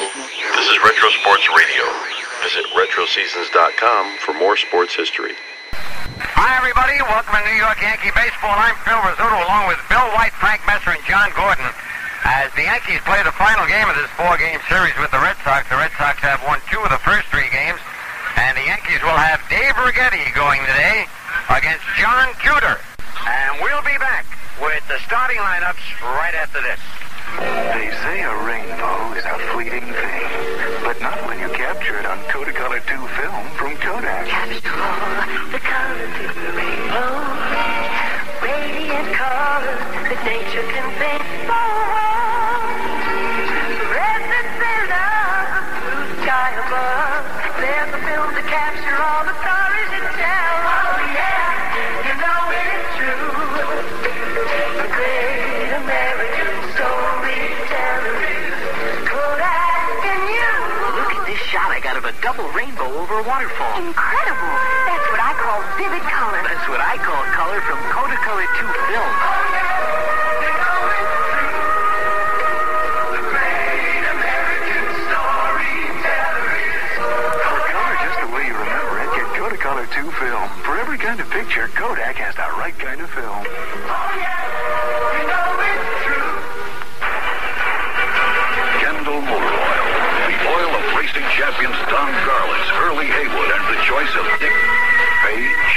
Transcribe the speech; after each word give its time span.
This 0.00 0.64
is 0.72 0.80
Retro 0.80 1.12
Sports 1.20 1.44
Radio. 1.52 1.84
Visit 2.40 2.64
RetroSeasons.com 2.72 4.16
for 4.24 4.32
more 4.32 4.56
sports 4.56 4.96
history. 4.96 5.36
Hi, 5.76 6.56
everybody. 6.56 6.96
Welcome 7.04 7.36
to 7.36 7.44
New 7.44 7.60
York 7.60 7.76
Yankee 7.84 8.08
Baseball. 8.16 8.56
I'm 8.56 8.72
Phil 8.80 8.96
Rizzuto 8.96 9.36
along 9.44 9.68
with 9.68 9.76
Bill 9.92 10.08
White, 10.16 10.32
Frank 10.40 10.64
Messer, 10.64 10.96
and 10.96 11.04
John 11.04 11.28
Gordon. 11.36 11.68
As 12.24 12.48
the 12.56 12.64
Yankees 12.64 13.04
play 13.04 13.20
the 13.28 13.36
final 13.36 13.68
game 13.68 13.92
of 13.92 13.96
this 14.00 14.08
four-game 14.16 14.64
series 14.72 14.96
with 14.96 15.12
the 15.12 15.20
Red 15.20 15.36
Sox, 15.44 15.68
the 15.68 15.76
Red 15.76 15.92
Sox 16.00 16.16
have 16.24 16.40
won 16.48 16.64
two 16.72 16.80
of 16.80 16.88
the 16.88 17.02
first 17.04 17.28
three 17.28 17.52
games, 17.52 17.84
and 18.40 18.56
the 18.56 18.64
Yankees 18.64 19.04
will 19.04 19.20
have 19.20 19.44
Dave 19.52 19.76
Righetti 19.76 20.32
going 20.32 20.64
today 20.64 21.04
against 21.52 21.84
John 22.00 22.32
Tudor. 22.40 22.80
And 23.28 23.60
we'll 23.60 23.84
be 23.84 24.00
back 24.00 24.24
with 24.64 24.80
the 24.88 24.96
starting 25.04 25.44
lineups 25.44 25.84
right 26.00 26.32
after 26.40 26.64
this. 26.64 26.80
They 27.70 27.88
say 28.02 28.22
a 28.22 28.34
rainbow 28.44 29.14
is 29.14 29.24
a 29.24 29.38
fleeting 29.54 29.86
thing, 29.86 30.26
but 30.82 31.00
not 31.00 31.24
when 31.28 31.38
you 31.38 31.48
capture 31.50 31.96
it 32.00 32.04
on 32.04 32.18
Kodacolor 32.26 32.82
2 32.82 33.06
film 33.14 33.46
from 33.54 33.76
Kodak. 33.78 34.26
Capture 34.26 34.74
all 34.74 35.22
the 35.54 35.62
colors 35.62 36.14
in 36.18 36.34
the 36.34 36.50
rainbow. 36.50 37.14
Radiant 38.42 39.14
colors 39.14 39.86
that 40.02 40.20
nature 40.26 40.66
can 40.66 40.88
paint 40.98 41.22
for. 41.46 41.70
Red 43.86 44.18
of 44.18 44.50
the 44.50 44.82
blue 45.78 46.10
sky 46.26 46.50
above. 46.58 47.22
There's 47.62 47.94
a 47.94 48.00
film 48.02 48.34
to 48.34 48.42
capture 48.50 48.98
all 48.98 49.24
the 49.30 49.49
double 62.22 62.48
rainbow 62.52 62.84
over 62.84 63.18
a 63.18 63.24
waterfall. 63.24 63.80
Incredible. 63.80 64.52
That's 64.84 65.06
what 65.08 65.20
I 65.24 65.32
call 65.40 65.64
vivid 65.80 66.04
color. 66.04 66.40
That's 66.44 66.68
what 66.68 66.80
I 66.80 67.00
call 67.00 67.22
color 67.32 67.60
from 67.64 67.80
Kodacolor 67.88 68.44
2 68.44 68.60
film. 68.60 69.12
The 73.08 73.24
great 73.24 74.04
American 74.04 74.84
story 75.08 75.76
sells. 76.04 76.60
For 77.40 77.60
color 77.72 77.96
just 78.04 78.18
the 78.20 78.28
way 78.36 78.44
you 78.52 78.56
remember 78.56 79.00
it. 79.00 79.08
Get 79.16 79.28
Kodacolor 79.40 79.88
2 79.88 80.12
film. 80.20 80.48
For 80.60 80.76
every 80.76 80.98
kind 80.98 81.20
of 81.20 81.30
picture, 81.30 81.68
Kodak 81.72 82.16
has 82.20 82.36
the 82.36 82.48
right 82.60 82.76
kind 82.76 83.00
of 83.00 83.08
film. 83.16 83.32
Oh, 83.32 84.12
Kendall 85.16 85.59
champions 91.40 91.80
Don 91.88 92.12
Garlits, 92.28 92.68
Hurley 92.76 93.08
Haywood, 93.08 93.48
and 93.48 93.64
the 93.72 93.80
choice 93.88 94.12
of 94.12 94.28
Dick 94.44 94.52
Page. 95.24 95.72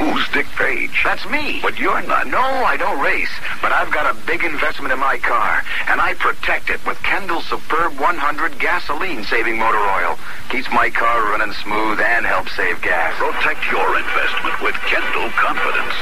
Who's 0.00 0.24
Dick 0.32 0.48
Page? 0.56 0.96
That's 1.04 1.28
me. 1.28 1.60
But 1.60 1.76
you're 1.76 2.00
not. 2.08 2.26
No, 2.26 2.40
I 2.40 2.80
don't 2.80 2.96
race, 3.04 3.28
but 3.60 3.68
I've 3.68 3.92
got 3.92 4.08
a 4.08 4.16
big 4.24 4.40
investment 4.48 4.96
in 4.96 4.98
my 4.98 5.20
car, 5.20 5.60
and 5.92 6.00
I 6.00 6.14
protect 6.16 6.70
it 6.70 6.80
with 6.88 6.96
Kendall 7.04 7.44
Superb 7.44 8.00
100 8.00 8.56
gasoline-saving 8.58 9.60
motor 9.60 9.84
oil. 10.00 10.16
Keeps 10.48 10.72
my 10.72 10.88
car 10.88 11.36
running 11.36 11.52
smooth 11.52 12.00
and 12.00 12.24
helps 12.24 12.56
save 12.56 12.80
gas. 12.80 13.12
Protect 13.20 13.60
your 13.68 13.84
investment 14.00 14.56
with 14.64 14.76
Kendall 14.88 15.28
Confidence. 15.36 15.96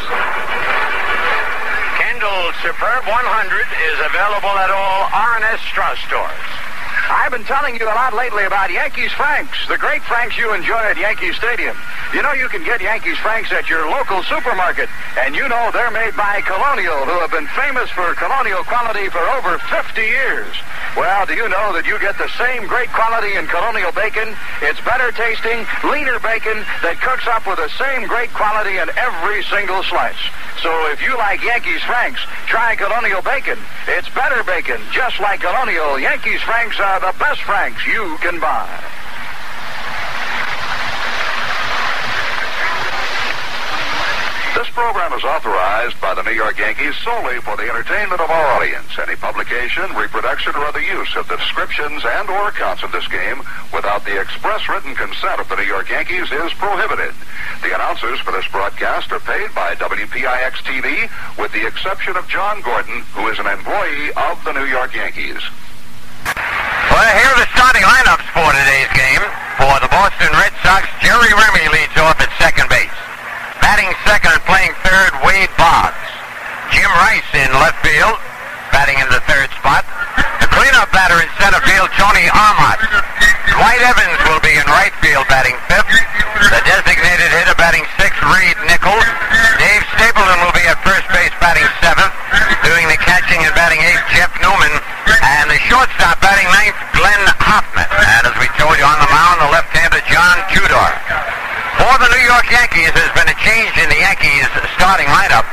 Kendall 1.99 2.55
Superb 2.63 3.03
100 3.11 3.11
is 3.11 3.99
available 4.15 4.55
at 4.63 4.71
all 4.71 5.11
R&S 5.11 5.59
Strauss 5.67 5.99
stores. 6.07 6.72
I've 7.11 7.33
been 7.33 7.45
telling 7.45 7.75
you 7.77 7.85
a 7.85 7.97
lot 7.99 8.15
lately 8.15 8.45
about 8.45 8.71
Yankees 8.71 9.13
Franks, 9.13 9.67
the 9.67 9.79
great 9.79 10.03
Franks 10.03 10.39
you 10.39 10.55
enjoy 10.55 10.79
at 10.79 10.97
Yankee 10.97 11.33
Stadium. 11.33 11.77
You 12.15 12.23
know 12.23 12.33
you 12.33 12.49
can 12.49 12.63
get 12.63 12.81
Yankees 12.81 13.19
Franks 13.19 13.51
at 13.53 13.69
your 13.69 13.91
local 13.91 14.23
supermarket, 14.25 14.89
and 15.19 15.35
you 15.35 15.49
know 15.49 15.71
they're 15.73 15.91
made 15.91 16.15
by 16.15 16.43
Colonial, 16.43 17.03
who 17.05 17.17
have 17.19 17.31
been 17.31 17.49
famous 17.59 17.91
for 17.91 18.15
Colonial 18.15 18.63
quality 18.65 19.09
for 19.09 19.23
over 19.35 19.59
50 19.59 20.01
years. 20.01 20.55
Well, 20.97 21.25
do 21.25 21.33
you 21.33 21.49
know 21.49 21.73
that 21.73 21.89
you 21.89 21.99
get 21.99 22.19
the 22.19 22.29
same 22.37 22.69
great 22.69 22.93
quality 22.93 23.35
in 23.35 23.49
Colonial 23.49 23.93
bacon? 23.93 24.37
It's 24.61 24.81
better 24.85 25.09
tasting, 25.17 25.65
leaner 25.89 26.21
bacon 26.21 26.61
that 26.85 27.01
cooks 27.01 27.25
up 27.27 27.49
with 27.49 27.57
the 27.57 27.73
same 27.81 28.05
great 28.07 28.29
quality 28.37 28.77
in 28.77 28.93
every 29.01 29.41
single 29.49 29.83
slice. 29.89 30.21
So 30.61 30.71
if 30.93 31.01
you 31.01 31.17
like 31.17 31.41
Yankees 31.43 31.81
Franks, 31.89 32.21
try 32.47 32.77
Colonial 32.77 33.25
bacon. 33.25 33.57
It's 33.89 34.09
better 34.13 34.45
bacon, 34.45 34.79
just 34.93 35.17
like 35.19 35.41
Colonial. 35.41 35.99
Yankees 35.99 36.45
Franks 36.45 36.79
are 36.79 36.92
the 37.01 37.15
best 37.19 37.41
Franks 37.43 37.87
you 37.87 38.17
can 38.21 38.39
buy. 38.39 38.69
This 44.55 44.69
program 44.75 45.13
is 45.15 45.25
authorized 45.25 45.99
by 46.01 46.13
the 46.13 46.23
New 46.23 46.37
York 46.37 46.59
Yankees 46.59 46.95
solely 47.03 47.41
for 47.41 47.57
the 47.57 47.65
entertainment 47.65 48.21
of 48.21 48.29
our 48.29 48.47
audience. 48.53 48.93
Any 49.01 49.17
publication, 49.17 49.89
reproduction, 49.97 50.55
or 50.55 50.65
other 50.67 50.83
use 50.83 51.17
of 51.17 51.27
the 51.29 51.37
descriptions 51.37 52.05
and 52.05 52.29
or 52.29 52.49
accounts 52.49 52.83
of 52.83 52.93
this 52.93 53.09
game 53.09 53.41
without 53.73 54.05
the 54.05 54.21
express 54.21 54.69
written 54.69 54.95
consent 54.95 55.41
of 55.41 55.49
the 55.49 55.57
New 55.57 55.65
York 55.65 55.89
Yankees 55.89 56.31
is 56.31 56.53
prohibited. 56.61 57.15
The 57.63 57.75
announcers 57.75 58.21
for 58.21 58.33
this 58.33 58.47
broadcast 58.53 59.11
are 59.13 59.21
paid 59.21 59.55
by 59.55 59.75
WPIX 59.77 60.53
TV 60.69 61.09
with 61.39 61.53
the 61.53 61.67
exception 61.67 62.17
of 62.17 62.29
John 62.29 62.61
Gordon, 62.61 63.01
who 63.17 63.29
is 63.29 63.39
an 63.39 63.47
employee 63.47 64.13
of 64.13 64.45
the 64.45 64.53
New 64.53 64.67
York 64.67 64.95
Yankees. 64.95 65.41
Well, 66.93 67.09
here 67.17 67.33
are 67.33 67.41
the 67.41 67.49
starting 67.57 67.81
lineups 67.89 68.29
for 68.37 68.45
today's 68.53 68.93
game. 68.93 69.25
For 69.57 69.73
the 69.81 69.89
Boston 69.89 70.29
Red 70.37 70.53
Sox, 70.61 70.85
Jerry 71.01 71.33
Remy 71.33 71.73
leads 71.73 71.97
off 71.97 72.21
at 72.21 72.29
second 72.37 72.69
base. 72.69 72.93
Batting 73.65 73.89
second 74.05 74.37
and 74.37 74.45
playing 74.45 74.77
third, 74.85 75.17
Wade 75.25 75.49
Boggs. 75.57 75.97
Jim 76.69 76.93
Rice 77.01 77.33
in 77.33 77.49
left 77.57 77.81
field, 77.81 78.21
batting 78.73 78.99
in 78.99 79.09
the 79.13 79.21
third 79.29 79.53
spot. 79.61 79.85
The 80.41 80.49
cleanup 80.51 80.91
batter 80.91 81.21
in 81.21 81.29
center 81.39 81.61
field, 81.63 81.93
Tony 81.95 82.27
Armas. 82.33 82.81
Dwight 83.53 83.85
Evans 83.85 84.19
will 84.27 84.41
be 84.41 84.57
in 84.57 84.65
right 84.73 84.93
field, 85.05 85.29
batting 85.29 85.55
fifth. 85.69 85.93
The 86.51 86.61
designated 86.65 87.31
hitter 87.31 87.55
batting 87.61 87.85
sixth, 88.01 88.19
Reid 88.25 88.57
Nichols. 88.67 89.07
Dave 89.61 89.85
Stapleton 89.95 90.41
will 90.43 90.57
be 90.57 90.65
at 90.67 90.81
first 90.83 91.07
base, 91.13 91.31
batting 91.39 91.69
seventh. 91.85 92.11
Doing 92.65 92.89
the 92.89 92.99
catching 92.99 93.45
and 93.45 93.55
batting 93.55 93.79
eighth, 93.85 94.03
Jeff 94.17 94.33
Newman. 94.41 94.73
And 95.23 95.47
the 95.53 95.61
shortstop 95.69 96.19
batting 96.25 96.49
ninth, 96.51 96.79
Glenn 96.97 97.25
Hoffman. 97.45 97.87
And 97.87 98.25
as 98.27 98.37
we 98.41 98.49
told 98.57 98.75
you 98.81 98.87
on 98.89 98.99
the 98.99 99.11
mound, 99.13 99.37
the 99.45 99.51
left-hander, 99.53 100.01
John 100.09 100.37
Tudor. 100.51 100.89
For 101.79 101.95
the 102.01 102.09
New 102.09 102.25
York 102.25 102.49
Yankees, 102.49 102.91
there's 102.97 103.15
been 103.15 103.29
a 103.29 103.39
change 103.45 103.75
in 103.79 103.89
the 103.93 104.01
Yankees 104.01 104.49
starting 104.81 105.07
lineup. 105.13 105.45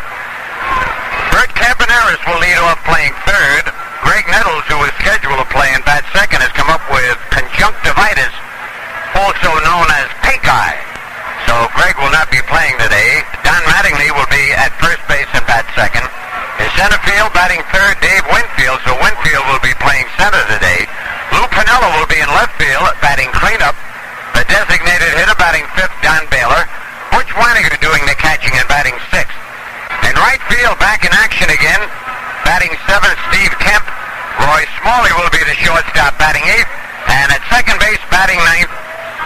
Bert 1.39 1.55
Campaneris 1.55 2.19
will 2.27 2.35
lead 2.43 2.59
off 2.67 2.83
playing 2.83 3.15
third. 3.23 3.63
Graig 4.03 4.27
Nettles, 4.27 4.67
who 4.67 4.75
is 4.83 4.91
scheduled 4.99 5.39
to 5.39 5.47
play 5.55 5.71
in 5.71 5.79
bat 5.87 6.03
second, 6.11 6.43
has 6.43 6.51
come 6.51 6.67
up 6.67 6.83
with 6.91 7.15
conjunctivitis, 7.31 8.35
also 9.15 9.47
known 9.63 9.87
as 10.03 10.11
pink 10.19 10.43
eye. 10.43 10.75
So 11.47 11.55
Graig 11.79 11.95
will 11.95 12.11
not 12.11 12.27
be 12.27 12.43
playing 12.51 12.75
today. 12.83 13.23
Don 13.47 13.55
Mattingly 13.71 14.11
will 14.11 14.27
be 14.27 14.51
at 14.51 14.75
first 14.83 14.99
base 15.07 15.31
and 15.31 15.47
bat 15.47 15.63
second. 15.79 16.03
In 16.59 16.67
center 16.75 16.99
field, 17.07 17.31
batting 17.31 17.63
third, 17.71 17.95
Dave 18.03 18.27
Winfield. 18.35 18.83
So 18.83 18.91
Winfield 18.99 19.47
will 19.47 19.63
be 19.63 19.71
playing 19.79 20.11
center 20.19 20.43
today. 20.51 20.91
Lou 21.31 21.47
Piniella 21.55 21.87
will 21.95 22.09
be 22.11 22.19
in 22.19 22.27
left 22.35 22.59
field, 22.59 22.83
batting 22.99 23.31
cleanup. 23.31 23.79
The 24.35 24.43
designated 24.51 25.15
hitter 25.15 25.39
batting 25.39 25.63
fifth, 25.71 25.95
Don 26.03 26.27
Baylor. 26.27 26.67
Butch 27.15 27.31
Wynegar 27.31 27.79
doing 27.79 28.03
the 28.11 28.19
catching 28.19 28.51
and 28.59 28.67
batting 28.67 28.99
sixth. 29.07 29.28
In 30.09 30.17
right 30.17 30.41
field, 30.49 30.73
back 30.81 31.05
in 31.05 31.13
action 31.13 31.53
again. 31.53 31.81
Batting 32.41 32.73
seventh, 32.89 33.21
Steve 33.29 33.53
Kemp. 33.61 33.85
Roy 34.41 34.65
Smalley 34.81 35.13
will 35.13 35.29
be 35.29 35.45
the 35.45 35.53
shortstop, 35.61 36.17
batting 36.17 36.41
eighth. 36.49 36.71
And 37.13 37.29
at 37.29 37.45
second 37.53 37.77
base, 37.77 38.01
batting 38.09 38.41
ninth, 38.41 38.73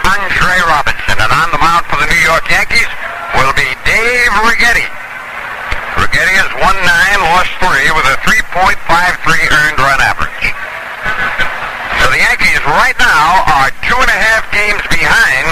Andre 0.04 0.56
Robertson. 0.68 1.16
And 1.16 1.32
on 1.32 1.48
the 1.56 1.60
mound 1.64 1.88
for 1.88 1.96
the 1.96 2.04
New 2.12 2.20
York 2.20 2.44
Yankees 2.52 2.90
will 3.32 3.56
be 3.56 3.64
Dave 3.88 4.32
Righetti. 4.44 4.84
Righetti 6.04 6.36
has 6.36 6.52
won 6.60 6.76
nine, 6.84 7.20
lost 7.32 7.48
three, 7.64 7.88
with 7.96 8.04
a 8.04 8.20
3.53 8.28 8.76
earned 8.84 9.80
run 9.80 10.00
average. 10.04 10.46
So 12.04 12.12
the 12.12 12.20
Yankees 12.20 12.60
right 12.68 12.98
now 13.00 13.40
are 13.56 13.72
two 13.88 13.96
and 13.96 14.10
a 14.12 14.20
half 14.20 14.44
games 14.52 14.84
behind 14.92 15.48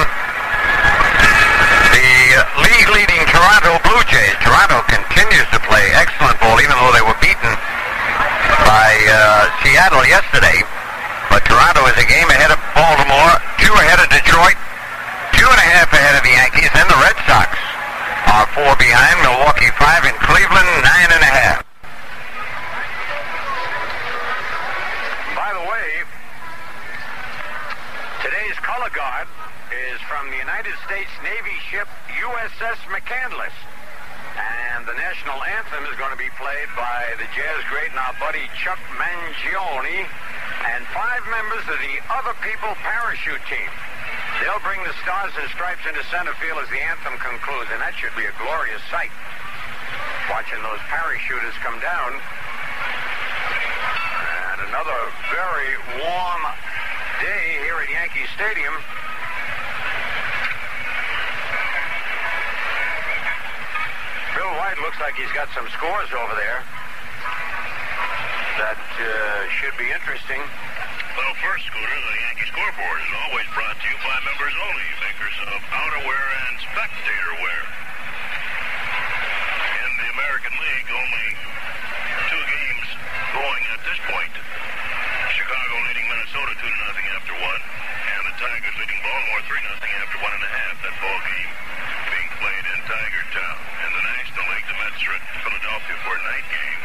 the 1.96 2.36
league-leading 2.68 3.11
Toronto 3.42 3.74
Blue 3.82 3.98
Jays. 4.06 4.38
Toronto 4.38 4.86
continues 4.86 5.48
to 5.50 5.58
play 5.66 5.82
excellent 5.98 6.38
ball, 6.38 6.62
even 6.62 6.78
though 6.78 6.94
they 6.94 7.02
were 7.02 7.18
beaten 7.18 7.50
by 8.62 8.90
uh, 9.10 9.50
Seattle 9.58 10.06
yesterday. 10.06 10.62
But 11.26 11.42
Toronto 11.50 11.82
is 11.90 11.98
a 11.98 12.06
game 12.06 12.30
ahead 12.30 12.54
of 12.54 12.62
Baltimore, 12.70 13.34
two 13.58 13.74
ahead 13.82 13.98
of 13.98 14.06
Detroit, 14.14 14.54
two 15.34 15.50
and 15.50 15.58
a 15.58 15.68
half 15.74 15.90
ahead 15.90 16.14
of 16.14 16.22
the 16.22 16.38
Yankees, 16.38 16.70
and 16.70 16.86
the 16.86 16.98
Red 17.02 17.18
Sox 17.26 17.50
are 18.30 18.46
four 18.54 18.78
behind. 18.78 19.18
Milwaukee 19.26 19.74
five, 19.74 20.06
and 20.06 20.14
Cleveland 20.22 20.70
nine 20.86 21.10
and 21.10 21.22
a 21.26 21.32
half. 21.34 21.71
USS 32.32 32.80
McCandless. 32.88 33.52
And 34.32 34.88
the 34.88 34.96
national 34.96 35.36
anthem 35.44 35.84
is 35.92 35.96
going 36.00 36.16
to 36.16 36.20
be 36.20 36.32
played 36.40 36.70
by 36.72 37.12
the 37.20 37.28
jazz 37.36 37.60
great 37.68 37.92
and 37.92 38.00
our 38.00 38.16
buddy 38.16 38.48
Chuck 38.56 38.80
Mangione 38.96 40.08
and 40.72 40.80
five 40.96 41.20
members 41.28 41.60
of 41.68 41.76
the 41.76 41.96
Other 42.08 42.32
People 42.40 42.72
parachute 42.80 43.44
team. 43.52 43.68
They'll 44.40 44.64
bring 44.64 44.80
the 44.80 44.96
stars 45.04 45.36
and 45.36 45.44
stripes 45.52 45.84
into 45.84 46.00
center 46.08 46.32
field 46.40 46.56
as 46.64 46.72
the 46.72 46.80
anthem 46.80 47.20
concludes, 47.20 47.68
and 47.68 47.84
that 47.84 47.92
should 48.00 48.16
be 48.16 48.24
a 48.24 48.32
glorious 48.40 48.80
sight. 48.88 49.12
Watching 50.32 50.64
those 50.64 50.80
parachuters 50.88 51.52
come 51.60 51.76
down. 51.84 52.16
And 54.56 54.72
another 54.72 55.00
very 55.36 55.72
warm 56.00 56.42
day 57.20 57.60
here 57.60 57.76
at 57.76 57.92
Yankee 57.92 58.24
Stadium. 58.32 58.72
Bill 64.52 64.60
White 64.60 64.76
looks 64.84 65.00
like 65.00 65.16
he's 65.16 65.32
got 65.32 65.48
some 65.56 65.64
scores 65.72 66.12
over 66.12 66.36
there 66.36 66.60
that 68.60 68.76
uh, 68.76 69.48
should 69.48 69.72
be 69.80 69.88
interesting. 69.88 70.44
Well, 71.16 71.32
first, 71.40 71.64
Scooter, 71.72 71.88
the 71.88 72.16
Yankee 72.20 72.52
scoreboard 72.52 73.00
is 73.00 73.12
always 73.24 73.48
brought 73.56 73.80
to 73.80 73.86
you 73.88 73.96
by 74.04 74.12
members 74.28 74.52
only, 74.52 74.88
makers 75.08 75.36
of 75.56 75.56
outerwear 75.56 76.24
and 76.36 76.54
spectator 76.68 77.32
wear. 77.40 77.62
In 79.72 79.90
the 80.04 80.08
American 80.20 80.52
League, 80.52 80.88
only 81.00 81.28
two 82.28 82.44
games 82.44 82.88
going 83.32 83.62
at 83.72 83.80
this 83.88 84.00
point. 84.04 84.34
Chicago 85.32 85.74
leading 85.88 86.04
Minnesota 86.12 86.52
2 86.60 86.60
to 86.60 86.80
nothing 86.92 87.08
after 87.16 87.32
one, 87.40 87.62
and 88.04 88.22
the 88.28 88.36
Tigers 88.36 88.76
leading 88.76 89.00
Baltimore 89.00 89.42
3 89.48 89.64
nothing 89.64 89.92
after 89.96 90.16
one 90.20 90.32
and 90.36 90.44
a 90.44 90.52
half. 90.60 90.76
That 90.84 90.92
ball 91.00 91.20
game 91.24 91.52
being 92.12 92.30
played 92.36 92.64
in 92.68 92.78
Tiger 92.84 93.24
Town. 93.32 93.58
In 93.88 93.90
the 93.96 94.04
National 94.04 94.44
League, 94.52 94.68
the 94.68 94.76
Mets 94.76 95.00
are 95.08 95.14
at 95.16 95.24
Philadelphia 95.72 96.04
for 96.04 96.12
a 96.12 96.24
night 96.28 96.46
game. 96.52 96.80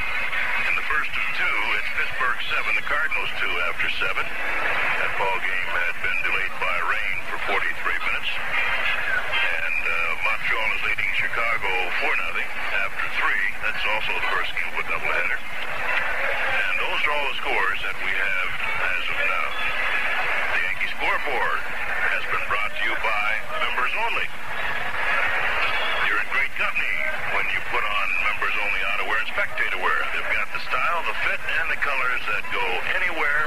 In 0.72 0.74
the 0.80 0.86
first 0.88 1.12
of 1.12 1.26
two, 1.36 1.58
it's 1.76 1.92
Pittsburgh 2.00 2.40
7, 2.40 2.72
the 2.72 2.88
Cardinals 2.88 3.32
2 3.36 3.52
after 3.68 3.88
7. 4.00 4.16
That 4.16 5.12
ball 5.20 5.38
game 5.44 5.70
had 5.76 5.96
been 6.08 6.20
delayed 6.24 6.56
by 6.56 6.78
rain 6.88 7.16
for 7.28 7.38
43 7.52 7.68
minutes. 7.68 8.32
And 8.32 9.80
uh, 9.84 10.24
Montreal 10.24 10.70
is 10.72 10.82
leading 10.88 11.12
Chicago 11.20 11.68
4 12.00 12.16
nothing 12.32 12.50
after 12.88 13.06
3. 13.12 13.68
That's 13.68 13.84
also 13.92 14.12
the 14.24 14.28
first 14.32 14.56
game 14.56 14.72
of 14.72 14.80
a 14.80 14.86
doubleheader. 14.88 15.36
And 15.36 16.74
those 16.80 17.02
are 17.04 17.12
all 17.12 17.28
the 17.28 17.38
scores 17.44 17.80
that 17.92 17.98
we 18.08 18.12
have 18.16 18.50
as 18.88 19.04
of 19.04 19.18
now. 19.20 19.48
The 19.52 20.60
Yankee 20.64 20.92
scoreboard 20.96 21.60
has 22.08 22.24
been 22.32 22.46
brought 22.48 22.72
to 22.72 22.82
you 22.88 22.96
by 23.04 23.28
members 23.52 23.94
only. 24.00 24.28
Company 26.58 26.98
when 27.38 27.46
you 27.54 27.62
put 27.70 27.86
on 27.86 28.06
members 28.26 28.56
only 28.58 28.82
outerwear 28.90 29.22
and 29.22 29.30
spectator 29.30 29.78
wear. 29.78 29.94
They've 30.10 30.34
got 30.34 30.50
the 30.50 30.58
style, 30.66 31.06
the 31.06 31.14
fit, 31.22 31.38
and 31.38 31.70
the 31.70 31.78
colors 31.86 32.24
that 32.34 32.42
go 32.50 32.66
anywhere, 32.98 33.46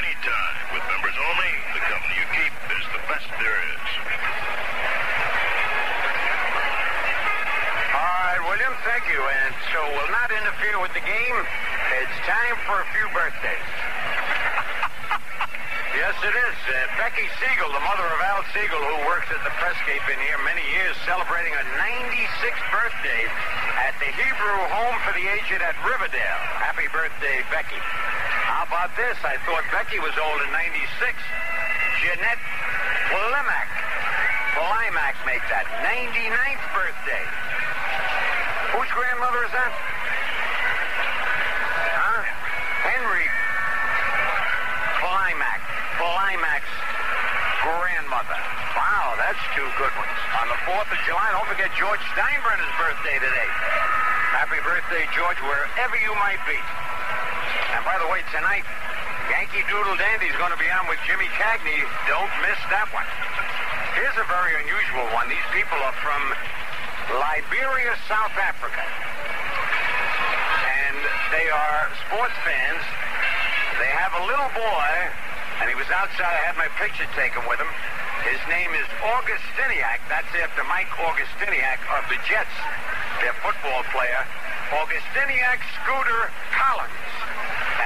anytime. 0.00 0.54
With 0.72 0.80
members 0.88 1.12
only, 1.20 1.52
the 1.76 1.84
company 1.84 2.16
you 2.16 2.24
keep 2.32 2.52
is 2.80 2.86
the 2.96 3.02
best 3.12 3.28
there 3.36 3.60
is. 3.60 3.84
All 7.92 8.16
right, 8.24 8.40
William, 8.40 8.72
thank 8.88 9.04
you. 9.04 9.20
And 9.20 9.52
so 9.76 9.80
we'll 9.92 10.12
not 10.16 10.32
interfere 10.32 10.80
with 10.80 10.96
the 10.96 11.04
game. 11.04 11.36
It's 12.00 12.18
time 12.24 12.56
for 12.64 12.80
a 12.80 12.88
few 12.96 13.04
birthdays. 13.12 13.85
Yes, 15.96 16.14
it 16.22 16.36
is. 16.36 16.58
Uh, 16.68 16.74
Becky 17.00 17.26
Siegel, 17.40 17.72
the 17.72 17.82
mother 17.82 18.04
of 18.04 18.20
Al 18.20 18.44
Siegel, 18.52 18.78
who 18.78 18.96
works 19.08 19.28
at 19.32 19.40
the 19.42 19.52
Presscape 19.58 20.04
in 20.12 20.18
here 20.22 20.38
many 20.44 20.62
years, 20.76 20.94
celebrating 21.08 21.56
her 21.56 21.66
96th 21.80 22.66
birthday 22.68 23.22
at 23.82 23.96
the 23.98 24.10
Hebrew 24.12 24.58
Home 24.76 24.96
for 25.02 25.12
the 25.16 25.24
Aged 25.24 25.64
at 25.64 25.76
Riverdale. 25.82 26.40
Happy 26.60 26.86
birthday, 26.92 27.40
Becky. 27.48 27.80
How 28.46 28.68
about 28.68 28.92
this? 28.96 29.16
I 29.24 29.40
thought 29.48 29.64
Becky 29.72 29.98
was 29.98 30.12
old 30.20 30.38
in 30.44 30.50
96. 30.52 31.16
Jeanette 32.04 32.44
Polimac. 33.08 33.68
Polimac 34.52 35.16
makes 35.24 35.48
that 35.48 35.64
99th 35.80 36.64
birthday. 36.76 37.24
Whose 38.76 38.90
grandmother 38.92 39.44
is 39.48 39.52
that? 39.52 39.72
Huh? 41.96 42.22
Henry 42.84 43.28
Climax. 45.00 45.60
Climax 45.96 46.62
grandmother. 47.64 48.40
Wow, 48.76 49.15
that's 49.26 49.42
two 49.58 49.66
good 49.74 49.90
ones. 49.98 50.14
On 50.38 50.46
the 50.46 50.60
4th 50.70 50.86
of 50.86 51.00
July, 51.02 51.34
don't 51.34 51.50
forget 51.50 51.66
George 51.74 51.98
Steinbrenner's 52.14 52.74
birthday 52.78 53.18
today. 53.18 53.50
Happy 54.30 54.62
birthday, 54.62 55.02
George, 55.10 55.34
wherever 55.42 55.98
you 55.98 56.14
might 56.22 56.38
be. 56.46 56.54
And 57.74 57.82
by 57.82 57.98
the 57.98 58.06
way, 58.06 58.22
tonight, 58.30 58.62
Yankee 59.26 59.66
Doodle 59.66 59.98
Dandy's 59.98 60.38
going 60.38 60.54
to 60.54 60.60
be 60.62 60.70
on 60.70 60.86
with 60.86 61.02
Jimmy 61.10 61.26
Cagney. 61.34 61.74
Don't 62.06 62.30
miss 62.46 62.54
that 62.70 62.86
one. 62.94 63.02
Here's 63.98 64.14
a 64.14 64.26
very 64.30 64.62
unusual 64.62 65.10
one. 65.10 65.26
These 65.26 65.50
people 65.50 65.74
are 65.82 65.96
from 65.98 66.22
Liberia, 67.18 67.98
South 68.06 68.34
Africa. 68.38 68.78
And 70.70 71.02
they 71.34 71.50
are 71.50 71.90
sports 72.06 72.38
fans. 72.46 72.82
They 73.82 73.90
have 73.90 74.14
a 74.22 74.24
little 74.30 74.54
boy, 74.54 74.90
and 75.58 75.66
he 75.66 75.74
was 75.74 75.90
outside. 75.90 76.30
I 76.30 76.46
had 76.46 76.54
my 76.54 76.70
picture 76.78 77.10
taken 77.18 77.42
with 77.50 77.58
him. 77.58 77.74
His 78.26 78.42
name 78.50 78.74
is 78.74 78.86
Augustyniak. 79.06 80.02
That's 80.10 80.26
after 80.42 80.66
Mike 80.66 80.90
Augustyniak 80.98 81.78
of 81.94 82.02
the 82.10 82.18
Jets, 82.26 82.50
their 83.22 83.30
football 83.38 83.86
player. 83.94 84.18
Augustyniak 84.74 85.62
Scooter 85.78 86.34
Collins. 86.50 87.06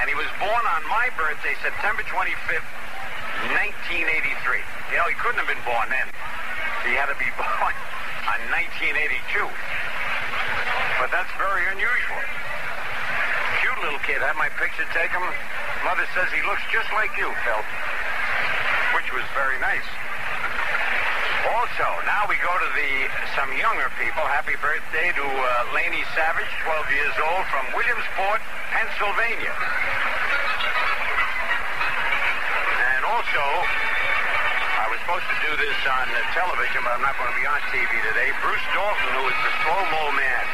And 0.01 0.09
he 0.09 0.17
was 0.17 0.25
born 0.41 0.65
on 0.65 0.81
my 0.89 1.13
birthday, 1.13 1.53
September 1.61 2.01
25th, 2.09 2.65
1983. 3.53 4.65
You 4.89 4.97
know, 4.97 5.05
he 5.05 5.13
couldn't 5.21 5.37
have 5.37 5.45
been 5.45 5.61
born 5.61 5.85
then. 5.93 6.09
He 6.89 6.97
had 6.97 7.13
to 7.13 7.17
be 7.21 7.29
born 7.37 7.73
on 8.25 8.39
1982. 8.49 9.45
But 10.97 11.13
that's 11.13 11.29
very 11.37 11.69
unusual. 11.69 12.21
Cute 13.61 13.77
little 13.85 14.01
kid. 14.09 14.25
Had 14.25 14.41
my 14.41 14.49
picture 14.57 14.89
taken. 14.89 15.21
Mother 15.85 16.09
says 16.17 16.33
he 16.33 16.41
looks 16.49 16.65
just 16.73 16.89
like 16.97 17.13
you, 17.13 17.29
Phil. 17.45 17.61
Which 18.97 19.13
was 19.13 19.25
very 19.37 19.61
nice. 19.61 19.85
Also, 21.41 21.87
now 22.05 22.29
we 22.29 22.37
go 22.37 22.53
to 22.53 22.69
the 22.77 22.91
some 23.33 23.49
younger 23.57 23.89
people. 23.97 24.21
Happy 24.29 24.53
birthday 24.61 25.09
to 25.09 25.25
uh, 25.25 25.73
Laney 25.73 26.05
Savage, 26.13 26.49
12 26.69 26.93
years 26.93 27.15
old, 27.17 27.43
from 27.49 27.65
Williamsport, 27.73 28.45
Pennsylvania. 28.69 29.55
And 32.93 33.01
also, 33.09 33.41
I 33.41 34.85
was 34.93 35.01
supposed 35.01 35.25
to 35.33 35.37
do 35.41 35.51
this 35.65 35.79
on 35.89 36.05
uh, 36.13 36.21
television, 36.37 36.85
but 36.85 36.93
I'm 36.93 37.01
not 37.01 37.17
going 37.17 37.33
to 37.33 37.39
be 37.41 37.47
on 37.49 37.57
TV 37.73 37.89
today. 37.89 38.29
Bruce 38.45 38.67
Dalton, 38.77 39.09
who 39.17 39.25
is 39.25 39.39
the 39.41 39.53
slow-mo 39.65 40.03
man, 40.13 40.45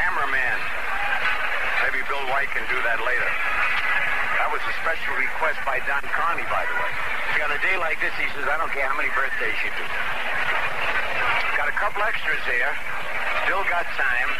cameraman. 0.00 0.58
Maybe 1.84 2.00
Bill 2.08 2.24
White 2.32 2.48
can 2.56 2.64
do 2.72 2.80
that 2.88 3.04
later. 3.04 3.30
That 4.40 4.48
was 4.48 4.64
a 4.64 4.74
special 4.80 5.12
request 5.12 5.60
by 5.68 5.84
Don 5.84 6.08
Carney, 6.08 6.48
by 6.48 6.64
the 6.64 6.76
way. 6.80 7.11
On 7.42 7.50
a 7.50 7.58
day 7.58 7.76
like 7.76 7.98
this, 7.98 8.14
he 8.16 8.26
says, 8.38 8.46
I 8.46 8.54
don't 8.56 8.70
care 8.70 8.86
how 8.86 8.94
many 8.94 9.10
birthdays 9.18 9.58
you 9.66 9.70
do. 9.74 9.84
Got 11.58 11.66
a 11.68 11.76
couple 11.76 12.02
extras 12.06 12.38
here. 12.46 12.70
Still 13.44 13.66
got 13.66 13.82
time. 13.98 14.30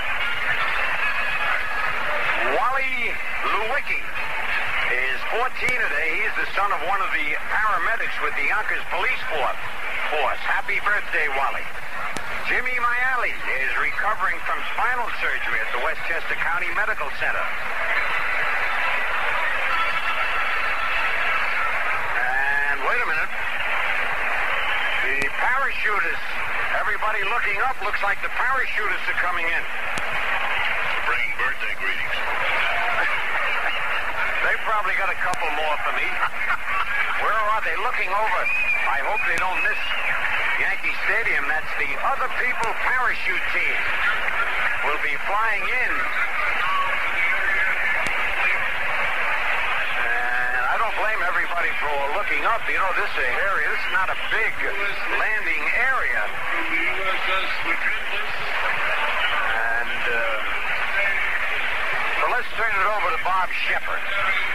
Wally 2.54 3.11
Lewicki 3.42 4.02
is 4.94 5.18
14 5.35 5.50
today. 5.66 6.09
He's 6.23 6.35
the 6.38 6.49
son 6.54 6.71
of 6.71 6.80
one 6.87 7.02
of 7.02 7.11
the 7.11 7.28
paramedics 7.50 8.16
with 8.23 8.35
the 8.38 8.47
Yonkers 8.47 8.85
Police 8.94 9.23
Force. 9.30 9.62
Happy 10.47 10.78
birthday, 10.87 11.26
Wally. 11.35 11.66
Jimmy 12.47 12.76
Mayali 12.78 13.35
is 13.35 13.71
recovering 13.82 14.38
from 14.47 14.59
spinal 14.75 15.11
surgery 15.18 15.59
at 15.59 15.71
the 15.75 15.82
Westchester 15.82 16.37
County 16.38 16.71
Medical 16.78 17.09
Center. 17.18 17.47
And 22.21 22.76
wait 22.85 23.00
a 23.00 23.09
minute. 23.09 23.32
The 25.02 25.18
parachutists, 25.38 26.28
everybody 26.80 27.24
looking 27.32 27.58
up, 27.64 27.76
looks 27.80 28.02
like 28.02 28.20
the 28.20 28.32
parachutists 28.36 29.06
are 29.08 29.20
coming 29.20 29.46
in. 29.46 29.62
Bringing 31.06 31.32
birthday 31.40 31.74
greetings. 31.80 32.16
They 34.42 34.58
probably 34.66 34.98
got 34.98 35.06
a 35.06 35.14
couple 35.22 35.46
more 35.54 35.76
for 35.86 35.94
me. 35.94 36.02
Where 37.22 37.40
are 37.54 37.62
they? 37.62 37.78
Looking 37.78 38.10
over. 38.10 38.42
I 38.90 38.98
hope 39.06 39.22
they 39.30 39.38
don't 39.38 39.62
miss 39.62 39.78
Yankee 40.58 40.90
Stadium. 41.06 41.46
That's 41.46 41.70
the 41.78 41.94
other 42.02 42.26
people 42.42 42.66
parachute 42.82 43.46
team. 43.54 43.78
Will 44.82 44.98
be 45.06 45.14
flying 45.30 45.62
in. 45.62 45.92
don't 50.92 51.04
blame 51.04 51.22
everybody 51.26 51.68
for 51.80 51.88
looking 52.16 52.44
up. 52.44 52.61
You 52.68 52.76
know, 52.76 52.92
this 52.96 53.11
area, 53.16 53.68
this 53.68 53.78
is 53.78 53.92
not 53.92 54.08
a 54.11 54.16
big 54.30 54.52
landing 55.18 55.64
area. 55.76 56.22
And 59.52 60.02
uh, 60.08 60.16
so 62.20 62.25
let's 62.30 62.49
turn 62.56 62.72
it 62.72 62.87
over 62.87 63.16
to 63.16 63.25
Bob 63.25 63.49
Sheppard. 63.68 64.51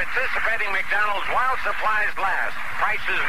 participating 0.00 0.72
McDonald's 0.72 1.28
while 1.28 1.56
supplies 1.60 2.08
last. 2.16 2.56
Prices 2.80 3.20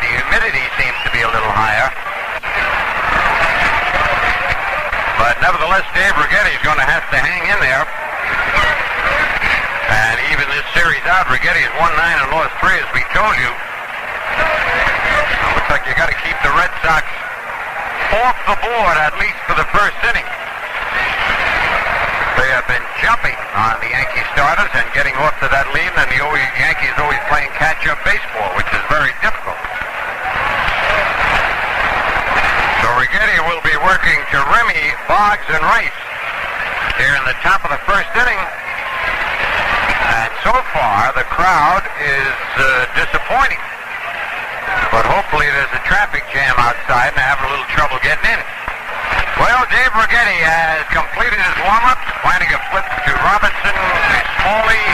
The 0.00 0.08
humidity 0.12 0.64
seems 0.76 0.98
to 1.04 1.10
be 1.10 1.22
a 1.24 1.30
little 1.30 1.52
higher. 1.52 1.88
But 5.16 5.40
nevertheless, 5.40 5.88
Dave 5.96 6.14
Righetti's 6.20 6.62
going 6.62 6.78
to 6.78 6.88
have 6.88 7.08
to 7.10 7.18
hang 7.18 7.42
in 7.48 7.58
there. 7.64 7.84
And 9.86 10.16
even 10.34 10.44
this 10.52 10.66
series 10.76 11.02
out, 11.08 11.26
Righetti's 11.32 11.72
won 11.80 11.90
nine 11.96 12.20
and 12.20 12.28
lost 12.30 12.52
three, 12.60 12.76
as 12.76 12.90
we 12.92 13.00
told 13.16 13.34
you. 13.40 13.50
It 15.46 15.50
looks 15.56 15.70
like 15.72 15.88
you 15.88 15.96
got 15.96 16.12
to 16.12 16.18
keep 16.20 16.36
the 16.44 16.52
Red 16.52 16.70
Sox 16.84 17.06
off 18.22 18.38
the 18.46 18.58
board, 18.60 18.96
at 19.00 19.16
least 19.18 19.40
for 19.48 19.56
the 19.56 19.66
first 19.74 19.96
inning. 20.04 20.28
They 22.36 22.52
have 22.52 22.68
been 22.68 22.84
jumping 23.00 23.34
on 23.56 23.80
the 23.80 23.88
Yankee 23.88 24.22
starters 24.36 24.70
and 24.76 24.86
getting 24.92 25.16
off 25.18 25.34
to 25.40 25.48
that 25.48 25.66
lead, 25.72 25.90
and 25.96 26.08
the 26.12 26.20
Yankees 26.60 26.92
always 27.00 27.18
playing 27.32 27.48
catch-up 27.56 27.98
baseball, 28.04 28.52
which 28.60 28.68
is 28.70 28.84
very 28.92 29.10
difficult. 29.24 29.55
Getty 33.16 33.40
will 33.48 33.64
be 33.64 33.72
working 33.80 34.20
to 34.28 34.36
Remy, 34.52 34.92
Boggs, 35.08 35.48
and 35.48 35.64
Rice 35.64 36.00
here 37.00 37.16
in 37.16 37.24
the 37.24 37.32
top 37.40 37.64
of 37.64 37.72
the 37.72 37.80
first 37.88 38.12
inning. 38.12 38.36
And 40.20 40.28
so 40.44 40.52
far, 40.76 41.16
the 41.16 41.24
crowd 41.32 41.80
is 41.96 42.36
uh, 42.60 42.84
disappointing. 42.92 43.56
But 44.92 45.08
hopefully 45.08 45.48
there's 45.48 45.72
a 45.72 45.80
traffic 45.88 46.28
jam 46.28 46.60
outside 46.60 47.08
and 47.08 47.16
they're 47.16 47.24
having 47.24 47.48
a 47.48 47.52
little 47.56 47.70
trouble 47.72 47.96
getting 48.04 48.36
in. 48.36 48.40
Well, 49.40 49.64
Dave 49.72 49.96
Righetti 49.96 50.36
has 50.44 50.84
completed 50.92 51.40
his 51.40 51.56
warm-up, 51.64 51.96
finding 52.20 52.52
a 52.52 52.60
flip 52.68 52.84
to 52.84 53.12
Robertson, 53.24 53.72
to 53.72 54.18
Smalley, 54.44 54.84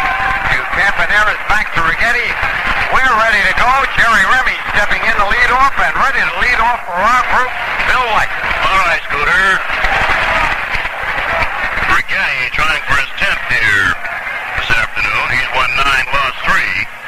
to 0.54 0.58
Campaneris, 0.78 1.42
back 1.50 1.74
to 1.74 1.82
Righetti. 1.82 2.61
We're 2.92 3.16
ready 3.16 3.40
to 3.48 3.54
go. 3.56 3.70
Jerry 3.96 4.24
Remy 4.28 4.56
stepping 4.76 5.00
in 5.00 5.16
the 5.16 5.24
lead 5.24 5.50
off 5.56 5.72
and 5.80 5.96
ready 5.96 6.20
to 6.20 6.34
lead 6.44 6.60
off 6.60 6.84
for 6.84 6.92
our 6.92 7.24
group, 7.32 7.52
Bill 7.88 8.04
White. 8.12 8.28
All 8.68 8.80
right, 8.84 9.00
Scooter. 9.08 9.48
Brigade 11.88 12.52
trying 12.52 12.84
for 12.84 12.96
his 13.00 13.12
10th 13.16 13.48
here 13.48 13.88
this 14.60 14.70
afternoon. 14.76 15.26
He's 15.32 15.50
won 15.56 15.70
nine, 15.72 16.06
lost 16.12 16.36
three. 16.44 17.01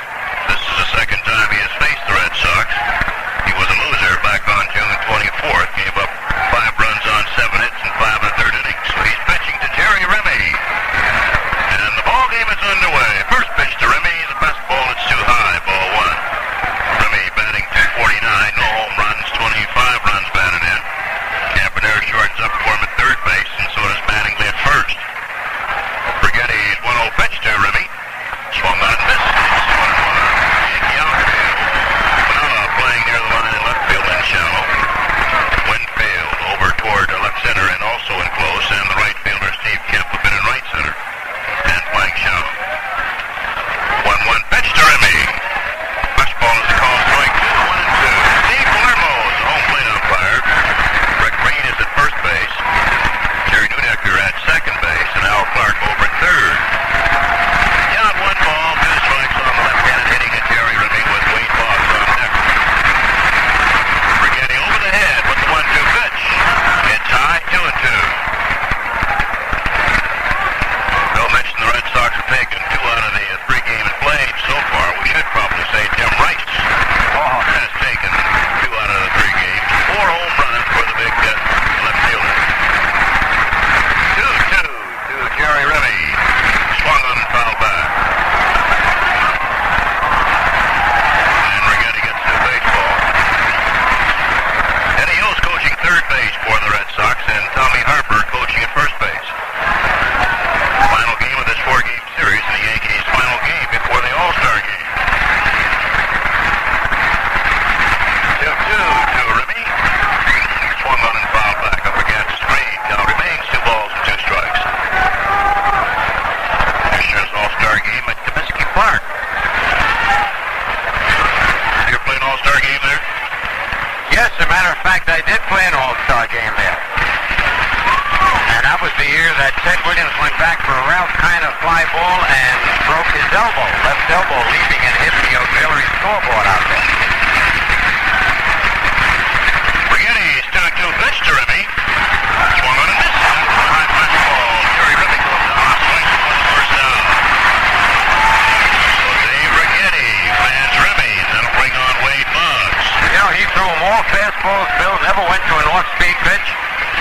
pitch. 156.23 156.49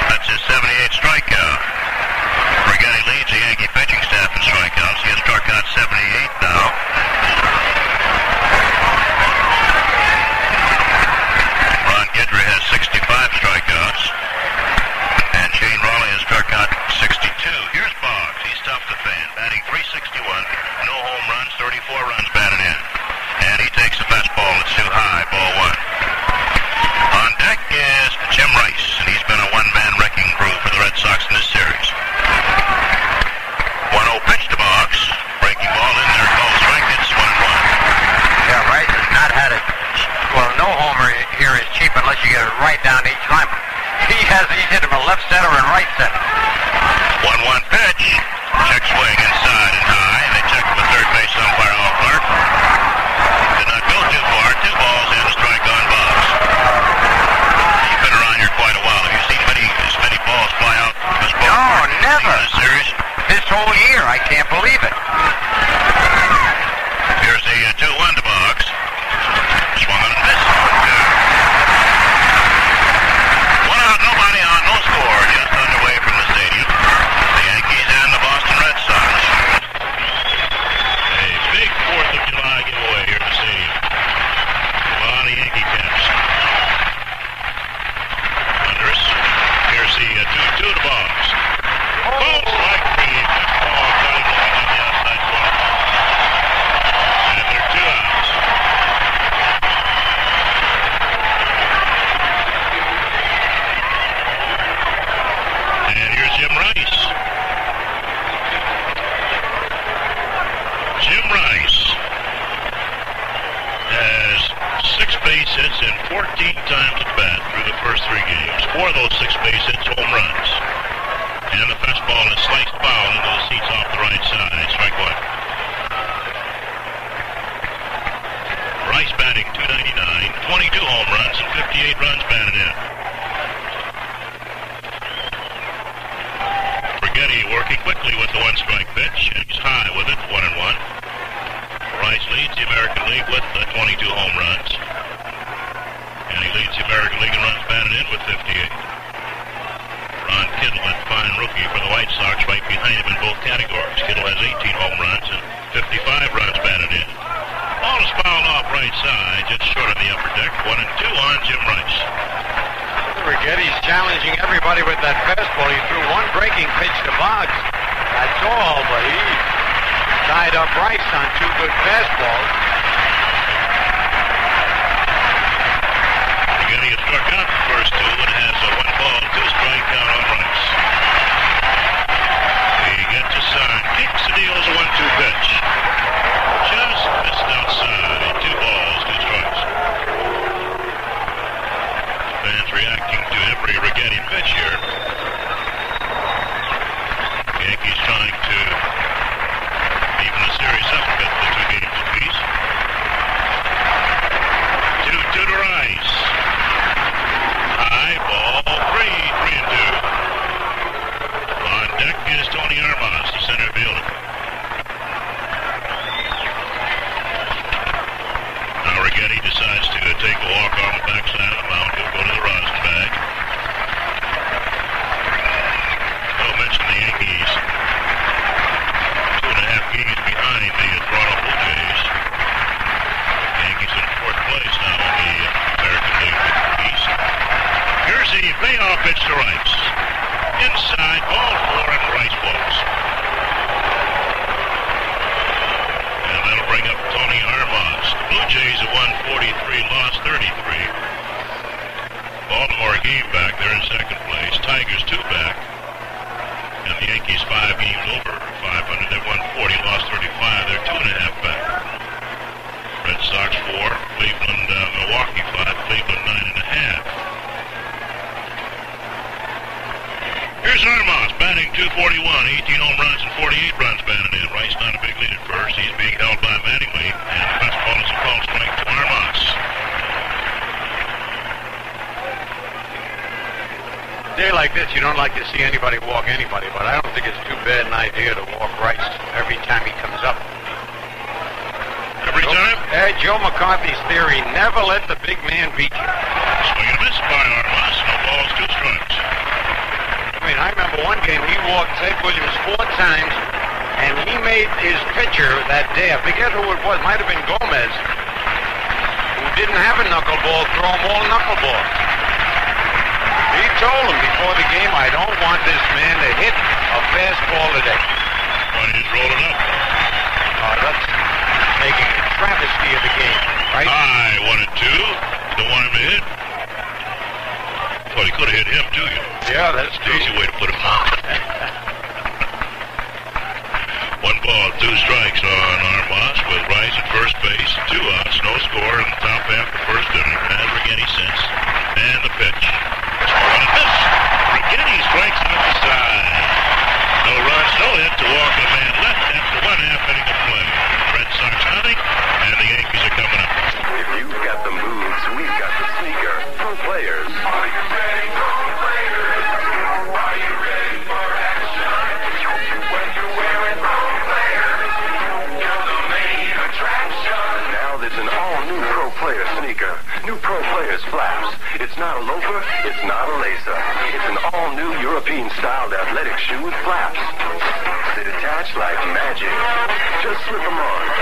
That's 0.10 0.28
his 0.30 0.42
78th 0.50 0.94
strike. 0.94 1.23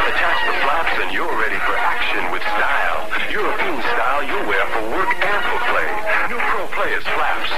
Attach 0.10 0.40
the 0.48 0.56
flaps, 0.64 0.96
and 1.04 1.10
you're 1.12 1.36
ready 1.40 1.60
for 1.68 1.76
action 1.76 2.24
with 2.32 2.44
style. 2.44 3.00
European 3.32 3.80
style 3.96 4.22
you'll 4.24 4.48
wear 4.48 4.66
for 4.76 4.84
work 4.92 5.12
and 5.12 5.42
for 5.48 5.60
play. 5.72 5.90
New 6.30 6.42
Pro 6.52 6.68
Players 6.76 7.04
flaps. 7.04 7.52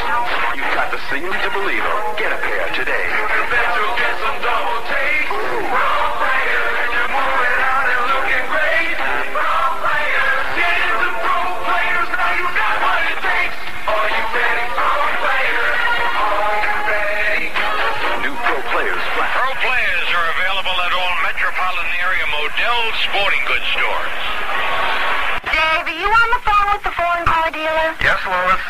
You've 0.56 0.74
got 0.74 0.90
to 0.94 1.00
see 1.10 1.22
to 1.22 1.50
believe 1.54 1.84
them. 1.84 2.00
Get 2.18 2.32
a 2.32 2.40
pair 2.42 2.66
today. 2.74 4.13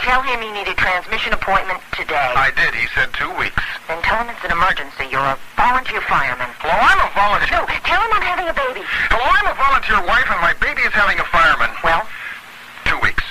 Tell 0.03 0.19
him 0.21 0.43
you 0.43 0.51
need 0.51 0.67
a 0.67 0.75
transmission 0.75 1.31
appointment 1.31 1.79
today. 1.95 2.35
I 2.35 2.51
did. 2.51 2.75
He 2.75 2.91
said 2.91 3.07
two 3.15 3.31
weeks. 3.39 3.55
Then 3.87 4.03
tell 4.03 4.19
him 4.19 4.27
it's 4.35 4.43
an 4.43 4.51
emergency. 4.51 5.07
You're 5.07 5.23
a 5.23 5.39
volunteer 5.55 6.03
fireman. 6.11 6.51
Hello, 6.59 6.75
I'm 6.75 6.99
a 6.99 7.07
volunteer. 7.15 7.55
No, 7.55 7.63
tell 7.87 8.03
him 8.03 8.11
I'm 8.11 8.25
having 8.27 8.51
a 8.51 8.55
baby. 8.55 8.83
Hello, 9.07 9.23
I'm 9.23 9.47
a 9.47 9.55
volunteer 9.55 10.03
wife, 10.03 10.27
and 10.27 10.43
my 10.43 10.51
baby 10.59 10.83
is 10.83 10.91
having 10.91 11.15
a 11.23 11.27
fireman. 11.31 11.71
Well, 11.87 12.03
Two 12.83 12.99
weeks. 12.99 13.23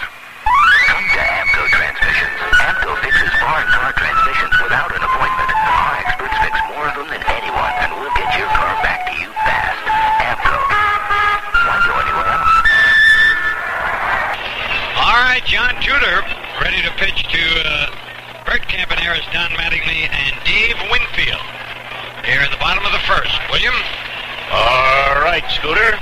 Come 0.88 1.04
to 1.12 1.20
AAMCO 1.20 1.62
Transmissions. 1.76 2.37
AAMCO 2.56 2.90
fixes 3.04 3.32
foreign 3.37 3.68
car 3.68 3.92
transmissions 3.92 4.56
without 4.64 4.88
an 4.96 5.02
appointment. 5.04 5.48
Our 5.52 5.92
experts 6.08 6.37
fix 6.40 6.56
more 6.72 6.88
of 6.88 6.94
them 6.96 7.08
than 7.12 7.20
anyone, 7.37 7.74
and 7.85 7.92
we'll 8.00 8.16
get 8.16 8.32
your 8.32 8.48
car 8.48 8.72
back 8.80 9.12
to 9.12 9.14
you 9.20 9.28
fast. 9.44 9.76
AAMCO. 10.24 10.56
Why 10.56 11.76
go 11.85 11.92
anywhere 12.00 12.28
else? 12.32 12.54
All 15.04 15.20
right, 15.20 15.44
John 15.44 15.76
Tudor 15.85 16.24
ready 16.62 16.79
to 16.79 16.94
pitch 16.94 17.27
to 17.27 17.42
uh, 17.66 17.90
Bert 18.46 18.62
Campaneris, 18.70 19.27
Don 19.35 19.51
Mattingly, 19.59 20.07
and 20.07 20.33
Dave 20.46 20.79
Winfield. 20.94 21.42
Here 22.22 22.38
in 22.38 22.51
the 22.55 22.62
bottom 22.62 22.87
of 22.87 22.94
the 22.94 23.03
first. 23.03 23.35
William? 23.51 23.75
All 24.55 25.18
right, 25.27 25.42
Scooter. 25.51 25.98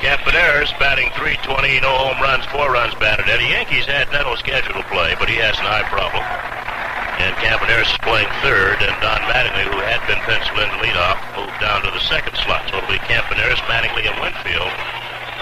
Campaneris 0.00 0.72
batting 0.80 1.12
320, 1.20 1.84
no 1.84 1.92
home 1.92 2.16
runs, 2.16 2.48
four 2.48 2.72
runs 2.72 2.96
batted. 2.96 3.28
The 3.28 3.44
Yankees 3.44 3.84
had 3.84 4.08
Neto 4.08 4.40
scheduled 4.40 4.80
to 4.80 4.88
play, 4.88 5.12
but 5.20 5.28
he 5.28 5.36
has 5.36 5.52
an 5.60 5.68
eye 5.68 5.84
problem. 5.92 6.24
And 7.20 7.36
Campaneris 7.36 7.92
is 7.92 8.00
playing 8.00 8.32
third, 8.40 8.80
and 8.80 8.96
Don 9.04 9.20
Mattingly, 9.28 9.68
who 9.68 9.84
had 9.84 10.00
been 10.08 10.20
penciled 10.24 10.64
in 10.64 10.68
to 10.72 10.80
lead 10.80 10.96
off, 10.96 11.20
moved 11.36 11.60
down 11.60 11.84
to 11.84 11.92
the 11.92 12.00
second 12.08 12.40
slot. 12.40 12.64
So 12.72 12.80
it'll 12.80 12.88
be 12.88 13.04
Campaneris, 13.04 13.60
Mattingly, 13.68 14.08
and 14.08 14.16
Winfield 14.16 14.72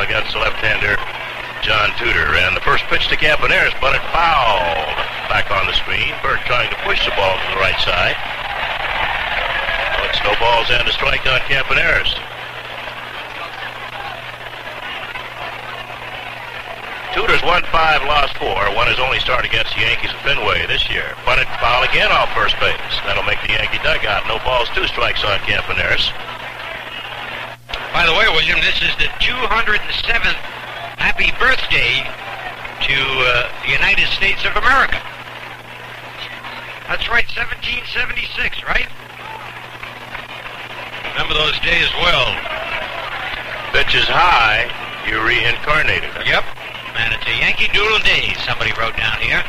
against 0.03 0.35
the 0.35 0.43
left-hander 0.43 0.99
John 1.65 1.97
Tudor. 1.97 2.37
And 2.37 2.53
the 2.55 2.61
first 2.61 2.85
pitch 2.93 3.09
to 3.09 3.17
Campaneris, 3.17 3.73
but 3.81 3.97
it 3.97 4.05
fouled 4.13 5.01
back 5.33 5.49
on 5.49 5.65
the 5.65 5.73
screen. 5.73 6.13
Bert 6.21 6.45
trying 6.45 6.69
to 6.69 6.77
push 6.85 7.01
the 7.09 7.15
ball 7.17 7.41
to 7.41 7.47
the 7.57 7.61
right 7.61 7.81
side. 7.81 8.13
So 9.97 10.01
it's 10.13 10.21
no 10.21 10.37
balls 10.37 10.69
and 10.69 10.85
a 10.85 10.93
strike 10.93 11.25
on 11.25 11.41
Campaneris. 11.49 12.13
Tudor's 17.17 17.41
won 17.41 17.65
five, 17.73 18.05
lost 18.05 18.37
four. 18.37 18.61
One 18.77 18.85
his 18.93 19.01
only 19.01 19.19
start 19.25 19.49
against 19.49 19.73
the 19.73 19.89
Yankees 19.89 20.13
at 20.13 20.21
Fenway 20.21 20.67
this 20.69 20.85
year. 20.93 21.17
Bunted 21.25 21.49
foul 21.65 21.81
again 21.89 22.13
off 22.13 22.29
first 22.37 22.61
base. 22.61 22.77
That'll 23.09 23.25
make 23.25 23.41
the 23.41 23.57
Yankee 23.57 23.81
dugout. 23.81 24.29
No 24.29 24.37
balls, 24.45 24.69
two 24.77 24.85
strikes 24.93 25.25
on 25.25 25.41
Campaneris. 25.49 26.13
By 27.97 28.05
the 28.05 28.13
way, 28.13 28.29
William, 28.37 28.61
this 28.61 28.85
is 28.85 28.93
the 29.01 29.09
207th 29.25 30.54
happy 30.97 31.31
birthday 31.39 32.03
to 32.85 32.97
uh, 32.97 33.49
the 33.65 33.73
United 33.73 34.09
States 34.13 34.45
of 34.45 34.57
America. 34.57 35.01
That's 36.89 37.09
right, 37.09 37.25
1776, 37.25 38.63
right? 38.69 38.89
Remember 41.15 41.35
those 41.35 41.59
days 41.61 41.89
well. 42.03 42.35
Pitch 43.73 43.95
is 43.95 44.07
high. 44.07 44.69
You 45.09 45.23
reincarnated. 45.25 46.11
Yep. 46.27 46.45
And 46.99 47.15
it's 47.15 47.27
a 47.27 47.37
Yankee 47.39 47.69
Doodle 47.73 47.99
Day, 48.01 48.35
somebody 48.47 48.73
wrote 48.79 48.97
down 48.97 49.19
here. 49.19 49.43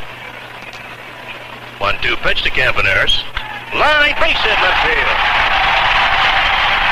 One-two 1.78 2.16
pitch 2.24 2.42
to 2.42 2.50
Campaneris. 2.50 3.20
Line 3.76 4.16
base 4.16 4.40
hit 4.40 4.58
left 4.64 4.80
field. 4.86 5.65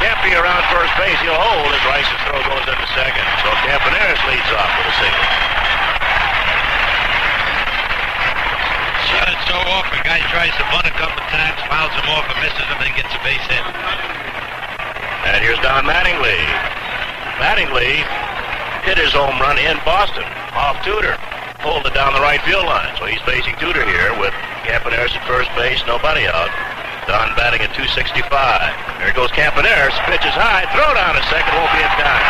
Campy 0.04 0.36
around 0.36 0.60
first 0.68 0.92
base. 1.00 1.16
He'll 1.24 1.32
hold 1.32 1.64
as 1.72 1.80
Rice's 1.88 2.20
throw 2.28 2.36
goes 2.44 2.60
into 2.68 2.88
second. 2.92 3.24
So 3.40 3.48
Campaneris 3.64 4.20
leads 4.28 4.50
off 4.52 4.68
with 4.76 4.92
a 4.92 4.96
single. 5.00 5.28
Shot 9.08 9.28
it 9.32 9.40
so 9.48 9.56
often, 9.64 9.96
guy 10.04 10.20
tries 10.28 10.52
to 10.60 10.64
bunt 10.68 10.84
a 10.84 10.92
couple 11.00 11.16
of 11.16 11.28
times, 11.32 11.56
fouls 11.72 11.96
him 11.96 12.04
off 12.12 12.28
and 12.28 12.36
misses 12.44 12.68
him, 12.68 12.76
then 12.84 12.92
gets 12.92 13.16
a 13.16 13.20
base 13.24 13.48
hit. 13.48 13.64
And 15.24 15.40
here's 15.40 15.56
Don 15.64 15.88
Mattingly. 15.88 16.36
Mattingly 17.40 18.04
hit 18.84 19.00
his 19.00 19.16
home 19.16 19.40
run 19.40 19.56
in 19.56 19.80
Boston 19.88 20.28
off 20.52 20.84
Tudor. 20.84 21.16
Pulled 21.64 21.88
it 21.88 21.96
down 21.96 22.12
the 22.12 22.20
right 22.20 22.44
field 22.44 22.68
line. 22.68 22.92
So 23.00 23.08
he's 23.08 23.24
facing 23.24 23.56
Tudor 23.56 23.88
here 23.88 24.12
with 24.20 24.36
Campaneris 24.68 25.16
at 25.16 25.24
first 25.24 25.48
base, 25.56 25.80
nobody 25.88 26.28
out. 26.28 26.52
Don 27.04 27.36
batting 27.36 27.60
at 27.60 27.76
265. 27.76 28.24
There 28.96 29.12
goes 29.12 29.28
Campaneris. 29.36 29.92
Pitch 30.08 30.24
is 30.24 30.32
high. 30.32 30.64
Throw 30.72 30.88
down 30.96 31.20
a 31.20 31.24
second. 31.28 31.52
Won't 31.52 31.72
be 31.76 31.84
in 31.84 31.92
time. 32.00 32.26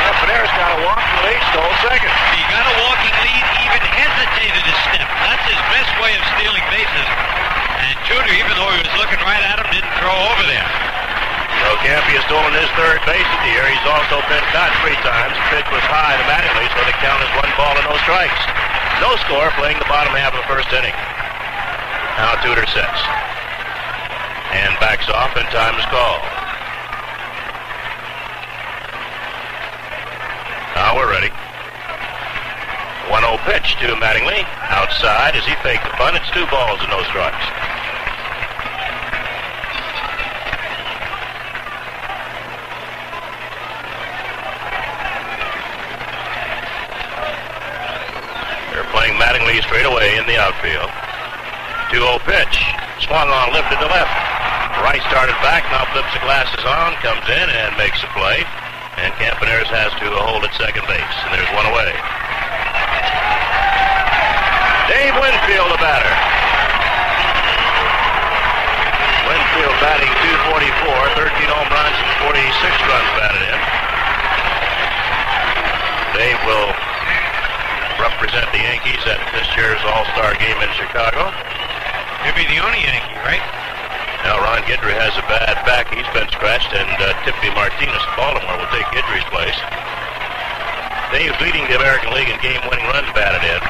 Campaneris 0.00 0.52
got 0.56 0.70
a 0.74 0.78
walk 0.88 0.96
from 0.96 1.20
lead, 1.28 1.42
stole 1.52 1.74
second. 1.84 2.12
He 2.36 2.42
got 2.48 2.64
a 2.64 2.74
walking 2.80 3.16
lead, 3.20 3.44
even 3.68 3.82
hesitated 3.84 4.64
to 4.64 4.74
step. 4.88 5.08
That's 5.28 5.44
his 5.44 5.60
best 5.68 5.92
way 6.00 6.12
of 6.16 6.22
stealing 6.36 6.64
bases. 6.72 7.08
And 7.84 7.96
Tudor, 8.08 8.32
even 8.32 8.52
though 8.56 8.72
he 8.72 8.80
was 8.80 8.94
looking 8.96 9.20
right 9.28 9.44
at 9.44 9.60
him, 9.60 9.68
didn't 9.68 9.94
throw 10.00 10.16
over 10.32 10.44
there. 10.48 10.68
So 11.60 11.76
Campy 11.84 12.16
has 12.16 12.24
stolen 12.32 12.56
his 12.56 12.70
third 12.80 13.04
base 13.04 13.28
of 13.28 13.40
the 13.44 13.52
year. 13.52 13.68
He's 13.68 13.84
also 13.84 14.24
been 14.24 14.44
caught 14.56 14.72
three 14.80 14.96
times. 15.04 15.36
The 15.36 15.46
pitch 15.52 15.68
was 15.68 15.84
high 15.84 16.16
to 16.16 16.24
Mattingly, 16.24 16.64
so 16.72 16.80
the 16.88 16.96
count 17.04 17.20
is 17.20 17.32
one 17.36 17.52
ball 17.60 17.76
and 17.76 17.84
no 17.84 18.00
strikes. 18.00 18.40
No 19.04 19.20
score 19.28 19.52
playing 19.60 19.76
the 19.76 19.88
bottom 19.88 20.16
half 20.16 20.32
of 20.32 20.40
the 20.40 20.48
first 20.48 20.72
inning. 20.72 20.96
Now 22.18 22.34
Tudor 22.42 22.66
sets. 22.66 23.02
And 24.52 24.74
backs 24.80 25.08
off, 25.08 25.36
and 25.36 25.46
time 25.48 25.78
is 25.78 25.86
called. 25.86 26.22
Now 30.74 30.96
we're 30.96 31.10
ready. 31.10 31.30
1-0 33.10 33.38
pitch 33.44 33.76
to 33.80 33.94
Mattingly. 33.96 34.44
Outside 34.70 35.36
as 35.36 35.44
he 35.44 35.54
faked 35.62 35.84
the 35.84 35.94
bunt. 35.98 36.16
It's 36.16 36.30
two 36.30 36.46
balls 36.46 36.80
and 36.80 36.90
no 36.90 37.02
strikes. 37.04 37.44
They're 48.72 48.90
playing 48.90 49.14
Mattingly 49.18 49.62
straight 49.62 49.86
away 49.86 50.16
in 50.16 50.26
the 50.26 50.38
outfield. 50.38 50.90
2-0 51.90 52.22
pitch. 52.22 52.56
Swung 53.02 53.26
on, 53.26 53.50
lifted 53.50 53.82
to 53.82 53.88
left. 53.90 54.14
Rice 54.86 55.02
started 55.10 55.34
back, 55.42 55.66
now 55.74 55.82
flips 55.90 56.08
the 56.14 56.22
glasses 56.22 56.62
on, 56.62 56.94
comes 57.02 57.26
in 57.26 57.46
and 57.50 57.74
makes 57.74 57.98
the 57.98 58.06
play. 58.14 58.46
And 59.02 59.10
Campaneris 59.18 59.66
has 59.74 59.90
to 59.98 60.06
hold 60.22 60.46
at 60.46 60.54
second 60.54 60.86
base. 60.86 61.16
And 61.26 61.34
there's 61.34 61.50
one 61.50 61.66
away. 61.66 61.90
Dave 64.86 65.18
Winfield, 65.18 65.68
the 65.74 65.82
batter. 65.82 66.14
Winfield 69.26 69.76
batting 69.82 70.14
244, 70.46 71.26
13 71.26 71.50
home 71.50 71.70
runs 71.74 71.96
and 71.98 72.10
46 72.30 72.38
runs 72.86 73.10
batted 73.18 73.42
in. 73.50 73.60
Dave 76.14 76.38
will 76.46 76.70
represent 77.98 78.46
the 78.54 78.62
Yankees 78.62 79.02
at 79.10 79.18
this 79.34 79.46
year's 79.58 79.82
All-Star 79.86 80.38
game 80.38 80.58
in 80.62 80.70
Chicago. 80.78 81.34
He'll 82.24 82.36
be 82.36 82.44
the 82.44 82.60
only 82.60 82.84
Yankee, 82.84 83.16
right? 83.24 83.40
Now 84.28 84.36
Ron 84.44 84.60
Guidry 84.68 84.92
has 84.92 85.16
a 85.16 85.24
bad 85.24 85.56
back. 85.64 85.88
He's 85.88 86.04
been 86.12 86.28
scratched, 86.28 86.68
and 86.76 86.92
uh, 87.00 87.16
Tippy 87.24 87.48
Martinez 87.56 87.96
of 87.96 88.12
Baltimore 88.12 88.60
will 88.60 88.68
take 88.68 88.84
Guidry's 88.92 89.24
place. 89.32 89.56
Dave's 91.08 91.40
leading 91.40 91.64
the 91.72 91.80
American 91.80 92.12
League 92.12 92.28
in 92.28 92.36
game-winning 92.44 92.84
runs 92.92 93.08
batted 93.16 93.40
in. 93.40 93.62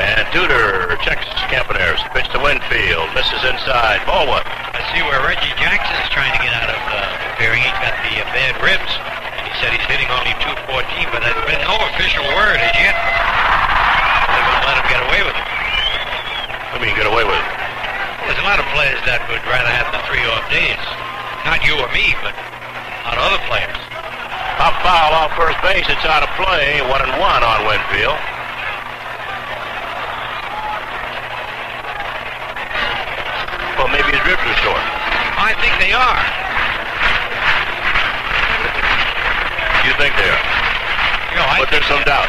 And 0.00 0.24
Tudor 0.32 0.96
checks 1.04 1.28
Campaneris, 1.52 2.00
Pitch 2.16 2.32
to 2.32 2.40
Winfield. 2.40 3.12
Misses 3.12 3.44
inside. 3.44 4.00
Ball 4.08 4.26
one. 4.26 4.46
I 4.48 4.80
see 4.96 5.04
where 5.04 5.20
Reggie 5.20 5.52
Jackson 5.60 5.94
is 6.00 6.08
trying 6.08 6.32
to 6.32 6.40
get 6.40 6.56
out 6.56 6.72
of 6.72 6.80
uh, 6.88 6.98
preparing. 7.36 7.60
He's 7.60 7.78
got 7.84 7.92
the 8.00 8.14
uh, 8.16 8.32
bad 8.32 8.56
ribs. 8.64 8.92
And 9.36 9.44
he 9.44 9.52
said 9.60 9.76
he's 9.76 9.84
hitting 9.84 10.08
only 10.08 10.32
214, 10.40 11.12
but 11.12 11.20
there's 11.20 11.44
been 11.44 11.60
no 11.68 11.76
official 11.92 12.24
word 12.32 12.56
as 12.56 12.72
yet 12.80 13.47
let 14.68 14.76
him 14.76 14.88
get 14.92 15.00
away 15.00 15.24
with 15.24 15.32
it. 15.32 15.48
I 16.68 16.76
mean, 16.76 16.92
get 16.92 17.08
away 17.08 17.24
with 17.24 17.40
it. 17.40 17.48
Well, 18.20 18.28
there's 18.28 18.44
a 18.44 18.48
lot 18.48 18.60
of 18.60 18.68
players 18.76 19.00
that 19.08 19.24
would 19.32 19.40
rather 19.48 19.72
have 19.72 19.88
the 19.96 20.00
three 20.04 20.20
off 20.28 20.44
days. 20.52 20.76
Not 21.48 21.64
you 21.64 21.72
or 21.80 21.88
me, 21.96 22.12
but 22.20 22.36
on 23.08 23.16
other 23.16 23.40
players. 23.48 23.80
A 24.60 24.68
foul 24.84 25.16
off 25.16 25.32
first 25.40 25.56
base. 25.64 25.88
It's 25.88 26.04
out 26.04 26.20
of 26.20 26.28
play. 26.36 26.84
One 26.84 27.00
and 27.00 27.14
one 27.16 27.40
on 27.40 27.64
Winfield. 27.64 28.20
Well, 33.80 33.88
maybe 33.88 34.12
his 34.12 34.20
ribs 34.28 34.44
are 34.44 34.58
short. 34.60 34.84
I 35.40 35.56
think 35.64 35.72
they 35.80 35.96
are. 35.96 36.20
You 39.88 39.96
think 39.96 40.12
they 40.20 40.28
are? 40.28 40.44
No, 41.40 41.42
I 41.48 41.56
but 41.64 41.72
there's 41.72 41.88
some 41.88 42.04
doubt. 42.04 42.28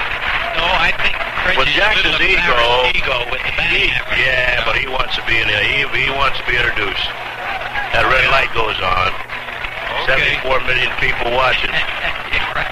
No, 0.55 0.63
I 0.63 0.95
think 1.03 1.28
with 1.57 1.67
is 1.67 1.75
Jackson's 1.75 2.15
a 2.15 2.19
little 2.19 2.29
ego- 2.29 2.91
ego 2.93 3.17
with 3.31 3.41
the 3.43 3.51
He- 3.71 3.91
yeah, 4.21 4.63
but 4.65 4.75
he 4.77 4.87
wants 4.87 5.15
to 5.15 5.23
be 5.25 5.37
in 5.39 5.47
there. 5.47 5.63
He, 5.63 5.83
he 5.97 6.09
wants 6.13 6.37
to 6.39 6.45
be 6.45 6.55
introduced. 6.55 7.07
That 7.95 8.05
red 8.05 8.27
light 8.29 8.51
goes 8.53 8.77
on. 8.79 9.09
Okay. 10.05 10.39
74 10.45 10.61
million 10.69 10.91
people 11.01 11.31
watching. 11.33 11.71
Yeah, 12.29 12.45
right. 12.53 12.69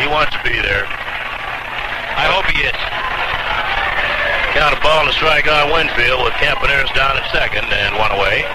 He 0.00 0.08
wants 0.08 0.32
to 0.32 0.40
be 0.40 0.56
there. 0.64 0.88
I 0.88 2.24
hope 2.32 2.48
he 2.48 2.56
is. 2.64 2.80
Count 4.56 4.72
a 4.72 4.80
ball 4.80 5.04
and 5.04 5.12
a 5.12 5.16
strike 5.18 5.44
on 5.44 5.68
Winfield 5.76 6.24
with 6.24 6.32
Campaneris 6.40 6.88
down 6.96 7.20
at 7.20 7.26
second 7.28 7.68
and 7.68 7.92
one 8.00 8.08
away. 8.16 8.48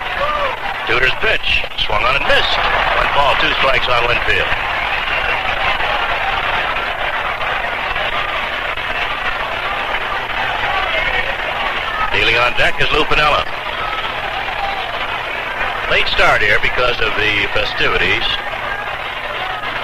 Tudor's 0.89 1.13
pitch. 1.22 1.62
Swung 1.86 2.02
on 2.02 2.17
and 2.17 2.26
missed. 2.26 2.56
One 2.98 3.10
ball, 3.13 3.38
two 3.38 3.52
strikes 3.62 3.86
on 3.93 4.10
Winfield. 4.10 4.50
On 12.39 12.56
deck 12.58 12.80
is 12.82 12.89
Lou 12.91 13.04
Piniella. 13.04 13.43
Late 15.91 16.08
start 16.08 16.41
here 16.41 16.60
because 16.62 16.95
of 17.02 17.12
the 17.19 17.34
festivities. 17.52 18.23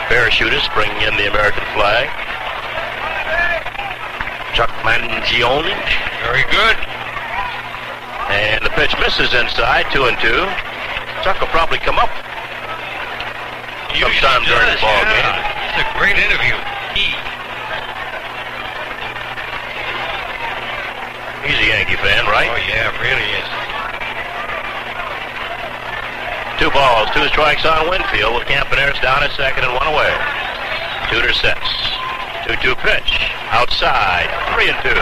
Parachutists 0.07 0.71
bringing 0.73 1.01
in 1.01 1.17
the 1.17 1.27
American 1.27 1.65
flag. 1.75 2.07
Chuck 4.55 4.69
Mangione. 4.87 5.75
Very 6.23 6.45
good. 6.47 6.77
And 8.31 8.63
the 8.63 8.71
pitch 8.71 8.95
misses 8.99 9.33
inside, 9.33 9.91
two 9.91 10.05
and 10.05 10.17
two. 10.19 10.47
Chuck 11.23 11.41
will 11.41 11.51
probably 11.51 11.79
come 11.79 11.99
up 11.99 12.09
sometime 13.99 14.43
during 14.45 14.69
the 14.71 14.79
ball 14.79 15.01
yeah. 15.03 15.11
game. 15.11 15.35
It's 15.71 15.79
a 15.83 15.87
great 15.97 16.17
interview. 16.19 16.55
He. 16.95 17.11
He's 21.45 21.59
a 21.61 21.67
Yankee 21.69 21.95
fan, 21.97 22.25
right? 22.25 22.49
Oh 22.49 22.57
yeah, 22.67 22.89
really 23.01 23.29
is. 23.37 23.45
Two 27.15 27.27
strikes 27.29 27.63
on 27.65 27.89
Winfield 27.89 28.35
with 28.35 28.43
Campaneris 28.43 29.01
down 29.01 29.23
at 29.23 29.31
second 29.37 29.63
and 29.63 29.73
one 29.73 29.87
away. 29.87 30.11
Tudor 31.09 31.31
sets. 31.31 31.63
2-2 32.43 32.75
pitch. 32.83 33.31
Outside. 33.55 34.27
Three 34.53 34.67
and 34.69 34.77
two. 34.83 34.99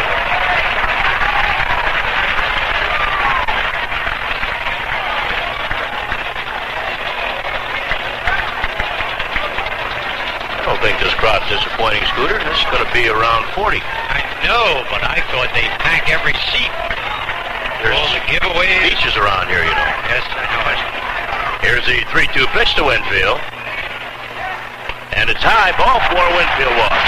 I 9.43 10.61
don't 10.65 10.79
think 10.79 10.99
this 11.01 11.13
crowd's 11.19 11.49
disappointing, 11.49 12.03
Scooter. 12.15 12.39
This 12.39 12.57
is 12.61 12.67
going 12.71 12.85
to 12.85 12.93
be 12.93 13.09
around 13.09 13.49
40. 13.57 13.81
I 13.81 14.21
know, 14.45 14.85
but 14.87 15.03
I 15.03 15.19
thought 15.33 15.51
they'd 15.51 15.75
pack 15.83 16.07
every 16.13 16.37
seat. 16.53 16.71
There's 17.83 17.97
All 17.97 18.07
the 18.15 18.23
giveaways. 18.29 18.93
beaches 18.93 19.17
around 19.17 19.49
here, 19.49 19.65
you 19.65 19.75
know. 19.75 19.91
Yes, 20.07 20.23
I 20.29 20.45
know 20.53 20.63
it. 20.71 21.02
Here's 21.63 21.87
the 21.87 22.03
3-2 22.11 22.43
pitch 22.51 22.75
to 22.75 22.83
Winfield. 22.83 23.39
And 25.15 25.31
it's 25.31 25.39
high, 25.39 25.71
ball 25.79 26.03
four, 26.11 26.27
Winfield 26.35 26.75
walks. 26.75 27.07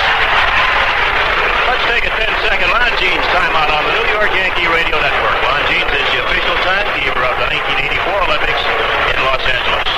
Let's 1.68 1.84
take 1.92 2.08
a 2.08 2.14
10-second 2.16 2.72
Longines 2.72 3.26
timeout 3.36 3.68
on 3.68 3.84
the 3.84 3.94
New 4.00 4.08
York 4.16 4.32
Yankee 4.32 4.72
Radio 4.72 4.96
Network. 4.96 5.38
Longines 5.44 5.92
is 5.92 6.08
the 6.08 6.24
official 6.24 6.56
timekeeper 6.64 7.20
of 7.20 7.36
the 7.36 7.52
1984 7.52 8.32
Olympics 8.32 8.64
in 9.12 9.20
Los 9.28 9.44
Angeles. 9.44 9.92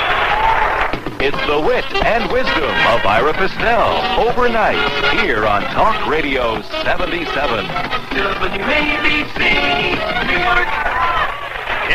It's 1.22 1.42
the 1.46 1.62
wit 1.62 1.86
and 2.02 2.26
wisdom 2.34 2.74
of 2.90 2.98
Ira 3.06 3.38
Fistell 3.38 3.94
overnight 4.26 4.82
here 5.22 5.46
on 5.46 5.62
Talk 5.70 6.02
Radio 6.10 6.58
77. 6.82 7.30
WABC, 8.10 9.38
New 10.26 10.40
York. 10.42 11.17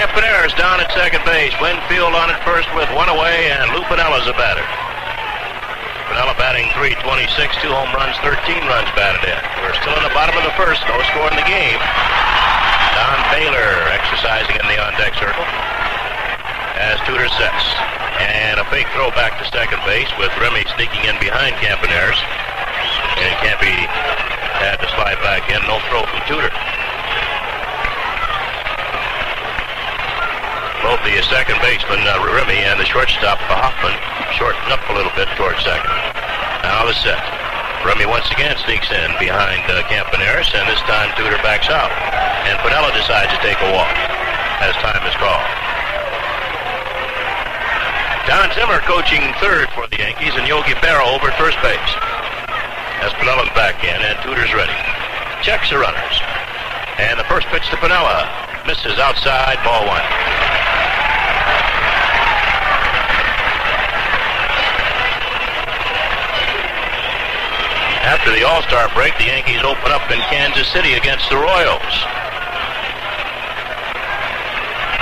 Campaneris 0.04 0.52
down 0.60 0.84
at 0.84 0.92
second 0.92 1.24
base. 1.24 1.56
Winfield 1.64 2.12
on 2.12 2.28
at 2.28 2.44
first 2.44 2.68
with 2.76 2.92
one 2.92 3.08
away, 3.08 3.48
and 3.56 3.72
Lou 3.72 3.88
Piniella's 3.88 4.28
a 4.28 4.36
batter. 4.36 4.60
Lou 4.60 6.04
Piniella 6.12 6.36
batting 6.36 6.68
326, 6.76 7.32
two 7.64 7.72
home 7.72 7.88
runs, 7.96 8.12
13 8.20 8.36
runs 8.68 8.92
batted 9.00 9.24
in. 9.24 9.40
We're 9.64 9.72
still 9.80 9.96
in 9.96 10.04
the 10.04 10.12
bottom 10.12 10.36
of 10.36 10.44
the 10.44 10.52
first, 10.60 10.84
no 10.92 11.00
score 11.08 11.32
in 11.32 11.40
the 11.40 11.48
game. 11.48 11.80
Don 13.00 13.20
Baylor 13.32 13.96
exercising 13.96 14.60
in 14.60 14.68
the 14.68 14.76
on-deck 14.76 15.16
circle 15.16 15.48
as 16.84 17.00
Tudor 17.08 17.32
sets. 17.40 17.64
And 18.20 18.60
a 18.60 18.68
fake 18.68 18.92
throw 18.92 19.08
back 19.16 19.40
to 19.40 19.48
second 19.56 19.80
base 19.88 20.12
with 20.20 20.36
Remy 20.36 20.68
sneaking 20.76 21.08
in 21.08 21.16
behind 21.24 21.56
Campaneris. 21.64 22.20
And 23.24 23.32
Campy 23.40 23.88
had 24.60 24.84
to 24.84 24.88
slide 25.00 25.24
back 25.24 25.48
in. 25.48 25.64
No 25.64 25.80
throw 25.88 26.04
from 26.12 26.20
Tudor. 26.28 26.52
Both 30.94 31.10
the 31.10 31.26
second 31.26 31.58
baseman, 31.66 32.06
uh, 32.06 32.22
Remy, 32.22 32.70
and 32.70 32.78
the 32.78 32.86
shortstop, 32.86 33.42
Hoffman, 33.50 33.98
shorten 34.38 34.62
up 34.70 34.78
a 34.86 34.94
little 34.94 35.10
bit 35.18 35.26
towards 35.34 35.58
second. 35.66 35.90
Now 36.62 36.86
the 36.86 36.94
set. 36.94 37.18
Remy 37.82 38.06
once 38.06 38.30
again 38.30 38.54
sneaks 38.62 38.94
in 38.94 39.10
behind 39.18 39.66
uh, 39.66 39.82
Campaneris, 39.90 40.54
and 40.54 40.70
this 40.70 40.78
time 40.86 41.10
Tudor 41.18 41.42
backs 41.42 41.66
out. 41.66 41.90
And 42.46 42.62
Piniella 42.62 42.94
decides 42.94 43.34
to 43.34 43.42
take 43.42 43.58
a 43.58 43.74
walk 43.74 43.90
as 44.62 44.78
time 44.86 45.02
is 45.10 45.18
called. 45.18 45.42
Don 48.30 48.54
Zimmer 48.54 48.78
coaching 48.86 49.26
third 49.42 49.74
for 49.74 49.90
the 49.90 49.98
Yankees, 49.98 50.38
and 50.38 50.46
Yogi 50.46 50.78
Berra 50.78 51.10
over 51.10 51.34
at 51.34 51.38
first 51.42 51.58
base. 51.66 51.94
As 53.02 53.10
Piniella's 53.18 53.50
back 53.58 53.82
in, 53.82 53.98
and 53.98 54.14
Tudor's 54.22 54.54
ready. 54.54 54.78
Checks 55.42 55.74
the 55.74 55.82
runners. 55.82 56.22
And 57.02 57.18
the 57.18 57.26
first 57.26 57.50
pitch 57.50 57.66
to 57.74 57.82
Piniella. 57.82 58.30
Misses 58.70 59.02
outside, 59.02 59.58
ball 59.66 59.90
one. 59.90 60.43
After 68.04 68.36
the 68.36 68.44
All-Star 68.44 68.92
break, 68.92 69.16
the 69.16 69.32
Yankees 69.32 69.64
open 69.64 69.88
up 69.96 70.04
in 70.12 70.20
Kansas 70.28 70.68
City 70.76 71.00
against 71.00 71.24
the 71.32 71.40
Royals. 71.40 71.96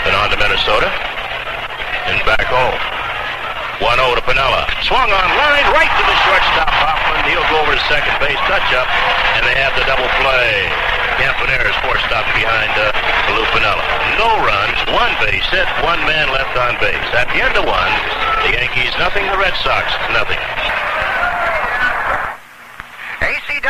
Then 0.06 0.14
on 0.14 0.30
to 0.30 0.38
Minnesota. 0.38 0.86
And 2.06 2.22
back 2.30 2.46
home. 2.46 2.78
1-0 3.82 3.98
to 3.98 4.22
Piniella. 4.22 4.70
Swung 4.86 5.10
on 5.10 5.30
line 5.34 5.68
right 5.74 5.90
to 5.90 6.04
the 6.06 6.18
shortstop 6.30 6.70
Hoffman. 6.70 7.26
He'll 7.26 7.46
go 7.50 7.66
over 7.66 7.74
to 7.74 7.82
second 7.90 8.14
base, 8.22 8.38
touch 8.46 8.70
up, 8.78 8.86
and 9.34 9.50
they 9.50 9.58
have 9.58 9.74
the 9.74 9.86
double 9.90 10.06
play. 10.22 10.70
Campaneris 11.18 11.74
forced 11.82 12.06
stop 12.06 12.30
behind 12.38 12.70
uh, 12.78 12.94
Lou 13.34 13.46
Piniella. 13.50 13.82
No 14.22 14.30
runs, 14.46 14.78
one 14.94 15.14
base 15.26 15.46
hit, 15.50 15.66
one 15.82 16.06
man 16.06 16.30
left 16.30 16.54
on 16.54 16.78
base. 16.78 17.10
At 17.18 17.34
the 17.34 17.42
end 17.42 17.58
of 17.58 17.66
one, 17.66 17.94
the 18.46 18.54
Yankees 18.62 18.94
nothing, 19.02 19.26
the 19.26 19.42
Red 19.42 19.58
Sox 19.66 19.90
nothing. 20.14 20.38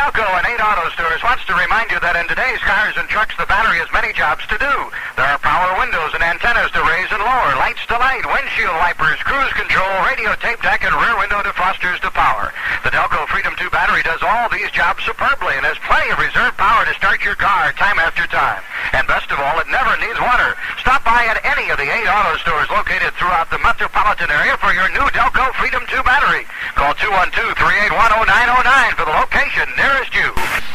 Delco 0.02 0.26
and 0.34 0.46
8 0.50 0.58
Auto 0.58 0.90
Stores 0.98 1.22
wants 1.22 1.46
to 1.46 1.54
remind 1.54 1.94
you 1.94 2.02
that 2.02 2.18
in 2.18 2.26
today's 2.26 2.58
cars 2.66 2.98
and 2.98 3.06
trucks, 3.06 3.38
the 3.38 3.46
battery 3.46 3.78
has 3.78 3.86
many 3.94 4.10
jobs 4.10 4.42
to 4.50 4.58
do. 4.58 4.74
There 5.14 5.30
are 5.30 5.38
power 5.38 5.78
windows 5.78 6.10
and 6.10 6.26
antennas 6.26 6.74
to 6.74 6.82
raise 6.82 7.06
and 7.14 7.22
lower, 7.22 7.54
lights 7.54 7.86
to 7.86 7.94
light, 8.02 8.26
windshield 8.26 8.74
wipers, 8.82 9.22
cruise 9.22 9.54
control, 9.54 9.86
radio 10.02 10.34
tape 10.42 10.58
deck, 10.58 10.82
and 10.82 10.90
rear 10.90 11.14
window 11.22 11.38
defrosters 11.46 12.02
to 12.02 12.10
power. 12.10 12.50
The 12.82 12.90
Delco 12.90 13.30
Freedom 13.30 13.54
2 13.54 13.70
battery 13.70 14.02
does 14.02 14.18
all 14.26 14.50
these 14.50 14.74
jobs 14.74 15.06
superbly 15.06 15.54
and 15.54 15.62
has 15.62 15.78
plenty 15.86 16.10
of 16.10 16.18
reserve 16.18 16.58
power 16.58 16.82
to 16.82 16.98
start 16.98 17.22
your 17.22 17.38
car 17.38 17.70
time 17.78 18.02
after 18.02 18.26
time. 18.26 18.58
And 18.90 19.06
best 19.06 19.30
of 19.30 19.38
all, 19.38 19.62
it 19.62 19.70
never 19.70 19.94
needs 20.02 20.18
water. 20.18 20.58
Stop 20.82 21.06
by 21.06 21.30
at 21.30 21.38
any 21.46 21.70
of 21.70 21.78
the 21.78 21.86
8 21.86 22.10
Auto 22.10 22.42
Stores 22.42 22.66
located 22.74 23.14
throughout 23.14 23.54
the 23.54 23.62
metropolitan 23.62 24.34
area 24.34 24.58
for 24.58 24.74
your 24.74 24.90
new 24.90 25.06
Delco 25.14 25.46
Freedom 25.62 25.86
2 25.86 26.02
battery. 26.02 26.42
Call 26.74 26.90
212-381-0909 26.98 28.98
for 28.98 29.06
the 29.06 29.14
location 29.14 29.70
nearest 29.92 30.14
you. 30.16 30.28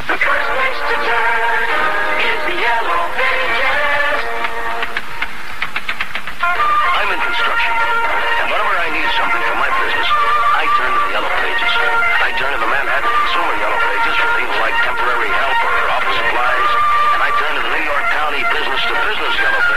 The 0.05 0.13
first 0.13 0.47
place 0.53 0.79
to 0.93 0.95
turn 1.09 1.65
is 2.21 2.39
the 2.45 2.55
yellow 2.61 3.01
pages. 3.17 4.21
I'm 6.37 7.09
in 7.09 7.21
construction, 7.25 7.73
and 7.73 8.47
whenever 8.53 8.75
I 8.77 8.89
need 8.93 9.09
something 9.17 9.41
for 9.41 9.57
my 9.57 9.73
business, 9.73 10.09
I 10.53 10.69
turn 10.77 10.91
to 10.93 10.99
the 11.01 11.11
Yellow 11.17 11.33
Pages. 11.33 11.73
I 12.21 12.29
turn 12.37 12.51
to 12.53 12.59
the 12.61 12.69
Manhattan 12.69 13.09
Consumer 13.09 13.55
Yellow 13.57 13.81
Pages 13.89 14.15
for 14.21 14.29
things 14.37 14.53
like 14.61 14.75
temporary 14.85 15.31
help 15.33 15.57
or 15.65 15.73
office 15.97 16.17
supplies, 16.21 16.71
and 17.17 17.19
I 17.25 17.29
turn 17.41 17.53
to 17.57 17.61
the 17.65 17.73
New 17.73 17.85
York 17.89 18.05
County 18.13 18.41
Business 18.53 18.81
to 18.85 18.93
Business 19.01 19.33
Yellow 19.41 19.63
Pages 19.65 19.76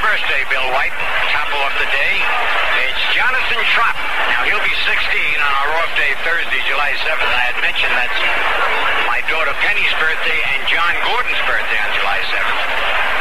birthday, 0.00 0.42
Bill 0.50 0.66
White. 0.74 0.94
Top 1.30 1.50
off 1.54 1.74
the 1.78 1.86
day. 1.90 2.14
It's 2.88 3.02
Jonathan 3.14 3.60
Trop. 3.74 3.94
Now, 4.32 4.42
he'll 4.48 4.64
be 4.66 4.74
16 4.74 4.90
on 4.90 5.52
our 5.60 5.70
off 5.78 5.92
day 5.94 6.14
Thursday, 6.26 6.62
July 6.66 6.94
7th. 7.04 7.22
I 7.22 7.44
had 7.52 7.58
mentioned 7.62 7.94
that's 7.94 8.20
my 9.06 9.22
daughter 9.30 9.54
Penny's 9.62 9.94
birthday 10.02 10.40
and 10.56 10.66
John 10.66 10.94
Gordon's 11.06 11.42
birthday 11.46 11.78
on 11.78 11.90
July 11.94 12.20
7th. 12.26 12.60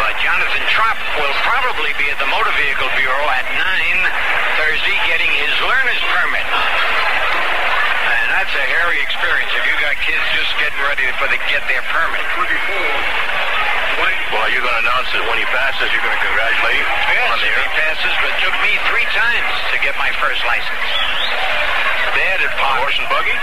But 0.02 0.14
Jonathan 0.24 0.66
Trop 0.74 0.98
will 1.22 1.36
probably 1.46 1.94
be 2.02 2.10
at 2.10 2.18
the 2.18 2.30
Motor 2.32 2.54
Vehicle 2.58 2.90
Bureau 2.98 3.26
at 3.30 3.46
9 3.54 3.62
Thursday 4.58 4.98
getting 5.06 5.30
his 5.30 5.54
learner's 5.62 6.04
permit. 6.10 6.48
And 6.48 8.26
that's 8.34 8.54
a 8.56 8.66
hairy 8.66 8.98
experience 9.04 9.52
if 9.54 9.64
you 9.70 9.76
got 9.78 9.94
kids 10.02 10.26
just 10.34 10.52
getting 10.58 10.82
ready 10.82 11.06
for 11.22 11.30
the 11.30 11.38
get 11.52 11.62
their 11.70 11.86
permit. 11.94 12.14
Well, 14.02 14.50
you're 14.50 14.66
going 14.66 14.74
to 14.74 14.82
announce 14.90 15.06
it 15.14 15.22
when 15.30 15.38
he 15.38 15.46
passes. 15.54 15.86
You're 15.94 16.02
going 16.02 16.18
to 16.18 16.26
congratulate 16.26 16.82
him 16.82 16.90
Yes, 17.14 17.30
on 17.30 17.38
the 17.38 17.46
he 17.54 17.70
passes, 17.78 18.10
but 18.18 18.34
it 18.34 18.38
took 18.42 18.56
me 18.66 18.74
three 18.90 19.06
times 19.14 19.54
to 19.70 19.78
get 19.86 19.94
my 20.02 20.10
first 20.18 20.42
license. 20.50 20.82
Dad 22.18 22.42
had 22.42 22.50
bought 22.58 22.82
Horse 22.82 22.98
and 22.98 23.06
buggy? 23.14 23.34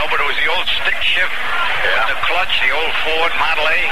no, 0.00 0.08
but 0.08 0.16
it 0.24 0.28
was 0.28 0.38
the 0.40 0.48
old 0.48 0.64
stick 0.80 0.96
shift 1.04 1.36
with 1.84 2.08
the 2.08 2.16
clutch, 2.24 2.56
the 2.64 2.72
old 2.72 2.92
Ford 3.04 3.32
Model 3.36 3.68
A. 3.68 3.78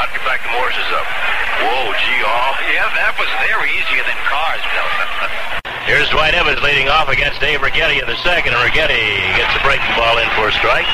How'd 0.00 0.08
you 0.16 0.22
back 0.24 0.40
the 0.40 0.48
Morses 0.56 0.88
up? 0.96 1.04
Whoa, 1.60 1.92
gee, 2.00 2.20
all. 2.24 2.52
Yeah, 2.72 2.88
that 2.96 3.12
was 3.20 3.28
there 3.44 3.60
easier 3.68 4.00
than 4.08 4.16
cars, 4.24 4.64
Bill. 4.72 4.88
Here's 5.88 6.08
Dwight 6.10 6.32
Evans 6.34 6.60
leading 6.64 6.88
off 6.88 7.08
against 7.12 7.38
Dave 7.44 7.60
Righetti 7.60 8.00
in 8.00 8.08
the 8.08 8.16
second, 8.24 8.56
and 8.56 8.60
Righetti 8.64 9.20
gets 9.36 9.52
the 9.52 9.60
breaking 9.62 9.92
ball 9.94 10.16
in 10.18 10.26
for 10.34 10.48
a 10.48 10.52
strike. 10.56 10.88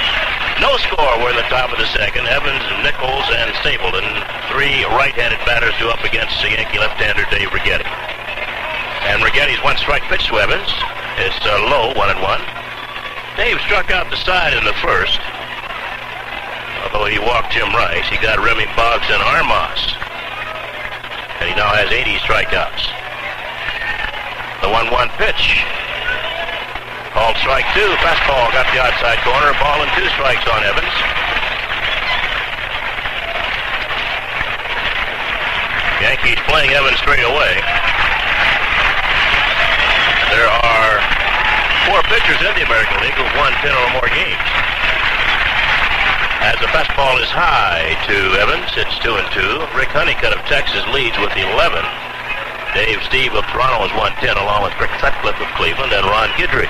No 0.61 0.77
score. 0.85 1.13
We're 1.23 1.31
in 1.31 1.41
the 1.41 1.49
top 1.49 1.73
of 1.73 1.79
the 1.79 1.89
second. 1.95 2.27
Evans, 2.27 2.63
Nichols, 2.85 3.29
and 3.33 3.55
Stapleton, 3.65 4.05
three 4.53 4.85
right-handed 4.93 5.41
batters 5.47 5.73
to 5.81 5.89
up 5.89 6.05
against 6.05 6.37
the 6.43 6.51
Yankee 6.51 6.79
left-hander 6.79 7.25
Dave 7.31 7.49
Righetti. 7.55 7.89
And 9.09 9.23
Righetti's 9.23 9.63
one-strike 9.65 10.03
pitch 10.13 10.29
to 10.29 10.39
Evans. 10.39 10.69
It's 11.19 11.41
uh, 11.45 11.57
low, 11.69 11.95
one 11.95 12.11
and 12.11 12.21
one. 12.21 12.41
Dave 13.37 13.61
struck 13.65 13.91
out 13.91 14.11
the 14.11 14.21
side 14.21 14.53
in 14.53 14.65
the 14.65 14.77
first. 14.85 15.21
Although 16.85 17.07
he 17.09 17.19
walked 17.19 17.53
Jim 17.53 17.73
Rice, 17.73 18.09
he 18.09 18.21
got 18.21 18.39
Remy 18.39 18.67
Boggs 18.77 19.09
and 19.09 19.23
Armas. 19.23 19.81
And 21.41 21.49
he 21.49 21.55
now 21.57 21.73
has 21.73 21.91
80 21.91 22.21
strikeouts. 22.23 22.93
The 24.61 24.71
1-1 24.71 25.09
pitch. 25.17 25.65
Called 27.13 27.37
strike 27.37 27.69
two. 27.77 27.93
Fastball 28.01 28.49
got 28.57 28.65
the 28.73 28.81
outside 28.81 29.21
corner. 29.21 29.53
Ball 29.61 29.85
and 29.85 29.93
two 29.93 30.09
strikes 30.17 30.49
on 30.49 30.65
Evans. 30.65 30.97
Yankees 36.01 36.41
playing 36.49 36.73
Evans 36.73 36.97
straight 37.05 37.21
away. 37.21 37.53
There 40.33 40.49
are 40.49 40.93
four 41.85 42.01
pitchers 42.09 42.41
in 42.41 42.53
the 42.57 42.65
American 42.65 42.97
League 43.05 43.13
who've 43.13 43.37
won 43.37 43.53
10 43.61 43.77
or 43.77 43.89
more 43.93 44.09
games. 44.09 44.49
As 46.43 46.57
the 46.65 46.73
fastball 46.73 47.21
is 47.21 47.29
high 47.29 47.93
to 48.09 48.17
Evans, 48.41 48.73
it's 48.75 48.97
two 49.05 49.15
and 49.15 49.29
two. 49.37 49.61
Rick 49.77 49.93
Honeycutt 49.93 50.33
of 50.33 50.41
Texas 50.49 50.83
leads 50.91 51.15
with 51.21 51.37
11. 51.37 51.85
Dave 52.73 53.05
Stieb 53.05 53.37
of 53.37 53.45
Toronto 53.53 53.85
has 53.85 53.93
won 53.93 54.17
10 54.19 54.33
along 54.41 54.65
with 54.65 54.73
Rick 54.81 54.97
Sutcliffe 54.97 55.39
of 55.39 55.47
Cleveland 55.61 55.93
and 55.93 56.09
Ron 56.09 56.33
Guidry. 56.41 56.67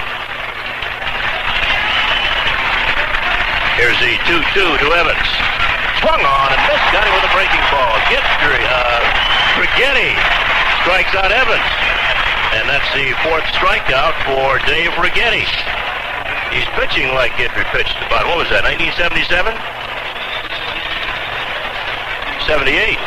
Here's 3.80 3.96
the 4.04 4.12
2-2 4.28 4.84
to 4.84 4.88
Evans. 4.92 5.28
Swung 6.04 6.20
on 6.20 6.48
and 6.52 6.62
missed. 6.68 6.88
Got 6.92 7.08
him 7.08 7.14
with 7.16 7.24
a 7.24 7.32
breaking 7.32 7.64
ball. 7.72 7.94
Guidry, 8.12 8.60
uh, 8.68 9.00
Righetti 9.56 10.12
strikes 10.84 11.16
out 11.16 11.32
Evans. 11.32 11.68
And 12.52 12.68
that's 12.68 12.84
the 12.92 13.16
fourth 13.24 13.48
strikeout 13.56 14.12
for 14.28 14.60
Dave 14.68 14.92
Righetti. 15.00 15.48
He's 16.52 16.68
pitching 16.76 17.16
like 17.16 17.32
Guidry 17.40 17.64
pitched 17.72 17.96
about, 18.04 18.28
what 18.28 18.44
was 18.44 18.50
that, 18.52 18.60
1977? 18.68 19.56
78. 22.44 23.00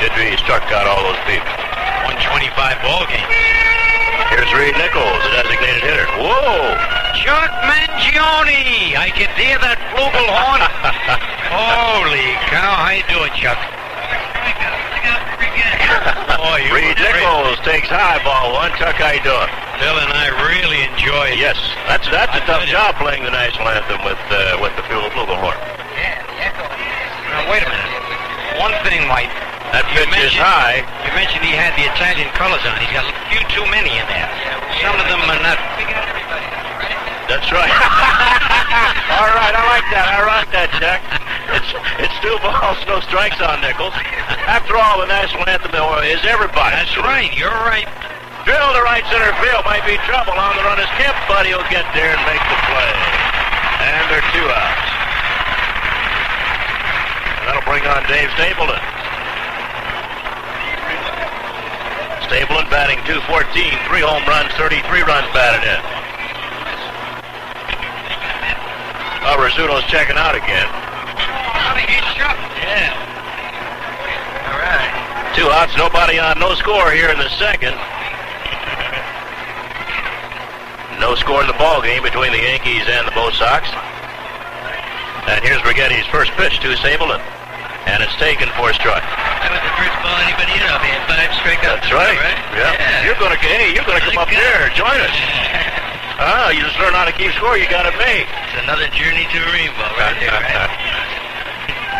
Guidry 0.00 0.32
struck 0.40 0.64
out 0.72 0.88
all 0.88 1.04
those 1.04 1.20
people. 1.28 1.52
125 2.08 2.56
ball 2.80 3.04
game. 3.12 3.28
Here's 4.32 4.48
Reid 4.56 4.80
Nichols, 4.80 5.20
the 5.28 5.44
designated 5.44 5.84
hitter. 5.84 6.08
Whoa! 6.16 7.05
Chuck 7.22 7.50
Mangione! 7.64 8.92
I 8.96 9.08
can 9.08 9.30
hear 9.40 9.56
that 9.58 9.80
flugelhorn. 9.96 10.60
Holy 11.48 12.28
cow, 12.52 12.76
how 12.76 12.92
you 12.92 13.06
doing, 13.08 13.32
Chuck? 13.40 13.56
Boy, 16.36 16.60
Reid. 16.70 16.96
Nichols 17.00 17.56
takes 17.64 17.88
high 17.88 18.20
ball 18.20 18.52
one. 18.54 18.70
Chuck, 18.76 19.00
how 19.00 19.16
you 19.16 19.24
doing? 19.24 19.48
Bill 19.80 19.96
and 19.96 20.12
I 20.12 20.28
really 20.52 20.84
enjoy 20.84 21.32
it. 21.32 21.40
Yes, 21.40 21.56
that's 21.88 22.04
that's 22.12 22.36
a 22.36 22.42
I 22.42 22.46
tough 22.46 22.62
tell 22.62 22.68
you. 22.68 22.72
job 22.72 22.96
playing 23.00 23.24
the 23.24 23.32
national 23.32 23.68
anthem 23.68 24.00
with 24.04 24.20
uh, 24.28 24.60
with 24.60 24.76
the 24.76 24.84
flugel 24.84 25.08
flugelhorn. 25.16 25.56
Yeah, 25.96 26.20
the 26.20 26.36
echo. 26.52 26.64
Now, 26.68 27.48
wait 27.48 27.64
a 27.64 27.68
minute. 27.72 27.92
One 28.60 28.76
thing, 28.84 29.08
White. 29.08 29.32
That 29.74 29.84
pitch 29.92 30.08
is 30.22 30.32
high. 30.36 30.80
You 31.04 31.12
mentioned 31.12 31.42
he 31.42 31.52
had 31.52 31.74
the 31.74 31.84
Italian 31.90 32.30
colors 32.38 32.62
on. 32.64 32.78
He's 32.78 32.92
got 32.94 33.04
a 33.08 33.14
few 33.28 33.42
too 33.50 33.66
many 33.68 33.92
in 33.98 34.06
there. 34.08 34.28
Some 34.80 34.94
of 34.96 35.06
them 35.10 35.20
are 35.26 35.42
not. 35.42 35.58
That's 37.26 37.50
right. 37.50 37.70
All 39.18 39.30
right, 39.34 39.54
I 39.54 39.62
like 39.66 39.86
that. 39.90 40.06
I 40.06 40.18
like 40.26 40.50
that, 40.54 40.70
Chuck. 40.78 41.02
It's 41.54 41.70
it's 42.02 42.16
two 42.22 42.34
balls, 42.42 42.78
no 42.90 42.98
strikes 43.06 43.38
on 43.38 43.62
Nichols. 43.62 43.94
After 44.50 44.74
all, 44.74 45.02
a 45.02 45.06
nice 45.06 45.30
one 45.34 45.46
at 45.48 45.62
the 45.62 45.70
national 45.70 46.02
anthem 46.02 46.10
is 46.10 46.22
everybody. 46.26 46.74
That's 46.74 46.96
right. 46.98 47.30
You're 47.38 47.54
right. 47.66 47.86
Drill 48.46 48.70
to 48.78 48.82
right 48.86 49.02
center 49.10 49.34
field 49.42 49.66
might 49.66 49.82
be 49.82 49.98
trouble 50.06 50.34
on 50.38 50.54
the 50.54 50.62
run 50.62 50.78
is 50.78 50.90
Kemp, 50.98 51.18
but 51.26 51.46
he'll 51.50 51.66
get 51.66 51.82
there 51.98 52.14
and 52.14 52.22
make 52.30 52.42
the 52.46 52.58
play. 52.70 52.92
And 53.82 54.02
they're 54.06 54.28
two 54.30 54.46
outs. 54.46 54.86
And 57.26 57.42
that'll 57.50 57.66
bring 57.66 57.82
on 57.90 58.06
Dave 58.06 58.30
Stapleton. 58.38 58.78
Stapleton 62.30 62.70
batting 62.70 62.98
214, 63.06 63.26
three 63.90 64.02
home 64.02 64.22
runs, 64.26 64.50
33 64.58 64.82
runs 65.06 65.26
batted 65.34 65.66
in. 65.66 65.95
Oh, 69.26 69.42
Rizzuto's 69.42 69.82
checking 69.90 70.14
out 70.14 70.38
again. 70.38 70.70
Yeah. 72.62 72.94
All 74.46 74.58
right. 74.62 75.34
Two 75.34 75.50
outs, 75.50 75.74
nobody 75.74 76.22
on, 76.22 76.38
no 76.38 76.54
score 76.54 76.94
here 76.94 77.10
in 77.10 77.18
the 77.18 77.28
second. 77.34 77.74
No 81.02 81.18
score 81.18 81.42
in 81.42 81.50
the 81.50 81.58
ball 81.58 81.82
game 81.82 82.06
between 82.06 82.30
the 82.30 82.38
Yankees 82.38 82.86
and 82.86 83.02
the 83.02 83.10
Bo 83.12 83.34
Sox. 83.34 83.66
And 85.26 85.42
here's 85.42 85.60
Righetti's 85.66 86.06
first 86.06 86.30
pitch 86.38 86.62
to 86.62 86.70
Stapleton. 86.78 87.20
And 87.90 88.02
it's 88.06 88.14
taken 88.22 88.46
for 88.54 88.70
a 88.70 88.74
strike. 88.78 89.02
That 89.02 89.50
was 89.50 89.58
the 89.58 89.74
first 89.74 89.96
ball 90.06 90.22
anybody 90.22 90.54
hit 90.54 90.70
off. 90.70 90.80
Had 90.86 91.02
five 91.10 91.34
strikeouts. 91.42 91.82
That's 91.82 91.92
right. 91.92 92.18
Yeah. 92.54 93.04
You're 93.04 93.18
gonna 93.18 93.34
hey, 93.42 93.74
you're 93.74 93.84
gonna 93.84 94.00
come 94.06 94.18
up 94.18 94.30
there, 94.30 94.70
join 94.78 95.02
us. 95.02 95.86
Ah, 96.18 96.48
you 96.48 96.64
just 96.64 96.80
learn 96.80 96.96
how 96.96 97.04
to 97.04 97.12
keep 97.12 97.32
score. 97.36 97.60
You 97.60 97.68
got 97.68 97.84
it 97.84 97.92
made. 98.00 98.24
It's 98.24 98.64
another 98.64 98.88
journey 98.96 99.28
to 99.28 99.38
a 99.38 99.48
rainbow 99.52 99.90
right 100.00 100.16
there, 100.16 100.32
right? 100.32 100.72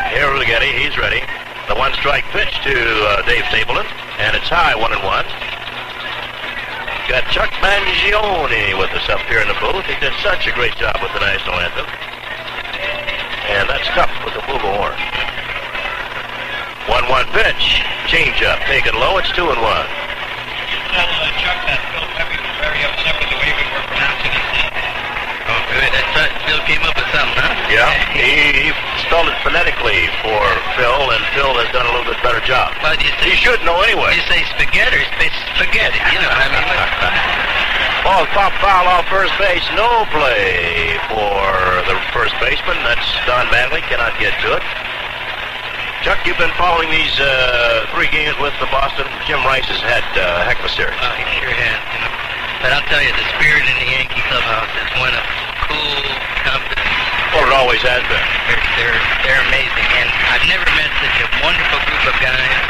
Here 0.17 0.33
Righetti, 0.33 0.73
he's 0.73 0.97
ready. 0.97 1.21
The 1.69 1.77
one 1.77 1.93
strike 2.01 2.25
pitch 2.33 2.55
to 2.65 2.73
uh, 2.73 3.27
Dave 3.29 3.45
Stapleton, 3.53 3.85
and 4.23 4.33
it's 4.33 4.49
high, 4.49 4.73
one 4.73 4.95
and 4.95 5.05
one. 5.05 5.29
Got 7.13 7.29
Chuck 7.29 7.53
Mangione 7.61 8.75
with 8.81 8.91
us 8.97 9.07
up 9.13 9.21
here 9.29 9.39
in 9.39 9.47
the 9.47 9.59
booth. 9.61 9.85
He 9.85 9.95
did 10.01 10.17
such 10.25 10.49
a 10.49 10.53
great 10.57 10.75
job 10.81 10.97
with 10.99 11.13
the 11.13 11.21
national 11.21 11.61
anthem. 11.61 11.87
And 13.53 13.69
that's 13.69 13.87
tough 13.95 14.11
with 14.25 14.35
the 14.35 14.43
flugelhorn. 14.43 14.97
One-one 16.91 17.31
pitch, 17.31 17.85
change 18.09 18.43
up, 18.43 18.59
taken 18.67 18.95
low. 18.97 19.19
It's 19.19 19.31
two 19.37 19.47
and 19.47 19.61
one. 19.61 19.87
Tell 20.91 21.07
uh, 21.07 21.31
Chuck 21.39 21.59
that 21.69 21.79
Phil 21.95 22.07
Pepe 22.17 22.39
was 22.43 22.57
very 22.59 22.81
upset 22.87 23.15
with 23.23 23.31
the 23.31 23.36
way 23.77 23.85
we 23.85 23.85
were 23.85 23.93
pronouncing 23.93 24.33
his 24.33 24.47
name. 24.57 24.73
Oh, 25.47 25.61
good. 25.71 25.91
That 25.95 26.07
uh, 26.17 26.23
still 26.49 26.63
came 26.67 26.83
up 26.83 26.97
with 26.99 27.07
something, 27.15 27.39
huh? 27.39 27.55
Yeah, 27.71 27.87
he, 28.17 28.67
he 28.67 28.71
spelled 29.07 29.29
it 29.31 29.39
phonetically 29.47 30.11
for 30.25 30.41
Phil, 30.75 31.03
and 31.15 31.23
Phil 31.37 31.55
has 31.61 31.69
done 31.71 31.87
a 31.87 31.93
little 31.95 32.09
bit 32.09 32.19
better 32.25 32.43
job. 32.43 32.75
Well, 32.83 32.97
you 32.99 33.11
say, 33.23 33.31
He 33.31 33.37
should 33.39 33.63
know 33.63 33.79
anyway. 33.87 34.17
you 34.17 34.25
say 34.27 34.43
spaghetti, 34.57 34.99
or 34.99 35.07
sp- 35.15 35.35
spaghetti. 35.55 36.01
You 36.11 36.19
know 36.25 36.31
what 36.33 36.43
I 36.43 36.51
mean? 36.51 36.67
Ball 38.03 38.25
pop 38.35 38.53
foul 38.59 38.87
off 38.91 39.07
first 39.07 39.35
base. 39.39 39.63
No 39.79 40.03
play 40.11 40.99
for 41.07 41.47
the 41.87 41.97
first 42.11 42.35
baseman. 42.43 42.79
That's 42.83 43.07
Don 43.29 43.47
Mattingly. 43.55 43.87
Cannot 43.87 44.19
get 44.19 44.35
to 44.43 44.57
it. 44.59 44.65
Chuck, 46.03 46.23
you've 46.27 46.39
been 46.39 46.55
following 46.59 46.91
these 46.91 47.15
uh, 47.19 47.87
three 47.95 48.07
games 48.11 48.35
with 48.39 48.55
the 48.59 48.67
Boston. 48.71 49.07
Jim 49.27 49.43
Rice 49.47 49.67
has 49.67 49.83
had 49.83 50.03
uh, 50.19 50.43
heck 50.47 50.59
of 50.59 50.67
a 50.67 50.75
series. 50.75 50.95
Oh, 51.03 51.15
he 51.19 51.25
sure 51.39 51.51
has. 51.51 52.16
But 52.65 52.73
I'll 52.73 52.89
tell 52.89 53.03
you, 53.05 53.13
the 53.13 53.27
spirit 53.37 53.65
in 53.69 53.77
the 53.77 53.89
Yankee 53.93 54.23
clubhouse 54.27 54.73
is 54.73 54.89
one 54.97 55.13
of 55.13 55.25
cool, 55.69 56.03
confident. 56.47 56.89
Well, 57.37 57.45
it 57.45 57.55
always 57.55 57.83
has 57.85 58.01
been. 58.09 58.27
They're, 58.49 58.65
they're, 58.81 59.01
they're 59.27 59.43
amazing. 59.53 59.89
And 60.01 60.09
I've 60.33 60.47
never 60.49 60.65
met 60.73 60.91
such 61.03 61.19
a 61.21 61.29
wonderful 61.45 61.81
group 61.85 62.05
of 62.09 62.17
guys 62.23 62.61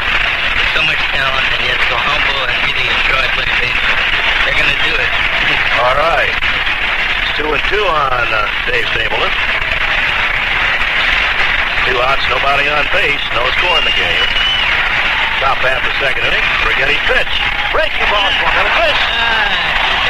with 0.59 0.69
so 0.75 0.81
much 0.83 0.99
talent 1.15 1.45
and 1.55 1.61
yet 1.63 1.79
so 1.87 1.95
humble 1.95 2.41
and 2.51 2.57
really 2.67 2.87
enjoy 2.87 3.23
playing 3.37 3.57
baseball. 3.63 4.01
They're 4.43 4.59
going 4.59 4.73
to 4.75 4.81
do 4.83 4.93
it. 4.97 5.11
All 5.87 5.97
right. 5.97 6.35
It's 7.23 7.33
two 7.39 7.47
and 7.47 7.63
two 7.71 7.85
on 7.87 8.25
uh, 8.27 8.43
Dave 8.67 8.87
Stapleton. 8.91 9.31
Two 11.87 11.99
outs, 12.03 12.27
nobody 12.27 12.67
on 12.67 12.83
base, 12.91 13.23
no 13.31 13.47
score 13.55 13.79
in 13.79 13.85
the 13.87 13.95
game. 13.95 14.27
Top 15.39 15.55
half 15.63 15.79
of 15.79 15.87
the 15.87 15.95
second 16.03 16.27
inning. 16.27 16.43
Righetti 16.67 16.99
pitch. 17.07 17.56
Breaking 17.77 18.09
ball 18.09 18.29
swung 18.41 18.57
on 18.57 18.65
a 18.65 18.73
miss. 18.81 18.99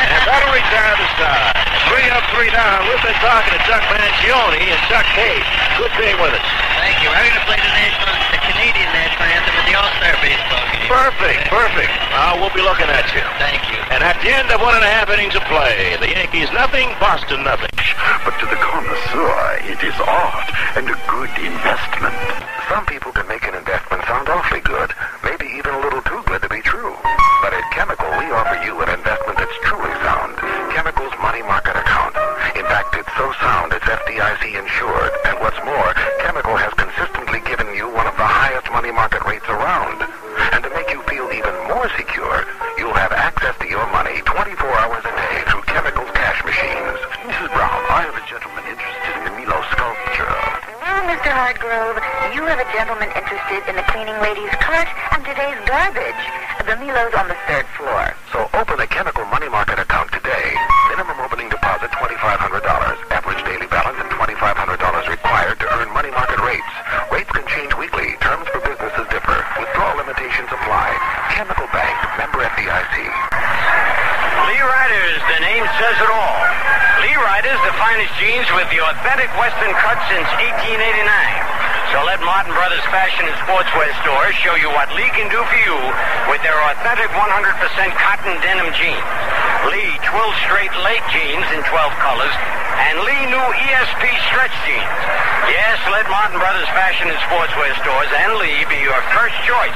And 0.08 0.24
that'll 0.24 0.56
retire 0.56 0.96
the 0.96 1.10
side. 1.20 1.52
Three 1.92 2.08
up, 2.16 2.24
three 2.32 2.48
down. 2.48 2.88
We've 2.88 3.04
been 3.04 3.20
talking 3.20 3.52
to 3.52 3.60
Chuck 3.68 3.84
Mangione 3.92 4.72
and 4.72 4.80
Chuck 4.88 5.04
Cage. 5.12 5.44
Good 5.76 5.92
being 6.00 6.16
with 6.16 6.32
us. 6.32 6.48
Thank 6.80 7.04
you. 7.04 7.12
We're 7.12 7.28
going 7.28 7.36
to 7.36 7.44
play 7.44 7.60
the 7.60 7.74
national, 7.76 8.16
the 8.32 8.40
Canadian 8.40 8.88
national 8.96 9.28
anthem 9.28 9.52
at 9.52 9.66
the 9.68 9.76
All-Star 9.76 10.16
baseball 10.24 10.64
game. 10.72 10.88
Perfect, 10.88 11.42
perfect. 11.52 11.92
Uh, 12.16 12.40
we'll 12.40 12.56
be 12.56 12.64
looking 12.64 12.88
at 12.88 13.04
you. 13.12 13.24
Thank 13.36 13.60
you. 13.68 13.80
And 13.92 14.00
at 14.00 14.16
the 14.24 14.32
end 14.32 14.48
of 14.48 14.64
one 14.64 14.80
and 14.80 14.88
a 14.88 14.92
half 14.92 15.12
innings 15.12 15.36
of 15.36 15.44
play, 15.52 16.00
the 16.00 16.08
Yankees 16.08 16.48
nothing, 16.56 16.88
Boston 17.04 17.44
nothing. 17.44 17.68
But 18.24 18.40
to 18.40 18.48
the 18.48 18.56
connoisseur, 18.64 19.68
it 19.68 19.84
is 19.84 19.96
art 20.08 20.48
and 20.80 20.88
a 20.88 20.96
good 21.12 21.32
investment. 21.36 22.16
Some 22.72 22.88
people 22.88 23.12
can 23.12 23.28
make 23.28 23.44
an 23.44 23.56
investment 23.56 24.04
sound 24.08 24.32
awfully 24.32 24.64
good, 24.64 24.96
maybe 25.24 25.52
even 25.56 25.76
a 25.76 25.80
little 25.80 26.02
too 26.04 26.24
good 26.28 26.42
to 26.44 26.50
be 26.50 26.60
true. 26.60 26.67
But 26.67 26.67
at 26.67 26.67
Chemical, 27.88 28.20
we 28.20 28.28
offer 28.36 28.60
you 28.68 28.76
an 28.84 28.92
investment 29.00 29.40
that's 29.40 29.58
truly 29.64 29.96
sound. 30.04 30.36
Chemical's 30.76 31.16
money 31.24 31.40
market 31.48 31.72
account. 31.72 32.12
In 32.60 32.68
fact, 32.68 32.92
it's 33.00 33.08
so 33.16 33.32
sound 33.40 33.72
it's 33.72 33.88
FDIC 33.88 34.60
insured. 34.60 35.12
And 35.24 35.40
what's 35.40 35.56
more, 35.64 35.96
Chemical 36.20 36.60
has 36.60 36.76
consistently 36.76 37.40
given 37.48 37.72
you 37.80 37.88
one 37.88 38.04
of 38.04 38.12
the 38.20 38.28
highest 38.28 38.68
money 38.76 38.92
market 38.92 39.24
rates 39.24 39.48
around. 39.48 40.04
And 40.52 40.68
to 40.68 40.70
make 40.76 40.92
you 40.92 41.00
feel 41.08 41.32
even 41.32 41.56
more 41.72 41.88
secure, 41.96 42.44
you'll 42.76 42.92
have 42.92 43.16
access 43.16 43.56
to 43.64 43.68
your 43.72 43.88
money 43.96 44.20
24 44.28 44.68
hours 44.84 45.08
a 45.08 45.14
day 45.16 45.48
through 45.48 45.64
Chemical's 45.72 46.12
cash 46.12 46.44
machines. 46.44 47.00
Mrs. 47.24 47.48
Brown, 47.56 47.80
I 47.88 48.04
have 48.04 48.20
a 48.20 48.26
gentleman 48.28 48.68
interested 48.68 49.16
in 49.16 49.32
the 49.32 49.34
Milo 49.40 49.64
sculpture. 49.72 50.28
Oh, 50.28 50.84
well, 50.84 51.08
Mr. 51.08 51.32
Hargrove, 51.32 52.04
you 52.36 52.44
have 52.52 52.60
a 52.60 52.68
gentleman 52.76 53.16
interested 53.16 53.64
in 53.64 53.80
the 53.80 53.88
cleaning 53.96 54.20
lady's 54.20 54.52
cart 54.60 54.92
and 55.16 55.24
today's 55.24 55.56
garbage. 55.64 56.47
The 56.68 56.76
Milo's 56.76 57.16
on 57.16 57.30
the 57.30 57.38
third 57.48 57.64
floor. 57.80 58.12
So 58.36 58.44
open 58.52 58.78
a 58.82 58.88
Chemical 58.88 59.24
money 59.32 59.48
market 59.48 59.80
account 59.80 60.12
today. 60.12 60.52
Minimum 60.92 61.16
opening 61.24 61.48
deposit 61.48 61.90
$2,500. 61.96 62.60
Average 63.08 63.44
daily 63.48 63.68
balance 63.68 63.96
at 63.96 64.12
$2,500 64.12 65.08
required 65.08 65.60
to 65.62 65.66
earn 65.80 65.88
money 65.94 66.12
market 66.12 66.44
rates. 66.44 66.68
Rates 67.10 67.32
can 67.32 67.48
change 67.48 67.72
weekly. 67.80 68.20
Terms 68.20 68.52
for 68.52 68.60
businesses 68.60 69.08
differ. 69.08 69.40
Withdrawal 69.56 69.96
limitations 69.96 70.52
apply. 70.52 70.87
Chemical 71.38 71.70
Bank. 71.70 71.94
Member 72.18 72.42
FDIC. 72.50 72.98
Lee 72.98 74.58
Riders, 74.58 75.22
the 75.30 75.40
name 75.46 75.62
says 75.78 75.98
it 76.02 76.10
all. 76.10 76.42
Lee 77.06 77.14
Riders, 77.14 77.62
the 77.62 77.78
finest 77.78 78.10
jeans 78.18 78.50
with 78.58 78.66
the 78.74 78.82
authentic 78.82 79.30
Western 79.38 79.70
cut 79.78 80.02
since 80.10 80.26
1889. 80.66 81.06
So 81.94 82.02
let 82.10 82.26
Martin 82.26 82.58
Brothers 82.58 82.82
Fashion 82.90 83.30
and 83.30 83.38
Sportswear 83.46 83.94
stores 84.02 84.34
show 84.42 84.58
you 84.58 84.74
what 84.74 84.90
Lee 84.98 85.14
can 85.14 85.30
do 85.30 85.38
for 85.38 85.60
you 85.62 85.78
with 86.34 86.42
their 86.42 86.58
authentic 86.74 87.14
100% 87.14 87.22
cotton 87.22 88.34
denim 88.42 88.74
jeans. 88.74 89.06
Lee 89.68 90.00
Twill 90.00 90.34
Straight 90.48 90.72
Lake 90.88 91.04
jeans 91.12 91.48
in 91.52 91.60
12 91.60 91.72
colors 92.00 92.36
and 92.88 93.04
Lee 93.04 93.26
new 93.28 93.48
ESP 93.68 94.04
stretch 94.32 94.56
jeans. 94.64 94.96
Yes, 95.52 95.76
let 95.92 96.08
Martin 96.08 96.40
Brothers 96.40 96.72
Fashion 96.72 97.12
and 97.12 97.20
Sportswear 97.28 97.76
stores 97.84 98.12
and 98.16 98.40
Lee 98.40 98.64
be 98.72 98.80
your 98.80 99.02
first 99.12 99.36
choice. 99.44 99.76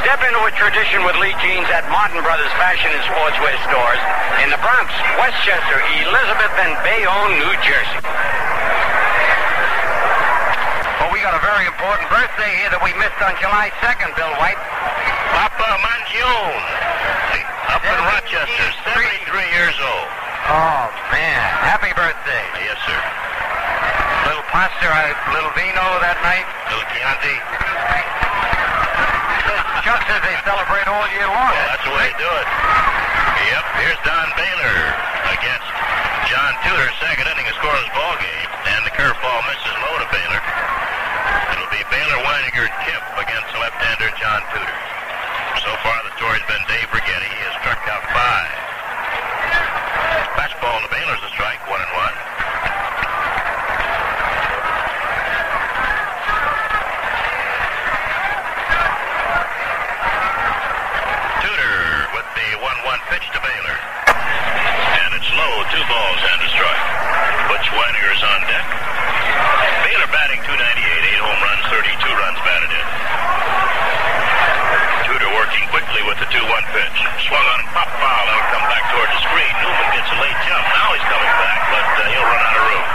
Step 0.00 0.24
into 0.24 0.40
a 0.40 0.52
tradition 0.56 1.04
with 1.04 1.12
Lee 1.20 1.36
jeans 1.44 1.68
at 1.68 1.84
Martin 1.92 2.24
Brothers 2.24 2.52
Fashion 2.56 2.88
and 2.88 3.04
Sportswear 3.04 3.56
stores 3.68 4.00
in 4.40 4.48
the 4.48 4.60
Bronx, 4.64 4.88
Westchester, 5.20 5.78
Elizabeth, 6.08 6.54
and 6.64 6.72
Bayonne, 6.80 7.34
New 7.36 7.54
Jersey. 7.60 8.00
Well, 11.04 11.12
we 11.12 11.20
got 11.20 11.36
a 11.36 11.44
very 11.44 11.68
important 11.68 12.08
birthday 12.08 12.64
here 12.64 12.72
that 12.72 12.80
we 12.80 12.96
missed 12.96 13.20
on 13.20 13.36
July 13.44 13.68
2nd, 13.84 14.16
Bill 14.16 14.32
White. 14.40 14.58
Papa 15.36 15.68
Mangione, 15.84 16.87
up 17.68 17.84
in 17.84 17.98
Rochester, 18.00 18.68
73 18.96 19.28
years 19.52 19.76
old. 19.76 20.08
Oh, 20.48 20.88
man. 21.12 21.44
Happy 21.68 21.92
birthday. 21.92 22.44
Yes, 22.64 22.80
sir. 22.88 23.00
Little 24.28 24.46
pasta, 24.48 24.88
little 25.32 25.52
vino 25.52 25.86
that 26.00 26.16
night. 26.24 26.48
Little 26.72 26.88
Chianti. 26.92 27.36
Chuck 29.84 30.04
says 30.04 30.20
they 30.20 30.36
celebrate 30.44 30.84
all 30.84 31.06
year 31.16 31.24
long. 31.28 31.48
Well, 31.48 31.68
that's 31.70 31.84
the 31.84 31.94
way 31.96 32.12
to 32.12 32.18
do 32.20 32.28
it. 32.28 32.46
Yep, 33.48 33.64
here's 33.80 34.00
Don 34.04 34.28
Baylor 34.36 34.76
against 35.32 35.68
John 36.28 36.52
Tudor, 36.60 36.88
second 37.00 37.24
inning, 37.24 37.48
a 37.48 37.54
scoreless 37.56 37.88
ball 37.96 38.16
game, 38.20 38.50
and 38.74 38.84
the 38.84 38.92
curveball 38.92 39.40
misses 39.48 39.76
low 39.80 39.96
to 40.02 40.08
Baylor. 40.12 40.40
It'll 41.56 41.72
be 41.72 41.80
Baylor, 41.88 42.20
Wynegar, 42.20 42.68
Kemp 42.84 43.04
against 43.16 43.48
left-hander 43.56 44.12
John 44.20 44.44
Tudor. 44.52 44.97
So 45.56 45.72
far, 45.80 45.98
the 46.04 46.12
story's 46.20 46.44
been 46.44 46.60
Dave 46.68 46.88
Righetti. 46.92 47.28
He 47.32 47.40
has 47.48 47.54
struck 47.64 47.80
out 47.88 48.04
five. 48.12 48.52
Fastball 50.36 50.78
to 50.84 50.88
Baylor's 50.92 51.24
a 51.24 51.30
strike, 51.32 51.62
one 51.72 51.80
and 51.80 51.92
one. 51.96 52.14
Tudor 61.40 61.80
with 62.12 62.28
the 62.36 62.48
1-1 62.60 63.00
pitch 63.08 63.26
to 63.32 63.40
Baylor. 63.40 63.78
And 65.00 65.10
it's 65.16 65.30
low, 65.32 65.54
two 65.72 65.84
balls 65.88 66.20
and 66.28 66.38
a 66.44 66.48
strike. 66.52 66.84
Butch 67.48 67.68
Wynegar's 67.72 68.22
on 68.22 68.40
deck. 68.46 68.68
Baylor 69.88 70.10
batting 70.12 70.40
298, 70.44 70.60
eight 71.08 71.20
home 71.24 71.40
runs, 71.40 71.64
32 71.72 71.96
runs 72.20 72.38
batted 72.44 72.72
in. 72.76 73.77
Working 75.28 75.66
quickly 75.68 76.02
with 76.08 76.18
the 76.18 76.28
2-1 76.32 76.40
pitch. 76.72 76.98
Swung 77.28 77.46
on 77.52 77.60
pop 77.76 77.88
foul. 78.00 78.24
That'll 78.26 78.48
come 78.52 78.66
back 78.72 78.84
towards 78.90 79.12
the 79.12 79.22
screen. 79.28 79.52
Newman 79.60 79.88
gets 79.92 80.08
a 80.08 80.18
late 80.20 80.40
jump. 80.48 80.64
Now 80.72 80.88
he's 80.96 81.06
coming 81.08 81.34
back, 81.36 81.60
but 81.68 81.84
uh, 81.84 82.02
he'll 82.08 82.28
run 82.28 82.42
out 82.42 82.56
of 82.56 82.64
room. 82.64 82.86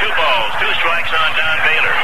Two 0.00 0.12
balls, 0.16 0.52
two 0.60 0.72
strikes 0.80 1.12
on 1.12 1.28
Don 1.36 1.58
Baylor. 1.64 1.96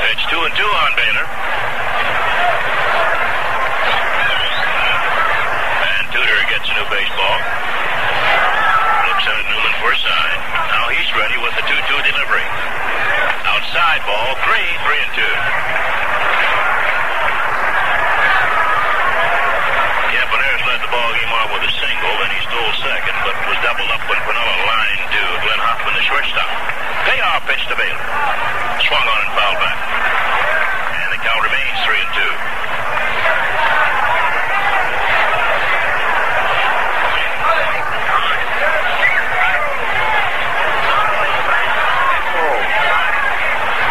Pitch 0.00 0.22
two 0.32 0.40
and 0.42 0.54
two 0.56 0.70
on 0.70 0.90
Baylor. 0.96 1.26
And 5.84 6.04
Tudor 6.12 6.40
gets 6.50 6.66
a 6.68 6.74
new 6.74 6.86
baseball. 6.90 7.38
Looks 9.06 9.26
at 9.26 9.44
Newman 9.48 9.74
for 9.80 9.90
a 9.92 9.98
sign. 10.00 10.38
Now 10.70 10.86
he's 10.92 11.10
ready 11.16 11.36
with 11.40 11.54
the 11.56 11.64
2-2 11.66 12.10
delivery. 12.10 12.46
Outside 13.46 14.00
ball, 14.06 14.34
three, 14.44 14.68
three 14.86 15.00
and 15.00 15.12
two. 15.14 15.34
Campaneris 20.10 20.62
led 20.66 20.80
the 20.82 20.90
ball 20.90 21.10
game 21.14 21.32
off 21.32 21.48
with 21.54 21.64
a 21.70 21.72
single, 21.74 22.14
then 22.18 22.30
he 22.34 22.40
stole 22.50 22.72
second, 22.82 23.16
but 23.24 23.34
was 23.46 23.58
doubled 23.62 23.90
up 23.94 24.02
when 24.10 24.18
Piniella 24.26 24.56
lined 24.66 25.02
to 25.10 25.22
Glenn 25.44 25.60
Hoffman, 25.62 25.94
the 25.94 26.04
shortstop. 26.06 26.50
Payoff 27.06 27.42
pitch 27.46 27.64
to 27.70 27.76
Baylor. 27.78 28.04
Swung 28.86 29.06
on 29.06 29.20
and 29.22 29.32
fouled 29.38 29.58
back. 29.62 29.78
And 31.00 31.10
the 31.14 31.20
count 31.22 31.40
remains 31.46 31.78
three 31.86 32.00
and 32.00 32.12
two. 32.14 32.32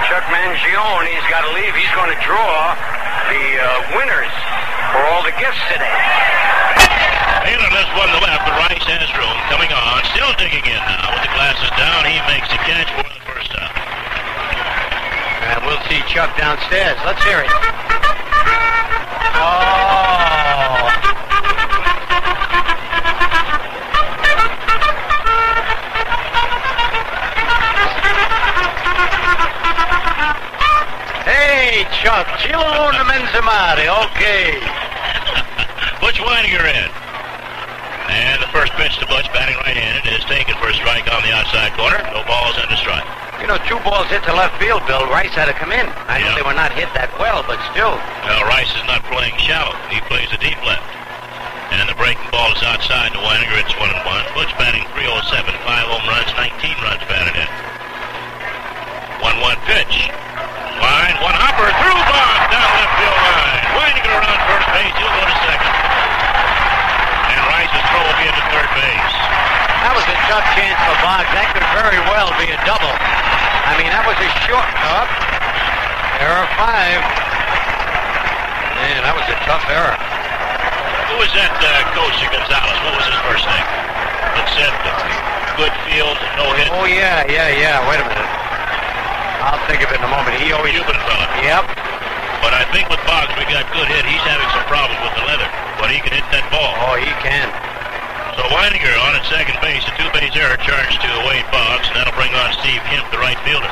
Chuck 0.09 0.25
Mangione, 0.34 1.09
he's 1.13 1.30
got 1.30 1.45
to 1.45 1.51
leave. 1.53 1.73
He's 1.77 1.93
going 1.93 2.09
to 2.09 2.19
draw 2.25 2.73
the 3.30 3.45
uh, 3.61 3.67
winners 3.93 4.34
for 4.91 5.01
all 5.13 5.21
the 5.21 5.36
gifts 5.38 5.61
today. 5.69 5.97
Baylor 7.45 7.71
lifts 7.71 7.93
one 7.95 8.09
to 8.09 8.19
left, 8.25 8.43
but 8.43 8.57
Rice 8.67 8.84
has 8.89 9.09
room. 9.15 9.38
Coming 9.53 9.71
on, 9.71 10.01
still 10.11 10.34
digging 10.41 10.65
in 10.65 10.82
now 10.82 11.13
with 11.13 11.23
the 11.23 11.32
glasses 11.38 11.71
down. 11.77 12.03
He 12.09 12.17
makes 12.27 12.49
the 12.49 12.59
catch 12.65 12.89
for 12.97 13.05
the 13.05 13.21
first 13.30 13.53
out. 13.55 13.69
Chuck 16.09 16.36
downstairs. 16.38 16.99
Let's 17.10 17.24
hear 17.24 17.39
it. 17.39 17.48
Had 45.39 45.47
to 45.47 45.55
come 45.55 45.71
in. 45.71 45.87
I 46.11 46.19
know 46.19 46.35
Yeah. 46.35 46.35
they 46.35 46.43
were 46.43 46.51
not 46.53 46.75
hit 46.75 46.91
that 46.99 47.15
well, 47.15 47.47
but 47.47 47.55
still. 47.71 47.95
Well, 48.27 48.43
Rice 48.51 48.75
is 48.75 48.83
not 48.83 49.07
playing 49.07 49.39
shallow. 49.39 49.71
He 49.87 50.03
plays 50.11 50.27
a 50.35 50.39
deep 50.43 50.59
left. 50.67 50.83
And 51.71 51.87
the 51.87 51.95
breaking 51.95 52.27
ball 52.27 52.51
is 52.51 52.59
outside 52.59 53.15
to 53.15 53.19
Wynegar. 53.23 53.55
It's 53.63 53.71
one 53.79 53.87
and 53.87 54.03
one. 54.03 54.19
Butch 54.35 54.51
batting 54.59 54.83
307, 54.91 55.55
five 55.63 55.87
home 55.87 56.03
runs, 56.11 56.27
19 56.35 56.75
runs 56.83 56.99
batted 57.07 57.39
in. 57.39 57.47
1-1 59.23 59.55
pitch. 59.63 60.11
Line, 60.83 61.15
one 61.23 61.35
hopper, 61.39 61.71
through 61.71 61.99
Bond, 62.03 62.41
down 62.51 62.69
left 62.75 62.93
field 62.99 63.19
line. 63.23 63.63
Wynegar 63.79 64.11
around 64.19 64.39
first 64.43 64.67
base. 64.75 64.91
He'll 64.99 65.07
go 65.15 65.23
to 65.23 65.37
second. 65.47 65.73
And 67.31 67.39
Rice's 67.47 67.83
throw 67.95 68.01
will 68.03 68.19
be 68.19 68.27
into 68.27 68.43
third 68.51 68.71
base. 68.75 69.15
That 69.87 69.95
was 69.95 70.03
a 70.03 70.17
tough 70.27 70.47
chance 70.59 70.75
for 70.83 70.95
Boggs. 70.99 71.31
That 71.31 71.47
could 71.55 71.63
very 71.79 72.03
well 72.11 72.27
be 72.35 72.51
a 72.51 72.59
double. 72.67 72.91
I 72.91 73.79
mean, 73.79 73.87
that 73.95 74.03
was 74.03 74.19
a 74.19 74.29
short 74.43 74.67
up. 74.83 75.07
Error 76.39 76.55
five. 76.55 77.03
Man, 78.79 79.03
that 79.03 79.11
was 79.11 79.27
a 79.27 79.35
tough 79.43 79.67
error. 79.67 79.91
Who 81.11 81.19
was 81.19 81.27
that 81.35 81.51
uh, 81.51 81.83
coach 81.91 82.15
at 82.15 82.31
Gonzalez? 82.31 82.79
What 82.79 82.95
was 82.95 83.03
his 83.11 83.19
first 83.27 83.43
name? 83.43 83.67
That 84.39 84.47
said 84.55 84.71
uh, 84.71 85.03
good 85.59 85.75
field, 85.83 86.15
no 86.39 86.55
hit. 86.55 86.71
Oh, 86.71 86.87
yeah, 86.87 87.27
yeah, 87.27 87.51
yeah. 87.51 87.83
Wait 87.91 87.99
a 87.99 88.07
minute. 88.07 88.31
I'll 89.43 89.59
think 89.67 89.83
of 89.83 89.91
it 89.91 89.99
in 89.99 90.07
a 90.07 90.07
moment. 90.07 90.39
He 90.39 90.55
always. 90.55 90.79
Cuban 90.79 90.95
fella. 90.95 91.27
Yep. 91.43 91.75
But 92.39 92.55
I 92.55 92.63
think 92.71 92.87
with 92.87 93.03
Boggs, 93.03 93.35
we 93.35 93.43
got 93.51 93.67
good 93.75 93.91
hit. 93.91 94.07
He's 94.07 94.23
having 94.23 94.47
some 94.55 94.63
problems 94.71 95.03
with 95.03 95.19
the 95.19 95.27
leather, 95.27 95.51
but 95.75 95.91
he 95.91 95.99
can 95.99 96.15
hit 96.15 96.23
that 96.31 96.47
ball. 96.55 96.71
Oh, 96.87 96.95
he 96.95 97.11
can. 97.19 97.51
So 98.39 98.47
Wynegar 98.47 98.95
on 98.95 99.11
at 99.19 99.27
second 99.27 99.59
base, 99.59 99.83
a 99.83 99.91
two-base 99.99 100.31
error 100.39 100.55
charged 100.63 101.03
to 101.03 101.11
Wade 101.27 101.43
Boggs, 101.51 101.91
and 101.91 101.99
that'll 101.99 102.15
bring 102.15 102.31
on 102.31 102.55
Steve 102.63 102.79
Kemp, 102.87 103.11
the 103.11 103.19
right 103.19 103.35
fielder. 103.43 103.67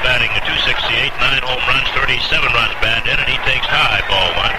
Batting 0.00 0.32
a 0.32 0.40
268, 0.40 1.12
nine 1.20 1.44
home 1.44 1.60
runs, 1.68 1.84
37 1.92 2.24
runs 2.56 2.72
batted 2.80 3.12
in, 3.12 3.20
and 3.20 3.28
he 3.28 3.36
takes 3.44 3.68
high, 3.68 4.00
ball 4.08 4.32
one. 4.32 4.56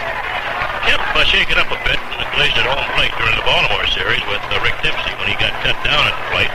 Kemp 0.85 1.01
uh, 1.17 1.25
shaken 1.25 1.57
up 1.57 1.65
a 1.73 1.81
bit 1.81 1.97
and 1.97 2.29
glazed 2.37 2.53
at 2.61 2.69
home 2.69 2.85
plate 2.93 3.09
during 3.17 3.33
the 3.33 3.41
Baltimore 3.41 3.81
series 3.89 4.21
with 4.29 4.37
uh, 4.53 4.61
Rick 4.61 4.77
Dempsey 4.85 5.09
when 5.17 5.33
he 5.33 5.35
got 5.41 5.49
cut 5.65 5.73
down 5.81 6.05
at 6.05 6.13
the 6.13 6.25
plate. 6.29 6.53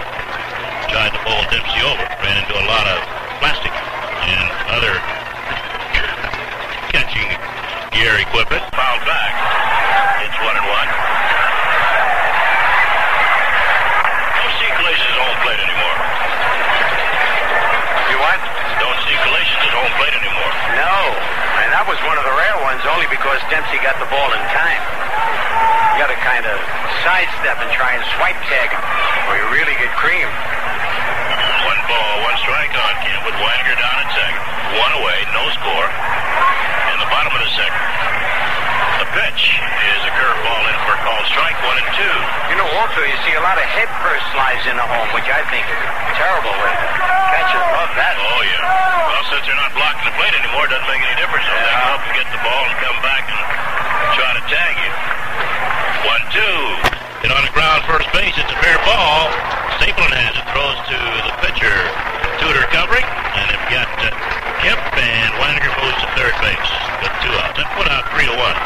Tried 0.87 1.11
to 1.19 1.21
bowl 1.27 1.43
Dempsey 1.51 1.83
over, 1.83 2.07
ran 2.23 2.39
into 2.39 2.55
a 2.55 2.63
lot 2.71 2.87
of 2.87 3.03
plastic 3.43 3.75
and 3.75 4.47
other 4.71 4.95
catching 6.95 7.27
gear 7.91 8.23
equipment. 8.23 8.63
Fouled 8.71 9.03
back. 9.03 9.35
It's 10.31 10.39
one 10.47 10.55
and 10.55 10.69
one. 10.71 10.89
Don't 14.31 14.55
see 14.63 14.71
collisions 14.79 15.11
at 15.11 15.19
home 15.27 15.39
plate 15.43 15.59
anymore. 15.59 15.99
You 18.15 18.23
what? 18.23 18.39
At 19.27 19.75
home 19.75 19.91
plate 19.99 20.15
anymore. 20.15 20.55
No. 20.79 20.95
And 21.67 21.75
that 21.75 21.83
was 21.91 21.99
one 22.07 22.15
of 22.15 22.23
the 22.23 22.31
rare 22.31 22.59
ones 22.63 22.79
only 22.87 23.11
because 23.11 23.43
Dempsey 23.51 23.83
got 23.83 23.99
the 23.99 24.07
ball 24.07 24.31
in 24.31 24.43
time. 24.55 24.83
You 25.99 26.07
got 26.07 26.15
to 26.15 26.21
kind 26.23 26.47
of 26.47 26.55
sidestep 27.03 27.59
and 27.59 27.71
try 27.75 27.99
and 27.99 28.07
swipe 28.15 28.39
tag 28.47 28.71
him, 28.71 28.83
or 29.27 29.35
you 29.35 29.47
really 29.51 29.75
get 29.83 29.91
creamed. 29.99 31.16
One 31.87 32.03
ball, 32.03 32.19
one 32.27 32.39
strike 32.43 32.75
on 32.75 32.95
Kemp 32.99 33.23
with 33.31 33.39
Wynegar 33.39 33.79
down 33.79 33.97
at 34.03 34.11
second. 34.11 34.43
One 34.75 34.93
away, 34.99 35.23
no 35.31 35.47
score. 35.55 35.87
In 35.87 36.99
the 36.99 37.07
bottom 37.15 37.31
of 37.31 37.39
the 37.39 37.53
second. 37.55 37.83
The 38.99 39.09
pitch 39.15 39.55
is 39.63 40.01
a 40.03 40.13
curveball 40.19 40.63
in 40.67 40.77
for 40.83 40.99
called 41.07 41.23
strike 41.31 41.55
one 41.63 41.79
and 41.79 41.87
two. 41.95 42.17
You 42.51 42.59
know, 42.59 42.67
also, 42.83 43.07
you 43.07 43.15
see 43.23 43.39
a 43.39 43.45
lot 43.47 43.55
of 43.55 43.63
head 43.71 43.87
first 44.03 44.27
slides 44.35 44.67
in 44.67 44.75
the 44.75 44.83
home, 44.83 45.15
which 45.15 45.31
I 45.31 45.47
think 45.47 45.63
is 45.63 45.79
terrible 46.19 46.51
way 46.59 46.75
to 46.75 46.87
catch 47.31 47.55
it 47.55 47.63
above 47.63 47.93
that. 47.95 48.15
Oh, 48.19 48.41
yeah. 48.43 48.67
Well, 49.07 49.25
since 49.31 49.47
they're 49.47 49.55
not 49.55 49.71
blocking 49.79 50.11
the 50.11 50.15
plate 50.19 50.35
anymore, 50.43 50.67
it 50.67 50.75
doesn't 50.75 50.91
make 50.91 51.07
any 51.07 51.15
difference. 51.23 51.47
So 51.47 51.55
they 51.55 51.71
go 51.71 51.87
up 51.87 52.03
and 52.03 52.15
get 52.19 52.27
the 52.35 52.43
ball 52.43 52.63
and 52.67 52.77
come 52.83 52.99
back 53.07 53.31
and 53.31 53.39
try 54.19 54.31
to 54.35 54.43
tag 54.51 54.75
you. 54.75 54.91
One, 56.03 56.25
two. 56.35 56.59
And 57.23 57.31
on 57.31 57.47
the 57.47 57.55
ground 57.55 57.87
first 57.87 58.11
base. 58.11 58.35
It's 58.35 58.51
a 58.51 58.59
fair 58.59 58.75
ball. 58.83 59.56
Stapleton 59.77 60.17
has 60.17 60.33
it. 60.33 60.47
Throws 60.57 60.79
to 60.89 60.99
the 61.29 61.35
pitcher. 61.45 61.77
Tudor 62.41 62.65
covering. 62.73 63.05
And 63.05 63.45
they've 63.53 63.69
got 63.69 63.89
uh, 64.01 64.09
Kemp 64.65 64.81
and 64.97 65.33
Wynegar 65.37 65.73
moves 65.85 66.01
to 66.01 66.09
third 66.17 66.33
base 66.41 66.71
with 67.05 67.13
two 67.21 67.35
outs. 67.45 67.61
That 67.61 67.69
put 67.77 67.85
out 67.93 68.09
three 68.09 68.25
to 68.25 68.37
one. 68.37 68.57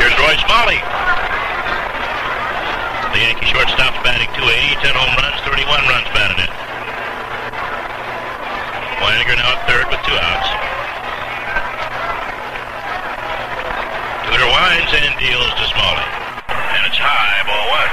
Here's 0.00 0.16
Roy 0.16 0.36
Smalley. 0.48 0.80
The 3.12 3.20
Yankee 3.20 3.48
shortstop's 3.52 4.00
batting 4.00 4.32
280, 4.32 4.80
10 4.80 4.96
home 4.96 5.12
runs, 5.20 5.40
31 5.44 5.84
runs 5.88 6.08
batted 6.16 6.40
in. 6.40 6.50
Wynegar 9.00 9.36
now 9.36 9.56
at 9.56 9.60
third 9.68 9.88
with 9.92 10.00
two 10.08 10.16
outs. 10.16 10.75
Winds 14.56 14.88
and 14.88 15.12
deals 15.20 15.52
to 15.52 15.64
Smalley. 15.68 16.08
And 16.48 16.82
it's 16.88 16.96
high, 16.96 17.44
ball 17.44 17.68
one. 17.76 17.92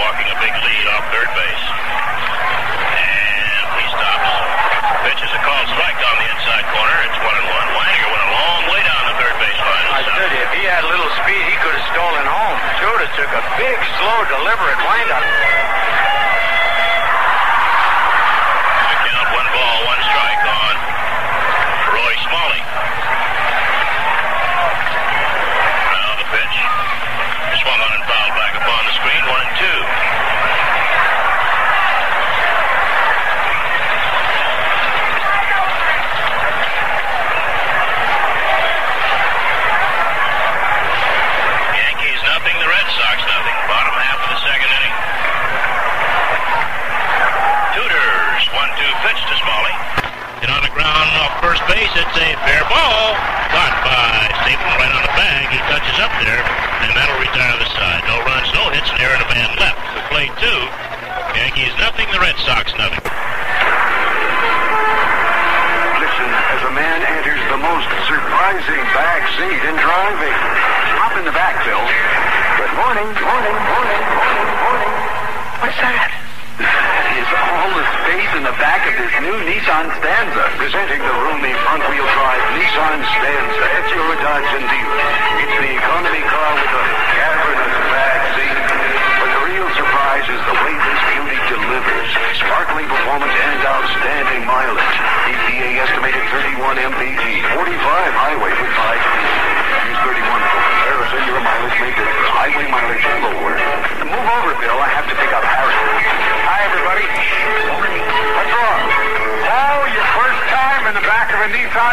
Walking 0.00 0.28
a 0.32 0.36
big 0.40 0.54
lead 0.64 0.86
off 0.96 1.04
third 1.12 1.28
base. 1.36 1.64
And 2.88 3.68
he 3.84 3.86
stops. 3.92 4.32
Pitch 5.04 5.20
a 5.28 5.40
called 5.44 5.68
strike 5.76 6.00
on 6.08 6.16
the 6.24 6.28
inside 6.32 6.64
corner. 6.72 6.98
It's 7.04 7.20
one 7.20 7.36
and 7.36 7.48
one. 7.52 7.68
Went 7.68 7.92
a 8.00 8.32
long 8.32 8.62
way 8.72 8.80
down 8.80 9.12
the 9.12 9.16
third 9.20 9.36
base 9.44 9.60
line. 9.60 9.86
I 9.92 10.00
if 10.40 10.50
he 10.56 10.64
had 10.64 10.88
a 10.88 10.88
little 10.88 11.12
speed, 11.20 11.44
he 11.52 11.56
could 11.60 11.76
have 11.76 11.88
stolen 11.92 12.24
home. 12.24 12.58
Tudor 12.80 13.12
took 13.12 13.28
a 13.28 13.44
big, 13.60 13.76
slow, 14.00 14.24
deliberate 14.24 14.80
windup. 14.88 15.63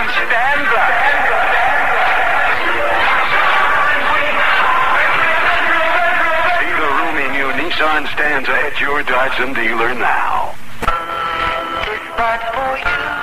Nissan 0.02 0.26
Stanza. 0.26 0.84
See 6.58 6.74
the 6.82 6.90
roomy 6.98 7.28
new 7.38 7.50
Nissan 7.62 8.04
Stanza 8.14 8.52
at 8.52 8.82
your 8.82 9.04
Datsun 9.04 9.54
dealer 9.54 9.94
now. 9.94 10.56
This 11.86 12.02
for 12.52 12.78
you. 12.78 13.21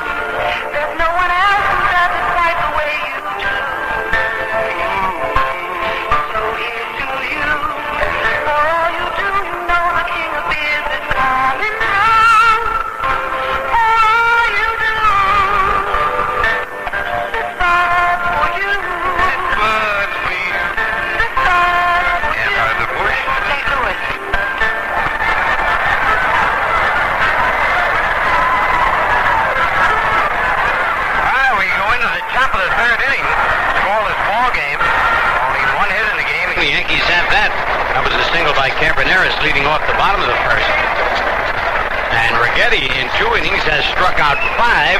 Single 38.49 38.65
by 38.65 38.73
Campaneris 38.81 39.37
leading 39.45 39.69
off 39.69 39.85
the 39.85 39.93
bottom 40.01 40.25
of 40.25 40.29
the 40.33 40.41
first. 40.49 40.73
And 42.17 42.33
Righetti 42.41 42.81
in 42.81 43.05
two 43.21 43.29
innings 43.37 43.61
has 43.69 43.85
struck 43.93 44.17
out 44.17 44.41
five 44.57 44.97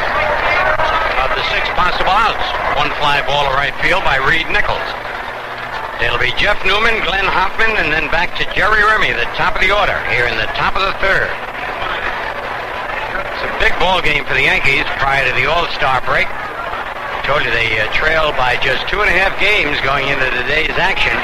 of 1.25 1.33
the 1.33 1.41
six 1.49 1.65
possible 1.73 2.13
outs. 2.13 2.45
One 2.77 2.93
fly 3.01 3.25
ball 3.25 3.49
to 3.49 3.57
right 3.57 3.73
field 3.81 4.05
by 4.05 4.21
Reid 4.21 4.53
Nichols. 4.53 4.85
It'll 5.97 6.21
be 6.21 6.37
Jeff 6.37 6.61
Newman, 6.69 7.01
Glenn 7.09 7.25
Hoffman, 7.25 7.73
and 7.81 7.89
then 7.89 8.13
back 8.13 8.37
to 8.37 8.45
Jerry 8.53 8.85
Remy, 8.85 9.17
the 9.17 9.25
top 9.33 9.57
of 9.57 9.65
the 9.65 9.73
order, 9.73 9.97
here 10.13 10.29
in 10.29 10.37
the 10.37 10.51
top 10.53 10.77
of 10.77 10.85
the 10.85 10.93
third. 11.01 11.33
It's 13.33 13.45
a 13.49 13.53
big 13.65 13.73
ball 13.81 14.05
game 14.05 14.29
for 14.29 14.37
the 14.37 14.45
Yankees 14.45 14.85
prior 15.01 15.25
to 15.25 15.33
the 15.33 15.49
All-Star 15.49 16.05
break. 16.05 16.29
I 16.29 17.25
told 17.25 17.49
you 17.49 17.51
they 17.57 17.81
uh, 17.81 17.89
trail 17.97 18.29
by 18.37 18.61
just 18.61 18.85
two 18.93 19.01
and 19.01 19.09
a 19.09 19.17
half 19.17 19.33
games 19.41 19.81
going 19.81 20.05
into 20.13 20.29
today's 20.37 20.77
action. 20.77 21.17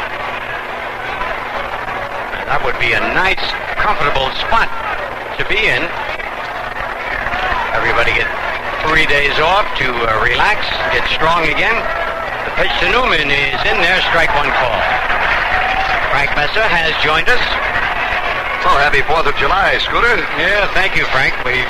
That 2.54 2.62
would 2.62 2.78
be 2.78 2.94
a 2.94 3.02
nice, 3.18 3.42
comfortable 3.82 4.30
spot 4.38 4.70
to 4.70 5.44
be 5.50 5.58
in. 5.58 5.82
Everybody 7.74 8.14
get 8.14 8.30
three 8.86 9.10
days 9.10 9.34
off 9.42 9.66
to 9.82 9.90
uh, 9.90 10.22
relax, 10.22 10.62
get 10.94 11.02
strong 11.10 11.50
again. 11.50 11.74
The 12.46 12.54
pitch 12.54 12.70
to 12.78 12.94
Newman 12.94 13.26
is 13.26 13.58
in 13.66 13.74
there, 13.82 13.98
strike 14.06 14.30
one 14.38 14.46
call. 14.54 14.78
Frank 16.14 16.30
Messer 16.38 16.62
has 16.62 16.94
joined 17.02 17.26
us. 17.26 17.42
Well, 18.62 18.78
happy 18.78 19.02
4th 19.02 19.26
of 19.26 19.34
July, 19.34 19.74
Scooter. 19.82 20.14
Yeah, 20.38 20.70
thank 20.78 20.94
you, 20.94 21.10
Frank. 21.10 21.34
We've 21.42 21.66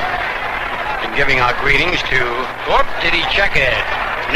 been 1.00 1.16
giving 1.16 1.40
our 1.40 1.56
greetings 1.64 2.04
to. 2.12 2.20
Whoop, 2.68 2.84
did 3.00 3.16
he 3.16 3.24
check 3.32 3.56
it? 3.56 3.72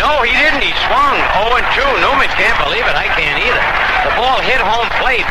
No, 0.01 0.24
he 0.24 0.32
didn't. 0.32 0.64
He 0.64 0.72
swung 0.88 1.20
0 1.44 1.61
and 1.61 1.68
2. 1.76 1.84
Newman 2.01 2.32
can't 2.40 2.57
believe 2.64 2.88
it. 2.88 2.96
I 2.96 3.12
can't 3.12 3.36
either. 3.36 3.64
The 4.09 4.16
ball 4.16 4.40
hit 4.40 4.64
home 4.64 4.88
plate. 4.96 5.28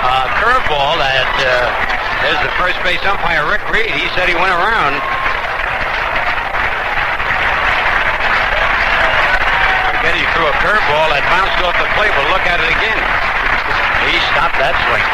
Uh, 0.00 0.26
curveball 0.40 0.96
that. 0.96 1.28
Uh, 1.36 1.68
there's 2.24 2.40
the 2.44 2.52
first 2.56 2.76
base 2.84 3.00
umpire, 3.04 3.44
Rick 3.48 3.64
Reed. 3.68 3.92
He 3.92 4.08
said 4.16 4.28
he 4.28 4.36
went 4.36 4.52
around. 4.52 4.96
Getty 10.00 10.24
threw 10.32 10.48
a 10.48 10.56
curveball 10.64 11.12
that 11.12 11.20
bounced 11.28 11.60
off 11.60 11.76
the 11.76 11.88
plate. 11.96 12.08
We'll 12.16 12.32
look 12.32 12.44
at 12.48 12.60
it 12.64 12.70
again. 12.72 13.00
He 14.08 14.16
stopped 14.32 14.56
that 14.56 14.72
swing. 14.88 15.04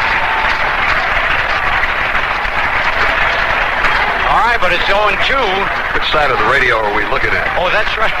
All 4.31 4.43
right, 4.47 4.59
but 4.59 4.71
it's 4.71 4.87
0 4.87 5.11
and 5.11 5.19
2. 5.27 5.35
Which 5.95 6.07
side 6.11 6.31
of 6.31 6.39
the 6.39 6.47
radio 6.47 6.79
are 6.79 6.95
we 6.95 7.03
looking 7.11 7.35
at? 7.35 7.47
Oh, 7.59 7.67
that's 7.71 7.91
right. 7.99 8.15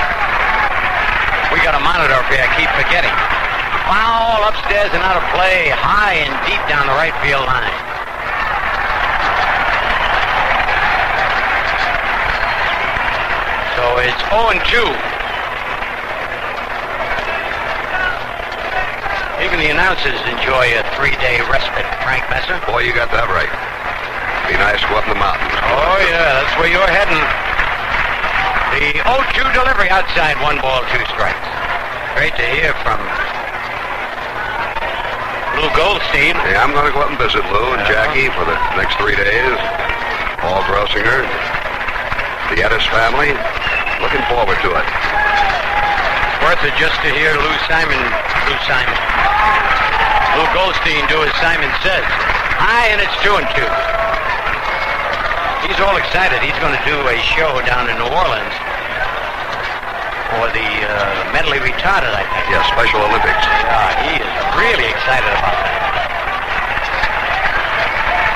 We 1.55 1.63
got 1.63 1.75
a 1.75 1.83
monitor 1.83 2.15
up 2.15 2.27
here. 2.27 2.43
I 2.43 2.51
keep 2.59 2.67
forgetting. 2.75 3.46
Foul 3.87 4.43
upstairs 4.51 4.91
and 4.91 4.99
out 4.99 5.15
of 5.15 5.25
play, 5.31 5.71
high 5.71 6.19
and 6.19 6.35
deep 6.43 6.59
down 6.67 6.85
the 6.91 6.97
right 6.99 7.15
field 7.23 7.47
line. 7.47 7.71
So 13.79 13.83
it's 14.03 14.19
0 14.27 14.51
and 14.51 14.61
2. 14.67 14.83
Even 19.47 19.63
the 19.63 19.71
announcers 19.71 20.19
enjoy 20.27 20.75
a 20.75 20.83
three-day 20.99 21.39
respite. 21.47 21.87
Frank 22.03 22.27
Messer. 22.27 22.59
Boy, 22.67 22.83
you 22.83 22.91
got 22.91 23.07
that 23.15 23.31
right. 23.31 23.53
Be 24.51 24.59
nice 24.59 24.83
to 24.83 24.87
go 24.91 24.99
up 24.99 25.07
in 25.07 25.15
the 25.15 25.21
mountains. 25.21 25.55
Oh, 25.63 25.97
yeah, 26.11 26.43
that's 26.43 26.53
where 26.59 26.67
you're 26.67 26.91
heading. 26.91 27.23
The 28.75 28.99
0-2 28.99 29.55
delivery 29.55 29.87
outside, 29.87 30.35
one 30.43 30.59
ball, 30.59 30.83
two 30.91 31.05
strikes. 31.07 31.47
Great 32.17 32.35
to 32.35 32.45
hear 32.49 32.73
from 32.83 32.99
Lou 35.57 35.73
Goldstein. 35.73 36.37
Yeah, 36.45 36.61
I'm 36.61 36.69
going 36.69 36.85
to 36.85 36.93
go 36.93 37.01
up 37.01 37.09
and 37.09 37.17
visit 37.17 37.41
Lou 37.49 37.73
and 37.73 37.81
Jackie 37.89 38.29
for 38.37 38.45
the 38.45 38.53
next 38.77 38.93
three 39.01 39.17
days. 39.17 39.57
Paul 40.37 40.61
Grossinger, 40.69 41.25
the 42.53 42.61
Edis 42.61 42.85
family. 42.93 43.33
Looking 43.97 44.21
forward 44.29 44.61
to 44.61 44.69
it. 44.77 44.87
Worth 46.45 46.61
it 46.61 46.77
just 46.77 47.01
to 47.01 47.09
hear 47.09 47.33
Lou 47.33 47.55
Simon, 47.65 47.97
Lou 48.45 48.57
Simon, 48.69 48.97
Lou 50.37 50.45
Goldstein 50.53 51.09
do 51.09 51.25
as 51.25 51.33
Simon 51.41 51.73
says. 51.81 52.05
High 52.61 52.93
and 52.93 53.01
it's 53.01 53.17
two 53.25 53.33
and 53.33 53.49
two. 53.57 53.71
He's 55.65 55.81
all 55.81 55.97
excited. 55.97 56.37
He's 56.45 56.57
going 56.61 56.77
to 56.77 56.85
do 56.85 57.01
a 57.09 57.17
show 57.33 57.65
down 57.65 57.89
in 57.89 57.97
New 57.97 58.13
Orleans 58.13 58.53
for 60.33 60.51
the 60.51 60.67
uh, 60.83 61.31
mentally 61.31 61.59
retarded, 61.63 62.11
I 62.11 62.27
think. 62.27 62.43
Yeah, 62.51 62.63
Special 62.67 62.99
Olympics. 62.99 63.43
Yeah, 63.47 63.95
he 64.03 64.13
is 64.19 64.31
really 64.59 64.87
excited 64.91 65.31
about 65.31 65.55
that. 65.55 65.77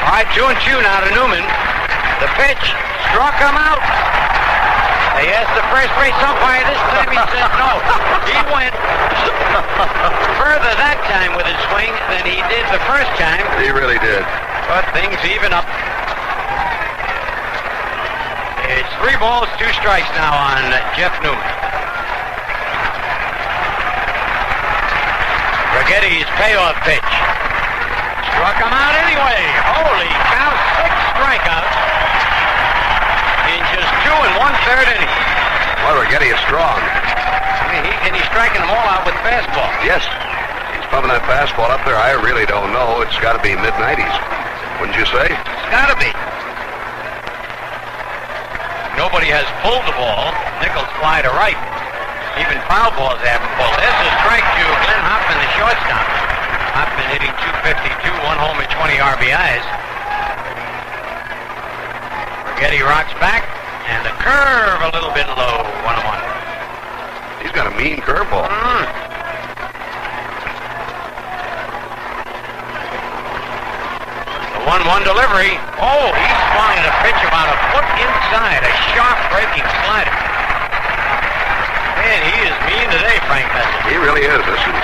All 0.07 0.15
right, 0.15 0.29
two 0.31 0.47
and 0.47 0.59
two 0.63 0.79
now 0.79 1.03
to 1.03 1.11
Newman. 1.11 1.43
The 2.23 2.29
pitch 2.39 2.63
struck 3.11 3.35
him 3.39 3.55
out. 3.59 3.83
They 5.19 5.29
asked 5.35 5.53
the 5.53 5.67
first 5.69 5.91
base 5.99 6.15
umpire 6.23 6.63
this 6.65 6.81
time. 6.95 7.11
He 7.11 7.19
said 7.35 7.51
no. 7.59 7.71
He 8.27 8.39
went 8.49 8.73
further 10.39 10.71
that 10.79 10.97
time 11.11 11.35
with 11.35 11.45
his 11.45 11.59
swing 11.69 11.91
than 12.07 12.23
he 12.23 12.39
did 12.47 12.63
the 12.71 12.81
first 12.87 13.11
time. 13.19 13.43
He 13.59 13.69
really 13.69 13.99
did. 13.99 14.23
But 14.71 14.87
things 14.95 15.19
even 15.27 15.51
up. 15.51 15.67
It's 18.71 18.89
three 19.03 19.19
balls, 19.19 19.51
two 19.59 19.69
strikes 19.77 20.09
now 20.15 20.31
on 20.31 20.71
Jeff 20.95 21.13
Newman. 21.21 21.60
Righetti's 25.81 26.29
payoff 26.37 26.77
pitch. 26.85 27.09
Struck 28.37 28.53
him 28.53 28.69
out 28.69 28.93
anyway. 29.01 29.41
Holy 29.65 30.13
cow, 30.29 30.53
six 30.77 30.93
strikeouts 31.17 31.73
in 33.49 33.61
just 33.73 33.89
two 34.05 34.13
and 34.13 34.33
one 34.37 34.53
third 34.61 34.85
innings. 34.93 35.17
Well, 35.81 35.97
Righetti 36.05 36.29
is 36.29 36.37
strong. 36.45 36.77
I 36.77 37.65
mean, 37.73 37.81
he, 37.89 37.93
and 38.05 38.13
he's 38.13 38.29
striking 38.29 38.61
them 38.61 38.69
all 38.69 38.87
out 38.93 39.09
with 39.09 39.17
the 39.17 39.25
fastball. 39.25 39.73
Yes. 39.81 40.05
He's 40.77 40.85
pumping 40.93 41.09
that 41.09 41.25
fastball 41.25 41.73
up 41.73 41.81
there. 41.81 41.97
I 41.97 42.13
really 42.13 42.45
don't 42.45 42.69
know. 42.69 43.01
It's 43.01 43.17
got 43.17 43.33
to 43.33 43.41
be 43.41 43.57
mid 43.57 43.73
90s. 43.81 44.15
Wouldn't 44.77 44.93
you 45.01 45.09
say? 45.09 45.33
It's 45.33 45.69
gotta 45.73 45.97
be. 45.97 46.13
Nobody 49.01 49.33
has 49.33 49.49
pulled 49.65 49.81
the 49.89 49.97
ball. 49.97 50.29
Nichols 50.61 50.93
fly 51.01 51.25
to 51.25 51.33
right. 51.33 51.70
Foul 52.71 52.95
balls 52.95 53.19
haven't 53.19 53.51
pulled. 53.59 53.75
There's 53.83 53.99
a 53.99 54.11
strike 54.23 54.47
to 54.47 54.63
Glenn 54.63 55.03
Hoffman, 55.03 55.35
the 55.43 55.51
shortstop. 55.59 56.07
Hoffman 56.71 57.03
hitting 57.11 57.35
252, 57.67 57.99
one 58.23 58.39
home 58.39 58.63
and 58.63 58.71
20 58.71 58.95
RBIs. 58.95 59.65
Righetti 62.47 62.79
rocks 62.79 63.11
back, 63.19 63.43
and 63.91 64.07
the 64.07 64.15
curve 64.23 64.87
a 64.87 64.91
little 64.95 65.11
bit 65.11 65.27
low, 65.35 65.67
one 65.83 65.99
on 65.99 66.05
one. 66.15 66.23
He's 67.43 67.51
got 67.51 67.67
a 67.67 67.75
mean 67.75 67.99
curveball. 68.07 68.47
Mm. 68.47 68.87
The 74.55 74.61
1-1 74.63 75.03
delivery. 75.03 75.59
Oh, 75.75 76.07
he's 76.15 76.39
swung 76.55 76.71
at 76.79 76.87
a 76.87 76.95
pitch 77.03 77.19
about 77.27 77.51
a 77.51 77.57
foot 77.75 77.87
inside, 77.99 78.63
a 78.63 78.71
sharp 78.95 79.19
breaking 79.35 79.67
slider. 79.83 80.20
He 82.21 82.33
is 82.45 82.53
mean 82.69 82.87
today, 82.93 83.17
Frank. 83.25 83.49
He 83.89 83.97
really 83.97 84.21
is. 84.21 84.41
This 84.45 84.61
is 84.61 84.77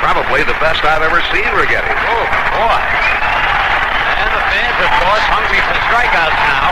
probably 0.00 0.40
the 0.44 0.56
best 0.56 0.80
I've 0.80 1.04
ever 1.04 1.20
seen 1.32 1.48
Righetti. 1.52 1.88
Oh, 1.88 2.24
boy. 2.60 2.80
And 4.20 4.30
the 4.32 4.44
fans, 4.48 4.78
of 4.84 4.90
course, 5.04 5.24
hungry 5.28 5.60
for 5.64 5.76
strikeouts 5.84 6.40
now. 6.48 6.68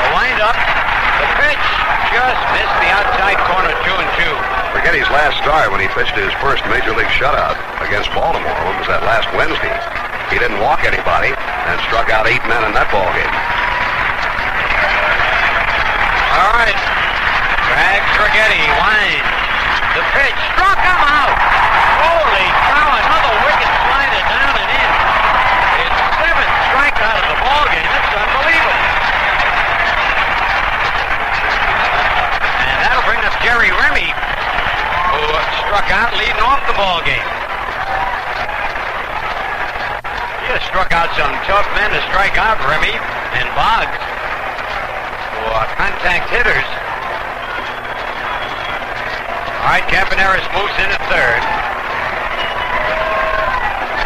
The 0.00 0.06
windup, 0.16 0.56
the 0.56 1.28
pitch, 1.44 1.66
just 2.08 2.40
missed 2.56 2.76
the 2.80 2.90
outside 2.92 3.36
corner, 3.44 3.72
two 3.84 3.96
and 3.96 4.10
two. 4.16 4.34
Righetti's 4.72 5.12
last 5.12 5.36
start 5.44 5.68
when 5.68 5.84
he 5.84 5.88
pitched 5.92 6.16
his 6.16 6.32
first 6.40 6.64
major 6.72 6.96
league 6.96 7.12
shutout 7.12 7.56
against 7.84 8.08
Baltimore 8.16 8.64
was 8.80 8.88
that 8.88 9.04
last 9.04 9.28
Wednesday. 9.36 9.76
He 10.32 10.40
didn't 10.40 10.60
walk 10.64 10.88
anybody 10.88 11.32
and 11.36 11.76
struck 11.84 12.08
out 12.08 12.28
eight 12.28 12.44
men 12.48 12.64
in 12.64 12.72
that 12.72 12.88
ball 12.92 13.08
game. 13.12 13.34
All 16.36 16.52
right. 16.56 16.88
Drags 18.18 18.34
Righetti, 18.34 18.66
winds. 18.82 19.30
The 19.94 20.02
pitch 20.10 20.38
struck 20.50 20.78
him 20.82 21.02
out. 21.06 21.38
Holy 22.02 22.48
cow, 22.66 22.90
another 22.98 23.34
wicket 23.46 23.70
slider 23.86 24.22
down 24.26 24.54
and 24.58 24.70
in. 24.74 24.90
His 25.78 25.92
seventh 26.18 26.54
strikeout 26.66 27.14
of 27.14 27.26
the 27.30 27.38
ball 27.38 27.64
game. 27.70 27.86
That's 27.86 28.10
unbelievable. 28.18 28.82
And 32.58 32.76
that'll 32.82 33.06
bring 33.06 33.22
up 33.22 33.34
Jerry 33.38 33.70
Remy, 33.70 34.10
who 34.10 35.22
uh, 35.22 35.38
struck 35.62 35.86
out 35.94 36.10
leading 36.18 36.42
off 36.42 36.66
the 36.66 36.74
ball 36.74 36.98
game. 37.06 37.28
He 40.42 40.58
has 40.58 40.62
struck 40.66 40.90
out 40.90 41.14
some 41.14 41.30
tough 41.46 41.70
men 41.78 41.94
to 41.94 42.02
strike 42.10 42.34
out, 42.34 42.58
Remy 42.66 42.98
and 43.38 43.46
Boggs, 43.54 43.94
who 45.38 45.54
contact 45.78 46.34
hitters. 46.34 46.66
All 49.58 49.74
right, 49.74 49.82
Campaneris 49.90 50.46
moves 50.54 50.74
in 50.78 50.86
at 50.86 51.02
third. 51.10 51.42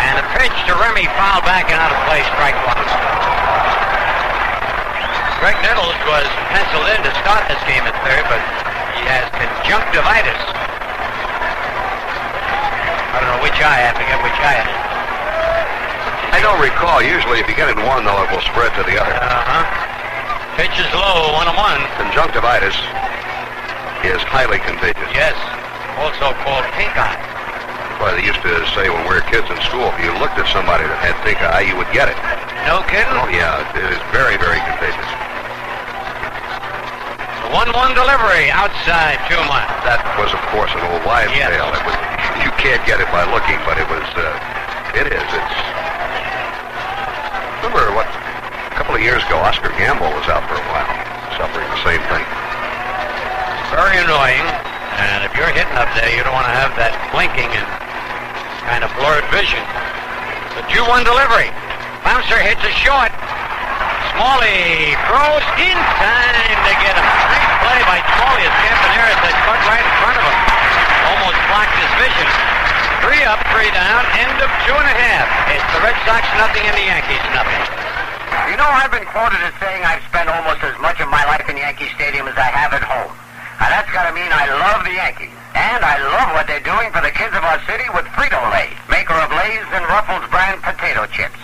And 0.00 0.14
the 0.16 0.26
pitch 0.40 0.56
to 0.66 0.74
Remy 0.80 1.06
fouled 1.14 1.44
back 1.44 1.68
and 1.68 1.76
out 1.76 1.92
of 1.92 2.00
play, 2.08 2.24
strike 2.32 2.56
one. 2.66 2.80
Graig 5.44 5.58
Nettles 5.60 5.98
was 6.08 6.26
penciled 6.54 6.88
in 6.96 7.04
to 7.04 7.12
start 7.20 7.44
this 7.52 7.60
game 7.68 7.84
at 7.84 7.92
third, 8.06 8.24
but 8.32 8.40
he 8.96 9.04
has 9.10 9.28
conjunctivitis. 9.34 10.40
I 13.12 13.16
don't 13.20 13.30
know 13.36 13.42
which 13.44 13.58
eye, 13.60 13.86
I 13.86 13.92
forget 13.92 14.18
which 14.24 14.38
eye 14.40 14.62
it 14.62 14.68
is. 14.72 14.82
I 16.32 16.40
don't 16.40 16.62
recall. 16.64 17.04
Usually, 17.04 17.44
if 17.44 17.46
you 17.46 17.54
get 17.54 17.68
it 17.68 17.76
in 17.76 17.84
one, 17.84 18.08
though, 18.08 18.24
it 18.24 18.32
will 18.32 18.40
spread 18.48 18.72
to 18.80 18.82
the 18.88 18.96
other. 18.96 19.12
Uh-huh. 19.12 19.62
Pitch 20.56 20.72
is 20.80 20.88
low, 20.96 21.36
one 21.36 21.44
on 21.44 21.56
one. 21.60 21.80
Conjunctivitis 22.00 22.78
is 24.04 24.18
highly 24.26 24.58
contagious. 24.66 25.06
Yes, 25.14 25.36
also 26.02 26.34
called 26.42 26.66
pink 26.74 26.90
eye. 26.98 27.18
Why 28.02 28.18
they 28.18 28.24
used 28.26 28.42
to 28.42 28.52
say 28.74 28.90
when 28.90 29.06
we 29.06 29.14
were 29.14 29.22
kids 29.30 29.46
in 29.46 29.58
school, 29.62 29.86
if 29.94 29.98
you 30.02 30.10
looked 30.18 30.34
at 30.42 30.50
somebody 30.50 30.82
that 30.82 30.98
had 30.98 31.14
pink 31.22 31.38
eye, 31.38 31.62
you 31.62 31.78
would 31.78 31.86
get 31.94 32.10
it. 32.10 32.18
No 32.66 32.82
kidding? 32.90 33.14
Oh, 33.14 33.30
yeah, 33.30 33.62
it 33.78 33.86
is 33.94 34.00
very, 34.10 34.34
very 34.42 34.58
contagious. 34.66 35.10
The 37.46 37.50
1-1 37.54 37.94
delivery 37.94 38.50
outside, 38.50 39.22
two 39.30 39.38
miles. 39.46 39.70
That 39.86 40.02
was, 40.18 40.34
of 40.34 40.42
course, 40.50 40.74
an 40.74 40.82
old 40.90 41.02
wives' 41.06 41.30
Yes. 41.36 41.54
tale. 41.54 41.70
It 41.70 41.84
was, 41.86 41.94
you 42.42 42.50
can't 42.58 42.82
get 42.82 42.98
it 42.98 43.06
by 43.14 43.22
looking, 43.30 43.60
but 43.62 43.78
it 43.78 43.86
was, 43.86 44.06
uh, 44.18 44.98
it 44.98 45.06
is. 45.14 45.22
It's. 45.30 45.56
Remember 47.62 47.94
what? 47.94 48.10
A 48.10 48.74
couple 48.74 48.98
of 48.98 49.02
years 49.04 49.22
ago, 49.30 49.38
Oscar 49.46 49.70
Gamble 49.78 50.10
was 50.10 50.26
out 50.26 50.42
for 50.50 50.58
a 50.58 50.66
while, 50.74 50.90
suffering 51.38 51.68
the 51.70 51.82
same 51.86 52.02
thing. 52.10 52.24
Very 53.72 54.04
annoying. 54.04 54.44
And 55.00 55.24
if 55.24 55.32
you're 55.32 55.48
hitting 55.48 55.72
up 55.80 55.88
there, 55.96 56.12
you 56.12 56.20
don't 56.20 56.36
want 56.36 56.44
to 56.44 56.52
have 56.52 56.76
that 56.76 56.92
blinking 57.08 57.48
and 57.56 57.64
kind 58.68 58.84
of 58.84 58.92
blurred 59.00 59.24
vision. 59.32 59.64
The 60.60 60.64
2-1 60.68 61.08
delivery. 61.08 61.48
Bouncer 62.04 62.36
hits 62.36 62.60
a 62.60 62.72
short. 62.84 63.08
Smalley 64.12 64.92
throws 65.08 65.46
in 65.56 65.72
time 65.96 66.60
to 66.68 66.72
get 66.84 67.00
him. 67.00 67.08
Nice 67.32 67.48
play 67.64 67.80
by 67.88 67.98
Smalley 68.12 68.44
as 68.44 68.52
Campaneris 68.60 69.20
had 69.24 69.36
cut 69.40 69.60
right 69.64 69.80
in 69.80 69.94
front 70.04 70.16
of 70.20 70.24
him. 70.28 70.38
Almost 71.16 71.40
blocked 71.48 71.76
his 71.80 71.92
vision. 71.96 72.28
Three 73.00 73.24
up, 73.24 73.40
three 73.56 73.72
down, 73.72 74.04
end 74.20 74.36
of 74.36 74.52
two 74.68 74.76
and 74.76 74.84
a 74.84 74.96
half. 75.00 75.24
It's 75.48 75.68
the 75.72 75.80
Red 75.80 75.96
Sox 76.04 76.28
nothing 76.36 76.60
and 76.68 76.76
the 76.76 76.86
Yankees 76.92 77.24
nothing. 77.32 77.62
You 78.52 78.60
know, 78.60 78.68
I've 78.68 78.92
been 78.92 79.08
quoted 79.08 79.40
as 79.40 79.56
saying 79.56 79.80
I've 79.80 80.04
spent 80.12 80.28
almost 80.28 80.60
as 80.60 80.76
much 80.84 81.00
of 81.00 81.08
my 81.08 81.24
life 81.24 81.48
in 81.48 81.56
Yankee 81.56 81.88
Stadium 81.96 82.28
as 82.28 82.36
I 82.36 82.52
have 82.52 82.76
at 82.76 82.84
home. 82.84 83.21
And 83.62 83.70
that's 83.70 83.90
got 83.94 84.10
to 84.10 84.12
mean 84.12 84.26
I 84.26 84.50
love 84.58 84.82
the 84.82 84.90
Yankees. 84.90 85.30
And 85.54 85.86
I 85.86 85.94
love 86.02 86.34
what 86.34 86.50
they're 86.50 86.66
doing 86.66 86.90
for 86.90 86.98
the 86.98 87.14
kids 87.14 87.30
of 87.30 87.46
our 87.46 87.62
city 87.62 87.86
with 87.94 88.10
Frito-Lay, 88.10 88.74
maker 88.90 89.14
of 89.14 89.30
Lay's 89.30 89.62
and 89.70 89.86
Ruffles 89.86 90.26
brand 90.34 90.58
potato 90.66 91.06
chips. 91.14 91.38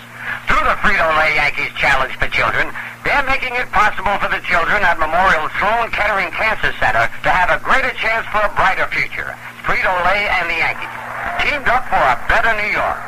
Through 0.51 0.66
the 0.66 0.75
Frito-Lay 0.83 1.39
Yankees 1.39 1.71
Challenge 1.79 2.11
for 2.19 2.27
Children, 2.27 2.75
they're 3.07 3.23
making 3.23 3.55
it 3.55 3.71
possible 3.71 4.19
for 4.19 4.27
the 4.35 4.43
children 4.43 4.83
at 4.83 4.99
Memorial 4.99 5.47
Sloan 5.62 5.95
Kettering 5.95 6.35
Cancer 6.35 6.75
Center 6.83 7.07
to 7.23 7.31
have 7.31 7.55
a 7.55 7.62
greater 7.62 7.95
chance 7.95 8.27
for 8.35 8.43
a 8.43 8.51
brighter 8.59 8.91
future. 8.91 9.31
Frito-Lay 9.62 10.27
and 10.43 10.51
the 10.51 10.59
Yankees, 10.59 10.95
teamed 11.39 11.71
up 11.71 11.87
for 11.87 12.03
a 12.03 12.19
better 12.27 12.51
New 12.59 12.73
York. 12.75 12.99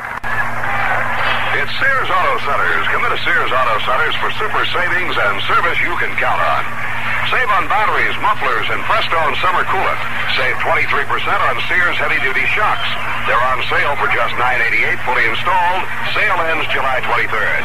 It's 1.59 1.73
Sears 1.83 2.07
Auto 2.07 2.35
Centers. 2.47 2.85
Come 2.95 3.03
into 3.03 3.19
Sears 3.27 3.51
Auto 3.51 3.75
Centers 3.83 4.15
for 4.23 4.31
super 4.39 4.63
savings 4.71 5.19
and 5.19 5.35
service 5.51 5.77
you 5.83 5.91
can 5.99 6.15
count 6.15 6.39
on. 6.39 6.90
Save 7.31 7.49
on 7.55 7.67
batteries, 7.71 8.15
mufflers, 8.19 8.67
and 8.69 8.83
Prestone 8.83 9.33
summer 9.39 9.63
coolant. 9.67 10.01
Save 10.35 10.59
23% 10.63 11.07
on 11.47 11.55
Sears 11.71 11.95
heavy-duty 11.95 12.45
shocks. 12.51 12.89
They're 13.27 13.45
on 13.55 13.63
sale 13.71 13.95
for 13.95 14.11
just 14.11 14.35
$9.88 14.35 14.99
fully 15.07 15.25
installed. 15.29 15.83
Sale 16.11 16.39
ends 16.51 16.67
July 16.75 16.99
23rd. 17.05 17.63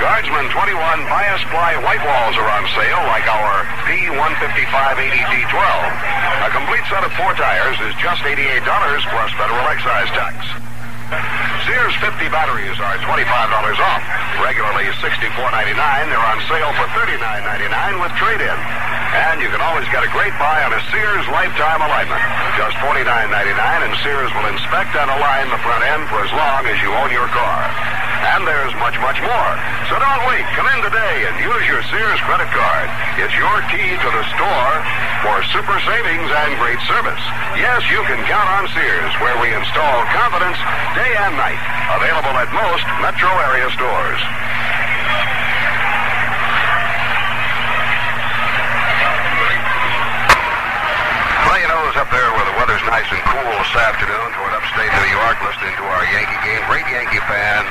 Guardsman 0.00 0.48
21 0.50 0.78
bias 1.12 1.44
ply 1.52 1.76
white 1.84 2.02
walls 2.02 2.34
are 2.40 2.50
on 2.56 2.64
sale 2.72 3.02
like 3.12 3.26
our 3.28 3.68
P15580D12. 3.86 5.60
A 6.42 6.50
complete 6.50 6.84
set 6.88 7.04
of 7.04 7.12
four 7.14 7.36
tires 7.36 7.78
is 7.84 7.94
just 8.00 8.24
$88 8.24 8.64
plus 8.64 9.30
federal 9.36 9.66
excise 9.68 10.10
tax. 10.16 11.51
Sears 11.66 11.94
50 12.02 12.26
batteries 12.34 12.74
are 12.82 12.96
$25 13.06 13.06
off. 13.06 14.02
Regularly 14.42 14.90
$64.99. 14.98 15.78
They're 16.10 16.18
on 16.18 16.38
sale 16.50 16.74
for 16.74 16.86
$39.99 16.98 18.02
with 18.02 18.10
trade-in. 18.18 18.58
And 19.12 19.38
you 19.38 19.46
can 19.52 19.60
always 19.60 19.86
get 19.94 20.02
a 20.02 20.10
great 20.10 20.34
buy 20.42 20.64
on 20.66 20.74
a 20.74 20.82
Sears 20.90 21.26
lifetime 21.30 21.84
alignment. 21.84 22.22
Just 22.58 22.74
$49.99 22.82 23.54
and 23.54 23.94
Sears 24.02 24.30
will 24.34 24.48
inspect 24.50 24.96
and 24.98 25.06
align 25.06 25.52
the 25.54 25.60
front 25.62 25.84
end 25.84 26.08
for 26.10 26.18
as 26.24 26.32
long 26.34 26.66
as 26.66 26.80
you 26.82 26.90
own 26.98 27.12
your 27.14 27.28
car. 27.30 27.60
And 28.32 28.46
there's 28.46 28.72
much, 28.78 28.96
much 29.02 29.18
more. 29.20 29.52
So 29.90 29.98
don't 29.98 30.22
wait. 30.30 30.46
Come 30.56 30.64
in 30.72 30.80
today 30.86 31.26
and 31.28 31.34
use 31.42 31.64
your 31.66 31.82
Sears 31.90 32.20
credit 32.24 32.48
card. 32.54 32.88
It's 33.20 33.34
your 33.34 33.58
key 33.68 33.98
to 33.98 34.08
the 34.14 34.24
store 34.32 34.74
for 35.26 35.42
super 35.52 35.76
savings 35.84 36.30
and 36.30 36.50
great 36.62 36.80
service. 36.88 37.22
Yes, 37.58 37.84
you 37.90 38.00
can 38.08 38.22
count 38.24 38.48
on 38.56 38.64
Sears, 38.72 39.12
where 39.20 39.36
we 39.44 39.52
install 39.52 39.98
confidence 40.14 40.56
day 40.96 41.12
and 41.28 41.36
night. 41.36 41.51
Available 41.96 42.34
at 42.38 42.48
most 42.54 42.86
metro 43.04 43.30
area 43.48 43.68
stores. 43.76 44.20
Well, 51.46 51.58
you 51.60 51.68
know, 51.68 51.80
it's 51.90 51.98
up 52.00 52.08
there 52.08 52.30
where 52.32 52.46
the 52.48 52.56
weather's 52.56 52.84
nice 52.88 53.08
and 53.12 53.22
cool 53.28 53.52
this 53.60 53.74
afternoon 53.76 54.28
toward 54.36 54.52
upstate 54.56 54.92
New 54.92 55.10
York, 55.12 55.36
listening 55.44 55.74
to 55.76 55.84
our 55.84 56.04
Yankee 56.08 56.40
game. 56.46 56.62
Great 56.70 56.88
Yankee 56.88 57.22
fan, 57.28 57.62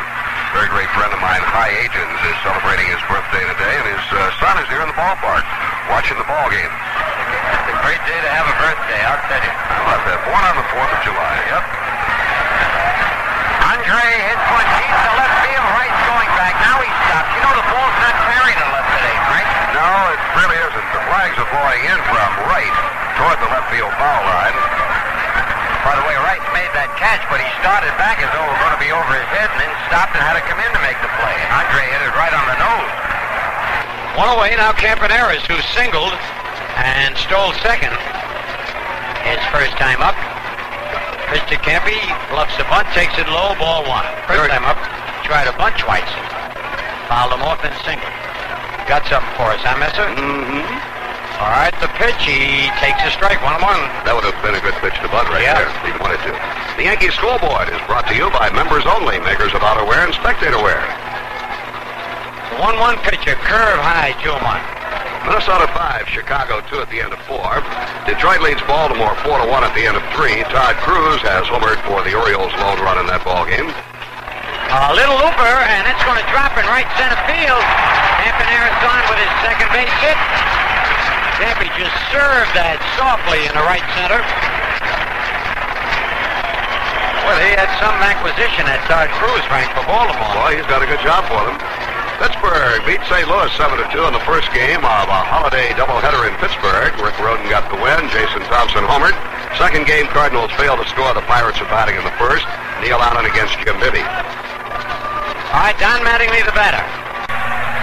very 0.53 0.69
great 0.69 0.91
friend 0.93 1.09
of 1.09 1.19
mine, 1.23 1.41
High 1.41 1.71
Agents, 1.81 2.19
is 2.27 2.37
celebrating 2.43 2.87
his 2.91 3.01
birthday 3.07 3.43
today, 3.47 3.75
and 3.81 3.87
his 3.87 4.05
uh, 4.11 4.19
son 4.43 4.59
is 4.59 4.67
here 4.67 4.83
in 4.83 4.89
the 4.91 4.97
ballpark 4.99 5.45
watching 5.89 6.19
the 6.19 6.27
ball 6.27 6.47
game. 6.51 6.69
It's 6.69 7.71
a 7.73 7.77
great 7.83 8.01
day 8.05 8.19
to 8.19 8.29
have 8.35 8.47
a 8.47 8.55
birthday, 8.59 9.01
I'll 9.01 9.23
tell 9.25 9.41
you. 9.41 9.53
How 9.55 9.81
about 9.87 10.01
that? 10.05 10.19
Born 10.27 10.43
on 10.45 10.55
the 10.59 10.67
4th 10.71 10.91
of 10.91 11.01
July. 11.07 11.35
Yep. 11.49 11.63
Andre 13.71 14.03
hits 14.03 14.45
one 14.51 14.67
deep 14.75 14.91
to 14.99 15.11
left 15.15 15.35
field. 15.47 15.63
Rice's 15.63 16.03
going 16.03 16.31
back. 16.35 16.59
Now 16.59 16.83
he 16.83 16.91
stops. 17.07 17.31
You 17.31 17.39
know 17.39 17.55
the 17.55 17.67
ball's 17.71 17.97
not 18.03 18.15
carried 18.27 18.59
to 18.59 18.67
left 18.67 18.89
today, 18.99 19.17
Frank. 19.31 19.47
No, 19.71 19.87
it 20.11 20.19
really 20.35 20.59
isn't. 20.59 20.87
The 20.91 21.03
flags 21.07 21.35
are 21.39 21.49
blowing 21.55 21.83
in 21.87 21.99
from 22.11 22.29
right 22.51 22.75
toward 23.15 23.39
the 23.39 23.47
left 23.47 23.71
field 23.71 23.95
foul 23.95 24.21
line. 24.27 24.55
By 25.87 25.95
the 25.95 26.03
way, 26.03 26.19
Wright 26.19 26.43
made 26.51 26.67
that 26.75 26.91
catch, 26.99 27.23
but 27.31 27.39
he 27.39 27.47
started 27.63 27.95
back 27.95 28.19
as 28.19 28.27
though 28.35 28.43
it 28.43 28.51
were 28.51 28.59
going 28.59 28.75
to 28.75 28.83
be 28.83 28.91
over 28.91 29.11
his 29.15 29.29
head 29.31 29.47
and 29.55 29.59
then 29.63 29.71
stopped 29.87 30.19
and 30.19 30.21
had 30.21 30.35
to 30.35 30.43
come 30.51 30.59
in 30.59 30.71
to 30.75 30.81
make 30.83 30.99
the 30.99 31.11
play. 31.15 31.37
Andre 31.55 31.95
hit 31.95 32.03
it 32.03 32.13
right 32.19 32.35
on 32.35 32.45
the 32.51 32.57
nose. 32.59 32.91
One 34.19 34.35
away 34.35 34.51
now, 34.59 34.75
Campaneris, 34.75 35.47
who 35.47 35.63
singled 35.71 36.11
and 36.75 37.15
stole 37.15 37.55
second. 37.63 37.95
His 39.23 39.39
first 39.47 39.79
time 39.79 40.03
up. 40.03 40.19
Mr. 41.31 41.55
Campy 41.63 41.95
bluffs 42.27 42.55
the 42.59 42.67
bunt, 42.67 42.87
takes 42.91 43.15
it 43.15 43.27
low, 43.31 43.55
ball 43.55 43.87
one. 43.87 44.03
First 44.27 44.51
time 44.51 44.67
up, 44.67 44.75
tried 45.23 45.47
a 45.47 45.55
bunt 45.55 45.79
twice. 45.79 46.11
Fouled 47.07 47.31
him 47.31 47.43
off 47.47 47.63
and 47.63 47.71
single. 47.87 48.07
Got 48.87 49.07
something 49.07 49.31
for 49.39 49.47
us, 49.55 49.63
huh, 49.63 49.79
Messer? 49.79 50.03
Mm-hmm. 50.11 50.75
All 51.39 51.49
right, 51.55 51.71
the 51.79 51.87
pitch. 51.95 52.19
He 52.27 52.67
takes 52.83 52.99
a 53.07 53.11
strike, 53.15 53.39
one 53.41 53.57
one. 53.63 53.79
That 54.03 54.11
would 54.13 54.27
have 54.27 54.35
been 54.43 54.53
a 54.59 54.61
good 54.61 54.75
pitch 54.83 54.93
to 55.01 55.07
Bud 55.07 55.25
right 55.31 55.41
Yeah. 55.41 55.57
there 55.63 55.71
if 55.71 55.79
he 55.87 55.91
wanted 56.03 56.19
to. 56.27 56.35
The 56.75 56.85
Yankee 56.91 57.09
scoreboard 57.15 57.71
is 57.71 57.79
brought 57.87 58.05
to 58.11 58.15
you 58.15 58.27
by 58.35 58.51
members 58.51 58.83
only, 58.85 59.17
makers 59.23 59.55
of 59.55 59.63
outerwear 59.63 60.03
and 60.05 60.13
spectator 60.13 60.59
wear. 60.59 60.79
The 62.51 62.59
one-one 62.59 62.99
pitcher, 63.07 63.39
curve 63.47 63.79
high, 63.79 64.11
two 64.19 64.35
one. 64.43 64.61
Minnesota 65.25 65.69
5, 65.69 66.09
Chicago 66.09 66.65
2 66.65 66.81
at 66.81 66.89
the 66.89 66.97
end 66.97 67.13
of 67.13 67.21
4. 67.29 67.37
Detroit 68.09 68.41
leads 68.41 68.61
Baltimore 68.65 69.13
4 69.21 69.45
to 69.45 69.47
1 69.47 69.63
at 69.63 69.73
the 69.77 69.85
end 69.85 69.93
of 69.93 70.01
3. 70.17 70.41
Todd 70.49 70.75
Cruz 70.81 71.21
has 71.21 71.45
homered 71.45 71.77
for 71.85 72.01
the 72.01 72.17
Orioles' 72.17 72.49
lone 72.57 72.81
run 72.81 72.97
in 72.97 73.05
that 73.05 73.21
ball 73.21 73.45
game. 73.45 73.69
A 73.69 74.95
little 74.97 75.19
looper, 75.21 75.53
and 75.69 75.85
it's 75.85 76.01
going 76.09 76.17
to 76.17 76.27
drop 76.33 76.57
in 76.57 76.65
right 76.73 76.89
center 76.97 77.19
field. 77.29 77.61
Campaneris 78.25 78.81
on 78.81 79.01
with 79.13 79.21
his 79.21 79.33
second 79.45 79.69
base 79.69 79.93
hit. 80.01 80.17
Campy 81.37 81.69
just 81.77 81.93
served 82.09 82.49
that 82.57 82.81
softly 82.97 83.45
in 83.45 83.53
the 83.53 83.65
right 83.69 83.85
center. 83.93 84.21
Well, 87.29 87.37
he 87.45 87.53
had 87.53 87.69
some 87.77 87.93
acquisition 88.01 88.65
at 88.65 88.81
Todd 88.89 89.13
Cruz, 89.21 89.45
Frank, 89.45 89.69
for 89.77 89.85
Baltimore. 89.85 90.33
Well, 90.33 90.49
he's 90.49 90.65
got 90.65 90.81
a 90.81 90.89
good 90.89 91.01
job 91.05 91.29
for 91.29 91.45
them. 91.45 91.57
Pittsburgh 92.21 92.85
beat 92.85 93.01
St. 93.09 93.25
Louis 93.25 93.49
7 93.57 93.81
to 93.81 93.87
2 93.89 94.05
in 94.05 94.13
the 94.13 94.21
first 94.29 94.45
game 94.53 94.85
of 94.85 95.05
a 95.09 95.19
holiday 95.25 95.73
doubleheader 95.73 96.29
in 96.29 96.37
Pittsburgh. 96.37 96.93
Rick 97.01 97.17
Rhoden 97.17 97.49
got 97.49 97.65
the 97.73 97.81
win. 97.81 97.97
Jason 98.13 98.45
Thompson 98.45 98.85
homered. 98.85 99.17
Second 99.57 99.89
game, 99.89 100.05
Cardinals 100.13 100.53
failed 100.53 100.77
to 100.77 100.85
score. 100.85 101.09
The 101.17 101.25
Pirates 101.25 101.57
are 101.65 101.71
batting 101.73 101.97
in 101.97 102.05
the 102.05 102.13
first. 102.21 102.45
Neil 102.77 103.01
Allen 103.01 103.25
against 103.25 103.57
Jim 103.65 103.73
Bibby. 103.81 104.05
All 104.05 105.65
right, 105.65 105.73
Don 105.81 106.05
Mattingly, 106.05 106.45
the 106.45 106.53
batter. 106.53 106.85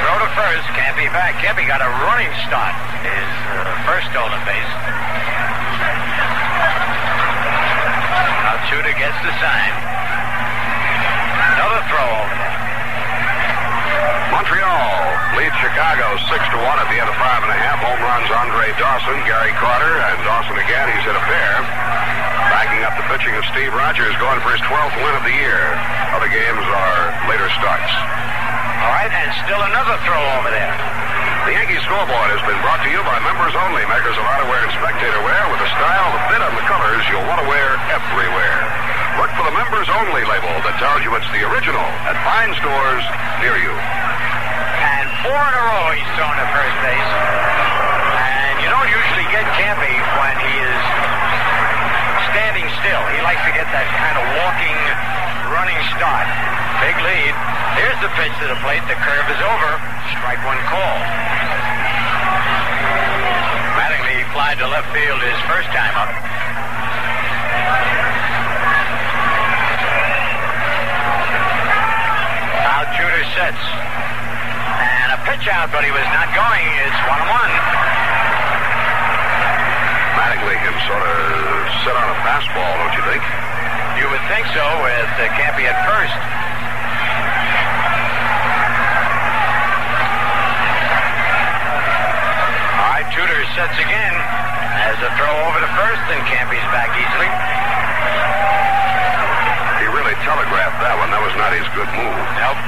Throw 0.07 0.23
to 0.23 0.31
first. 0.39 0.71
Campy 0.71 1.11
back. 1.11 1.43
Campy 1.43 1.67
got 1.67 1.83
a 1.83 1.91
running 2.07 2.31
start. 2.47 2.79
His 3.03 3.31
uh, 3.59 3.75
first 3.91 4.07
stolen 4.15 4.39
base. 4.47 4.71
Now 8.47 8.55
Tudor 8.71 8.95
gets 8.95 9.19
the 9.19 9.35
sign. 9.43 9.75
Another 11.59 11.83
throw 11.91 12.07
over 12.07 12.39
there. 12.39 12.58
Montreal 14.39 15.35
leads 15.35 15.59
Chicago 15.59 16.15
6 16.15 16.31
to 16.31 16.59
1 16.63 16.63
at 16.63 16.87
the 16.95 16.99
end 17.03 17.11
of 17.11 17.19
five 17.19 17.43
and 17.43 17.51
a 17.51 17.59
half. 17.59 17.83
Home 17.83 17.99
runs 17.99 18.31
Andre 18.31 18.71
Dawson, 18.79 19.19
Gary 19.27 19.51
Carter, 19.59 19.99
and 19.99 20.15
Dawson 20.23 20.55
again. 20.63 20.87
He's 20.95 21.03
hit 21.03 21.19
a 21.19 21.25
pair. 21.27 21.55
Backing 22.47 22.87
up 22.87 22.95
the 22.95 23.03
pitching 23.11 23.35
of 23.35 23.43
Steve 23.51 23.75
Rogers, 23.75 24.15
going 24.23 24.39
for 24.47 24.55
his 24.55 24.63
12th 24.71 24.95
win 25.03 25.11
of 25.19 25.27
the 25.27 25.35
year. 25.35 25.59
Other 26.15 26.31
games 26.31 26.63
are 26.71 27.03
later 27.27 27.51
starts. 27.59 27.91
All 28.79 28.95
right, 28.95 29.11
and 29.11 29.35
still 29.43 29.59
another 29.59 29.99
throw 30.07 30.23
over 30.39 30.55
there. 30.55 30.75
The 31.51 31.59
Yankee 31.59 31.83
scoreboard 31.83 32.31
has 32.31 32.43
been 32.47 32.63
brought 32.63 32.79
to 32.87 32.91
you 32.95 33.03
by 33.03 33.19
members 33.27 33.59
only, 33.59 33.83
makers 33.91 34.15
of 34.15 34.23
outerwear 34.23 34.71
and 34.71 34.75
spectator 34.79 35.19
wear 35.27 35.43
with 35.51 35.67
the 35.67 35.71
style, 35.83 36.15
the 36.15 36.23
fit, 36.31 36.43
and 36.47 36.55
the 36.55 36.67
colors 36.71 37.03
you'll 37.11 37.27
want 37.27 37.43
to 37.43 37.49
wear 37.51 37.75
everywhere. 37.91 38.98
Look 39.19 39.35
for 39.35 39.51
the 39.51 39.57
members 39.59 39.91
only 39.91 40.23
label 40.31 40.55
that 40.63 40.79
tells 40.79 41.03
you 41.03 41.11
it's 41.19 41.27
the 41.35 41.43
original 41.43 41.83
at 42.07 42.15
fine 42.23 42.55
stores 42.55 43.03
near 43.43 43.59
you. 43.59 43.75
And 43.75 45.11
four 45.27 45.35
in 45.35 45.55
a 45.59 45.65
row 45.75 45.91
he's 45.91 46.07
thrown 46.15 46.39
to 46.39 46.47
first 46.55 46.77
base. 46.87 47.13
And 48.15 48.63
you 48.63 48.71
don't 48.71 48.87
usually 48.87 49.27
get 49.35 49.43
Campy 49.59 49.91
when 49.91 50.37
he 50.39 50.55
is 50.63 50.83
standing 52.31 52.71
still. 52.79 53.03
He 53.11 53.19
likes 53.27 53.43
to 53.43 53.51
get 53.59 53.67
that 53.75 53.91
kind 53.99 54.23
of 54.23 54.25
walking, 54.39 54.79
running 55.51 55.83
start. 55.99 56.31
Big 56.79 56.95
lead. 57.03 57.35
Here's 57.75 57.99
the 57.99 58.15
pitch 58.15 58.31
to 58.39 58.47
the 58.47 58.59
plate. 58.63 58.87
The 58.87 58.95
curve 59.03 59.27
is 59.35 59.41
over. 59.43 59.71
Strike 60.15 60.39
one 60.47 60.63
call. 60.71 60.99
Mattingly 63.83 64.23
flied 64.31 64.63
to 64.63 64.71
left 64.71 64.95
field 64.95 65.19
his 65.27 65.43
first 65.51 65.67
time 65.75 66.07
up. 66.07 66.15
Now 72.79 72.87
Tudor 72.95 73.25
sets. 73.35 73.59
And 73.59 75.11
a 75.11 75.19
pitch 75.27 75.51
out, 75.51 75.67
but 75.75 75.83
he 75.83 75.91
was 75.91 76.07
not 76.15 76.31
going. 76.31 76.63
It's 76.87 77.01
one 77.11 77.19
and 77.19 77.27
one. 77.27 77.53
Mattingly 80.15 80.55
can 80.63 80.79
sort 80.87 81.03
of 81.03 81.19
sit 81.83 81.91
on 81.99 82.07
a 82.07 82.19
fastball, 82.23 82.71
don't 82.79 82.95
you 82.95 83.03
think? 83.03 83.23
You 83.99 84.07
would 84.15 84.23
think 84.31 84.47
so 84.55 84.63
with 84.87 85.11
uh, 85.11 85.27
Campy 85.35 85.67
at 85.67 85.75
first. 85.91 86.19
All 92.79 92.91
right, 92.95 93.11
Tudor 93.11 93.43
sets 93.59 93.75
again. 93.75 94.15
As 94.87 95.03
a 95.03 95.11
throw 95.19 95.35
over 95.51 95.59
to 95.67 95.71
first, 95.75 96.07
and 96.15 96.23
Campy's 96.31 96.63
back 96.71 96.95
easily. 96.95 97.27
He 100.19 100.27
telegraphed 100.27 100.83
that 100.83 100.99
one. 100.99 101.15
That 101.15 101.23
was 101.23 101.31
not 101.39 101.55
his 101.55 101.63
good 101.79 101.87
move. 101.95 102.19
Nope. 102.43 102.59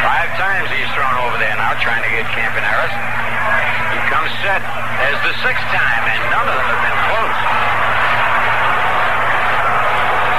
Five 0.00 0.32
times 0.40 0.72
he's 0.72 0.88
thrown 0.96 1.12
over 1.28 1.36
there 1.36 1.52
now, 1.60 1.76
trying 1.76 2.00
to 2.08 2.08
get 2.08 2.24
Campaneris. 2.32 2.88
He 3.92 4.00
comes 4.08 4.32
set. 4.40 4.64
There's 4.64 5.20
the 5.28 5.36
sixth 5.44 5.66
time, 5.68 6.04
and 6.08 6.22
none 6.32 6.48
of 6.48 6.56
them 6.56 6.68
have 6.72 6.82
been 6.88 7.00
close. 7.04 7.38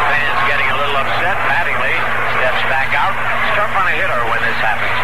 Fans 0.09 0.41
getting 0.49 0.69
a 0.73 0.77
little 0.81 0.97
upset. 0.97 1.37
Mattingly 1.45 1.93
steps 2.41 2.61
back 2.73 2.89
out. 2.97 3.13
It's 3.13 3.53
tough 3.53 3.73
on 3.77 3.85
a 3.85 3.93
hitter 4.01 4.21
when 4.33 4.41
this 4.41 4.57
happens. 4.65 4.97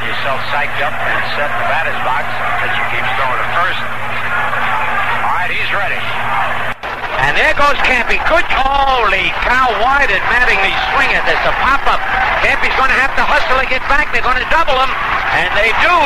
Yourself 0.00 0.40
psyched 0.48 0.80
up 0.80 0.96
and 0.96 1.20
set 1.36 1.52
in 1.52 1.58
the 1.60 1.68
batter's 1.68 2.00
box. 2.08 2.24
Pitcher 2.64 2.86
keeps 2.88 3.10
throwing 3.20 3.36
to 3.36 3.48
first. 3.52 3.80
All 3.84 5.36
right, 5.36 5.52
he's 5.52 5.72
ready. 5.76 6.00
And 7.20 7.36
there 7.36 7.52
goes 7.52 7.76
Campy. 7.84 8.16
Good. 8.24 8.48
Holy 8.48 9.28
cow. 9.44 9.68
Why 9.84 10.08
did 10.08 10.24
Mattingly 10.32 10.72
swing 10.96 11.12
it? 11.12 11.20
It's 11.28 11.44
a 11.44 11.52
pop-up. 11.60 12.00
Campy's 12.40 12.72
going 12.80 12.88
to 12.88 12.96
have 12.96 13.12
to 13.20 13.24
hustle 13.28 13.60
to 13.60 13.68
get 13.68 13.84
back. 13.92 14.08
They're 14.10 14.24
going 14.24 14.40
to 14.40 14.48
double 14.48 14.72
him. 14.72 14.88
And 15.36 15.52
they 15.52 15.68
do. 15.84 15.96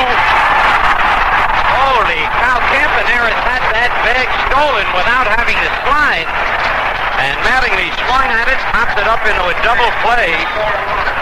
Holy 1.71 2.23
cow. 2.43 2.59
Campaneris 2.75 3.39
had 3.47 3.63
that 3.79 3.95
bag 4.03 4.27
stolen 4.51 4.87
without 4.91 5.31
having 5.39 5.55
to 5.55 5.71
slide. 5.87 6.27
And 7.23 7.39
Mattingly 7.47 7.95
swung 8.05 8.27
at 8.27 8.51
it, 8.51 8.59
popped 8.75 8.99
it 8.99 9.07
up 9.07 9.23
into 9.23 9.45
a 9.49 9.55
double 9.63 9.91
play. 10.03 11.14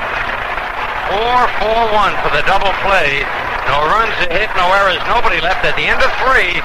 4-4-1 1.13 2.25
for 2.25 2.33
the 2.33 2.41
double 2.49 2.73
play. 2.81 3.21
No 3.69 3.85
runs, 3.85 4.17
a 4.25 4.33
hit, 4.33 4.49
no 4.57 4.65
errors, 4.73 5.05
nobody 5.05 5.45
left. 5.45 5.61
At 5.61 5.77
the 5.77 5.85
end 5.85 6.01
of 6.01 6.09
three, 6.25 6.57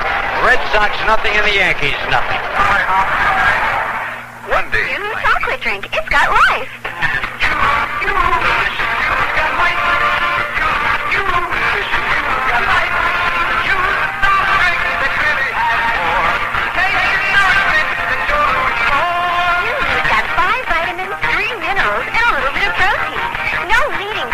Red 0.47 0.63
Sox 0.71 0.95
nothing 1.03 1.35
and 1.35 1.43
the 1.43 1.51
Yankees 1.51 1.99
nothing. 2.07 2.39
Wendy. 4.47 4.87
Mm, 4.87 5.11
chocolate 5.19 5.59
drink. 5.59 5.89
It's 5.91 6.07
got 6.07 6.31
life. 6.31 6.71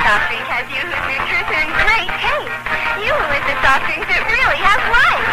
Leading 0.03 0.11
soft 0.11 0.27
drink 0.27 0.43
has 0.51 0.67
Yoo-Hoo 0.67 0.99
nutrition 1.07 1.55
and 1.63 1.71
great 1.79 2.11
taste. 2.19 2.59
Yoo-Hoo 3.07 3.35
is 3.39 3.45
the 3.47 3.55
soft 3.63 3.83
drink 3.87 4.03
that 4.03 4.23
really 4.27 4.59
has 4.59 4.79
life. 4.91 5.29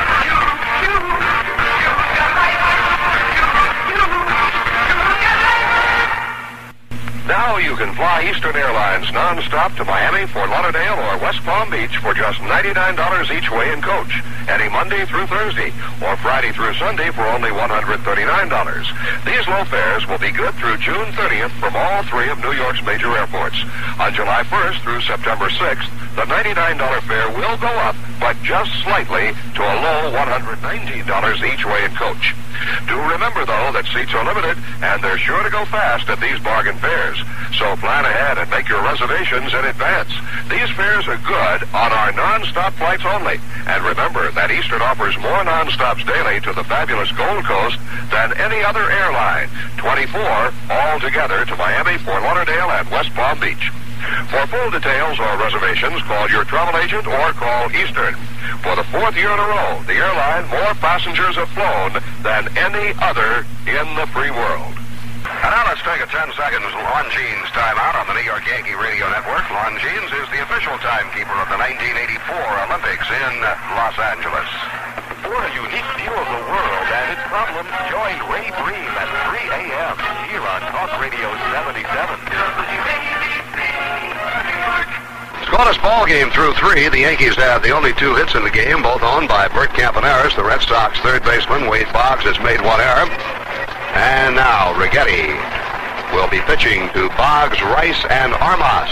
Now 7.27 7.59
you 7.59 7.77
can 7.77 7.95
fly 7.95 8.31
Eastern 8.31 8.57
Airlines 8.57 9.07
nonstop 9.15 9.77
to 9.77 9.85
Miami, 9.85 10.27
Fort 10.27 10.51
Lauderdale, 10.51 10.99
or 10.99 11.19
West 11.19 11.43
Palm 11.43 11.71
Beach 11.71 11.97
for 11.99 12.15
just 12.15 12.39
$99 12.41 13.31
each 13.31 13.51
way 13.51 13.73
in 13.73 13.83
coach, 13.83 14.23
any 14.49 14.69
Monday 14.69 15.05
through 15.07 15.27
Thursday, 15.27 15.73
or 16.03 16.17
Friday 16.19 16.53
through 16.53 16.75
Sunday 16.75 17.11
for 17.11 17.23
only 17.23 17.51
$139. 17.51 18.01
These 19.25 19.49
low 19.49 19.65
fares 19.65 20.07
will 20.07 20.19
be 20.19 20.31
good 20.31 20.55
through 20.55 20.79
June 20.79 21.13
30th 21.13 21.53
from 21.61 21.77
all 21.77 22.03
three 22.05 22.29
of 22.31 22.39
New 22.41 22.53
York's 22.53 22.83
major 22.85 23.11
airports. 23.17 23.61
On 23.99 24.13
July 24.15 24.43
1st 24.45 24.81
through 24.83 25.01
September 25.03 25.49
6th, 25.49 25.89
the 26.17 26.23
$99 26.23 27.03
fare 27.03 27.29
will 27.31 27.57
go 27.59 27.73
up, 27.85 27.97
but 28.31 28.41
just 28.47 28.71
slightly 28.87 29.35
to 29.59 29.63
a 29.67 29.75
low 29.83 30.15
$119 30.15 30.55
each 31.51 31.67
way 31.67 31.83
in 31.83 31.91
coach. 31.99 32.31
Do 32.87 32.95
remember, 33.11 33.43
though, 33.43 33.75
that 33.75 33.91
seats 33.91 34.15
are 34.15 34.23
limited, 34.23 34.55
and 34.87 35.03
they're 35.03 35.19
sure 35.19 35.43
to 35.43 35.51
go 35.51 35.67
fast 35.67 36.07
at 36.07 36.23
these 36.23 36.39
bargain 36.39 36.79
fares. 36.79 37.19
So 37.59 37.75
plan 37.83 38.07
ahead 38.07 38.39
and 38.39 38.47
make 38.47 38.71
your 38.71 38.87
reservations 38.87 39.51
in 39.51 39.67
advance. 39.67 40.15
These 40.47 40.71
fares 40.79 41.11
are 41.11 41.19
good 41.27 41.67
on 41.75 41.91
our 41.91 42.15
non-stop 42.15 42.79
flights 42.79 43.03
only. 43.03 43.43
And 43.67 43.83
remember 43.83 44.31
that 44.31 44.55
Eastern 44.55 44.79
offers 44.79 45.19
more 45.19 45.43
non-stops 45.43 46.07
daily 46.07 46.39
to 46.47 46.53
the 46.55 46.63
fabulous 46.71 47.11
Gold 47.19 47.43
Coast 47.43 47.83
than 48.15 48.31
any 48.39 48.63
other 48.63 48.87
airline. 48.95 49.51
24 49.83 50.55
altogether 50.71 51.43
to 51.51 51.57
Miami, 51.59 51.99
Fort 52.07 52.23
Lauderdale, 52.23 52.71
and 52.79 52.87
West 52.95 53.11
Palm 53.19 53.43
Beach. 53.43 53.75
For 54.31 54.47
full 54.47 54.71
details 54.71 55.19
or 55.19 55.37
reservations, 55.39 56.03
call 56.03 56.31
your 56.31 56.45
travel 56.45 56.79
agent 56.81 57.07
or 57.07 57.33
call 57.35 57.71
Eastern. 57.73 58.15
For 58.63 58.77
the 58.77 58.85
fourth 58.93 59.17
year 59.17 59.31
in 59.31 59.41
a 59.41 59.49
row, 59.49 59.83
the 59.87 59.99
airline 59.99 60.49
more 60.49 60.75
passengers 60.79 61.37
have 61.37 61.49
flown 61.51 61.99
than 62.23 62.49
any 62.57 62.95
other 63.01 63.47
in 63.67 63.87
the 63.97 64.07
free 64.13 64.31
world. 64.31 64.75
And 65.41 65.51
now 65.53 65.65
let's 65.69 65.81
take 65.85 66.01
a 66.01 66.09
10 66.09 66.33
seconds 66.37 66.69
Longines 66.73 67.49
timeout 67.53 67.97
on 67.97 68.07
the 68.09 68.17
New 68.17 68.27
York 68.29 68.45
Yankee 68.45 68.77
Radio 68.77 69.09
Network. 69.09 69.45
Longines 69.49 70.13
is 70.13 70.27
the 70.33 70.43
official 70.45 70.77
timekeeper 70.81 71.37
of 71.37 71.49
the 71.49 71.59
1984 71.61 72.37
Olympics 72.69 73.09
in 73.09 73.33
Los 73.77 73.97
Angeles. 74.01 74.51
For 75.25 75.37
a 75.37 75.51
unique 75.55 75.91
view 76.01 76.13
of 76.13 76.29
the 76.29 76.43
world 76.45 76.87
and 76.89 77.07
its 77.13 77.25
problems, 77.29 77.73
join 77.89 78.17
Ray 78.29 78.49
Briem 78.53 78.95
at 78.97 79.09
3 79.33 79.71
a.m. 79.71 79.97
here 80.29 80.45
on 80.45 80.61
Talk 80.73 80.91
Radio 81.01 81.29
77. 81.53 83.20
Scoreless 85.47 85.83
ball 85.83 86.07
game 86.07 86.31
through 86.31 86.55
three. 86.55 86.89
The 86.89 87.01
Yankees 87.01 87.35
have 87.37 87.63
the 87.63 87.71
only 87.71 87.93
two 87.95 88.15
hits 88.15 88.35
in 88.35 88.45
the 88.45 88.51
game, 88.51 88.83
both 88.83 89.03
owned 89.03 89.29
by 89.29 89.49
Bert 89.49 89.71
Campaneris. 89.71 90.37
The 90.37 90.45
Red 90.45 90.63
Sox 90.63 90.99
third 91.01 91.25
baseman 91.25 91.69
Wade 91.69 91.91
Boggs 91.93 92.25
has 92.25 92.39
made 92.39 92.63
one 92.63 92.81
error. 92.81 93.11
And 93.99 94.37
now 94.39 94.73
Righetti 94.79 95.35
will 96.15 96.31
be 96.31 96.39
pitching 96.47 96.87
to 96.95 97.11
Boggs, 97.19 97.59
Rice, 97.63 97.99
and 98.11 98.35
Armas 98.39 98.91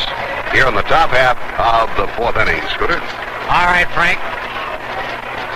here 0.51 0.67
in 0.67 0.75
the 0.75 0.87
top 0.91 1.11
half 1.15 1.39
of 1.59 1.87
the 1.95 2.11
fourth 2.19 2.35
inning. 2.35 2.63
Scooter? 2.75 2.99
All 3.47 3.67
right, 3.71 3.87
Frank. 3.95 4.19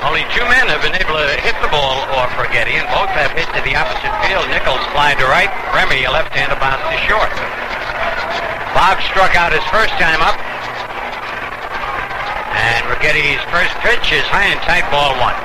Only 0.07 0.27
two 0.35 0.43
men 0.51 0.67
have 0.67 0.83
been 0.83 0.99
able 0.99 1.15
to 1.15 1.31
hit 1.43 1.55
the 1.63 1.71
ball 1.71 2.03
off 2.15 2.31
Righetti, 2.35 2.75
and 2.75 2.87
both 2.91 3.11
have 3.15 3.31
hit 3.35 3.47
to 3.55 3.61
the 3.63 3.75
opposite 3.79 4.15
field. 4.27 4.47
Nichols 4.51 4.83
fly 4.91 5.15
to 5.19 5.27
right, 5.27 5.51
Remy, 5.75 6.07
a 6.07 6.11
left-hander, 6.11 6.59
bounce 6.59 6.83
to 6.91 6.99
short. 7.07 7.62
Boggs 8.73 9.05
struck 9.05 9.37
out 9.37 9.53
his 9.53 9.65
first 9.69 9.93
time 10.01 10.25
up, 10.25 10.37
and 12.57 12.81
Righetti's 12.89 13.45
first 13.53 13.73
pitch 13.85 14.17
is 14.17 14.25
high 14.33 14.49
and 14.49 14.61
tight, 14.65 14.89
ball 14.89 15.13
one. 15.21 15.37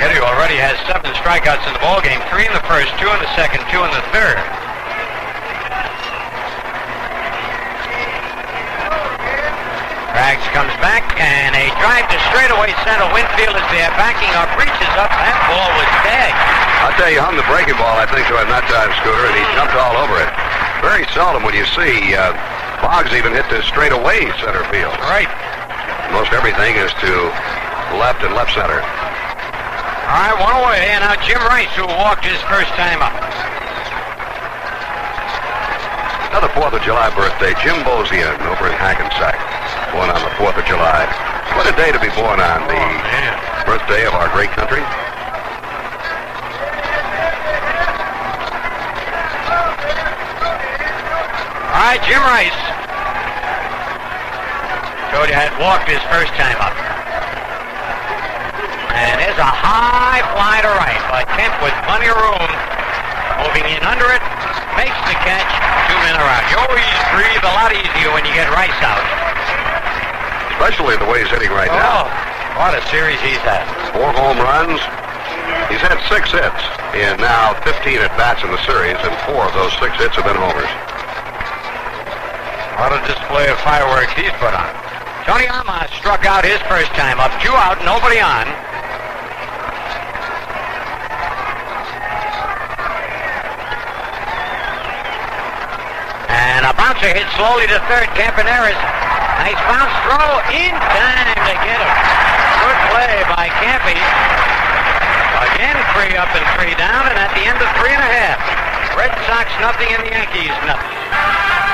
Righetti 0.00 0.20
already 0.24 0.56
has 0.56 0.80
seven 0.88 1.12
strikeouts 1.20 1.68
in 1.68 1.72
the 1.76 1.82
ball 1.84 2.00
game, 2.00 2.20
three 2.32 2.48
in 2.48 2.52
the 2.56 2.64
first, 2.64 2.88
two 2.96 3.08
in 3.12 3.20
the 3.20 3.28
second, 3.36 3.60
two 3.68 3.84
in 3.84 3.92
the 3.92 4.04
third. 4.08 4.40
Rags 10.16 10.48
comes 10.56 10.72
back, 10.80 11.04
and 11.20 11.52
a 11.52 11.68
drive 11.76 12.08
to 12.08 12.16
straightaway 12.32 12.72
center. 12.88 13.04
Winfield 13.12 13.52
is 13.52 13.68
there, 13.68 13.92
backing 14.00 14.32
up, 14.32 14.48
reaches 14.56 14.92
up. 14.96 15.12
That 15.12 15.36
ball 15.44 15.68
was 15.76 15.90
tagged. 16.08 16.40
I'll 16.88 16.96
tell 16.96 17.12
you, 17.12 17.20
hung 17.20 17.36
the 17.36 17.44
breaking 17.52 17.76
ball, 17.76 18.00
I 18.00 18.08
think, 18.08 18.24
to 18.32 18.40
him 18.40 18.48
that 18.48 18.64
time, 18.64 18.88
Scooter, 19.04 19.28
and 19.28 19.36
he 19.36 19.44
jumped 19.52 19.76
all 19.76 19.96
over 20.00 20.16
it. 20.24 20.45
Very 20.82 21.04
seldom 21.12 21.42
will 21.42 21.54
you 21.54 21.66
see 21.76 22.14
uh, 22.14 22.32
Boggs 22.82 23.12
even 23.12 23.32
hit 23.32 23.48
the 23.48 23.62
straightaway 23.64 24.28
center 24.44 24.64
field. 24.68 24.94
Right. 25.08 25.28
Most 26.12 26.32
everything 26.32 26.76
is 26.76 26.92
to 27.02 27.12
left 27.98 28.22
and 28.22 28.34
left 28.34 28.52
center. 28.54 28.78
All 28.78 30.22
right, 30.22 30.38
one 30.38 30.54
away, 30.62 30.94
and 30.94 31.02
now 31.02 31.18
Jim 31.26 31.42
Rice, 31.50 31.72
who 31.74 31.86
walked 31.86 32.24
his 32.24 32.38
first 32.46 32.70
time 32.78 33.02
up. 33.02 33.14
Another 36.30 36.52
4th 36.54 36.78
of 36.78 36.82
July 36.82 37.10
birthday, 37.16 37.56
Jim 37.64 37.82
Bozian 37.82 38.38
over 38.46 38.68
in 38.68 38.76
Hackensack, 38.76 39.34
born 39.90 40.10
on 40.10 40.20
the 40.22 40.30
4th 40.38 40.58
of 40.60 40.66
July. 40.68 41.08
What 41.56 41.66
a 41.66 41.74
day 41.74 41.90
to 41.90 41.98
be 41.98 42.12
born 42.14 42.38
on, 42.38 42.60
the 42.68 42.82
birthday 43.66 44.06
of 44.06 44.14
our 44.14 44.28
great 44.30 44.50
country. 44.50 44.84
All 51.76 51.84
right, 51.84 52.00
Jim 52.08 52.24
Rice. 52.24 52.56
Told 55.12 55.28
you 55.28 55.36
had 55.36 55.52
walked 55.60 55.84
his 55.84 56.00
first 56.08 56.32
time 56.32 56.56
up. 56.56 56.72
And 58.96 59.20
there's 59.20 59.36
a 59.36 59.44
high 59.44 60.24
fly 60.32 60.64
to 60.64 60.72
right 60.72 61.04
by 61.12 61.28
Kemp 61.36 61.52
with 61.60 61.76
plenty 61.84 62.08
of 62.08 62.16
room. 62.16 62.48
Moving 63.44 63.68
in 63.68 63.84
under 63.84 64.08
it, 64.08 64.24
makes 64.80 64.96
the 65.04 65.20
catch, 65.20 65.52
two 65.92 66.00
men 66.00 66.16
around. 66.16 66.48
You 66.48 66.64
always 66.64 66.88
breathe 67.12 67.44
a 67.44 67.52
lot 67.52 67.68
easier 67.76 68.08
when 68.16 68.24
you 68.24 68.32
get 68.32 68.48
Rice 68.56 68.80
out. 68.80 69.04
Especially 70.56 70.96
the 70.96 71.04
way 71.04 71.28
he's 71.28 71.32
hitting 71.32 71.52
right 71.52 71.68
now. 71.68 72.08
Oh, 72.08 72.72
what 72.72 72.72
a 72.72 72.80
series 72.88 73.20
he's 73.20 73.44
had. 73.44 73.68
Four 73.92 74.16
home 74.16 74.40
runs. 74.40 74.80
He's 75.68 75.84
had 75.84 76.00
six 76.08 76.32
hits 76.32 76.62
in 76.96 77.20
now 77.20 77.52
15 77.68 78.00
at 78.00 78.16
bats 78.16 78.40
in 78.40 78.48
the 78.48 78.64
series, 78.64 78.96
and 79.04 79.12
four 79.28 79.44
of 79.44 79.52
those 79.52 79.76
six 79.76 79.92
hits 80.00 80.16
have 80.16 80.24
been 80.24 80.40
homers. 80.40 80.95
What 82.76 82.92
a 82.92 83.00
display 83.08 83.48
of 83.48 83.56
fireworks 83.64 84.12
he's 84.12 84.36
put 84.36 84.52
on. 84.52 84.68
Tony 85.24 85.48
Armas 85.48 85.88
struck 85.96 86.28
out 86.28 86.44
his 86.44 86.60
first 86.68 86.92
time 86.92 87.16
up. 87.18 87.32
Two 87.40 87.56
out, 87.56 87.80
nobody 87.88 88.20
on. 88.20 88.44
And 96.28 96.68
a 96.68 96.72
bouncer 96.76 97.08
hit 97.16 97.24
slowly 97.40 97.64
to 97.64 97.80
third. 97.88 98.12
Campaneris. 98.12 98.76
Nice 99.40 99.60
bounce 99.72 99.96
throw 100.04 100.36
in 100.52 100.76
time 100.76 101.32
to 101.32 101.54
get 101.64 101.80
him. 101.80 101.96
Good 102.60 102.78
play 102.92 103.14
by 103.32 103.48
Campy. 103.64 103.96
Again, 105.48 105.76
three 105.96 106.12
up 106.20 106.28
and 106.28 106.44
three 106.60 106.76
down, 106.76 107.08
and 107.08 107.16
at 107.16 107.32
the 107.32 107.44
end 107.48 107.56
of 107.56 107.68
three 107.80 107.96
and 107.96 108.04
a 108.04 108.10
half, 108.20 108.36
Red 109.00 109.16
Sox 109.24 109.48
nothing 109.64 109.88
and 109.96 110.04
the 110.04 110.12
Yankees 110.12 110.52
nothing. 110.68 111.65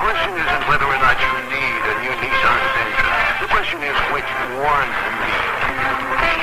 The 0.00 0.08
question 0.08 0.32
isn't 0.32 0.64
whether 0.64 0.88
or 0.88 0.96
not 0.96 1.20
you 1.20 1.28
need 1.52 1.80
a 1.84 1.94
new 2.00 2.14
Nissan 2.24 2.60
Sentra. 2.72 3.12
The 3.44 3.48
question 3.52 3.84
is 3.84 3.92
which 4.16 4.32
one 4.56 4.88
you 4.88 5.12
need. 5.28 6.40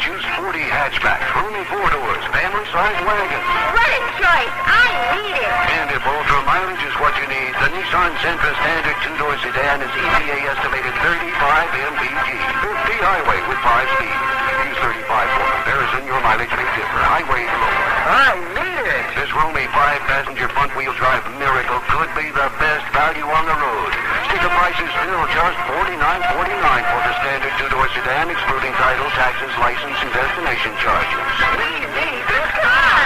Choose 0.00 0.24
40 0.40 0.56
hatchbacks, 0.72 1.28
roomy 1.36 1.60
four 1.68 1.84
doors, 1.84 2.24
family-sized 2.32 3.02
wagons. 3.04 3.48
What 3.76 3.92
a 3.92 4.00
choice. 4.16 4.56
I 4.56 4.88
need 5.12 5.36
it. 5.36 5.52
And 5.76 5.92
if 5.92 6.00
ultra 6.00 6.40
mileage 6.48 6.80
is 6.88 6.96
what 7.04 7.12
you 7.20 7.28
need, 7.28 7.52
the 7.60 7.68
Nissan 7.76 8.16
Sentra 8.24 8.56
standard 8.64 8.96
two-door 9.04 9.36
sedan 9.44 9.84
is 9.84 9.92
EPA 9.92 10.56
estimated 10.56 10.96
35 11.04 11.76
mpg. 11.92 12.28
50 12.32 13.04
highway 13.04 13.38
with 13.52 13.60
5 13.60 13.84
speed. 14.00 14.16
Use 14.64 14.80
35 14.80 15.28
for 15.28 15.44
comparison. 15.60 16.00
Your 16.08 16.24
mileage 16.24 16.56
may 16.56 16.64
differ. 16.72 17.00
Highway 17.04 17.44
lower. 17.44 17.97
I 18.08 18.40
need 18.56 18.88
it. 18.88 19.04
This 19.20 19.28
roomy 19.36 19.68
five-passenger 19.68 20.48
front-wheel 20.56 20.96
drive 20.96 21.28
miracle 21.36 21.76
could 21.92 22.08
be 22.16 22.32
the 22.32 22.48
best 22.56 22.88
value 22.96 23.28
on 23.28 23.44
the 23.44 23.52
road. 23.52 23.92
Sticker 24.32 24.48
prices 24.48 24.88
still 24.96 25.24
just 25.28 25.58
$49.49 25.68 26.88
for 26.88 27.00
the 27.04 27.12
standard 27.20 27.52
two-door 27.60 27.84
sedan, 27.92 28.32
excluding 28.32 28.72
title, 28.80 29.12
taxes, 29.12 29.52
license, 29.60 30.00
and 30.00 30.08
destination 30.16 30.72
charges. 30.80 31.28
We 31.52 31.84
need 31.84 32.24
this 32.32 32.50
car. 32.64 32.96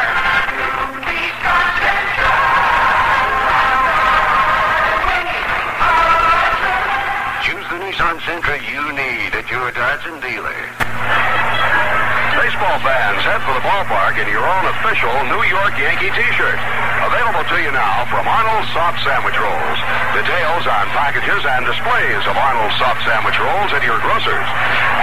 Choose 7.42 7.66
the 7.74 7.78
Nissan 7.82 8.22
Sentra 8.22 8.54
you 8.70 8.86
need 8.94 9.34
at 9.34 9.50
your 9.50 9.66
Datsun 9.74 10.22
dealer. 10.22 12.11
Baseball 12.32 12.78
fans, 12.80 13.20
head 13.28 13.44
for 13.44 13.52
the 13.52 13.60
ballpark 13.60 14.16
in 14.16 14.24
your 14.32 14.42
own 14.42 14.64
official 14.78 15.12
New 15.28 15.44
York 15.52 15.76
Yankee 15.76 16.08
t-shirt. 16.16 16.58
Available 17.04 17.44
to 17.44 17.58
you 17.60 17.68
now 17.74 18.08
from 18.08 18.24
Arnold's 18.24 18.72
Soft 18.72 19.04
Sandwich 19.04 19.36
Rolls. 19.36 19.78
Details 20.16 20.64
on 20.64 20.84
packages 20.96 21.42
and 21.44 21.68
displays 21.68 22.22
of 22.24 22.34
Arnold's 22.38 22.76
Soft 22.80 23.04
Sandwich 23.04 23.36
Rolls 23.36 23.70
at 23.76 23.84
your 23.84 24.00
grocers. 24.00 24.48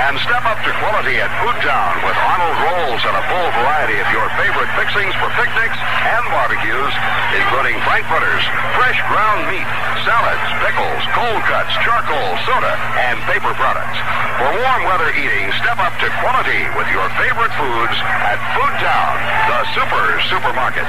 And 0.09 0.17
step 0.25 0.41
up 0.47 0.57
to 0.65 0.71
quality 0.81 1.21
at 1.21 1.29
Food 1.43 1.59
Town 1.61 1.93
with 2.01 2.17
Arnold 2.17 2.57
Rolls 2.65 3.01
and 3.05 3.13
a 3.13 3.23
full 3.29 3.49
variety 3.61 4.01
of 4.01 4.09
your 4.09 4.25
favorite 4.39 4.71
fixings 4.73 5.13
for 5.21 5.29
picnics 5.37 5.77
and 5.77 6.23
barbecues, 6.33 6.93
including 7.37 7.77
frankfurters, 7.85 8.43
fresh 8.73 8.97
ground 9.05 9.45
meat, 9.51 9.69
salads, 10.01 10.47
pickles, 10.65 11.03
cold 11.13 11.41
cuts, 11.45 11.73
charcoal, 11.85 12.31
soda, 12.49 12.73
and 13.05 13.21
paper 13.29 13.53
products. 13.53 13.99
For 14.39 14.49
warm 14.55 14.81
weather 14.87 15.11
eating, 15.19 15.51
step 15.59 15.77
up 15.83 15.91
to 15.99 16.07
quality 16.23 16.63
with 16.79 16.87
your 16.95 17.05
favorite 17.19 17.51
foods 17.59 17.97
at 17.99 18.39
Food 18.55 18.75
Town, 18.79 19.15
the 19.51 19.59
super 19.75 20.03
supermarket. 20.31 20.87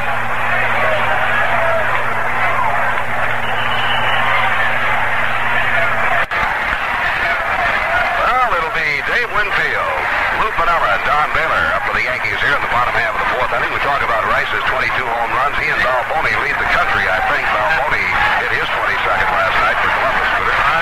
Well, 8.14 8.50
it'll 8.54 8.78
be 8.78 9.02
Dave 9.10 9.26
Winfield, 9.34 9.98
Lou 10.38 10.54
Piniella, 10.54 10.90
and 10.94 11.02
Don 11.02 11.34
Baylor 11.34 11.64
up 11.74 11.82
for 11.90 11.98
the 11.98 12.06
Yankees 12.06 12.38
here 12.38 12.54
in 12.54 12.62
the 12.62 12.70
bottom 12.70 12.94
half 12.94 13.10
of 13.10 13.26
the 13.26 13.30
fourth 13.34 13.50
inning. 13.50 13.74
We 13.74 13.82
talk 13.82 13.98
about 14.06 14.22
Rice's 14.30 14.62
22 14.70 14.86
home 15.02 15.34
runs. 15.34 15.58
He 15.58 15.66
and 15.66 15.82
Balboni 15.82 16.30
lead 16.46 16.54
the 16.54 16.70
country, 16.70 17.10
I 17.10 17.18
think. 17.26 17.42
Balboni 17.42 18.06
hit 18.46 18.54
his 18.54 18.70
22nd 18.70 19.30
last 19.34 19.56
night 19.66 19.78
for 19.82 19.90
Columbus. 19.98 20.79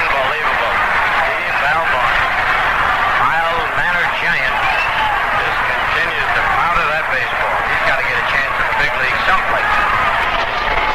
Big 8.89 8.97
league 9.05 9.21
someplace. 9.29 9.73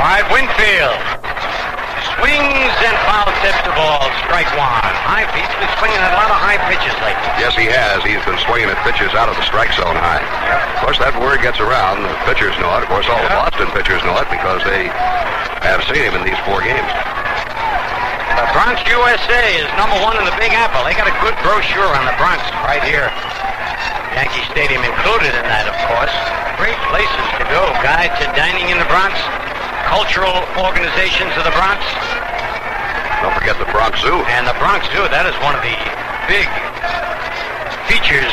Right, 0.02 0.26
Winfield 0.34 0.98
swings 2.18 2.76
and 2.84 2.96
foul 3.06 3.30
tips 3.44 3.62
the 3.68 3.74
ball. 3.76 4.08
Strike 4.26 4.50
one. 4.58 4.94
High, 5.04 5.28
he's 5.36 5.54
been 5.60 5.72
swinging 5.78 6.00
at 6.00 6.14
a 6.14 6.18
lot 6.18 6.32
of 6.32 6.40
high 6.40 6.58
pitches 6.72 6.96
lately. 7.04 7.30
Yes, 7.38 7.54
he 7.54 7.68
has. 7.70 8.02
He's 8.02 8.24
been 8.26 8.40
swinging 8.48 8.72
at 8.72 8.80
pitches 8.88 9.14
out 9.14 9.30
of 9.30 9.36
the 9.36 9.46
strike 9.46 9.76
zone 9.76 9.96
high. 9.96 10.24
Of 10.76 10.80
course, 10.82 10.98
that 11.00 11.14
word 11.20 11.44
gets 11.44 11.60
around. 11.62 12.04
The 12.04 12.16
pitchers 12.26 12.56
know 12.58 12.72
it. 12.80 12.84
Of 12.84 12.90
course, 12.90 13.06
all 13.12 13.22
the 13.22 13.34
Boston 13.34 13.70
pitchers 13.76 14.02
know 14.08 14.18
it 14.18 14.28
because 14.32 14.64
they 14.66 14.90
have 15.64 15.84
seen 15.86 16.04
him 16.04 16.18
in 16.18 16.24
these 16.26 16.40
four 16.48 16.64
games. 16.64 16.92
The 18.34 18.48
Bronx 18.56 18.82
USA 18.90 19.44
is 19.62 19.70
number 19.78 19.98
one 20.02 20.18
in 20.18 20.26
the 20.26 20.36
Big 20.42 20.52
Apple. 20.56 20.82
They 20.88 20.98
got 20.98 21.08
a 21.08 21.18
good 21.22 21.38
brochure 21.46 21.92
on 21.94 22.04
the 22.10 22.16
Bronx 22.18 22.42
right 22.66 22.84
here. 22.84 23.12
Yankee 24.18 24.46
Stadium 24.52 24.84
included 24.86 25.34
in 25.34 25.46
that, 25.48 25.66
of 25.68 25.78
course. 25.90 26.43
Great 26.64 26.80
places 26.96 27.28
to 27.36 27.44
go. 27.52 27.60
Guide 27.84 28.16
to 28.24 28.26
dining 28.40 28.72
in 28.72 28.80
the 28.80 28.88
Bronx. 28.88 29.20
Cultural 29.84 30.48
organizations 30.64 31.36
of 31.36 31.44
the 31.44 31.52
Bronx. 31.60 31.84
Don't 33.20 33.36
forget 33.36 33.60
the 33.60 33.68
Bronx 33.68 34.00
Zoo. 34.00 34.24
And 34.32 34.48
the 34.48 34.56
Bronx 34.64 34.88
Zoo, 34.96 35.04
that 35.12 35.28
is 35.28 35.36
one 35.44 35.60
of 35.60 35.60
the 35.60 35.76
big 36.32 36.48
features 37.92 38.32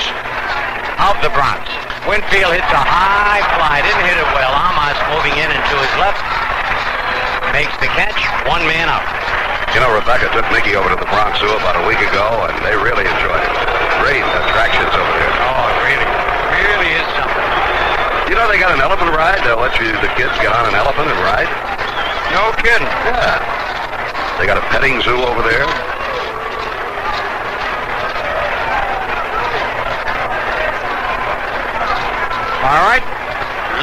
of 1.03 1.19
the 1.27 1.35
Bronx. 1.35 1.67
Winfield 2.07 2.55
hits 2.55 2.71
a 2.71 2.79
high 2.87 3.43
fly, 3.59 3.83
didn't 3.83 4.07
hit 4.07 4.23
it 4.23 4.31
well. 4.31 4.55
Armas 4.55 4.95
moving 5.11 5.35
in 5.35 5.51
and 5.51 5.63
to 5.67 5.77
his 5.83 5.95
left. 5.99 6.23
Makes 7.51 7.75
the 7.83 7.91
catch, 7.99 8.15
one 8.47 8.63
man 8.63 8.87
out. 8.87 9.03
You 9.75 9.83
know, 9.83 9.91
Rebecca 9.91 10.31
took 10.31 10.47
Mickey 10.55 10.79
over 10.79 10.87
to 10.87 10.95
the 10.95 11.11
Bronx 11.11 11.43
Zoo 11.43 11.51
about 11.51 11.75
a 11.75 11.83
week 11.83 11.99
ago, 11.99 12.47
and 12.47 12.55
they 12.63 12.79
really 12.79 13.11
enjoyed 13.11 13.43
it. 13.43 13.55
Great 14.07 14.23
attractions 14.23 14.95
over 14.95 15.13
there. 15.19 15.35
Oh, 15.51 15.67
it 15.67 15.79
really, 15.83 16.11
really 16.63 16.91
is 16.95 17.09
something. 17.19 17.50
You 18.41 18.47
know, 18.47 18.53
they 18.53 18.59
got 18.59 18.73
an 18.73 18.81
elephant 18.81 19.13
ride. 19.13 19.45
They'll 19.45 19.61
let 19.61 19.77
you, 19.77 19.93
the 20.01 20.09
kids, 20.17 20.33
get 20.41 20.49
on 20.49 20.65
an 20.65 20.73
elephant 20.73 21.13
and 21.13 21.21
ride. 21.21 21.45
No 22.33 22.57
kidding. 22.57 22.89
Yeah. 23.05 23.37
They 24.41 24.49
got 24.49 24.57
a 24.57 24.65
petting 24.73 24.97
zoo 25.05 25.13
over 25.13 25.45
there. 25.45 25.69
All 32.65 32.81
right. 32.89 33.05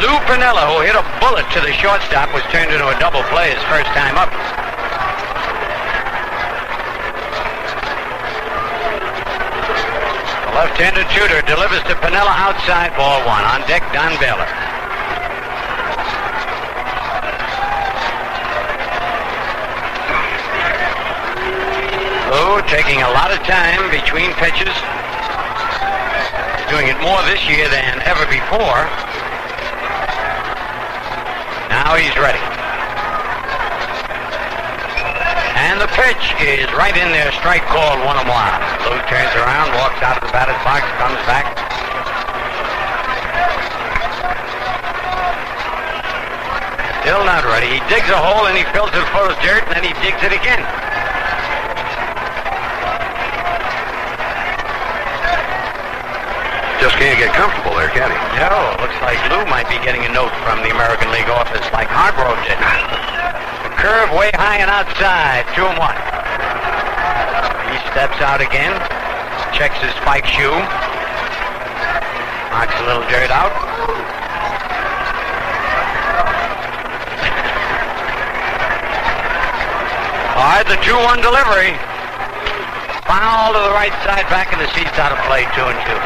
Lou 0.02 0.18
Piniella, 0.26 0.66
who 0.74 0.82
hit 0.82 0.98
a 0.98 1.06
bullet 1.22 1.46
to 1.54 1.62
the 1.62 1.74
shortstop, 1.78 2.34
was 2.34 2.42
turned 2.50 2.74
into 2.74 2.88
a 2.90 2.98
double 2.98 3.22
play 3.30 3.54
his 3.54 3.62
first 3.70 3.94
time 3.94 4.18
up. 4.18 4.34
Left-handed 10.78 11.10
shooter 11.10 11.41
delivers 11.48 11.82
to 11.90 11.95
Piniella 12.06 12.38
outside 12.38 12.95
ball 12.95 13.26
one. 13.26 13.44
On 13.45 13.62
deck, 13.66 13.82
Don 13.94 14.14
Baylor. 14.22 14.45
Lou 22.30 22.62
taking 22.70 23.02
a 23.02 23.10
lot 23.10 23.34
of 23.34 23.40
time 23.40 23.90
between 23.90 24.30
pitches. 24.38 24.70
Doing 26.70 26.94
it 26.94 27.02
more 27.02 27.26
this 27.26 27.41
year 27.49 27.68
than 27.70 27.98
ever 28.06 28.30
before. 28.30 28.86
Now 31.74 31.95
he's 31.95 32.16
ready. 32.18 32.47
Pitch 35.98 36.30
is 36.45 36.69
right 36.78 36.94
in 36.94 37.10
there. 37.10 37.32
Strike 37.41 37.65
called 37.74 37.98
one 38.06 38.22
and 38.22 38.30
one. 38.30 38.53
Lou 38.86 39.02
turns 39.10 39.34
around, 39.34 39.74
walks 39.74 39.98
out 40.06 40.22
of 40.22 40.24
the 40.24 40.30
batter's 40.30 40.61
box, 40.61 40.86
comes 41.02 41.18
back. 41.26 41.57
Still 47.02 47.26
not 47.26 47.41
ready. 47.49 47.65
He 47.74 47.82
digs 47.90 48.06
a 48.14 48.19
hole 48.22 48.45
and 48.45 48.53
he 48.53 48.61
fills 48.69 48.94
it 48.94 49.02
full 49.10 49.26
of 49.26 49.34
dirt 49.41 49.65
and 49.65 49.74
then 49.74 49.90
he 49.90 49.94
digs 50.06 50.22
it 50.22 50.38
again. 50.38 50.61
Just 56.78 56.94
can't 57.02 57.18
get 57.18 57.34
comfortable 57.34 57.74
there, 57.74 57.90
can 57.90 58.14
he? 58.14 58.19
No, 58.38 58.53
looks 58.86 59.02
like 59.02 59.18
Lou 59.34 59.49
might 59.49 59.65
be 59.65 59.82
getting 59.82 60.06
a 60.06 60.14
note 60.14 60.36
from 60.45 60.61
the 60.61 60.69
American 60.69 61.10
League 61.10 61.30
office 61.34 61.65
like 61.74 61.90
Hargrove 61.90 62.38
did. 62.45 63.07
Curve 63.78 64.12
way 64.18 64.32
high 64.34 64.58
and 64.58 64.70
outside, 64.70 65.45
two 65.56 65.66
and 65.66 65.78
one. 65.78 65.95
He 67.72 67.78
steps 67.91 68.20
out 68.22 68.41
again, 68.41 68.74
checks 69.54 69.78
his 69.80 69.94
spike 70.02 70.26
shoe, 70.26 70.58
knocks 72.52 72.74
a 72.82 72.86
little 72.86 73.06
dirt 73.10 73.30
out. 73.30 73.54
All 80.38 80.44
right, 80.44 80.68
the 80.68 80.78
2-1 80.86 81.22
delivery. 81.22 81.74
Foul 83.08 83.54
to 83.54 83.60
the 83.60 83.72
right 83.72 83.94
side, 84.04 84.28
back 84.30 84.54
in 84.54 84.60
the 84.60 84.68
seats 84.76 84.99
out 84.99 85.12
of 85.12 85.18
play, 85.26 85.48
two 85.56 85.64
and 85.64 85.80
two. 85.88 85.98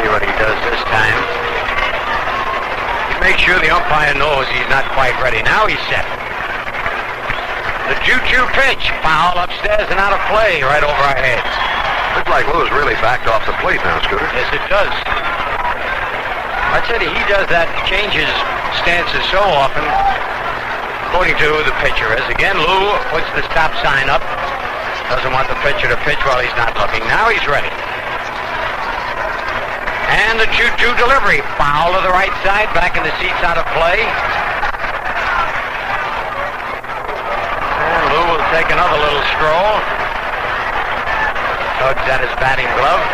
See 0.00 0.08
what 0.08 0.22
he 0.24 0.32
does 0.40 0.58
this 0.64 0.82
time. 0.88 1.22
He 3.12 3.20
makes 3.20 3.40
sure 3.42 3.60
the 3.60 3.70
umpire 3.92 4.16
knows 4.16 4.48
he's 4.48 4.68
not 4.72 4.88
quite 4.96 5.12
ready. 5.20 5.44
Now 5.44 5.68
he's 5.68 5.80
set. 5.92 6.08
The 7.92 7.96
choo-choo 8.08 8.48
pitch. 8.56 8.88
Foul 9.04 9.36
upstairs 9.36 9.84
and 9.92 10.00
out 10.00 10.16
of 10.16 10.22
play 10.32 10.64
right 10.64 10.80
over 10.80 10.96
our 10.96 11.12
heads. 11.20 11.44
Looks 12.16 12.32
like 12.32 12.48
Lou's 12.48 12.72
really 12.72 12.96
backed 13.04 13.28
off 13.28 13.44
the 13.44 13.52
plate 13.60 13.84
now, 13.84 14.00
Scooter. 14.00 14.24
Yes, 14.32 14.48
it 14.48 14.64
does. 14.72 14.88
I 16.72 16.80
said 16.88 17.04
he 17.04 17.20
does 17.28 17.44
that, 17.52 17.68
changes 17.84 18.32
stances 18.80 19.20
so 19.28 19.44
often, 19.44 19.84
according 21.12 21.36
to 21.36 21.44
who 21.52 21.60
the 21.68 21.76
pitcher 21.84 22.16
is. 22.16 22.24
Again, 22.32 22.56
Lou 22.56 22.96
puts 23.12 23.28
the 23.36 23.44
stop 23.52 23.76
sign 23.84 24.08
up. 24.08 24.24
Doesn't 25.12 25.36
want 25.36 25.52
the 25.52 25.58
pitcher 25.60 25.92
to 25.92 26.00
pitch 26.08 26.24
while 26.24 26.40
he's 26.40 26.56
not 26.56 26.72
looking. 26.80 27.04
Now 27.12 27.28
he's 27.28 27.44
ready. 27.44 27.68
And 30.32 30.40
the 30.40 30.48
2-2 30.48 30.96
delivery. 30.96 31.44
Foul 31.60 31.92
to 31.92 32.00
the 32.00 32.08
right 32.08 32.32
side, 32.40 32.72
back 32.72 32.96
in 32.96 33.04
the 33.04 33.12
seats 33.20 33.36
out 33.44 33.60
of 33.60 33.68
play. 33.76 34.00
And 37.76 38.02
Lou 38.08 38.24
will 38.32 38.40
take 38.48 38.72
another 38.72 38.96
little 38.96 39.20
stroll. 39.36 39.76
Tugs 41.84 42.08
at 42.08 42.24
his 42.24 42.32
batting 42.40 42.64
glove. 42.80 43.04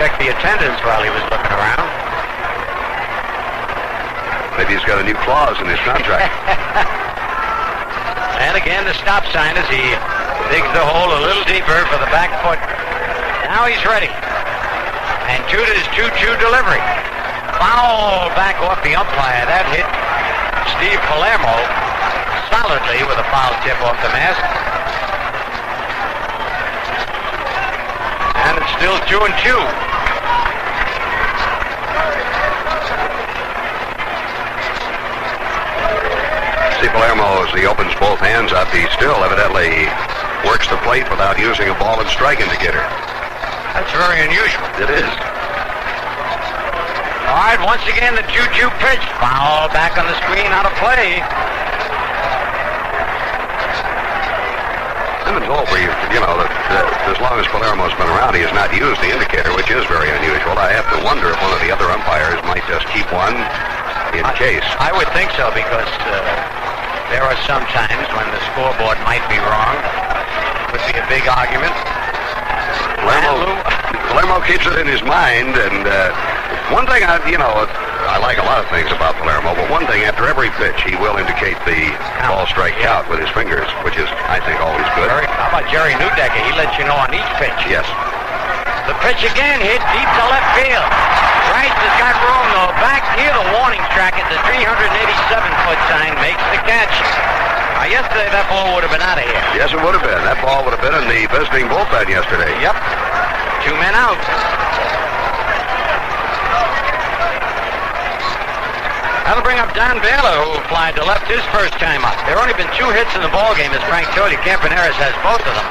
Checked 0.00 0.16
the 0.16 0.32
attendance 0.32 0.80
while 0.80 1.04
he 1.04 1.12
was 1.12 1.20
looking 1.28 1.52
around. 1.52 1.84
Maybe 4.56 4.80
he's 4.80 4.86
got 4.88 4.96
a 4.96 5.04
new 5.04 5.18
clause 5.28 5.60
in 5.60 5.68
his 5.68 5.80
contract. 5.84 6.32
And 8.34 8.58
again, 8.58 8.84
the 8.84 8.94
stop 8.94 9.24
sign 9.32 9.56
as 9.56 9.64
he 9.70 9.80
digs 10.52 10.68
the 10.74 10.84
hole 10.84 11.08
a 11.16 11.20
little 11.22 11.44
deeper 11.44 11.86
for 11.86 11.98
the 12.02 12.10
back 12.10 12.28
foot. 12.42 12.58
Now 13.48 13.64
he's 13.64 13.84
ready. 13.86 14.10
And 15.34 15.42
Tudor's 15.50 15.82
2-2 15.98 16.38
delivery. 16.38 16.78
Foul 17.58 18.30
back 18.38 18.54
off 18.62 18.78
the 18.86 18.94
umpire. 18.94 19.42
That 19.50 19.66
hit 19.66 19.82
Steve 20.78 21.02
Palermo 21.10 21.58
solidly 22.54 23.02
with 23.02 23.18
a 23.18 23.26
foul 23.34 23.50
tip 23.66 23.74
off 23.82 23.98
the 23.98 24.14
mask. 24.14 24.38
And 28.46 28.62
it's 28.62 28.70
still 28.78 28.94
2 29.10 29.26
and 29.26 29.34
2. 29.42 29.58
See 36.78 36.90
Palermo, 36.94 37.42
as 37.42 37.50
he 37.58 37.66
opens 37.66 37.90
both 37.98 38.22
hands 38.22 38.54
up, 38.54 38.70
he 38.70 38.86
still 38.94 39.18
evidently 39.26 39.90
works 40.46 40.70
the 40.70 40.78
plate 40.86 41.10
without 41.10 41.42
using 41.42 41.66
a 41.70 41.74
ball 41.74 41.98
and 41.98 42.08
strike 42.08 42.38
indicator. 42.38 42.86
That's 43.74 43.90
very 43.90 44.22
unusual. 44.22 44.70
It 44.78 44.90
is. 45.02 45.10
All 47.26 47.42
right, 47.42 47.58
once 47.66 47.82
again, 47.90 48.14
the 48.14 48.22
2-2 48.30 48.70
pitch. 48.78 49.02
Foul 49.18 49.66
back 49.74 49.98
on 49.98 50.06
the 50.06 50.14
screen, 50.22 50.46
out 50.54 50.62
of 50.62 50.74
play. 50.78 51.18
Simmons 55.26 55.50
over, 55.50 55.74
you, 55.74 55.90
you 56.14 56.22
know, 56.22 56.38
that, 56.38 56.86
as 57.10 57.18
long 57.18 57.34
as 57.42 57.50
Palermo's 57.50 57.90
been 57.98 58.06
around, 58.06 58.38
he 58.38 58.46
has 58.46 58.54
not 58.54 58.70
used 58.70 59.02
the 59.02 59.10
indicator, 59.10 59.50
which 59.58 59.66
is 59.74 59.82
very 59.90 60.06
unusual. 60.06 60.54
I 60.54 60.70
have 60.70 60.86
to 60.94 61.02
wonder 61.02 61.34
if 61.34 61.38
one 61.42 61.50
of 61.50 61.58
the 61.58 61.74
other 61.74 61.90
umpires 61.90 62.38
might 62.46 62.62
just 62.70 62.86
keep 62.94 63.10
one 63.10 63.34
in 64.14 64.22
case. 64.38 64.62
I 64.78 64.94
would 64.94 65.10
think 65.10 65.34
so 65.34 65.50
because 65.50 65.90
uh, 66.06 66.22
there 67.10 67.26
are 67.26 67.34
some 67.50 67.66
times 67.74 68.06
when 68.14 68.30
the 68.30 68.38
scoreboard 68.54 69.02
might 69.02 69.26
be 69.26 69.42
wrong. 69.42 69.74
Would 70.70 70.86
be 70.86 70.94
a 70.94 71.06
big 71.10 71.26
argument. 71.26 71.74
Palermo, 73.04 73.60
Palermo 74.08 74.36
keeps 74.48 74.64
it 74.64 74.80
in 74.80 74.88
his 74.88 75.04
mind, 75.04 75.52
and 75.60 75.84
uh, 75.84 76.08
one 76.72 76.88
thing 76.88 77.04
I, 77.04 77.20
you 77.28 77.36
know, 77.36 77.52
I 78.08 78.16
like 78.16 78.40
a 78.40 78.46
lot 78.48 78.64
of 78.64 78.68
things 78.72 78.88
about 78.88 79.20
Palermo, 79.20 79.52
but 79.52 79.68
one 79.68 79.84
thing, 79.84 80.08
after 80.08 80.24
every 80.24 80.48
pitch, 80.56 80.80
he 80.88 80.96
will 80.96 81.20
indicate 81.20 81.60
the 81.68 81.92
ball 82.24 82.48
strike 82.48 82.72
count 82.80 83.04
with 83.12 83.20
his 83.20 83.28
fingers, 83.36 83.68
which 83.84 84.00
is, 84.00 84.08
I 84.32 84.40
think, 84.40 84.56
always 84.64 84.88
good. 84.96 85.12
Jerry, 85.12 85.28
how 85.28 85.52
about 85.52 85.68
Jerry 85.68 85.92
Neudecker? 86.00 86.40
He 86.48 86.52
lets 86.56 86.72
you 86.80 86.88
know 86.88 86.96
on 86.96 87.12
each 87.12 87.32
pitch. 87.36 87.60
Yes. 87.68 87.84
The 88.88 88.96
pitch 89.04 89.20
again 89.24 89.60
hit 89.60 89.80
deep 89.92 90.08
to 90.08 90.24
left 90.28 90.48
field. 90.56 90.88
Rice 91.52 91.72
has 91.72 91.94
got 92.00 92.16
room 92.24 92.46
though. 92.56 92.72
Back 92.80 93.04
near 93.20 93.32
the 93.32 93.46
warning 93.60 93.84
track 93.92 94.16
at 94.16 94.28
the 94.32 94.40
387-foot 94.48 95.80
sign 95.88 96.12
makes 96.20 96.44
the 96.52 96.60
catch. 96.64 96.96
Now, 97.84 98.00
yesterday 98.00 98.32
that 98.32 98.48
ball 98.48 98.72
would 98.72 98.80
have 98.80 98.96
been 98.96 99.04
out 99.04 99.20
of 99.20 99.28
here. 99.28 99.44
Yes, 99.60 99.68
it 99.68 99.76
would 99.76 99.92
have 99.92 100.00
been. 100.00 100.24
That 100.24 100.40
ball 100.40 100.64
would 100.64 100.72
have 100.72 100.80
been 100.80 100.96
in 100.96 101.04
the 101.04 101.28
visiting 101.28 101.68
bullpen 101.68 102.08
yesterday. 102.08 102.48
Yep. 102.64 102.72
Two 103.60 103.76
men 103.76 103.92
out. 103.92 104.16
That'll 109.28 109.44
bring 109.44 109.60
up 109.60 109.68
Don 109.76 110.00
Baylor, 110.00 110.32
who 110.48 110.64
flied 110.72 110.96
to 110.96 111.04
left 111.04 111.28
his 111.28 111.44
first 111.52 111.76
time 111.76 112.08
up. 112.08 112.16
There 112.24 112.40
have 112.40 112.48
only 112.48 112.56
been 112.56 112.72
two 112.72 112.88
hits 112.96 113.12
in 113.12 113.20
the 113.20 113.28
ball 113.28 113.52
game, 113.52 113.76
as 113.76 113.84
Frank 113.84 114.08
told 114.16 114.32
you. 114.32 114.40
Campaneris 114.40 114.96
has 114.96 115.12
both 115.20 115.44
of 115.44 115.52
them. 115.52 115.68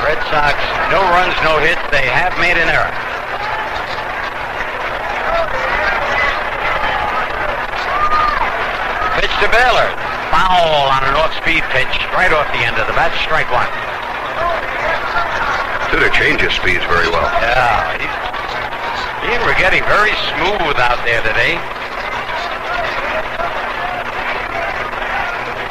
Red 0.00 0.16
Sox, 0.32 0.56
no 0.88 1.04
runs, 1.12 1.36
no 1.44 1.60
hits. 1.60 1.84
They 1.92 2.08
have 2.08 2.32
made 2.40 2.56
an 2.56 2.72
error. 2.72 2.88
To 9.38 9.46
Baylor. 9.54 9.86
Foul 10.34 10.90
on 10.90 11.06
an 11.06 11.14
off-speed 11.14 11.62
pitch, 11.70 11.94
right 12.10 12.34
off 12.34 12.50
the 12.50 12.58
end 12.66 12.74
of 12.74 12.90
the 12.90 12.96
bat. 12.98 13.14
Strike 13.22 13.46
one. 13.54 13.70
Tudor 15.94 16.10
changes 16.10 16.50
speeds 16.58 16.82
very 16.90 17.06
well. 17.06 17.22
Yeah, 17.38 18.02
he's, 18.02 18.10
he 19.22 19.30
and 19.38 19.44
Righetti 19.46 19.78
very 19.86 20.10
smooth 20.34 20.74
out 20.82 20.98
there 21.06 21.22
today. 21.22 21.54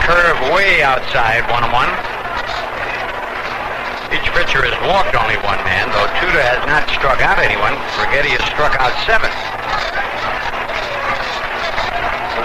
Curve 0.07 0.39
way 0.55 0.79
outside, 0.79 1.43
one 1.51 1.67
on 1.67 1.71
one. 1.75 1.91
Each 4.15 4.31
pitcher 4.31 4.63
has 4.63 4.79
walked 4.87 5.11
only 5.11 5.35
one 5.43 5.59
man, 5.67 5.91
though 5.91 6.07
Tudor 6.23 6.39
has 6.39 6.63
not 6.71 6.87
struck 6.95 7.19
out 7.19 7.35
anyone. 7.35 7.75
Righetti 7.99 8.31
has 8.31 8.47
struck 8.47 8.79
out 8.79 8.95
seven. 9.03 9.27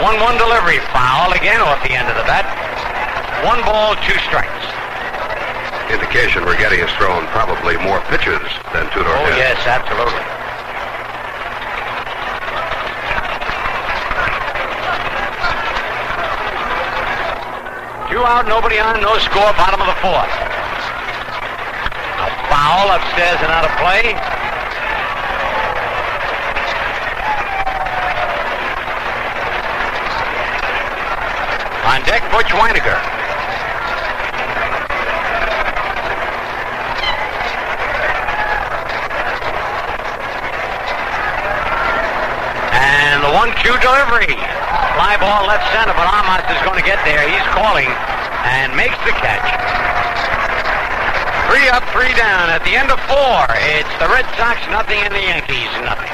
The 0.02 0.08
1-1 0.18 0.34
delivery 0.36 0.80
foul 0.90 1.30
again 1.30 1.60
off 1.62 1.78
the 1.86 1.94
end 1.94 2.10
of 2.10 2.16
the 2.18 2.26
bat. 2.26 2.42
One 3.46 3.62
ball, 3.62 3.94
two 4.02 4.18
strikes. 4.26 4.50
Indication 5.94 6.42
Righetti 6.42 6.82
has 6.82 6.90
thrown 6.98 7.22
probably 7.30 7.78
more 7.78 8.02
pitches 8.10 8.42
than 8.74 8.90
Tudor 8.90 9.06
Oh, 9.14 9.30
has. 9.30 9.38
yes, 9.38 9.62
absolutely. 9.62 10.26
Two 18.10 18.20
out, 18.28 18.44
nobody 18.46 18.76
on, 18.78 19.00
no 19.00 19.16
score, 19.24 19.48
bottom 19.56 19.80
of 19.80 19.88
the 19.88 19.96
fourth. 20.04 20.28
A 22.20 22.28
foul 22.52 22.92
upstairs 22.92 23.40
and 23.40 23.48
out 23.48 23.64
of 23.64 23.72
play. 23.80 24.12
On 31.92 32.00
deck, 32.08 32.24
Butch 32.32 32.48
Wynegar. 32.56 32.96
And 42.72 43.20
the 43.20 43.28
one-two 43.36 43.76
delivery. 43.84 44.32
Fly 44.96 45.20
ball 45.20 45.44
left 45.44 45.68
center, 45.76 45.92
but 45.92 46.08
Armas 46.08 46.48
is 46.48 46.56
going 46.64 46.80
to 46.80 46.86
get 46.88 46.96
there. 47.04 47.28
He's 47.28 47.44
calling 47.52 47.92
and 48.48 48.72
makes 48.72 48.96
the 49.04 49.12
catch. 49.20 49.44
Three 51.52 51.68
up, 51.68 51.84
three 51.92 52.16
down. 52.16 52.48
At 52.48 52.64
the 52.64 52.72
end 52.72 52.88
of 52.88 52.96
four, 53.04 53.44
it's 53.76 53.92
the 54.00 54.08
Red 54.08 54.24
Sox 54.40 54.56
nothing 54.72 54.96
and 55.04 55.12
the 55.12 55.20
Yankees 55.20 55.68
nothing. 55.84 56.08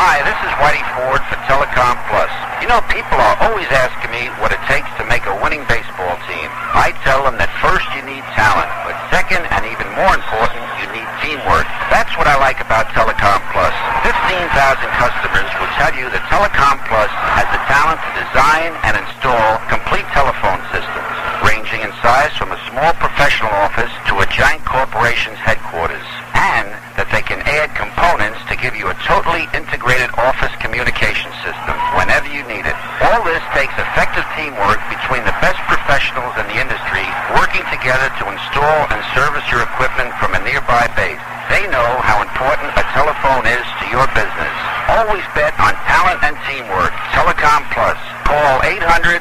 Hi, 0.00 0.24
this 0.24 0.40
is 0.48 0.52
Whitey 0.64 0.80
Ford 0.96 1.20
for 1.28 1.36
Telecom 1.44 2.00
Plus. 2.08 2.45
You 2.64 2.72
know, 2.72 2.80
people 2.88 3.20
are 3.20 3.36
always 3.44 3.68
asking 3.68 4.08
me 4.16 4.32
what 4.40 4.48
it 4.48 4.62
takes 4.64 4.88
to 4.96 5.04
make 5.04 5.28
a 5.28 5.36
winning 5.44 5.60
baseball 5.68 6.16
team. 6.24 6.48
I 6.72 6.96
tell 7.04 7.20
them 7.20 7.36
that 7.36 7.52
first 7.60 7.84
you 7.92 8.00
need 8.00 8.24
talent, 8.32 8.72
but 8.88 8.96
second, 9.12 9.44
and 9.52 9.62
even 9.68 9.84
more 9.92 10.16
important, 10.16 10.64
you 10.80 10.88
need 10.88 11.04
teamwork. 11.20 11.68
That's 11.92 12.16
what 12.16 12.24
I 12.24 12.40
like 12.40 12.64
about 12.64 12.88
Telecom 12.96 13.44
Plus. 13.52 13.76
15,000 14.08 14.48
customers 14.96 15.50
will 15.60 15.72
tell 15.76 15.92
you 16.00 16.08
that 16.08 16.24
Telecom 16.32 16.80
Plus 16.88 17.12
has 17.36 17.44
the 17.52 17.60
talent 17.68 18.00
to 18.00 18.10
design 18.24 18.72
and 18.88 18.96
install 19.04 19.60
complete 19.68 20.08
telephone 20.16 20.64
systems, 20.72 21.12
ranging 21.44 21.84
in 21.84 21.92
size 22.00 22.32
from 22.40 22.56
a 22.56 22.60
small 22.72 22.96
professional 22.96 23.52
office 23.52 23.92
to 24.08 24.16
a 24.24 24.26
giant 24.32 24.64
corporation's 24.64 25.38
headquarters, 25.44 26.08
and 26.32 26.72
that 26.96 27.12
they 27.12 27.20
can 27.20 27.44
add 27.44 27.68
components 27.76 28.40
to 28.48 28.55
give 28.66 28.74
you 28.74 28.90
a 28.90 28.98
totally 29.06 29.46
integrated 29.54 30.10
office 30.18 30.50
communication 30.58 31.30
system 31.46 31.78
whenever 31.94 32.26
you 32.26 32.42
need 32.50 32.66
it. 32.66 32.74
All 32.98 33.22
this 33.22 33.38
takes 33.54 33.70
effective 33.78 34.26
teamwork 34.34 34.82
between 34.90 35.22
the 35.22 35.30
best 35.38 35.62
professionals 35.70 36.34
in 36.34 36.50
the 36.50 36.58
industry 36.58 37.06
working 37.38 37.62
together 37.70 38.10
to 38.18 38.24
install 38.26 38.90
and 38.90 38.98
service 39.14 39.46
your 39.54 39.62
equipment 39.62 40.10
from 40.18 40.34
a 40.34 40.42
nearby 40.42 40.90
base. 40.98 41.22
They 41.46 41.62
know 41.70 41.90
how 42.02 42.26
important 42.26 42.74
a 42.74 42.82
telephone 42.90 43.46
is 43.46 43.62
to 43.62 43.84
your 43.86 44.10
business. 44.18 44.54
Always 44.98 45.22
bet 45.38 45.54
on 45.62 45.78
talent 45.86 46.26
and 46.26 46.34
teamwork. 46.50 46.90
Telecom 47.14 47.62
Plus. 47.70 48.05
Call 48.26 48.58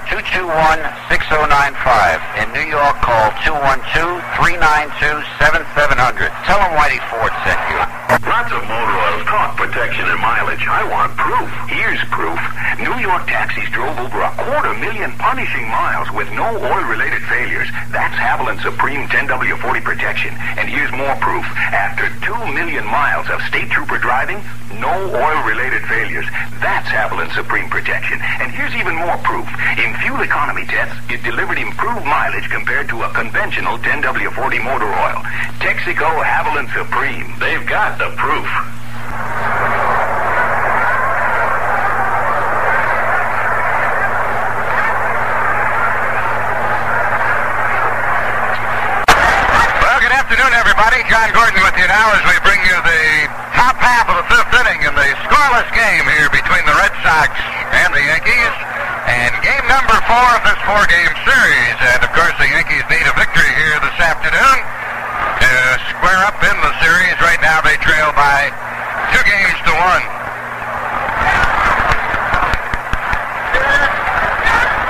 800-221-6095. 0.10 2.41
In 2.41 2.49
New 2.57 2.65
York, 2.65 2.98
call 3.06 3.30
212-392-7700. 3.45 6.34
Tell 6.49 6.57
them 6.57 6.73
Whitey 6.73 6.98
Ford 7.14 7.30
sent 7.45 7.61
you. 7.69 7.77
Lots 8.26 8.49
of 8.49 8.65
motor 8.65 8.98
oils 8.98 9.22
talk 9.30 9.61
protection 9.61 10.10
and 10.10 10.18
mileage. 10.18 10.65
I 10.65 10.82
want 10.90 11.14
proof. 11.22 11.45
Here's 11.69 12.02
proof. 12.10 12.41
New 12.82 12.98
York 12.98 13.30
taxis 13.30 13.69
drove 13.69 13.94
over 13.94 14.26
a 14.26 14.34
quarter 14.41 14.73
million 14.82 15.14
punishing 15.22 15.69
miles 15.69 16.10
with 16.10 16.26
no 16.34 16.57
oil-related 16.57 17.22
failures. 17.30 17.69
That's 17.94 18.18
Havoline 18.18 18.57
Supreme 18.65 19.06
10W40 19.06 19.86
protection. 19.86 20.34
And 20.57 20.65
here's 20.68 20.91
more 20.91 21.14
proof. 21.22 21.45
After 21.69 22.10
two 22.26 22.41
million 22.57 22.90
miles 22.90 23.30
of 23.30 23.38
state 23.45 23.69
trooper 23.69 24.02
driving, 24.02 24.41
no 24.80 24.91
oil-related 25.11 25.84
failures. 25.88 26.26
That's 26.60 26.88
Havoline 26.89 27.31
Supreme 27.34 27.69
protection. 27.69 28.19
And 28.41 28.52
here's 28.52 28.73
even 28.76 28.95
more 28.95 29.18
proof. 29.23 29.47
In 29.77 29.93
fuel 30.02 30.22
economy 30.22 30.65
tests, 30.65 30.95
it 31.10 31.23
delivered 31.23 31.57
improved 31.57 32.06
mileage 32.06 32.49
compared 32.49 32.89
to 32.89 33.03
a 33.03 33.10
conventional 33.14 33.77
10W40 33.80 34.64
motor 34.64 34.89
oil. 34.89 35.19
Texaco 35.60 36.23
Havoline 36.23 36.69
Supreme. 36.73 37.27
They've 37.39 37.65
got 37.68 37.97
the 37.97 38.10
proof. 38.18 38.47
Well, 49.81 49.99
good 50.02 50.15
afternoon, 50.15 50.53
everybody. 50.53 51.03
John 51.10 51.31
Gordon 51.34 51.61
with 51.64 51.77
you 51.77 51.88
now 51.88 52.11
as 52.14 52.23
we 52.26 52.35
bring 52.43 52.60
you 52.65 52.77
the 52.84 53.44
top 53.56 53.80
half 53.80 54.11
of 54.11 54.19
the 54.19 54.27
fifth 54.27 54.52
inning 54.52 54.84
in 54.84 54.91
the 54.91 55.10
scoreless 55.26 55.69
game 55.72 56.03
here 56.11 56.27
between 56.27 56.64
the 56.68 56.76
Red 56.76 56.91
Sox 57.07 57.32
and 57.72 57.90
the 57.95 58.03
Yankees. 58.03 58.56
And 59.07 59.32
game 59.40 59.65
number 59.72 59.95
four 60.11 60.27
of 60.36 60.44
this 60.44 60.60
four-game 60.68 61.14
series. 61.23 61.77
And, 61.80 62.03
of 62.03 62.11
course, 62.11 62.36
the 62.36 62.52
Yankees 62.52 62.84
need 62.91 63.07
a 63.07 63.15
victory 63.15 63.48
here 63.56 63.80
this 63.80 63.95
afternoon 63.95 64.57
to 65.40 65.52
square 65.88 66.19
up 66.27 66.36
in 66.44 66.57
the 66.60 66.73
series. 66.84 67.15
Right 67.23 67.40
now 67.40 67.64
they 67.64 67.80
trail 67.80 68.11
by 68.11 68.52
two 69.15 69.23
games 69.23 69.60
to 69.64 69.72
one. 69.72 70.03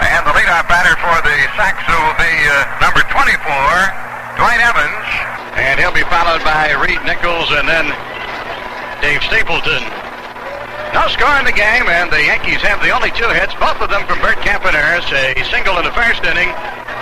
And 0.09 0.21
the 0.25 0.33
leadoff 0.33 0.65
batter 0.65 0.97
for 0.97 1.17
the 1.21 1.37
Sox 1.53 1.77
will 1.85 2.17
be 2.17 2.33
uh, 2.49 2.65
number 2.81 3.05
24, 3.13 3.45
Dwight 4.41 4.61
Evans. 4.63 5.05
And 5.53 5.77
he'll 5.77 5.93
be 5.93 6.07
followed 6.09 6.41
by 6.41 6.73
Reid 6.81 7.03
Nichols 7.05 7.53
and 7.53 7.69
then 7.69 7.93
Dave 9.01 9.21
Stapleton. 9.23 9.83
No 10.95 11.07
score 11.11 11.35
in 11.39 11.45
the 11.45 11.55
game, 11.55 11.85
and 11.91 12.07
the 12.07 12.23
Yankees 12.23 12.63
have 12.63 12.79
the 12.79 12.95
only 12.95 13.11
two 13.11 13.27
hits, 13.35 13.51
both 13.59 13.77
of 13.83 13.91
them 13.91 14.07
from 14.07 14.23
Bert 14.23 14.39
Campaneris, 14.39 15.03
a 15.11 15.35
single 15.51 15.75
in 15.77 15.83
the 15.83 15.91
first 15.91 16.23
inning, 16.23 16.47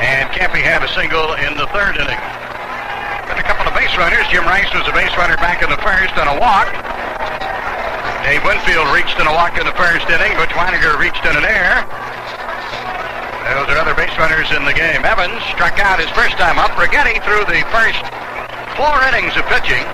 and 0.01 0.25
Campy 0.33 0.65
had 0.65 0.81
a 0.81 0.89
single 0.97 1.37
in 1.37 1.53
the 1.55 1.69
third 1.69 1.95
inning. 2.01 2.17
Been 3.29 3.37
a 3.37 3.45
couple 3.45 3.69
of 3.69 3.73
base 3.77 3.93
runners. 3.95 4.25
Jim 4.33 4.43
Rice 4.49 4.67
was 4.73 4.83
a 4.89 4.95
base 4.97 5.13
runner 5.15 5.37
back 5.37 5.61
in 5.61 5.69
the 5.69 5.79
first 5.79 6.17
on 6.17 6.25
a 6.25 6.37
walk. 6.41 6.67
Dave 8.25 8.43
Winfield 8.43 8.89
reached 8.91 9.15
in 9.21 9.29
a 9.29 9.33
walk 9.35 9.55
in 9.61 9.65
the 9.67 9.77
first 9.77 10.09
inning. 10.09 10.33
Butch 10.35 10.51
Wynegar 10.57 10.97
reached 10.97 11.23
in 11.23 11.37
an 11.37 11.45
air. 11.45 11.85
Those 13.53 13.69
are 13.69 13.77
other 13.77 13.93
base 13.93 14.15
runners 14.17 14.49
in 14.51 14.65
the 14.65 14.73
game. 14.73 15.05
Evans 15.05 15.37
struck 15.53 15.77
out 15.79 15.99
his 15.99 16.09
first 16.17 16.35
time 16.41 16.57
up. 16.57 16.71
Righetti 16.75 17.21
threw 17.21 17.45
the 17.45 17.61
first 17.69 18.01
four 18.73 18.95
innings 19.05 19.37
of 19.37 19.45
pitching. 19.51 19.85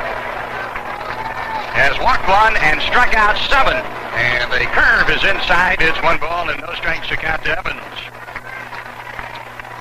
Has 1.79 1.95
walked 2.03 2.27
one 2.27 2.59
and 2.59 2.83
struck 2.91 3.15
out 3.15 3.39
seven. 3.47 3.79
And 4.19 4.51
the 4.51 4.67
curve 4.75 5.07
is 5.15 5.23
inside. 5.23 5.79
It's 5.79 5.95
one 6.03 6.19
ball 6.19 6.51
and 6.51 6.59
no 6.59 6.75
strikes 6.75 7.07
to 7.07 7.15
count 7.15 7.47
to 7.47 7.55
Evans. 7.55 7.95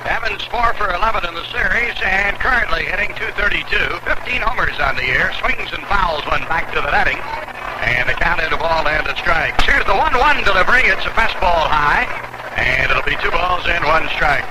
Evans 0.06 0.46
4 0.46 0.78
for 0.78 0.94
11 0.94 1.26
in 1.26 1.34
the 1.34 1.42
series 1.50 1.98
and 2.06 2.38
currently 2.38 2.86
hitting 2.86 3.10
232. 3.18 3.98
15 4.06 4.14
homers 4.46 4.78
on 4.78 4.94
the 4.94 5.10
year. 5.10 5.34
Swings 5.42 5.74
and 5.74 5.82
fouls 5.90 6.22
one 6.30 6.46
back 6.46 6.70
to 6.70 6.78
the 6.78 6.94
netting. 6.94 7.18
And 7.82 8.06
the 8.06 8.14
count 8.14 8.46
into 8.46 8.62
ball 8.62 8.86
and 8.86 9.02
a 9.02 9.18
strike. 9.18 9.58
Here's 9.66 9.82
the 9.90 9.98
1-1 9.98 10.46
delivery. 10.46 10.86
It's 10.86 11.02
a 11.02 11.10
fastball 11.18 11.66
high. 11.66 12.06
And 12.54 12.94
it'll 12.94 13.02
be 13.02 13.18
two 13.18 13.34
balls 13.34 13.66
and 13.66 13.82
one 13.82 14.06
strike. 14.14 14.46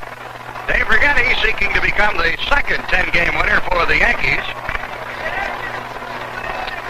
Dave 0.67 0.83
Righetti 0.91 1.31
seeking 1.39 1.71
to 1.71 1.79
become 1.79 2.19
the 2.19 2.35
second 2.51 2.83
10-game 2.91 3.39
winner 3.39 3.63
for 3.71 3.87
the 3.87 4.03
Yankees. 4.03 4.43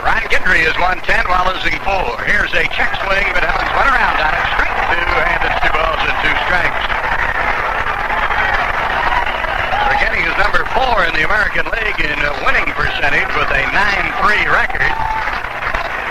Ron 0.06 0.22
Guidry 0.30 0.61
is 0.61 0.78
110 0.78 1.26
while 1.26 1.49
losing 1.49 1.74
four. 1.82 2.22
Here's 2.30 2.53
a 2.53 2.65
check 2.69 2.94
swing, 3.02 3.26
but 3.34 3.41
Evans 3.41 3.72
went 3.74 3.90
around 3.90 4.18
on 4.22 4.30
it. 4.30 4.45
Strike 4.53 4.78
two, 4.94 5.10
and 5.10 5.40
it's 5.41 5.57
two 5.65 5.74
balls 5.74 6.02
and 6.06 6.15
two 6.22 6.36
strikes. 6.45 6.84
Righetti 9.90 10.22
is 10.22 10.36
number 10.38 10.64
four 10.78 11.02
in 11.10 11.14
the 11.18 11.26
American 11.26 11.65
League 11.74 11.98
in 11.98 12.18
winning 12.45 12.69
percentage 12.78 13.32
with 13.34 13.49
a 13.49 13.64
9-3 13.74 14.53
record. 14.53 14.94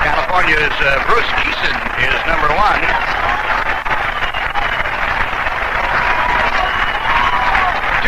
California's 0.03 0.77
uh, 0.83 1.03
Bruce 1.07 1.31
Kison 1.39 1.77
is 2.03 2.19
number 2.27 2.51
one. 2.59 3.26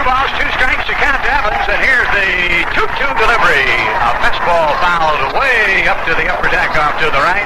Two 0.08 0.40
two 0.40 0.50
strikes 0.56 0.88
to 0.88 0.96
to 0.96 1.30
Evans, 1.36 1.68
and 1.68 1.80
here's 1.84 2.08
the 2.16 2.64
2-2 2.72 2.80
delivery. 3.20 3.68
A 4.00 4.16
fastball 4.24 4.72
fouled 4.80 5.36
way 5.36 5.84
up 5.84 6.00
to 6.08 6.16
the 6.16 6.24
upper 6.32 6.48
deck 6.48 6.72
off 6.80 6.96
to 7.04 7.12
the 7.12 7.20
right, 7.20 7.44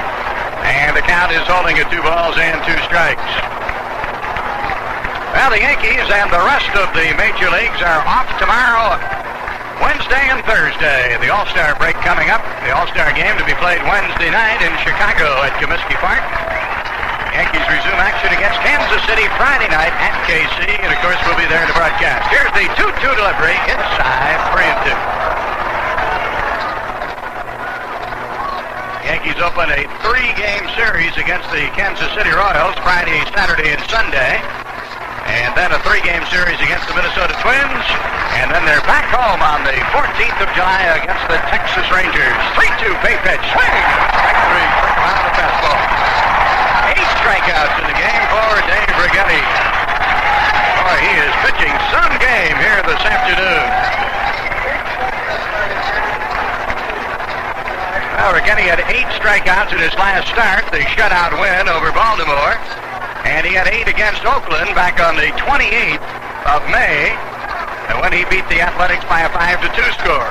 and 0.62 0.94
the 0.94 1.02
count 1.02 1.34
is 1.34 1.42
holding 1.50 1.74
at 1.82 1.90
two 1.90 1.98
balls 2.06 2.38
and 2.38 2.62
two 2.62 2.78
strikes. 2.86 3.18
Well, 5.34 5.50
the 5.50 5.58
Yankees 5.58 6.06
and 6.06 6.30
the 6.30 6.38
rest 6.38 6.70
of 6.78 6.86
the 6.94 7.10
major 7.18 7.50
leagues 7.50 7.82
are 7.82 7.98
off 8.06 8.30
tomorrow, 8.38 8.94
Wednesday 9.82 10.30
and 10.30 10.38
Thursday. 10.46 11.18
The 11.18 11.34
All-Star 11.34 11.74
break 11.82 11.98
coming 12.06 12.30
up. 12.30 12.46
The 12.62 12.70
All-Star 12.78 13.10
game 13.18 13.34
to 13.42 13.44
be 13.44 13.58
played 13.58 13.82
Wednesday 13.90 14.30
night 14.30 14.62
in 14.62 14.70
Chicago 14.86 15.42
at 15.42 15.50
Comiskey 15.58 15.98
Park. 15.98 16.51
Yankees 17.32 17.64
resume 17.64 17.96
action 17.96 18.28
against 18.28 18.60
Kansas 18.60 19.00
City 19.08 19.24
Friday 19.40 19.64
night 19.72 19.88
at 19.96 20.12
KC, 20.28 20.68
and 20.84 20.92
of 20.92 21.00
course 21.00 21.16
we'll 21.24 21.40
be 21.40 21.48
there 21.48 21.64
to 21.64 21.72
broadcast. 21.72 22.28
Here's 22.28 22.52
the 22.52 22.68
2-2 22.76 22.92
delivery 23.16 23.56
inside 23.72 24.36
3 24.52 24.68
and 24.68 24.80
2. 24.84 25.32
Yankees 29.08 29.40
open 29.40 29.72
a 29.72 29.88
three-game 30.04 30.68
series 30.76 31.16
against 31.16 31.48
the 31.48 31.72
Kansas 31.72 32.12
City 32.12 32.28
Royals 32.36 32.76
Friday, 32.84 33.24
Saturday, 33.32 33.72
and 33.72 33.80
Sunday. 33.88 34.36
And 35.32 35.56
then 35.56 35.72
a 35.72 35.80
three-game 35.88 36.28
series 36.28 36.60
against 36.60 36.84
the 36.84 36.92
Minnesota 36.92 37.32
Twins. 37.40 37.84
And 38.36 38.52
then 38.52 38.60
they're 38.68 38.84
back 38.84 39.08
home 39.08 39.40
on 39.40 39.64
the 39.64 39.80
14th 39.96 40.36
of 40.36 40.52
July 40.52 41.00
against 41.00 41.24
the 41.32 41.40
Texas 41.48 41.88
Rangers. 41.88 42.36
3-2 42.60 42.92
pay 43.00 43.16
pitch. 43.24 43.44
Swing! 43.56 43.76
Strike 44.20 44.40
three. 44.52 44.68
Quick 44.84 44.96
around 45.00 45.24
the 45.24 45.32
fastball. 45.40 46.31
Eight 46.92 47.08
strikeouts 47.24 47.76
in 47.80 47.86
the 47.88 47.96
game 47.96 48.24
for 48.28 48.52
Dave 48.68 48.96
Righetti. 49.00 49.40
Boy, 50.76 50.96
he 51.00 51.12
is 51.24 51.32
pitching 51.40 51.72
some 51.88 52.12
game 52.20 52.56
here 52.60 52.84
this 52.84 53.00
afternoon. 53.00 53.64
Well, 58.12 58.36
Righetti 58.36 58.68
had 58.68 58.84
eight 58.92 59.08
strikeouts 59.16 59.72
in 59.72 59.80
his 59.80 59.96
last 59.96 60.28
start, 60.28 60.68
the 60.68 60.84
shutout 60.92 61.32
win 61.40 61.64
over 61.64 61.88
Baltimore. 61.96 62.60
And 63.24 63.46
he 63.46 63.56
had 63.56 63.72
eight 63.72 63.88
against 63.88 64.28
Oakland 64.28 64.76
back 64.76 65.00
on 65.00 65.16
the 65.16 65.32
28th 65.40 66.04
of 66.44 66.60
May, 66.68 67.16
and 67.88 68.04
when 68.04 68.12
he 68.12 68.28
beat 68.28 68.44
the 68.52 68.60
Athletics 68.60 69.04
by 69.08 69.24
a 69.24 69.32
5 69.32 69.64
to 69.64 69.68
2 69.72 69.82
score. 69.96 70.28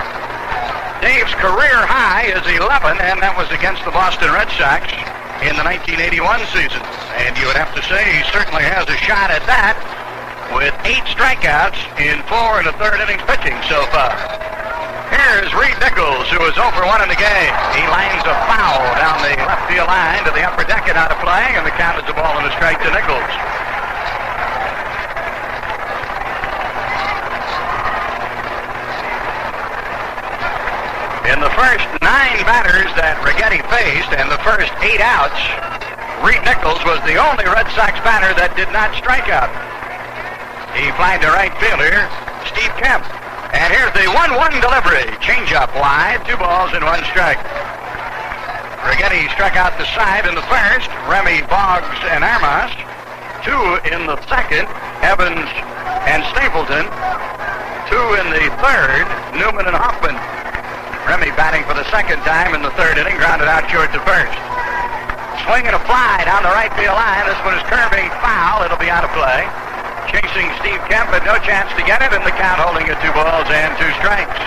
Dave's 1.02 1.34
career 1.42 1.82
high 1.90 2.30
is 2.30 2.46
11, 2.46 3.02
and 3.02 3.18
that 3.26 3.34
was 3.34 3.50
against 3.50 3.82
the 3.82 3.90
Boston 3.90 4.30
Red 4.30 4.54
Sox 4.62 5.01
in 5.42 5.58
the 5.58 5.66
1981 5.66 6.46
season. 6.54 6.82
And 7.18 7.34
you 7.38 7.50
would 7.50 7.58
have 7.58 7.74
to 7.74 7.82
say 7.90 8.06
he 8.14 8.22
certainly 8.30 8.62
has 8.62 8.86
a 8.86 8.98
shot 9.02 9.34
at 9.34 9.42
that 9.50 9.74
with 10.54 10.76
eight 10.86 11.04
strikeouts 11.10 11.80
in 11.98 12.22
four 12.30 12.62
and 12.62 12.68
a 12.70 12.76
third 12.78 13.02
innings 13.02 13.24
pitching 13.26 13.58
so 13.66 13.82
far. 13.90 14.14
Here's 15.12 15.52
Reid 15.58 15.76
Nichols, 15.84 16.30
who 16.32 16.40
is 16.48 16.56
over 16.56 16.88
one 16.88 17.04
in 17.04 17.10
the 17.12 17.20
game. 17.20 17.54
He 17.76 17.84
lines 17.92 18.24
a 18.24 18.36
foul 18.48 18.80
down 18.96 19.20
the 19.26 19.36
left 19.44 19.68
field 19.68 19.88
line 19.90 20.24
to 20.24 20.32
the 20.32 20.46
upper 20.46 20.64
deck 20.64 20.88
and 20.88 20.96
out 20.96 21.12
of 21.12 21.20
play, 21.20 21.52
and 21.58 21.68
the 21.68 21.76
count 21.76 22.00
is 22.00 22.08
a 22.08 22.16
ball 22.16 22.38
and 22.40 22.48
a 22.48 22.54
strike 22.56 22.80
to 22.84 22.90
Nichols. 22.94 23.61
In 31.32 31.40
the 31.40 31.56
first 31.56 31.88
nine 32.04 32.44
batters 32.44 32.92
that 33.00 33.16
Righetti 33.24 33.64
faced 33.72 34.12
and 34.12 34.28
the 34.28 34.44
first 34.44 34.68
eight 34.84 35.00
outs, 35.00 35.40
Reid 36.28 36.44
Nichols 36.44 36.84
was 36.84 37.00
the 37.08 37.16
only 37.16 37.48
Red 37.48 37.72
Sox 37.72 37.96
batter 38.04 38.36
that 38.36 38.52
did 38.60 38.68
not 38.76 38.92
strike 39.00 39.32
out. 39.32 39.48
He 40.76 40.92
flagged 41.00 41.24
the 41.24 41.32
right 41.32 41.56
fielder, 41.56 42.04
Steve 42.52 42.76
Kemp. 42.76 43.08
And 43.56 43.72
here's 43.72 43.96
the 43.96 44.12
1-1 44.12 44.60
delivery. 44.60 45.08
Change 45.24 45.56
up 45.56 45.72
wide, 45.72 46.20
two 46.28 46.36
balls 46.36 46.76
and 46.76 46.84
one 46.84 47.00
strike. 47.08 47.40
Righetti 48.84 49.32
struck 49.32 49.56
out 49.56 49.72
the 49.80 49.88
side 49.96 50.28
in 50.28 50.36
the 50.36 50.44
first. 50.52 50.92
Remy, 51.08 51.48
Boggs, 51.48 51.96
and 52.12 52.28
Armas. 52.28 52.76
Two 53.48 53.80
in 53.88 54.04
the 54.04 54.20
second. 54.28 54.68
Evans 55.00 55.48
and 56.12 56.28
Stapleton. 56.36 56.84
Two 57.88 58.20
in 58.20 58.28
the 58.36 58.52
third. 58.60 59.08
Newman 59.40 59.72
and 59.72 59.80
Hoffman. 59.80 60.20
Remy 61.10 61.34
batting 61.34 61.66
for 61.66 61.74
the 61.74 61.88
second 61.90 62.22
time 62.28 62.54
in 62.54 62.62
the 62.62 62.74
third 62.78 62.98
inning, 62.98 63.18
grounded 63.18 63.50
out 63.50 63.66
short 63.70 63.90
to 63.94 64.02
first. 64.06 64.34
Swing 65.46 65.66
Swinging 65.66 65.74
a 65.74 65.82
fly 65.90 66.22
down 66.26 66.46
the 66.46 66.54
right 66.54 66.70
field 66.78 66.94
line. 66.94 67.26
This 67.26 67.40
one 67.42 67.58
is 67.58 67.66
curving 67.66 68.10
foul. 68.22 68.62
It'll 68.62 68.82
be 68.82 68.94
out 68.94 69.02
of 69.02 69.12
play. 69.18 69.50
Chasing 70.10 70.50
Steve 70.62 70.82
Kemp, 70.92 71.10
but 71.10 71.26
no 71.26 71.38
chance 71.42 71.72
to 71.78 71.84
get 71.84 72.06
it, 72.06 72.14
and 72.14 72.22
the 72.22 72.36
count 72.38 72.62
holding 72.62 72.86
at 72.86 73.02
two 73.02 73.14
balls 73.18 73.50
and 73.50 73.74
two 73.82 73.92
strikes. 73.98 74.42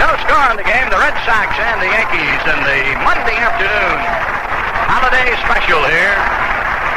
No 0.00 0.08
score 0.24 0.48
in 0.52 0.56
the 0.56 0.68
game. 0.68 0.88
The 0.88 1.00
Red 1.00 1.16
Sox 1.28 1.52
and 1.56 1.80
the 1.80 1.90
Yankees 1.92 2.42
in 2.48 2.58
the 2.64 2.80
Monday 3.04 3.36
afternoon 3.36 4.36
holiday 4.86 5.34
special 5.44 5.82
here. 5.92 6.16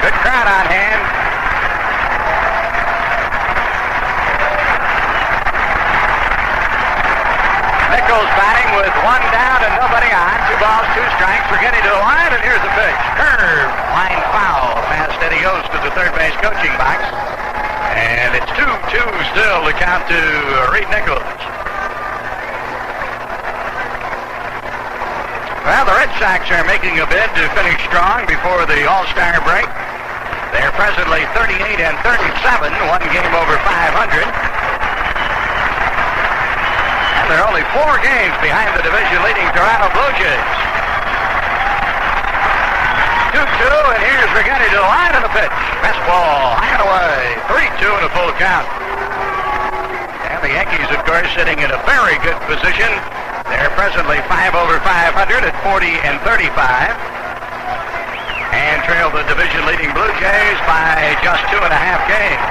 Good 0.01 0.15
crowd 0.23 0.47
on 0.47 0.65
hand. 0.71 1.18
Nichols 7.99 8.31
batting 8.39 8.79
with 8.79 8.95
one 9.03 9.19
down 9.27 9.59
and 9.59 9.75
nobody 9.75 10.07
on. 10.07 10.31
Two 10.47 10.55
balls, 10.63 10.87
two 10.95 11.03
strikes. 11.19 11.43
We're 11.51 11.59
getting 11.59 11.83
to 11.83 11.91
the 11.91 11.99
line, 11.99 12.31
and 12.31 12.39
here's 12.39 12.63
the 12.63 12.71
pitch. 12.79 13.01
Curve, 13.19 13.67
line 13.91 14.23
foul. 14.31 14.71
Past 14.87 15.19
Eddie 15.19 15.43
goes 15.43 15.67
to 15.67 15.83
the 15.83 15.91
third 15.91 16.15
base 16.15 16.31
coaching 16.39 16.71
box. 16.79 17.03
And 17.99 18.39
it's 18.39 18.47
2-2 18.55 19.03
still 19.35 19.67
to 19.67 19.75
count 19.75 20.07
to 20.07 20.19
Reid 20.71 20.87
Nichols. 20.87 21.27
Well, 25.67 25.83
the 25.83 25.95
Red 25.99 26.15
Sox 26.23 26.47
are 26.55 26.63
making 26.63 27.03
a 27.03 27.05
bid 27.11 27.27
to 27.35 27.43
finish 27.51 27.83
strong 27.83 28.23
before 28.31 28.63
the 28.63 28.87
All-Star 28.87 29.43
break. 29.43 29.67
They're 30.55 30.71
presently 30.79 31.27
38 31.35 31.83
and 31.83 31.99
37, 31.99 32.71
one 32.87 33.03
game 33.11 33.33
over 33.35 33.59
500. 33.67 34.38
They're 37.29 37.45
only 37.45 37.61
four 37.77 37.93
games 38.01 38.33
behind 38.41 38.73
the 38.73 38.81
division-leading 38.81 39.53
Toronto 39.53 39.85
Blue 39.93 40.13
Jays. 40.17 40.49
2-2, 43.37 43.45
and 43.45 44.01
here's 44.01 44.33
Righetti 44.33 44.65
to 44.73 44.81
the 44.81 44.89
line 44.89 45.13
of 45.13 45.21
the 45.21 45.29
pitch. 45.37 45.53
Fastball, 45.85 46.57
high 46.57 46.73
and 46.73 46.81
away. 46.81 47.37
3-2 47.53 47.85
and 48.01 48.05
a 48.09 48.11
full 48.17 48.33
count. 48.41 48.65
And 50.25 50.41
the 50.41 50.57
Yankees, 50.57 50.89
of 50.89 51.05
course, 51.05 51.29
sitting 51.37 51.61
in 51.61 51.69
a 51.69 51.77
very 51.85 52.17
good 52.25 52.41
position. 52.49 52.89
They're 53.45 53.69
presently 53.77 54.17
5 54.25 54.57
over 54.57 54.81
500 54.81 55.45
at 55.45 55.53
40 55.61 55.85
and 56.01 56.17
35. 56.25 56.49
And 58.57 58.81
trail 58.89 59.13
the 59.13 59.21
division-leading 59.29 59.93
Blue 59.93 60.13
Jays 60.17 60.57
by 60.65 61.13
just 61.21 61.45
two 61.53 61.61
and 61.61 61.69
a 61.69 61.77
half 61.77 62.01
games. 62.09 62.41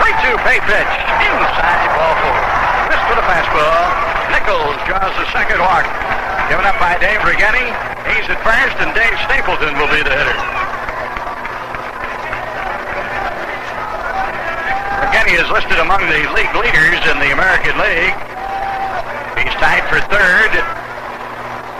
3-2 0.00 0.40
pay 0.40 0.56
pitch. 0.64 0.92
Inside 1.20 1.84
ball 2.00 2.16
four. 2.24 2.49
For 2.90 3.14
the 3.14 3.22
fastball. 3.22 3.86
Nichols 4.34 4.78
draws 4.86 5.14
the 5.14 5.26
second 5.30 5.62
walk. 5.62 5.86
Given 6.50 6.66
up 6.66 6.74
by 6.82 6.98
Dave 6.98 7.22
Righetti. 7.22 7.70
He's 8.10 8.26
at 8.26 8.42
first, 8.42 8.74
and 8.82 8.90
Dave 8.98 9.14
Stapleton 9.30 9.78
will 9.78 9.90
be 9.90 10.02
the 10.02 10.10
hitter. 10.10 10.38
Righetti 15.06 15.38
is 15.38 15.46
listed 15.54 15.78
among 15.78 16.02
the 16.10 16.26
league 16.34 16.54
leaders 16.58 17.02
in 17.06 17.16
the 17.22 17.30
American 17.30 17.78
League. 17.78 18.16
He's 19.38 19.54
tied 19.62 19.86
for 19.86 20.02
third 20.10 20.52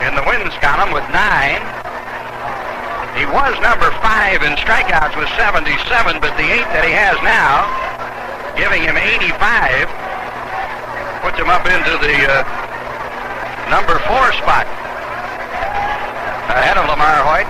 in 0.06 0.16
the 0.16 0.24
wins 0.24 0.54
column 0.64 0.94
with 0.96 1.04
nine. 1.12 1.60
He 3.18 3.26
was 3.26 3.52
number 3.60 3.92
five 4.00 4.40
in 4.40 4.56
strikeouts 4.56 5.18
with 5.18 5.28
77, 5.36 6.22
but 6.22 6.32
the 6.38 6.46
eight 6.46 6.64
that 6.72 6.86
he 6.86 6.94
has 6.94 7.20
now, 7.20 7.68
giving 8.56 8.80
him 8.80 8.96
85, 8.96 9.90
puts 9.90 9.99
him 11.40 11.48
up 11.48 11.64
into 11.64 11.96
the 12.04 12.16
uh, 12.28 12.44
number 13.72 13.96
four 14.04 14.28
spot 14.36 14.68
ahead 16.52 16.76
of 16.76 16.84
LaMarr 16.84 17.20
Hoyt. 17.24 17.48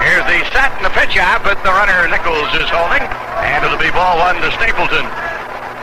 Here's 0.00 0.24
the 0.24 0.40
set 0.48 0.72
and 0.80 0.88
the 0.88 0.94
pitch 0.96 1.20
out, 1.20 1.44
but 1.44 1.60
the 1.60 1.68
runner 1.68 2.08
Nichols 2.08 2.56
is 2.56 2.72
holding, 2.72 3.04
and 3.04 3.60
it'll 3.60 3.76
be 3.76 3.92
ball 3.92 4.16
one 4.16 4.40
to 4.40 4.48
Stapleton. 4.56 5.04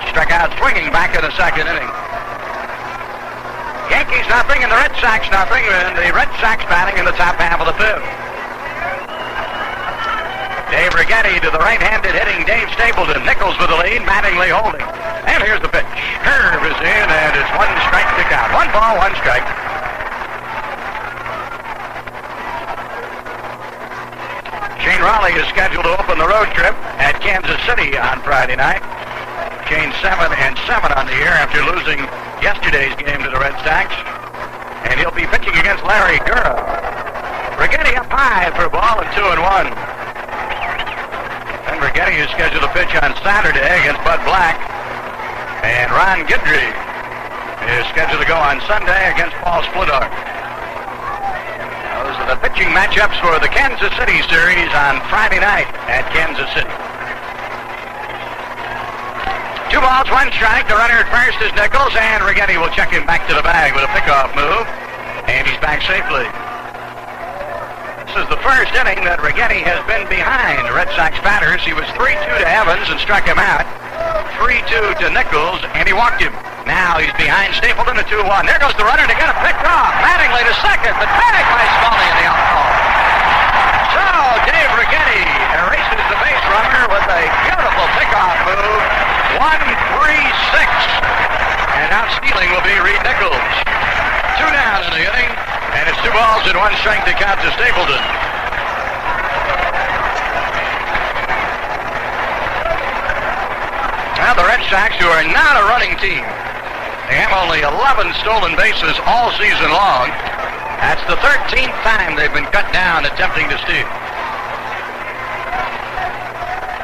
Struck 0.10 0.34
out 0.34 0.50
swinging 0.58 0.90
back 0.90 1.14
in 1.14 1.22
the 1.22 1.34
second 1.38 1.70
inning. 1.70 1.90
Yankees 3.94 4.26
nothing 4.26 4.66
and 4.66 4.74
the 4.74 4.80
Red 4.82 4.98
Sox 4.98 5.30
nothing, 5.30 5.62
and 5.70 6.02
the 6.02 6.10
Red 6.18 6.34
Sox 6.42 6.66
batting 6.66 6.98
in 6.98 7.06
the 7.06 7.14
top 7.14 7.38
half 7.38 7.62
of 7.62 7.70
the 7.70 7.78
fifth. 7.78 8.19
Dave 10.80 10.96
Righetti 10.96 11.44
to 11.44 11.52
the 11.52 11.60
right-handed 11.60 12.16
hitting 12.16 12.48
Dave 12.48 12.72
Stapleton. 12.72 13.20
Nichols 13.28 13.52
with 13.60 13.68
the 13.68 13.76
lead, 13.84 14.00
Mattingly 14.08 14.48
holding. 14.48 14.80
And 15.28 15.44
here's 15.44 15.60
the 15.60 15.68
pitch. 15.68 15.84
Curve 16.24 16.64
is 16.64 16.80
in, 16.80 17.08
and 17.12 17.36
it's 17.36 17.52
one 17.52 17.68
strike 17.84 18.08
to 18.16 18.24
count. 18.32 18.48
One 18.56 18.72
ball, 18.72 18.96
one 18.96 19.12
strike. 19.20 19.44
Shane 24.80 25.04
Rawley 25.04 25.36
is 25.36 25.44
scheduled 25.52 25.84
to 25.84 26.00
open 26.00 26.16
the 26.16 26.32
road 26.32 26.48
trip 26.56 26.72
at 27.04 27.20
Kansas 27.20 27.60
City 27.68 28.00
on 28.00 28.24
Friday 28.24 28.56
night. 28.56 28.80
Shane 29.68 29.92
7 30.00 30.32
and 30.32 30.56
7 30.64 30.96
on 30.96 31.12
the 31.12 31.16
year 31.20 31.36
after 31.44 31.60
losing 31.60 32.00
yesterday's 32.40 32.96
game 32.96 33.20
to 33.20 33.28
the 33.28 33.40
Red 33.44 33.60
Sox. 33.68 33.92
And 34.88 34.96
he'll 34.96 35.12
be 35.12 35.28
pitching 35.28 35.60
against 35.60 35.84
Larry 35.84 36.24
Gura. 36.24 36.56
Righetti 37.60 38.00
up 38.00 38.08
high 38.08 38.48
for 38.56 38.64
a 38.64 38.72
ball 38.72 39.04
and 39.04 39.12
2 39.12 39.28
and 39.28 39.44
1. 39.76 39.79
Righetti 41.80 42.20
is 42.20 42.30
scheduled 42.32 42.64
to 42.64 42.72
pitch 42.76 42.92
on 43.00 43.16
Saturday 43.24 43.64
against 43.84 44.04
Bud 44.04 44.20
Black. 44.28 44.60
And 45.64 45.92
Ron 45.92 46.28
Guidry 46.28 46.68
is 47.80 47.86
scheduled 47.92 48.20
to 48.20 48.28
go 48.28 48.36
on 48.36 48.60
Sunday 48.64 49.12
against 49.12 49.36
Paul 49.44 49.64
Splittorff. 49.68 50.08
Those 52.00 52.16
are 52.20 52.30
the 52.32 52.40
pitching 52.40 52.72
matchups 52.72 53.20
for 53.20 53.36
the 53.44 53.52
Kansas 53.52 53.92
City 54.00 54.24
series 54.32 54.72
on 54.72 55.04
Friday 55.12 55.40
night 55.44 55.68
at 55.92 56.08
Kansas 56.16 56.48
City. 56.56 56.72
Two 59.70 59.82
balls, 59.84 60.10
one 60.10 60.32
strike. 60.34 60.66
The 60.66 60.80
runner 60.80 61.04
at 61.04 61.10
first 61.14 61.38
is 61.46 61.54
Nichols, 61.54 61.94
and 61.94 62.24
Righetti 62.26 62.58
will 62.58 62.74
check 62.74 62.90
him 62.90 63.06
back 63.06 63.28
to 63.30 63.36
the 63.36 63.44
bag 63.44 63.76
with 63.76 63.84
a 63.86 63.92
pickoff 63.94 64.34
move, 64.34 64.66
and 65.30 65.46
he's 65.46 65.60
back 65.62 65.84
safely. 65.86 66.26
This 68.10 68.26
is 68.26 68.34
the 68.34 68.42
first 68.42 68.74
inning 68.74 69.06
that 69.06 69.22
Righetti 69.22 69.62
has 69.62 69.78
been 69.86 70.02
behind 70.10 70.66
Red 70.74 70.90
Sox 70.98 71.14
batters. 71.22 71.62
He 71.62 71.78
was 71.78 71.86
3-2 71.94 72.42
to 72.42 72.48
Evans 72.50 72.90
and 72.90 72.98
struck 72.98 73.22
him 73.22 73.38
out. 73.38 73.62
3-2 74.42 74.98
to 74.98 75.14
Nichols, 75.14 75.62
and 75.78 75.86
he 75.86 75.94
walked 75.94 76.18
him. 76.18 76.34
Now 76.66 76.98
he's 76.98 77.14
behind 77.22 77.54
Stapleton 77.54 78.02
at 78.02 78.10
2-1. 78.10 78.50
There 78.50 78.58
goes 78.58 78.74
the 78.82 78.88
runner 78.90 79.06
to 79.06 79.14
get 79.14 79.30
him 79.30 79.38
picked 79.46 79.62
off. 79.62 79.94
Mattingly 80.02 80.42
to 80.42 80.58
second, 80.58 80.98
but 80.98 81.06
tag 81.06 81.46
by 81.54 81.62
Smalley 81.78 82.08
in 82.10 82.16
the 82.18 82.26
outfield. 82.34 82.74
So 83.94 84.06
Dave 84.50 84.74
Righetti 84.74 85.22
erases 85.62 86.02
the 86.10 86.18
base 86.18 86.46
runner 86.50 86.90
with 86.90 87.06
a 87.14 87.24
beautiful 87.46 87.86
pickoff 87.94 88.38
move. 88.50 88.82
1-3-6. 89.38 90.66
And 91.78 91.94
out 91.94 92.10
stealing 92.18 92.50
will 92.58 92.66
be 92.66 92.74
Reid 92.82 93.06
Nichols. 93.06 93.54
Two 94.42 94.50
down 94.50 94.82
in 94.90 94.98
the 94.98 95.06
inning, 95.06 95.30
and 95.78 95.84
it's 95.90 96.00
two 96.02 96.12
balls 96.12 96.44
and 96.50 96.58
one 96.58 96.74
strike 96.82 97.06
to 97.06 97.14
count 97.14 97.38
to 97.42 97.50
Stapleton. 97.54 98.02
Now 104.20 104.34
the 104.36 104.46
Red 104.46 104.62
Sox, 104.68 104.94
who 105.00 105.08
are 105.08 105.24
not 105.26 105.58
a 105.58 105.64
running 105.72 105.96
team, 105.98 106.26
they 107.08 107.18
have 107.18 107.34
only 107.34 107.62
11 107.66 108.14
stolen 108.22 108.54
bases 108.60 109.00
all 109.08 109.32
season 109.40 109.72
long. 109.74 110.12
That's 110.84 111.02
the 111.10 111.18
13th 111.24 111.74
time 111.82 112.14
they've 112.14 112.34
been 112.34 112.50
cut 112.54 112.70
down 112.72 113.06
attempting 113.06 113.50
to 113.50 113.58
steal. 113.66 113.90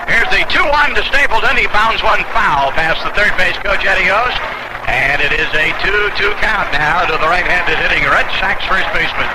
Here's 0.09 0.29
the 0.29 0.41
2-1 0.47 0.95
to 0.95 1.03
Stapleton. 1.11 1.57
He 1.57 1.67
bounds 1.67 2.01
one 2.01 2.23
foul 2.33 2.71
past 2.71 3.03
the 3.03 3.11
third 3.13 3.35
base 3.37 3.57
coach 3.61 3.85
Eddie 3.85 4.07
Yost. 4.07 4.54
And 4.87 5.21
it 5.21 5.33
is 5.33 5.49
a 5.57 5.73
2-2 5.81 6.37
count 6.41 6.71
now 6.71 7.05
to 7.05 7.17
the 7.17 7.27
right-handed 7.27 7.77
hitting 7.81 8.05
Red 8.05 8.29
Sox 8.37 8.61
first 8.69 8.85
baseman. 8.93 9.25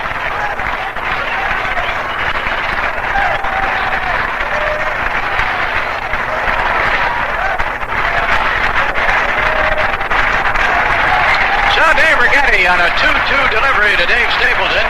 So 11.74 11.84
Dave 11.98 12.18
Righetti 12.22 12.70
on 12.70 12.78
a 12.78 12.90
2-2 13.02 13.50
delivery 13.50 13.96
to 13.98 14.06
Dave 14.06 14.30
Stapleton. 14.38 14.86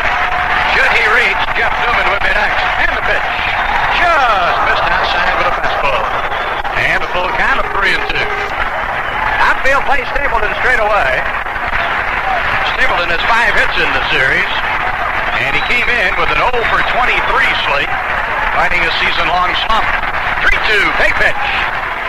Should 0.77 0.93
he 0.93 1.05
reach, 1.17 1.41
Jeff 1.57 1.73
Newman 1.81 2.07
would 2.13 2.21
be 2.21 2.33
next. 2.37 2.61
And 2.85 2.93
the 2.95 3.05
pitch. 3.09 3.29
Just 3.97 4.59
missed 4.69 4.87
outside 4.87 5.35
with 5.41 5.49
a 5.49 5.55
fastball. 5.57 6.05
And 6.77 7.01
a 7.03 7.09
full 7.17 7.29
count 7.41 7.65
of 7.65 7.67
3 7.81 7.95
and 7.97 8.05
2. 8.67 8.70
Outfield 9.71 9.87
play 9.87 10.03
Stapleton 10.11 10.51
straight 10.59 10.83
away. 10.83 11.11
Stapleton 12.75 13.07
has 13.07 13.23
five 13.31 13.55
hits 13.55 13.79
in 13.79 13.87
the 13.95 14.03
series. 14.11 14.51
And 15.47 15.55
he 15.55 15.63
came 15.71 15.87
in 15.87 16.11
with 16.19 16.27
an 16.35 16.43
0 16.43 16.59
for 16.75 16.83
23 16.91 17.15
slate, 17.71 17.93
fighting 18.59 18.83
a 18.83 18.91
season-long 18.99 19.55
slump. 19.63 19.87
3-2, 20.43 20.75
big 20.99 21.15
pitch. 21.23 21.47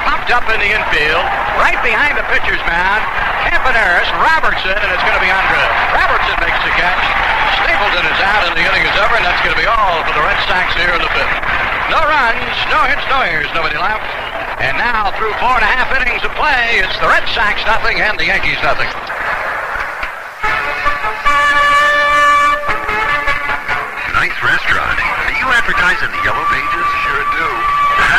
Popped 0.09 0.33
up 0.33 0.49
in 0.49 0.57
the 0.57 0.73
infield, 0.73 1.21
right 1.61 1.77
behind 1.85 2.17
the 2.17 2.25
pitcher's 2.33 2.57
mound. 2.65 3.05
Campaneris, 3.45 4.09
Robertson, 4.17 4.73
and 4.73 4.89
it's 4.89 5.05
going 5.05 5.21
to 5.21 5.21
be 5.21 5.29
Andre. 5.29 5.61
Robertson 5.93 6.41
makes 6.41 6.57
the 6.65 6.73
catch. 6.73 7.03
Stapleton 7.61 8.09
is 8.09 8.19
out, 8.25 8.41
and 8.49 8.57
the 8.57 8.65
inning 8.65 8.89
is 8.89 8.95
over, 8.97 9.21
and 9.21 9.25
that's 9.29 9.41
going 9.45 9.53
to 9.53 9.61
be 9.61 9.69
all 9.69 10.01
for 10.01 10.17
the 10.17 10.25
Red 10.25 10.41
Sox 10.49 10.73
here 10.73 10.97
in 10.97 11.01
the 11.05 11.13
fifth. 11.13 11.38
No 11.93 12.09
runs, 12.09 12.57
no 12.73 12.89
hits, 12.89 13.05
no 13.05 13.21
errors, 13.21 13.53
nobody 13.53 13.77
left. 13.77 14.20
And 14.61 14.77
now, 14.77 15.09
through 15.17 15.33
four 15.41 15.57
and 15.57 15.65
a 15.65 15.71
half 15.73 15.89
innings 15.89 16.21
of 16.21 16.29
play, 16.38 16.85
it's 16.85 16.93
the 17.01 17.09
Red 17.09 17.25
Sox 17.33 17.65
nothing 17.65 17.97
and 17.97 18.13
the 18.13 18.29
Yankees 18.29 18.61
nothing. 18.61 18.85
Nice 24.13 24.38
restaurant. 24.38 25.01
Do 25.01 25.33
you 25.33 25.49
advertise 25.49 25.97
in 26.05 26.13
the 26.13 26.21
Yellow 26.21 26.45
Pages? 26.45 26.88
Sure 27.01 27.25
do. 27.33 27.47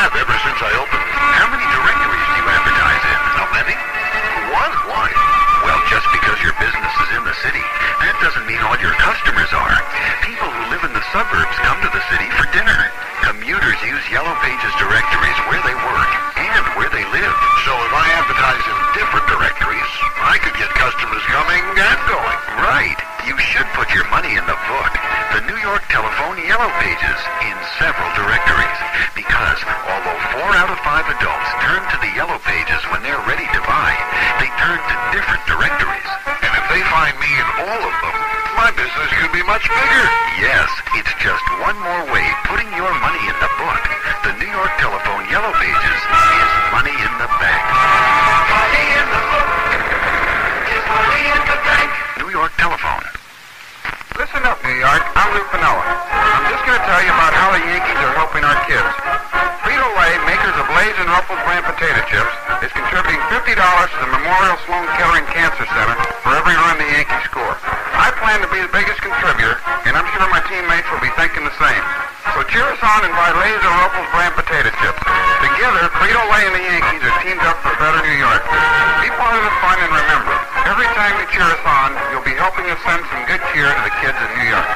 Have 0.02 0.18
ever 0.18 0.34
since 0.42 0.58
I 0.58 0.74
opened. 0.82 1.06
How 1.14 1.46
many 1.46 1.62
directories 1.62 2.26
do 2.26 2.34
you 2.34 2.46
advertise 2.50 3.02
in? 3.06 3.20
How 3.38 3.46
many? 3.54 3.76
One. 4.50 4.74
Why? 4.90 5.14
Well, 5.62 5.78
just 5.94 6.10
because 6.10 6.42
your 6.42 6.58
business 6.58 6.94
is 7.06 7.10
in 7.14 7.22
the 7.22 7.38
city, 7.38 7.62
that 8.02 8.18
doesn't 8.18 8.50
mean 8.50 8.58
all 8.66 8.74
your 8.82 8.98
customers 8.98 9.54
are. 9.54 9.78
People 10.26 10.50
who 10.50 10.74
live 10.74 10.82
in 10.82 10.90
the 10.90 11.06
suburbs 11.14 11.54
come 11.62 11.78
to 11.86 11.90
the 11.94 12.02
city 12.10 12.26
for 12.34 12.50
dinner. 12.50 12.90
Commuters 13.30 13.78
use 13.86 14.02
Yellow 14.10 14.34
Pages 14.42 14.74
directories 14.82 15.38
where 15.46 15.62
they 15.62 15.78
work 15.86 16.31
and 16.52 16.66
where 16.76 16.92
they 16.92 17.04
live. 17.08 17.36
So 17.64 17.72
if 17.72 17.92
I 17.92 18.06
advertise 18.20 18.64
in 18.68 18.78
different 18.96 19.26
directories, 19.28 19.92
I 20.20 20.36
could 20.40 20.56
get 20.60 20.68
customers 20.76 21.24
coming 21.32 21.62
and 21.80 21.98
going. 22.08 22.38
Right. 22.60 22.98
You 23.24 23.38
should 23.38 23.66
put 23.78 23.88
your 23.94 24.04
money 24.10 24.34
in 24.36 24.44
the 24.44 24.58
book. 24.68 24.92
The 25.32 25.42
New 25.48 25.56
York 25.62 25.86
Telephone 25.88 26.36
Yellow 26.44 26.68
Pages 26.82 27.20
in 27.46 27.56
several 27.78 28.10
directories. 28.18 28.80
Because 29.16 29.60
although 29.88 30.20
four 30.36 30.50
out 30.58 30.68
of 30.68 30.78
five 30.84 31.06
adults 31.08 31.50
turn 31.64 31.80
to 31.88 31.98
the 32.02 32.12
Yellow 32.18 32.38
Pages 32.44 32.82
when 32.92 33.00
they're 33.06 33.22
ready 33.24 33.46
to 33.46 33.60
buy, 33.64 33.94
they 34.42 34.50
turn 34.60 34.76
to 34.76 34.96
different 35.14 35.42
directories. 35.48 36.10
And 36.28 36.52
if 36.52 36.66
they 36.68 36.82
find 36.92 37.14
me 37.16 37.30
in 37.30 37.48
all 37.64 37.80
of 37.80 37.94
them, 38.02 38.41
my 38.62 38.70
business 38.78 39.10
could 39.18 39.34
be 39.34 39.42
much 39.42 39.66
bigger. 39.66 40.04
Yes, 40.38 40.70
it's 40.94 41.10
just 41.18 41.42
one 41.58 41.74
more 41.82 42.04
way 42.14 42.22
putting 42.46 42.70
your 42.78 42.94
money 43.02 43.18
in 43.26 43.34
the 43.42 43.50
book. 43.58 43.82
The 44.22 44.38
New 44.38 44.46
York 44.46 44.70
Telephone 44.78 45.26
Yellow 45.34 45.50
Pages 45.58 46.00
is 46.06 46.50
money 46.70 46.94
in 46.94 47.12
the 47.18 47.26
bank. 47.42 47.64
Money 48.54 48.86
in 49.02 49.06
the 49.10 49.22
book 49.34 49.50
is 50.78 50.84
money 50.94 51.24
in 51.26 51.42
the 51.42 51.58
bank. 51.66 51.90
New 52.22 52.30
York 52.30 52.52
Telephone. 52.54 53.21
Listen 54.18 54.44
up, 54.44 54.60
New 54.62 54.76
York. 54.76 55.02
I'm 55.16 55.30
Lou 55.32 55.44
Piniella. 55.48 55.84
I'm 55.84 56.44
just 56.52 56.62
going 56.68 56.76
to 56.76 56.84
tell 56.84 57.02
you 57.02 57.12
about 57.12 57.32
how 57.32 57.48
the 57.56 57.62
Yankees 57.64 57.96
are 57.96 58.14
helping 58.20 58.44
our 58.44 58.58
kids. 58.68 58.92
Frito 59.64 59.88
today, 60.12 60.28
makers 60.28 60.56
of 60.60 60.68
Lay's 60.76 60.96
and 61.00 61.08
Ruffles 61.08 61.40
brand 61.48 61.64
potato 61.64 62.00
chips, 62.12 62.34
is 62.60 62.72
contributing 62.76 63.20
$50 63.32 63.56
to 63.56 63.98
the 64.04 64.10
Memorial 64.12 64.56
Sloan 64.68 64.84
Kettering 65.00 65.24
Cancer 65.32 65.64
Center 65.64 65.96
for 66.20 66.36
every 66.36 66.52
run 66.52 66.76
the 66.76 66.90
Yankees 66.92 67.24
score. 67.24 67.56
I 67.96 68.12
plan 68.20 68.44
to 68.44 68.50
be 68.52 68.60
the 68.60 68.68
biggest 68.68 69.00
contributor, 69.00 69.56
and 69.88 69.96
I'm 69.96 70.04
sure 70.12 70.28
my 70.28 70.44
teammates 70.44 70.84
will 70.92 71.00
be 71.00 71.12
thinking 71.16 71.48
the 71.48 71.56
same. 71.56 71.84
So 72.36 72.44
cheer 72.52 72.68
us 72.68 72.82
on 72.84 73.08
and 73.08 73.14
buy 73.16 73.32
Lay's 73.32 73.62
and 73.64 73.76
Ruffles 73.80 74.10
brand 74.12 74.34
potato 74.36 74.68
chips. 74.84 75.00
Together, 75.40 75.88
Frito-Lay 75.96 76.42
and 76.52 76.54
the 76.60 76.64
Yankees 76.68 77.02
are 77.08 77.16
teamed 77.24 77.44
up 77.48 77.56
for 77.64 77.72
better 77.80 78.04
New 78.04 78.18
York. 78.20 78.44
Be 79.00 79.08
part 79.16 79.32
of 79.32 79.42
the 79.48 79.54
fun 79.64 79.76
and 79.80 79.92
remember, 79.96 80.36
every 80.66 80.86
time 80.94 81.18
you 81.18 81.26
cheer 81.32 81.42
us 81.42 81.64
on, 81.66 81.90
you'll 82.12 82.24
be 82.24 82.36
helping 82.38 82.66
us 82.70 82.78
send 82.86 83.02
some 83.10 83.22
good 83.26 83.40
cheer 83.52 83.66
to 83.66 83.82
the 83.82 83.94
kids 83.98 84.18
in 84.18 84.30
New 84.38 84.48
York. 84.50 84.70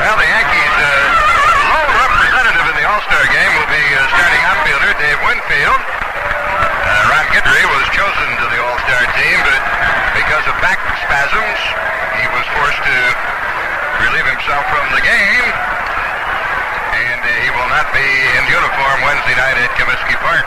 Well, 0.00 0.16
the 0.16 0.28
Yankees' 0.28 0.76
uh, 0.80 0.90
lone 1.72 1.92
representative 1.92 2.66
in 2.72 2.76
the 2.80 2.86
All-Star 2.88 3.24
game 3.30 3.52
will 3.60 3.70
be 3.70 3.84
uh, 3.94 4.00
starting 4.16 4.42
outfielder 4.48 4.92
Dave 4.98 5.20
Winfield. 5.28 5.80
Uh, 5.82 7.10
Ron 7.12 7.26
Guidry 7.30 7.64
was 7.68 7.86
chosen 7.94 8.28
to 8.40 8.46
the 8.48 8.58
All-Star 8.64 9.02
team, 9.14 9.38
but 9.46 10.01
because 10.12 10.44
of 10.44 10.56
back 10.60 10.76
spasms, 11.04 11.60
he 12.20 12.26
was 12.36 12.44
forced 12.52 12.82
to 12.84 12.98
relieve 14.04 14.28
himself 14.28 14.64
from 14.68 14.84
the 14.92 15.02
game, 15.04 15.46
and 16.96 17.20
uh, 17.20 17.30
he 17.40 17.48
will 17.52 17.70
not 17.72 17.88
be 17.96 18.04
in 18.04 18.42
uniform 18.48 18.98
Wednesday 19.08 19.36
night 19.36 19.56
at 19.56 19.72
Comiskey 19.78 20.16
Park. 20.20 20.44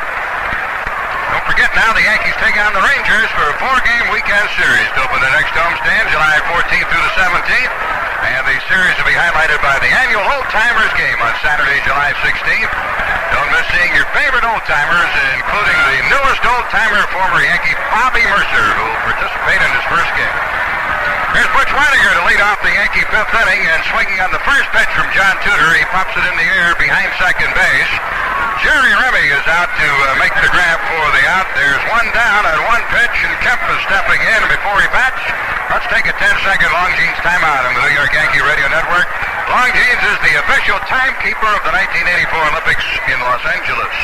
Don't 1.33 1.45
forget 1.49 1.73
now, 1.73 1.91
the 1.97 2.05
Yankees 2.05 2.37
take 2.37 2.57
on 2.61 2.77
the 2.77 2.83
Rangers 2.83 3.29
for 3.33 3.45
a 3.49 3.55
four-game 3.57 4.05
weekend 4.13 4.47
series 4.53 4.89
to 4.95 4.99
open 5.01 5.19
the 5.19 5.33
next 5.33 5.51
homestand 5.57 6.13
July 6.13 6.37
14th 6.45 6.87
through 6.89 7.05
the 7.05 7.15
17th. 7.17 7.94
And 8.25 8.41
the 8.41 8.57
series 8.65 8.97
will 8.97 9.05
be 9.05 9.13
highlighted 9.13 9.61
by 9.61 9.77
the 9.77 9.91
annual 10.01 10.25
Old 10.25 10.49
Timers 10.49 10.89
game 10.97 11.21
on 11.21 11.29
Saturday, 11.45 11.77
July 11.85 12.09
16th. 12.25 12.73
Don't 13.29 13.49
miss 13.53 13.69
seeing 13.69 13.93
your 13.93 14.09
favorite 14.17 14.41
old 14.41 14.65
timers, 14.65 15.13
including 15.37 15.77
the 15.93 15.99
newest 16.09 16.41
old 16.41 16.65
timer, 16.73 17.05
former 17.13 17.37
Yankee 17.45 17.77
Bobby 17.93 18.25
Murcer, 18.25 18.67
who 18.81 18.83
will 18.89 19.03
participate 19.05 19.61
in 19.61 19.69
his 19.77 19.85
first 19.93 20.09
game. 20.17 20.74
Here's 21.35 21.51
Butch 21.51 21.67
Wynegar 21.67 22.15
to 22.15 22.23
lead 22.31 22.39
off 22.39 22.63
the 22.63 22.71
Yankee 22.71 23.03
fifth 23.11 23.35
inning, 23.35 23.59
and 23.67 23.83
swinging 23.91 24.23
on 24.23 24.31
the 24.31 24.39
first 24.47 24.71
pitch 24.71 24.87
from 24.95 25.11
John 25.11 25.35
Tudor, 25.43 25.75
he 25.75 25.83
pops 25.91 26.15
it 26.15 26.23
in 26.23 26.35
the 26.39 26.47
air 26.47 26.71
behind 26.79 27.11
second 27.19 27.51
base. 27.51 27.91
Jerry 28.63 28.95
Remy 28.95 29.27
is 29.35 29.43
out 29.51 29.67
to 29.67 29.89
uh, 30.07 30.15
make 30.15 30.31
the 30.39 30.47
grab 30.47 30.79
for 30.87 31.05
the 31.11 31.23
out. 31.27 31.51
There's 31.51 31.83
one 31.91 32.07
down 32.15 32.47
on 32.47 32.55
one 32.71 32.79
pitch, 32.87 33.19
and 33.27 33.35
Kemp 33.43 33.59
is 33.67 33.83
stepping 33.83 34.23
in 34.23 34.41
before 34.47 34.79
he 34.79 34.87
bats. 34.95 35.19
Let's 35.75 35.83
take 35.91 36.07
a 36.07 36.15
10-second 36.15 36.71
Long 36.71 36.95
Longines 36.95 37.19
timeout 37.19 37.67
on 37.67 37.75
the 37.75 37.83
New 37.83 37.95
York 37.99 38.15
Yankee 38.15 38.39
Radio 38.39 38.71
Network. 38.71 39.03
Longines 39.51 40.03
is 40.07 40.19
the 40.23 40.39
official 40.39 40.79
timekeeper 40.87 41.51
of 41.51 41.61
the 41.67 41.75
1984 41.75 42.31
Olympics 42.31 42.87
in 43.11 43.19
Los 43.19 43.43
Angeles. 43.43 43.95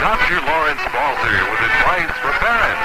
Dr. 0.00 0.40
Lawrence 0.48 0.84
Balter 0.96 1.36
with 1.52 1.60
advice 1.60 2.14
for 2.24 2.32
parents. 2.40 2.84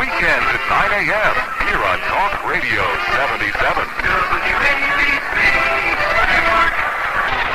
Weekends 0.00 0.48
at 0.48 0.64
9 0.96 1.12
a.m. 1.12 1.49
here 1.70 1.86
on 1.86 2.02
Talk 2.10 2.34
Radio 2.50 2.82
77. 3.14 3.46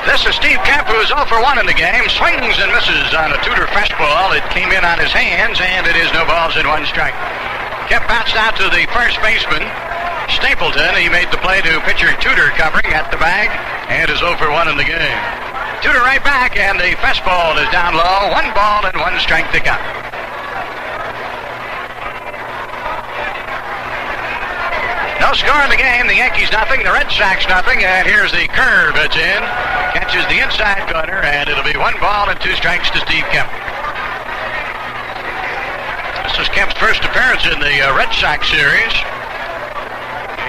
This 0.07 0.23
is 0.23 0.39
Steve 0.39 0.63
Kemp, 0.63 0.87
who 0.87 0.95
is 1.03 1.11
0 1.11 1.27
for 1.27 1.43
1 1.43 1.59
in 1.59 1.67
the 1.67 1.75
game. 1.75 2.07
Swings 2.07 2.55
and 2.63 2.71
misses 2.71 3.11
on 3.11 3.35
a 3.35 3.39
Tudor 3.43 3.67
fastball. 3.75 4.31
It 4.31 4.47
came 4.55 4.71
in 4.71 4.87
on 4.87 5.03
his 5.03 5.11
hands, 5.11 5.59
and 5.59 5.83
it 5.83 5.99
is 5.99 6.07
no 6.15 6.23
balls 6.23 6.55
and 6.55 6.63
one 6.63 6.87
strike. 6.87 7.11
Kemp 7.91 8.07
bounced 8.07 8.39
out 8.39 8.55
to 8.55 8.71
the 8.71 8.87
first 8.95 9.19
baseman, 9.19 9.67
Stapleton. 10.31 10.95
He 10.95 11.11
made 11.11 11.27
the 11.35 11.41
play 11.43 11.59
to 11.59 11.83
pitcher 11.83 12.15
Tudor 12.23 12.55
covering 12.55 12.95
at 12.95 13.11
the 13.11 13.19
bag, 13.19 13.51
and 13.91 14.07
is 14.07 14.23
0 14.23 14.39
for 14.39 14.47
1 14.47 14.71
in 14.71 14.79
the 14.79 14.87
game. 14.87 15.19
Tudor 15.83 16.07
right 16.07 16.23
back, 16.23 16.55
and 16.55 16.79
the 16.79 16.95
fastball 17.03 17.59
is 17.59 17.67
down 17.75 17.99
low. 17.99 18.31
One 18.31 18.47
ball 18.55 18.87
and 18.87 18.95
one 18.95 19.19
strike 19.19 19.51
to 19.51 19.59
count. 19.59 20.14
No 25.19 25.31
score 25.33 25.61
in 25.63 25.69
the 25.69 25.79
game. 25.79 26.07
The 26.07 26.15
Yankees 26.15 26.51
nothing, 26.51 26.83
the 26.83 26.91
Red 26.91 27.09
Sox 27.11 27.47
nothing, 27.47 27.83
and 27.83 28.07
here's 28.07 28.31
the 28.31 28.47
curve. 28.51 28.95
It's 28.99 29.15
in. 29.15 29.41
Catches 29.95 30.27
the 30.27 30.43
inside 30.43 30.83
corner, 30.91 31.23
and 31.23 31.49
it'll 31.49 31.63
be 31.63 31.77
one 31.77 31.95
ball 31.99 32.29
and 32.29 32.39
two 32.41 32.53
strikes 32.55 32.91
to 32.91 32.99
Steve 33.07 33.23
Kemp. 33.31 33.47
This 36.27 36.35
is 36.43 36.49
Kemp's 36.51 36.75
first 36.75 36.99
appearance 37.07 37.47
in 37.47 37.59
the 37.63 37.75
uh, 37.79 37.95
Red 37.95 38.11
Sox 38.11 38.43
series. 38.51 38.91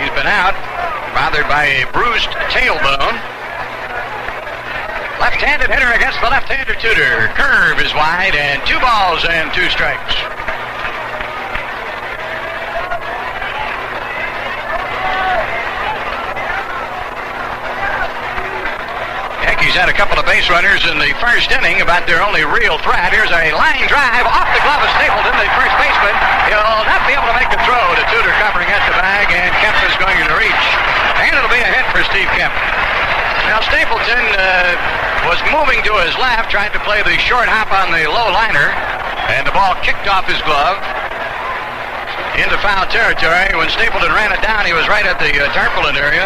He's 0.02 0.12
been 0.18 0.26
out, 0.26 0.59
bothered 1.14 1.47
by 1.47 1.80
a 1.80 1.86
bruised 1.94 2.34
tailbone. 2.51 3.16
Left-handed 5.22 5.70
hitter 5.70 5.88
against 5.94 6.20
the 6.20 6.28
left-hander 6.28 6.74
Tudor. 6.74 7.32
Curve 7.38 7.80
is 7.80 7.94
wide, 7.94 8.34
and 8.34 8.60
two 8.66 8.78
balls 8.80 9.24
and 9.24 9.48
two 9.55 9.70
strikes. 9.70 10.12
Had 19.77 19.93
a 19.93 19.98
couple 20.01 20.16
of 20.16 20.24
base 20.24 20.48
runners 20.48 20.81
in 20.89 20.97
the 20.97 21.12
first 21.20 21.53
inning, 21.53 21.85
about 21.85 22.09
their 22.09 22.24
only 22.24 22.40
real 22.48 22.81
threat. 22.81 23.12
Here's 23.12 23.28
a 23.28 23.53
line 23.53 23.85
drive 23.93 24.24
off 24.24 24.48
the 24.57 24.62
glove 24.65 24.81
of 24.81 24.89
Stapleton, 24.97 25.36
the 25.36 25.53
first 25.53 25.77
baseman. 25.77 26.16
He'll 26.48 26.89
not 26.89 27.05
be 27.05 27.12
able 27.12 27.28
to 27.28 27.36
make 27.36 27.53
the 27.53 27.61
throw 27.69 27.85
to 27.93 28.05
Tudor 28.09 28.32
covering 28.40 28.73
at 28.73 28.81
the 28.89 28.97
bag, 28.97 29.28
and 29.36 29.53
Kemp 29.61 29.77
is 29.85 29.93
going 30.01 30.16
to 30.16 30.32
reach. 30.40 30.66
And 31.20 31.36
it'll 31.36 31.53
be 31.53 31.61
a 31.61 31.69
hit 31.69 31.85
for 31.93 32.01
Steve 32.09 32.24
Kemp. 32.32 32.57
Now, 33.53 33.61
Stapleton 33.69 34.24
uh, 34.40 35.28
was 35.28 35.36
moving 35.53 35.85
to 35.85 35.93
his 36.09 36.16
left, 36.16 36.48
trying 36.48 36.73
to 36.73 36.81
play 36.81 37.05
the 37.05 37.20
short 37.20 37.44
hop 37.44 37.69
on 37.69 37.93
the 37.93 38.09
low 38.09 38.32
liner, 38.32 38.73
and 39.28 39.44
the 39.44 39.53
ball 39.53 39.77
kicked 39.85 40.09
off 40.09 40.24
his 40.24 40.40
glove 40.48 40.81
into 42.40 42.57
foul 42.65 42.89
territory. 42.89 43.53
When 43.53 43.69
Stapleton 43.69 44.09
ran 44.16 44.32
it 44.32 44.40
down, 44.40 44.65
he 44.65 44.73
was 44.73 44.89
right 44.89 45.05
at 45.05 45.20
the 45.20 45.36
uh, 45.36 45.53
tarpaulin 45.53 46.01
area. 46.01 46.24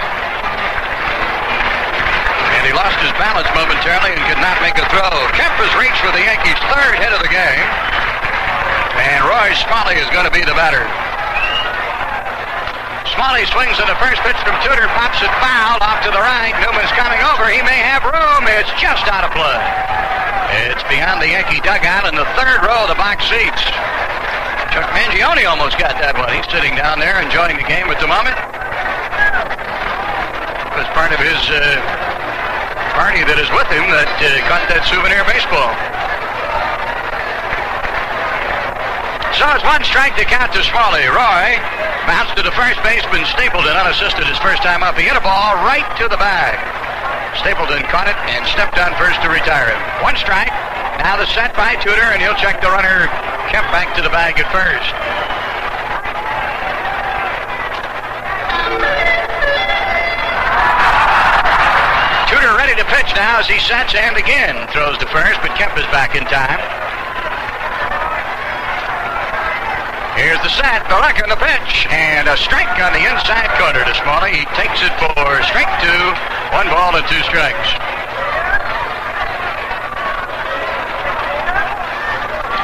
And 2.61 2.69
he 2.69 2.77
lost 2.77 3.01
his 3.01 3.09
balance 3.17 3.49
momentarily 3.57 4.13
and 4.13 4.21
could 4.29 4.37
not 4.45 4.61
make 4.61 4.77
a 4.77 4.85
throw. 4.93 5.09
Kemp 5.33 5.57
has 5.65 5.73
reached 5.81 5.97
for 6.05 6.13
the 6.13 6.21
Yankees' 6.21 6.61
third 6.69 7.01
hit 7.01 7.09
of 7.09 7.25
the 7.25 7.33
game. 7.33 7.65
And 9.01 9.25
Roy 9.25 9.57
Smalley 9.65 9.97
is 9.97 10.05
going 10.13 10.29
to 10.29 10.35
be 10.35 10.45
the 10.45 10.53
batter. 10.53 10.85
Smalley 13.17 13.49
swings 13.49 13.81
at 13.81 13.89
the 13.89 13.97
first 13.97 14.21
pitch 14.21 14.37
from 14.45 14.61
Tudor, 14.61 14.85
pops 14.93 15.25
it 15.25 15.33
foul 15.41 15.81
off 15.81 16.05
to 16.05 16.13
the 16.13 16.21
right. 16.21 16.53
Newman's 16.61 16.93
coming 16.93 17.17
over. 17.33 17.49
He 17.49 17.65
may 17.65 17.81
have 17.81 18.05
room. 18.05 18.45
It's 18.45 18.69
just 18.77 19.09
out 19.09 19.25
of 19.25 19.33
play. 19.33 19.61
It's 20.69 20.85
beyond 20.93 21.25
the 21.25 21.33
Yankee 21.33 21.65
dugout 21.65 22.13
in 22.13 22.15
the 22.15 22.29
third 22.37 22.61
row 22.61 22.85
of 22.85 22.93
the 22.93 23.01
box 23.01 23.25
seats. 23.25 23.65
Chuck 24.69 24.93
Mangione 24.93 25.49
almost 25.49 25.81
got 25.81 25.97
that 25.97 26.13
one. 26.13 26.29
He's 26.29 26.45
sitting 26.53 26.77
down 26.77 27.01
there 27.01 27.25
enjoying 27.25 27.57
the 27.57 27.65
game 27.65 27.89
at 27.89 27.97
the 28.05 28.11
moment. 28.11 28.37
It 30.71 30.77
was 30.77 30.89
part 30.93 31.11
of 31.17 31.21
his 31.25 31.41
uh, 31.49 32.00
party 33.01 33.25
that 33.25 33.41
is 33.41 33.49
with 33.57 33.65
him 33.73 33.89
that 33.97 34.13
uh, 34.21 34.29
got 34.45 34.61
that 34.69 34.85
souvenir 34.85 35.25
baseball. 35.25 35.73
So 39.41 39.49
it's 39.57 39.65
one 39.65 39.81
strike 39.89 40.21
to 40.21 40.29
count 40.29 40.53
to 40.53 40.61
Smalley. 40.61 41.09
Roy 41.09 41.57
bounced 42.05 42.37
to 42.37 42.45
the 42.45 42.53
first 42.53 42.77
baseman, 42.85 43.25
Stapleton, 43.25 43.73
unassisted 43.73 44.29
his 44.29 44.37
first 44.45 44.61
time 44.61 44.85
up. 44.85 45.01
He 45.01 45.09
hit 45.09 45.17
a 45.17 45.25
ball 45.25 45.57
right 45.65 45.89
to 45.97 46.13
the 46.13 46.21
bag. 46.21 46.61
Stapleton 47.41 47.81
caught 47.89 48.13
it 48.13 48.21
and 48.37 48.45
stepped 48.45 48.77
on 48.77 48.93
first 49.01 49.17
to 49.25 49.33
retire 49.33 49.73
him. 49.73 49.81
One 50.05 50.21
strike. 50.21 50.53
Now 51.01 51.17
the 51.17 51.25
set 51.33 51.57
by 51.57 51.81
Tudor, 51.81 52.13
and 52.13 52.21
he'll 52.21 52.37
check 52.37 52.61
the 52.61 52.69
runner 52.69 53.09
Kemp 53.49 53.65
back 53.73 53.97
to 53.97 54.05
the 54.05 54.13
bag 54.13 54.37
at 54.37 54.45
first. 54.53 55.40
To 62.81 62.87
pitch 62.89 63.13
now 63.13 63.37
as 63.37 63.45
he 63.45 63.61
sets 63.61 63.93
and 63.93 64.17
again 64.17 64.57
throws 64.73 64.97
to 65.05 65.07
first, 65.13 65.37
but 65.45 65.53
Kemp 65.53 65.77
is 65.77 65.85
back 65.93 66.17
in 66.17 66.25
time. 66.33 66.57
Here's 70.17 70.41
the 70.41 70.49
set, 70.49 70.89
the 70.89 70.97
look 70.97 71.13
and 71.21 71.29
the 71.29 71.37
pitch, 71.37 71.85
and 71.93 72.25
a 72.25 72.41
strike 72.41 72.73
on 72.81 72.97
the 72.97 73.05
inside 73.05 73.53
corner 73.61 73.85
to 73.85 73.95
Smalley. 74.01 74.33
He 74.33 74.49
takes 74.57 74.81
it 74.81 74.97
for 74.97 75.29
strike 75.45 75.69
two, 75.85 76.05
one 76.57 76.73
ball 76.73 76.97
and 76.97 77.05
two 77.05 77.21
strikes. 77.29 77.69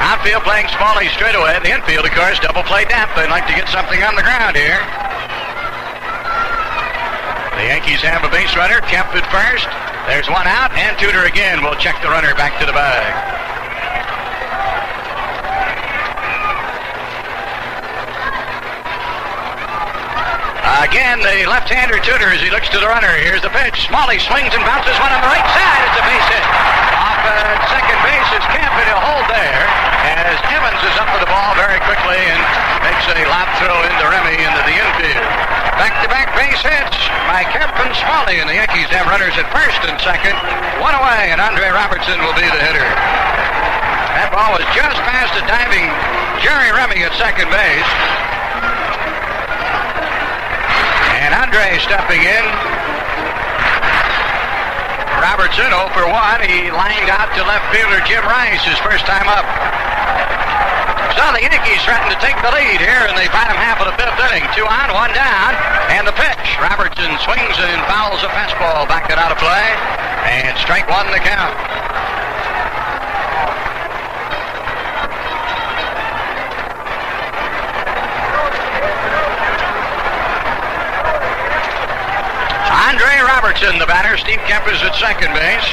Outfield 0.01 0.41
playing 0.49 0.65
Smalley 0.81 1.13
straight 1.13 1.37
away. 1.37 1.61
The 1.61 1.77
infield, 1.77 2.09
of 2.09 2.13
course, 2.17 2.41
double 2.41 2.65
play 2.65 2.89
depth. 2.89 3.13
They'd 3.13 3.29
like 3.29 3.45
to 3.45 3.53
get 3.53 3.69
something 3.69 4.01
on 4.01 4.17
the 4.17 4.25
ground 4.25 4.57
here. 4.57 4.81
The 7.53 7.69
Yankees 7.69 8.01
have 8.01 8.25
a 8.25 8.33
base 8.33 8.57
runner, 8.57 8.81
Kemp 8.89 9.13
at 9.13 9.29
first. 9.29 9.69
There's 10.07 10.29
one 10.31 10.47
out, 10.47 10.71
and 10.71 10.97
Tudor 10.97 11.27
again 11.27 11.61
will 11.61 11.75
check 11.75 12.01
the 12.01 12.07
runner 12.07 12.33
back 12.33 12.57
to 12.59 12.65
the 12.65 12.71
bag. 12.71 13.11
Again, 20.87 21.19
the 21.19 21.45
left-hander 21.45 21.99
Tudor 21.99 22.31
as 22.31 22.39
he 22.39 22.49
looks 22.49 22.71
to 22.71 22.79
the 22.79 22.87
runner. 22.87 23.11
Here's 23.19 23.43
the 23.43 23.51
pitch. 23.51 23.85
Smalley 23.91 24.17
swings 24.23 24.55
and 24.55 24.63
bounces 24.63 24.95
one 25.03 25.11
on 25.11 25.19
the 25.19 25.27
right 25.27 25.47
side. 25.51 25.81
It's 25.91 25.99
a 25.99 26.05
base 26.07 26.27
hit. 26.31 26.45
Off 26.97 27.21
at 27.27 27.59
second 27.67 27.99
base 28.07 28.29
is 28.39 28.45
Kemp, 28.55 28.73
and 28.79 28.87
he'll 28.87 29.03
hold 29.03 29.27
there 29.27 29.87
as 30.27 30.35
Evans 30.51 30.81
is 30.83 30.95
up 30.99 31.07
for 31.07 31.23
the 31.23 31.31
ball 31.31 31.55
very 31.55 31.79
quickly 31.87 32.19
and 32.19 32.41
makes 32.83 33.07
a 33.07 33.15
lap 33.31 33.47
throw 33.63 33.79
into 33.79 34.03
Remy 34.11 34.35
into 34.43 34.61
the 34.67 34.75
infield. 34.75 35.46
Back-to-back 35.77 36.33
base 36.33 36.61
hits 36.65 36.97
by 37.29 37.45
and 37.45 37.93
Smalley, 37.93 38.41
and 38.41 38.49
the 38.49 38.57
Yankees 38.57 38.89
have 38.89 39.05
runners 39.05 39.37
at 39.37 39.45
first 39.53 39.79
and 39.85 39.95
second. 40.01 40.33
One 40.81 40.97
away, 40.97 41.29
and 41.29 41.39
Andre 41.39 41.69
Robertson 41.69 42.17
will 42.19 42.33
be 42.33 42.43
the 42.43 42.61
hitter. 42.65 42.89
That 44.17 44.33
ball 44.33 44.57
was 44.57 44.65
just 44.73 44.97
past 45.05 45.31
the 45.37 45.45
diving 45.45 45.85
Jerry 46.41 46.73
Remy 46.73 47.05
at 47.05 47.13
second 47.21 47.47
base. 47.53 47.91
And 51.21 51.31
Andre 51.37 51.77
stepping 51.85 52.25
in. 52.25 52.45
Robertson 55.21 55.69
0 55.69 55.89
for 55.93 56.05
1. 56.09 56.41
He 56.45 56.69
lined 56.73 57.09
out 57.09 57.29
to 57.37 57.41
left 57.45 57.69
fielder 57.73 58.01
Jim 58.05 58.25
Rice 58.25 58.65
his 58.65 58.77
first 58.81 59.05
time 59.05 59.29
up. 59.29 59.45
So 61.15 61.23
the 61.31 61.39
Yankees 61.39 61.79
threaten 61.87 62.09
to 62.11 62.19
take 62.19 62.35
the 62.43 62.51
lead 62.51 62.79
here 62.83 63.07
in 63.07 63.15
the 63.15 63.29
bottom 63.31 63.55
half 63.55 63.79
of 63.79 63.87
the 63.87 63.95
fifth 63.95 64.19
inning. 64.27 64.43
Two 64.57 64.67
on, 64.67 64.91
one 64.91 65.13
down, 65.15 65.55
and 65.95 66.03
the 66.03 66.15
pitch. 66.17 66.47
Robertson 66.59 67.13
swings 67.23 67.55
and 67.55 67.79
fouls 67.87 68.23
a 68.23 68.29
fastball, 68.33 68.87
back 68.91 69.09
it 69.09 69.17
out 69.17 69.31
of 69.31 69.39
play, 69.39 69.67
and 70.27 70.57
strike 70.59 70.89
one 70.89 71.07
the 71.11 71.23
count. 71.23 71.55
Andre 82.87 83.19
Robertson, 83.19 83.79
the 83.79 83.85
batter. 83.85 84.17
Steve 84.17 84.39
Kemp 84.47 84.67
is 84.67 84.81
at 84.83 84.95
second 84.95 85.33
base. 85.33 85.69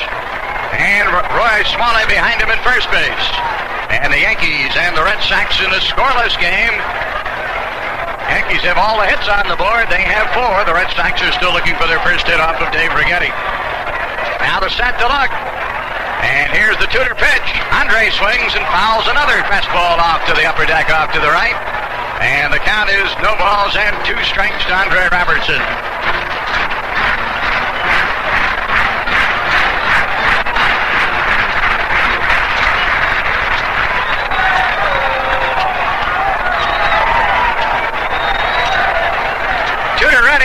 And 0.74 1.06
Roy 1.10 1.62
Smalley 1.70 2.06
behind 2.06 2.42
him 2.42 2.50
at 2.50 2.58
first 2.66 2.90
base. 2.90 3.53
And 4.02 4.10
the 4.10 4.18
Yankees 4.18 4.74
and 4.74 4.96
the 4.96 5.04
Red 5.06 5.22
Sox 5.22 5.54
in 5.62 5.70
a 5.70 5.78
scoreless 5.78 6.34
game. 6.42 6.74
Yankees 8.26 8.66
have 8.66 8.74
all 8.74 8.98
the 8.98 9.06
hits 9.06 9.28
on 9.30 9.46
the 9.46 9.54
board. 9.54 9.86
They 9.86 10.02
have 10.02 10.26
four. 10.34 10.66
The 10.66 10.74
Red 10.74 10.90
Sox 10.98 11.22
are 11.22 11.30
still 11.38 11.54
looking 11.54 11.78
for 11.78 11.86
their 11.86 12.02
first 12.02 12.26
hit 12.26 12.42
off 12.42 12.58
of 12.58 12.68
Dave 12.74 12.90
Righetti. 12.90 13.30
Now 14.42 14.58
the 14.58 14.68
set 14.74 14.98
to 14.98 15.06
look. 15.06 15.30
And 16.24 16.50
here's 16.56 16.76
the 16.82 16.90
Tudor 16.90 17.14
pitch. 17.14 17.48
Andre 17.70 18.10
swings 18.16 18.52
and 18.58 18.64
fouls 18.72 19.06
another 19.06 19.38
fastball 19.46 20.00
off 20.00 20.26
to 20.26 20.34
the 20.34 20.42
upper 20.48 20.66
deck 20.66 20.90
off 20.90 21.12
to 21.12 21.20
the 21.20 21.30
right. 21.30 21.56
And 22.18 22.52
the 22.52 22.58
count 22.64 22.90
is 22.90 23.08
no 23.22 23.36
balls 23.36 23.76
and 23.76 23.94
two 24.08 24.18
strikes 24.24 24.64
to 24.66 24.72
Andre 24.74 25.06
Robertson. 25.12 25.83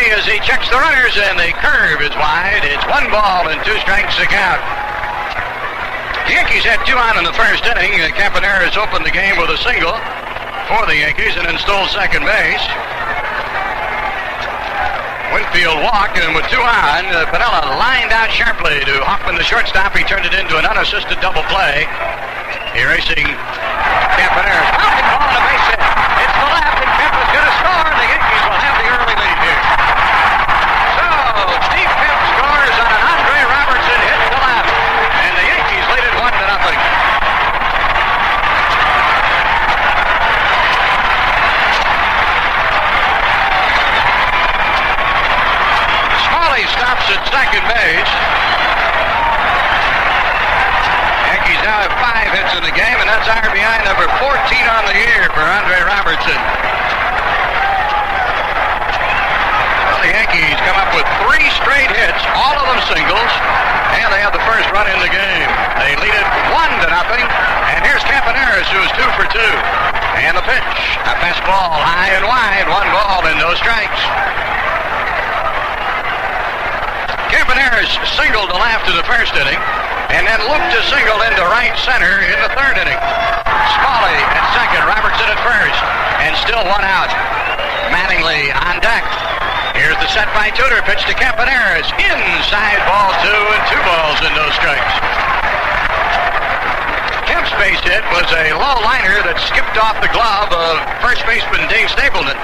As 0.09 0.25
he 0.25 0.41
checks 0.41 0.67
the 0.67 0.75
runners, 0.75 1.15
and 1.15 1.37
the 1.37 1.53
curve 1.61 2.01
is 2.01 2.11
wide. 2.17 2.65
It's 2.65 2.83
one 2.89 3.07
ball 3.13 3.47
and 3.47 3.61
two 3.63 3.77
strikes 3.85 4.17
to 4.17 4.25
count. 4.25 4.59
The 6.27 6.33
Yankees 6.33 6.65
had 6.65 6.81
two 6.83 6.97
on 6.97 7.15
in 7.21 7.23
the 7.23 7.31
first 7.37 7.63
inning. 7.63 7.93
Campaneris 8.17 8.75
opened 8.75 9.05
the 9.05 9.13
game 9.13 9.37
with 9.37 9.53
a 9.53 9.59
single 9.63 9.95
for 10.67 10.81
the 10.89 10.97
Yankees 10.97 11.37
and 11.37 11.45
then 11.45 11.55
stole 11.61 11.87
second 11.93 12.25
base. 12.25 12.65
Winfield 15.31 15.77
walked, 15.85 16.17
and 16.17 16.33
with 16.33 16.49
two 16.49 16.59
on, 16.59 17.05
uh, 17.13 17.29
Piniella 17.29 17.69
lined 17.77 18.11
out 18.11 18.33
sharply 18.33 18.81
to 18.89 18.99
Hoffman, 19.05 19.37
the 19.37 19.45
shortstop. 19.45 19.93
He 19.95 20.03
turned 20.03 20.25
it 20.25 20.33
into 20.33 20.57
an 20.57 20.65
unassisted 20.65 21.21
double 21.21 21.45
play. 21.47 21.85
Erasing 22.75 23.29
Campaneris. 24.17 24.69
Ball 24.73 25.21
on 25.21 25.37
a 25.37 25.41
base 25.47 25.67
hit. 25.69 25.79
It's 25.79 26.33
the 26.33 26.49
left, 26.49 26.77
and 26.81 26.91
Kemp 26.97 27.13
is 27.13 27.29
going 27.29 27.45
to 27.45 27.55
score, 27.61 27.87
and 27.87 27.97
the 28.03 28.09
Yankees 28.09 28.43
will 28.49 28.57
have 28.57 28.75
the 28.81 28.87
early 28.89 29.15
lead 29.15 29.37
here. 29.37 29.61
So, 30.97 31.05
Steve 31.69 31.93
Kemp 31.93 32.21
scores 32.33 32.75
on 32.77 32.89
an 32.89 33.03
Andre 33.09 33.39
Robertson 33.53 33.99
hit 34.05 34.19
to 34.19 34.37
left, 34.37 34.69
and 34.69 35.33
the 35.37 35.45
Yankees 35.45 35.85
lead 35.93 36.05
it 36.09 36.15
one 36.19 36.33
to 36.33 36.45
nothing. 36.45 36.79
Smalley 46.27 46.65
stops 46.73 47.05
at 47.09 47.21
second 47.39 47.63
base. 47.71 48.13
Yankees 51.31 51.61
now 51.63 51.87
have 51.87 51.95
five 52.03 52.27
hits 52.35 52.51
in 52.51 52.63
the 52.67 52.75
game, 52.75 52.99
and 52.99 53.07
that's 53.07 53.31
RBI 53.31 53.75
number 53.87 54.11
14 54.19 54.27
on 54.67 54.83
the 54.83 54.95
year 54.99 55.23
for 55.31 55.39
Andre 55.47 55.79
Robertson. 55.87 56.35
Well, 59.87 60.03
the 60.03 60.11
Yankees 60.11 60.59
come 60.67 60.83
up 60.83 60.91
with 60.91 61.07
three 61.23 61.47
straight 61.63 61.87
hits, 61.95 62.19
all 62.35 62.59
of 62.59 62.75
them 62.75 62.81
singles, 62.91 63.31
and 64.03 64.11
they 64.11 64.19
have 64.19 64.35
the 64.35 64.43
first 64.43 64.67
run 64.75 64.91
in 64.91 64.99
the 64.99 65.07
game. 65.07 65.49
They 65.79 65.95
lead 65.95 66.11
it 66.11 66.27
one 66.51 66.75
to 66.83 66.91
nothing, 66.91 67.23
and 67.23 67.87
here's 67.87 68.03
Campaneris, 68.03 68.67
who 68.67 68.83
is 68.83 68.91
two 68.99 69.09
for 69.15 69.23
two. 69.31 69.53
And 70.27 70.35
the 70.35 70.43
pitch, 70.43 70.75
a 71.07 71.15
fastball 71.23 71.71
high 71.71 72.19
and 72.19 72.27
wide, 72.27 72.67
one 72.67 72.91
ball 72.91 73.23
and 73.31 73.39
no 73.39 73.55
strikes. 73.55 74.03
Campaneris 77.49 77.89
singled 78.13 78.53
to 78.53 78.57
left 78.61 78.85
in 78.85 78.93
the 78.93 79.07
first 79.09 79.33
inning, 79.33 79.57
and 80.13 80.21
then 80.21 80.37
looked 80.53 80.69
to 80.69 80.81
single 80.85 81.17
into 81.25 81.41
right 81.49 81.73
center 81.81 82.21
in 82.21 82.37
the 82.45 82.51
third 82.53 82.77
inning. 82.77 82.93
Smalley 83.73 84.17
at 84.37 84.45
second, 84.53 84.85
Robertson 84.85 85.25
at 85.25 85.41
first, 85.41 85.81
and 86.21 86.37
still 86.45 86.61
one 86.69 86.85
out. 86.85 87.09
Mattingly 87.89 88.53
on 88.53 88.77
deck. 88.85 89.01
Here's 89.73 89.97
the 89.97 90.05
set 90.13 90.29
by 90.37 90.53
Tudor, 90.53 90.85
pitch 90.85 91.01
to 91.09 91.17
Campaneris. 91.17 91.89
Inside 91.97 92.85
ball 92.85 93.17
two, 93.25 93.33
and 93.33 93.63
two 93.65 93.81
balls 93.81 94.21
and 94.21 94.33
no 94.37 94.45
strikes. 94.53 94.93
Kemp's 97.25 97.49
base 97.57 97.81
hit 97.81 98.05
was 98.13 98.29
a 98.29 98.53
low 98.61 98.77
liner 98.85 99.25
that 99.25 99.41
skipped 99.49 99.73
off 99.81 99.97
the 100.05 100.11
glove 100.13 100.53
of 100.53 100.85
first 101.01 101.25
baseman 101.25 101.65
Dave 101.65 101.89
Stapleton. 101.89 102.37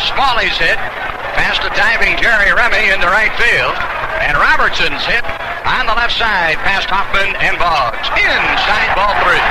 Smalley's 0.00 0.56
hit 0.56 0.80
past 1.36 1.60
the 1.60 1.68
diving 1.76 2.16
Jerry 2.16 2.56
Remy 2.56 2.88
into 2.88 3.04
right 3.12 3.36
field. 3.36 3.76
And 4.20 4.34
Robertson's 4.36 5.04
hit 5.06 5.24
on 5.66 5.86
the 5.86 5.94
left 5.94 6.16
side 6.18 6.58
past 6.66 6.90
Hoffman 6.90 7.36
and 7.38 7.54
Boggs. 7.56 8.08
Inside 8.18 8.90
ball 8.98 9.14
three. 9.22 9.44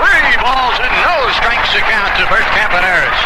Three 0.00 0.34
balls 0.40 0.76
and 0.78 0.92
no 1.02 1.14
strikes 1.40 1.72
to 1.74 1.80
count 1.88 2.12
to 2.20 2.24
Bert 2.28 2.46
Campaneris. 2.54 3.20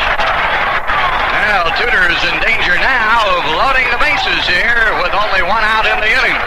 Well, 1.43 1.75
Tudor's 1.75 2.23
in 2.31 2.37
danger 2.41 2.77
now 2.79 3.27
of 3.37 3.43
loading 3.59 3.89
the 3.91 3.99
bases 3.99 4.47
here 4.47 4.95
with 5.03 5.11
only 5.11 5.43
one 5.43 5.65
out 5.67 5.85
in 5.85 5.99
the 5.99 6.11
inning. 6.11 6.39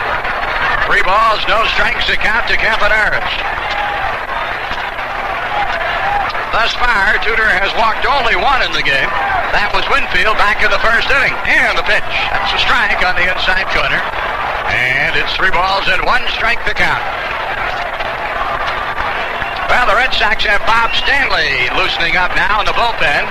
Three 0.87 1.03
balls, 1.03 1.41
no 1.49 1.65
strikes 1.75 2.05
to 2.07 2.15
count 2.15 2.47
to 2.47 2.55
Campaneris. 2.55 3.31
Thus 6.55 6.71
far, 6.79 7.19
Tudor 7.19 7.51
has 7.51 7.73
walked 7.75 8.07
only 8.07 8.39
one 8.39 8.63
in 8.63 8.71
the 8.71 8.85
game. 8.85 9.11
That 9.55 9.71
was 9.71 9.87
Winfield 9.87 10.35
back 10.35 10.59
in 10.59 10.67
the 10.67 10.83
first 10.83 11.07
inning. 11.07 11.31
And 11.47 11.79
the 11.79 11.87
pitch. 11.87 12.03
That's 12.27 12.51
a 12.51 12.59
strike 12.59 12.99
on 13.07 13.15
the 13.15 13.23
inside 13.23 13.63
corner. 13.71 14.03
And 14.67 15.15
it's 15.15 15.31
three 15.31 15.47
balls 15.55 15.87
and 15.87 16.03
one 16.03 16.27
strike 16.35 16.59
to 16.67 16.75
count. 16.75 16.99
Well, 19.71 19.87
the 19.87 19.95
Red 19.95 20.11
Sox 20.11 20.43
have 20.43 20.59
Bob 20.67 20.91
Stanley 20.99 21.71
loosening 21.71 22.19
up 22.19 22.35
now 22.35 22.59
in 22.59 22.67
the 22.67 22.75
bullpen. 22.75 23.23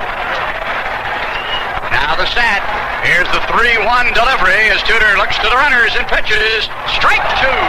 Now 1.92 2.16
the 2.16 2.24
set. 2.32 2.64
Here's 3.04 3.28
the 3.36 3.44
3-1 3.44 3.84
delivery 4.16 4.72
as 4.72 4.80
Tudor 4.88 5.20
looks 5.20 5.36
to 5.44 5.46
the 5.52 5.60
runners 5.60 5.92
and 5.92 6.08
pitches. 6.08 6.72
Strike 6.88 7.20
two. 7.36 7.60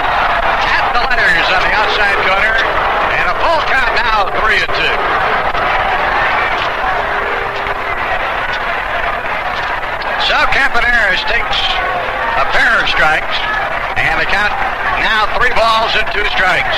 At 0.63 0.95
the 0.95 1.03
letters 1.11 1.47
on 1.51 1.59
the 1.59 1.73
outside 1.75 2.23
corner. 2.23 2.55
And 3.19 3.25
a 3.27 3.35
full 3.35 3.61
count 3.67 3.99
now, 3.99 4.31
three 4.39 4.63
and 4.63 4.71
two. 4.79 5.54
So 10.35 10.43
Campaneris 10.51 11.23
takes 11.31 11.59
a 12.35 12.43
pair 12.51 12.83
of 12.83 12.91
strikes, 12.91 13.39
and 13.95 14.19
the 14.19 14.27
count 14.27 14.51
now 14.99 15.31
three 15.39 15.55
balls 15.55 15.95
and 15.95 16.03
two 16.11 16.27
strikes. 16.35 16.75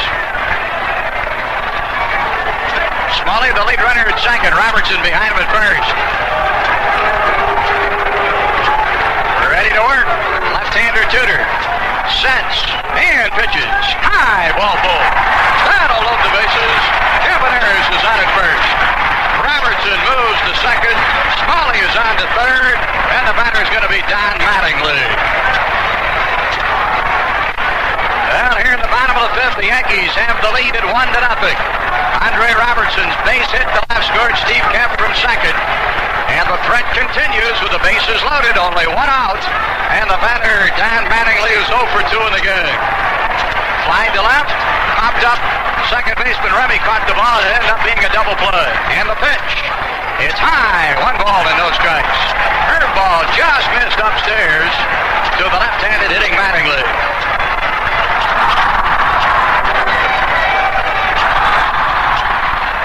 Smalley, 3.18 3.50
the 3.58 3.66
lead 3.66 3.82
runner 3.82 4.06
at 4.06 4.22
second. 4.22 4.54
Robertson 4.54 5.02
behind 5.02 5.34
him 5.34 5.42
at 5.42 5.50
first. 5.50 5.90
Ready 9.50 9.74
to 9.74 9.82
work. 9.90 10.06
Left-hander 10.54 11.10
Tudor. 11.10 11.42
Sets 12.22 12.62
and 12.94 13.34
pitches. 13.42 13.74
High 14.06 14.54
ball 14.54 14.78
full. 14.86 15.06
That'll 15.66 16.06
load 16.06 16.22
the 16.22 16.30
bases. 16.30 16.82
Campaneris 17.26 17.90
is 17.90 18.04
on 18.06 18.22
at 18.22 18.30
first. 18.38 19.17
Robertson 19.48 19.96
moves 20.04 20.40
to 20.44 20.54
second. 20.60 20.98
Smalley 21.48 21.80
is 21.80 21.96
on 21.96 22.20
to 22.20 22.28
third. 22.36 22.76
And 23.16 23.24
the 23.32 23.36
batter 23.40 23.64
is 23.64 23.72
going 23.72 23.88
to 23.88 23.94
be 23.94 24.04
Don 24.12 24.36
Mattingly. 24.44 25.00
Well, 28.28 28.56
here 28.60 28.76
in 28.76 28.84
the 28.84 28.92
bottom 28.92 29.16
of 29.16 29.32
the 29.32 29.34
fifth, 29.40 29.56
the 29.56 29.72
Yankees 29.72 30.12
have 30.20 30.36
the 30.44 30.52
lead 30.52 30.76
at 30.76 30.84
one 30.92 31.08
to 31.16 31.20
nothing. 31.24 31.56
Andre 32.28 32.52
Robertson's 32.60 33.16
base 33.24 33.48
hit 33.48 33.64
to 33.72 33.82
left 33.88 34.12
scored 34.12 34.36
Steve 34.44 34.68
Kemp 34.76 35.00
from 35.00 35.16
second. 35.16 35.56
And 36.28 36.44
the 36.52 36.60
threat 36.68 36.84
continues 36.92 37.56
with 37.64 37.72
the 37.72 37.80
bases 37.80 38.20
loaded, 38.28 38.60
only 38.60 38.84
one 38.92 39.08
out. 39.08 39.40
And 39.96 40.12
the 40.12 40.20
batter, 40.20 40.68
Don 40.76 41.08
Mattingly, 41.08 41.56
is 41.56 41.72
0 41.72 41.88
for 41.96 42.04
2 42.04 42.20
in 42.20 42.34
the 42.36 42.44
game. 42.44 42.78
Fly 43.88 44.12
to 44.12 44.20
left, 44.20 44.52
popped 45.00 45.24
up. 45.24 45.67
Second 45.88 46.20
baseman 46.20 46.52
Remy 46.52 46.84
caught 46.84 47.08
the 47.08 47.16
ball. 47.16 47.40
It 47.40 47.48
ended 47.48 47.72
up 47.72 47.80
being 47.80 48.04
a 48.04 48.12
double 48.12 48.36
play. 48.36 48.72
And 49.00 49.08
the 49.08 49.16
pitch. 49.24 49.52
It's 50.20 50.36
high. 50.36 51.00
One 51.00 51.16
ball 51.16 51.48
and 51.48 51.56
no 51.56 51.72
strikes. 51.72 52.20
Curveball 52.68 53.24
just 53.40 53.68
missed 53.72 53.96
upstairs 53.96 54.68
to 55.40 55.48
the 55.48 55.56
left-handed 55.56 56.12
hitting 56.12 56.36
Mattingly. 56.36 56.84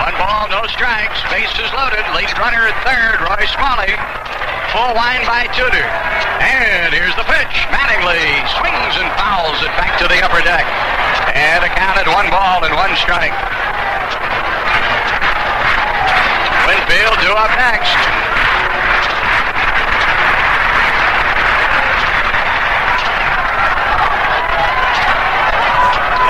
One 0.07 0.15
ball, 0.23 0.47
no 0.55 0.63
strikes. 0.71 1.19
Bases 1.27 1.75
loaded. 1.75 2.07
Lead 2.15 2.31
runner 2.39 2.71
at 2.71 2.77
third, 2.87 3.19
Roy 3.19 3.43
Smalley. 3.51 4.22
Full 4.73 4.95
wind 4.97 5.29
by 5.29 5.45
Tudor. 5.53 5.85
And 6.41 6.95
here's 6.97 7.15
the 7.17 7.29
pitch. 7.29 7.55
Mattingly 7.69 8.25
swings 8.57 8.97
and 8.97 9.13
fouls 9.21 9.61
it 9.61 9.69
back 9.77 10.01
to 10.01 10.09
the 10.09 10.17
upper 10.25 10.41
deck. 10.41 10.65
And 11.37 11.63
a 11.63 11.69
count 11.69 12.01
at 12.01 12.09
one 12.09 12.33
ball 12.33 12.65
and 12.65 12.73
one 12.73 12.97
strike. 12.97 13.37
Winfield 16.65 17.21
due 17.21 17.37
up 17.37 17.53
next. 17.61 17.93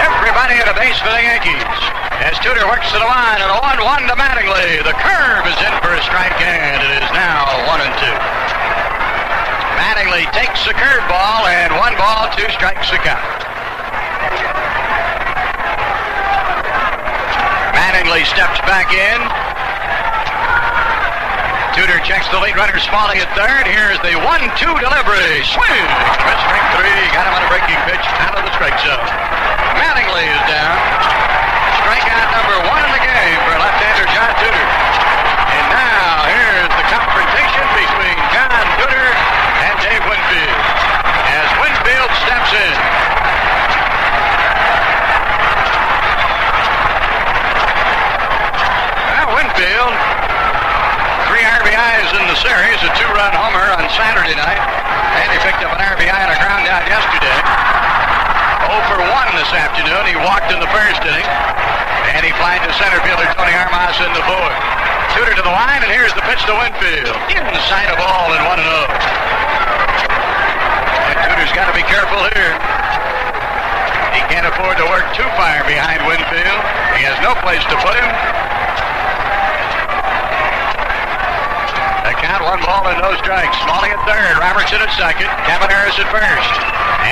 Everybody 0.02 0.59
at 0.59 0.66
a 0.66 0.74
base 0.74 0.98
for 0.98 1.14
the 1.14 1.23
Yankees. 1.23 2.02
As 2.23 2.39
Tudor 2.39 2.70
works 2.70 2.86
to 2.94 3.03
the 3.03 3.11
line 3.11 3.43
and 3.43 3.51
a 3.51 3.59
1-1 3.59 4.07
to 4.07 4.15
Mattingly. 4.15 4.78
The 4.86 4.94
curve 5.03 5.43
is 5.43 5.59
in 5.59 5.74
for 5.82 5.90
a 5.90 6.03
strike 6.07 6.39
and 6.39 6.78
it 6.78 7.03
is 7.03 7.11
now 7.11 7.51
1 7.66 7.82
and 7.82 7.94
2. 7.99 8.07
Mattingly 9.74 10.31
takes 10.31 10.62
the 10.62 10.70
curveball 10.70 11.51
and 11.51 11.74
one 11.82 11.99
ball, 11.99 12.31
two 12.39 12.47
strikes 12.55 12.94
the 12.94 13.03
count. 13.03 13.43
Mattingly 17.74 18.23
steps 18.31 18.62
back 18.70 18.94
in. 18.94 19.19
Tudor 21.74 21.99
checks 22.07 22.31
the 22.31 22.39
late 22.39 22.55
runner 22.55 22.78
Smalley 22.78 23.19
at 23.19 23.35
third. 23.35 23.66
Here's 23.66 23.99
the 23.99 24.15
1-2 24.15 24.78
delivery. 24.78 25.43
Swing! 25.43 25.86
Strike 26.23 26.66
three. 26.78 27.03
Got 27.11 27.27
him 27.27 27.35
on 27.35 27.43
a 27.43 27.51
breaking 27.51 27.82
pitch 27.90 28.07
out 28.23 28.39
of 28.39 28.47
the 28.47 28.53
strike 28.55 28.78
zone. 28.78 29.11
Mattingly 29.74 30.23
is 30.23 30.43
down. 30.47 31.52
Strikeout 31.83 32.31
number 32.31 32.59
one 32.71 32.79
in 32.79 32.93
the 32.95 33.03
game 33.03 33.39
for 33.43 33.59
left-hander 33.59 34.07
John 34.15 34.31
Tudor. 34.39 34.67
And 35.51 35.67
now 35.67 36.31
here's 36.31 36.71
the 36.79 36.87
confrontation 36.87 37.67
between 37.75 38.17
John 38.31 38.67
Tudor 38.79 39.09
and 39.67 39.75
Dave 39.83 40.05
Winfield. 40.07 40.63
As 41.27 41.49
Winfield 41.59 42.11
steps 42.23 42.51
in. 42.55 42.75
Well, 49.11 49.43
Winfield, 49.43 49.95
three 51.27 51.43
RBIs 51.43 52.09
in 52.15 52.25
the 52.31 52.39
series, 52.39 52.79
a 52.87 52.95
two-run 52.95 53.35
homer 53.35 53.67
on 53.75 53.91
Saturday 53.91 54.39
night. 54.39 54.63
And 55.19 55.35
he 55.35 55.39
picked 55.43 55.67
up 55.67 55.75
an 55.75 55.83
RBI 55.83 56.15
on 56.15 56.31
a 56.31 56.39
ground 56.39 56.63
out 56.71 56.87
yesterday. 56.87 57.39
0 58.71 58.79
for 58.87 59.03
1 59.03 59.35
this 59.35 59.51
afternoon. 59.51 60.07
He 60.07 60.15
walked 60.23 60.55
in 60.55 60.63
the 60.63 60.71
first 60.71 61.03
inning. 61.03 61.27
And 62.11 62.27
he 62.27 62.33
flies 62.35 62.59
to 62.66 62.73
center 62.74 62.99
fielder 63.07 63.27
Tony 63.39 63.55
Armas 63.55 63.99
in 64.03 64.11
the 64.12 64.24
fourth. 64.27 64.59
Tudor 65.15 65.37
to 65.37 65.45
the 65.45 65.55
line, 65.55 65.85
and 65.85 65.93
here's 65.93 66.12
the 66.16 66.24
pitch 66.24 66.43
to 66.49 66.55
Winfield. 66.57 67.15
Inside 67.31 67.93
a 67.93 67.97
ball 68.01 68.33
and 68.33 68.43
1 68.43 68.59
0. 68.59 68.66
And 71.12 71.16
Tudor's 71.29 71.53
got 71.53 71.69
to 71.69 71.77
be 71.77 71.85
careful 71.85 72.24
here. 72.33 72.57
He 74.16 74.20
can't 74.33 74.49
afford 74.49 74.81
to 74.81 74.87
work 74.89 75.05
too 75.12 75.29
far 75.37 75.61
behind 75.69 76.01
Winfield. 76.09 76.61
He 76.97 77.05
has 77.05 77.16
no 77.20 77.37
place 77.45 77.65
to 77.69 77.77
put 77.85 77.97
him. 77.97 78.11
The 82.09 82.16
count, 82.19 82.43
one 82.45 82.61
ball 82.65 82.89
and 82.89 82.99
no 83.01 83.12
strikes. 83.20 83.57
Smalley 83.69 83.93
at 83.93 84.01
third, 84.09 84.41
Robertson 84.41 84.81
at 84.81 84.93
second, 84.97 85.29
Campaneris 85.45 86.01
at 86.01 86.09
first. 86.09 86.53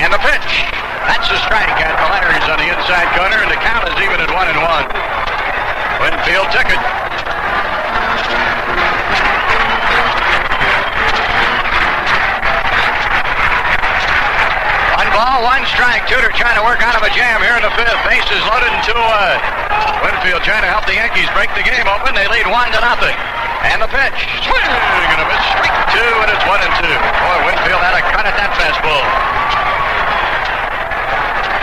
And 0.01 0.13
the 0.13 0.21
pitch. 0.25 0.80
That's 1.11 1.27
a 1.27 1.35
strike 1.43 1.75
at 1.83 1.91
the 1.99 2.07
on 2.47 2.55
the 2.55 2.71
inside 2.71 3.11
corner, 3.19 3.43
and 3.43 3.51
the 3.51 3.59
count 3.59 3.83
is 3.83 3.99
even 3.99 4.15
at 4.23 4.31
one 4.31 4.47
and 4.47 4.55
one. 4.63 4.87
Winfield 5.99 6.47
took 6.55 6.63
it. 6.71 6.79
One 14.95 15.09
ball, 15.11 15.43
one 15.43 15.67
strike. 15.67 16.07
Tudor 16.07 16.31
trying 16.31 16.55
to 16.55 16.63
work 16.63 16.79
out 16.79 16.95
of 16.95 17.03
a 17.03 17.11
jam 17.11 17.43
here 17.43 17.59
in 17.59 17.63
the 17.67 17.75
fifth. 17.75 17.99
Bases 18.07 18.39
loaded 18.47 18.71
and 18.71 18.83
two 18.87 18.95
away. 18.95 19.35
Winfield 20.07 20.47
trying 20.47 20.63
to 20.63 20.71
help 20.71 20.87
the 20.87 20.95
Yankees 20.95 21.27
break 21.35 21.51
the 21.59 21.67
game 21.67 21.91
open. 21.91 22.15
They 22.15 22.31
lead 22.31 22.47
one 22.47 22.71
to 22.71 22.79
nothing. 22.79 23.19
And 23.67 23.83
the 23.83 23.91
pitch. 23.91 24.19
Swing 24.47 24.63
and 24.63 25.19
a 25.19 25.27
miss. 25.27 25.43
Strike 25.59 25.75
two, 25.91 26.13
and 26.23 26.31
it's 26.31 26.45
one 26.47 26.63
and 26.63 26.73
two. 26.79 26.97
Boy, 27.19 27.51
Winfield 27.51 27.83
had 27.83 27.99
a 27.99 28.03
cut 28.15 28.23
at 28.23 28.35
that 28.39 28.55
fastball. 28.55 29.30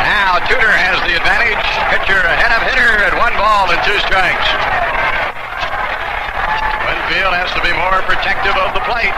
Now 0.05 0.39
Tudor 0.47 0.71
has 0.71 0.99
the 1.07 1.19
advantage. 1.19 1.67
Pitcher 1.91 2.21
ahead 2.23 2.53
of 2.55 2.63
hitter 2.69 2.91
at 3.03 3.15
one 3.19 3.35
ball 3.35 3.71
and 3.73 3.81
two 3.83 3.99
strikes. 4.07 4.49
Winfield 6.87 7.35
has 7.35 7.51
to 7.57 7.63
be 7.65 7.73
more 7.75 7.99
protective 8.07 8.55
of 8.55 8.71
the 8.77 8.85
plate. 8.87 9.17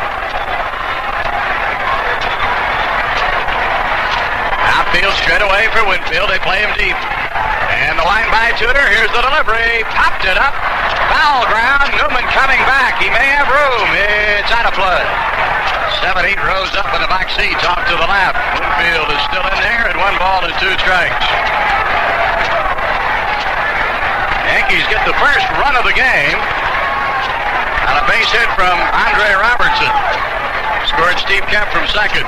Outfield 4.72 5.14
straight 5.20 5.44
away 5.44 5.68
for 5.74 5.84
Winfield. 5.84 6.30
They 6.30 6.40
play 6.40 6.64
him 6.64 6.72
deep. 6.78 6.96
And 6.96 7.98
the 7.98 8.06
line 8.06 8.30
by 8.32 8.54
Tudor. 8.56 8.86
Here's 8.94 9.12
the 9.12 9.22
delivery. 9.22 9.84
Popped 9.92 10.24
it 10.24 10.38
up. 10.38 10.54
Foul 11.12 11.44
ground. 11.50 11.92
Newman 11.98 12.24
coming 12.32 12.62
back. 12.64 12.96
He 13.02 13.10
may 13.10 13.28
have 13.36 13.50
room. 13.50 13.88
It's 13.92 14.50
out 14.50 14.64
of 14.64 14.74
play. 14.74 15.19
Seven, 16.00 16.24
eight 16.24 16.40
rows 16.40 16.72
up 16.80 16.88
in 16.96 17.00
the 17.04 17.12
back 17.12 17.28
seats 17.28 17.60
off 17.68 17.84
to 17.84 17.92
the 17.92 18.08
left. 18.08 18.40
Winfield 18.56 19.12
is 19.12 19.20
still 19.28 19.44
in 19.44 19.58
there 19.60 19.84
at 19.84 19.96
one 20.00 20.16
ball 20.16 20.40
and 20.48 20.54
two 20.56 20.72
strikes. 20.80 21.28
Yankees 24.48 24.88
get 24.88 25.04
the 25.04 25.12
first 25.20 25.44
run 25.60 25.76
of 25.76 25.84
the 25.84 25.92
game 25.92 26.40
on 27.84 28.00
a 28.00 28.04
base 28.08 28.32
hit 28.32 28.48
from 28.56 28.80
Andre 28.96 29.28
Robertson. 29.44 29.92
Scored 30.88 31.20
Steve 31.20 31.44
Kemp 31.52 31.68
from 31.68 31.84
second. 31.92 32.24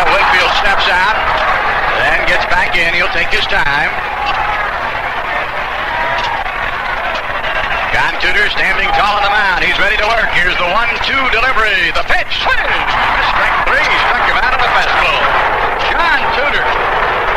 Now 0.00 0.06
Winfield 0.08 0.52
steps 0.64 0.88
out, 0.88 1.16
then 2.00 2.24
gets 2.24 2.48
back 2.48 2.72
in. 2.72 2.94
He'll 2.96 3.12
take 3.12 3.28
his 3.28 3.44
time. 3.52 3.92
John 7.94 8.13
Tudor 8.24 8.48
standing 8.56 8.88
tall 8.96 9.20
on 9.20 9.24
the 9.28 9.28
mound. 9.28 9.60
He's 9.60 9.76
ready 9.76 10.00
to 10.00 10.06
work. 10.08 10.32
Here's 10.32 10.56
the 10.56 10.64
one-two 10.72 11.24
delivery. 11.28 11.92
The 11.92 12.08
pitch. 12.08 12.32
Strike 12.40 12.64
three. 13.68 13.84
Struck 14.08 14.24
him 14.24 14.40
out 14.40 14.56
of 14.56 14.64
the 14.64 14.70
fastball. 14.72 15.20
John 15.92 16.24
Tudor 16.32 16.64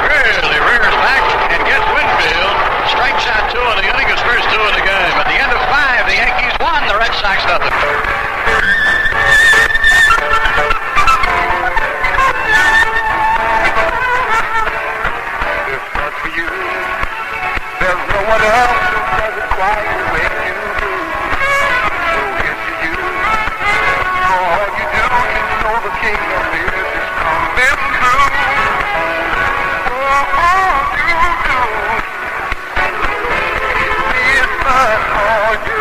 really 0.07 0.59
rears 0.63 0.95
back 1.03 1.27
and 1.51 1.59
gets 1.67 1.83
Winfield. 1.91 2.55
Strikes 2.87 3.27
out 3.27 3.51
two 3.51 3.59
in 3.59 3.83
the 3.83 3.87
inning. 3.91 4.07
His 4.07 4.23
first 4.23 4.47
two 4.47 4.63
in 4.63 4.73
the 4.79 4.85
game. 4.87 5.15
At 5.19 5.27
the 5.27 5.35
end 5.35 5.51
of 5.51 5.59
five, 5.67 6.07
the 6.07 6.15
Yankees 6.23 6.55
one. 6.63 6.79
The 6.87 6.95
Red 6.95 7.11
Sox 7.19 7.43
nothing. 7.51 7.75
There's 17.75 18.03
no 18.07 18.19
one 18.23 18.39
else 18.39 18.87
who 18.87 18.99
does 19.19 19.35
it 19.35 19.51
quite 19.51 20.26
the 25.87 25.93
coming 25.93 26.27
all 35.17 35.53
you 35.53 35.63
do, 35.63 35.71
you, 35.71 35.76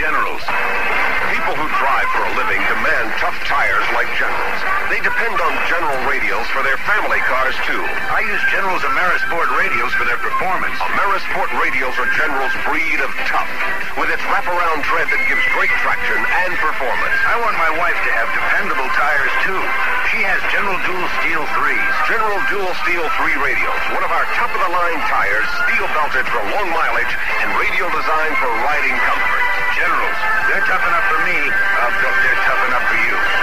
Generals. 0.00 0.40
People 1.28 1.52
who 1.60 1.68
drive 1.76 2.08
for 2.16 2.24
a 2.24 2.32
living 2.32 2.56
demand 2.72 3.12
tough 3.20 3.36
tires 3.44 3.84
like 3.92 4.08
Generals. 4.16 4.60
They 4.88 4.96
depend 5.04 5.36
on 5.36 5.52
General 5.68 6.00
radials 6.08 6.48
for 6.56 6.64
their 6.64 6.80
family 6.88 7.20
cars, 7.28 7.52
too. 7.68 7.84
I 8.08 8.24
use 8.24 8.40
General's 8.48 8.80
Amerisport 8.96 9.52
radials 9.60 9.92
for 10.00 10.08
their 10.08 10.16
performance. 10.16 10.72
Amerisport 10.96 11.52
radials 11.60 12.00
are 12.00 12.08
General's 12.16 12.56
breed 12.64 12.96
of 13.04 13.12
tough, 13.28 13.52
with 14.00 14.08
its 14.08 14.24
wraparound 14.32 14.88
tread 14.88 15.04
that 15.04 15.20
gives 15.28 15.44
great 15.52 15.70
traction 15.84 16.16
and 16.16 16.52
performance. 16.56 17.16
I 17.28 17.36
want 17.44 17.60
my 17.60 17.68
wife 17.76 18.00
to 18.00 18.10
have 18.16 18.32
dependable 18.32 18.88
tires, 18.96 19.34
too. 19.44 19.62
She 20.16 20.24
has 20.24 20.40
General 20.48 20.80
Dual 20.88 21.08
Steel 21.20 21.44
3s. 21.44 21.92
General 22.08 22.40
Dual 22.48 22.72
Steel 22.88 23.04
3 23.20 23.36
radials, 23.36 23.82
one 23.92 24.02
of 24.02 24.12
our 24.16 24.24
top-of-the-line 24.32 25.00
tires, 25.12 25.48
steel 25.68 25.86
belted 25.92 26.24
for 26.24 26.40
long 26.56 26.72
mileage, 26.72 27.14
and 27.44 27.52
radial 27.60 27.92
designed 27.92 28.36
for 28.40 28.48
riding 28.64 28.96
comfort. 29.04 29.39
Generals, 29.76 30.18
they're 30.48 30.64
tough 30.66 30.84
enough 30.86 31.06
for 31.10 31.20
me. 31.24 31.38
I'll 31.52 31.94
bet 32.00 32.14
they're 32.24 32.42
tough 32.44 32.62
enough 32.68 32.86
for 32.88 32.98
you. 33.04 33.39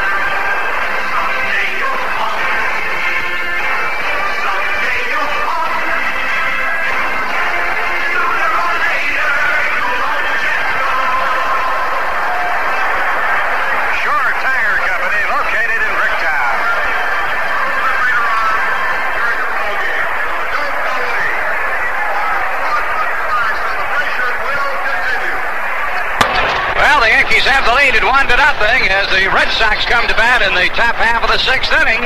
Nothing 28.47 28.87
as 28.87 29.03
the 29.11 29.27
Red 29.35 29.51
Sox 29.59 29.83
come 29.91 30.07
to 30.07 30.15
bat 30.15 30.39
in 30.39 30.55
the 30.55 30.71
top 30.71 30.95
half 30.95 31.19
of 31.19 31.27
the 31.27 31.35
sixth 31.35 31.67
inning. 31.83 31.99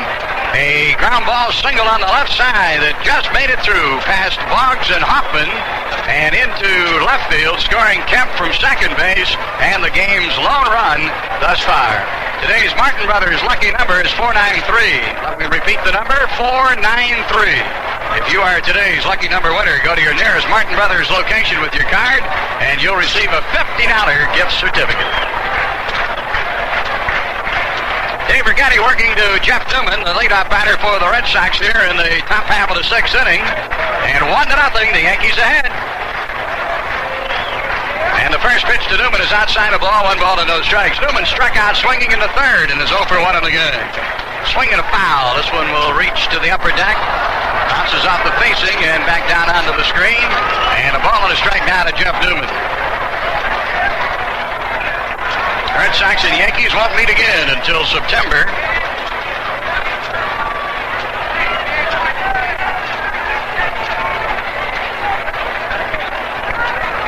A 0.57 0.97
ground 0.97 1.30
ball 1.30 1.53
single 1.53 1.85
on 1.85 2.01
the 2.01 2.09
left 2.09 2.34
side 2.34 2.81
that 2.81 2.97
just 3.05 3.30
made 3.30 3.53
it 3.53 3.61
through 3.61 4.01
past 4.09 4.41
Boggs 4.49 4.89
and 4.89 5.05
Hoffman 5.05 5.45
and 6.09 6.34
into 6.34 6.73
left 7.05 7.30
field, 7.30 7.61
scoring 7.61 8.01
Kemp 8.09 8.34
from 8.41 8.49
second 8.57 8.89
base 8.97 9.30
and 9.61 9.85
the 9.85 9.93
game's 9.93 10.34
lone 10.41 10.65
run 10.73 11.05
thus 11.45 11.61
far. 11.61 12.01
Today's 12.41 12.73
Martin 12.73 13.05
Brothers 13.05 13.38
lucky 13.45 13.69
number 13.77 14.01
is 14.01 14.09
493. 14.18 14.65
Let 15.22 15.38
me 15.38 15.45
repeat 15.45 15.77
the 15.85 15.93
number 15.93 16.18
493. 16.41 17.53
If 18.18 18.34
you 18.34 18.41
are 18.41 18.57
today's 18.65 19.05
lucky 19.05 19.30
number 19.30 19.53
winner, 19.53 19.77
go 19.85 19.93
to 19.93 20.01
your 20.01 20.18
nearest 20.18 20.49
Martin 20.49 20.73
Brothers 20.73 21.05
location 21.13 21.61
with 21.61 21.77
your 21.77 21.85
card, 21.93 22.26
and 22.65 22.81
you'll 22.81 22.97
receive 22.97 23.30
a 23.30 23.45
$50 23.53 23.77
gift 24.34 24.57
certificate. 24.57 25.30
Dave 28.41 28.57
Righetti 28.57 28.81
working 28.81 29.13
to 29.13 29.38
Jeff 29.45 29.61
Newman, 29.69 30.01
the 30.01 30.18
leadoff 30.18 30.49
batter 30.49 30.73
for 30.81 30.97
the 30.97 31.05
Red 31.13 31.30
Sox 31.30 31.61
here 31.61 31.77
in 31.85 31.93
the 31.93 32.26
top 32.26 32.49
half 32.49 32.73
of 32.73 32.77
the 32.81 32.81
sixth 32.81 33.13
inning. 33.13 33.38
And 33.38 34.26
one 34.34 34.49
to 34.49 34.57
nothing, 34.57 34.89
the 34.97 35.05
Yankees 35.05 35.38
ahead. 35.38 35.69
And 38.26 38.34
the 38.34 38.41
first 38.41 38.65
pitch 38.65 38.81
to 38.89 38.97
Newman 38.97 39.22
is 39.22 39.30
outside 39.30 39.69
the 39.69 39.77
ball, 39.77 40.09
one 40.09 40.18
ball 40.18 40.41
and 40.41 40.49
no 40.49 40.57
strikes. 40.65 40.97
Newman 41.05 41.30
struck 41.30 41.53
out 41.53 41.77
swinging 41.77 42.09
in 42.09 42.18
the 42.18 42.34
third 42.34 42.73
and 42.73 42.81
is 42.81 42.89
0 42.89 43.05
for 43.05 43.22
1 43.22 43.38
in 43.38 43.45
the 43.45 43.53
game. 43.53 43.85
Swinging 44.49 44.81
a 44.81 44.88
foul. 44.89 45.38
This 45.38 45.45
one 45.53 45.69
will 45.69 45.93
reach 45.93 46.26
to 46.34 46.41
the 46.41 46.49
upper 46.49 46.73
deck. 46.73 46.97
Bounces 47.69 48.09
off 48.09 48.26
the 48.26 48.34
facing 48.41 48.81
and 48.81 49.05
back 49.05 49.22
down 49.30 49.53
onto 49.53 49.77
the 49.77 49.85
screen. 49.85 50.26
And 50.81 50.97
a 50.97 51.01
ball 51.05 51.30
and 51.30 51.30
a 51.30 51.38
strike 51.38 51.61
now 51.69 51.85
to 51.85 51.93
Jeff 51.93 52.18
Newman. 52.26 52.49
Red 55.81 55.97
Sox 55.97 56.21
and 56.23 56.37
Yankees 56.37 56.69
won't 56.77 56.93
meet 56.93 57.09
again 57.09 57.57
until 57.57 57.81
September. 57.89 58.45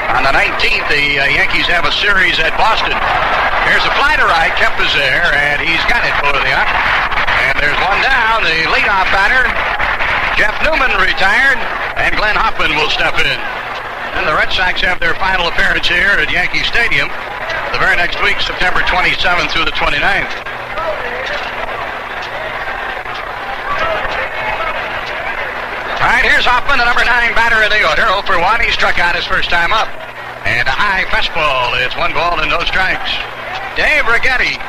On 0.09 0.25
the 0.25 0.33
19th, 0.33 0.89
the 0.89 1.21
uh, 1.21 1.29
Yankees 1.37 1.69
have 1.69 1.85
a 1.85 1.93
series 2.01 2.41
at 2.41 2.57
Boston. 2.57 2.97
Here's 3.69 3.85
a 3.85 3.93
fly 3.93 4.17
to 4.17 4.25
right. 4.25 4.49
Kemp 4.57 4.73
is 4.81 4.89
there, 4.97 5.21
and 5.21 5.61
he's 5.61 5.85
got 5.85 6.01
it 6.01 6.15
for 6.17 6.33
the 6.33 6.51
up. 6.57 6.65
And 7.45 7.53
there's 7.61 7.77
one 7.77 8.01
down. 8.01 8.41
The 8.41 8.57
leadoff 8.73 9.05
batter, 9.13 9.45
Jeff 10.33 10.57
Newman, 10.65 10.97
retired, 10.97 11.61
and 12.01 12.17
Glenn 12.17 12.33
Hoffman 12.33 12.73
will 12.73 12.89
step 12.89 13.21
in. 13.21 13.37
And 14.17 14.25
the 14.25 14.33
Red 14.33 14.49
Sox 14.49 14.81
have 14.81 14.99
their 14.99 15.13
final 15.21 15.45
appearance 15.45 15.87
here 15.87 16.17
at 16.17 16.33
Yankee 16.33 16.65
Stadium 16.65 17.13
the 17.73 17.79
very 17.79 17.97
next 17.97 18.21
week, 18.21 18.39
September 18.39 18.81
27th 18.85 19.49
through 19.49 19.65
the 19.65 19.73
29th. 19.73 20.29
All 25.97 26.09
right, 26.09 26.21
here's 26.21 26.45
Hoffman, 26.45 26.77
the 26.77 26.85
number 26.85 27.01
nine 27.01 27.33
batter 27.33 27.65
in 27.65 27.73
the 27.73 27.81
order. 27.89 28.05
0 28.05 28.21
for 28.29 28.37
1. 28.37 28.61
He 28.61 28.69
struck 28.69 28.99
out 28.99 29.15
his 29.15 29.25
first 29.25 29.49
time 29.49 29.73
up. 29.73 29.89
And 30.45 30.67
a 30.67 30.75
high 30.75 31.09
fastball. 31.09 31.73
It's 31.83 31.97
one 31.97 32.13
ball 32.13 32.37
and 32.39 32.51
no 32.51 32.61
strikes. 32.69 33.09
Dave 33.73 34.05
Righetti. 34.05 34.61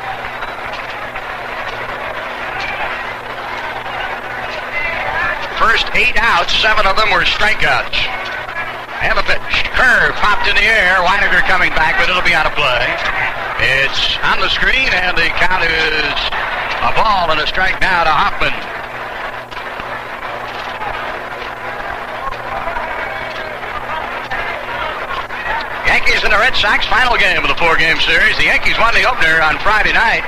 First 5.60 5.92
eight 5.92 6.16
outs, 6.16 6.56
seven 6.56 6.86
of 6.86 6.96
them 6.96 7.10
were 7.10 7.24
strikeouts. 7.24 8.23
And 9.04 9.20
the 9.20 9.26
pitch. 9.28 9.68
Curve 9.76 10.16
popped 10.16 10.48
in 10.48 10.56
the 10.56 10.64
air. 10.64 10.96
Wynegar 11.04 11.44
coming 11.44 11.68
back, 11.76 12.00
but 12.00 12.08
it'll 12.08 12.24
be 12.24 12.32
out 12.32 12.48
of 12.48 12.56
play. 12.56 12.88
It's 13.60 14.16
on 14.24 14.40
the 14.40 14.48
screen, 14.48 14.88
and 14.96 15.12
the 15.12 15.28
count 15.36 15.60
is 15.60 16.16
a 16.80 16.92
ball 16.96 17.28
and 17.28 17.40
a 17.40 17.46
strike 17.46 17.80
now 17.84 18.04
to 18.04 18.10
Hoffman. 18.10 18.52
Yankees 25.84 26.24
and 26.24 26.32
the 26.32 26.40
Red 26.40 26.56
Sox 26.56 26.86
final 26.88 27.16
game 27.16 27.44
of 27.44 27.48
the 27.48 27.60
four-game 27.60 28.00
series. 28.00 28.36
The 28.36 28.48
Yankees 28.48 28.78
won 28.80 28.94
the 28.94 29.04
opener 29.04 29.40
on 29.44 29.60
Friday 29.60 29.92
night. 29.92 30.24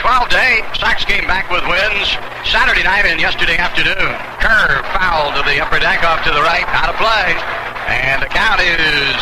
12 0.00 0.28
to 0.28 0.38
8. 0.72 0.76
Sox 0.76 1.04
came 1.04 1.26
back 1.26 1.50
with 1.50 1.64
wins 1.68 2.16
Saturday 2.48 2.82
night 2.82 3.06
and 3.06 3.20
yesterday 3.20 3.56
afternoon. 3.56 4.12
Curve 4.40 4.84
foul 4.96 5.32
to 5.36 5.42
the 5.48 5.60
upper 5.60 5.78
deck 5.78 6.04
off 6.04 6.24
to 6.24 6.30
the 6.30 6.42
right, 6.42 6.66
out 6.68 6.90
of 6.90 6.96
play. 6.96 7.55
And 7.86 8.22
the 8.22 8.30
count 8.30 8.60
is 8.60 9.18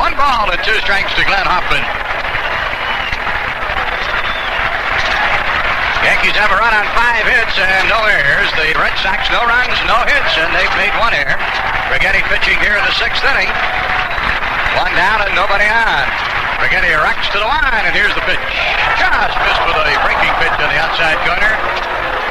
one 0.00 0.16
ball 0.16 0.48
and 0.48 0.60
two 0.64 0.76
strikes 0.80 1.12
to 1.16 1.24
Glenn 1.24 1.44
Hoffman. 1.44 1.84
Yankees 6.00 6.32
have 6.40 6.48
a 6.48 6.56
run 6.56 6.72
on 6.72 6.88
five 6.96 7.28
hits 7.28 7.60
and 7.60 7.84
no 7.92 8.00
errors. 8.08 8.48
The 8.56 8.72
Red 8.72 8.96
Sox 9.04 9.28
no 9.28 9.44
runs, 9.44 9.76
no 9.84 10.00
hits, 10.08 10.32
and 10.40 10.48
they've 10.56 10.76
made 10.80 10.96
one 10.96 11.12
error. 11.12 11.36
Righetti 11.92 12.24
pitching 12.32 12.56
here 12.64 12.72
in 12.72 12.84
the 12.88 12.96
sixth 12.96 13.20
inning. 13.20 13.52
One 14.80 14.96
down 14.96 15.20
and 15.28 15.36
nobody 15.36 15.68
on. 15.68 16.04
Righetti 16.64 16.96
rocks 16.96 17.28
to 17.36 17.38
the 17.38 17.44
line, 17.44 17.84
and 17.84 17.92
here's 17.92 18.16
the 18.16 18.24
pitch. 18.24 18.40
Just 18.96 19.36
missed 19.44 19.64
with 19.68 19.76
a 19.76 19.96
breaking 20.00 20.34
pitch 20.40 20.56
on 20.56 20.72
the 20.72 20.80
outside 20.80 21.20
corner. 21.28 21.52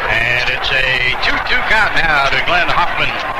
And 0.09 0.49
it's 0.49 0.69
a 0.73 1.13
2-2 1.21 1.53
count 1.69 1.93
now 1.93 2.25
to 2.33 2.41
Glenn 2.49 2.69
Hoffman. 2.73 3.38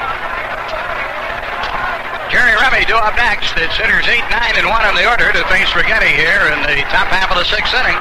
Jerry 2.29 2.53
Remy 2.61 2.85
due 2.85 2.93
up 2.93 3.17
next. 3.17 3.57
It's 3.57 3.73
hitters 3.73 4.05
8, 4.05 4.21
9, 4.29 4.61
and 4.61 4.69
1 4.69 4.85
on 4.85 4.93
the 4.93 5.09
order 5.09 5.33
to 5.33 5.41
face 5.49 5.73
Righetti 5.73 6.13
here 6.13 6.53
in 6.53 6.61
the 6.61 6.85
top 6.93 7.09
half 7.09 7.33
of 7.33 7.41
the 7.41 7.47
sixth 7.49 7.73
inning. 7.73 7.97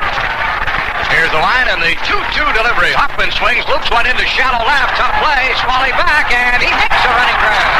Here's 1.09 1.33
the 1.33 1.41
line 1.41 1.65
and 1.73 1.81
the 1.81 1.97
2-2 2.05 2.37
delivery. 2.53 2.93
Hoffman 2.93 3.33
swings, 3.33 3.65
loops 3.73 3.89
one 3.89 4.05
into 4.05 4.29
shallow 4.29 4.61
left. 4.69 5.01
Tough 5.01 5.17
play. 5.25 5.49
Smalley 5.65 5.97
back, 5.97 6.29
and 6.29 6.61
he 6.61 6.69
makes 6.69 7.01
a 7.01 7.13
running 7.17 7.41
grab. 7.41 7.73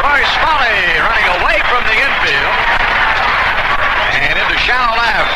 Roy 0.00 0.24
Smalley 0.40 0.80
running 0.96 1.28
away 1.44 1.60
from 1.68 1.84
the 1.84 1.96
infield. 2.00 2.56
And 4.16 4.32
into 4.32 4.56
shallow 4.64 4.96
left. 4.96 5.32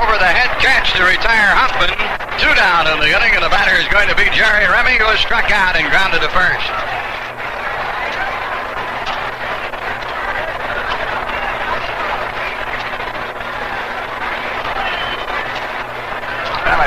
Over 0.00 0.16
the 0.16 0.32
head 0.32 0.56
catch 0.64 0.96
to 0.96 1.04
retire 1.04 1.52
Hoffman. 1.52 1.92
Two 2.40 2.52
down 2.56 2.88
in 2.88 2.96
the 2.96 3.12
inning, 3.12 3.36
and 3.36 3.44
the 3.44 3.52
batter 3.52 3.76
is 3.76 3.84
going 3.92 4.08
to 4.08 4.16
be 4.16 4.24
Jerry 4.32 4.64
Remy, 4.64 4.96
who 4.96 5.04
was 5.04 5.20
struck 5.20 5.52
out 5.52 5.76
and 5.76 5.84
grounded 5.92 6.24
to 6.24 6.32
first. 6.32 7.01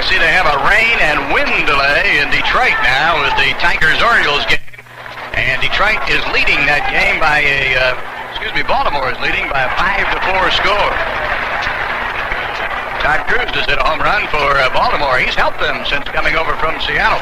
See 0.06 0.22
they 0.22 0.38
have 0.38 0.46
a 0.46 0.62
rain 0.70 1.02
and 1.02 1.34
wind 1.34 1.66
delay 1.66 2.22
in 2.22 2.30
Detroit 2.30 2.78
now 2.86 3.26
with 3.26 3.34
the 3.42 3.58
Tigers-Orioles 3.58 4.46
game. 4.46 4.62
And 5.34 5.58
Detroit 5.66 5.98
is 6.14 6.22
leading 6.30 6.62
that 6.70 6.86
game 6.94 7.18
by 7.18 7.42
a, 7.42 7.74
uh, 7.74 7.98
excuse 8.30 8.54
me, 8.54 8.62
Baltimore 8.62 9.10
is 9.10 9.18
leading 9.18 9.50
by 9.50 9.66
a 9.66 9.72
5 9.74 10.14
to 10.14 10.20
4 10.30 10.62
score. 10.62 10.94
Todd 13.02 13.26
Cruz 13.26 13.50
has 13.58 13.66
hit 13.66 13.82
a 13.82 13.86
home 13.86 13.98
run 13.98 14.30
for 14.30 14.46
uh, 14.46 14.70
Baltimore. 14.78 15.18
He's 15.18 15.34
helped 15.34 15.58
them 15.58 15.82
since 15.90 16.06
coming 16.14 16.38
over 16.38 16.54
from 16.62 16.78
Seattle. 16.86 17.22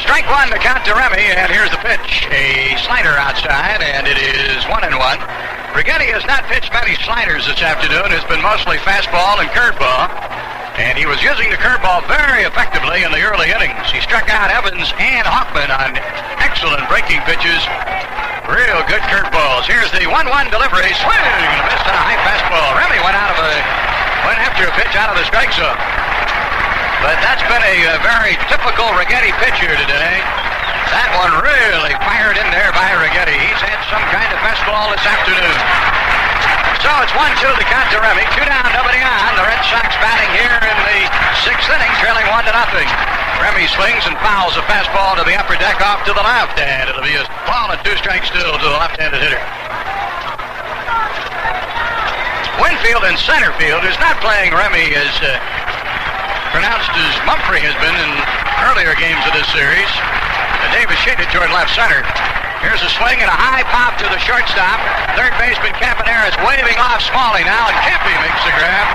Strike 0.00 0.24
one 0.32 0.48
to 0.48 0.56
count 0.56 0.88
to 0.88 0.96
Remy, 0.96 1.36
and 1.36 1.52
here's 1.52 1.68
the 1.68 1.84
pitch. 1.84 2.32
A 2.32 2.80
slider 2.80 3.12
outside, 3.20 3.84
and 3.84 4.08
it 4.08 4.16
is 4.16 4.64
one 4.72 4.88
and 4.88 4.96
one. 4.96 5.20
Righetti 5.76 6.08
has 6.16 6.24
not 6.24 6.48
pitched 6.48 6.72
many 6.72 6.96
sliders 7.04 7.44
this 7.44 7.60
afternoon. 7.60 8.08
It's 8.08 8.24
been 8.24 8.40
mostly 8.40 8.80
fastball 8.80 9.36
and 9.36 9.52
curveball. 9.52 10.31
And 10.80 10.96
he 10.96 11.04
was 11.04 11.20
using 11.20 11.52
the 11.52 11.60
curveball 11.60 12.08
very 12.08 12.48
effectively 12.48 13.04
in 13.04 13.12
the 13.12 13.20
early 13.20 13.52
innings. 13.52 13.84
He 13.92 14.00
struck 14.00 14.32
out 14.32 14.48
Evans 14.48 14.88
and 14.96 15.28
Hoffman 15.28 15.68
on 15.68 15.96
excellent 16.40 16.88
breaking 16.88 17.20
pitches. 17.28 17.60
Real 18.48 18.80
good 18.88 19.04
curveballs. 19.06 19.68
Here's 19.68 19.92
the 19.92 20.08
1-1 20.08 20.48
delivery. 20.48 20.90
Swing! 20.96 21.48
Missed 21.68 21.86
on 21.86 21.94
a 21.94 22.02
high 22.02 22.20
fastball. 22.24 22.72
Remy 22.74 23.00
went 23.04 23.16
out 23.16 23.36
of 23.36 23.38
a 23.38 23.54
went 24.26 24.38
after 24.38 24.64
a 24.66 24.72
pitch 24.78 24.94
out 24.94 25.10
of 25.10 25.16
the 25.18 25.26
strike 25.26 25.52
zone. 25.52 25.78
But 27.02 27.18
that's 27.20 27.42
been 27.50 27.62
a, 27.62 27.76
a 27.92 27.98
very 28.00 28.38
typical 28.46 28.86
Righetti 28.94 29.34
pitcher 29.42 29.74
today. 29.74 30.14
That 30.94 31.10
one 31.18 31.34
really 31.42 31.94
fired 32.06 32.38
in 32.38 32.48
there 32.54 32.70
by 32.70 32.94
Righetti. 32.94 33.34
He's 33.34 33.62
had 33.64 33.82
some 33.90 34.04
kind 34.14 34.30
of 34.30 34.38
fastball 34.40 34.94
this 34.94 35.02
afternoon. 35.02 36.11
So 36.82 36.90
it's 36.98 37.14
1-2 37.14 37.46
to 37.46 37.66
count 37.70 37.86
to 37.94 38.02
Remy. 38.02 38.26
Two 38.34 38.42
down, 38.42 38.66
nobody 38.74 38.98
on. 38.98 39.30
The 39.38 39.46
Red 39.46 39.62
Sox 39.70 39.86
batting 40.02 40.34
here 40.34 40.58
in 40.66 40.78
the 40.82 40.98
sixth 41.46 41.70
inning, 41.70 41.94
trailing 42.02 42.26
one 42.34 42.42
to 42.42 42.50
nothing. 42.50 42.90
Remy 43.38 43.70
swings 43.70 44.02
and 44.10 44.18
fouls 44.18 44.58
a 44.58 44.66
fastball 44.66 45.14
to 45.14 45.22
the 45.22 45.38
upper 45.38 45.54
deck 45.62 45.78
off 45.78 46.02
to 46.10 46.12
the 46.12 46.26
left, 46.26 46.58
and 46.58 46.90
it'll 46.90 47.06
be 47.06 47.14
a 47.14 47.22
ball 47.46 47.70
and 47.70 47.78
two 47.86 47.94
strikes 48.02 48.26
still 48.34 48.58
to 48.58 48.66
the 48.66 48.78
left-handed 48.82 49.22
hitter. 49.22 49.38
Winfield 52.58 53.06
in 53.06 53.14
center 53.14 53.54
field 53.62 53.86
is 53.86 53.94
not 54.02 54.18
playing 54.18 54.50
Remy 54.50 54.98
as 54.98 55.14
uh, 55.22 55.38
pronounced 56.50 56.90
as 56.98 57.14
Mumphrey 57.22 57.62
has 57.62 57.78
been 57.78 57.94
in 57.94 58.10
earlier 58.74 58.98
games 58.98 59.22
of 59.30 59.38
this 59.38 59.46
series. 59.54 59.86
Uh, 59.86 60.66
Davis 60.74 60.98
shaded 61.06 61.30
toward 61.30 61.54
left 61.54 61.70
center. 61.78 62.02
Here's 62.62 62.78
a 62.78 62.92
swing 62.94 63.18
and 63.18 63.26
a 63.26 63.34
high 63.34 63.66
pop 63.74 63.98
to 63.98 64.06
the 64.06 64.22
shortstop. 64.22 64.78
Third 65.18 65.34
baseman 65.34 65.74
Campaneris 65.82 66.30
is 66.30 66.38
waving 66.46 66.78
off 66.78 67.02
Smalley 67.02 67.42
now, 67.42 67.66
and 67.66 67.76
Campy 67.82 68.14
makes 68.22 68.38
the 68.46 68.54
grab. 68.54 68.86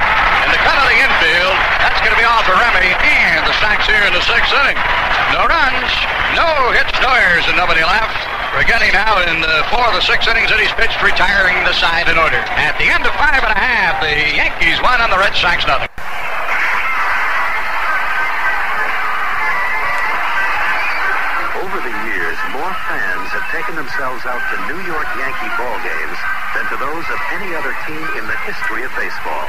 And 0.48 0.56
the 0.56 0.62
cut 0.64 0.80
of 0.80 0.88
the 0.88 0.96
infield, 0.96 1.58
that's 1.84 2.00
going 2.00 2.16
to 2.16 2.20
be 2.20 2.24
all 2.24 2.40
for 2.48 2.56
Remy. 2.56 2.96
And 3.04 3.44
the 3.44 3.52
Sox 3.60 3.84
here 3.84 4.08
in 4.08 4.16
the 4.16 4.24
sixth 4.24 4.56
inning. 4.56 4.80
No 5.36 5.44
runs, 5.44 5.92
no 6.32 6.72
hits, 6.72 6.96
no 7.04 7.12
errors, 7.12 7.44
and 7.52 7.60
nobody 7.60 7.84
left. 7.84 8.16
Righetti 8.56 8.96
now 8.96 9.20
in 9.28 9.44
the 9.44 9.68
four 9.68 9.84
of 9.84 9.94
the 10.00 10.06
six 10.08 10.24
innings 10.32 10.48
that 10.48 10.64
he's 10.64 10.72
pitched, 10.80 11.04
retiring 11.04 11.60
the 11.68 11.76
side 11.76 12.08
in 12.08 12.16
order. 12.16 12.40
At 12.56 12.80
the 12.80 12.88
end 12.88 13.04
of 13.04 13.12
five 13.20 13.44
and 13.44 13.52
a 13.52 13.60
half, 13.60 14.00
the 14.00 14.16
Yankees 14.16 14.80
one 14.80 15.04
and 15.04 15.12
the 15.12 15.20
Red 15.20 15.36
Sox 15.36 15.68
nothing. 15.68 15.92
Have 23.38 23.54
taken 23.54 23.78
themselves 23.78 24.26
out 24.26 24.42
to 24.50 24.58
New 24.66 24.82
York 24.90 25.06
Yankee 25.14 25.54
ball 25.62 25.78
games 25.86 26.18
than 26.58 26.66
to 26.74 26.78
those 26.82 27.06
of 27.06 27.20
any 27.38 27.54
other 27.54 27.70
team 27.86 28.02
in 28.18 28.26
the 28.26 28.38
history 28.50 28.82
of 28.82 28.90
baseball. 28.98 29.46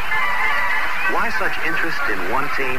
Why 1.17 1.33
such 1.41 1.57
interest 1.65 1.97
in 2.13 2.21
one 2.29 2.45
team? 2.53 2.77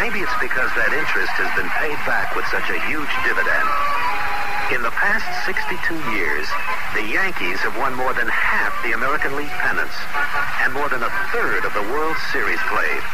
Maybe 0.00 0.24
it's 0.24 0.38
because 0.40 0.72
that 0.72 0.88
interest 0.96 1.36
has 1.36 1.52
been 1.52 1.68
paid 1.76 2.00
back 2.08 2.32
with 2.32 2.48
such 2.48 2.64
a 2.72 2.80
huge 2.88 3.12
dividend. 3.28 3.68
In 4.72 4.80
the 4.80 4.94
past 4.96 5.28
62 5.44 5.76
years, 6.16 6.48
the 6.96 7.04
Yankees 7.04 7.60
have 7.60 7.76
won 7.76 7.92
more 7.92 8.16
than 8.16 8.24
half 8.32 8.72
the 8.88 8.96
American 8.96 9.36
League 9.36 9.52
pennants 9.60 10.00
and 10.64 10.72
more 10.72 10.88
than 10.88 11.04
a 11.04 11.12
third 11.28 11.68
of 11.68 11.76
the 11.76 11.84
World 11.92 12.16
Series 12.32 12.62
played, 12.72 13.04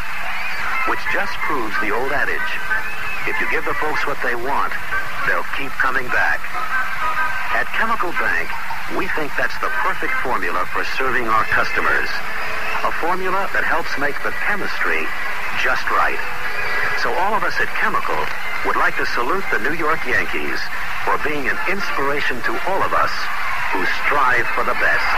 which 0.86 1.02
just 1.10 1.34
proves 1.50 1.74
the 1.82 1.90
old 1.90 2.14
adage, 2.14 2.50
if 3.28 3.36
you 3.40 3.50
give 3.50 3.64
the 3.64 3.76
folks 3.76 4.06
what 4.06 4.16
they 4.22 4.34
want, 4.34 4.72
they'll 5.28 5.46
keep 5.56 5.72
coming 5.76 6.08
back. 6.08 6.40
At 7.52 7.66
Chemical 7.76 8.12
Bank, 8.16 8.48
we 8.96 9.06
think 9.18 9.30
that's 9.36 9.56
the 9.60 9.70
perfect 9.84 10.14
formula 10.24 10.64
for 10.72 10.84
serving 10.96 11.28
our 11.28 11.44
customers. 11.52 12.08
A 12.86 12.92
formula 13.02 13.50
that 13.52 13.62
helps 13.62 13.92
make 14.00 14.16
the 14.24 14.32
chemistry 14.48 15.04
just 15.60 15.84
right. 15.92 16.18
So 17.04 17.12
all 17.12 17.36
of 17.36 17.44
us 17.44 17.54
at 17.60 17.68
Chemical 17.76 18.18
would 18.64 18.76
like 18.76 18.96
to 18.96 19.06
salute 19.12 19.44
the 19.52 19.60
New 19.60 19.76
York 19.76 20.00
Yankees 20.08 20.60
for 21.04 21.20
being 21.20 21.48
an 21.48 21.58
inspiration 21.68 22.40
to 22.48 22.52
all 22.72 22.80
of 22.80 22.92
us 22.92 23.12
who 23.72 23.84
strive 24.04 24.46
for 24.56 24.64
the 24.64 24.76
best. 24.80 25.08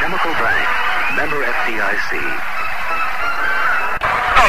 Chemical 0.00 0.32
Bank, 0.38 0.66
member 1.18 1.42
FDIC. 1.42 2.57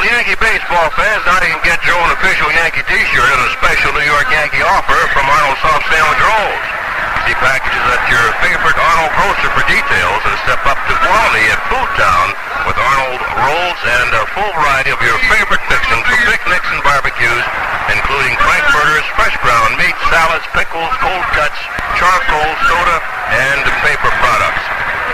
Yankee 0.04 0.38
baseball 0.40 0.88
fans, 0.96 1.22
now 1.26 1.36
you 1.44 1.52
can 1.52 1.64
get 1.64 1.80
your 1.84 1.96
own 1.96 2.10
official 2.16 2.48
Yankee 2.52 2.84
t-shirt 2.88 3.28
and 3.28 3.42
a 3.44 3.50
special 3.52 3.92
New 3.92 4.06
York 4.08 4.28
Yankee 4.32 4.64
offer 4.64 4.96
from 5.12 5.28
Arnold 5.28 5.58
Soft 5.60 5.84
Sandwich 5.92 6.22
Rolls. 6.24 6.79
See 7.28 7.36
packages 7.36 7.84
at 7.92 8.02
your 8.08 8.26
favorite 8.40 8.78
Arnold 8.80 9.12
grocer 9.12 9.50
for 9.52 9.64
details 9.68 10.22
and 10.24 10.36
step 10.48 10.62
up 10.64 10.80
to 10.88 10.94
quality 11.04 11.44
at 11.52 11.60
Food 11.68 11.90
Town 12.00 12.26
with 12.64 12.80
Arnold 12.80 13.20
Rolls 13.44 13.80
and 13.84 14.08
a 14.16 14.24
full 14.32 14.52
variety 14.56 14.88
of 14.88 15.00
your 15.04 15.20
favorite 15.28 15.60
fixings 15.68 16.00
for 16.08 16.18
picnics 16.24 16.68
and 16.72 16.80
barbecues, 16.80 17.44
including 17.92 18.34
frankfurters, 18.40 19.04
fresh 19.20 19.36
ground 19.44 19.76
meat, 19.76 19.92
salads, 20.08 20.48
pickles, 20.56 20.92
cold 21.04 21.26
cuts, 21.36 21.60
charcoal, 22.00 22.50
soda, 22.66 22.96
and 23.36 23.62
paper 23.84 24.12
products. 24.24 24.64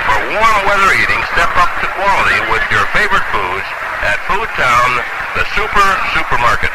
For 0.06 0.18
warm 0.30 0.58
weather 0.62 0.90
eating, 1.02 1.22
step 1.34 1.50
up 1.58 1.74
to 1.82 1.88
quality 1.98 2.38
with 2.54 2.62
your 2.70 2.86
favorite 2.94 3.26
foods 3.34 3.66
at 4.06 4.22
Food 4.30 4.46
Town, 4.54 4.88
the 5.34 5.44
super 5.58 5.88
supermarket. 6.14 6.70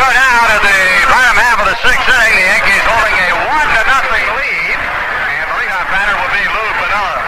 Well, 0.00 0.39
we 0.50 0.58
go 0.58 0.58
now 0.58 0.58
to 0.58 0.66
the 0.66 1.06
bottom 1.06 1.36
half 1.38 1.58
of 1.62 1.66
the 1.70 1.78
sixth 1.78 2.10
inning. 2.10 2.34
The 2.34 2.42
Yankees 2.42 2.82
holding 2.82 3.16
a 3.22 3.30
one 3.46 3.68
to 3.70 3.82
nothing 3.86 4.26
lead, 4.34 4.78
and 4.78 5.46
the 5.46 5.54
leadoff 5.62 5.86
batter 5.94 6.16
will 6.18 6.32
be 6.34 6.42
Lou 6.42 6.68
Piniella. 6.74 7.22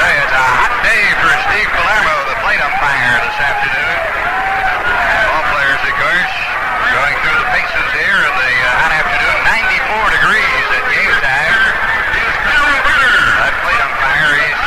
Say, 0.00 0.14
it's 0.24 0.32
a 0.32 0.46
hot 0.56 0.72
day 0.80 1.04
for 1.20 1.28
Steve 1.52 1.68
Palermo, 1.76 2.16
the 2.32 2.36
plate 2.40 2.62
umpire, 2.64 3.20
this 3.28 3.38
afternoon. 3.44 3.98
Ball 5.28 5.44
players, 5.52 5.82
of 5.84 5.94
course, 6.00 6.34
going 6.96 7.16
through 7.20 7.38
the 7.44 7.48
paces 7.52 7.88
here 7.92 8.20
in 8.24 8.34
the 8.40 8.52
uh, 8.64 8.80
hot 8.80 8.92
afternoon. 8.96 9.36
94 9.44 10.16
degrees 10.16 10.64
at 10.80 10.84
game 10.88 11.12
time. 11.20 11.60
That 13.38 13.54
plate 13.64 13.80
umpire, 13.84 14.32
he's 14.48 14.60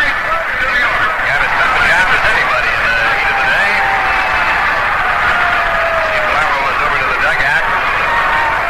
got 1.26 1.42
as 1.42 1.54
tough 1.58 1.74
a 1.74 1.82
job 1.90 2.06
as 2.06 2.24
anybody 2.38 2.70
in 2.70 2.82
the 2.86 2.98
heat 3.18 3.30
of 3.30 3.38
the 3.42 3.48
day. 3.50 3.74
Steve 6.02 6.24
Palermo 6.26 6.58
was 6.66 6.78
over 6.82 6.98
to 7.02 7.08
the 7.12 7.20
dugout, 7.22 7.66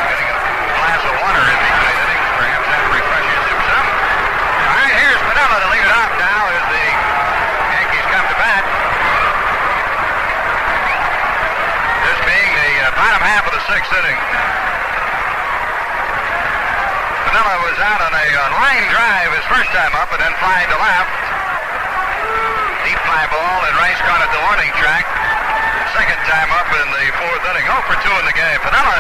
getting 0.10 0.28
a 0.32 0.38
glass 0.76 1.02
of 1.06 1.14
water 1.22 1.44
in 1.48 1.60
between 1.62 1.96
innings, 2.02 2.28
perhaps 2.36 2.68
that 2.68 2.84
refreshes 2.92 3.44
him 3.46 3.60
some. 3.72 3.88
All 3.88 4.76
right, 4.82 4.96
here's 5.00 5.22
Piniella 5.22 5.58
to 5.62 5.70
lead 5.72 5.86
it 5.86 5.94
off 5.96 6.12
now 6.18 6.42
as 6.52 6.64
the 6.70 6.86
Yankees 7.72 8.08
come 8.12 8.26
to 8.26 8.38
bat. 8.42 8.64
This 12.04 12.20
being 12.26 12.52
the 12.52 12.72
uh, 12.84 12.92
bottom 12.98 13.22
half 13.22 13.46
of 13.48 13.54
the 13.54 13.61
sixth 13.72 13.96
inning. 13.96 14.20
Piniella 17.24 17.56
was 17.64 17.80
out 17.80 18.04
on 18.04 18.12
a 18.12 18.28
uh, 18.36 18.60
line 18.60 18.86
drive 18.92 19.32
his 19.32 19.48
first 19.48 19.72
time 19.72 19.96
up 19.96 20.12
and 20.12 20.20
then 20.20 20.36
flying 20.44 20.68
to 20.68 20.76
left. 20.76 21.16
Deep 22.84 23.00
fly 23.08 23.24
ball 23.32 23.60
and 23.72 23.74
Rice 23.80 24.02
caught 24.04 24.20
at 24.20 24.32
the 24.36 24.42
warning 24.44 24.72
track. 24.76 25.08
Second 25.96 26.20
time 26.28 26.52
up 26.52 26.68
in 26.68 26.88
the 27.00 27.06
fourth 27.16 27.44
inning. 27.48 27.64
0 27.64 27.80
for 27.88 27.96
2 27.96 28.12
in 28.12 28.26
the 28.28 28.36
game. 28.36 28.60
Piniella 28.60 28.98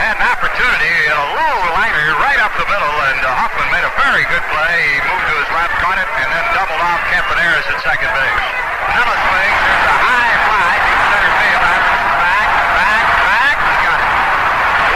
had 0.00 0.16
an 0.16 0.24
opportunity 0.24 0.92
in 1.04 1.12
a 1.12 1.26
low 1.36 1.56
liner 1.76 2.16
right 2.20 2.40
up 2.40 2.52
the 2.56 2.68
middle, 2.68 2.96
and 3.12 3.20
uh, 3.24 3.28
Hoffman 3.28 3.68
made 3.76 3.84
a 3.84 3.92
very 4.00 4.24
good 4.32 4.44
play. 4.48 4.76
He 4.88 5.00
moved 5.04 5.26
to 5.28 5.36
his 5.36 5.50
left, 5.52 5.76
caught 5.84 6.00
it, 6.00 6.08
and 6.08 6.28
then 6.32 6.44
doubled 6.56 6.80
off 6.80 7.00
Campaneris 7.12 7.68
at 7.68 7.76
second 7.84 8.08
base. 8.08 8.44
Piniella 8.88 9.16
swings. 9.20 9.60
There's 9.64 9.88
a 9.88 9.96
high 10.04 10.36
fly 10.48 10.72
deep 10.84 11.00
center 11.12 11.32
field. 11.44 11.62
Back, 11.64 12.48
back, 12.76 13.06
back. 13.24 13.56
He 13.64 13.76
got 13.84 13.98
it. 14.04 14.10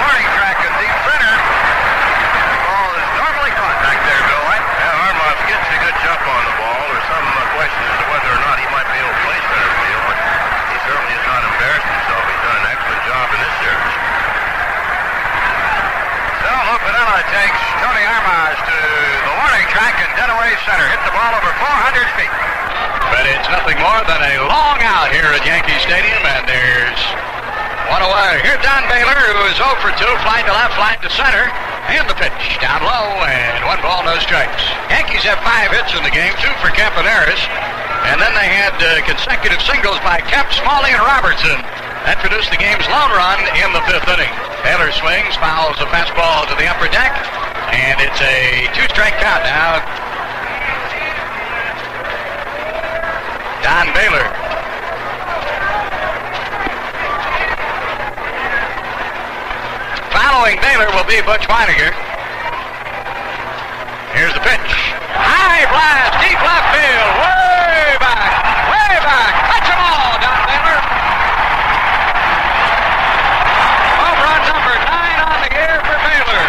Warning 0.04 0.28
track 0.36 0.56
in 0.68 0.72
deep 0.84 0.96
center. 1.08 1.32
The 1.32 2.58
ball 2.68 2.90
is 2.92 3.10
normally 3.16 3.52
caught 3.56 3.78
back 3.80 3.98
there, 4.04 4.22
Bill. 4.28 4.42
Right? 4.52 4.64
Yeah, 4.68 5.04
Armas 5.08 5.40
gets 5.48 5.66
jump 6.18 6.34
on 6.34 6.42
the 6.50 6.54
ball. 6.58 6.82
There's 6.90 7.06
some 7.06 7.26
question 7.54 7.82
as 7.86 7.96
to 8.02 8.06
whether 8.10 8.30
or 8.34 8.40
not 8.42 8.58
he 8.58 8.66
might 8.74 8.88
be 8.90 8.98
able 8.98 9.14
to 9.14 9.22
play 9.22 9.38
center 9.38 9.70
field, 9.70 10.02
but 10.10 10.18
he 10.18 10.76
certainly 10.82 11.14
has 11.14 11.26
not 11.30 11.42
embarrassed 11.46 11.86
himself. 11.86 12.22
He's 12.26 12.42
done 12.42 12.58
an 12.58 12.66
excellent 12.74 13.02
job 13.06 13.26
in 13.30 13.38
this 13.38 13.54
series. 13.62 13.94
So 16.42 16.50
Lou 16.50 16.78
Piniella 16.82 17.22
takes 17.30 17.60
Tony 17.82 18.02
Armas 18.02 18.58
to 18.66 18.78
the 18.78 19.34
warning 19.38 19.66
track 19.70 19.94
in 20.02 20.10
Dunaway 20.18 20.52
Center. 20.66 20.86
Hit 20.90 21.02
the 21.06 21.14
ball 21.14 21.32
over 21.38 21.52
400 21.54 22.18
feet. 22.18 22.34
But 23.14 23.24
it's 23.30 23.48
nothing 23.50 23.78
more 23.78 24.02
than 24.10 24.18
a 24.18 24.34
long 24.42 24.78
out 24.82 25.14
here 25.14 25.30
at 25.30 25.42
Yankee 25.46 25.78
Stadium, 25.78 26.22
and 26.34 26.44
there's 26.50 27.02
one 27.94 28.02
away. 28.02 28.42
Here's 28.42 28.60
Don 28.66 28.82
Baylor, 28.90 29.18
who 29.38 29.46
is 29.48 29.56
0 29.56 29.70
for 29.80 29.94
2, 29.94 30.02
flying 30.26 30.46
to 30.50 30.54
left, 30.54 30.74
flying 30.74 31.00
to 31.06 31.10
center. 31.14 31.46
And 31.88 32.04
the 32.04 32.14
pitch 32.20 32.60
down 32.60 32.84
low, 32.84 33.24
and 33.24 33.64
one 33.64 33.80
ball, 33.80 34.04
no 34.04 34.20
strikes. 34.20 34.60
Yankees 34.92 35.24
have 35.24 35.40
five 35.40 35.72
hits 35.72 35.96
in 35.96 36.04
the 36.04 36.12
game, 36.12 36.36
two 36.36 36.52
for 36.60 36.68
Campaneris, 36.76 37.40
and 38.12 38.20
then 38.20 38.32
they 38.36 38.48
had 38.52 38.76
uh, 38.76 39.00
consecutive 39.08 39.58
singles 39.64 39.96
by 40.04 40.20
Kemp, 40.28 40.52
Smalley, 40.52 40.92
and 40.92 41.00
Robertson. 41.00 41.56
That 42.04 42.20
produced 42.20 42.52
the 42.52 42.60
game's 42.60 42.84
lone 42.92 43.12
run 43.16 43.40
in 43.56 43.72
the 43.72 43.80
fifth 43.88 44.04
inning. 44.04 44.30
Baylor 44.60 44.92
swings, 44.92 45.32
fouls 45.40 45.80
a 45.80 45.88
fastball 45.88 46.44
to 46.52 46.54
the 46.60 46.68
upper 46.68 46.92
deck, 46.92 47.12
and 47.72 47.96
it's 48.04 48.20
a 48.20 48.68
two-strike 48.76 49.16
count 49.24 49.48
now. 49.48 49.80
Don 53.64 53.90
Baylor 53.96 54.37
Following 60.48 60.64
Baylor 60.64 60.88
will 60.96 61.04
be 61.04 61.20
Butch 61.28 61.44
Wynegar. 61.44 61.92
Here's 64.16 64.32
the 64.32 64.40
pitch. 64.40 64.72
High 65.12 65.68
blast, 65.68 66.16
deep 66.24 66.40
left 66.40 66.72
field, 66.72 67.12
way 67.20 67.92
back, 68.00 68.32
way 68.72 68.96
back. 68.96 69.32
Catch 69.44 69.68
'em 69.68 69.76
all, 69.76 70.16
Don 70.16 70.40
Baylor. 70.48 70.80
Home 74.00 74.20
run 74.24 74.40
number 74.48 74.72
nine 74.88 75.20
on 75.20 75.36
the 75.44 75.52
air 75.52 75.84
for 75.84 76.00
Baylor. 76.00 76.44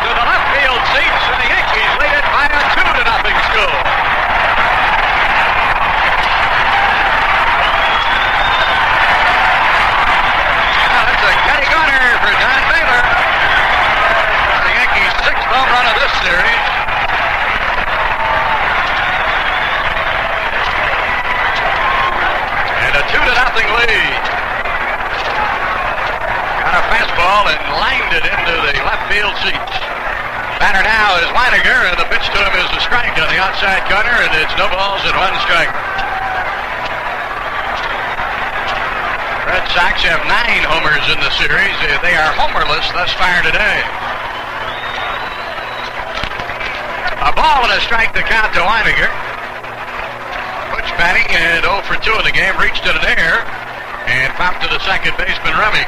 To 0.00 0.08
the 0.16 0.24
left 0.24 0.46
field 0.56 0.80
seats, 0.96 1.24
and 1.28 1.44
the 1.44 1.48
Yankees 1.52 1.92
lead 2.00 2.16
it 2.16 2.26
by 2.32 2.48
a 2.48 2.62
two 2.72 2.88
to 2.88 3.04
nothing 3.04 3.36
score. 3.52 3.84
Now, 10.88 11.04
that's 11.04 11.20
a 11.20 11.32
Kenny 11.44 11.68
Gunner 11.68 12.04
for 12.24 12.32
Don 12.32 12.62
Baylor. 12.72 13.02
The 14.64 14.72
Yankees' 14.74 15.14
sixth 15.24 15.46
home 15.46 15.70
run 15.70 15.79
of 15.90 15.98
this 15.98 16.14
series. 16.22 16.64
And 22.78 22.94
a 22.94 23.02
two 23.10 23.18
to 23.18 23.34
nothing 23.34 23.66
lead. 23.74 24.22
Got 26.62 26.74
a 26.78 26.84
fastball 26.94 27.44
and 27.50 27.62
lined 27.74 28.12
it 28.14 28.22
into 28.22 28.54
the 28.70 28.74
left 28.86 29.10
field 29.10 29.34
seats. 29.42 29.76
Batter 30.62 30.84
now 30.86 31.18
is 31.18 31.26
Wynegar, 31.34 31.90
and 31.90 31.98
the 31.98 32.06
pitch 32.06 32.26
to 32.30 32.38
him 32.38 32.54
is 32.54 32.70
a 32.70 32.80
strike 32.86 33.18
on 33.18 33.26
the 33.26 33.40
outside 33.42 33.82
corner, 33.90 34.14
and 34.14 34.30
it's 34.38 34.54
no 34.54 34.70
balls 34.70 35.02
and 35.02 35.16
one 35.18 35.34
strike. 35.42 35.74
Red 39.50 39.66
Sox 39.74 40.06
have 40.06 40.22
nine 40.30 40.62
homers 40.70 41.02
in 41.10 41.18
the 41.18 41.34
series. 41.34 41.74
They 41.98 42.14
are 42.14 42.30
homerless 42.38 42.86
thus 42.94 43.10
far 43.18 43.42
today. 43.42 43.99
Ball 47.40 47.64
and 47.64 47.72
a 47.72 47.80
strike 47.80 48.12
to 48.12 48.20
count 48.20 48.52
to 48.52 48.60
Wynegar. 48.60 49.08
Butch 50.76 50.92
batting 51.00 51.24
and 51.32 51.64
0 51.64 51.80
for 51.88 51.96
2 51.96 52.12
in 52.20 52.24
the 52.28 52.36
game. 52.36 52.52
Reached 52.60 52.84
it 52.84 52.92
in 52.92 53.00
air 53.00 53.40
and 54.04 54.28
popped 54.36 54.60
to 54.60 54.68
the 54.68 54.76
second 54.84 55.16
baseman, 55.16 55.56
Remy. 55.56 55.80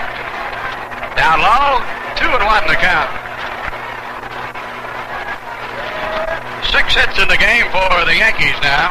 Down 1.13 1.45
low, 1.45 1.85
2 2.17 2.25
and 2.25 2.41
1 2.41 2.65
in 2.65 2.69
the 2.73 2.81
count. 2.81 3.13
Six 6.73 6.97
hits 6.97 7.21
in 7.21 7.29
the 7.29 7.37
game 7.37 7.69
for 7.69 8.01
the 8.09 8.17
Yankees 8.17 8.57
now. 8.65 8.89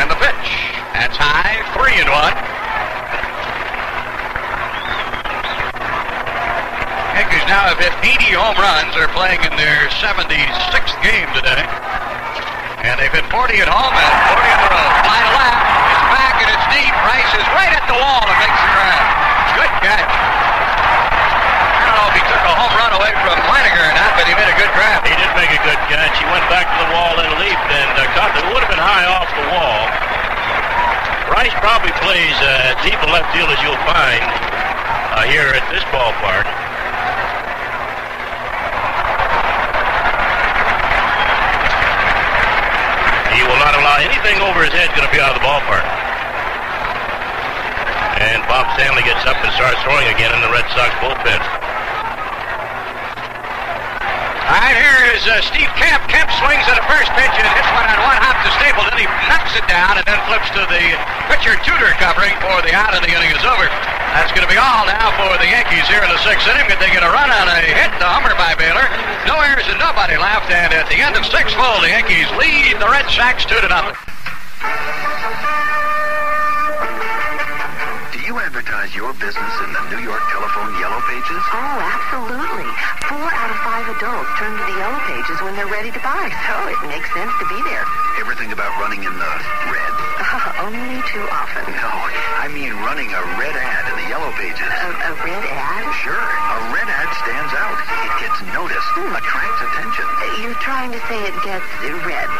And 0.00 0.08
the 0.08 0.16
pitch. 0.16 0.48
That's 0.96 1.20
high, 1.20 1.60
3 1.76 2.00
and 2.00 2.08
1. 2.08 2.43
Now 7.54 7.70
have 7.70 7.78
hit 7.78 7.94
80 8.02 8.34
home 8.34 8.58
runs. 8.58 8.90
They're 8.98 9.14
playing 9.14 9.38
in 9.46 9.54
their 9.54 9.86
76th 10.02 10.98
game 11.06 11.30
today. 11.38 11.62
And 12.82 12.98
they've 12.98 13.14
hit 13.14 13.22
40 13.30 13.62
at 13.62 13.70
home 13.70 13.94
and 13.94 14.14
40 14.34 14.42
on 14.42 14.58
the 14.58 14.70
road. 14.74 14.90
To 14.90 15.30
left. 15.38 15.62
It's 15.62 16.06
back 16.10 16.34
and 16.42 16.50
it's 16.50 16.66
deep. 16.74 16.94
Rice 17.06 17.30
is 17.38 17.46
right 17.54 17.70
at 17.70 17.86
the 17.86 17.94
wall 17.94 18.26
and 18.26 18.38
makes 18.42 18.58
the 18.58 18.70
grab. 18.74 19.06
Good 19.54 19.72
catch. 19.86 20.14
I 20.18 21.82
don't 21.86 21.94
know 21.94 22.06
if 22.10 22.14
he 22.18 22.24
took 22.26 22.42
a 22.42 22.54
home 22.58 22.74
run 22.74 22.92
away 22.98 23.14
from 23.22 23.38
Wynegar 23.46 23.86
or 23.86 23.94
not, 24.02 24.18
but 24.18 24.26
he 24.26 24.34
made 24.34 24.50
a 24.50 24.58
good 24.58 24.72
grab. 24.74 25.06
He 25.06 25.14
did 25.14 25.30
make 25.38 25.54
a 25.54 25.62
good 25.62 25.78
catch. 25.86 26.10
He 26.18 26.26
went 26.26 26.42
back 26.50 26.66
to 26.74 26.76
the 26.82 26.90
wall 26.90 27.22
and 27.22 27.38
leaped 27.38 27.70
and 27.70 27.90
uh, 27.94 28.02
caught 28.18 28.34
it. 28.34 28.42
It 28.42 28.50
would 28.50 28.66
have 28.66 28.72
been 28.74 28.82
high 28.82 29.06
off 29.06 29.30
the 29.30 29.46
wall. 29.54 29.82
Rice 31.30 31.54
probably 31.62 31.94
plays 32.02 32.34
uh, 32.42 32.74
deep 32.82 32.98
in 32.98 33.14
left 33.14 33.30
field 33.30 33.54
as 33.54 33.62
you'll 33.62 33.78
find 33.86 34.26
uh, 34.26 35.22
here 35.30 35.54
at 35.54 35.62
this 35.70 35.86
ballpark. 35.94 36.63
Not 43.64 43.80
allow 43.80 43.96
anything 43.96 44.36
over 44.44 44.60
his 44.60 44.76
head 44.76 44.92
going 44.92 45.08
to 45.08 45.14
be 45.14 45.16
out 45.16 45.32
of 45.32 45.40
the 45.40 45.46
ballpark. 45.48 45.80
And 48.20 48.44
Bob 48.44 48.68
Stanley 48.76 49.00
gets 49.08 49.24
up 49.24 49.40
and 49.40 49.48
starts 49.56 49.80
throwing 49.80 50.04
again 50.12 50.36
in 50.36 50.40
the 50.44 50.52
Red 50.52 50.68
Sox 50.76 50.92
bullpen. 51.00 51.40
All 54.44 54.60
right, 54.60 54.76
here 54.76 55.16
is 55.16 55.24
uh, 55.24 55.40
Steve 55.48 55.72
Kemp. 55.80 56.04
Kemp 56.12 56.28
swings 56.44 56.68
at 56.68 56.76
the 56.76 56.84
first 56.92 57.08
pitch 57.16 57.32
and 57.40 57.48
hits 57.56 57.70
one 57.72 57.88
on 57.88 57.96
one 58.04 58.20
hop 58.20 58.36
to 58.44 58.52
Stapleton. 58.60 59.00
He 59.00 59.08
knocks 59.32 59.56
it 59.56 59.64
down 59.64 59.96
and 59.96 60.04
then 60.04 60.20
flips 60.28 60.52
to 60.52 60.68
the 60.68 60.84
pitcher 61.32 61.56
Tudor 61.64 61.96
covering 61.96 62.36
for 62.44 62.60
the 62.60 62.76
out, 62.76 62.92
and 62.92 63.00
the 63.00 63.08
inning 63.08 63.32
is 63.32 63.40
over. 63.48 63.64
That's 64.14 64.30
going 64.30 64.46
to 64.46 64.52
be 64.52 64.54
all 64.54 64.86
now 64.86 65.10
for 65.18 65.34
the 65.42 65.50
Yankees 65.50 65.90
here 65.90 65.98
in 65.98 66.06
the 66.06 66.22
sixth 66.22 66.46
inning. 66.46 66.70
But 66.70 66.78
they 66.78 66.86
get 66.94 67.02
a 67.02 67.10
run 67.10 67.34
on 67.34 67.50
a 67.50 67.58
hit, 67.58 67.90
the 67.98 68.06
homer 68.06 68.30
by 68.38 68.54
Baylor. 68.54 68.86
No 69.26 69.42
errors 69.42 69.66
and 69.66 69.74
nobody 69.82 70.14
left. 70.14 70.46
And 70.54 70.70
at 70.70 70.86
the 70.86 71.02
end 71.02 71.18
of 71.18 71.26
six 71.26 71.50
full, 71.58 71.82
the 71.82 71.90
Yankees 71.90 72.30
lead 72.38 72.78
the 72.78 72.86
Red 72.86 73.10
Sox 73.10 73.42
two 73.42 73.58
to 73.58 73.66
nothing. 73.66 73.98
Do 78.14 78.18
you 78.22 78.38
advertise 78.38 78.94
your 78.94 79.10
business 79.18 79.54
in 79.66 79.70
the 79.74 79.82
New 79.90 80.02
York 80.06 80.22
Telephone 80.30 80.78
Yellow 80.78 81.02
Pages? 81.10 81.42
Oh, 81.50 81.76
absolutely. 81.82 82.70
Four 83.10 83.28
out 83.28 83.50
of 83.50 83.58
five 83.66 83.86
adults 83.98 84.30
turn 84.38 84.54
to 84.54 84.64
the 84.64 84.78
yellow 84.78 85.00
pages 85.10 85.36
when 85.42 85.52
they're 85.58 85.68
ready 85.68 85.90
to 85.90 86.00
buy, 86.00 86.30
so 86.48 86.54
it 86.70 86.78
makes 86.86 87.10
sense 87.12 87.34
to 87.42 87.46
be 87.50 87.58
there. 87.68 87.84
Everything 88.22 88.54
about 88.54 88.70
running 88.80 89.02
in 89.02 89.12
the 89.12 89.32
red? 89.68 89.92
Only 90.64 91.02
too 91.10 91.20
often. 91.28 91.68
No, 91.76 91.90
I 92.40 92.48
mean 92.48 92.72
running 92.80 93.12
a 93.12 93.22
red 93.36 93.52
ad 93.52 93.83
in 93.83 93.83
the 93.83 93.83
Yellow 94.14 94.30
Pages. 94.38 94.62
A, 94.62 95.10
a 95.10 95.12
red 95.26 95.42
ad? 95.42 95.90
Sure, 96.06 96.14
a 96.14 96.58
red 96.70 96.86
ad 96.86 97.10
stands 97.26 97.50
out. 97.50 97.74
It 97.82 98.14
gets 98.22 98.38
noticed, 98.54 98.86
attracts 99.10 99.58
attention. 99.58 100.06
You're 100.38 100.54
trying 100.62 100.94
to 100.94 101.02
say 101.10 101.18
it 101.26 101.34
gets 101.42 101.66
red. 102.06 102.30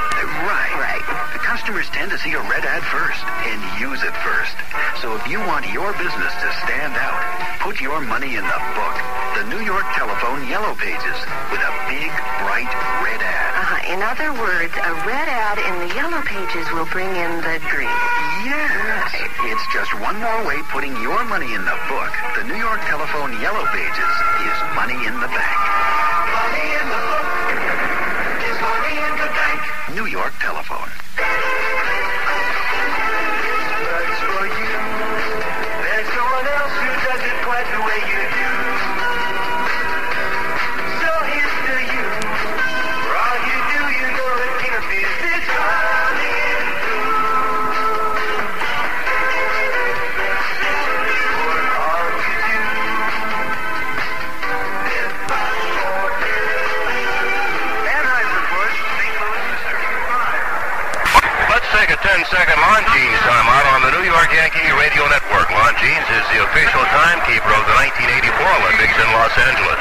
Right. 0.46 0.70
Right. 0.78 1.02
The 1.34 1.42
customers 1.42 1.90
tend 1.90 2.14
to 2.14 2.18
see 2.22 2.30
a 2.38 2.42
red 2.46 2.62
ad 2.62 2.86
first 2.94 3.18
and 3.50 3.58
use 3.82 4.06
it 4.06 4.14
first. 4.22 4.54
So 5.02 5.18
if 5.18 5.26
you 5.26 5.42
want 5.50 5.66
your 5.74 5.90
business 5.98 6.30
to 6.46 6.48
stand 6.62 6.94
out, 6.94 7.18
put 7.58 7.82
your 7.82 7.98
money 8.06 8.38
in 8.38 8.46
the 8.46 8.60
book. 8.78 8.96
The 9.34 9.50
New 9.50 9.66
York 9.66 9.82
Telephone 9.98 10.46
Yellow 10.46 10.78
Pages 10.78 11.18
with 11.50 11.58
a 11.58 11.74
big, 11.90 12.06
bright 12.38 12.70
red 13.02 13.18
ad. 13.18 13.50
Uh-huh. 13.50 13.94
In 13.94 13.98
other 13.98 14.30
words, 14.38 14.78
a 14.78 14.92
red 15.10 15.26
ad 15.26 15.58
in 15.58 15.74
the 15.82 15.90
yellow 15.98 16.22
pages 16.22 16.70
will 16.70 16.86
bring 16.94 17.10
in 17.10 17.42
the 17.42 17.58
green. 17.66 17.90
It's 19.42 19.66
just 19.72 19.92
one 20.00 20.18
more 20.20 20.46
way 20.46 20.62
putting 20.70 20.94
your 21.02 21.24
money 21.24 21.54
in 21.54 21.64
the 21.64 21.78
book. 21.90 22.12
The 22.38 22.44
New 22.44 22.54
York 22.54 22.80
Telephone 22.86 23.32
Yellow 23.42 23.66
Pages 23.66 24.14
is 24.46 24.56
money 24.74 24.94
in 24.94 25.14
the 25.18 25.26
bank. 25.26 25.58
Money 26.30 26.66
in 26.78 26.86
the 26.86 27.00
book 27.02 27.26
is 28.46 28.56
money 28.62 28.96
in 29.02 29.12
the 29.18 29.30
bank. 29.34 29.60
New 29.94 30.06
York 30.06 30.32
Telephone. 30.38 30.93
The 66.34 66.42
official 66.42 66.82
timekeeper 66.90 67.46
of 67.46 67.62
the 67.62 67.76
1984 67.94 68.34
Olympics 68.34 68.96
in 68.98 69.06
Los 69.14 69.34
Angeles. 69.38 69.78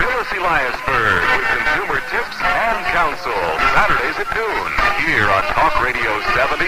Phyllis 0.00 0.32
Eliasberg 0.32 1.20
with 1.36 1.48
consumer 1.52 2.00
tips 2.08 2.36
and 2.40 2.80
counsel. 2.96 3.36
Saturdays 3.76 4.16
at 4.24 4.30
noon 4.32 4.68
here 5.04 5.28
on 5.28 5.44
Talk 5.52 5.76
Radio 5.84 6.16
77. 6.32 6.64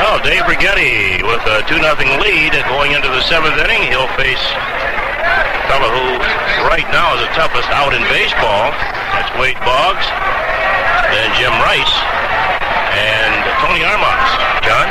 Oh, 0.00 0.16
Dave 0.24 0.48
Righetti 0.48 1.20
with 1.20 1.44
a 1.44 1.60
2 1.68 1.84
0 1.84 1.92
lead 2.16 2.56
going 2.64 2.96
into 2.96 3.12
the 3.12 3.20
seventh 3.28 3.60
inning. 3.60 3.92
He'll 3.92 4.08
face 4.16 4.40
a 4.40 5.68
fellow 5.68 5.92
who 5.92 6.16
right 6.64 6.88
now 6.88 7.12
is 7.20 7.28
the 7.28 7.32
toughest 7.36 7.68
out 7.76 7.92
in 7.92 8.00
baseball. 8.08 8.72
That's 9.12 9.28
Wade 9.36 9.60
Boggs, 9.68 10.08
then 11.12 11.28
Jim 11.36 11.52
Rice, 11.60 11.96
and 12.96 13.32
Tony 13.60 13.84
Armas. 13.84 14.30
John? 14.64 14.88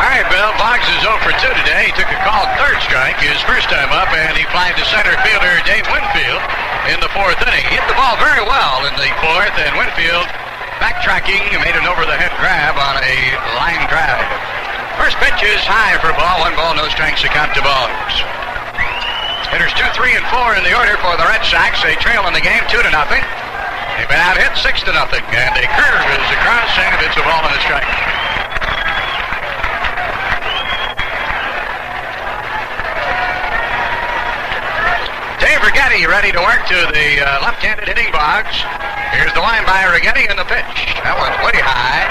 All 0.00 0.10
right, 0.10 0.26
Bill. 0.32 0.52
Boggs 0.56 0.88
is 0.88 1.04
0 1.04 1.20
for 1.20 1.32
2 1.36 1.40
today. 1.64 1.88
He 1.88 1.94
took 1.96 2.08
a 2.08 2.18
called 2.24 2.48
third 2.56 2.80
strike 2.80 3.20
his 3.20 3.38
first 3.44 3.68
time 3.68 3.92
up, 3.92 4.08
and 4.12 4.36
he 4.36 4.44
flied 4.50 4.76
to 4.80 4.84
center 4.88 5.14
fielder 5.20 5.54
Dave 5.68 5.84
Winfield 5.92 6.42
in 6.88 6.98
the 7.04 7.12
fourth 7.12 7.36
inning. 7.44 7.64
He 7.68 7.76
hit 7.76 7.84
the 7.88 7.96
ball 7.96 8.16
very 8.16 8.42
well 8.44 8.88
in 8.88 8.94
the 8.96 9.08
fourth, 9.20 9.54
and 9.60 9.72
Winfield 9.76 10.28
backtracking 10.80 11.40
made 11.60 11.76
an 11.76 11.86
over-the-head 11.88 12.34
grab 12.40 12.76
on 12.80 13.00
a 13.04 13.16
line 13.56 13.84
drive. 13.88 14.26
First 14.96 15.20
pitch 15.20 15.44
is 15.44 15.60
high 15.64 16.00
for 16.00 16.12
ball. 16.16 16.40
One 16.40 16.56
ball, 16.56 16.72
no 16.72 16.88
strikes 16.88 17.20
to 17.20 17.28
count 17.28 17.52
to 17.56 17.62
Boggs. 17.62 18.16
Hitters 19.52 19.76
two, 19.76 19.86
three, 19.94 20.16
and 20.16 20.24
four 20.32 20.56
in 20.56 20.64
the 20.64 20.74
order 20.74 20.96
for 20.98 21.14
the 21.20 21.26
Red 21.28 21.44
Sox. 21.46 21.82
They 21.84 21.94
trail 22.00 22.26
in 22.26 22.34
the 22.34 22.42
game 22.42 22.62
two 22.66 22.82
to 22.82 22.90
nothing. 22.90 23.22
They've 23.94 24.10
hit 24.10 24.54
six 24.58 24.82
to 24.82 24.92
nothing, 24.92 25.22
and 25.22 25.54
a 25.54 25.66
curve 25.70 26.06
is 26.10 26.28
across, 26.34 26.70
and 26.82 26.98
it's 27.06 27.14
a 27.14 27.22
ball 27.22 27.46
and 27.46 27.54
a 27.54 27.60
strike. 27.62 27.86
Dave 35.38 35.60
Righetti 35.60 36.08
ready 36.08 36.32
to 36.32 36.40
work 36.42 36.66
to 36.66 36.78
the 36.90 37.22
uh, 37.22 37.38
left-handed 37.46 37.86
hitting 37.86 38.10
box. 38.10 38.50
Here's 39.14 39.30
the 39.36 39.44
line 39.44 39.62
by 39.68 39.86
Righetti 39.86 40.26
and 40.26 40.38
the 40.40 40.48
pitch. 40.48 40.74
That 41.06 41.14
one's 41.14 41.38
way 41.46 41.54
high. 41.62 42.02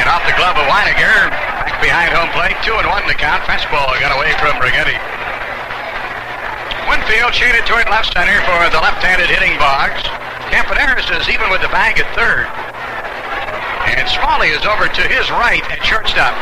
And 0.00 0.08
off 0.08 0.24
the 0.24 0.32
glove 0.38 0.56
of 0.56 0.64
Wynegar. 0.64 1.28
Back 1.66 1.76
behind 1.84 2.14
home 2.16 2.32
plate. 2.32 2.56
Two 2.64 2.72
and 2.78 2.88
one 2.88 3.04
to 3.04 3.12
count. 3.18 3.44
Fastball 3.44 3.92
got 4.00 4.16
away 4.16 4.32
from 4.40 4.56
Righetti. 4.62 4.96
Winfield 6.88 7.34
shaded 7.36 7.66
toward 7.68 7.84
left 7.92 8.14
center 8.16 8.40
for 8.48 8.64
the 8.72 8.80
left-handed 8.80 9.28
hitting 9.28 9.58
box. 9.60 10.06
Campaneris 10.48 11.08
is 11.12 11.28
even 11.28 11.50
with 11.50 11.60
the 11.60 11.68
bag 11.68 12.00
at 12.00 12.08
third. 12.16 12.48
And 13.88 14.08
Smalley 14.08 14.48
is 14.48 14.64
over 14.64 14.88
to 14.88 15.02
his 15.08 15.28
right 15.30 15.64
at 15.68 15.84
shortstop. 15.84 16.32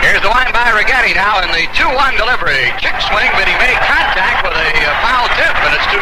Here's 0.00 0.22
the 0.22 0.30
line 0.30 0.48
by 0.56 0.70
Righetti 0.72 1.12
now 1.12 1.42
in 1.44 1.50
the 1.52 1.68
2-1 1.76 2.16
delivery. 2.16 2.72
Chick 2.80 2.96
swing, 3.04 3.28
but 3.36 3.44
he 3.44 3.56
made 3.60 3.76
contact 3.84 4.40
with 4.46 4.56
a 4.56 4.70
foul 5.04 5.28
tip, 5.36 5.52
and 5.52 5.72
it's 5.76 5.88
2-2. 5.92 6.00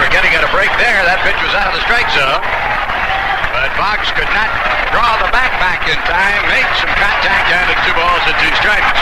Righetti 0.00 0.32
got 0.34 0.42
a 0.42 0.50
break 0.50 0.72
there. 0.80 1.04
That 1.06 1.22
pitch 1.22 1.38
was 1.44 1.54
out 1.54 1.70
of 1.70 1.78
the 1.78 1.84
strike 1.86 2.08
zone. 2.16 2.42
But 3.52 3.68
Boggs 3.76 4.08
could 4.16 4.32
not 4.32 4.48
draw 4.88 5.20
the 5.20 5.28
bat 5.28 5.52
back 5.60 5.84
in 5.84 6.00
time, 6.08 6.40
make 6.48 6.68
some 6.80 6.92
contact, 6.96 7.52
it's 7.52 7.84
two 7.84 7.92
balls 7.92 8.24
and 8.24 8.36
two 8.40 8.52
strikes. 8.56 9.00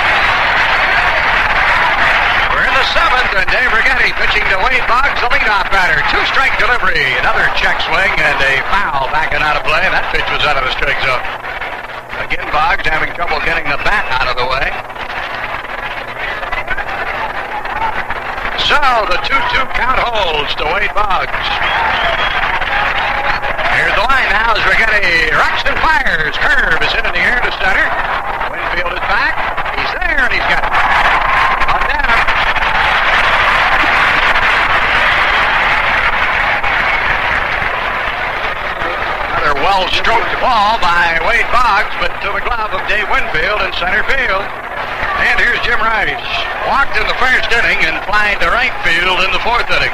We're 2.50 2.66
in 2.66 2.74
the 2.74 2.88
seventh, 2.90 3.30
and 3.30 3.46
Dave 3.46 3.70
Righetti 3.70 4.10
pitching 4.18 4.42
to 4.50 4.58
Wade 4.66 4.82
Boggs, 4.90 5.22
the 5.22 5.30
leadoff 5.30 5.70
batter. 5.70 6.02
Two-strike 6.10 6.58
delivery, 6.58 6.98
another 7.22 7.46
check 7.54 7.78
swing, 7.86 8.10
and 8.18 8.36
a 8.42 8.58
foul 8.74 9.06
backing 9.14 9.38
out 9.38 9.54
of 9.54 9.62
play. 9.62 9.86
That 9.86 10.10
pitch 10.10 10.26
was 10.34 10.42
out 10.42 10.58
of 10.58 10.66
the 10.66 10.74
strike 10.74 10.98
zone. 11.06 11.22
Again, 12.26 12.50
Boggs 12.50 12.82
having 12.90 13.14
trouble 13.14 13.38
getting 13.46 13.70
the 13.70 13.78
bat 13.86 14.02
out 14.18 14.26
of 14.26 14.34
the 14.34 14.46
way. 14.50 14.66
So 18.66 18.78
the 19.14 19.18
2-2 19.30 19.74
count 19.78 19.98
holds 19.98 20.54
to 20.58 20.64
Wade 20.74 20.94
Boggs. 20.94 22.39
Here's 23.76 23.94
the 23.94 24.02
line 24.06 24.28
now 24.34 24.54
as 24.54 24.62
Righetti 24.66 25.30
rocks 25.36 25.62
and 25.66 25.78
fires. 25.78 26.34
Curve 26.38 26.80
is 26.82 26.92
hit 26.92 27.04
in 27.06 27.12
the 27.14 27.22
air 27.22 27.40
to 27.40 27.52
center. 27.58 27.86
Winfield 28.50 28.92
is 28.94 29.04
back. 29.06 29.34
He's 29.78 29.92
there 29.98 30.20
and 30.26 30.32
he's 30.32 30.46
got 30.50 30.62
it. 30.62 30.72
On 31.70 31.82
down. 31.90 32.18
Another 39.40 39.54
well-stroked 39.60 40.34
ball 40.42 40.78
by 40.78 41.18
Wade 41.26 41.50
Boggs, 41.54 41.94
but 41.98 42.12
to 42.26 42.32
the 42.32 42.42
glove 42.46 42.72
of 42.74 42.82
Dave 42.88 43.08
Winfield 43.10 43.62
in 43.62 43.72
center 43.74 44.06
field. 44.06 44.44
And 45.20 45.36
here's 45.42 45.60
Jim 45.66 45.82
Rice. 45.82 46.16
Walked 46.64 46.96
in 46.96 47.04
the 47.04 47.18
first 47.20 47.50
inning 47.52 47.82
and 47.84 47.98
flying 48.06 48.38
to 48.40 48.48
right 48.48 48.72
field 48.86 49.20
in 49.20 49.30
the 49.34 49.42
fourth 49.44 49.68
inning. 49.68 49.92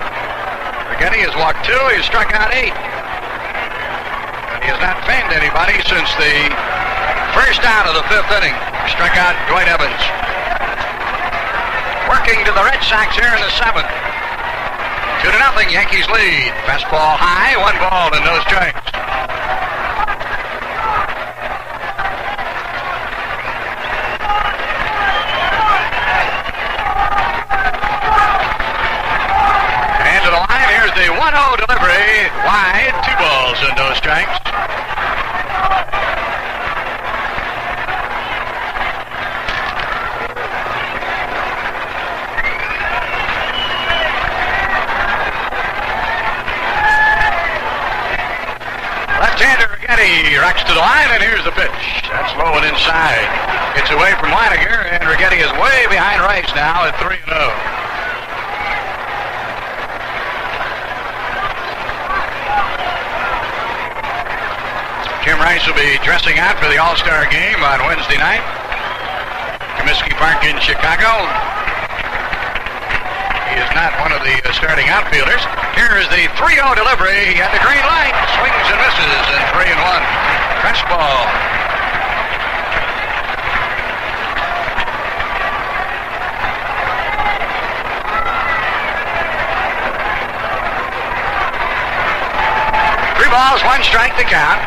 Righetti 0.93 1.25
has 1.25 1.35
walked 1.35 1.65
two. 1.67 1.75
He's 1.97 2.05
struck 2.07 2.31
out 2.31 2.55
eight. 2.55 2.76
He 4.67 4.75
has 4.75 4.83
not 4.83 4.99
fanned 5.07 5.31
anybody 5.31 5.79
since 5.87 6.11
the 6.19 6.35
first 7.39 7.63
out 7.63 7.87
of 7.87 7.95
the 7.95 8.03
fifth 8.11 8.27
inning. 8.35 8.51
Struck 8.91 9.15
out 9.15 9.39
Dwight 9.47 9.71
Evans. 9.71 10.03
Working 12.11 12.43
to 12.43 12.51
the 12.51 12.67
Red 12.67 12.83
Sox 12.83 13.15
here 13.15 13.31
in 13.31 13.39
the 13.47 13.55
seventh. 13.63 13.87
Two 15.23 15.31
to 15.31 15.39
nothing, 15.39 15.71
Yankees 15.71 16.11
lead. 16.11 16.51
Fastball 16.67 17.15
high, 17.15 17.55
one 17.63 17.79
ball 17.79 18.11
and 18.11 18.27
no 18.27 18.43
strikes. 18.43 18.83
And 30.11 30.21
to 30.27 30.31
the 30.35 30.43
line, 30.43 30.69
here's 30.75 30.91
the 30.99 31.15
1-0 31.15 31.55
delivery. 31.55 32.35
Wide, 32.43 32.99
two 33.07 33.15
balls 33.15 33.63
and 33.63 33.79
no 33.79 33.95
strikes. 33.95 34.43
Left-hander 49.19 49.67
Righetti 49.73 50.39
rocks 50.39 50.63
to 50.65 50.66
the 50.77 50.85
line, 50.85 51.09
and 51.09 51.25
here's 51.25 51.41
the 51.41 51.57
pitch. 51.57 52.05
That's 52.13 52.37
low 52.37 52.53
and 52.53 52.69
inside. 52.69 53.25
It's 53.81 53.89
away 53.89 54.13
from 54.21 54.29
Wynegar, 54.29 54.93
and 54.93 55.01
Righetti 55.09 55.41
is 55.41 55.49
way 55.57 55.89
behind 55.89 56.21
Rice 56.21 56.53
now 56.53 56.85
at 56.85 56.93
3 57.01 57.17
0. 57.17 57.17
Jim 65.25 65.41
Rice 65.41 65.65
will 65.65 65.81
be 65.81 65.97
dressing 66.05 66.37
out 66.37 66.61
for 66.61 66.69
the 66.69 66.77
All-Star 66.77 67.25
game 67.33 67.65
on 67.65 67.81
Wednesday 67.89 68.21
night. 68.21 68.45
Comiskey 69.81 70.13
Park 70.21 70.45
in 70.45 70.61
Chicago. 70.61 71.25
He 73.49 73.57
is 73.65 73.71
not 73.73 73.97
one 74.05 74.13
of 74.13 74.21
the 74.29 74.45
uh, 74.45 74.53
starting 74.53 74.93
outfielders. 74.93 75.41
Here 75.73 75.97
is 75.97 76.05
the 76.13 76.29
3-0 76.37 76.77
delivery 76.77 77.41
at 77.41 77.49
the 77.57 77.65
green 77.65 77.85
light. 77.89 78.13
Swings 78.37 78.69
and 78.69 78.77
misses, 78.77 79.25
and 79.41 79.45
3 79.57 79.73
and 79.73 79.81
1. 80.45 80.46
Fastball. 80.67 80.99
Three 93.15 93.31
balls, 93.31 93.63
one 93.63 93.79
strike 93.85 94.17
to 94.19 94.25
count. 94.25 94.59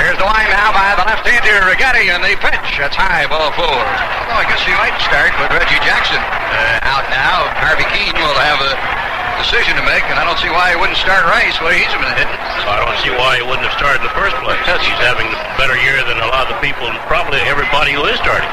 Here's 0.00 0.16
the 0.16 0.24
line 0.24 0.48
now 0.48 0.72
by 0.72 0.96
the 0.96 1.04
left-hander 1.04 1.68
Righetti, 1.68 2.08
and 2.08 2.24
the 2.24 2.40
pitch. 2.40 2.80
That's 2.80 2.96
high, 2.96 3.28
ball 3.28 3.52
four. 3.52 3.68
Although 3.68 4.40
I 4.40 4.48
guess 4.48 4.64
he 4.64 4.72
might 4.72 4.96
start 5.04 5.36
with 5.36 5.52
Reggie 5.52 5.84
Jackson 5.84 6.16
uh, 6.16 6.88
out 6.88 7.04
now. 7.12 7.44
Harvey 7.60 7.84
Kuenn 7.92 8.16
will 8.16 8.40
have 8.40 8.64
a 8.64 8.99
decision 9.40 9.72
to 9.72 9.84
make, 9.88 10.04
and 10.12 10.20
I 10.20 10.28
don't 10.28 10.36
see 10.36 10.52
why 10.52 10.72
he 10.72 10.76
wouldn't 10.76 11.00
start 11.00 11.24
Rice 11.24 11.56
way 11.64 11.80
he's 11.80 11.96
been 11.96 12.12
hitting. 12.12 12.36
I 12.68 12.76
don't 12.76 13.00
see 13.00 13.08
why 13.16 13.40
he 13.40 13.42
wouldn't 13.42 13.64
have 13.64 13.72
started 13.72 14.04
in 14.04 14.06
the 14.06 14.12
first 14.12 14.36
place. 14.44 14.60
He's 14.84 15.00
having 15.00 15.24
a 15.24 15.38
better 15.56 15.74
year 15.80 15.96
than 16.04 16.20
a 16.20 16.28
lot 16.28 16.44
of 16.44 16.52
the 16.52 16.60
people, 16.60 16.84
and 16.84 16.96
probably 17.08 17.40
everybody 17.48 17.96
who 17.96 18.04
is 18.04 18.20
starting. 18.20 18.52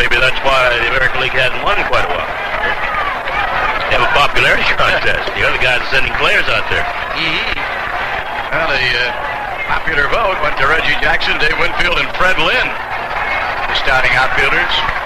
Maybe 0.00 0.16
that's 0.16 0.40
why 0.40 0.80
the 0.80 0.96
American 0.96 1.20
League 1.20 1.36
hasn't 1.36 1.60
won 1.60 1.76
in 1.76 1.84
quite 1.92 2.08
a 2.08 2.10
while. 2.10 2.30
They 3.92 4.00
have 4.00 4.08
a 4.08 4.14
popularity 4.16 4.64
contest. 4.80 5.28
The 5.36 5.44
other 5.44 5.60
guys 5.60 5.84
are 5.84 5.92
sending 5.92 6.14
players 6.16 6.48
out 6.48 6.64
there. 6.72 6.88
Mm-hmm. 7.20 7.52
Well, 8.48 8.68
the 8.72 8.86
uh, 8.96 9.04
popular 9.76 10.08
vote 10.08 10.40
went 10.40 10.56
to 10.56 10.64
Reggie 10.72 10.96
Jackson, 11.04 11.36
Dave 11.36 11.60
Winfield, 11.60 12.00
and 12.00 12.08
Fred 12.16 12.40
Lynn, 12.40 12.68
the 13.68 13.76
starting 13.76 14.14
outfielders. 14.16 14.97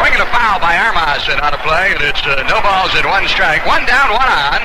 Swinging 0.00 0.24
a 0.24 0.30
foul 0.32 0.56
by 0.64 0.80
Armas 0.80 1.28
and 1.28 1.36
out 1.44 1.52
of 1.52 1.60
play, 1.60 1.92
and 1.92 2.00
it's 2.00 2.24
uh, 2.24 2.40
no 2.48 2.56
balls 2.64 2.96
and 2.96 3.04
one 3.04 3.28
strike. 3.28 3.60
One 3.68 3.84
down, 3.84 4.08
one 4.16 4.32
on. 4.32 4.60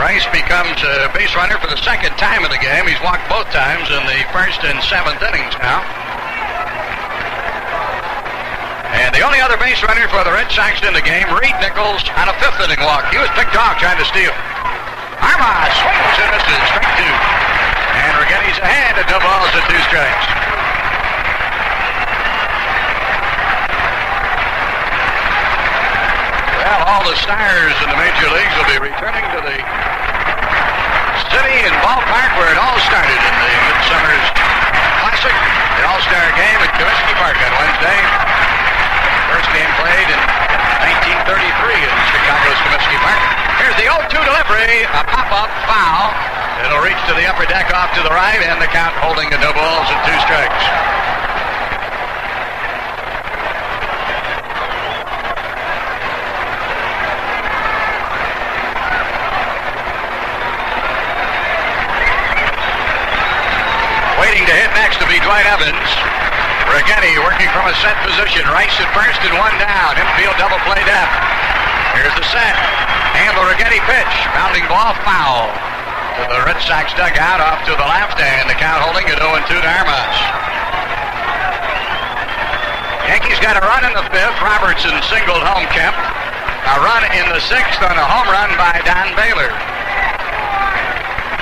Rice 0.00 0.24
becomes 0.32 0.80
a 0.80 1.12
base 1.12 1.36
runner 1.36 1.60
for 1.60 1.68
the 1.68 1.76
second 1.84 2.16
time 2.16 2.40
in 2.40 2.50
the 2.50 2.56
game. 2.56 2.88
He's 2.88 3.00
walked 3.04 3.28
both 3.28 3.44
times 3.52 3.92
in 3.92 4.00
the 4.08 4.24
first 4.32 4.64
and 4.64 4.80
seventh 4.88 5.20
innings 5.20 5.52
now. 5.60 5.84
And 8.96 9.12
the 9.12 9.20
only 9.20 9.40
other 9.44 9.60
base 9.60 9.80
runner 9.84 10.08
for 10.08 10.24
the 10.24 10.32
Red 10.32 10.48
Sox 10.48 10.80
in 10.80 10.96
the 10.96 11.04
game, 11.04 11.28
Reid 11.28 11.56
Nichols, 11.60 12.04
on 12.16 12.32
a 12.32 12.34
fifth 12.40 12.60
inning 12.64 12.80
walk. 12.80 13.12
He 13.12 13.20
was 13.20 13.28
picked 13.36 13.52
off 13.56 13.76
trying 13.76 14.00
to 14.00 14.08
steal. 14.08 14.32
Armas 15.20 15.72
swings 15.84 16.16
and 16.16 16.30
misses, 16.32 16.64
strike 16.72 16.92
two. 16.96 17.14
And 17.92 18.12
Righetti's 18.16 18.56
ahead 18.64 18.96
at 18.96 19.04
no 19.12 19.20
balls 19.20 19.52
and 19.52 19.64
two 19.68 19.82
strikes. 19.84 20.26
Well, 26.62 26.81
all 26.92 27.08
the 27.08 27.16
stars 27.24 27.72
in 27.80 27.88
the 27.88 27.96
major 27.96 28.28
leagues 28.28 28.52
will 28.52 28.68
be 28.68 28.76
returning 28.76 29.24
to 29.32 29.40
the 29.40 29.56
city 31.32 31.56
and 31.64 31.72
ballpark 31.80 32.30
where 32.36 32.52
it 32.52 32.60
all 32.60 32.76
started 32.84 33.16
in 33.16 33.34
the 33.40 33.52
Midsummer's 33.64 34.28
Classic, 35.00 35.32
the 35.80 35.84
All-Star 35.88 36.26
game 36.36 36.60
at 36.60 36.68
Comiskey 36.76 37.16
Park 37.16 37.40
on 37.40 37.52
Wednesday. 37.64 37.96
First 39.32 39.48
game 39.56 39.72
played 39.80 40.04
in 40.04 40.20
1933 41.16 41.80
in 41.80 41.96
Chicago's 42.12 42.60
Comiskey 42.60 42.98
Park. 43.00 43.24
Here's 43.56 43.76
the 43.80 43.88
0-2 43.88 44.12
delivery, 44.28 44.84
a 44.84 45.02
pop-up 45.08 45.48
foul. 45.64 46.12
It'll 46.60 46.84
reach 46.84 47.00
to 47.08 47.16
the 47.16 47.24
upper 47.24 47.48
deck 47.48 47.72
off 47.72 47.96
to 47.96 48.04
the 48.04 48.12
right, 48.12 48.44
and 48.44 48.60
the 48.60 48.68
count 48.68 48.92
holding 49.00 49.32
at 49.32 49.40
no 49.40 49.56
balls 49.56 49.88
and 49.88 50.00
two 50.04 50.18
strikes. 50.28 50.92
Waiting 64.22 64.46
to 64.46 64.54
hit 64.54 64.70
next 64.78 65.02
to 65.02 65.06
be 65.10 65.11
Dwight 65.22 65.46
Evans. 65.46 65.88
Righetti 66.74 67.14
working 67.22 67.50
from 67.54 67.66
a 67.70 67.74
set 67.80 67.96
position. 68.02 68.46
Rice 68.50 68.74
at 68.82 68.90
first 68.94 69.20
and 69.22 69.34
one 69.38 69.54
down. 69.62 69.98
Infield 69.98 70.36
double 70.38 70.58
play 70.66 70.82
depth. 70.82 71.14
Here's 71.94 72.14
the 72.18 72.26
set. 72.28 72.56
And 73.22 73.32
the 73.36 73.44
Righetti 73.46 73.80
pitch. 73.86 74.14
Bounding 74.34 74.66
ball 74.66 74.94
foul. 75.06 75.52
To 76.12 76.22
the 76.28 76.42
Red 76.44 76.60
Sox 76.60 76.92
dugout 76.92 77.40
off 77.40 77.64
to 77.64 77.72
the 77.72 77.88
left 77.88 78.20
and 78.20 78.44
the 78.50 78.58
count 78.58 78.84
holding 78.84 79.08
at 79.08 79.16
0-2 79.16 79.48
to 79.48 79.64
Armas. 79.64 80.16
Yankees 83.08 83.40
got 83.40 83.56
a 83.56 83.64
run 83.64 83.84
in 83.84 83.92
the 83.96 84.06
fifth. 84.14 84.38
Robertson 84.40 84.94
singled 85.08 85.42
home 85.42 85.66
Kemp. 85.72 85.96
A 85.96 86.76
run 86.80 87.04
in 87.12 87.28
the 87.28 87.40
sixth 87.40 87.82
on 87.82 87.98
a 87.98 88.06
home 88.06 88.28
run 88.30 88.56
by 88.56 88.80
Don 88.86 89.12
Baylor. 89.16 89.50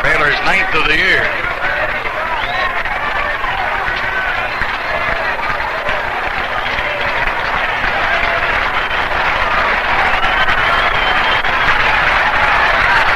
Baylor's 0.02 0.40
ninth 0.48 0.74
of 0.74 0.88
the 0.88 0.96
year. 0.96 1.22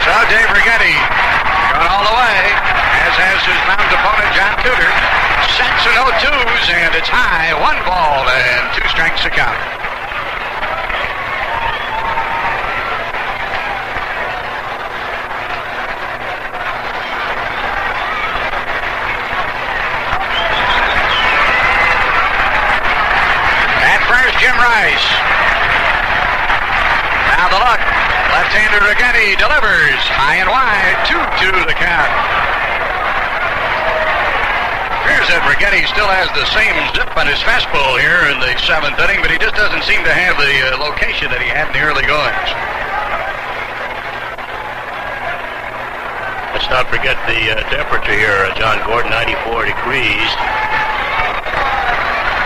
So 0.05 0.13
Dave 0.29 0.51
Righetti 0.53 0.95
way, 2.25 2.45
as 3.05 3.15
has 3.21 3.41
his 3.45 3.61
mound 3.69 3.91
opponent 3.93 4.33
John 4.33 4.55
Tudor. 4.65 4.93
Sets 5.61 5.85
an 5.85 5.97
0-2s, 6.01 6.67
and 6.73 6.95
it's 6.97 7.09
high. 7.09 7.53
One 7.61 7.77
ball 7.85 8.25
and 8.29 8.65
two 8.73 8.87
strikes 8.89 9.23
to 9.23 9.31
count. 9.31 9.61
At 23.85 24.01
first, 24.09 24.35
Jim 24.41 24.57
Rice. 24.57 25.09
Now 27.37 27.49
the 27.53 27.61
look. 27.61 28.04
Left-hander 28.35 28.83
Righetti 28.83 29.39
delivers. 29.39 30.03
High 30.11 30.43
and 30.43 30.51
wide. 30.51 30.99
2-2 31.07 31.55
the 31.71 31.79
count. 31.79 32.11
Appears 35.07 35.31
that 35.31 35.47
Righetti 35.47 35.87
still 35.87 36.11
has 36.11 36.27
the 36.35 36.43
same 36.51 36.75
zip 36.99 37.15
on 37.15 37.31
his 37.31 37.39
fastball 37.47 37.95
here 38.03 38.27
in 38.35 38.43
the 38.43 38.59
seventh 38.67 38.99
inning, 38.99 39.23
but 39.23 39.31
he 39.31 39.39
just 39.39 39.55
doesn't 39.55 39.87
seem 39.87 40.03
to 40.03 40.11
have 40.11 40.35
the 40.35 40.51
uh, 40.67 40.83
location 40.83 41.31
that 41.31 41.39
he 41.39 41.47
had 41.47 41.71
in 41.71 41.79
the 41.79 41.85
early 41.87 42.03
goings. 42.11 42.51
Let's 46.59 46.67
not 46.75 46.91
forget 46.91 47.15
the 47.31 47.55
uh, 47.55 47.63
temperature 47.71 48.19
here, 48.19 48.51
uh, 48.51 48.59
John 48.59 48.83
Gordon, 48.83 49.15
94 49.15 49.71
degrees. 49.71 50.31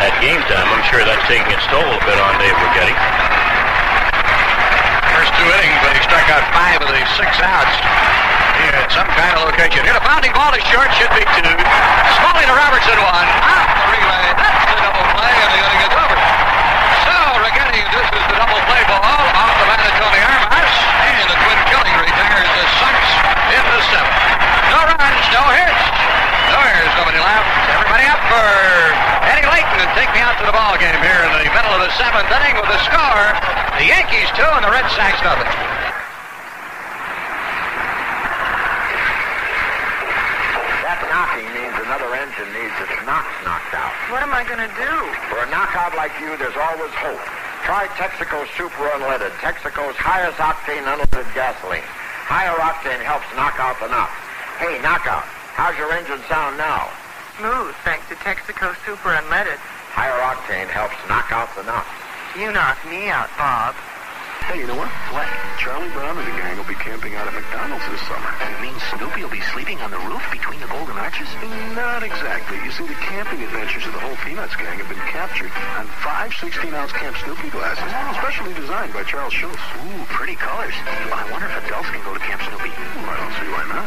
At 0.05 0.13
game 0.21 0.45
time, 0.53 0.69
I'm 0.69 0.85
sure 0.93 1.01
that's 1.01 1.25
taking 1.25 1.49
its 1.49 1.65
toll 1.73 1.81
a 1.81 2.01
bit 2.05 2.21
on 2.21 2.37
Dave 2.37 2.61
Righetti. 2.61 3.48
Two 5.39 5.47
innings, 5.47 5.79
but 5.87 5.95
he 5.95 6.03
struck 6.03 6.27
out 6.35 6.43
five 6.51 6.83
of 6.83 6.91
the 6.91 6.99
six 7.15 7.31
outs. 7.39 7.77
He 8.59 8.67
had 8.75 8.91
some 8.91 9.07
kind 9.15 9.39
of 9.39 9.47
location. 9.47 9.87
Hit 9.87 9.95
a 9.95 10.03
bounding 10.03 10.35
ball 10.35 10.51
to 10.51 10.59
short, 10.67 10.91
should 10.99 11.15
be 11.15 11.23
two. 11.39 11.55
Smalley 12.19 12.43
to 12.43 12.55
Robertson, 12.59 12.99
one. 12.99 13.29
Out 13.47 13.71
the 13.71 13.87
relay. 13.87 14.35
That's 14.35 14.63
the 14.67 14.77
double 14.83 15.07
play, 15.15 15.31
and 15.31 15.51
the 15.55 15.61
inning 15.63 15.83
is 15.87 15.95
over. 15.95 16.19
So 17.07 17.17
Righetti 17.39 17.81
induces 17.87 18.23
the 18.27 18.35
double 18.35 18.59
play 18.67 18.83
ball 18.91 18.99
off 19.31 19.55
the 19.63 19.67
bat 19.71 19.79
of 19.79 19.95
Tony 19.95 20.21
Armas, 20.27 20.75
and 21.07 21.23
the 21.31 21.37
twin 21.39 21.59
killing 21.71 21.97
retires 22.03 22.51
the 22.59 22.67
Sox 22.83 22.99
in 23.55 23.63
the 23.63 23.81
seventh. 23.95 24.19
No 24.75 24.79
runs, 24.91 25.25
no 25.31 25.43
hits. 25.55 26.18
No 26.49 26.59
errors, 26.65 26.95
nobody 26.97 27.21
left. 27.21 27.49
Everybody 27.69 28.05
up 28.09 28.21
for 28.29 28.49
Eddie 29.29 29.49
Layton 29.49 29.79
and 29.85 29.93
take 29.93 30.11
me 30.17 30.21
out 30.25 30.37
to 30.41 30.45
the 30.49 30.57
ball 30.57 30.75
game 30.81 30.97
here 31.05 31.21
in 31.29 31.31
the 31.37 31.45
middle 31.53 31.73
of 31.77 31.85
the 31.85 31.93
seventh 32.01 32.29
inning 32.33 32.57
with 32.57 32.69
the 32.73 32.81
score. 32.89 33.27
The 33.77 33.87
Yankees 33.87 34.33
two 34.33 34.49
and 34.57 34.65
the 34.65 34.73
Red 34.73 34.89
Sox 34.97 35.15
nothing. 35.23 35.47
That 40.89 40.99
knocking 41.13 41.47
means 41.53 41.77
another 41.85 42.11
engine 42.17 42.51
needs 42.57 42.75
its 42.81 42.97
knocks 43.05 43.31
knocked 43.45 43.77
out. 43.77 43.93
What 44.09 44.25
am 44.25 44.33
I 44.33 44.43
going 44.49 44.65
to 44.65 44.73
do? 44.73 44.95
For 45.29 45.45
a 45.45 45.49
knockout 45.53 45.93
like 45.95 46.17
you, 46.19 46.33
there's 46.41 46.57
always 46.57 46.91
hope. 46.97 47.21
Try 47.69 47.87
Texaco 48.01 48.49
Super 48.57 48.89
Unleaded, 48.97 49.37
Texaco's 49.45 49.95
highest 50.01 50.41
octane 50.41 50.89
unleaded 50.89 51.29
gasoline. 51.37 51.85
Higher 52.25 52.57
octane 52.57 53.05
helps 53.05 53.29
knock 53.37 53.61
out 53.61 53.77
the 53.79 53.93
knocks. 53.93 54.17
Hey, 54.57 54.81
knockout, 54.81 55.29
how's 55.59 55.75
your 55.75 55.91
engine 55.91 56.23
sound 56.31 56.55
now? 56.55 56.87
Smooth, 57.35 57.75
thanks 57.83 58.07
to 58.07 58.15
Texaco 58.23 58.79
Super 58.87 59.11
Unleaded. 59.11 59.59
Higher 59.91 60.15
octane 60.23 60.71
helps 60.71 60.95
knock 61.11 61.35
out 61.35 61.51
the 61.59 61.67
knocks. 61.67 61.91
You 62.39 62.55
knock 62.55 62.79
me 62.87 63.11
out, 63.11 63.27
Bob. 63.35 63.75
Hey, 64.49 64.65
you 64.65 64.67
know 64.67 64.81
what? 64.81 64.89
What? 65.13 65.29
Charlie 65.61 65.93
Brown 65.93 66.17
and 66.17 66.25
the 66.25 66.33
gang 66.41 66.57
will 66.57 66.65
be 66.65 66.79
camping 66.81 67.13
out 67.13 67.29
at 67.29 67.37
McDonald's 67.37 67.85
this 67.93 68.01
summer. 68.09 68.33
You 68.49 68.57
mean 68.65 68.77
Snoopy 68.97 69.21
will 69.21 69.29
be 69.29 69.45
sleeping 69.53 69.77
on 69.85 69.93
the 69.93 70.01
roof 70.09 70.25
between 70.33 70.57
the 70.65 70.71
Golden 70.73 70.97
Arches? 70.97 71.29
Not 71.77 72.01
exactly. 72.01 72.57
You 72.65 72.73
see, 72.73 72.89
the 72.89 72.97
camping 72.97 73.45
adventures 73.45 73.85
of 73.85 73.93
the 73.93 74.01
whole 74.01 74.17
Peanuts 74.25 74.57
gang 74.57 74.81
have 74.81 74.89
been 74.89 75.05
captured 75.13 75.53
on 75.77 75.85
five 76.01 76.33
16-ounce 76.41 76.97
Camp 76.97 77.13
Snoopy 77.21 77.53
glasses, 77.53 77.93
specially 78.25 78.57
designed 78.57 78.97
by 78.97 79.05
Charles 79.05 79.37
Schulz. 79.37 79.61
Ooh, 79.85 80.09
pretty 80.17 80.41
colors. 80.41 80.73
I 80.81 81.29
wonder 81.29 81.45
if 81.45 81.69
adults 81.69 81.93
can 81.93 82.01
go 82.01 82.17
to 82.17 82.23
Camp 82.25 82.41
Snoopy. 82.49 82.73
Well, 82.73 83.13
I 83.13 83.21
don't 83.21 83.37
see 83.37 83.53
why 83.53 83.69
not. 83.69 83.85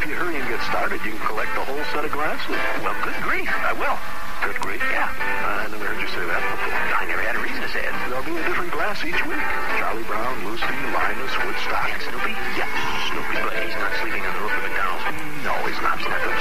If 0.00 0.08
you 0.08 0.16
hurry 0.16 0.40
and 0.40 0.48
get 0.48 0.64
started, 0.64 1.04
you 1.04 1.12
can 1.12 1.20
collect 1.28 1.52
the 1.52 1.68
whole 1.68 1.84
set 1.92 2.08
of 2.08 2.12
glasses. 2.16 2.56
Well, 2.80 2.96
good 3.04 3.20
grief. 3.20 3.52
I 3.52 3.76
will. 3.76 4.00
Good 4.40 4.56
grief. 4.56 4.80
Yeah. 4.88 5.04
I 5.04 5.68
never 5.68 5.84
heard 5.84 6.00
you 6.00 6.08
say 6.08 6.24
that 6.24 6.40
before. 6.40 6.72
I 6.72 7.04
never 7.04 7.20
had 7.20 7.36
a 7.36 7.42
reason 7.44 7.60
to 7.60 7.70
say 7.76 7.84
it. 7.84 7.92
There'll 8.08 8.24
be 8.24 8.32
a 8.40 8.44
different 8.48 8.72
glass 8.72 9.04
each 9.04 9.20
week. 9.28 9.44
Charlie 9.76 10.06
Brown, 10.08 10.32
Lucy, 10.48 10.64
Linus, 10.96 11.34
Woodstock. 11.44 11.92
And 11.92 12.00
Snoopy? 12.08 12.32
Yeah, 12.56 12.64
Snoopy. 13.12 13.36
But 13.36 13.52
he's 13.60 13.76
not 13.76 13.92
sleeping 14.00 14.24
on 14.24 14.32
the 14.32 14.40
roof 14.40 14.54
of 14.56 14.62
McDonald's. 14.64 15.04
No, 15.44 15.54
he's 15.68 15.80
not. 15.84 16.00
Well, 16.00 16.24
this 16.24 16.40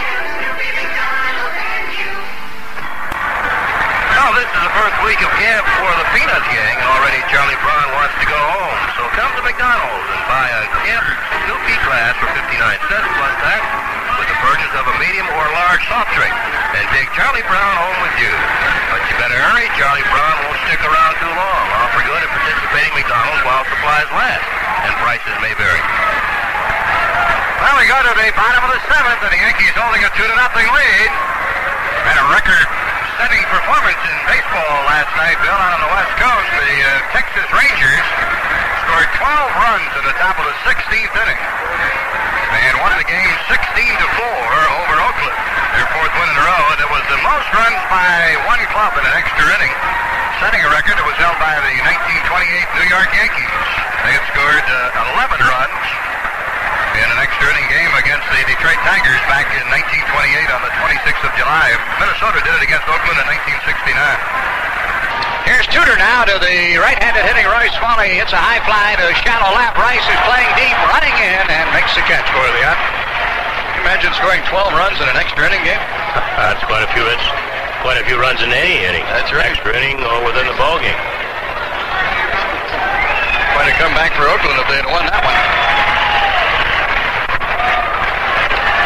is 4.56 4.64
the 4.66 4.74
first 4.74 4.98
week 5.06 5.22
of 5.22 5.30
camp 5.38 5.64
for 5.78 5.92
the 6.00 6.08
Peanuts 6.16 6.50
gang, 6.50 6.76
and 6.80 6.88
already 6.90 7.22
Charlie 7.30 7.60
Brown 7.62 7.88
wants 7.94 8.16
to 8.18 8.26
go 8.26 8.40
home. 8.40 8.80
So 8.98 9.04
come 9.14 9.32
to 9.38 9.44
McDonald's 9.46 10.08
and 10.10 10.24
buy 10.26 10.48
a 10.50 10.62
Camp 10.86 11.06
Snoopy 11.46 11.78
glass 11.86 12.14
for 12.18 12.30
59 12.34 12.58
cents 12.58 13.10
plus 13.14 13.36
tax 13.46 13.62
with 14.18 14.30
the 14.30 14.40
purchase 14.42 14.74
of 14.74 14.86
a 14.90 14.96
medium 14.98 15.28
or 15.30 15.46
large 15.54 15.84
soft 15.86 16.12
drink. 16.18 16.34
And 16.74 16.86
take 16.94 17.10
Charlie 17.14 17.46
Brown 17.46 17.74
home 17.78 18.00
with 18.02 18.16
you. 18.18 18.34
But 18.90 19.02
you 19.06 19.14
better 19.22 19.38
hurry. 19.38 19.70
Charlie 19.78 20.08
Brown 20.10 20.36
won't 20.46 20.60
stick 20.66 20.82
around 20.82 21.14
too 21.22 21.34
long. 21.34 21.64
Offer 21.86 22.02
good 22.10 22.22
at 22.26 22.30
participating 22.34 22.94
McDonald's 22.98 23.44
while 23.46 23.66
supplies 23.70 24.10
last, 24.14 24.46
and 24.86 24.94
prices 25.04 25.36
may 25.46 25.54
vary. 25.58 25.84
Well, 27.60 27.76
we 27.78 27.86
go 27.86 27.98
to 28.02 28.14
the 28.18 28.30
bottom 28.34 28.62
of 28.66 28.72
the 28.74 28.82
seventh, 28.88 29.20
and 29.20 29.32
the 29.36 29.42
Yankees 29.46 29.76
holding 29.78 30.02
a 30.02 30.10
two 30.16 30.26
to 30.26 30.36
nothing 30.40 30.68
lead. 30.74 31.10
Had 32.08 32.18
a 32.18 32.26
record-setting 33.20 33.44
performance 33.52 34.00
in 34.08 34.16
baseball 34.32 34.76
last 34.88 35.12
night, 35.20 35.36
Bill, 35.44 35.52
out 35.52 35.76
on 35.76 35.82
the 35.84 35.92
West 35.92 36.14
Coast. 36.16 36.48
The 36.56 36.72
uh, 36.88 37.12
Texas 37.12 37.48
Rangers 37.52 38.06
scored 38.88 39.12
12 39.12 39.60
runs 39.60 39.92
in 40.00 40.04
the 40.08 40.16
top 40.24 40.40
of 40.40 40.48
the 40.48 40.56
16th 40.64 41.12
inning, 41.20 41.42
and 42.64 42.74
won 42.80 42.96
the 42.96 43.04
game 43.04 43.36
16 43.52 43.60
to 43.60 44.08
four 44.16 44.48
over 44.72 44.96
Oakland. 45.04 45.36
Their 45.76 45.88
fourth 46.00 46.14
win 46.16 46.32
in 46.32 46.38
a 46.40 46.46
row, 46.48 46.64
and 46.72 46.80
it 46.80 46.92
was 46.96 47.04
the 47.12 47.20
most 47.20 47.48
runs 47.60 47.82
by 47.92 48.40
one 48.48 48.64
club 48.72 48.96
in 48.96 49.04
an 49.04 49.16
extra 49.20 49.44
inning 49.52 49.76
setting 50.40 50.64
a 50.64 50.72
record 50.72 50.96
that 50.96 51.04
was 51.04 51.20
held 51.20 51.36
by 51.44 51.60
the 51.60 51.76
1928 52.24 52.24
New 52.80 52.88
York 52.88 53.12
Yankees. 53.12 53.52
They 54.08 54.16
had 54.16 54.24
scored 54.32 54.68
uh, 54.72 55.20
11 55.20 55.44
runs 55.44 55.84
in 56.98 57.08
an 57.10 57.20
extra 57.22 57.46
inning 57.54 57.70
game 57.70 57.94
against 57.94 58.26
the 58.34 58.42
Detroit 58.50 58.80
Tigers 58.82 59.22
back 59.30 59.46
in 59.54 59.66
1928 59.70 60.50
on 60.50 60.62
the 60.66 60.74
26th 60.82 61.22
of 61.22 61.34
July. 61.38 61.70
Minnesota 62.02 62.42
did 62.42 62.54
it 62.58 62.64
against 62.66 62.90
Oakland 62.90 63.22
in 63.22 63.28
1969. 63.30 64.50
Here's 65.46 65.66
Tudor 65.70 65.98
now 65.98 66.26
to 66.26 66.38
the 66.38 66.78
right-handed 66.78 67.26
hitting 67.26 67.46
Roy 67.50 67.70
Smalley. 67.78 68.18
Hits 68.18 68.34
a 68.34 68.42
high 68.42 68.62
fly 68.66 68.98
to 69.02 69.06
shallow 69.26 69.50
lap. 69.58 69.78
Rice 69.78 70.06
is 70.06 70.22
playing 70.26 70.50
deep, 70.58 70.78
running 70.94 71.16
in, 71.18 71.46
and 71.50 71.66
makes 71.74 71.94
the 71.98 72.06
catch 72.06 72.26
for 72.30 72.46
the 72.54 72.62
out. 72.66 72.78
Can 72.78 73.82
you 73.82 73.84
imagine 73.86 74.14
scoring 74.18 74.46
12 74.46 74.78
runs 74.78 74.98
in 75.02 75.10
an 75.10 75.18
extra 75.18 75.50
inning 75.50 75.66
game? 75.66 75.82
That's 76.42 76.62
quite 76.70 76.86
a 76.86 76.90
few. 76.94 77.02
That's 77.02 77.28
quite 77.82 77.98
a 77.98 78.06
few 78.06 78.22
runs 78.22 78.42
in 78.46 78.54
any 78.54 78.86
inning. 78.86 79.06
That's 79.10 79.34
right. 79.34 79.50
Extra 79.50 79.74
inning 79.74 80.02
or 80.06 80.22
within 80.22 80.46
the 80.46 80.58
ball 80.58 80.78
game. 80.78 81.02
Quite 83.58 83.74
a 83.74 83.76
comeback 83.82 84.14
for 84.14 84.30
Oakland 84.30 84.58
if 84.62 84.68
they 84.70 84.80
had 84.86 84.90
won 84.90 85.06
that 85.10 85.22
one. 85.26 85.79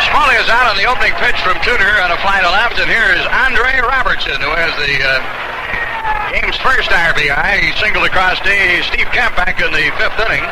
Smalley 0.10 0.36
is 0.36 0.50
out 0.52 0.68
on 0.68 0.76
the 0.76 0.84
opening 0.84 1.16
pitch 1.24 1.40
from 1.48 1.56
Tudor 1.64 1.96
on 2.04 2.12
a 2.12 2.20
fly 2.20 2.44
to 2.44 2.52
left, 2.52 2.76
and 2.76 2.92
here 2.92 3.16
is 3.16 3.24
Andre 3.30 3.80
Robertson, 3.80 4.36
who 4.42 4.52
has 4.52 4.74
the 4.76 4.94
uh, 5.00 5.18
game's 6.36 6.60
first 6.60 6.92
RBI. 6.92 7.64
He 7.64 7.72
singled 7.80 8.04
across 8.04 8.36
Dave 8.44 8.84
Steve 8.92 9.08
Kemp 9.16 9.40
back 9.40 9.64
in 9.64 9.72
the 9.72 9.88
fifth 9.96 10.20
inning, 10.28 10.44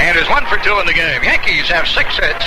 and 0.00 0.16
is 0.16 0.28
one 0.32 0.48
for 0.48 0.56
two 0.64 0.80
in 0.80 0.88
the 0.88 0.96
game. 0.96 1.20
Yankees 1.20 1.68
have 1.68 1.84
six 1.84 2.16
hits, 2.16 2.46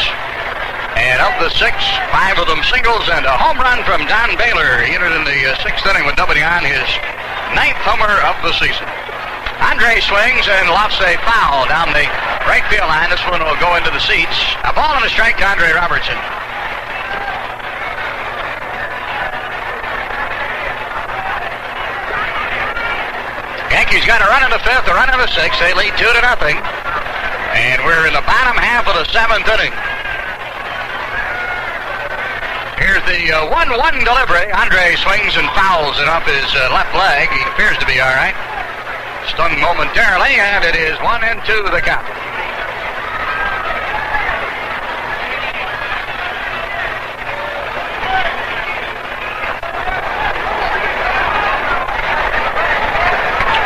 and 0.97 1.21
of 1.21 1.37
the 1.37 1.53
six, 1.53 1.77
five 2.09 2.41
of 2.41 2.49
them 2.49 2.65
singles, 2.65 3.05
and 3.13 3.29
a 3.29 3.35
home 3.37 3.61
run 3.61 3.85
from 3.85 4.09
Don 4.09 4.33
Baylor. 4.35 4.81
He 4.81 4.97
entered 4.97 5.13
in 5.13 5.25
the 5.29 5.53
uh, 5.53 5.59
sixth 5.61 5.85
inning 5.85 6.09
with 6.09 6.17
nobody 6.17 6.41
on, 6.41 6.65
his 6.65 6.89
ninth 7.53 7.77
homer 7.85 8.17
of 8.25 8.35
the 8.41 8.57
season. 8.57 8.89
Andre 9.59 9.99
swings 9.99 10.47
and 10.47 10.71
lofts 10.71 10.99
a 11.03 11.19
foul 11.27 11.67
down 11.67 11.91
the 11.91 12.07
right 12.47 12.63
field 12.71 12.87
line. 12.87 13.11
This 13.11 13.23
one 13.27 13.43
will 13.43 13.59
go 13.59 13.75
into 13.75 13.91
the 13.91 13.99
seats. 13.99 14.39
A 14.63 14.71
ball 14.71 14.95
and 14.95 15.03
a 15.03 15.11
strike 15.11 15.35
to 15.37 15.45
Andre 15.45 15.75
Robertson. 15.75 16.15
Yankees 23.69 24.05
got 24.07 24.23
a 24.23 24.27
run 24.31 24.43
in 24.47 24.51
the 24.51 24.63
fifth, 24.63 24.87
a 24.87 24.95
run 24.95 25.11
in 25.11 25.19
the 25.19 25.29
sixth. 25.35 25.59
They 25.59 25.75
lead 25.75 25.93
two 25.99 26.07
to 26.07 26.21
nothing. 26.23 26.57
And 27.53 27.83
we're 27.83 28.07
in 28.07 28.13
the 28.15 28.25
bottom 28.25 28.55
half 28.57 28.87
of 28.87 28.95
the 28.95 29.05
seventh 29.11 29.45
inning. 29.45 29.75
Here's 32.79 33.03
the 33.05 33.35
1 33.43 33.51
1 33.51 34.07
delivery. 34.07 34.47
Andre 34.55 34.95
swings 35.03 35.35
and 35.35 35.45
fouls 35.51 35.99
it 35.99 36.07
off 36.07 36.23
his 36.23 36.47
uh, 36.55 36.71
left 36.71 36.95
leg. 36.95 37.27
He 37.29 37.43
appears 37.51 37.77
to 37.77 37.85
be 37.85 37.99
all 37.99 38.15
right. 38.15 38.48
Stunned 39.29 39.61
momentarily, 39.61 40.41
and 40.41 40.65
it 40.65 40.75
is 40.75 40.97
1 41.05 41.23
and 41.23 41.39
2 41.45 41.69
the 41.69 41.81
count. 41.85 42.01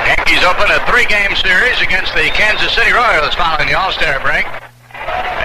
Yankees 0.04 0.44
open 0.44 0.68
a 0.68 0.84
three-game 0.86 1.34
series 1.40 1.80
against 1.80 2.14
the 2.14 2.28
Kansas 2.36 2.72
City 2.76 2.92
Royals 2.92 3.34
following 3.36 3.68
the 3.68 3.80
All-Star 3.80 4.20
break. 4.20 4.46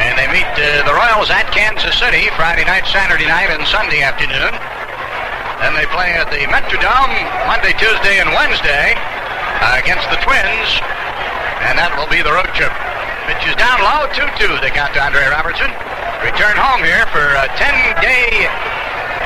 And 0.03 0.19
they 0.19 0.27
meet 0.35 0.51
uh, 0.59 0.83
the 0.83 0.95
Royals 0.99 1.31
at 1.31 1.47
Kansas 1.55 1.95
City 1.97 2.27
Friday 2.35 2.65
night, 2.65 2.87
Saturday 2.91 3.27
night, 3.27 3.55
and 3.55 3.65
Sunday 3.69 4.03
afternoon. 4.03 4.51
Then 5.63 5.75
they 5.79 5.87
play 5.95 6.11
at 6.19 6.27
the 6.35 6.43
Metrodome 6.51 7.23
Monday, 7.47 7.73
Tuesday, 7.79 8.19
and 8.19 8.35
Wednesday 8.35 8.99
against 9.61 10.07
the 10.11 10.19
Twins. 10.23 10.71
And 11.67 11.75
that 11.79 11.91
will 11.99 12.09
be 12.09 12.23
the 12.23 12.33
road 12.33 12.49
trip. 12.55 12.71
Pitch 13.27 13.45
is 13.45 13.57
down 13.61 13.83
low, 13.83 14.09
2-2 14.15 14.57
they 14.63 14.73
count 14.73 14.95
to 14.97 15.03
Andre 15.03 15.29
Robertson. 15.29 15.69
Return 16.25 16.57
home 16.57 16.83
here 16.83 17.05
for 17.13 17.23
a 17.23 17.47
10-day 17.61 18.49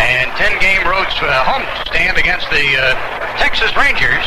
and 0.00 0.32
10-game 0.34 0.82
road 0.88 1.06
uh, 1.20 1.44
home 1.44 1.62
stand 1.86 2.16
against 2.18 2.48
the 2.50 2.64
uh, 2.74 2.96
Texas 3.38 3.70
Rangers. 3.76 4.24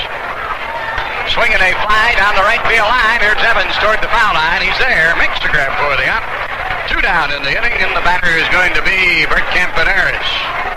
Swinging 1.34 1.58
a 1.58 1.74
fly 1.84 2.14
down 2.16 2.38
the 2.38 2.46
right 2.46 2.62
field 2.70 2.86
line. 2.86 3.20
Here's 3.20 3.42
Evans 3.42 3.74
toward 3.82 4.00
the 4.00 4.12
foul 4.14 4.38
line. 4.38 4.62
He's 4.62 4.78
there. 4.78 5.12
Makes 5.18 5.42
the 5.42 5.50
grab 5.50 5.74
for 5.82 5.98
the 5.98 6.06
out. 6.06 6.24
Two 6.88 7.02
down 7.02 7.34
in 7.34 7.42
the 7.42 7.50
inning, 7.50 7.74
and 7.82 7.92
the 7.98 8.06
batter 8.06 8.30
is 8.30 8.46
going 8.54 8.72
to 8.78 8.84
be 8.86 9.26
Bert 9.26 9.44
Campaneris. 9.50 10.75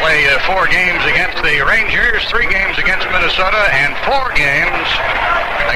Play 0.00 0.24
uh, 0.32 0.40
four 0.48 0.64
games 0.66 1.04
against 1.04 1.36
the 1.44 1.60
Rangers, 1.60 2.24
three 2.32 2.48
games 2.48 2.72
against 2.80 3.04
Minnesota, 3.12 3.68
and 3.68 3.92
four 4.08 4.32
games 4.32 4.88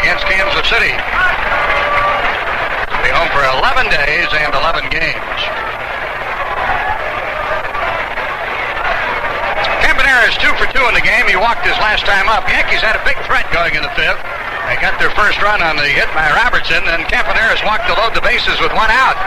against 0.01 0.25
Kansas 0.25 0.65
City. 0.65 0.97
Be 3.05 3.13
home 3.13 3.29
for 3.37 3.45
11 3.45 3.93
days 3.93 4.29
and 4.33 4.49
11 4.57 4.89
games. 4.89 5.39
Campaneris 9.85 10.41
two 10.41 10.57
for 10.57 10.73
two 10.73 10.89
in 10.89 10.97
the 10.97 11.05
game. 11.05 11.29
He 11.29 11.37
walked 11.37 11.69
his 11.69 11.77
last 11.85 12.09
time 12.09 12.25
up. 12.33 12.49
Yankees 12.49 12.81
had 12.81 12.97
a 12.97 13.05
big 13.05 13.21
threat 13.29 13.45
going 13.53 13.77
in 13.77 13.85
the 13.85 13.93
fifth. 13.93 14.25
They 14.73 14.81
got 14.81 14.97
their 14.97 15.13
first 15.13 15.37
run 15.45 15.61
on 15.61 15.77
the 15.77 15.85
hit 15.85 16.09
by 16.17 16.33
Robertson, 16.33 16.81
and 16.89 17.05
Campaneris 17.13 17.61
walked 17.61 17.93
to 17.93 17.95
load 18.01 18.17
the 18.17 18.25
bases 18.25 18.57
with 18.57 18.73
one 18.73 18.89
out. 18.89 19.21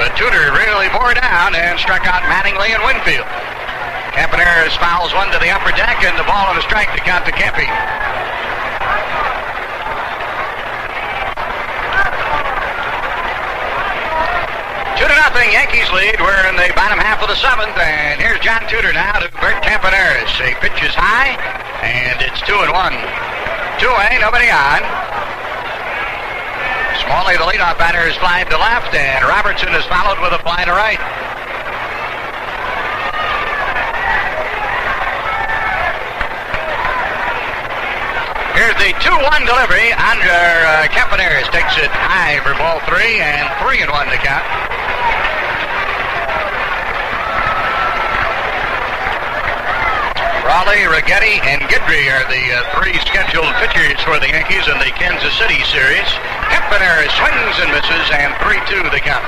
But 0.00 0.16
Tudor 0.16 0.56
really 0.56 0.88
bore 0.88 1.12
down 1.12 1.52
and 1.52 1.76
struck 1.76 2.08
out 2.08 2.24
Mattingly 2.32 2.72
and 2.72 2.80
Winfield. 2.80 3.28
Campaneris 4.16 4.72
fouls 4.80 5.12
one 5.12 5.28
to 5.30 5.38
the 5.38 5.52
upper 5.52 5.70
deck, 5.76 6.00
and 6.00 6.16
the 6.16 6.24
ball 6.24 6.48
on 6.48 6.56
a 6.56 6.64
strike 6.64 6.88
to 6.96 7.00
count 7.04 7.28
to 7.28 7.32
Campy. 7.32 7.68
Two 14.96 15.04
to 15.04 15.16
nothing, 15.20 15.52
Yankees 15.52 15.92
lead. 15.92 16.16
We're 16.16 16.48
in 16.48 16.56
the 16.56 16.72
bottom 16.72 16.96
half 16.96 17.20
of 17.20 17.28
the 17.28 17.36
seventh, 17.36 17.76
and 17.76 18.16
here's 18.16 18.40
John 18.40 18.64
Tudor 18.64 18.96
now 18.96 19.20
to 19.20 19.28
Bert 19.36 19.60
Campaneris. 19.60 20.32
He 20.40 20.56
pitches 20.64 20.96
high, 20.96 21.36
and 21.84 22.16
it's 22.24 22.40
two 22.48 22.56
and 22.56 22.72
one. 22.72 22.96
Two 23.76 23.92
away, 23.92 24.16
nobody 24.24 24.48
on. 24.48 24.80
Smalley, 27.04 27.36
the 27.36 27.44
leadoff 27.44 27.76
batter, 27.76 28.08
is 28.08 28.16
flying 28.16 28.48
to 28.48 28.56
left, 28.56 28.96
and 28.96 29.20
Robertson 29.28 29.68
is 29.76 29.84
followed 29.84 30.16
with 30.24 30.32
a 30.32 30.40
fly 30.40 30.64
to 30.64 30.72
right. 30.72 31.15
Here's 38.56 38.72
the 38.80 38.96
2-1 39.04 39.44
delivery. 39.44 39.92
Andre 39.92 40.32
uh, 40.32 40.88
Campaneris 40.88 41.44
takes 41.52 41.76
it 41.76 41.92
high 41.92 42.40
for 42.40 42.56
ball 42.56 42.80
three, 42.88 43.20
and 43.20 43.44
three 43.60 43.84
and 43.84 43.92
one 43.92 44.08
to 44.08 44.16
count. 44.16 44.40
Rawley, 50.40 50.88
Righetti, 50.88 51.36
and 51.44 51.68
Guidry 51.68 52.08
are 52.08 52.24
the 52.32 52.44
uh, 52.56 52.64
three 52.80 52.96
scheduled 53.04 53.52
pitchers 53.60 54.00
for 54.08 54.16
the 54.16 54.32
Yankees 54.32 54.64
in 54.72 54.80
the 54.80 54.88
Kansas 54.96 55.36
City 55.36 55.60
series. 55.68 56.08
Campaneris 56.48 57.12
swings 57.12 57.56
and 57.60 57.76
misses, 57.76 58.08
and 58.08 58.32
3-2 58.40 58.88
the 58.88 59.04
count. 59.04 59.20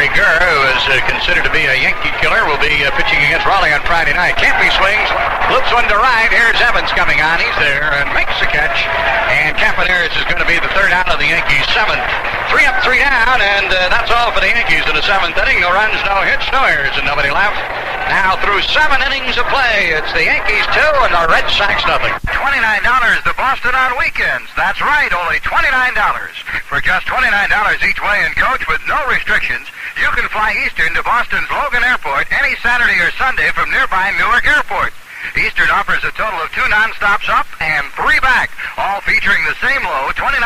Larry 0.00 0.16
Gura, 0.16 0.40
who 0.40 0.64
is 0.72 0.84
uh, 0.88 0.96
considered 1.12 1.44
to 1.44 1.52
be 1.52 1.60
a 1.60 1.76
Yankee 1.76 2.08
killer, 2.24 2.40
will 2.48 2.56
be 2.56 2.72
uh, 2.80 2.88
pitching 2.96 3.20
against 3.20 3.44
Rawley 3.44 3.68
on 3.68 3.84
Friday 3.84 4.16
night. 4.16 4.32
Campy 4.40 4.72
swings, 4.72 5.08
loops 5.52 5.68
one 5.76 5.84
to 5.92 5.98
right. 6.00 6.32
Here's 6.32 6.56
Evans 6.56 6.88
coming 6.96 7.20
on. 7.20 7.36
He's 7.36 7.52
there 7.60 7.84
and 8.00 8.08
makes 8.16 8.32
the 8.40 8.48
catch. 8.48 8.80
And 9.28 9.52
Campaneris 9.60 10.16
is 10.16 10.24
going 10.24 10.40
to 10.40 10.48
be 10.48 10.56
the 10.56 10.72
third 10.72 10.88
out 10.96 11.12
of 11.12 11.20
the 11.20 11.28
Yankees' 11.28 11.68
seventh. 11.76 12.00
Three 12.48 12.64
up, 12.64 12.80
three 12.80 12.96
down, 12.96 13.44
and 13.44 13.68
uh, 13.68 13.92
that's 13.92 14.08
all 14.08 14.32
for 14.32 14.40
the 14.40 14.48
Yankees 14.48 14.88
in 14.88 14.96
the 14.96 15.04
seventh 15.04 15.36
inning. 15.36 15.60
No 15.60 15.68
runs, 15.68 16.00
no 16.08 16.24
hits, 16.24 16.48
no 16.48 16.64
errors, 16.64 16.96
and 16.96 17.04
nobody 17.04 17.28
left. 17.28 17.60
Now 18.08 18.40
through 18.40 18.64
seven 18.72 19.04
innings 19.04 19.36
of 19.36 19.44
play, 19.52 20.00
it's 20.00 20.08
the 20.16 20.24
Yankees 20.24 20.64
two 20.72 20.92
and 21.04 21.12
the 21.12 21.28
Red 21.28 21.44
Sox 21.52 21.84
nothing. 21.84 22.16
$29 22.24 22.48
to 23.28 23.32
Boston 23.36 23.76
on 23.76 24.00
weekends. 24.00 24.48
That's 24.56 24.80
right, 24.80 25.12
only 25.12 25.44
$29. 25.44 25.92
For 26.72 26.80
just 26.80 27.04
$29 27.04 27.28
each 27.84 28.00
way 28.00 28.24
in 28.24 28.32
coach 28.40 28.64
with 28.64 28.80
no 28.88 28.96
restrictions, 29.12 29.68
you 29.98 30.08
can 30.14 30.28
fly 30.28 30.54
Eastern 30.66 30.94
to 30.94 31.02
Boston's 31.02 31.50
Logan 31.50 31.82
Airport 31.82 32.30
any 32.30 32.54
Saturday 32.62 32.98
or 33.00 33.10
Sunday 33.16 33.50
from 33.50 33.70
nearby 33.70 34.12
Newark 34.18 34.46
Airport. 34.46 34.92
Eastern 35.36 35.70
offers 35.70 36.02
a 36.02 36.12
total 36.16 36.40
of 36.40 36.50
two 36.52 36.64
nonstops 36.72 37.28
up 37.28 37.46
and 37.60 37.86
three 37.92 38.18
back, 38.20 38.50
all 38.76 39.00
featuring 39.02 39.38
the 39.44 39.54
same 39.60 39.82
low 39.84 40.10
$29 40.16 40.36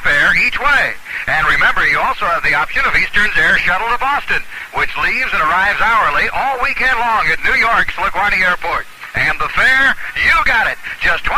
fare 0.00 0.32
each 0.46 0.58
way. 0.60 0.94
And 1.26 1.46
remember, 1.46 1.86
you 1.86 1.98
also 1.98 2.24
have 2.26 2.42
the 2.42 2.54
option 2.54 2.84
of 2.86 2.94
Eastern's 2.96 3.36
Air 3.36 3.58
Shuttle 3.58 3.90
to 3.90 3.98
Boston, 3.98 4.42
which 4.74 4.90
leaves 5.02 5.32
and 5.34 5.42
arrives 5.42 5.80
hourly 5.82 6.28
all 6.30 6.62
weekend 6.62 6.96
long 6.98 7.26
at 7.28 7.42
New 7.44 7.58
York's 7.58 7.94
LaGuardia 7.98 8.54
Airport. 8.54 8.86
And 9.14 9.38
the 9.40 9.50
fare, 9.50 9.96
you 10.16 10.36
got 10.46 10.70
it. 10.70 10.78
Just 11.02 11.24
$29 11.24 11.36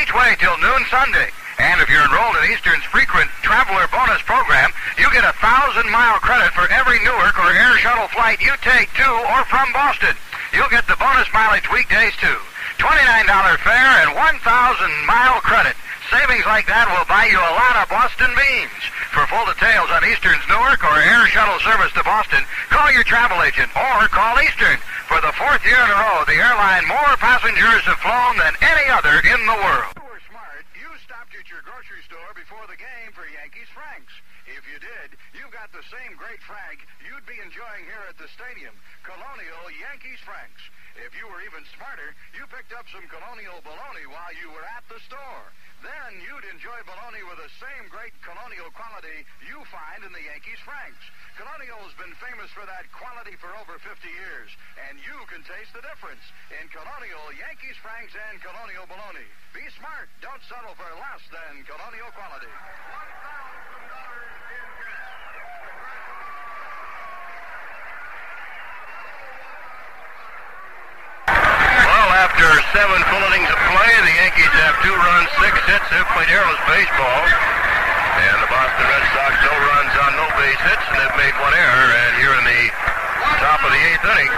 each 0.00 0.12
way 0.14 0.36
till 0.40 0.56
noon 0.58 0.82
Sunday. 0.90 1.30
And 1.58 1.80
if 1.80 1.88
you're 1.88 2.04
enrolled 2.04 2.36
in 2.42 2.52
Eastern's 2.52 2.84
frequent 2.84 3.30
traveler 3.40 3.88
bonus 3.88 4.20
program, 4.22 4.70
you 4.98 5.08
get 5.12 5.24
a 5.24 5.32
thousand 5.40 5.88
mile 5.90 6.20
credit 6.20 6.52
for 6.52 6.68
every 6.68 7.00
Newark 7.00 7.38
or 7.38 7.50
air 7.50 7.76
shuttle 7.80 8.08
flight 8.08 8.40
you 8.40 8.52
take 8.60 8.92
to 9.00 9.08
or 9.32 9.44
from 9.48 9.72
Boston. 9.72 10.14
You'll 10.52 10.72
get 10.72 10.86
the 10.86 10.96
bonus 10.96 11.28
mileage 11.32 11.68
weekdays 11.72 12.16
too. 12.20 12.38
$29 12.78 13.58
fare 13.64 14.04
and 14.04 14.14
1,000 14.14 15.06
mile 15.06 15.40
credit. 15.40 15.76
Savings 16.12 16.46
like 16.46 16.70
that 16.70 16.86
will 16.86 17.08
buy 17.10 17.26
you 17.26 17.40
a 17.40 17.56
lot 17.58 17.74
of 17.82 17.90
Boston 17.90 18.30
beans. 18.36 18.82
For 19.10 19.26
full 19.26 19.48
details 19.48 19.90
on 19.90 20.06
Eastern's 20.06 20.44
Newark 20.46 20.84
or 20.84 20.94
air 21.00 21.26
shuttle 21.32 21.58
service 21.64 21.90
to 21.96 22.04
Boston, 22.04 22.44
call 22.70 22.92
your 22.92 23.02
travel 23.02 23.42
agent 23.42 23.72
or 23.74 24.06
call 24.12 24.38
Eastern. 24.38 24.78
For 25.10 25.18
the 25.24 25.34
fourth 25.34 25.64
year 25.64 25.80
in 25.80 25.90
a 25.90 25.98
row, 25.98 26.22
the 26.28 26.38
airline 26.38 26.86
more 26.86 27.16
passengers 27.18 27.82
have 27.90 27.98
flown 28.04 28.38
than 28.38 28.54
any 28.60 28.86
other 28.92 29.18
in 29.24 29.40
the 29.50 29.58
world. 29.58 29.98
you 29.98 30.06
were 30.06 30.22
smart, 30.30 30.62
you 30.78 30.86
stopped 31.02 31.34
at 31.34 31.48
your 31.50 31.64
grocery 31.66 32.04
store 32.06 32.30
before 32.38 32.62
the 32.70 32.78
game 32.78 33.10
for 33.10 33.26
Yankees 33.26 33.70
Franks. 33.74 34.14
If 34.46 34.62
you 34.68 34.78
did, 34.78 35.18
you 35.34 35.48
got 35.50 35.74
the 35.74 35.75
same 35.92 36.18
great 36.18 36.42
Frank 36.42 36.82
you'd 37.06 37.26
be 37.26 37.38
enjoying 37.38 37.86
here 37.86 38.02
at 38.10 38.18
the 38.18 38.26
stadium. 38.34 38.74
Colonial 39.06 39.66
Yankees 39.78 40.18
Franks. 40.26 40.62
If 40.98 41.12
you 41.12 41.28
were 41.28 41.44
even 41.44 41.62
smarter, 41.76 42.16
you 42.32 42.48
picked 42.48 42.72
up 42.72 42.88
some 42.88 43.04
Colonial 43.06 43.60
bologna 43.60 44.08
while 44.08 44.32
you 44.34 44.48
were 44.50 44.64
at 44.64 44.82
the 44.88 44.98
store. 45.06 45.46
Then 45.84 46.18
you'd 46.24 46.48
enjoy 46.48 46.80
bologna 46.88 47.20
with 47.28 47.38
the 47.38 47.52
same 47.60 47.86
great 47.92 48.16
Colonial 48.24 48.72
quality 48.72 49.28
you 49.44 49.60
find 49.68 50.02
in 50.02 50.10
the 50.10 50.24
Yankees 50.24 50.58
Franks. 50.64 51.04
Colonial's 51.36 51.92
been 52.00 52.16
famous 52.18 52.48
for 52.56 52.64
that 52.64 52.88
quality 52.96 53.36
for 53.36 53.52
over 53.60 53.76
50 53.76 53.92
years, 54.08 54.50
and 54.88 54.96
you 55.04 55.18
can 55.28 55.44
taste 55.44 55.76
the 55.76 55.84
difference 55.84 56.24
in 56.48 56.64
Colonial 56.72 57.28
Yankees 57.36 57.76
Franks 57.84 58.16
and 58.16 58.40
Colonial 58.40 58.88
bologna. 58.88 59.28
Be 59.52 59.68
smart. 59.76 60.08
Don't 60.24 60.42
settle 60.48 60.72
for 60.80 60.88
less 60.96 61.22
than 61.28 61.60
Colonial 61.68 62.08
quality. 62.16 62.48
Well, 62.48 63.75
after 72.16 72.48
seven 72.72 72.96
full 73.12 73.24
innings 73.28 73.50
of 73.52 73.60
play, 73.68 73.92
the 74.08 74.14
Yankees 74.16 74.54
have 74.64 74.74
two 74.80 74.96
runs, 74.96 75.28
six 75.36 75.52
hits. 75.68 75.84
They've 75.92 76.10
played 76.16 76.32
airless 76.32 76.62
baseball. 76.64 77.22
And 78.16 78.36
the 78.40 78.48
Boston 78.48 78.84
Red 78.88 79.04
Sox, 79.12 79.32
no 79.44 79.52
runs 79.52 79.92
on 80.00 80.10
no 80.16 80.26
base 80.40 80.62
hits, 80.64 80.86
and 80.88 80.96
they've 80.96 81.18
made 81.20 81.36
one 81.36 81.52
error. 81.52 81.88
And 81.92 82.12
here 82.16 82.32
in 82.40 82.44
the 82.48 82.62
top 83.44 83.60
of 83.60 83.68
the 83.68 83.80
eighth 83.92 84.00
inning, 84.00 84.32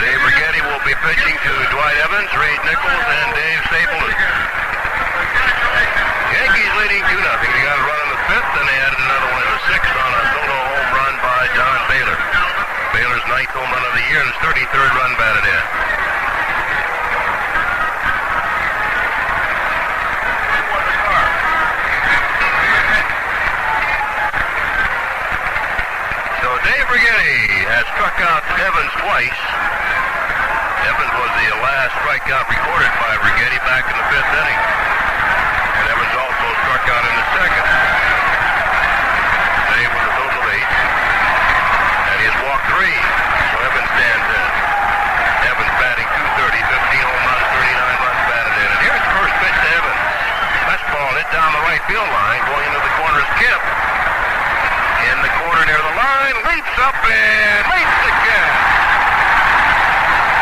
Dave 0.00 0.20
Righetti 0.24 0.64
will 0.64 0.80
be 0.88 0.96
pitching 1.04 1.36
to 1.36 1.52
Dwight 1.68 1.96
Evans, 2.00 2.32
Ray 2.32 2.56
Nichols, 2.64 3.06
and 3.12 3.28
Dave 3.36 3.60
Stapleton. 3.68 4.16
Yankees 6.32 6.72
leading 6.80 7.04
2 7.12 7.28
nothing. 7.28 7.50
They 7.52 7.60
got 7.60 7.76
a 7.76 7.84
run 7.84 8.00
in 8.08 8.10
the 8.16 8.22
fifth, 8.32 8.52
and 8.56 8.66
they 8.72 8.78
added 8.80 9.00
another 9.04 9.28
one 9.36 9.42
in 9.44 9.52
the 9.52 9.62
sixth 9.68 9.94
on 10.00 10.10
a 10.16 10.22
solo 10.32 10.58
home 10.64 10.90
run 10.96 11.14
by 11.20 11.44
Don. 11.60 11.71
Baylor's 12.92 13.24
ninth 13.24 13.48
home 13.56 13.72
run 13.72 13.84
of 13.88 13.94
the 13.96 14.04
year 14.12 14.20
and 14.20 14.28
his 14.28 14.36
33rd 14.44 14.92
run 14.92 15.12
batted 15.16 15.48
in. 15.48 15.64
So 26.44 26.48
Dave 26.68 26.86
Righetti 26.92 27.64
has 27.72 27.88
struck 27.96 28.20
out 28.28 28.44
Evans 28.60 28.92
twice. 29.00 29.40
Evans 30.84 31.12
was 31.16 31.32
the 31.32 31.48
last 31.64 31.96
strikeout 31.96 32.44
recorded 32.44 32.92
by 33.00 33.16
Righetti 33.24 33.56
back 33.64 33.88
in 33.88 33.96
the 33.96 34.06
fifth 34.12 34.32
inning. 34.36 34.60
And 35.80 35.84
Evans 35.96 36.12
also 36.12 36.46
struck 36.60 36.84
out 36.92 37.04
in 37.08 37.14
the 37.16 37.26
second. 37.40 38.11
Evans 42.82 43.90
stands 43.94 44.26
in. 44.26 44.50
Evans 45.46 45.74
batting 45.78 46.08
230, 46.18 46.66
15 46.66 47.06
home 47.06 47.22
runs, 47.30 47.46
39 47.62 47.78
runs 48.02 48.22
batted 48.26 48.54
in. 48.58 48.68
And 48.74 48.80
here's 48.82 49.04
the 49.06 49.12
first 49.22 49.34
pitch 49.38 49.54
to 49.54 49.68
Evans. 49.78 50.02
Fastball 50.66 51.10
hit 51.14 51.28
down 51.30 51.50
the 51.54 51.62
right 51.62 51.82
field 51.86 52.10
line, 52.10 52.42
going 52.42 52.66
into 52.66 52.82
the 52.82 52.94
corner 52.98 53.22
is 53.22 53.30
Kemp. 53.38 53.62
In 55.14 55.16
the 55.22 55.32
corner 55.38 55.62
near 55.62 55.78
the 55.78 55.94
line, 55.94 56.36
leaps 56.42 56.74
up 56.82 56.98
and 57.06 57.62
leaps 57.70 57.98
the 58.02 58.12
catch. 58.26 58.58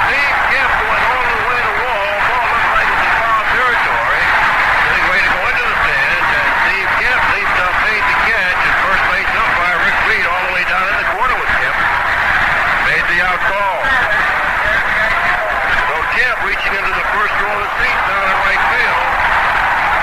Steve 0.09 0.39
Kemp 0.49 0.73
went 0.81 1.05
all 1.13 1.25
the 1.29 1.41
way 1.45 1.61
to 1.61 1.73
wall. 1.77 2.13
Ball 2.25 2.47
looked 2.57 2.73
like 2.73 2.89
it 2.89 2.97
was 2.97 3.05
in 3.05 3.15
foul 3.21 3.45
territory. 3.53 4.25
Getting 4.89 5.07
ready 5.13 5.25
to 5.29 5.33
go 5.37 5.43
into 5.45 5.65
the 5.69 5.77
stands, 5.85 6.29
and 6.41 6.49
Steve 6.65 6.91
Kemp 7.05 7.23
leaped 7.37 7.59
up, 7.61 7.75
made 7.85 8.05
the 8.09 8.17
catch, 8.33 8.61
and 8.65 8.75
first 8.81 9.05
base 9.13 9.29
umpire 9.29 9.77
Rick 9.85 9.99
Reed 10.09 10.25
all 10.25 10.43
the 10.49 10.53
way 10.57 10.65
down 10.73 10.85
in 10.89 10.97
the 11.05 11.09
corner 11.13 11.37
with 11.37 11.53
Kemp. 11.61 11.77
Made 12.91 13.07
the 13.07 13.19
out 13.23 13.39
call. 13.47 13.81
So 15.87 15.95
Kemp 16.11 16.39
reaching 16.43 16.75
into 16.75 16.91
the 16.91 17.07
first 17.15 17.35
row 17.39 17.55
of 17.55 17.63
the 17.63 17.71
seats 17.79 18.03
down 18.11 18.25
in 18.27 18.37
right 18.45 18.65
field. 18.67 19.07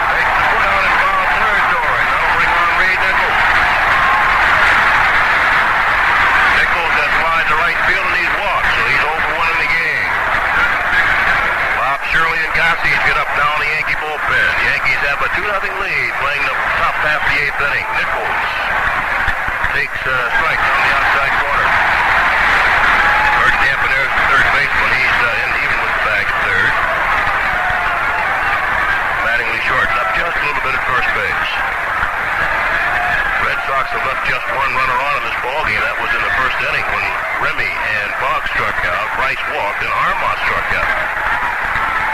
Takes 0.07 0.33
the 0.39 0.45
foot 0.55 0.65
out 0.71 0.83
in 0.87 0.93
foul 1.03 1.25
territory. 1.35 2.03
That'll 2.07 2.31
bring 2.31 2.47
on 2.47 2.69
Reid 2.79 2.99
Nichols. 3.03 3.43
Nichols 6.55 6.95
has 6.95 7.13
lined 7.27 7.49
the 7.51 7.59
right 7.59 7.79
field 7.91 8.07
and 8.07 8.17
he's 8.23 8.35
walked, 8.39 8.71
so 8.71 8.81
he's 8.87 9.03
over 9.03 9.29
one 9.35 9.49
in 9.51 9.59
the 9.67 9.71
game. 9.73 10.11
Bob 11.75 11.99
Shirley 12.07 12.39
and 12.39 12.53
Gossage 12.55 13.03
get 13.03 13.17
up 13.19 13.29
down 13.35 13.55
the 13.59 13.67
Yankee 13.67 13.99
bullpen. 13.99 14.47
Yankees 15.47 15.63
have 15.63 15.63
a 15.63 15.71
2 15.71 15.79
0 15.79 15.87
lead 15.87 16.11
playing 16.19 16.43
the 16.43 16.55
top 16.75 16.95
half 17.07 17.23
of 17.23 17.29
the 17.31 17.39
eighth 17.39 17.55
inning. 17.55 17.87
Nichols 17.95 18.47
takes 19.79 20.01
uh, 20.03 20.11
strike 20.11 20.59
on 20.59 20.75
the 20.75 20.91
outside 20.91 21.33
corner. 21.39 21.67
Bert 23.39 23.55
Campaneris, 23.63 24.11
the 24.11 24.25
third 24.27 24.47
baseman. 24.51 24.91
He's 24.91 25.19
uh, 25.23 25.43
in 25.47 25.49
even 25.63 25.77
with 25.87 25.93
the 25.95 26.03
bag 26.03 26.25
at 26.27 26.37
third. 26.43 26.71
Mattingly 29.23 29.61
short, 29.71 29.87
up 29.87 30.09
just 30.19 30.35
a 30.35 30.43
little 30.51 30.63
bit 30.67 30.73
at 30.75 30.83
first 30.83 31.09
base. 31.15 31.51
Red 33.47 33.59
Sox 33.71 33.85
have 33.95 34.03
left 34.03 34.27
just 34.27 34.47
one 34.51 34.71
runner 34.75 34.99
on 34.99 35.13
in 35.15 35.23
this 35.31 35.39
ballgame. 35.47 35.79
That 35.79 35.95
was 36.03 36.11
in 36.11 36.23
the 36.27 36.33
first 36.43 36.59
inning 36.59 36.87
when 36.91 37.05
Remy 37.39 37.71
and 37.71 38.09
Bogg 38.19 38.43
struck 38.51 38.75
out, 38.83 39.07
Bryce 39.15 39.43
walked, 39.55 39.79
and 39.79 39.93
Armont 39.95 40.39
struck 40.43 40.67
out. 40.75 40.91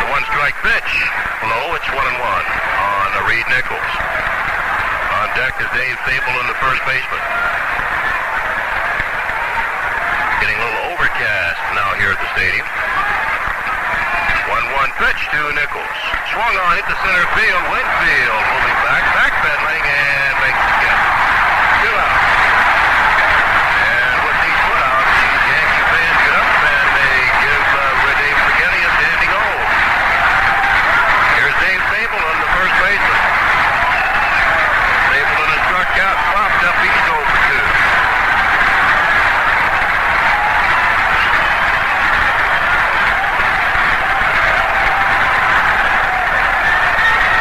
The 0.05 0.07
one 0.13 0.21
strike 0.29 0.57
pitch. 0.61 0.91
Low, 1.49 1.73
it's 1.73 1.89
one 1.97 2.05
and 2.05 2.19
one 2.21 2.92
uh, 3.13 3.29
Reid 3.29 3.45
Nichols. 3.53 3.93
On 5.13 5.27
deck 5.37 5.53
is 5.61 5.69
Dave 5.77 5.97
Fable 6.05 6.35
in 6.41 6.47
the 6.49 6.57
first 6.57 6.81
baseman. 6.89 7.23
Getting 10.41 10.57
a 10.57 10.65
little 10.65 10.85
overcast 10.97 11.61
now 11.77 11.93
here 12.01 12.11
at 12.11 12.19
the 12.19 12.29
stadium. 12.33 12.65
1-1 14.49 14.97
pitch 14.97 15.21
to 15.29 15.39
Nichols. 15.53 15.99
Swung 16.33 16.55
on, 16.57 16.73
hit 16.75 16.85
the 16.89 16.97
center 17.05 17.27
field. 17.37 17.63
Winfield 17.69 18.43
moving 18.49 18.77
back, 18.81 19.03
backpedaling, 19.13 19.85
and 19.85 20.33
makes 20.41 20.63
the 20.65 20.73
catch. 20.81 21.05
Two 21.85 21.93
out. 21.93 22.21
And 23.77 24.17
with 24.25 24.37
these 24.41 24.59
put 24.65 24.81
outs, 24.81 25.13
the 25.13 25.53
Yankee 25.53 25.85
fans 25.93 26.17
get 26.25 26.33
up 26.33 26.49
and 26.49 26.87
they 26.97 27.17
give 27.45 27.65
uh, 27.77 28.13
Dave 28.17 28.39
Righetti 28.49 28.81
a 28.81 28.91
standing 28.97 29.31
hold. 29.31 29.69
Here's 31.37 31.57
Dave 31.61 31.81
Stapleton, 31.93 32.37
the 32.41 32.51
first 32.57 32.75
baseman. 32.81 33.21
Stapleton 35.13 35.49
has 35.53 35.61
struck 35.69 35.89
out, 36.03 36.17
popped 36.35 36.63
up, 36.67 36.75
he's 36.83 37.07
over 37.15 37.37
two. 37.47 37.63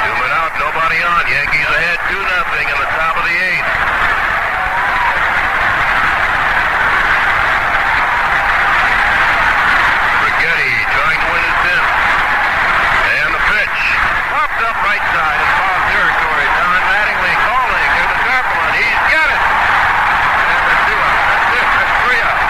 Two 0.02 0.14
men 0.22 0.30
out, 0.30 0.52
nobody 0.58 0.98
on. 1.02 1.22
Yankees 1.26 1.70
ahead 1.74 1.98
2 2.10 2.18
nothing 2.22 2.66
in 2.70 2.78
the 2.78 2.90
top 2.94 3.14
of 3.18 3.24
the 3.26 3.34
eighth. 3.34 3.70
Righetti 10.22 10.72
trying 10.94 11.20
to 11.22 11.28
win 11.34 11.42
his 11.42 11.58
tenth. 11.66 11.90
And 13.02 13.30
the 13.34 13.42
pitch. 13.50 13.80
Popped 14.30 14.60
up 14.62 14.76
right 14.86 15.04
side 15.12 15.40
in 15.42 15.50
foul 15.58 15.80
territory. 15.92 16.46
Don 16.56 16.80
Mattingly 16.88 17.34
calling 17.42 17.88
to 17.98 18.02
the 18.06 18.18
Tarpaulin. 18.22 18.74
He's 18.78 19.02
got 19.10 19.28
it. 19.28 19.42
And 19.42 20.62
that's 20.62 20.82
two 20.88 21.00
out. 21.02 21.20
That's 21.26 21.50
it. 21.58 21.68
That's 21.74 21.94
three 22.06 22.20
out. 22.22 22.40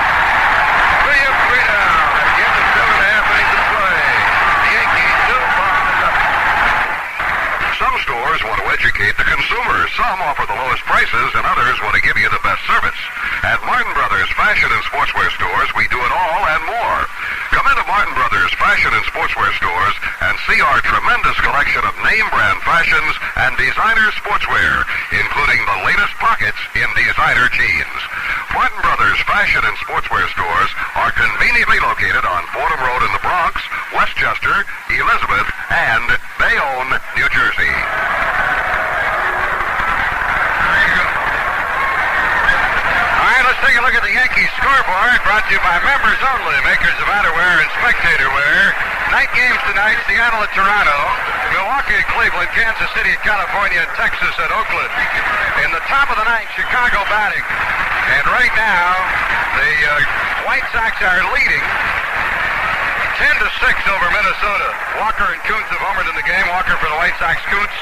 Three 1.03 1.23
up, 1.27 1.37
three 1.49 1.65
down. 1.65 2.07
At 2.13 2.29
the 2.33 2.43
end 2.45 2.57
of 2.61 2.67
seven 2.77 2.93
and 2.93 3.03
a 3.03 3.09
half 3.13 3.25
innings 3.33 3.53
of 3.57 3.65
play. 3.73 4.01
The 4.63 4.71
Yankees 4.73 5.17
two, 5.27 5.43
Boston 5.59 5.97
nothing. 6.03 6.31
Some 7.81 7.97
stores 8.05 8.41
want 8.47 8.59
to 8.63 8.67
educate 8.69 9.17
the 9.17 9.27
consumer. 9.27 9.79
Some 9.97 10.19
offer 10.23 10.45
the 10.47 10.55
lowest 10.55 10.85
prices, 11.13 11.33
and 11.37 11.45
others 11.45 11.77
want 11.85 11.93
to 11.95 12.01
give 12.01 12.17
you 12.17 12.29
the 12.33 12.41
best 12.41 12.65
service. 12.65 12.97
At 13.45 13.61
Martin 13.69 13.93
Brothers 13.93 14.33
Fashion 14.33 14.73
and 14.73 14.83
Sportswear 14.89 15.29
stores, 15.37 15.69
we 15.77 15.85
do 15.93 16.01
it 16.01 16.13
all 16.13 16.43
and 16.49 16.63
more. 16.65 17.01
Come 17.53 17.69
into 17.69 17.85
Martin 17.85 18.17
Brothers 18.17 18.53
Fashion 18.57 18.93
and 18.97 19.05
Sportswear 19.13 19.53
stores 19.61 19.97
and 20.25 20.35
see 20.49 20.57
our 20.65 20.81
tremendous 20.81 21.37
collection 21.45 21.85
of 21.85 21.93
name 22.01 22.25
brand 22.33 22.61
fashions 22.65 23.13
and 23.45 23.53
designer 23.61 24.09
sportswear, 24.25 24.89
including 25.13 25.61
the 25.69 25.79
latest 25.85 26.17
pockets 26.17 26.59
in 26.81 26.89
designer 26.97 27.49
jeans. 27.53 28.01
Martin 28.57 28.81
Brothers 28.81 29.21
Fashion 29.29 29.61
and 29.69 29.77
Sportswear 29.85 30.25
stores 30.33 30.71
are 30.97 31.13
conveniently 31.13 31.81
located 31.85 32.25
on 32.25 32.49
Fordham 32.57 32.81
Road 32.81 33.05
in 33.05 33.13
the 33.13 33.21
Bronx, 33.21 33.61
Westchester, 33.93 34.65
Elizabeth, 34.89 35.49
and 35.69 36.09
Bayonne, 36.41 36.93
New 37.21 37.29
Jersey. 37.29 37.75
All 43.23 43.31
right, 43.31 43.47
let's 43.47 43.63
take 43.63 43.79
a 43.79 43.83
look 43.87 43.95
at 43.95 44.03
the 44.03 44.11
Yankees 44.11 44.51
scoreboard 44.59 45.23
brought 45.43 45.51
to 45.51 45.59
you 45.59 45.67
by 45.67 45.79
members 45.83 46.21
only, 46.23 46.55
makers 46.63 46.95
of 47.03 47.09
outerwear 47.11 47.59
and 47.59 47.71
spectator 47.83 48.31
wear. 48.31 48.71
Night 49.11 49.27
games 49.35 49.59
tonight, 49.67 49.99
Seattle 50.07 50.39
at 50.39 50.55
Toronto, 50.55 50.99
Milwaukee 51.51 51.99
at 51.99 52.07
Cleveland, 52.15 52.47
Kansas 52.55 52.87
City 52.95 53.11
at 53.11 53.23
California, 53.27 53.83
and 53.83 53.91
Texas 53.99 54.31
at 54.39 54.55
Oakland. 54.55 54.87
In 55.67 55.71
the 55.75 55.83
top 55.91 56.15
of 56.15 56.17
the 56.17 56.27
ninth, 56.31 56.47
Chicago 56.55 57.03
batting. 57.11 57.43
And 57.43 58.25
right 58.31 58.55
now, 58.55 58.87
the 59.59 59.73
uh, 59.83 60.47
White 60.47 60.67
Sox 60.71 60.95
are 61.03 61.27
leading 61.35 61.65
10 63.19 63.43
to 63.43 63.49
6 63.51 63.95
over 63.99 64.07
Minnesota. 64.15 64.69
Walker 65.03 65.27
and 65.27 65.43
Kuntz 65.43 65.67
have 65.75 65.83
homered 65.83 66.07
in 66.07 66.15
the 66.15 66.27
game. 66.27 66.47
Walker 66.55 66.79
for 66.79 66.87
the 66.87 66.99
White 67.03 67.19
Sox, 67.19 67.43
Kuntz 67.51 67.77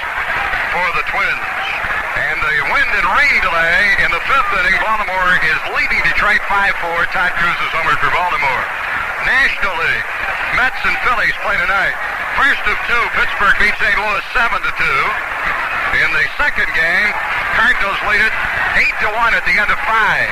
for 0.73 0.87
the 0.97 1.05
Twins. 1.13 1.80
And 2.17 2.37
the 2.43 2.57
wind 2.75 2.91
and 2.91 3.07
rain 3.15 3.37
delay 3.45 3.83
in 4.03 4.11
the 4.11 4.23
fifth 4.27 4.51
inning, 4.59 4.75
Baltimore 4.83 5.31
is 5.47 5.61
leading 5.77 6.03
Detroit 6.03 6.43
5-4. 6.51 7.15
Todd 7.15 7.33
Cruz 7.39 7.59
is 7.63 7.71
for 7.71 8.11
Baltimore. 8.11 8.65
National 9.23 9.75
League, 9.79 10.09
Mets 10.59 10.81
and 10.83 10.97
Phillies 11.07 11.37
play 11.45 11.55
tonight. 11.61 11.95
First 12.35 12.65
of 12.67 12.77
two, 12.89 13.03
Pittsburgh 13.15 13.57
beats 13.63 13.79
St. 13.79 13.95
Louis 13.95 14.25
7 14.35 14.59
to 14.59 14.73
2. 14.75 16.03
In 16.03 16.11
the 16.15 16.27
second 16.41 16.71
game, 16.75 17.11
Cardinals 17.55 18.01
lead 18.07 18.23
it 18.23 18.35
8 18.79 19.07
to 19.07 19.09
1 19.15 19.35
at 19.39 19.45
the 19.47 19.55
end 19.55 19.71
of 19.71 19.79
five. 19.87 20.31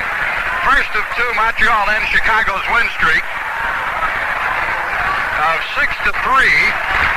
First 0.67 0.91
of 0.91 1.03
two, 1.15 1.29
Montreal 1.39 1.89
ends 1.95 2.09
Chicago's 2.11 2.65
win 2.75 2.87
streak 2.99 3.23
of 5.39 5.57
six 5.79 5.95
to 6.03 6.11
three. 6.19 6.57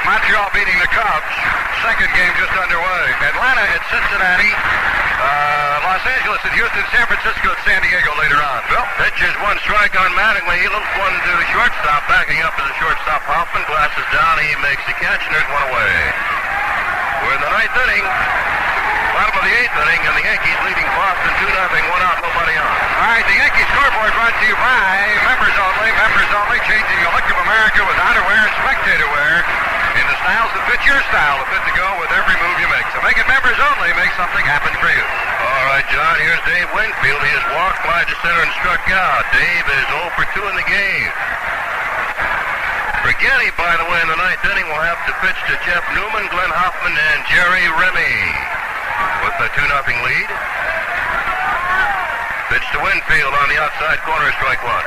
Montreal 0.07 0.49
beating 0.55 0.79
the 0.79 0.91
Cubs. 0.95 1.62
Second 1.83 2.15
game 2.15 2.33
just 2.39 2.55
underway. 2.55 3.05
Atlanta 3.27 3.65
at 3.75 3.83
Cincinnati. 3.91 4.53
Uh, 4.55 5.91
Los 5.91 6.05
Angeles 6.07 6.39
at 6.47 6.55
Houston. 6.55 6.85
San 6.95 7.07
Francisco 7.11 7.51
at 7.51 7.61
San 7.67 7.83
Diego 7.83 8.15
later 8.23 8.39
on. 8.39 8.63
Bill? 8.71 8.87
Pitches 9.03 9.35
one 9.43 9.59
strike 9.67 9.99
on 9.99 10.15
Mattingly. 10.15 10.63
He 10.63 10.71
looks 10.71 10.93
one 10.95 11.11
to 11.11 11.33
the 11.35 11.47
shortstop. 11.51 12.07
Backing 12.07 12.39
up 12.47 12.55
to 12.55 12.63
the 12.63 12.77
shortstop. 12.79 13.27
Hoffman 13.27 13.67
glasses 13.67 14.07
down. 14.15 14.39
He 14.39 14.55
makes 14.63 14.87
the 14.87 14.95
catch, 15.03 15.27
and 15.27 15.35
there's 15.35 15.51
one 15.51 15.67
away. 15.75 15.95
We're 17.27 17.35
in 17.35 17.43
the 17.43 17.51
ninth 17.51 17.75
inning. 17.83 18.42
Of 19.43 19.51
the 19.51 19.59
eighth 19.59 19.75
inning, 19.75 20.03
and 20.07 20.15
the 20.15 20.23
Yankees 20.23 20.55
leading 20.63 20.87
Boston 20.95 21.35
2 21.43 21.51
nothing. 21.51 21.83
One 21.91 21.99
out, 22.07 22.23
nobody 22.23 22.55
on. 22.63 22.63
All 22.63 23.11
right, 23.11 23.27
the 23.27 23.35
Yankee 23.43 23.67
scoreboard 23.75 24.15
brought 24.15 24.39
to 24.39 24.47
you 24.47 24.55
by 24.55 24.87
members 25.19 25.57
only, 25.59 25.91
members 25.99 26.31
only, 26.31 26.63
changing 26.63 26.99
the 27.03 27.11
look 27.11 27.27
of 27.27 27.35
America 27.43 27.83
with 27.83 27.99
outerwear 28.07 28.39
and 28.39 28.55
spectator 28.63 29.03
wear 29.11 29.43
in 29.99 30.07
the 30.07 30.15
styles 30.23 30.47
that 30.55 30.63
fit 30.71 30.79
your 30.87 31.03
style, 31.11 31.43
that 31.43 31.59
fit 31.59 31.63
to 31.67 31.75
go 31.75 31.91
with 31.99 32.15
every 32.15 32.39
move 32.39 32.55
you 32.63 32.71
make. 32.71 32.87
So 32.95 33.03
make 33.03 33.19
it 33.19 33.27
members 33.27 33.59
only, 33.59 33.91
make 33.99 34.15
something 34.15 34.47
happen 34.47 34.79
for 34.79 34.87
you. 34.95 35.03
All 35.03 35.65
right, 35.75 35.87
John, 35.91 36.23
here's 36.23 36.43
Dave 36.47 36.71
Winfield. 36.71 37.23
He 37.27 37.33
has 37.35 37.47
walked 37.51 37.83
by 37.83 38.07
to 38.07 38.15
center 38.23 38.47
and 38.47 38.55
struck 38.63 38.87
out. 38.95 39.27
Dave 39.35 39.67
is 39.67 39.85
0 39.91 40.07
for 40.15 40.23
2 40.39 40.55
in 40.55 40.55
the 40.55 40.69
game. 40.71 41.11
Brigetti, 43.03 43.51
by 43.59 43.75
the 43.75 43.91
way, 43.91 43.99
in 44.07 44.07
the 44.07 44.21
ninth 44.23 44.47
inning 44.47 44.71
will 44.71 44.87
have 44.87 45.03
to 45.11 45.13
pitch 45.19 45.41
to 45.51 45.59
Jeff 45.67 45.83
Newman, 45.99 46.31
Glenn 46.31 46.55
Hoffman, 46.55 46.95
and 46.95 47.19
Jerry 47.27 47.67
Remy 47.75 48.52
a 49.43 49.49
2 49.59 49.69
nothing 49.69 49.99
lead. 50.07 50.29
Pitch 52.49 52.63
to 52.71 52.79
Winfield 52.79 53.35
on 53.35 53.49
the 53.49 53.59
outside 53.59 53.99
corner, 54.07 54.31
strike 54.39 54.63
one. 54.63 54.87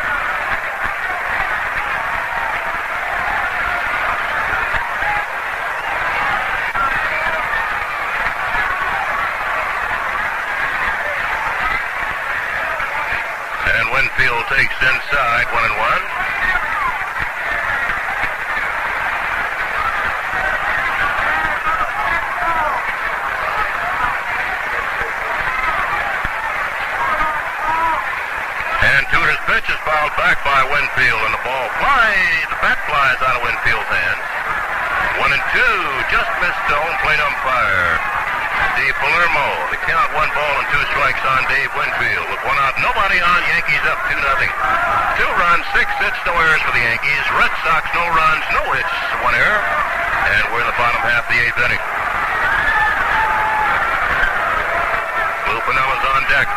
And 13.76 13.92
Winfield 13.92 14.46
takes 14.56 14.78
inside, 14.80 15.48
one 15.52 15.66
and 15.66 15.78
one. 15.78 16.04
And 28.86 29.06
Tudor's 29.10 29.36
pitch 29.48 29.68
is 29.68 29.82
fouled 29.84 30.05
back 30.20 30.40
by 30.48 30.62
Winfield, 30.68 31.22
and 31.28 31.34
the 31.36 31.44
ball 31.44 31.68
flies. 31.80 32.46
The 32.52 32.60
bat 32.64 32.80
flies 32.88 33.20
out 33.24 33.36
of 33.40 33.44
Winfield's 33.44 33.92
hands. 33.92 34.24
One 35.20 35.32
and 35.32 35.44
two, 35.52 35.80
just 36.12 36.32
missed 36.44 36.64
the 36.68 36.78
home 36.78 36.98
plate 37.04 37.20
umpire. 37.20 38.00
Dave 38.76 38.96
Palermo. 39.00 39.48
The 39.72 39.80
count 39.88 40.12
one 40.16 40.28
ball 40.36 40.54
and 40.60 40.68
two 40.72 40.84
strikes 40.92 41.24
on 41.24 41.48
Dave 41.48 41.72
Winfield. 41.76 42.28
With 42.28 42.44
one 42.44 42.60
out, 42.60 42.76
nobody 42.84 43.20
on. 43.24 43.40
Yankees 43.56 43.84
up 43.88 44.00
two 44.12 44.20
nothing. 44.20 44.52
Two 45.16 45.32
runs, 45.40 45.64
six 45.72 45.88
hits, 46.04 46.20
no 46.28 46.36
errors 46.36 46.60
for 46.64 46.76
the 46.76 46.84
Yankees. 46.84 47.24
Red 47.40 47.52
Sox, 47.64 47.88
no 47.96 48.04
runs, 48.12 48.44
no 48.52 48.64
hits, 48.76 48.96
one 49.24 49.36
error. 49.36 49.64
And 50.28 50.44
we're 50.52 50.64
in 50.64 50.70
the 50.70 50.80
bottom 50.80 51.00
half 51.02 51.24
of 51.24 51.32
the 51.32 51.40
eighth 51.40 51.60
inning. 51.60 51.84
Lou 55.48 55.60
Piniella's 55.64 56.06
on 56.12 56.22
deck. 56.28 56.48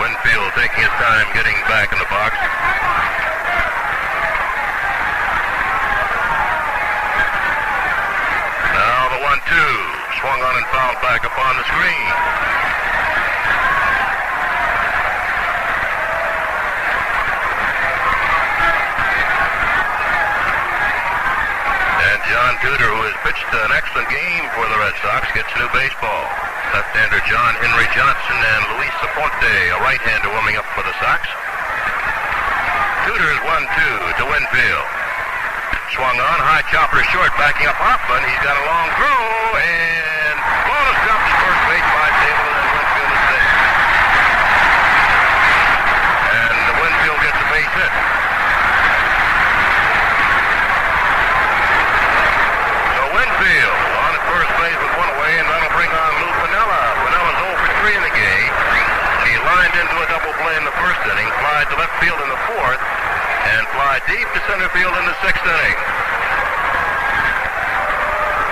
Winfield 0.00 0.41
taking 0.54 0.84
his 0.84 0.94
time 1.00 1.24
getting 1.32 1.56
back 1.64 1.92
in 1.92 1.98
the 1.98 2.04
box. 2.12 2.36
Now 8.76 9.16
the 9.16 9.20
one-two 9.24 9.74
swung 10.20 10.40
on 10.44 10.54
and 10.60 10.66
fouled 10.68 11.00
back 11.00 11.24
upon 11.24 11.56
the 11.56 11.64
screen. 11.64 12.12
And 22.12 22.20
John 22.28 22.52
Tudor, 22.60 22.92
who 22.92 23.00
has 23.08 23.16
pitched 23.24 23.48
an 23.56 23.72
excellent 23.72 24.10
game 24.12 24.44
for 24.52 24.68
the 24.68 24.76
Red 24.76 24.92
Sox, 25.00 25.32
gets 25.32 25.48
new 25.56 25.68
baseball. 25.72 26.51
Left-hander 26.72 27.20
John 27.28 27.52
Henry 27.60 27.84
Johnson 27.92 28.38
and 28.40 28.62
Luis 28.72 28.96
Aponte, 29.04 29.76
a 29.76 29.78
right-hander 29.84 30.32
warming 30.32 30.56
up 30.56 30.64
for 30.72 30.80
the 30.80 30.96
Sox. 30.96 31.20
Tudor's 33.04 33.40
one-two 33.44 33.96
to 34.16 34.24
Winfield. 34.24 34.88
Swung 35.92 36.16
on, 36.16 36.38
high 36.40 36.64
chopper 36.72 37.04
short, 37.12 37.28
backing 37.36 37.68
up 37.68 37.76
Hoffman. 37.76 38.24
He's 38.24 38.40
got 38.40 38.56
a 38.56 38.64
long 38.64 38.88
throw, 38.96 39.20
and 39.60 40.36
ball 40.64 40.86
is 40.88 40.98
dropped 41.04 41.28
to 41.28 41.34
first 41.44 41.62
base 41.68 41.88
by 41.92 42.08
and 42.08 42.40
Winfield 42.72 43.12
is 43.12 43.22
safe. 43.28 43.52
And 46.32 46.56
Winfield 46.80 47.20
gets 47.20 47.36
a 47.36 47.48
base 47.52 47.72
hit. 47.76 47.92
So 52.96 53.02
Winfield 53.12 53.76
on 54.00 54.10
at 54.16 54.24
first 54.32 54.52
base 54.56 54.78
with 54.80 54.94
one 54.96 55.10
away, 55.12 55.32
and 55.36 55.46
that'll 55.52 55.74
bring 55.76 55.92
on 55.92 56.12
Lou 56.24 56.32
Piniella. 56.40 56.82
Piniella's 57.04 57.36
0 57.36 57.52
for 57.52 57.68
3 57.84 58.00
in 58.00 58.04
the 58.08 58.14
game. 58.16 58.52
He 59.28 59.36
lined 59.44 59.76
into 59.76 59.96
a 60.00 60.06
double 60.08 60.32
in 60.52 60.64
the 60.68 60.76
first 60.76 61.00
inning, 61.08 61.28
fly 61.40 61.64
to 61.64 61.76
left 61.80 61.96
field 61.96 62.20
in 62.20 62.28
the 62.28 62.42
fourth, 62.44 62.82
and 63.56 63.64
fly 63.72 63.96
deep 64.04 64.28
to 64.36 64.40
center 64.44 64.68
field 64.76 64.92
in 65.00 65.04
the 65.08 65.16
sixth 65.24 65.40
inning. 65.40 65.76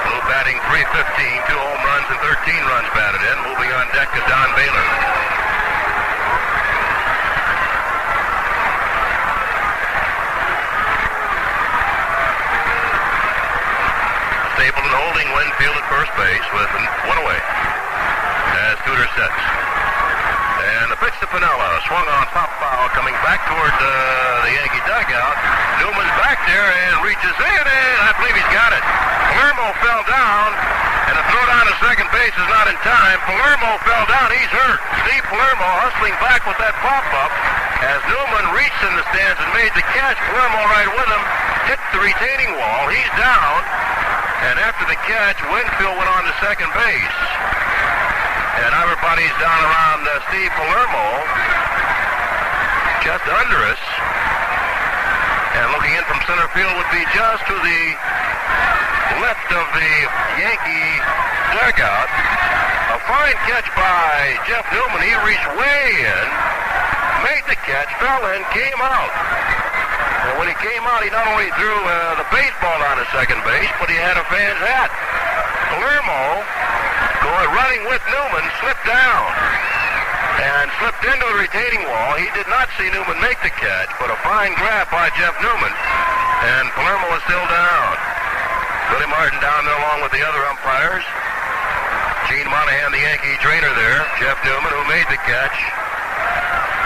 Lou 0.09 0.20
batting 0.25 0.57
315, 0.65 0.97
two 1.45 1.61
home 1.61 1.83
runs 1.85 2.09
and 2.09 2.20
13 2.25 2.57
runs 2.73 2.89
batted 2.97 3.20
in. 3.20 3.37
Moving 3.45 3.69
on 3.77 3.85
deck 3.93 4.09
is 4.17 4.25
Don 4.33 4.49
Baylor. 4.57 4.87
Stapleton 14.57 14.95
holding 15.05 15.29
Winfield 15.37 15.77
at 15.77 15.87
first 15.93 16.12
base 16.17 16.49
with 16.57 16.70
one 17.12 17.20
away 17.20 17.41
as 18.57 18.77
Tudor 18.89 19.09
sets. 19.20 19.60
And 20.71 20.87
the 20.87 20.99
pitch 21.03 21.19
to 21.19 21.27
Piniella, 21.27 21.83
swung 21.91 22.07
on 22.07 22.25
pop 22.31 22.47
foul, 22.63 22.87
coming 22.95 23.15
back 23.27 23.43
toward 23.51 23.75
uh, 23.75 23.91
the 24.47 24.55
Yankee 24.55 24.83
dugout. 24.87 25.35
Newman's 25.83 26.15
back. 26.23 26.39
there 26.47 26.63
and 26.63 27.03
reaches 27.03 27.37
in, 27.43 27.65
and 27.67 27.99
I 28.07 28.15
believe 28.23 28.39
he's 28.39 28.53
got 28.55 28.71
it. 28.71 28.83
Palermo 29.35 29.67
fell 29.83 30.03
down, 30.07 30.49
and 31.11 31.15
the 31.19 31.25
throw 31.27 31.43
down 31.51 31.67
to 31.67 31.75
second 31.83 32.07
base 32.15 32.35
is 32.39 32.49
not 32.55 32.71
in 32.71 32.79
time. 32.87 33.19
Palermo 33.27 33.83
fell 33.83 34.07
down. 34.07 34.31
He's 34.31 34.53
hurt. 34.55 34.79
Steve 35.07 35.27
Palermo 35.27 35.69
hustling 35.83 36.15
back 36.23 36.47
with 36.47 36.59
that 36.63 36.75
pop-up 36.79 37.33
as 37.83 37.99
Newman 38.07 38.47
reached 38.55 38.83
in 38.87 38.95
the 38.95 39.05
stands 39.11 39.43
and 39.43 39.51
made 39.59 39.75
the 39.75 39.83
catch. 39.91 40.19
Palermo 40.31 40.61
right 40.71 40.91
with 40.91 41.09
him, 41.11 41.25
hit 41.67 41.81
the 41.91 42.01
retaining 42.03 42.55
wall. 42.55 42.87
He's 42.95 43.13
down, 43.19 43.59
and 44.47 44.55
after 44.63 44.87
the 44.87 44.99
catch, 45.03 45.39
Winfield 45.51 45.99
went 45.99 46.11
on 46.15 46.31
to 46.31 46.33
second 46.39 46.71
base. 46.79 47.40
And 48.61 48.71
everybody's 48.77 49.33
down 49.41 49.61
around 49.65 50.01
uh, 50.05 50.21
Steve 50.29 50.53
Palermo, 50.53 51.05
just 53.01 53.25
under 53.25 53.61
us. 53.73 53.83
And 55.57 55.67
looking 55.73 55.97
in 55.97 56.05
from 56.05 56.21
center 56.29 56.47
field 56.53 56.71
would 56.77 56.93
be 56.93 57.03
just 57.17 57.43
to 57.49 57.57
the 57.57 57.83
left 59.25 59.49
of 59.51 59.67
the 59.75 59.93
Yankee 60.39 60.93
dugout. 61.57 62.11
A 62.95 62.99
fine 63.09 63.39
catch 63.49 63.69
by 63.75 64.37
Jeff 64.45 64.63
Newman. 64.77 65.03
He 65.09 65.15
reached 65.25 65.49
way 65.57 66.05
in, 66.05 66.27
made 67.25 67.45
the 67.49 67.59
catch, 67.65 67.91
fell 67.97 68.23
in, 68.37 68.45
came 68.53 68.81
out. 68.85 69.13
And 70.31 70.37
when 70.37 70.53
he 70.53 70.57
came 70.61 70.85
out, 70.85 71.01
he 71.03 71.09
not 71.09 71.27
only 71.33 71.49
threw 71.57 71.81
uh, 71.81 72.21
the 72.21 72.29
baseball 72.29 72.77
on 72.93 73.01
to 73.01 73.07
second 73.11 73.41
base, 73.43 73.73
but 73.81 73.89
he 73.89 73.97
had 73.97 74.21
a 74.21 74.25
fan's 74.29 74.61
hat. 74.61 74.93
Palermo, 75.73 76.45
going 77.21 77.49
running 77.53 77.83
with 77.89 78.03
Newman, 78.09 78.45
slipped 78.65 78.87
down 78.89 79.29
and 80.41 80.73
slipped 80.81 81.05
into 81.05 81.27
the 81.29 81.37
retaining 81.37 81.85
wall. 81.85 82.17
He 82.17 82.29
did 82.33 82.49
not 82.49 82.73
see 82.81 82.89
Newman 82.89 83.21
make 83.21 83.37
the 83.45 83.53
catch, 83.61 83.93
but 84.01 84.09
a 84.09 84.17
fine 84.25 84.57
grab 84.57 84.89
by 84.89 85.13
Jeff 85.21 85.37
Newman. 85.45 85.75
And 86.49 86.73
Palermo 86.73 87.13
is 87.17 87.23
still 87.29 87.45
down. 87.53 87.93
Billy 88.89 89.09
Martin 89.13 89.37
down 89.45 89.69
there 89.69 89.77
along 89.77 90.01
with 90.01 90.17
the 90.17 90.25
other 90.25 90.41
umpires. 90.49 91.05
Gene 92.33 92.49
Monahan, 92.49 92.91
the 92.91 93.05
Yankee 93.05 93.37
trainer 93.45 93.69
there. 93.77 94.01
Jeff 94.17 94.41
Newman, 94.43 94.73
who 94.73 94.83
made 94.89 95.05
the 95.13 95.21
catch. 95.29 95.57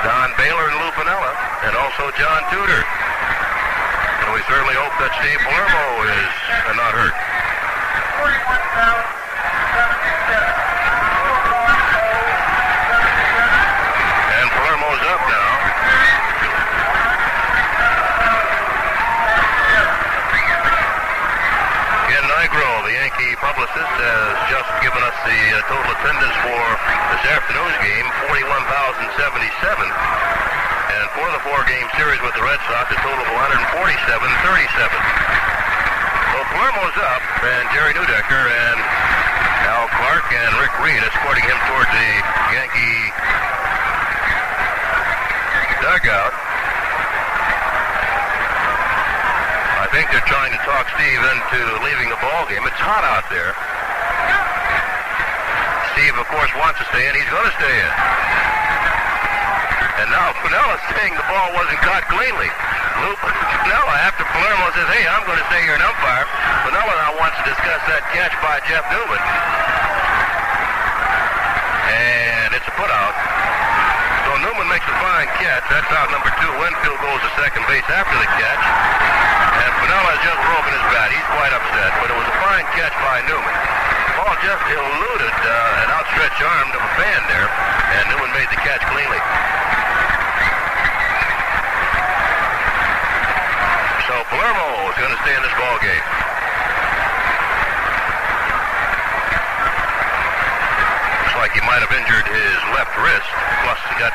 Don 0.03 0.35
Baylor 0.37 0.69
and 0.69 0.77
Lou 0.83 0.91
Piniella, 0.99 1.33
and 1.65 1.73
also 1.81 2.11
John 2.19 2.43
Tudor. 2.53 2.83
And 2.83 4.29
we 4.37 4.43
certainly 4.51 4.77
hope 4.77 4.93
that 5.01 5.15
Steve 5.17 5.41
Palermo 5.41 5.85
is 6.11 6.33
not 6.77 6.93
hurt. 6.93 7.17
Up 15.05 15.21
now. 15.29 15.53
Ken 22.09 22.25
Nigro, 22.25 22.71
the 22.89 22.97
Yankee 22.97 23.37
publicist, 23.37 23.95
has 24.01 24.33
just 24.49 24.71
given 24.81 25.05
us 25.05 25.13
the 25.29 25.41
uh, 25.53 25.61
total 25.69 25.93
attendance 25.93 26.33
for 26.41 26.57
this 27.13 27.25
afternoon's 27.37 27.77
game, 27.85 28.09
41,077. 28.33 29.85
And 29.85 31.05
for 31.13 31.29
the 31.37 31.41
four-game 31.53 31.89
series 32.01 32.25
with 32.25 32.33
the 32.33 32.41
Red 32.41 32.65
Sox, 32.65 32.89
a 32.89 32.97
total 33.05 33.29
of 33.29 33.33
147-37. 33.77 34.09
So 36.33 36.37
Palermo's 36.49 36.97
up, 36.97 37.21
and 37.45 37.69
Jerry 37.77 37.93
Neudecker 37.93 38.45
and 38.49 38.79
Al 39.69 39.85
Clark 40.01 40.33
and 40.33 40.49
Rick 40.65 40.73
Reed 40.81 41.05
escorting 41.05 41.45
him 41.45 41.61
toward 41.69 41.93
the 41.93 42.09
Yankee 42.57 43.13
dugout. 45.85 46.33
I 49.85 49.87
think 49.93 50.09
they're 50.09 50.25
trying 50.25 50.57
to 50.57 50.61
talk 50.65 50.89
Steve 50.97 51.21
into 51.21 51.61
leaving 51.85 52.09
the 52.09 52.17
ball 52.25 52.49
game. 52.49 52.65
It's 52.65 52.81
hot 52.81 53.05
out 53.05 53.29
there. 53.29 53.53
Steve, 55.93 56.17
of 56.17 56.25
course, 56.33 56.49
wants 56.57 56.81
to 56.81 56.89
stay 56.89 57.05
in. 57.05 57.13
He's 57.13 57.29
going 57.29 57.45
to 57.45 57.57
stay 57.61 57.77
in. 57.85 57.93
And 60.01 60.09
now 60.09 60.33
Piniella's 60.41 60.81
saying 60.97 61.13
the 61.21 61.29
ball 61.29 61.53
wasn't 61.53 61.77
caught 61.85 62.09
cleanly. 62.09 62.49
Piniella, 62.49 63.97
after 64.09 64.25
Palermo 64.33 64.73
says, 64.73 64.89
hey, 64.89 65.05
I'm 65.05 65.29
going 65.29 65.37
to 65.37 65.47
stay 65.53 65.69
here 65.69 65.77
and 65.77 65.85
umpire, 65.85 66.25
Piniella 66.65 66.95
now 66.97 67.13
wants 67.21 67.37
to 67.45 67.45
discuss 67.45 67.81
that 67.93 68.09
catch 68.17 68.33
by 68.41 68.57
Jeff 68.65 68.89
Newman. 68.89 69.21
And 71.93 72.57
it's 72.57 72.65
a 72.65 72.73
putout. 72.73 73.34
Newman 74.45 74.69
makes 74.69 74.85
a 74.85 74.97
fine 75.01 75.29
catch. 75.41 75.65
That's 75.73 75.89
out 75.97 76.13
number 76.13 76.29
two. 76.37 76.53
Winfield 76.61 77.01
goes 77.01 77.21
to 77.25 77.31
second 77.41 77.65
base 77.65 77.89
after 77.89 78.13
the 78.21 78.29
catch. 78.37 78.65
And 79.65 79.73
Piniella 79.81 80.11
has 80.13 80.21
just 80.21 80.41
broken 80.45 80.71
his 80.77 80.87
bat. 80.93 81.09
He's 81.09 81.29
quite 81.33 81.53
upset, 81.57 81.91
but 82.05 82.13
it 82.13 82.17
was 82.21 82.29
a 82.29 82.37
fine 82.45 82.67
catch 82.77 82.93
by 83.01 83.25
Newman. 83.25 83.57
Ball 84.21 84.37
just 84.45 84.65
eluded 84.69 85.37
uh, 85.49 85.83
an 85.85 85.89
outstretched 85.97 86.45
arm 86.45 86.69
of 86.77 86.83
a 86.85 86.93
fan 87.01 87.21
there, 87.27 87.49
and 87.99 88.03
Newman 88.13 88.31
made 88.37 88.49
the 88.53 88.61
catch 88.61 88.85
cleanly. 88.93 89.21
So 94.07 94.15
Palermo 94.29 94.93
is 94.93 94.97
going 95.01 95.11
to 95.11 95.21
stay 95.27 95.35
in 95.35 95.43
this 95.43 95.57
ball 95.59 95.79
game. 95.83 96.05
Looks 101.27 101.37
like 101.43 101.53
he 101.59 101.63
might 101.67 101.83
have 101.83 101.91
injured 101.91 102.29
his 102.31 102.59
left 102.79 102.95
wrist. 103.03 103.27
Plus, 103.67 103.81
he 103.91 103.99
got 103.99 104.14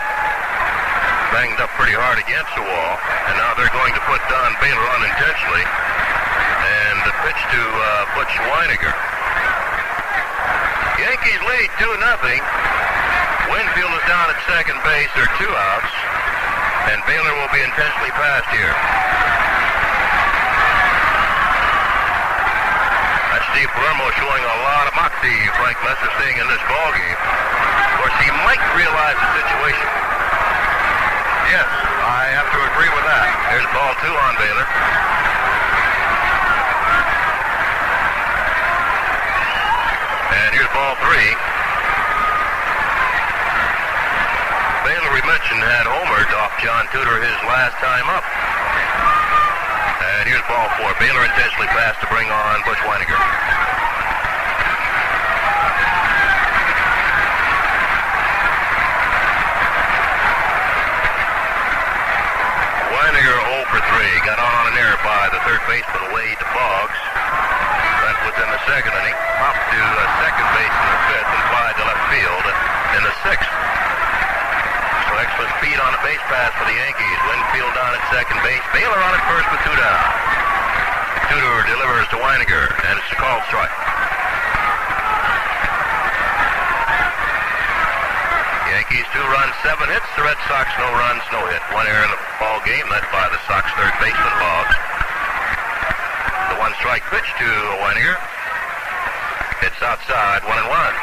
banged 1.29 1.61
up 1.61 1.69
pretty 1.77 1.93
hard 1.93 2.17
against 2.17 2.49
the 2.57 2.65
wall. 2.65 2.93
And 3.29 3.37
now 3.37 3.53
they're 3.53 3.73
going 3.73 3.93
to 3.93 4.03
put 4.09 4.17
Don 4.29 4.51
Baylor 4.61 4.87
on 4.97 5.01
intentionally. 5.05 5.65
And 5.65 6.97
the 7.05 7.13
pitch 7.25 7.41
to 7.53 7.61
uh, 7.61 8.17
Butch 8.17 8.33
Wynegar. 8.49 8.93
Yankees 10.97 11.41
lead 11.45 11.69
2 11.77 11.85
nothing. 12.01 12.41
Winfield 13.53 13.93
is 13.93 14.05
down 14.09 14.29
at 14.29 14.37
second 14.49 14.77
base. 14.81 15.09
There 15.13 15.25
are 15.25 15.35
two 15.37 15.53
outs. 15.53 15.93
And 16.93 16.97
Baylor 17.05 17.33
will 17.37 17.53
be 17.53 17.61
intentionally 17.61 18.13
passed 18.17 18.49
here. 18.49 18.73
That's 23.33 23.47
Steve 23.53 23.69
Palermo 23.77 24.09
showing 24.17 24.43
a 24.45 24.57
lot 24.65 24.85
of 24.89 24.93
moxie, 24.97 25.41
Frank 25.61 25.77
Messer 25.85 26.09
saying 26.17 26.41
in 26.41 26.47
this 26.49 26.63
ball 26.65 26.89
game. 26.97 27.19
Of 27.21 27.91
course, 28.01 28.17
he 28.17 28.29
might 28.45 28.63
realize 28.73 29.17
the 29.21 29.29
situation. 29.45 29.98
Yes, 31.49 31.65
I 31.65 32.29
have 32.37 32.45
to 32.53 32.59
agree 32.61 32.91
with 32.93 33.05
that. 33.09 33.25
There's 33.49 33.65
ball 33.73 33.93
two 34.05 34.13
on 34.13 34.33
Baylor. 34.37 34.67
And 40.29 40.49
here's 40.53 40.69
ball 40.77 40.93
three. 41.01 41.33
Baylor, 44.85 45.09
we 45.09 45.25
mentioned, 45.25 45.65
had 45.65 45.89
homered 45.89 46.29
off 46.37 46.53
John 46.61 46.85
Tudor 46.93 47.17
his 47.17 47.39
last 47.49 47.81
time 47.81 48.05
up. 48.13 48.25
And 50.21 50.29
here's 50.29 50.45
ball 50.45 50.69
four. 50.77 50.93
Baylor 51.01 51.25
intentionally 51.25 51.67
passed 51.73 51.97
to 52.01 52.07
bring 52.13 52.29
on 52.29 52.61
Butch 52.61 52.77
Wynegar. 52.85 53.17
Wynegar 62.93 63.39
0 63.99 64.07
for 64.07 64.23
3. 64.23 64.27
Got 64.27 64.39
on 64.39 64.63
an 64.71 64.75
error 64.79 64.99
by 65.03 65.27
the 65.31 65.39
third 65.43 65.59
baseman 65.67 66.15
Wade 66.15 66.39
Boggs. 66.55 66.99
That 67.99 68.15
was 68.23 68.35
in 68.39 68.47
the 68.47 68.61
second 68.63 68.95
inning. 68.95 69.17
Popped 69.39 69.65
to 69.75 69.79
uh, 69.79 70.03
second 70.23 70.47
base 70.55 70.71
in 70.71 70.87
the 70.87 71.01
fifth 71.11 71.31
and 71.35 71.43
fly 71.51 71.67
to 71.75 71.83
left 71.83 72.03
field 72.07 72.45
in 72.95 73.01
the 73.03 73.13
sixth. 73.27 73.51
So 75.03 75.11
excellent 75.19 75.51
speed 75.59 75.79
on 75.83 75.91
a 75.91 76.01
base 76.05 76.23
pass 76.31 76.55
for 76.55 76.65
the 76.67 76.77
Yankees. 76.79 77.19
Winfield 77.27 77.75
on 77.75 77.91
at 77.91 78.03
second 78.07 78.39
base. 78.39 78.63
Baylor 78.71 78.99
on 79.03 79.11
at 79.19 79.23
first 79.27 79.47
with 79.51 79.61
two 79.67 79.75
down. 79.75 80.03
Tudor 81.27 81.59
delivers 81.67 82.07
to 82.15 82.17
Wynegar, 82.23 82.71
and 82.87 82.95
it's 82.97 83.11
a 83.11 83.17
called 83.19 83.43
strike. 83.51 83.78
Yankees 88.89 89.13
two 89.13 89.21
runs, 89.21 89.53
seven 89.61 89.85
hits. 89.85 90.09
The 90.17 90.25
Red 90.25 90.41
Sox 90.49 90.65
no 90.81 90.89
runs, 90.97 91.21
no 91.29 91.45
hit. 91.45 91.61
One 91.77 91.85
error 91.85 92.01
in 92.01 92.09
the 92.09 92.17
ball 92.41 92.57
game, 92.65 92.89
led 92.89 93.05
by 93.13 93.29
the 93.29 93.37
Sox 93.45 93.69
third 93.77 93.93
baseman 94.01 94.33
Boggs. 94.41 94.75
The 96.49 96.57
one 96.57 96.73
strike 96.81 97.05
pitch 97.13 97.29
to 97.37 97.49
Wynegar. 97.85 98.17
It's 99.61 99.77
outside, 99.85 100.41
one 100.49 100.57
and 100.57 100.69
one. 100.73 100.95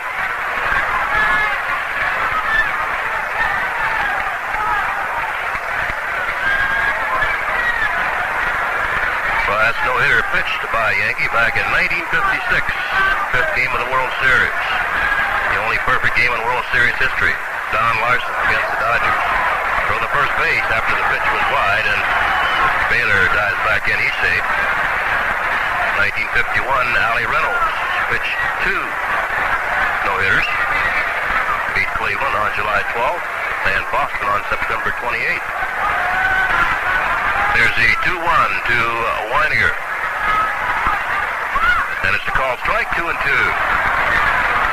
Last 9.47 9.79
no-hitter 9.87 10.27
pitched 10.35 10.63
by 10.75 10.91
Yankee 11.07 11.31
back 11.31 11.55
in 11.55 11.63
1956, 11.71 12.67
fifth 13.31 13.53
game 13.55 13.71
of 13.71 13.79
the 13.79 13.91
World 13.95 14.11
Series. 14.19 14.59
The 15.55 15.63
only 15.63 15.79
perfect 15.87 16.19
game 16.19 16.35
in 16.35 16.43
World 16.43 16.67
Series 16.75 16.99
history. 16.99 17.31
Don 17.75 17.95
Larsen 17.99 18.35
against 18.47 18.69
the 18.71 18.79
Dodgers. 18.79 19.23
Throw 19.91 19.99
the 19.99 20.13
first 20.15 20.31
base 20.39 20.67
after 20.71 20.95
the 20.95 21.07
pitch 21.11 21.27
was 21.35 21.47
wide, 21.51 21.87
and 21.87 22.01
Baylor 22.91 23.23
dives 23.35 23.61
back 23.67 23.91
in. 23.91 23.99
He 23.99 24.11
safe. 24.23 24.47
1951, 25.99 26.63
Allie 26.95 27.27
Reynolds 27.27 27.73
pitched 28.13 28.37
two 28.63 28.83
no-hitters. 30.07 30.47
Beat 31.75 31.91
Cleveland 31.99 32.37
on 32.39 32.55
July 32.55 32.87
12th 32.95 33.27
and 33.75 33.83
Boston 33.91 34.29
on 34.31 34.41
September 34.47 34.95
28th. 35.03 35.47
There's 37.59 37.75
the 37.75 37.91
2-1 38.07 38.21
to 38.21 38.79
Wynegar. 39.35 39.75
And 42.07 42.15
it's 42.15 42.29
a 42.29 42.35
call 42.37 42.55
strike, 42.63 42.87
two 42.95 43.09
and 43.11 43.19
two. 43.27 43.45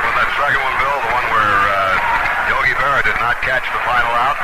Well, 0.04 0.14
that 0.14 0.30
second 0.38 0.62
one, 0.62 0.76
Bill, 0.78 0.98
the 1.02 1.10
one 1.10 1.26
where 1.34 1.58
uh, 1.74 2.03
Yogi 2.48 2.74
Berra 2.76 3.00
did 3.00 3.16
not 3.24 3.40
catch 3.40 3.64
the 3.72 3.82
final 3.88 4.12
out, 4.12 4.36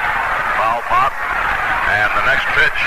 foul 0.57 0.81
pop, 0.89 1.13
and 1.93 2.09
the 2.17 2.25
next 2.25 2.49
pitch, 2.57 2.81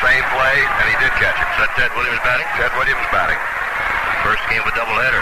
same 0.00 0.24
play, 0.32 0.56
and 0.62 0.86
he 0.88 0.96
did 1.04 1.12
catch 1.20 1.36
it. 1.36 1.48
Is 1.52 1.58
that 1.60 1.70
Ted 1.76 1.92
Williams 1.92 2.22
batting? 2.24 2.48
Ted 2.56 2.72
Williams 2.78 3.04
batting. 3.12 3.36
First 4.24 4.40
game 4.48 4.64
of 4.64 4.68
a 4.70 4.74
doubleheader. 4.74 5.20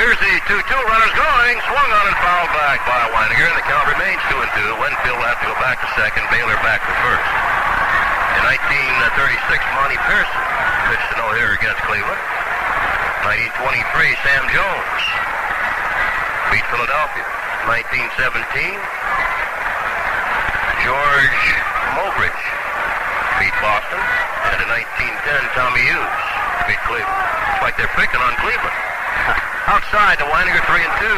Here's 0.00 0.16
the 0.22 0.34
2-2 0.46 0.62
runners 0.62 1.14
going. 1.18 1.56
Swung 1.66 1.90
on 1.90 2.04
and 2.06 2.18
fouled 2.22 2.52
back 2.54 2.78
by 2.86 3.02
Wynegar, 3.10 3.50
and 3.50 3.58
the 3.58 3.66
count 3.66 3.86
remains 3.90 4.22
2 4.30 4.38
and 4.38 4.52
2. 4.54 4.78
Winfield 4.78 5.18
will 5.18 5.26
have 5.26 5.42
to 5.42 5.50
go 5.50 5.58
back 5.58 5.82
to 5.82 5.88
second, 5.98 6.22
Baylor 6.30 6.54
back 6.62 6.80
to 6.86 6.92
first. 7.02 7.30
In 8.38 8.42
1936, 8.46 9.58
Monte 9.74 9.98
Pearson 10.06 10.42
pitched 10.88 11.10
a 11.12 11.16
no-hitter 11.18 11.52
against 11.58 11.82
Cleveland. 11.84 12.22
1923, 13.26 14.14
Sam 14.22 14.44
Jones 14.54 15.02
beat 16.54 16.64
Philadelphia. 16.70 17.37
1917, 17.66 18.78
George 20.84 21.40
Mogridge 21.98 22.44
beat 23.40 23.56
Boston. 23.58 23.98
And 24.52 24.62
in 24.62 24.68
1910, 24.68 25.58
Tommy 25.58 25.82
Hughes 25.82 26.16
beat 26.70 26.80
Cleveland. 26.86 27.22
It's 27.56 27.62
like 27.62 27.76
they're 27.76 27.90
picking 27.98 28.20
on 28.22 28.32
Cleveland. 28.38 28.78
Outside, 29.74 30.18
the 30.18 30.28
Wynegar 30.30 30.62
3 30.64 30.84
and 30.84 30.94
2. 31.02 31.08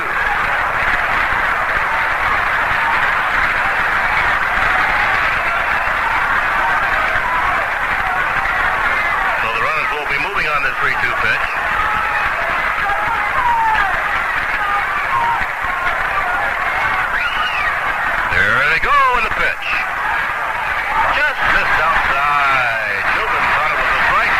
So 9.40 9.48
the 9.54 9.62
runners 9.62 9.90
will 9.94 10.08
be 10.10 10.18
moving 10.24 10.48
on 10.50 10.60
this 10.64 10.74
3-2 10.82 10.96
pitch. 11.22 11.46
There 18.30 18.64
they 18.72 18.80
go 18.80 18.94
in 19.18 19.24
the 19.26 19.34
pitch. 19.36 19.66
Just 21.12 21.40
missed 21.52 21.78
outside. 21.82 23.02
Children 23.12 23.42
thought 23.52 23.70
it 23.74 23.78
was 23.80 23.90
a 23.90 24.00
strike. 24.08 24.36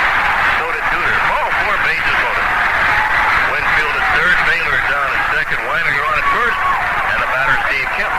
So 0.56 0.64
did 0.72 0.84
Tudor. 0.94 1.16
Ball 1.28 1.48
four 1.60 1.76
bases 1.84 2.16
loaded. 2.22 2.48
Winfield 3.50 3.94
at 3.98 4.06
third, 4.16 4.36
Baylor 4.48 4.80
down 4.88 5.08
at 5.10 5.22
second, 5.34 5.58
Wynegar 5.66 6.04
on 6.06 6.16
at 6.16 6.28
first, 6.32 6.60
and 7.12 7.18
the 7.20 7.28
batter 7.34 7.56
Steve 7.68 7.90
Kemp. 7.98 8.14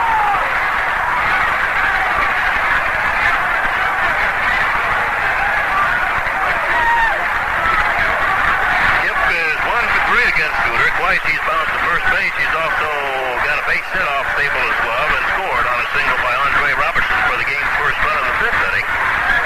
Kemp 9.02 9.22
is 9.32 9.58
one 9.66 9.86
for 9.88 10.02
three 10.12 10.26
against 10.30 10.56
Tudor. 10.68 10.90
Twice 11.00 11.22
he's 11.26 11.42
bounced 11.48 11.72
to 11.74 11.80
first 11.88 12.06
base. 12.12 12.34
He's 12.38 12.54
also 12.54 12.90
got 13.42 13.56
a 13.58 13.64
base 13.66 13.88
hit 13.90 14.06
off 14.06 14.26
Staples' 14.38 14.78
glove 14.84 15.10
and 15.16 15.24
scored 15.34 15.66
on 15.66 15.78
a 15.82 15.88
single 15.96 16.18
by 16.22 16.34
Andre 16.36 16.70
Robertson 16.78 17.18
for 17.26 17.36
the 17.40 17.48
game's 17.48 17.72
first 17.80 17.98
run 18.06 18.16
of 18.20 18.26
the 18.28 18.36
fifth 18.46 18.60
inning. 18.70 18.86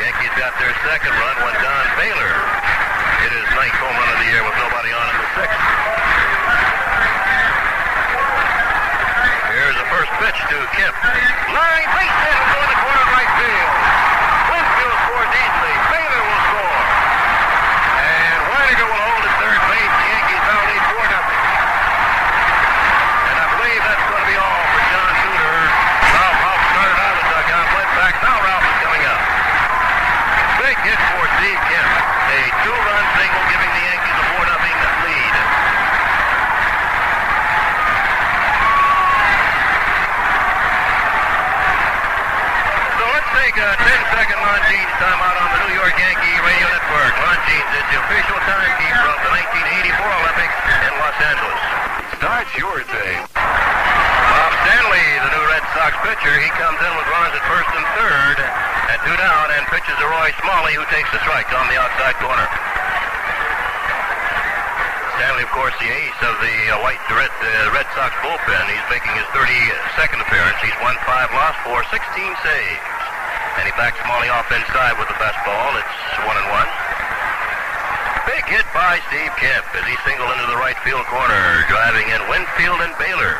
Yankees 0.04 0.34
got 0.36 0.52
their 0.60 0.74
second 0.84 1.14
run 1.16 1.36
when 1.40 1.54
Don 1.62 1.86
Baylor 1.96 2.34
hit 3.24 3.32
his 3.32 3.48
ninth 3.56 3.78
home 3.80 3.96
run 3.96 4.10
of 4.12 4.18
the 4.20 4.28
year 4.28 4.42
with 4.44 4.56
nobody 4.60 4.90
on 4.92 5.06
in 5.08 5.16
the 5.16 5.28
sixth. 5.40 5.62
Here's 9.56 9.78
the 9.80 9.88
first 9.88 10.12
pitch 10.20 10.38
to 10.52 10.56
Kemp. 10.76 10.92
Line 11.48 11.88
base 11.96 12.16
hit 12.20 12.36
will 12.36 12.50
go 12.52 12.58
in 12.60 12.68
the 12.68 12.80
corner 12.84 13.00
of 13.00 13.10
right 13.16 13.32
field. 13.40 13.72
Winfield 14.52 14.96
scores 15.08 15.32
easily. 15.32 15.74
Baylor 15.88 16.20
will 16.28 16.42
score. 16.52 16.80
And 17.96 18.38
Wynegar 18.52 18.84
will 18.84 19.00
hold 19.00 19.24
at 19.24 19.34
third 19.40 19.60
base. 19.72 19.92
The 19.96 20.06
Yankees 20.12 20.42
now 20.44 20.60
lead 20.60 20.84
4 20.92 21.08
nothing. 21.08 21.42
And 23.26 23.36
I 23.40 23.46
believe 23.56 23.80
that's 23.80 24.04
going 24.06 24.22
to 24.22 24.28
be 24.28 24.36
all 24.36 24.60
for 24.76 24.82
John 24.92 25.12
Tudor. 25.24 25.56
Ralph 26.14 26.40
Houk 26.44 26.60
started 26.76 26.98
out 27.00 27.14
of 27.16 27.18
the 27.24 27.26
dugout, 27.32 27.66
went 27.72 27.90
back. 27.96 28.14
Now 28.20 28.36
Ralph 28.44 28.66
is 28.68 28.76
coming 28.84 29.02
out. 29.08 29.22
Big 30.60 30.76
hit 30.84 31.00
for 31.16 31.24
Steve 31.40 31.60
Kemp. 31.72 31.90
A 32.26 32.40
two-run 32.60 33.04
single 33.16 33.44
giving 33.48 33.72
the 33.72 33.82
Yankees 33.88 34.16
a 34.20 34.24
4 34.36 34.44
nothing 34.52 34.76
lead. 35.06 35.34
So 42.96 43.04
let's 43.12 43.30
take 43.36 43.56
a 43.60 43.70
10-second 43.76 44.38
Longines 44.40 44.92
timeout 44.98 45.36
on 45.36 45.48
the 45.52 45.60
New 45.68 45.74
York 45.76 45.94
Yankee 45.94 46.36
Radio 46.42 46.66
Network. 46.72 47.14
Longines 47.20 47.70
is 47.76 47.86
the 47.92 47.98
official 48.02 48.38
timekeeper 48.48 49.06
of 49.06 49.18
the 49.22 49.30
1984 49.92 50.02
Olympics 50.02 50.56
in 50.82 50.92
Los 50.98 51.18
Angeles. 51.20 51.60
Your 52.56 52.80
day. 52.88 53.14
Bob 53.36 54.52
Stanley, 54.64 55.06
the 55.20 55.30
new 55.36 55.44
Red 55.44 55.60
Sox 55.76 55.92
pitcher, 56.00 56.32
he 56.40 56.48
comes 56.56 56.80
in 56.80 56.92
with 56.96 57.04
runners 57.12 57.36
at 57.36 57.44
first 57.52 57.68
and 57.68 57.84
third 58.00 58.36
at 58.88 58.96
two 59.04 59.12
down 59.20 59.52
and 59.52 59.60
pitches 59.68 59.92
to 60.00 60.06
Roy 60.08 60.32
Smalley, 60.40 60.72
who 60.72 60.88
takes 60.88 61.12
the 61.12 61.20
strike 61.20 61.52
on 61.52 61.68
the 61.68 61.76
outside 61.76 62.16
corner. 62.16 62.48
Stanley, 65.20 65.44
of 65.44 65.52
course, 65.52 65.76
the 65.84 65.90
ace 65.92 66.20
of 66.24 66.32
the 66.40 66.56
uh, 66.72 66.80
White 66.80 67.00
Red, 67.12 67.28
uh, 67.28 67.76
Red 67.76 67.84
Sox 67.92 68.16
bullpen. 68.24 68.64
He's 68.72 68.88
making 68.88 69.12
his 69.20 69.28
32nd 69.36 70.24
appearance. 70.24 70.56
He's 70.64 70.76
won 70.80 70.96
five, 71.04 71.28
lost 71.36 71.60
four, 71.60 71.84
16 71.92 72.00
saves. 72.40 72.84
And 73.60 73.68
he 73.68 73.72
backs 73.76 74.00
Smalley 74.00 74.32
off 74.32 74.48
inside 74.48 74.96
with 74.96 75.12
the 75.12 75.18
best 75.20 75.36
ball. 75.44 75.76
It's 75.76 76.24
one 76.24 76.40
and 76.40 76.48
one. 76.48 76.85
Big 78.26 78.44
hit 78.50 78.66
by 78.74 78.98
Steve 79.08 79.32
Kemp 79.38 79.66
as 79.78 79.86
he 79.86 79.96
singled 80.02 80.30
into 80.34 80.46
the 80.50 80.58
right 80.58 80.76
field 80.82 81.06
corner, 81.06 81.64
driving 81.70 82.10
in 82.10 82.20
Winfield 82.28 82.82
and 82.82 82.92
Baylor. 82.98 83.38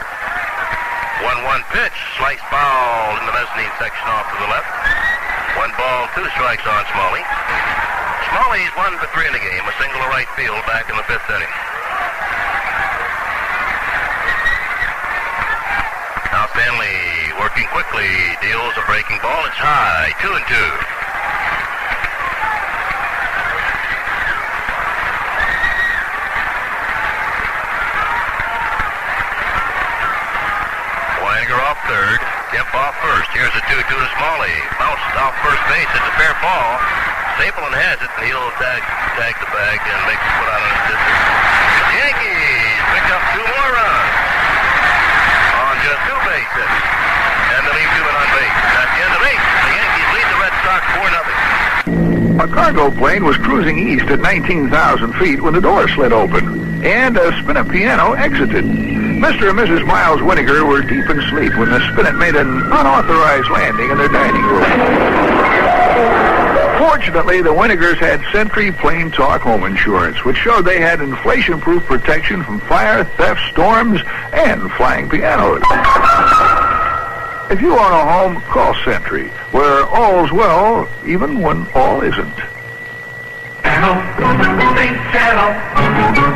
1-1 1.26 1.42
pitch, 1.74 1.98
slice 2.16 2.42
foul 2.48 3.18
in 3.18 3.26
the 3.26 3.34
mezzanine 3.34 3.74
section 3.82 4.06
off 4.08 4.30
to 4.30 4.38
the 4.38 4.48
left. 4.48 4.70
One 5.58 5.72
ball, 5.74 6.06
two 6.14 6.28
strikes 6.36 6.64
on 6.68 6.84
Smalley. 6.92 7.24
Smalley's 8.30 8.74
one 8.76 8.94
for 9.00 9.08
three 9.14 9.26
in 9.26 9.32
the 9.32 9.40
game, 9.40 9.64
a 9.64 9.74
single 9.80 9.98
to 9.98 10.08
right 10.12 10.28
field 10.36 10.60
back 10.66 10.90
in 10.90 10.96
the 10.96 11.06
fifth 11.08 11.24
inning. 11.30 11.48
Now 16.36 16.44
Stanley 16.52 17.32
working 17.40 17.64
quickly, 17.72 18.12
deals 18.42 18.76
a 18.76 18.84
breaking 18.84 19.18
ball. 19.22 19.40
It's 19.46 19.56
high, 19.56 20.12
two 20.20 20.28
and 20.28 20.44
two. 20.44 20.70
Wynegar 31.24 31.60
off 31.64 31.80
third, 31.88 32.20
Kemp 32.52 32.74
off 32.74 32.94
first. 33.00 33.25
Here's 33.36 33.52
a 33.52 33.60
2-2 33.68 33.84
to 33.84 34.08
Smalley. 34.16 34.56
Bounced 34.80 35.12
off 35.20 35.36
first 35.44 35.60
base. 35.68 35.84
It's 35.92 36.08
a 36.08 36.16
fair 36.16 36.32
ball. 36.40 36.80
Stapleton 37.36 37.76
has 37.76 38.00
it, 38.00 38.08
and 38.16 38.24
he'll 38.32 38.48
tag, 38.56 38.80
tag 39.12 39.36
the 39.44 39.48
bag 39.52 39.76
and 39.76 40.00
make 40.08 40.16
the 40.16 40.32
put 40.40 40.48
out 40.48 40.56
on 40.56 40.72
his 40.72 40.84
distance. 40.88 41.20
The 41.84 41.96
Yankees 42.00 42.80
pick 42.96 43.06
up 43.12 43.22
two 43.36 43.44
more 43.44 43.70
runs 43.76 44.12
on 45.52 45.74
just 45.84 46.00
two 46.08 46.20
base 46.24 46.52
hits. 46.56 46.80
And 47.52 47.60
they 47.60 47.72
leave 47.76 47.92
men 48.08 48.16
on 48.16 48.28
base. 48.40 48.56
At 48.72 48.88
the 48.88 49.00
end 49.04 49.12
of 49.12 49.22
eight, 49.28 49.44
the 49.68 49.72
Yankees 49.84 50.08
lead 50.16 50.28
the 50.32 50.38
Red 50.40 50.54
Sox 50.64 50.82
4 50.96 52.40
0. 52.40 52.40
A 52.40 52.48
cargo 52.48 52.84
plane 52.96 53.20
was 53.28 53.36
cruising 53.36 53.76
east 53.76 54.08
at 54.08 54.24
19,000 54.24 54.72
feet 55.20 55.44
when 55.44 55.52
the 55.52 55.60
door 55.60 55.84
slid 55.92 56.16
open, 56.16 56.80
and 56.80 57.20
a 57.20 57.36
spinet 57.44 57.68
piano 57.68 58.16
exited. 58.16 58.64
Mr. 59.16 59.48
and 59.48 59.58
Mrs. 59.58 59.86
Miles 59.86 60.20
Winniger 60.20 60.68
were 60.68 60.82
deep 60.82 61.08
in 61.08 61.20
sleep 61.30 61.56
when 61.56 61.70
the 61.70 61.80
spinet 61.90 62.16
made 62.16 62.36
an 62.36 62.46
unauthorized 62.46 63.48
landing 63.48 63.90
in 63.90 63.96
their 63.96 64.08
dining 64.08 64.42
room. 64.42 64.62
Fortunately, 66.78 67.40
the 67.40 67.48
Winnigers 67.48 67.96
had 67.96 68.20
Sentry 68.30 68.70
Plain 68.72 69.10
Talk 69.10 69.40
home 69.40 69.64
insurance, 69.64 70.22
which 70.22 70.36
showed 70.36 70.66
they 70.66 70.80
had 70.82 71.00
inflation-proof 71.00 71.84
protection 71.86 72.44
from 72.44 72.60
fire, 72.60 73.04
theft, 73.04 73.40
storms, 73.52 74.02
and 74.34 74.70
flying 74.72 75.08
pianos. 75.08 75.62
If 77.50 77.62
you 77.62 77.72
own 77.72 77.92
a 77.92 78.12
home, 78.12 78.42
call 78.42 78.74
Sentry, 78.84 79.28
where 79.50 79.86
all's 79.86 80.30
well, 80.30 80.90
even 81.06 81.40
when 81.40 81.66
all 81.74 82.02
isn't. 82.02 82.36
Channel. 83.62 84.16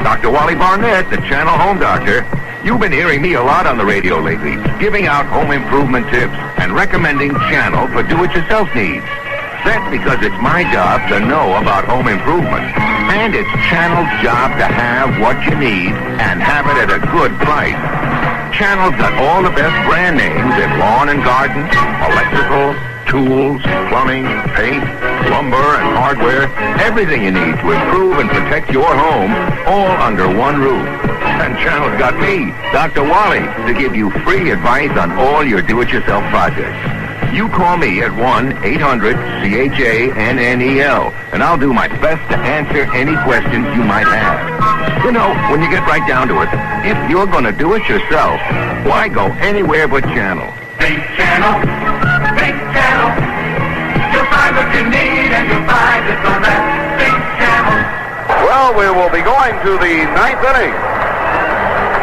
Dr. 0.02 0.30
Wally 0.30 0.54
Barnett, 0.54 1.10
the 1.10 1.18
Channel 1.18 1.58
Home 1.58 1.78
Doctor. 1.78 2.24
You've 2.70 2.78
been 2.78 2.92
hearing 2.92 3.20
me 3.20 3.34
a 3.34 3.42
lot 3.42 3.66
on 3.66 3.78
the 3.78 3.84
radio 3.84 4.20
lately, 4.20 4.54
giving 4.78 5.08
out 5.08 5.26
home 5.26 5.50
improvement 5.50 6.06
tips 6.06 6.32
and 6.62 6.72
recommending 6.72 7.34
Channel 7.50 7.88
for 7.88 8.06
do-it-yourself 8.06 8.72
needs. 8.76 9.04
upset 9.60 9.90
because 9.90 10.18
it's 10.24 10.40
my 10.40 10.64
job 10.72 11.04
to 11.10 11.20
know 11.20 11.58
about 11.60 11.84
home 11.84 12.08
improvement. 12.08 12.64
And 13.12 13.34
it's 13.34 13.50
Channel's 13.68 14.08
job 14.22 14.56
to 14.56 14.64
have 14.64 15.20
what 15.20 15.36
you 15.44 15.52
need 15.58 15.92
and 16.22 16.40
have 16.40 16.64
it 16.70 16.88
at 16.88 16.90
a 16.94 17.00
good 17.12 17.32
price. 17.44 17.76
Channel's 18.56 18.96
got 18.96 19.12
all 19.20 19.42
the 19.42 19.50
best 19.50 19.74
brand 19.88 20.16
names 20.16 20.54
in 20.56 20.78
lawn 20.78 21.08
and 21.10 21.22
garden, 21.22 21.66
electrical, 22.06 22.72
tools, 23.10 23.60
plumbing, 23.90 24.24
paint, 24.54 24.84
lumber, 25.28 25.66
and 25.76 25.90
hardware. 25.98 26.46
Everything 26.80 27.22
you 27.22 27.32
need 27.32 27.58
to 27.60 27.72
improve 27.72 28.18
and 28.18 28.30
protect 28.30 28.70
your 28.70 28.88
home 28.88 29.34
all 29.66 29.90
under 30.00 30.30
one 30.30 30.60
roof. 30.60 30.99
And 31.40 31.56
Channel's 31.56 31.96
got 31.98 32.20
me, 32.20 32.52
Dr. 32.70 33.02
Wally, 33.02 33.40
to 33.64 33.72
give 33.72 33.96
you 33.96 34.10
free 34.28 34.50
advice 34.50 34.94
on 34.98 35.10
all 35.12 35.42
your 35.42 35.62
do-it-yourself 35.62 36.22
projects. 36.28 36.76
You 37.32 37.48
call 37.48 37.78
me 37.78 38.02
at 38.02 38.10
1-800-CHA-NNEL, 38.12 40.60
E 40.60 40.82
and 41.32 41.42
I'll 41.42 41.56
do 41.56 41.72
my 41.72 41.88
best 41.88 42.20
to 42.28 42.36
answer 42.36 42.84
any 42.92 43.16
questions 43.24 43.64
you 43.72 43.82
might 43.82 44.04
have. 44.04 45.02
You 45.02 45.12
know, 45.12 45.32
when 45.48 45.62
you 45.62 45.70
get 45.70 45.80
right 45.88 46.06
down 46.06 46.28
to 46.28 46.42
it, 46.44 46.50
if 46.84 46.98
you're 47.08 47.26
going 47.26 47.44
to 47.44 47.52
do 47.52 47.72
it 47.72 47.88
yourself, 47.88 48.38
why 48.84 49.08
go 49.08 49.32
anywhere 49.40 49.88
but 49.88 50.04
Channel? 50.12 50.52
Think 50.76 51.00
channel, 51.16 51.56
think 52.36 52.52
channel. 52.76 53.16
You'll 54.12 54.28
find 54.28 54.60
what 54.60 54.68
you 54.76 54.84
need 54.92 55.32
and 55.32 55.48
you'll 55.48 55.64
find 55.64 56.04
it 56.04 56.20
on 56.20 56.44
that 56.44 57.00
think 57.00 57.16
channel. 57.40 57.80
Well, 58.44 58.76
we 58.76 58.92
will 58.92 59.08
be 59.08 59.24
going 59.24 59.56
to 59.64 59.80
the 59.80 60.04
ninth 60.12 60.44
inning. 60.44 60.89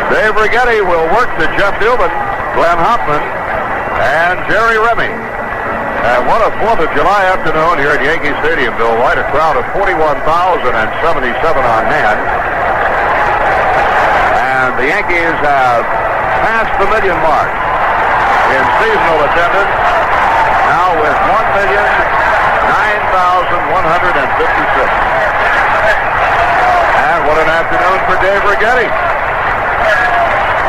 Dave 0.08 0.40
Righetti 0.40 0.80
will 0.80 1.04
work 1.12 1.28
to 1.36 1.44
Jeff 1.60 1.76
Dubin, 1.84 2.08
Glenn 2.56 2.80
Hoffman, 2.80 3.20
and 3.20 4.40
Jerry 4.48 4.80
Remy. 4.80 5.12
And 5.12 6.24
what 6.24 6.40
a 6.40 6.48
4th 6.64 6.80
of 6.80 6.88
July 6.96 7.28
afternoon 7.28 7.84
here 7.84 7.92
at 7.92 8.00
Yankee 8.00 8.32
Stadium, 8.40 8.72
Bill 8.80 8.96
White. 9.04 9.20
A 9.20 9.28
crowd 9.36 9.60
of 9.60 9.68
41,077 9.76 10.24
on 10.64 11.84
hand. 11.92 12.24
And 14.40 14.80
the 14.80 14.88
Yankees 14.88 15.36
have 15.44 15.84
passed 16.40 16.72
the 16.80 16.88
million 16.88 17.20
mark 17.20 17.52
in 18.56 18.64
seasonal 18.80 19.28
attendance, 19.28 19.76
now 20.72 20.96
with 21.04 21.12
1,009,156. 21.12 23.76
And 26.96 27.28
what 27.28 27.44
an 27.44 27.52
afternoon 27.52 28.00
for 28.08 28.16
Dave 28.24 28.48
Righetti. 28.48 28.88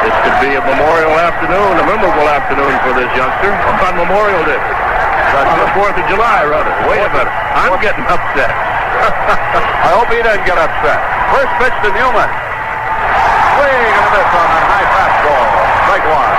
This 0.08 0.16
could 0.24 0.40
be 0.40 0.56
a 0.56 0.64
memorial 0.64 1.12
afternoon, 1.20 1.76
a 1.76 1.84
memorable 1.84 2.28
afternoon 2.32 2.72
for 2.80 2.96
this 2.96 3.12
youngster. 3.12 3.52
On 3.52 3.92
Memorial 3.92 4.40
Day. 4.48 4.56
On 4.56 5.60
the 5.60 5.68
4th 5.76 6.00
of 6.00 6.06
July, 6.08 6.48
rather. 6.48 6.72
Wait 6.88 7.04
a 7.04 7.12
minute. 7.12 7.28
I'm 7.28 7.76
getting 7.84 8.08
upset. 8.08 8.48
I 9.84 9.92
hope 9.92 10.08
he 10.08 10.24
doesn't 10.24 10.48
get 10.48 10.56
upset. 10.56 10.96
First 11.28 11.52
pitch 11.60 11.76
to 11.84 11.92
Newman. 11.92 12.24
Swing 12.24 13.84
and 13.84 14.00
a 14.00 14.10
miss 14.16 14.30
on 14.32 14.48
that 14.48 14.64
high 14.64 14.88
fastball. 14.96 15.44
Strike 15.84 16.06
one. 16.08 16.36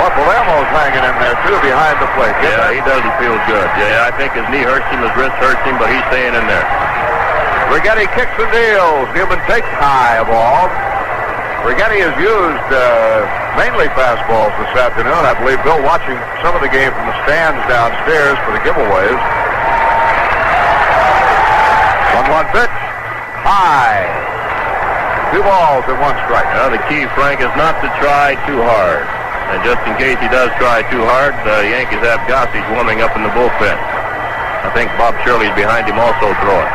Well, 0.00 0.12
Palermo's 0.16 0.70
hanging 0.72 1.04
in 1.12 1.16
there, 1.20 1.36
too, 1.44 1.60
behind 1.60 2.00
the 2.00 2.08
plate. 2.16 2.36
Yeah, 2.40 2.72
he 2.72 2.80
doesn't 2.88 3.16
feel 3.20 3.36
good. 3.44 3.68
Yeah, 3.76 4.08
I 4.08 4.16
think 4.16 4.32
his 4.32 4.48
knee 4.48 4.64
hurts 4.64 4.88
him, 4.88 5.04
his 5.04 5.12
wrist 5.12 5.36
hurts 5.44 5.60
him, 5.68 5.76
but 5.76 5.92
he's 5.92 6.04
staying 6.08 6.32
in 6.32 6.48
there. 6.48 6.64
Righetti 7.68 8.08
kicks 8.16 8.32
and 8.40 8.48
deals. 8.48 9.12
Newman 9.12 9.44
takes 9.44 9.68
high 9.76 10.24
ball. 10.24 10.72
Righetti 11.62 12.02
has 12.02 12.10
used 12.18 12.68
uh, 12.74 13.22
mainly 13.54 13.86
fastballs 13.94 14.50
this 14.58 14.74
afternoon. 14.74 15.14
I 15.14 15.30
believe 15.38 15.62
Bill 15.62 15.78
watching 15.86 16.18
some 16.42 16.58
of 16.58 16.62
the 16.64 16.66
game 16.66 16.90
from 16.90 17.06
the 17.06 17.14
stands 17.22 17.62
downstairs 17.70 18.34
for 18.42 18.50
the 18.50 18.62
giveaways. 18.66 19.20
One 22.18 22.26
one 22.34 22.48
pitch. 22.50 22.76
High. 23.46 24.10
Two 25.30 25.46
balls 25.46 25.86
and 25.86 26.02
one 26.02 26.18
strike. 26.26 26.50
Now, 26.58 26.66
the 26.66 26.82
key, 26.90 27.06
Frank, 27.14 27.38
is 27.38 27.54
not 27.54 27.78
to 27.78 27.88
try 28.02 28.34
too 28.42 28.58
hard. 28.58 29.06
And 29.54 29.62
just 29.62 29.86
in 29.86 29.94
case 30.02 30.18
he 30.18 30.26
does 30.34 30.50
try 30.58 30.82
too 30.90 31.06
hard, 31.06 31.38
the 31.46 31.62
Yankees 31.70 32.02
have 32.02 32.26
Gossage 32.26 32.66
warming 32.74 33.06
up 33.06 33.14
in 33.14 33.22
the 33.22 33.30
bullpen. 33.38 33.78
I 33.78 34.70
think 34.74 34.90
Bob 34.98 35.14
Shirley's 35.22 35.54
behind 35.54 35.86
him 35.86 36.02
also 36.02 36.34
throwing. 36.42 36.72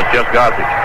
It's 0.00 0.10
just 0.16 0.32
Gossage. 0.32 0.83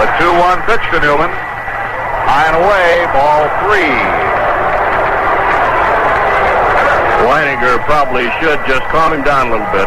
The 0.00 0.08
2-1 0.16 0.64
pitch 0.64 0.80
to 0.96 0.98
Newman. 1.04 1.28
High 1.28 2.48
and 2.48 2.56
away, 2.56 3.04
ball 3.12 3.44
three. 3.60 3.92
Wynegar 7.28 7.84
probably 7.84 8.32
should 8.40 8.64
just 8.64 8.80
calm 8.88 9.12
him 9.12 9.20
down 9.28 9.48
a 9.48 9.60
little 9.60 9.68
bit. 9.76 9.84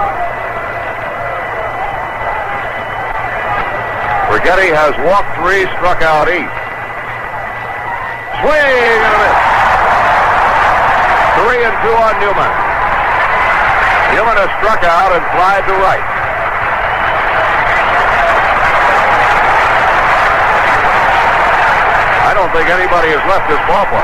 Righetti 4.29 4.69
has 4.69 4.93
walked 5.01 5.33
three, 5.41 5.65
struck 5.81 6.05
out 6.05 6.29
eight. 6.29 6.53
Swing 8.37 8.53
and 8.53 9.13
a 9.17 9.17
miss. 9.17 9.39
Three 11.41 11.61
and 11.65 11.75
two 11.81 11.95
on 11.97 12.13
Newman. 12.21 12.53
Newman 14.13 14.37
has 14.37 14.53
struck 14.61 14.85
out 14.85 15.09
and 15.09 15.25
flied 15.33 15.65
to 15.65 15.73
right. 15.81 16.12
Don't 22.43 22.51
think 22.51 22.67
anybody 22.67 23.07
has 23.15 23.23
left 23.23 23.47
this 23.47 23.55
ballpark. 23.71 24.03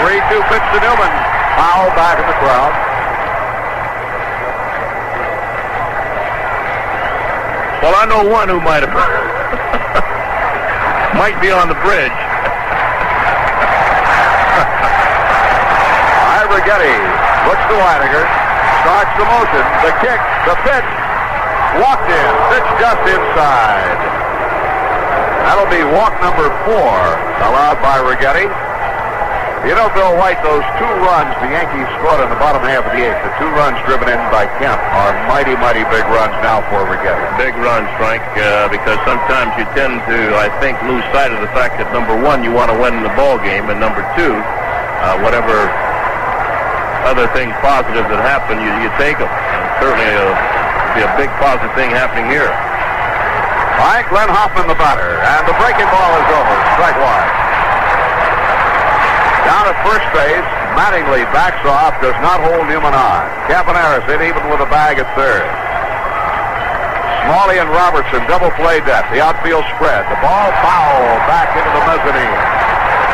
3-2 0.00 0.32
pitch 0.48 0.64
to 0.72 0.80
Newman. 0.80 1.12
Foul 1.60 1.92
back 1.92 2.16
in 2.16 2.24
the 2.24 2.32
crowd. 2.40 2.72
Well, 7.84 7.92
I 7.92 8.08
know 8.08 8.24
one 8.32 8.48
who 8.48 8.64
might 8.64 8.80
have 8.80 8.96
might 11.20 11.36
be 11.44 11.52
on 11.52 11.68
the 11.68 11.76
bridge. 11.84 12.16
Righetti 16.48 16.96
looks 17.44 17.64
to 17.68 17.76
Wynegar, 17.76 18.24
starts 18.88 19.12
the 19.20 19.28
motion, 19.28 19.64
the 19.84 19.92
kick, 20.00 20.20
the 20.48 20.56
pitch, 20.64 21.01
walked 21.80 22.08
in, 22.08 22.30
pitch 22.52 22.68
just 22.76 23.02
inside. 23.06 24.00
That'll 25.48 25.70
be 25.72 25.82
walk 25.96 26.14
number 26.20 26.48
four 26.68 26.92
allowed 27.48 27.80
by 27.80 27.98
Righetti. 28.00 28.46
You 29.62 29.78
know, 29.78 29.86
Bill 29.94 30.18
White, 30.18 30.42
those 30.42 30.66
two 30.74 30.90
runs 31.06 31.30
the 31.38 31.54
Yankees 31.54 31.86
scored 31.94 32.18
in 32.18 32.26
the 32.34 32.40
bottom 32.42 32.66
half 32.66 32.82
of 32.82 32.90
the 32.90 32.98
eighth, 32.98 33.22
the 33.22 33.30
two 33.38 33.46
runs 33.54 33.78
driven 33.86 34.10
in 34.10 34.18
by 34.34 34.50
Kemp, 34.58 34.82
are 34.90 35.14
mighty, 35.30 35.54
mighty 35.54 35.86
big 35.86 36.02
runs 36.10 36.34
now 36.42 36.66
for 36.66 36.82
Righetti. 36.82 37.22
Big 37.38 37.54
runs, 37.62 37.86
Frank, 37.94 38.26
uh, 38.42 38.66
because 38.74 38.98
sometimes 39.06 39.54
you 39.54 39.62
tend 39.70 40.02
to, 40.10 40.18
I 40.34 40.50
think, 40.58 40.82
lose 40.82 41.06
sight 41.14 41.30
of 41.30 41.38
the 41.38 41.52
fact 41.54 41.78
that 41.78 41.86
number 41.94 42.18
one, 42.18 42.42
you 42.42 42.50
want 42.50 42.74
to 42.74 42.76
win 42.78 43.06
the 43.06 43.14
ball 43.14 43.38
game, 43.38 43.70
and 43.70 43.78
number 43.78 44.02
two, 44.18 44.34
uh, 44.34 45.22
whatever 45.22 45.54
other 47.06 47.30
things 47.30 47.54
positive 47.62 48.02
that 48.10 48.18
happen, 48.18 48.58
you, 48.58 48.70
you 48.82 48.90
take 48.98 49.18
them. 49.22 49.30
And 49.30 49.62
certainly, 49.78 50.10
uh, 50.10 50.51
be 50.94 51.02
a 51.04 51.12
big 51.16 51.32
positive 51.40 51.72
thing 51.74 51.90
happening 51.92 52.28
here. 52.28 52.52
Right, 53.80 54.04
Glenn 54.08 54.30
Hoffman, 54.30 54.68
the 54.68 54.78
batter, 54.78 55.18
and 55.20 55.42
the 55.48 55.56
breaking 55.58 55.88
ball 55.88 56.12
is 56.20 56.28
over. 56.32 56.56
Strike 56.78 56.98
one. 57.00 57.28
Down 59.48 59.64
at 59.68 59.76
first 59.82 60.06
base, 60.14 60.48
Mattingly 60.72 61.28
backs 61.36 61.60
off, 61.68 61.92
does 62.00 62.16
not 62.24 62.40
hold 62.40 62.64
Newman 62.64 62.96
on. 62.96 63.28
Campaneris 63.44 64.08
in 64.08 64.24
even 64.24 64.40
with 64.48 64.64
a 64.64 64.70
bag 64.72 64.96
at 64.96 65.04
third. 65.12 65.44
Smalley 67.28 67.60
and 67.60 67.68
Robertson 67.68 68.24
double 68.24 68.48
play 68.56 68.80
depth. 68.80 69.12
The 69.12 69.20
outfield 69.20 69.68
spread. 69.76 70.08
The 70.08 70.16
ball 70.24 70.48
foul 70.64 70.96
back 71.28 71.52
into 71.60 71.68
the 71.76 71.84
mezzanine. 71.84 72.40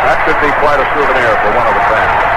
That 0.07 0.23
could 0.23 0.39
be 0.39 0.55
quite 0.63 0.79
a 0.79 0.87
souvenir 0.95 1.35
for 1.43 1.51
one 1.59 1.67
of 1.67 1.75
the 1.75 1.85
fans. 1.91 2.28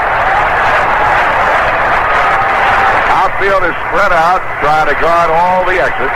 Outfield 3.42 3.66
is 3.66 3.78
spread 3.90 4.14
out, 4.14 4.38
trying 4.62 4.86
to 4.86 4.94
guard 5.02 5.34
all 5.34 5.66
the 5.66 5.74
exits, 5.74 6.14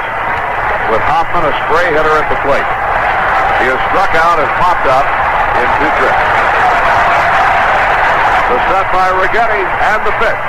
with 0.94 1.02
Hoffman 1.10 1.42
a 1.42 1.54
spray 1.66 1.90
hitter 1.90 2.14
at 2.22 2.30
the 2.30 2.38
plate. 2.46 2.70
He 3.58 3.66
has 3.66 3.82
struck 3.90 4.14
out 4.14 4.38
and 4.38 4.46
popped 4.62 4.86
up 4.86 5.02
in 5.58 5.66
two 5.82 5.90
trips. 5.98 6.26
The 8.46 8.58
set 8.70 8.86
by 8.94 9.10
Righetti 9.18 9.58
and 9.58 10.06
the 10.06 10.14
pitch. 10.22 10.44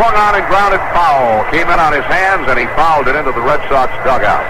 Swung 0.00 0.16
on 0.16 0.32
and 0.40 0.48
grounded 0.48 0.80
foul. 0.96 1.44
Came 1.52 1.68
in 1.68 1.76
on 1.76 1.92
his 1.92 2.08
hands 2.08 2.48
and 2.48 2.56
he 2.56 2.72
fouled 2.72 3.04
it 3.04 3.20
into 3.20 3.36
the 3.36 3.44
Red 3.44 3.60
Sox 3.68 3.92
dugout. 4.00 4.48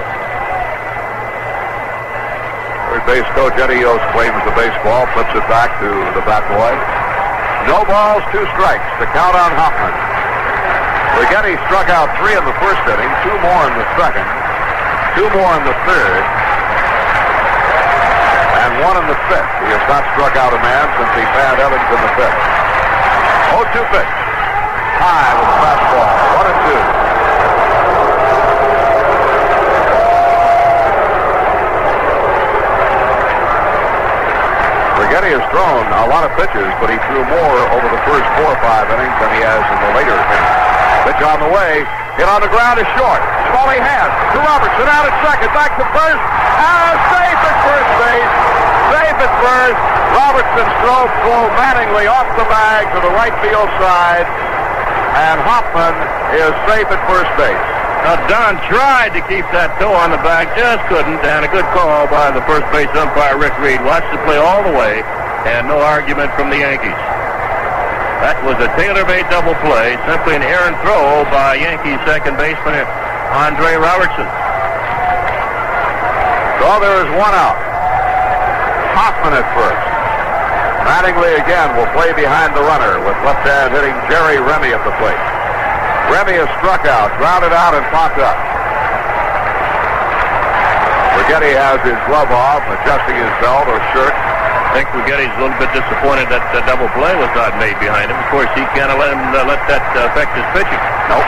Third 2.87 3.03
base 3.03 3.27
coach 3.35 3.59
Eddie 3.59 3.83
Yost 3.83 4.07
claims 4.15 4.39
the 4.47 4.55
baseball, 4.55 5.11
flips 5.11 5.35
it 5.35 5.43
back 5.51 5.75
to 5.83 5.91
the 6.15 6.23
bat 6.23 6.47
boy. 6.47 6.71
No 7.67 7.83
balls, 7.83 8.23
two 8.31 8.47
strikes. 8.55 8.87
The 9.03 9.11
count 9.11 9.35
on 9.35 9.51
Hoffman. 9.59 10.14
Righetti 11.15 11.55
struck 11.71 11.87
out 11.95 12.11
three 12.19 12.35
in 12.35 12.43
the 12.43 12.57
first 12.59 12.83
inning, 12.91 13.13
two 13.23 13.37
more 13.39 13.63
in 13.71 13.75
the 13.79 13.87
second, 13.95 14.27
two 15.15 15.31
more 15.31 15.53
in 15.55 15.63
the 15.63 15.77
third, 15.87 16.23
and 18.67 18.71
one 18.83 18.99
in 18.99 19.07
the 19.07 19.19
fifth. 19.31 19.53
He 19.63 19.71
has 19.71 19.85
not 19.87 20.03
struck 20.19 20.35
out 20.35 20.51
a 20.51 20.59
man 20.59 20.85
since 20.99 21.13
he 21.15 21.23
found 21.39 21.63
Evans 21.63 21.87
in 21.87 22.01
the 22.03 22.13
fifth. 22.19 22.41
0-2 23.55 23.79
pitch. 23.95 24.15
High 24.99 25.33
with 25.39 25.47
the 25.47 25.59
fastball. 25.63 26.11
One 26.35 26.47
and 26.51 26.59
two. 26.67 26.83
Righetti 34.99 35.31
has 35.39 35.47
thrown 35.55 35.87
a 35.87 36.07
lot 36.11 36.27
of 36.27 36.35
pitches, 36.35 36.67
but 36.83 36.91
he 36.91 36.99
threw 37.07 37.23
more 37.23 37.59
over 37.71 37.87
the 37.87 38.03
first 38.03 38.27
four 38.35 38.51
or 38.51 38.61
five 38.65 38.91
innings 38.91 39.15
than 39.23 39.31
he 39.31 39.41
has 39.47 39.63
in 39.63 39.79
the 39.79 39.91
later 39.95 40.19
innings. 40.19 40.54
Pitch 41.05 41.21
on 41.21 41.37
the 41.45 41.53
way. 41.53 41.85
Hit 42.17 42.25
on 42.25 42.41
the 42.41 42.49
ground 42.49 42.81
is 42.81 42.89
short. 42.97 43.21
Smalley 43.53 43.77
has 43.77 44.09
to 44.33 44.39
Robertson 44.41 44.89
out 44.89 45.05
at 45.05 45.15
second. 45.21 45.53
Back 45.53 45.77
to 45.77 45.85
first. 45.93 46.23
Ah, 46.57 46.97
safe 47.13 47.41
at 47.45 47.57
first 47.61 47.91
base. 48.01 48.33
Safe 48.89 49.19
at 49.21 49.33
first. 49.45 49.81
Robertson 50.17 50.67
drove 50.81 51.11
full 51.21 51.47
Mattingly 51.61 52.09
off 52.09 52.25
the 52.41 52.49
bag 52.49 52.89
to 52.97 53.05
the 53.05 53.13
right 53.13 53.37
field 53.45 53.69
side. 53.77 54.25
And 55.13 55.37
Hoffman 55.45 55.93
is 56.41 56.57
safe 56.65 56.89
at 56.89 57.01
first 57.05 57.29
base. 57.37 57.65
Now, 58.05 58.21
Don 58.29 58.61
tried 58.69 59.17
to 59.17 59.21
keep 59.29 59.49
that 59.57 59.77
toe 59.81 59.93
on 59.93 60.13
the 60.13 60.21
bag, 60.21 60.53
just 60.57 60.85
couldn't, 60.93 61.25
and 61.25 61.41
a 61.41 61.49
good 61.49 61.65
call 61.73 62.05
by 62.09 62.29
the 62.33 62.45
first 62.45 62.69
base 62.69 62.93
umpire, 62.97 63.41
Rick 63.41 63.57
Reed. 63.61 63.81
Watched 63.81 64.13
the 64.13 64.21
play 64.29 64.37
all 64.37 64.61
the 64.61 64.77
way, 64.77 65.01
and 65.49 65.69
no 65.69 65.81
argument 65.81 66.29
from 66.37 66.53
the 66.53 66.61
Yankees. 66.61 67.14
That 68.25 68.41
was 68.41 68.57
a 68.57 68.73
tailor-made 68.73 69.29
double 69.29 69.53
play, 69.61 70.01
simply 70.09 70.33
an 70.33 70.41
errant 70.41 70.81
throw 70.81 71.29
by 71.29 71.61
Yankees 71.61 72.01
second 72.09 72.41
baseman 72.41 72.73
Andre 73.37 73.77
Robertson. 73.77 74.25
So 76.57 76.81
there 76.81 77.05
is 77.05 77.11
one 77.21 77.37
out. 77.37 77.61
Hoffman 78.97 79.37
at 79.37 79.45
first. 79.53 79.85
Mattingly 80.89 81.37
again 81.37 81.77
will 81.77 81.85
play 81.93 82.17
behind 82.17 82.57
the 82.57 82.65
runner 82.65 82.97
with 83.05 83.13
left 83.29 83.45
hand 83.45 83.77
hitting 83.77 83.93
Jerry 84.09 84.41
Remy 84.41 84.73
at 84.73 84.81
the 84.89 84.97
plate. 84.97 85.25
Remy 86.09 86.41
is 86.41 86.49
struck 86.65 86.89
out, 86.89 87.13
grounded 87.21 87.53
out, 87.53 87.77
and 87.77 87.85
popped 87.93 88.17
up. 88.25 88.41
Righetti 91.21 91.53
has 91.53 91.77
his 91.85 92.01
glove 92.09 92.33
off, 92.33 92.65
adjusting 92.73 93.21
his 93.21 93.33
belt 93.45 93.69
or 93.69 93.85
shirt. 93.93 94.17
I 94.75 94.83
think 94.83 94.91
Righetti's 94.91 95.31
a 95.31 95.41
little 95.41 95.55
bit 95.63 95.71
disappointed 95.71 96.27
that 96.35 96.43
the 96.51 96.59
double 96.67 96.91
play 96.99 97.15
was 97.15 97.31
not 97.39 97.55
made 97.63 97.79
behind 97.79 98.11
him. 98.11 98.19
Of 98.19 98.27
course, 98.35 98.51
he 98.59 98.67
can't 98.75 98.91
let 98.99 99.15
him 99.15 99.23
uh, 99.31 99.47
let 99.47 99.63
that 99.71 99.87
uh, 99.95 100.11
affect 100.11 100.35
his 100.35 100.43
pitching. 100.51 100.83
Nope. 101.07 101.23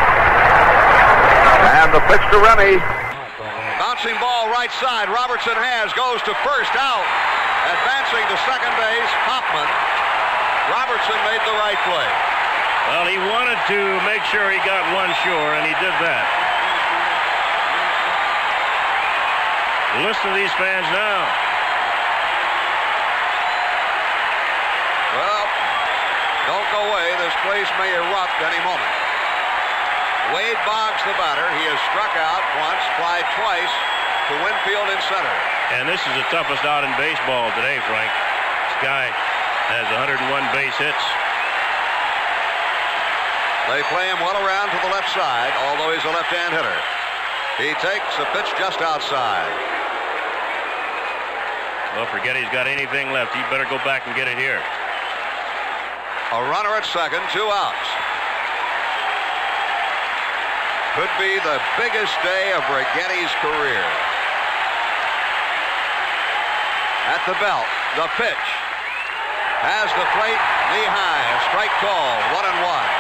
And 1.79 1.95
the 1.95 2.03
pitch 2.11 2.27
to 2.35 2.43
Remy. 2.43 2.83
Bouncing 3.79 4.19
ball 4.19 4.51
right 4.51 4.75
side. 4.83 5.07
Robertson 5.15 5.55
has 5.55 5.95
goes 5.95 6.19
to 6.27 6.35
first 6.43 6.75
out. 6.75 7.07
Advancing 7.71 8.27
to 8.27 8.37
second 8.51 8.75
base, 8.83 9.13
Hoffman. 9.31 9.71
Robertson 10.75 11.15
made 11.31 11.39
the 11.47 11.55
right 11.63 11.79
play. 11.87 12.11
Well, 12.91 13.07
he 13.07 13.19
wanted 13.31 13.63
to 13.71 13.79
make 14.11 14.27
sure 14.27 14.51
he 14.51 14.59
got 14.67 14.83
one 14.91 15.15
sure, 15.23 15.55
and 15.55 15.63
he 15.63 15.75
did 15.79 15.95
that. 16.03 16.27
Listen 20.03 20.35
to 20.35 20.37
these 20.37 20.51
fans 20.59 20.91
now. 20.91 21.47
Well, 25.17 25.49
don't 26.45 26.69
place 27.45 27.69
may 27.77 27.93
erupt 27.93 28.37
any 28.41 28.61
moment. 28.65 28.95
Wade 30.35 30.59
Boggs, 30.67 30.99
the 31.07 31.15
batter. 31.21 31.47
He 31.61 31.65
has 31.71 31.79
struck 31.93 32.11
out 32.19 32.43
once, 32.59 32.83
flied 32.99 33.27
twice 33.39 33.75
to 34.31 34.33
Winfield 34.43 34.91
in 34.91 34.99
center. 35.07 35.37
And 35.79 35.87
this 35.87 36.03
is 36.03 36.15
the 36.19 36.27
toughest 36.35 36.67
out 36.67 36.83
in 36.83 36.91
baseball 36.99 37.51
today, 37.55 37.79
Frank. 37.87 38.11
This 38.11 38.79
guy 38.83 39.07
has 39.71 39.87
101 39.95 40.27
base 40.51 40.75
hits. 40.79 41.05
They 43.71 43.83
play 43.91 44.07
him 44.11 44.19
well 44.23 44.39
around 44.39 44.71
to 44.75 44.79
the 44.83 44.91
left 44.95 45.11
side, 45.11 45.51
although 45.71 45.91
he's 45.91 46.07
a 46.07 46.15
left-hand 46.15 46.55
hitter. 46.55 46.79
He 47.59 47.75
takes 47.83 48.15
a 48.19 48.27
pitch 48.31 48.51
just 48.59 48.83
outside. 48.83 49.51
Well, 51.95 52.07
forget 52.11 52.37
he's 52.37 52.51
got 52.51 52.67
anything 52.67 53.11
left. 53.11 53.35
He 53.35 53.43
better 53.51 53.67
go 53.67 53.79
back 53.83 54.07
and 54.07 54.15
get 54.15 54.29
it 54.29 54.39
here. 54.39 54.63
A 56.33 56.43
runner 56.51 56.75
at 56.75 56.83
second, 56.83 57.23
two 57.31 57.47
outs. 57.47 57.87
Could 60.99 61.13
be 61.23 61.39
the 61.39 61.63
biggest 61.79 62.19
day 62.27 62.51
of 62.51 62.67
Righetti's 62.67 63.31
career. 63.39 63.87
At 67.07 67.23
the 67.31 67.39
belt, 67.39 67.71
the 67.95 68.11
pitch. 68.19 68.47
Has 69.63 69.87
the 69.95 70.07
plate 70.19 70.43
knee 70.75 70.89
high. 70.91 71.27
A 71.31 71.39
strike 71.47 71.71
call, 71.79 72.11
one 72.35 72.43
and 72.43 72.59
one. 72.59 72.91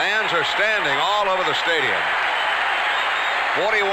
Fans 0.00 0.32
are 0.32 0.48
standing 0.56 0.96
all 0.96 1.28
over 1.28 1.44
the 1.44 1.52
stadium. 1.60 2.00
41,077 3.52 3.84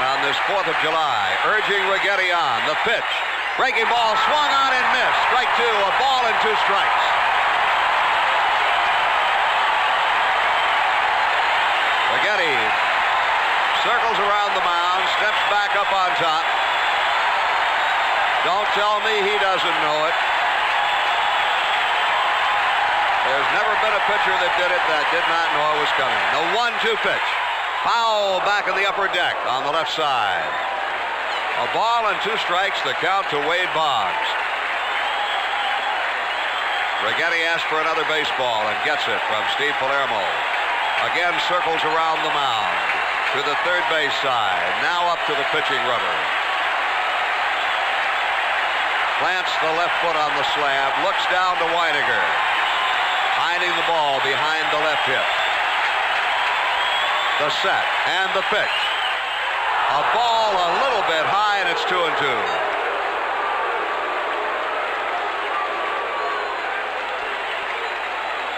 on 0.00 0.18
this 0.24 0.32
4th 0.48 0.64
of 0.64 0.72
July, 0.80 1.28
urging 1.44 1.84
Righetti 1.92 2.32
on. 2.32 2.64
The 2.64 2.72
pitch. 2.88 3.12
Breaking 3.60 3.84
ball 3.84 4.16
swung 4.24 4.48
on 4.48 4.72
and 4.72 4.86
missed. 4.96 5.20
Strike 5.28 5.52
two, 5.60 5.68
a 5.68 5.92
ball 6.00 6.24
and 6.24 6.32
two 6.40 6.56
strikes. 6.64 7.04
Righetti 12.16 12.56
circles 13.84 14.16
around 14.24 14.56
the 14.56 14.64
mound, 14.64 15.04
steps 15.20 15.42
back 15.52 15.76
up 15.76 15.92
on 15.92 16.16
top. 16.16 16.48
Don't 18.48 18.68
tell 18.72 19.04
me 19.04 19.20
he 19.20 19.36
doesn't 19.36 19.78
know 19.84 19.98
it. 20.08 20.16
There's 23.28 23.50
never 23.52 23.76
been 23.84 23.92
a 23.92 24.04
pitcher 24.08 24.32
that 24.32 24.56
did 24.56 24.72
it 24.72 24.80
that 24.80 25.04
did 25.12 25.26
not 25.28 25.46
know 25.52 25.76
it 25.76 25.84
was 25.84 25.92
coming. 26.00 26.24
The 26.32 26.56
one-two 26.56 26.96
pitch. 27.04 27.41
Foul 27.82 28.38
back 28.46 28.70
in 28.70 28.78
the 28.78 28.86
upper 28.86 29.10
deck 29.10 29.34
on 29.50 29.66
the 29.66 29.74
left 29.74 29.90
side. 29.90 30.46
A 31.58 31.66
ball 31.74 32.06
and 32.14 32.18
two 32.22 32.38
strikes, 32.38 32.78
the 32.86 32.94
count 33.02 33.26
to 33.34 33.42
Wade 33.50 33.70
Boggs. 33.74 34.28
Righetti 37.02 37.42
asks 37.42 37.66
for 37.66 37.82
another 37.82 38.06
baseball 38.06 38.62
and 38.70 38.78
gets 38.86 39.02
it 39.10 39.18
from 39.26 39.42
Steve 39.58 39.74
Palermo. 39.82 40.22
Again 41.10 41.34
circles 41.50 41.82
around 41.82 42.22
the 42.22 42.30
mound 42.30 42.78
to 43.34 43.42
the 43.42 43.58
third 43.66 43.82
base 43.90 44.14
side. 44.22 44.70
Now 44.86 45.10
up 45.10 45.18
to 45.26 45.34
the 45.34 45.46
pitching 45.50 45.82
rubber. 45.90 46.16
Plants 49.18 49.50
the 49.58 49.74
left 49.74 49.98
foot 49.98 50.14
on 50.14 50.30
the 50.38 50.46
slab, 50.54 50.94
looks 51.02 51.26
down 51.34 51.58
to 51.58 51.66
Wynegar. 51.74 52.26
Hiding 53.42 53.74
the 53.74 53.86
ball 53.90 54.22
behind 54.22 54.70
the 54.70 54.82
left 54.86 55.02
hip. 55.10 55.26
The 57.40 57.50
set 57.64 57.84
and 58.06 58.28
the 58.36 58.44
pitch. 58.52 58.78
A 59.92 60.02
ball 60.12 60.52
a 60.52 60.70
little 60.84 61.04
bit 61.08 61.24
high, 61.24 61.60
and 61.64 61.68
it's 61.68 61.84
two 61.88 62.00
and 62.00 62.16
two. 62.20 62.40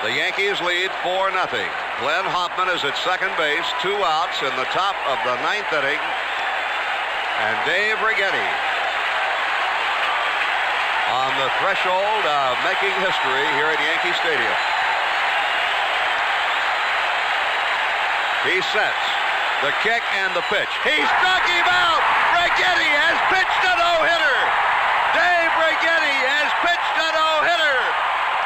The 0.04 0.12
Yankees 0.12 0.60
lead 0.60 0.92
4 1.00 1.32
nothing. 1.32 1.70
Glenn 2.02 2.28
Hoffman 2.28 2.68
is 2.68 2.84
at 2.84 2.92
second 3.00 3.32
base, 3.40 3.64
two 3.80 3.96
outs 4.04 4.42
in 4.42 4.52
the 4.58 4.68
top 4.68 4.98
of 5.08 5.16
the 5.24 5.38
ninth 5.40 5.70
inning. 5.72 6.02
And 7.40 7.56
Dave 7.64 7.96
Righetti 8.04 8.50
on 11.14 11.32
the 11.40 11.48
threshold 11.62 12.24
of 12.26 12.52
making 12.68 12.92
history 13.00 13.46
here 13.56 13.70
at 13.70 13.80
Yankee 13.80 14.12
Stadium. 14.20 14.58
He 18.44 18.60
sets 18.76 19.04
the 19.64 19.72
kick 19.80 20.04
and 20.20 20.36
the 20.36 20.44
pitch. 20.52 20.68
He 20.84 21.00
struck 21.16 21.44
him 21.48 21.64
out. 21.64 22.02
Righetti 22.36 22.92
has 22.92 23.16
pitched 23.32 23.62
a 23.64 23.72
no-hitter. 23.72 24.38
Dave 25.16 25.52
Righetti 25.56 26.18
has 26.28 26.52
pitched 26.60 26.96
a 27.00 27.08
no-hitter. 27.16 27.78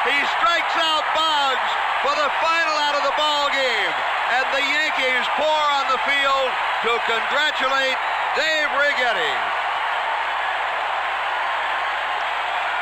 He 0.07 0.18
strikes 0.39 0.77
out 0.78 1.02
Boggs 1.18 1.70
for 2.07 2.15
the 2.15 2.31
final 2.39 2.77
out 2.86 2.94
of 2.94 3.02
the 3.10 3.17
ball 3.18 3.51
game. 3.51 3.94
And 4.39 4.47
the 4.55 4.62
Yankees 4.62 5.27
pour 5.35 5.62
on 5.83 5.91
the 5.91 5.99
field 6.07 6.51
to 6.86 6.93
congratulate 7.10 7.99
Dave 8.39 8.70
Righetti. 8.78 9.35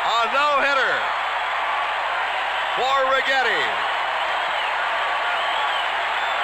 A 0.05 0.21
no-hitter 0.37 0.97
for 2.77 2.97
Righetti. 3.09 3.86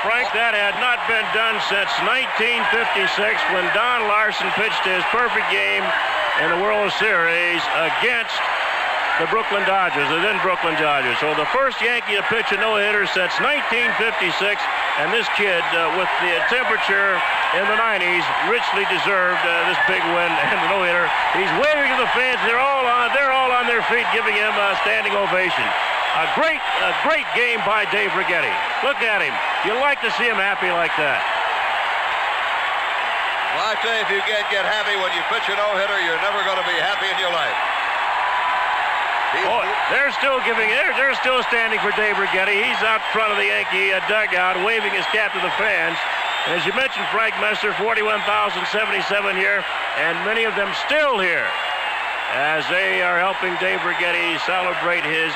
Frank, 0.02 0.34
that 0.34 0.58
had 0.58 0.74
not 0.82 0.98
been 1.06 1.22
done 1.30 1.62
since 1.70 1.86
1956 2.02 3.06
when 3.54 3.62
Don 3.70 4.10
Larsen 4.10 4.50
pitched 4.58 4.82
his 4.82 4.98
perfect 5.14 5.46
game 5.46 5.86
in 6.42 6.50
the 6.50 6.58
World 6.58 6.90
Series 6.98 7.62
against 7.70 8.34
the 9.22 9.30
Brooklyn 9.30 9.62
Dodgers, 9.62 10.02
the 10.10 10.18
then 10.18 10.42
Brooklyn 10.42 10.74
Dodgers. 10.74 11.14
So 11.22 11.30
the 11.38 11.46
first 11.54 11.78
Yankee 11.78 12.18
to 12.18 12.26
pitch 12.26 12.50
a 12.50 12.58
no-hitter 12.58 13.06
since 13.14 13.30
1956, 13.38 14.34
and 14.98 15.14
this 15.14 15.30
kid, 15.38 15.62
uh, 15.70 15.94
with 15.94 16.10
the 16.18 16.34
temperature 16.50 17.22
in 17.54 17.62
the 17.70 17.78
90s, 17.78 18.26
richly 18.50 18.82
deserved 18.90 19.38
uh, 19.46 19.70
this 19.70 19.78
big 19.86 20.02
win 20.10 20.30
and 20.50 20.58
the 20.66 20.70
no-hitter. 20.74 21.06
He's 21.38 21.52
waving 21.62 21.86
to 21.94 21.98
the 22.02 22.10
fans. 22.10 22.42
They're 22.42 22.58
all 22.58 22.90
on. 22.90 23.14
They're 23.14 23.30
all 23.30 23.54
on 23.54 23.70
their 23.70 23.86
feet, 23.86 24.10
giving 24.10 24.34
him 24.34 24.50
a 24.50 24.74
standing 24.82 25.14
ovation. 25.14 25.70
A 26.12 26.28
great, 26.36 26.60
a 26.60 26.92
great 27.08 27.24
game 27.32 27.64
by 27.64 27.88
Dave 27.88 28.12
Righetti. 28.12 28.52
Look 28.84 29.00
at 29.00 29.24
him. 29.24 29.32
You 29.64 29.72
like 29.80 29.96
to 30.04 30.12
see 30.20 30.28
him 30.28 30.36
happy 30.36 30.68
like 30.68 30.92
that. 31.00 31.24
Well, 33.56 33.72
I 33.72 33.80
tell 33.80 33.96
you, 33.96 34.04
if 34.04 34.12
you 34.12 34.20
can't 34.28 34.44
get 34.52 34.68
happy 34.68 34.92
when 35.00 35.08
you 35.16 35.24
pitch 35.32 35.48
a 35.48 35.56
no-hitter, 35.56 35.96
you're 36.04 36.20
never 36.20 36.44
going 36.44 36.60
to 36.60 36.68
be 36.68 36.76
happy 36.76 37.08
in 37.08 37.16
your 37.16 37.32
life. 37.32 37.56
Oh, 39.48 39.64
they're 39.88 40.12
still 40.20 40.36
giving. 40.44 40.68
They're, 40.68 40.92
they're 41.00 41.16
still 41.16 41.40
standing 41.48 41.80
for 41.80 41.88
Dave 41.96 42.20
Righetti. 42.20 42.60
He's 42.60 42.80
out 42.84 43.00
front 43.16 43.32
of 43.32 43.40
the 43.40 43.48
Yankee 43.48 43.96
uh, 43.96 44.04
dugout, 44.04 44.60
waving 44.60 44.92
his 44.92 45.08
cap 45.16 45.32
to 45.32 45.40
the 45.40 45.52
fans. 45.56 45.96
And 46.44 46.60
as 46.60 46.68
you 46.68 46.76
mentioned, 46.76 47.08
Frank 47.08 47.32
Messer, 47.40 47.72
41,077 47.80 48.60
here, 49.40 49.64
and 49.96 50.12
many 50.28 50.44
of 50.44 50.52
them 50.60 50.68
still 50.84 51.16
here, 51.16 51.48
as 52.36 52.68
they 52.68 53.00
are 53.00 53.16
helping 53.16 53.56
Dave 53.56 53.80
Righetti 53.80 54.36
celebrate 54.44 55.08
his 55.08 55.32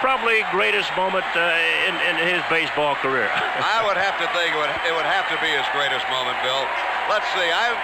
probably 0.00 0.42
greatest 0.50 0.88
moment 0.96 1.28
uh, 1.36 1.88
in, 1.88 1.94
in 2.08 2.16
his 2.24 2.40
baseball 2.48 2.96
career. 2.98 3.28
I 3.76 3.84
would 3.84 4.00
have 4.00 4.16
to 4.16 4.26
think 4.32 4.56
it 4.56 4.58
would, 4.58 4.72
it 4.88 4.92
would 4.96 5.08
have 5.08 5.28
to 5.28 5.36
be 5.44 5.52
his 5.52 5.64
greatest 5.76 6.04
moment, 6.08 6.40
Bill. 6.40 6.64
Let's 7.12 7.28
see. 7.36 7.48
I 7.48 7.76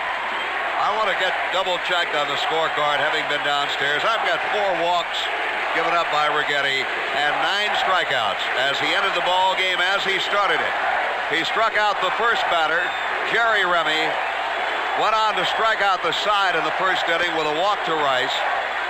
I 0.77 0.93
want 0.93 1.09
to 1.09 1.17
get 1.17 1.33
double 1.57 1.81
checked 1.89 2.12
on 2.12 2.28
the 2.28 2.36
scorecard, 2.36 3.01
having 3.01 3.25
been 3.33 3.41
downstairs. 3.49 4.05
I've 4.05 4.20
got 4.28 4.36
four 4.53 4.70
walks 4.85 5.17
given 5.73 5.97
up 5.97 6.05
by 6.12 6.28
Righetti 6.28 6.85
and 7.17 7.33
nine 7.41 7.73
strikeouts 7.81 8.45
as 8.61 8.77
he 8.77 8.93
ended 8.93 9.17
the 9.17 9.25
ball 9.25 9.57
game 9.57 9.81
as 9.81 10.05
he 10.05 10.20
started 10.20 10.61
it. 10.61 10.75
He 11.33 11.49
struck 11.49 11.81
out 11.81 11.97
the 12.05 12.12
first 12.20 12.45
batter, 12.53 12.85
Jerry 13.33 13.65
Remy, 13.65 14.05
went 15.01 15.17
on 15.17 15.33
to 15.41 15.45
strike 15.49 15.81
out 15.81 16.05
the 16.05 16.12
side 16.12 16.57
in 16.57 16.65
the 16.65 16.77
first 16.77 17.09
inning 17.09 17.33
with 17.41 17.49
a 17.49 17.57
walk 17.57 17.81
to 17.89 17.97
Rice, 17.97 18.36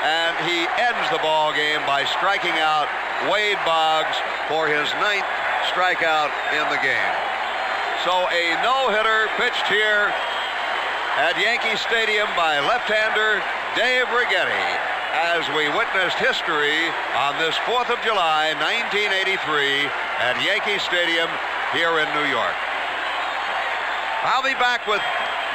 and 0.02 0.34
he 0.42 0.66
ends 0.78 1.06
the 1.14 1.22
ball 1.22 1.54
game 1.54 1.86
by 1.86 2.02
striking 2.18 2.58
out 2.58 2.90
Wade 3.32 3.58
Boggs 3.64 4.16
for 4.48 4.68
his 4.68 4.86
ninth 5.00 5.26
strikeout 5.72 6.30
in 6.52 6.64
the 6.68 6.80
game. 6.84 7.16
So 8.04 8.28
a 8.28 8.54
no-hitter 8.62 9.32
pitched 9.40 9.66
here 9.66 10.12
at 11.16 11.34
Yankee 11.40 11.80
Stadium 11.80 12.28
by 12.36 12.60
left-hander 12.60 13.40
Dave 13.74 14.06
Righetti 14.12 14.68
as 15.16 15.48
we 15.56 15.64
witnessed 15.72 16.20
history 16.20 16.92
on 17.16 17.32
this 17.40 17.56
4th 17.64 17.88
of 17.88 17.96
July, 18.04 18.52
1983 18.60 19.88
at 20.20 20.36
Yankee 20.44 20.76
Stadium 20.76 21.32
here 21.72 21.96
in 21.98 22.08
New 22.12 22.28
York. 22.28 22.56
I'll 24.28 24.44
be 24.44 24.54
back 24.60 24.84
with 24.84 25.00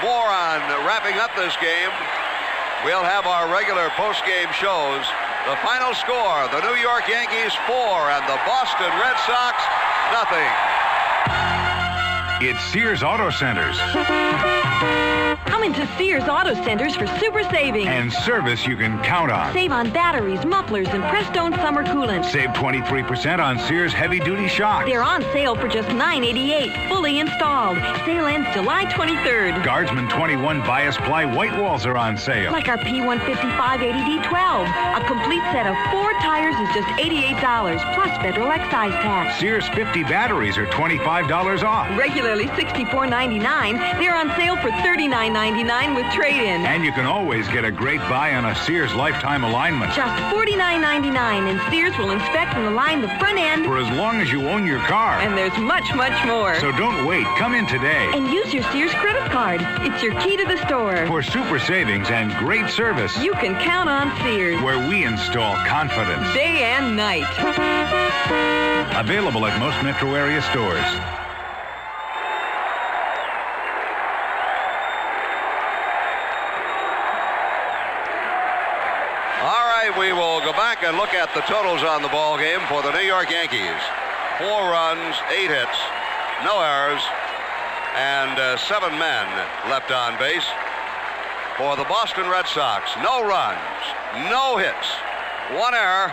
more 0.02 0.28
on 0.34 0.66
wrapping 0.82 1.22
up 1.22 1.30
this 1.38 1.54
game. 1.62 1.94
We'll 2.84 3.06
have 3.06 3.30
our 3.30 3.46
regular 3.54 3.94
post-game 3.94 4.50
shows. 4.58 5.06
The 5.48 5.56
final 5.58 5.96
score, 5.96 6.48
the 6.50 6.62
New 6.62 6.76
York 6.80 7.08
Yankees 7.08 7.54
4 7.66 7.74
and 8.12 8.24
the 8.30 8.40
Boston 8.46 8.92
Red 9.00 9.18
Sox 9.26 9.64
nothing. 10.12 10.52
It's 12.48 12.64
Sears 12.66 13.02
Auto 13.02 13.32
Centers. 13.32 13.80
Come 15.62 15.76
into 15.76 15.96
Sears 15.96 16.24
Auto 16.24 16.56
Centers 16.64 16.96
for 16.96 17.06
super 17.20 17.44
savings. 17.44 17.86
And 17.86 18.12
service 18.12 18.66
you 18.66 18.76
can 18.76 19.00
count 19.04 19.32
on. 19.32 19.54
Save 19.54 19.72
on 19.72 19.92
batteries, 19.92 20.44
mufflers, 20.44 20.88
and 20.88 21.04
Prestone 21.04 21.54
summer 21.54 21.84
coolant. 21.84 22.26
Save 22.26 22.50
23% 22.50 23.38
on 23.38 23.60
Sears 23.60 23.94
heavy 23.94 24.20
duty 24.20 24.48
shocks. 24.48 24.90
They're 24.90 25.04
on 25.04 25.22
sale 25.34 25.56
for 25.56 25.68
just 25.68 25.88
$9.88, 25.90 26.90
fully 26.90 27.20
installed. 27.20 27.78
Sale 28.08 28.26
ends 28.26 28.50
July 28.56 28.86
23rd. 28.86 29.64
Guardsman 29.64 30.10
21 30.10 30.62
bias 30.62 30.98
ply 30.98 31.26
white 31.26 31.56
walls 31.62 31.86
are 31.86 31.96
on 31.96 32.18
sale. 32.18 32.52
Like 32.52 32.68
our 32.68 32.80
P155 32.80 33.22
80D12. 33.38 34.98
A 34.98 35.06
complete 35.06 35.44
set 35.52 35.68
of 35.68 35.76
four 35.92 36.12
tires 36.22 36.56
is 36.56 36.74
just 36.74 36.88
$88, 37.00 37.94
plus 37.94 38.18
federal 38.24 38.52
excise 38.52 38.94
tax. 38.94 39.40
Sears 39.40 39.68
50 39.76 40.06
batteries 40.06 40.58
are 40.58 40.66
$25 40.66 41.62
off. 41.62 41.88
Regularly 41.96 42.48
$64.99, 42.48 44.00
they're 44.00 44.16
on 44.16 44.30
sale 44.36 44.56
for 44.58 44.72
$39.99 44.72 45.51
with 45.52 46.12
trade-in. 46.14 46.66
And 46.66 46.84
you 46.84 46.92
can 46.92 47.06
always 47.06 47.48
get 47.50 47.66
a 47.66 47.72
great 47.72 48.00
buy 48.02 48.36
on 48.36 48.46
a 48.46 48.56
Sears 48.56 48.94
lifetime 48.94 49.44
alignment. 49.44 49.94
Just 49.94 50.24
$49.99, 50.34 51.16
and 51.50 51.72
Sears 51.72 51.98
will 51.98 52.12
inspect 52.12 52.56
and 52.56 52.68
align 52.68 53.02
the 53.02 53.10
front 53.20 53.38
end. 53.38 53.66
For 53.66 53.78
as 53.78 53.90
long 53.98 54.22
as 54.22 54.32
you 54.32 54.48
own 54.48 54.66
your 54.66 54.80
car. 54.80 55.20
And 55.20 55.38
there's 55.38 55.56
much, 55.58 55.94
much 55.94 56.26
more. 56.26 56.56
So 56.60 56.72
don't 56.72 57.06
wait. 57.06 57.26
Come 57.38 57.54
in 57.54 57.68
today. 57.68 58.10
And 58.14 58.28
use 58.28 58.54
your 58.54 58.64
Sears 58.72 58.94
credit 58.94 59.30
card. 59.30 59.62
It's 59.86 60.02
your 60.02 60.20
key 60.22 60.38
to 60.38 60.46
the 60.46 60.58
store. 60.66 61.06
For 61.08 61.22
super 61.22 61.60
savings 61.60 62.10
and 62.10 62.32
great 62.36 62.70
service. 62.70 63.18
You 63.22 63.34
can 63.34 63.54
count 63.62 63.90
on 63.90 64.18
Sears. 64.22 64.62
Where 64.62 64.80
we 64.88 65.04
install 65.04 65.56
confidence. 65.68 66.34
Day 66.34 66.64
and 66.64 66.96
night. 66.96 67.28
Available 68.96 69.46
at 69.46 69.60
most 69.60 69.84
metro 69.84 70.16
area 70.16 70.42
stores. 70.42 71.31
And 80.84 80.98
look 80.98 81.14
at 81.14 81.30
the 81.36 81.46
totals 81.46 81.84
on 81.84 82.02
the 82.02 82.10
ball 82.10 82.40
game 82.40 82.60
for 82.66 82.82
the 82.82 82.92
New 82.92 83.06
York 83.06 83.30
Yankees. 83.30 83.78
Four 84.42 84.74
runs, 84.74 85.14
eight 85.30 85.54
hits, 85.54 85.78
no 86.42 86.58
errors, 86.58 87.06
and 87.94 88.34
uh, 88.40 88.58
seven 88.58 88.90
men 88.98 89.30
left 89.70 89.92
on 89.92 90.18
base. 90.18 90.44
For 91.56 91.78
the 91.78 91.86
Boston 91.86 92.28
Red 92.28 92.48
Sox, 92.48 92.90
no 92.98 93.22
runs, 93.22 93.62
no 94.34 94.58
hits, 94.58 94.90
one 95.54 95.76
error, 95.78 96.10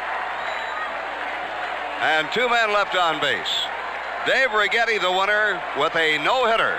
and 2.05 2.29
two 2.31 2.47
men 2.47 2.69
left 2.69 2.95
on 2.95 3.23
base. 3.25 3.65
Dave 4.27 4.51
Righetti, 4.51 5.01
the 5.01 5.11
winner, 5.11 5.63
with 5.81 5.97
a 5.97 6.19
no-hitter. 6.21 6.77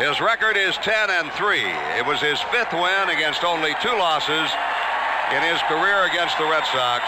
His 0.00 0.22
record 0.22 0.56
is 0.56 0.74
10 0.78 1.10
and 1.10 1.30
3. 1.32 1.60
It 2.00 2.06
was 2.06 2.18
his 2.20 2.40
fifth 2.48 2.72
win 2.72 3.10
against 3.12 3.44
only 3.44 3.76
two 3.82 3.92
losses 3.92 4.50
in 5.32 5.42
his 5.42 5.60
career 5.62 6.04
against 6.04 6.36
the 6.36 6.44
Red 6.44 6.64
Sox. 6.66 7.04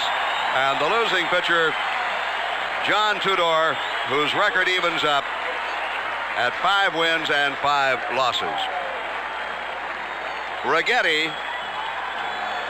And 0.55 0.81
the 0.81 0.89
losing 0.89 1.27
pitcher, 1.27 1.75
John 2.87 3.21
Tudor, 3.21 3.77
whose 4.09 4.33
record 4.35 4.69
evens 4.69 5.05
up 5.05 5.25
at 6.37 6.55
five 6.63 6.95
wins 6.95 7.29
and 7.31 7.55
five 7.57 7.99
losses. 8.17 8.57
Righetti, 10.63 11.33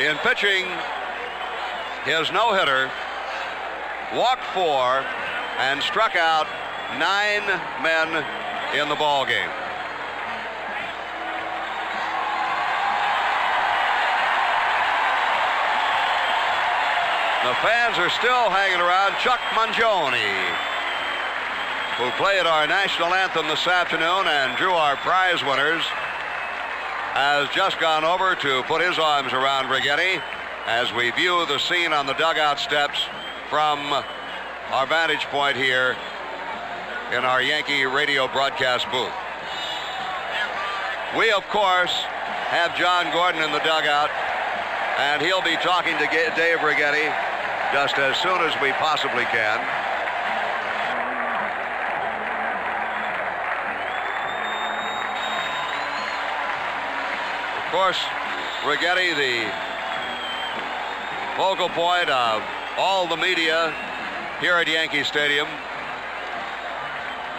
in 0.00 0.16
pitching 0.18 0.66
his 2.04 2.30
no-hitter, 2.32 2.90
walked 4.14 4.44
four 4.54 5.04
and 5.58 5.82
struck 5.82 6.16
out 6.16 6.46
nine 6.98 7.42
men 7.82 8.24
in 8.74 8.88
the 8.88 8.94
ball 8.94 9.24
game. 9.24 9.50
The 17.46 17.54
fans 17.62 17.96
are 17.96 18.10
still 18.10 18.50
hanging 18.50 18.80
around 18.80 19.14
Chuck 19.22 19.38
Mangione, 19.54 20.50
who 21.94 22.10
played 22.18 22.44
our 22.44 22.66
national 22.66 23.14
anthem 23.14 23.46
this 23.46 23.68
afternoon 23.68 24.26
and 24.26 24.58
drew 24.58 24.72
our 24.72 24.96
prize 24.96 25.44
winners, 25.44 25.84
has 27.14 27.48
just 27.50 27.78
gone 27.78 28.02
over 28.02 28.34
to 28.34 28.64
put 28.64 28.82
his 28.82 28.98
arms 28.98 29.32
around 29.32 29.66
Righetti 29.66 30.20
as 30.66 30.92
we 30.92 31.12
view 31.12 31.46
the 31.46 31.58
scene 31.58 31.92
on 31.92 32.06
the 32.06 32.14
dugout 32.14 32.58
steps 32.58 32.98
from 33.48 33.78
our 34.72 34.86
vantage 34.88 35.26
point 35.26 35.56
here 35.56 35.96
in 37.12 37.24
our 37.24 37.40
Yankee 37.40 37.86
radio 37.86 38.26
broadcast 38.26 38.90
booth. 38.90 39.14
We, 41.16 41.30
of 41.30 41.46
course, 41.46 41.94
have 42.50 42.76
John 42.76 43.12
Gordon 43.12 43.40
in 43.44 43.52
the 43.52 43.60
dugout, 43.62 44.10
and 44.98 45.22
he'll 45.22 45.42
be 45.42 45.54
talking 45.62 45.96
to 45.98 46.06
Dave 46.34 46.58
Righetti 46.58 47.14
just 47.72 47.98
as 47.98 48.16
soon 48.18 48.40
as 48.42 48.54
we 48.60 48.72
possibly 48.72 49.24
can. 49.24 49.58
Of 57.64 57.72
course, 57.72 57.98
Righetti, 58.62 59.14
the 59.14 59.52
focal 61.36 61.68
point 61.68 62.08
of 62.08 62.42
all 62.78 63.06
the 63.06 63.16
media 63.16 63.74
here 64.40 64.54
at 64.54 64.68
Yankee 64.68 65.04
Stadium. 65.04 65.48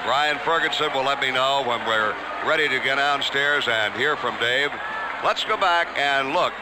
Ryan 0.05 0.37
Ferguson 0.39 0.91
will 0.93 1.03
let 1.03 1.19
me 1.21 1.31
know 1.31 1.63
when 1.65 1.85
we're 1.85 2.15
ready 2.45 2.67
to 2.69 2.79
get 2.79 2.95
downstairs 2.95 3.67
and 3.67 3.93
hear 3.95 4.15
from 4.15 4.37
Dave. 4.39 4.71
Let's 5.23 5.43
go 5.43 5.57
back 5.57 5.87
and 5.97 6.33
look 6.33 6.53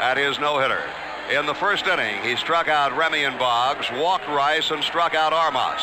at 0.00 0.16
his 0.16 0.38
no-hitter. 0.38 0.82
In 1.30 1.44
the 1.44 1.54
first 1.54 1.86
inning, 1.86 2.22
he 2.22 2.36
struck 2.36 2.68
out 2.68 2.96
Remy 2.96 3.24
and 3.24 3.38
Boggs, 3.38 3.84
walked 3.92 4.26
Rice, 4.28 4.70
and 4.70 4.82
struck 4.82 5.14
out 5.14 5.34
Armas. 5.34 5.82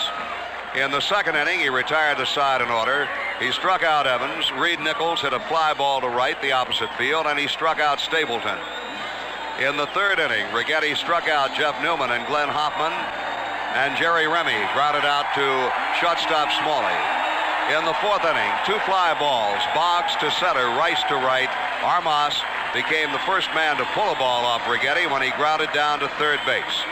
In 0.73 0.89
the 0.89 0.99
second 0.99 1.35
inning, 1.35 1.59
he 1.59 1.69
retired 1.69 2.17
the 2.17 2.25
side 2.25 2.61
in 2.61 2.69
order. 2.69 3.07
He 3.39 3.51
struck 3.51 3.83
out 3.83 4.07
Evans. 4.07 4.51
Reid 4.53 4.79
Nichols 4.79 5.21
hit 5.21 5.33
a 5.33 5.39
fly 5.41 5.75
ball 5.75 6.01
to 6.01 6.09
right, 6.09 6.41
the 6.41 6.51
opposite 6.51 6.89
field, 6.97 7.27
and 7.27 7.37
he 7.37 7.47
struck 7.47 7.79
out 7.79 7.99
Stapleton. 7.99 8.57
In 9.61 9.77
the 9.77 9.85
third 9.93 10.17
inning, 10.17 10.47
Righetti 10.49 10.97
struck 10.97 11.29
out 11.29 11.53
Jeff 11.53 11.79
Newman 11.79 12.09
and 12.09 12.25
Glenn 12.25 12.49
Hoffman, 12.49 12.91
and 13.77 13.95
Jerry 14.01 14.25
Remy 14.25 14.57
grounded 14.73 15.05
out 15.05 15.29
to 15.37 15.45
shortstop 16.01 16.49
Smalley. 16.57 16.97
In 17.69 17.85
the 17.85 17.93
fourth 18.01 18.25
inning, 18.25 18.53
two 18.65 18.81
fly 18.89 19.13
balls, 19.21 19.61
Boggs 19.77 20.17
to 20.25 20.31
center, 20.41 20.73
Rice 20.73 21.03
to 21.07 21.15
right. 21.21 21.49
Armas 21.85 22.41
became 22.75 23.09
the 23.13 23.19
first 23.19 23.47
man 23.55 23.77
to 23.77 23.85
pull 23.95 24.11
a 24.11 24.19
ball 24.19 24.43
off 24.43 24.61
Righetti 24.63 25.09
when 25.09 25.21
he 25.21 25.31
grounded 25.31 25.71
down 25.73 25.99
to 25.99 26.09
third 26.19 26.41
base. 26.45 26.83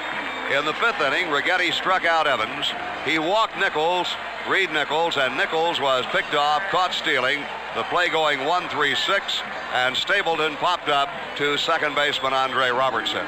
In 0.55 0.63
the 0.63 0.73
fifth 0.75 1.01
inning, 1.01 1.25
Righetti 1.25 1.73
struck 1.73 2.05
out 2.05 2.25
Evans. 2.25 2.71
He 3.03 3.19
walked 3.19 3.57
Nichols, 3.59 4.07
Reid 4.47 4.71
Nichols, 4.71 5.17
and 5.17 5.35
Nichols 5.35 5.81
was 5.81 6.05
picked 6.05 6.35
off, 6.35 6.63
caught 6.71 6.93
stealing. 6.93 7.43
The 7.75 7.83
play 7.83 8.07
going 8.07 8.45
1 8.45 8.69
3 8.69 8.95
6, 8.95 9.41
and 9.73 9.97
Stapleton 9.97 10.55
popped 10.55 10.87
up 10.87 11.09
to 11.35 11.57
second 11.57 11.95
baseman 11.95 12.33
Andre 12.33 12.69
Robertson. 12.69 13.25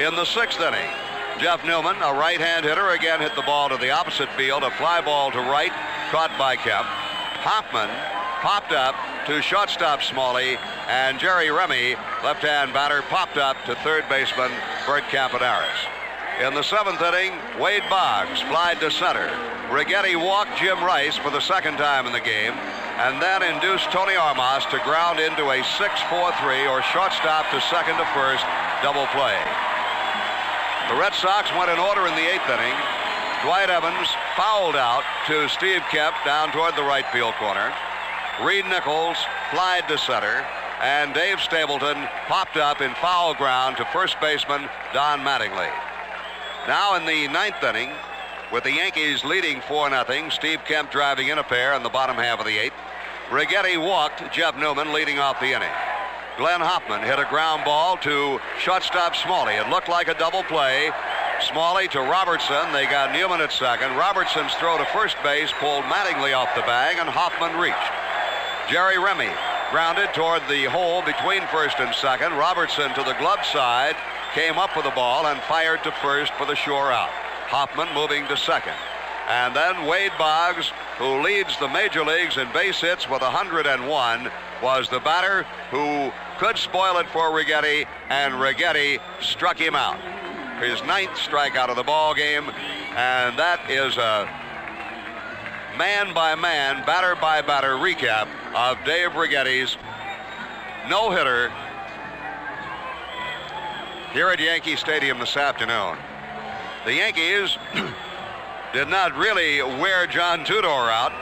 In 0.00 0.16
the 0.16 0.24
sixth 0.24 0.60
inning, 0.60 0.90
Jeff 1.38 1.64
Newman, 1.64 1.96
a 2.02 2.12
right 2.12 2.40
hand 2.40 2.64
hitter, 2.64 2.90
again 2.90 3.20
hit 3.20 3.36
the 3.36 3.42
ball 3.42 3.68
to 3.68 3.76
the 3.76 3.90
opposite 3.90 4.30
field, 4.32 4.64
a 4.64 4.70
fly 4.72 5.00
ball 5.00 5.30
to 5.30 5.38
right, 5.38 5.72
caught 6.10 6.36
by 6.36 6.56
Kemp. 6.56 6.86
Hoffman 7.44 7.90
popped 8.42 8.72
up 8.72 8.96
to 9.26 9.40
shortstop 9.40 10.02
Smalley, 10.02 10.58
and 10.88 11.18
Jerry 11.18 11.50
Remy, 11.50 11.96
left 12.22 12.42
hand 12.42 12.72
batter, 12.72 13.02
popped 13.02 13.36
up 13.36 13.56
to 13.64 13.74
third 13.76 14.04
baseman 14.08 14.50
Bert 14.86 15.04
Campaneris. 15.04 15.88
In 16.44 16.52
the 16.52 16.62
seventh 16.62 17.00
inning, 17.00 17.32
Wade 17.58 17.84
Boggs 17.88 18.42
flied 18.42 18.80
to 18.80 18.90
center. 18.90 19.28
Righetti 19.70 20.16
walked 20.16 20.58
Jim 20.58 20.82
Rice 20.84 21.16
for 21.16 21.30
the 21.30 21.40
second 21.40 21.78
time 21.78 22.06
in 22.06 22.12
the 22.12 22.20
game, 22.20 22.52
and 23.00 23.22
then 23.22 23.42
induced 23.42 23.90
Tony 23.90 24.14
Armas 24.14 24.66
to 24.66 24.78
ground 24.84 25.18
into 25.20 25.48
a 25.48 25.62
6-4-3 25.62 26.68
or 26.68 26.82
shortstop 26.92 27.48
to 27.50 27.60
second 27.72 27.96
to 27.96 28.06
first 28.12 28.44
double 28.82 29.06
play. 29.14 29.40
The 30.90 31.00
Red 31.00 31.14
Sox 31.14 31.48
went 31.56 31.70
in 31.70 31.78
order 31.78 32.06
in 32.06 32.14
the 32.14 32.28
eighth 32.28 32.50
inning. 32.50 32.76
Dwight 33.42 33.70
Evans 33.70 34.08
fouled 34.36 34.76
out 34.76 35.04
to 35.28 35.48
Steve 35.48 35.80
Kemp 35.90 36.14
down 36.24 36.52
toward 36.52 36.76
the 36.76 36.84
right 36.84 37.06
field 37.08 37.34
corner. 37.40 37.72
Reid 38.42 38.66
Nichols 38.66 39.16
flied 39.52 39.86
to 39.86 39.96
center, 39.96 40.44
and 40.82 41.14
Dave 41.14 41.40
Stapleton 41.40 42.08
popped 42.26 42.56
up 42.56 42.80
in 42.80 42.92
foul 42.96 43.32
ground 43.32 43.76
to 43.76 43.84
first 43.86 44.20
baseman 44.20 44.68
Don 44.92 45.20
Mattingly. 45.20 45.70
Now 46.66 46.96
in 46.96 47.06
the 47.06 47.28
ninth 47.28 47.62
inning, 47.62 47.90
with 48.52 48.64
the 48.64 48.72
Yankees 48.72 49.24
leading 49.24 49.60
4 49.60 49.88
0, 49.90 50.30
Steve 50.30 50.60
Kemp 50.66 50.90
driving 50.90 51.28
in 51.28 51.38
a 51.38 51.44
pair 51.44 51.74
in 51.74 51.84
the 51.84 51.88
bottom 51.88 52.16
half 52.16 52.40
of 52.40 52.46
the 52.46 52.58
eighth. 52.58 52.74
Righetti 53.30 53.80
walked 53.80 54.32
Jeff 54.32 54.56
Newman 54.56 54.92
leading 54.92 55.20
off 55.20 55.38
the 55.38 55.54
inning. 55.54 55.72
Glenn 56.36 56.60
Hoffman 56.60 57.02
hit 57.02 57.20
a 57.20 57.26
ground 57.26 57.64
ball 57.64 57.96
to 57.98 58.40
shortstop 58.58 59.14
Smalley. 59.14 59.54
It 59.54 59.68
looked 59.68 59.88
like 59.88 60.08
a 60.08 60.14
double 60.14 60.42
play. 60.42 60.90
Smalley 61.40 61.86
to 61.88 62.00
Robertson. 62.00 62.72
They 62.72 62.86
got 62.86 63.12
Newman 63.12 63.40
at 63.40 63.52
second. 63.52 63.96
Robertson's 63.96 64.54
throw 64.54 64.76
to 64.76 64.84
first 64.86 65.16
base 65.22 65.52
pulled 65.60 65.84
Mattingly 65.84 66.36
off 66.36 66.52
the 66.56 66.62
bag, 66.62 66.98
and 66.98 67.08
Hoffman 67.08 67.56
reached. 67.60 68.03
Jerry 68.68 68.98
Remy 68.98 69.30
grounded 69.70 70.14
toward 70.14 70.40
the 70.48 70.64
hole 70.64 71.02
between 71.02 71.46
first 71.48 71.78
and 71.80 71.94
second. 71.94 72.32
Robertson 72.32 72.94
to 72.94 73.02
the 73.02 73.14
glove 73.18 73.44
side 73.44 73.94
came 74.32 74.58
up 74.58 74.74
with 74.74 74.86
the 74.86 74.90
ball 74.92 75.26
and 75.26 75.40
fired 75.42 75.82
to 75.84 75.92
first 75.92 76.32
for 76.34 76.46
the 76.46 76.54
sure 76.54 76.90
out. 76.90 77.10
Hoffman 77.48 77.92
moving 77.92 78.26
to 78.28 78.36
second. 78.36 78.74
And 79.28 79.54
then 79.54 79.86
Wade 79.86 80.12
Boggs, 80.18 80.72
who 80.98 81.20
leads 81.20 81.58
the 81.58 81.68
major 81.68 82.04
leagues 82.04 82.38
in 82.38 82.50
base 82.52 82.80
hits 82.80 83.08
with 83.08 83.20
101, 83.20 84.30
was 84.62 84.88
the 84.88 85.00
batter 85.00 85.44
who 85.70 86.10
could 86.38 86.56
spoil 86.56 86.96
it 86.96 87.08
for 87.08 87.30
Righetti, 87.30 87.86
and 88.08 88.34
Righetti 88.34 88.98
struck 89.20 89.58
him 89.58 89.74
out. 89.74 89.98
His 90.62 90.82
ninth 90.84 91.16
strikeout 91.16 91.68
of 91.68 91.76
the 91.76 91.82
ball 91.82 92.14
game, 92.14 92.48
and 92.96 93.38
that 93.38 93.70
is 93.70 93.96
a 93.98 94.28
man 95.76 96.14
by 96.14 96.34
man, 96.34 96.84
batter 96.86 97.16
by 97.16 97.42
batter 97.42 97.74
recap 97.74 98.28
of 98.54 98.82
Dave 98.84 99.10
Righetti's 99.10 99.76
no 100.88 101.10
hitter 101.10 101.52
here 104.12 104.28
at 104.28 104.38
Yankee 104.38 104.76
Stadium 104.76 105.18
this 105.18 105.36
afternoon. 105.36 105.96
The 106.84 106.94
Yankees 106.94 107.56
did 108.72 108.88
not 108.88 109.16
really 109.16 109.62
wear 109.62 110.06
John 110.06 110.44
Tudor 110.44 110.68
out. 110.68 111.12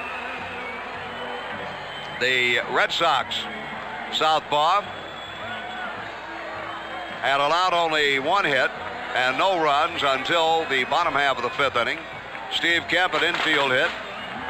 The 2.20 2.60
Red 2.70 2.92
Sox 2.92 3.36
southpaw 4.12 4.82
had 7.22 7.40
allowed 7.40 7.72
only 7.72 8.18
one 8.18 8.44
hit 8.44 8.70
and 9.14 9.38
no 9.38 9.62
runs 9.62 10.02
until 10.02 10.66
the 10.66 10.84
bottom 10.84 11.14
half 11.14 11.36
of 11.36 11.44
the 11.44 11.50
fifth 11.50 11.76
inning. 11.76 11.98
Steve 12.50 12.82
Kemp, 12.88 13.14
an 13.14 13.22
infield 13.22 13.70
hit, 13.70 13.90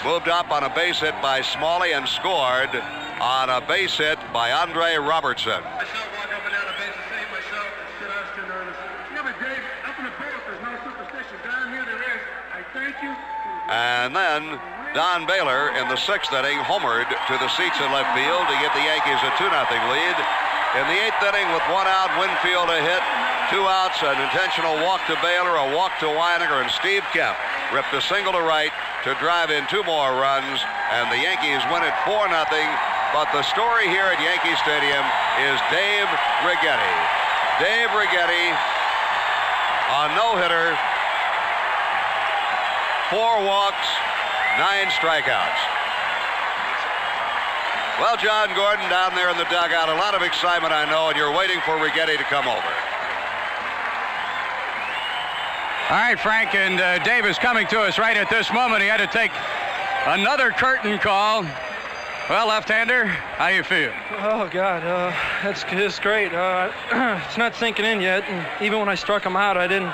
moved 0.05 0.29
up 0.29 0.51
on 0.51 0.65
a 0.65 0.75
base 0.75 1.01
hit 1.01 1.15
by 1.23 1.43
Smalley 1.43 1.93
and 1.93 2.09
scored 2.09 2.75
on 3.21 3.51
a 3.51 3.61
base 3.61 3.97
hit 3.99 4.19
by 4.33 4.51
Andre 4.51 4.97
Robertson. 4.97 5.63
And 13.71 14.15
then 14.15 14.61
Don 14.93 15.25
Baylor 15.25 15.71
in 15.79 15.89
the 15.89 15.97
sixth 15.97 16.33
inning 16.33 16.59
homered 16.59 17.09
to 17.09 17.35
the 17.39 17.49
seats 17.57 17.79
in 17.81 17.89
left 17.95 18.13
field 18.13 18.45
to 18.45 18.57
give 18.61 18.73
the 18.75 18.85
Yankees 18.85 19.23
a 19.23 19.31
2 19.39 19.49
0 19.49 19.57
lead. 19.89 20.17
In 20.77 20.85
the 20.89 20.99
eighth 20.99 21.23
inning, 21.23 21.49
with 21.53 21.65
one 21.73 21.87
out, 21.87 22.11
Winfield 22.19 22.69
a 22.69 22.81
hit, 22.81 23.05
two 23.53 23.69
outs, 23.69 24.01
an 24.01 24.17
intentional 24.17 24.81
walk 24.81 25.05
to 25.05 25.13
Baylor, 25.21 25.61
a 25.61 25.77
walk 25.77 25.93
to 26.01 26.09
Wynegar, 26.09 26.65
and 26.65 26.73
Steve 26.73 27.05
Kemp 27.13 27.37
ripped 27.69 27.93
a 27.93 28.01
single 28.01 28.33
to 28.33 28.41
right 28.41 28.73
to 29.05 29.13
drive 29.21 29.53
in 29.53 29.69
two 29.69 29.85
more 29.85 30.17
runs, 30.17 30.57
and 30.89 31.13
the 31.13 31.21
Yankees 31.21 31.61
win 31.69 31.85
it 31.85 31.93
4 32.09 32.33
0. 32.33 32.49
But 33.13 33.29
the 33.37 33.45
story 33.53 33.93
here 33.93 34.09
at 34.09 34.17
Yankee 34.25 34.57
Stadium 34.65 35.05
is 35.45 35.61
Dave 35.69 36.09
Righetti. 36.49 36.97
Dave 37.61 37.93
Righetti, 37.93 38.57
a 38.57 40.17
no 40.17 40.33
hitter, 40.41 40.73
four 43.13 43.37
walks, 43.45 43.85
nine 44.57 44.89
strikeouts. 44.97 45.61
Well, 48.01 48.17
John 48.17 48.49
Gordon 48.57 48.89
down 48.89 49.13
there 49.13 49.29
in 49.29 49.37
the 49.37 49.45
dugout, 49.53 49.93
a 49.93 50.01
lot 50.01 50.17
of 50.17 50.23
excitement, 50.23 50.73
I 50.73 50.89
know, 50.89 51.13
and 51.13 51.19
you're 51.21 51.37
waiting 51.37 51.61
for 51.69 51.77
Righetti 51.77 52.17
to 52.17 52.25
come 52.33 52.49
over. 52.49 52.92
All 55.91 55.99
right, 55.99 56.19
Frank, 56.19 56.55
and 56.55 56.81
uh, 56.81 57.05
Dave 57.05 57.27
is 57.27 57.39
coming 57.39 57.67
to 57.67 57.81
us 57.81 57.99
right 57.99 58.17
at 58.17 58.31
this 58.31 58.51
moment. 58.53 58.81
He 58.83 58.89
had 58.89 58.99
to 58.99 59.07
take 59.07 59.31
another 60.07 60.51
curtain 60.51 60.99
call. 60.99 61.45
Well, 62.31 62.49
left-hander, 62.49 63.07
how 63.07 63.49
you 63.49 63.63
feel? 63.63 63.93
Oh 64.19 64.49
God, 64.51 64.85
uh, 64.85 65.13
that's 65.43 65.65
it's 65.69 65.99
great. 65.99 66.33
Uh, 66.33 66.73
it's 67.27 67.37
not 67.37 67.55
sinking 67.57 67.85
in 67.85 68.01
yet, 68.01 68.23
and 68.25 68.65
even 68.65 68.79
when 68.79 68.89
I 68.89 68.95
struck 68.95 69.27
him 69.27 69.37
out, 69.37 69.59
I 69.59 69.67
didn't. 69.67 69.93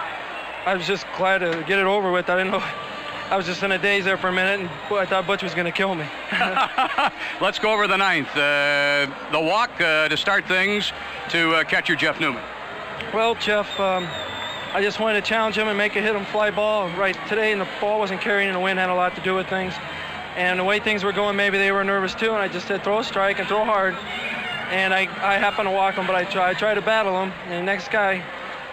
I 0.66 0.74
was 0.74 0.86
just 0.86 1.06
glad 1.16 1.38
to 1.38 1.64
get 1.66 1.78
it 1.78 1.86
over 1.86 2.12
with. 2.12 2.28
I 2.28 2.36
didn't 2.36 2.52
know. 2.52 2.64
I 3.30 3.36
was 3.36 3.46
just 3.46 3.62
in 3.62 3.72
a 3.72 3.78
daze 3.78 4.04
there 4.04 4.18
for 4.18 4.28
a 4.28 4.32
minute, 4.32 4.60
and 4.60 4.70
I 4.96 5.04
thought 5.04 5.26
Butch 5.26 5.42
was 5.42 5.54
going 5.54 5.64
to 5.64 5.72
kill 5.72 5.94
me. 5.94 6.06
Let's 7.40 7.58
go 7.58 7.72
over 7.72 7.88
the 7.88 7.96
ninth. 7.96 8.30
Uh, 8.36 9.06
the 9.32 9.40
walk 9.40 9.80
uh, 9.80 10.08
to 10.08 10.16
start 10.16 10.46
things 10.46 10.92
to 11.30 11.54
uh, 11.54 11.64
catcher 11.64 11.96
Jeff 11.96 12.20
Newman. 12.20 12.42
Well, 13.12 13.34
Jeff, 13.34 13.68
um, 13.80 14.06
I 14.74 14.82
just 14.82 15.00
wanted 15.00 15.24
to 15.24 15.26
challenge 15.26 15.56
him 15.56 15.66
and 15.66 15.78
make 15.78 15.96
a 15.96 16.02
hit 16.02 16.14
him 16.14 16.26
fly 16.26 16.50
ball 16.50 16.90
right 16.90 17.16
today, 17.26 17.52
and 17.52 17.60
the 17.60 17.68
ball 17.80 17.98
wasn't 17.98 18.20
carrying, 18.20 18.48
and 18.48 18.56
the 18.56 18.60
wind 18.60 18.78
had 18.78 18.90
a 18.90 18.94
lot 18.94 19.14
to 19.16 19.22
do 19.22 19.34
with 19.34 19.48
things. 19.48 19.72
And 20.36 20.60
the 20.60 20.64
way 20.64 20.78
things 20.78 21.02
were 21.02 21.12
going, 21.12 21.36
maybe 21.36 21.56
they 21.56 21.72
were 21.72 21.82
nervous 21.84 22.14
too, 22.14 22.32
and 22.32 22.36
I 22.36 22.48
just 22.48 22.68
said 22.68 22.84
throw 22.84 22.98
a 22.98 23.04
strike 23.04 23.38
and 23.38 23.48
throw 23.48 23.64
hard. 23.64 23.94
And 24.70 24.92
I, 24.92 25.00
I 25.00 25.38
happened 25.38 25.68
to 25.68 25.70
walk 25.70 25.94
him, 25.94 26.06
but 26.06 26.14
I 26.14 26.24
try, 26.24 26.50
I 26.50 26.54
tried 26.54 26.74
to 26.74 26.82
battle 26.82 27.22
him. 27.22 27.32
And 27.44 27.52
the 27.52 27.62
next 27.62 27.90
guy, 27.90 28.22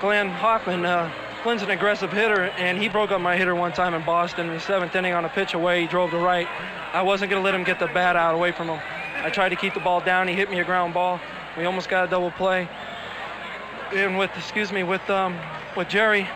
Glenn 0.02 0.30
Hoffman, 0.30 0.86
uh, 0.86 1.10
Glenn's 1.44 1.62
an 1.62 1.70
aggressive 1.70 2.12
hitter, 2.12 2.42
and 2.42 2.78
he 2.78 2.90
broke 2.90 3.12
up 3.12 3.22
my 3.22 3.38
hitter 3.38 3.56
one 3.56 3.72
time 3.72 3.94
in 3.94 4.04
Boston 4.04 4.48
in 4.48 4.54
the 4.54 4.60
seventh 4.60 4.94
inning 4.96 5.14
on 5.14 5.24
a 5.24 5.30
pitch 5.30 5.54
away. 5.54 5.82
He 5.82 5.88
drove 5.88 6.12
to 6.12 6.18
right. 6.18 6.48
I 6.92 7.04
wasn't 7.04 7.32
going 7.32 7.42
to 7.42 7.46
let 7.46 7.56
him 7.56 7.64
get 7.64 7.80
the 7.80 7.88
bat 7.88 8.18
out 8.18 8.36
away 8.36 8.52
from 8.52 8.68
him. 8.68 8.82
I 9.24 9.30
tried 9.30 9.50
to 9.50 9.56
keep 9.56 9.74
the 9.74 9.80
ball 9.80 10.02
down. 10.02 10.28
He 10.28 10.34
hit 10.34 10.52
me 10.52 10.60
a 10.60 10.66
ground 10.66 10.94
ball. 10.94 11.22
We 11.58 11.64
almost 11.64 11.88
got 11.88 12.06
a 12.06 12.12
double 12.12 12.32
play. 12.32 12.68
And 13.94 14.18
with, 14.18 14.32
excuse 14.36 14.72
me, 14.72 14.84
with 14.84 15.08
um, 15.10 15.38
with 15.76 15.90
Jerry, 15.90 16.28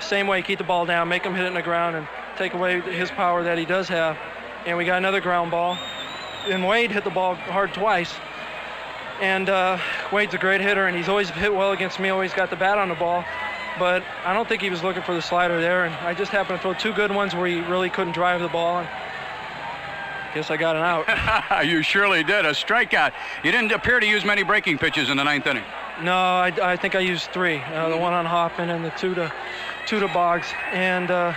same 0.00 0.26
way, 0.26 0.42
keep 0.42 0.58
the 0.58 0.64
ball 0.64 0.86
down, 0.86 1.08
make 1.08 1.24
him 1.24 1.34
hit 1.34 1.44
it 1.44 1.48
in 1.48 1.54
the 1.54 1.62
ground, 1.62 1.96
and 1.96 2.06
take 2.36 2.54
away 2.54 2.80
his 2.80 3.10
power 3.10 3.42
that 3.42 3.58
he 3.58 3.64
does 3.64 3.88
have. 3.88 4.16
And 4.66 4.76
we 4.76 4.84
got 4.84 4.98
another 4.98 5.20
ground 5.20 5.50
ball. 5.50 5.78
And 6.48 6.66
Wade 6.66 6.90
hit 6.90 7.04
the 7.04 7.10
ball 7.10 7.34
hard 7.34 7.72
twice. 7.72 8.14
And 9.20 9.48
uh, 9.48 9.78
Wade's 10.12 10.34
a 10.34 10.38
great 10.38 10.60
hitter, 10.60 10.86
and 10.86 10.96
he's 10.96 11.08
always 11.08 11.30
hit 11.30 11.54
well 11.54 11.72
against 11.72 12.00
me. 12.00 12.08
Always 12.08 12.34
got 12.34 12.50
the 12.50 12.56
bat 12.56 12.78
on 12.78 12.88
the 12.88 12.94
ball, 12.94 13.24
but 13.78 14.02
I 14.24 14.34
don't 14.34 14.48
think 14.48 14.60
he 14.60 14.70
was 14.70 14.82
looking 14.82 15.02
for 15.02 15.14
the 15.14 15.22
slider 15.22 15.60
there. 15.60 15.84
And 15.84 15.94
I 15.94 16.14
just 16.14 16.32
happened 16.32 16.58
to 16.58 16.62
throw 16.62 16.74
two 16.74 16.92
good 16.92 17.12
ones 17.12 17.34
where 17.34 17.46
he 17.46 17.60
really 17.60 17.90
couldn't 17.90 18.12
drive 18.12 18.40
the 18.40 18.48
ball. 18.48 18.80
And 18.80 18.88
guess 20.34 20.50
I 20.50 20.56
got 20.56 20.74
an 20.76 20.82
out. 20.82 21.66
you 21.66 21.82
surely 21.82 22.24
did. 22.24 22.44
A 22.44 22.50
strikeout. 22.50 23.12
You 23.44 23.52
didn't 23.52 23.72
appear 23.72 24.00
to 24.00 24.06
use 24.06 24.24
many 24.24 24.42
breaking 24.42 24.78
pitches 24.78 25.08
in 25.08 25.16
the 25.16 25.24
ninth 25.24 25.46
inning. 25.46 25.64
No, 26.02 26.12
I, 26.12 26.52
I 26.62 26.76
think 26.76 26.94
I 26.94 27.00
used 27.00 27.30
three. 27.30 27.58
Uh, 27.58 27.88
the 27.88 27.96
one 27.96 28.12
on 28.12 28.26
Hoffman 28.26 28.70
and 28.70 28.84
the 28.84 28.90
two 28.90 29.14
to 29.14 29.32
two 29.86 30.00
to 30.00 30.08
Boggs, 30.08 30.48
and 30.72 31.10
uh, 31.10 31.34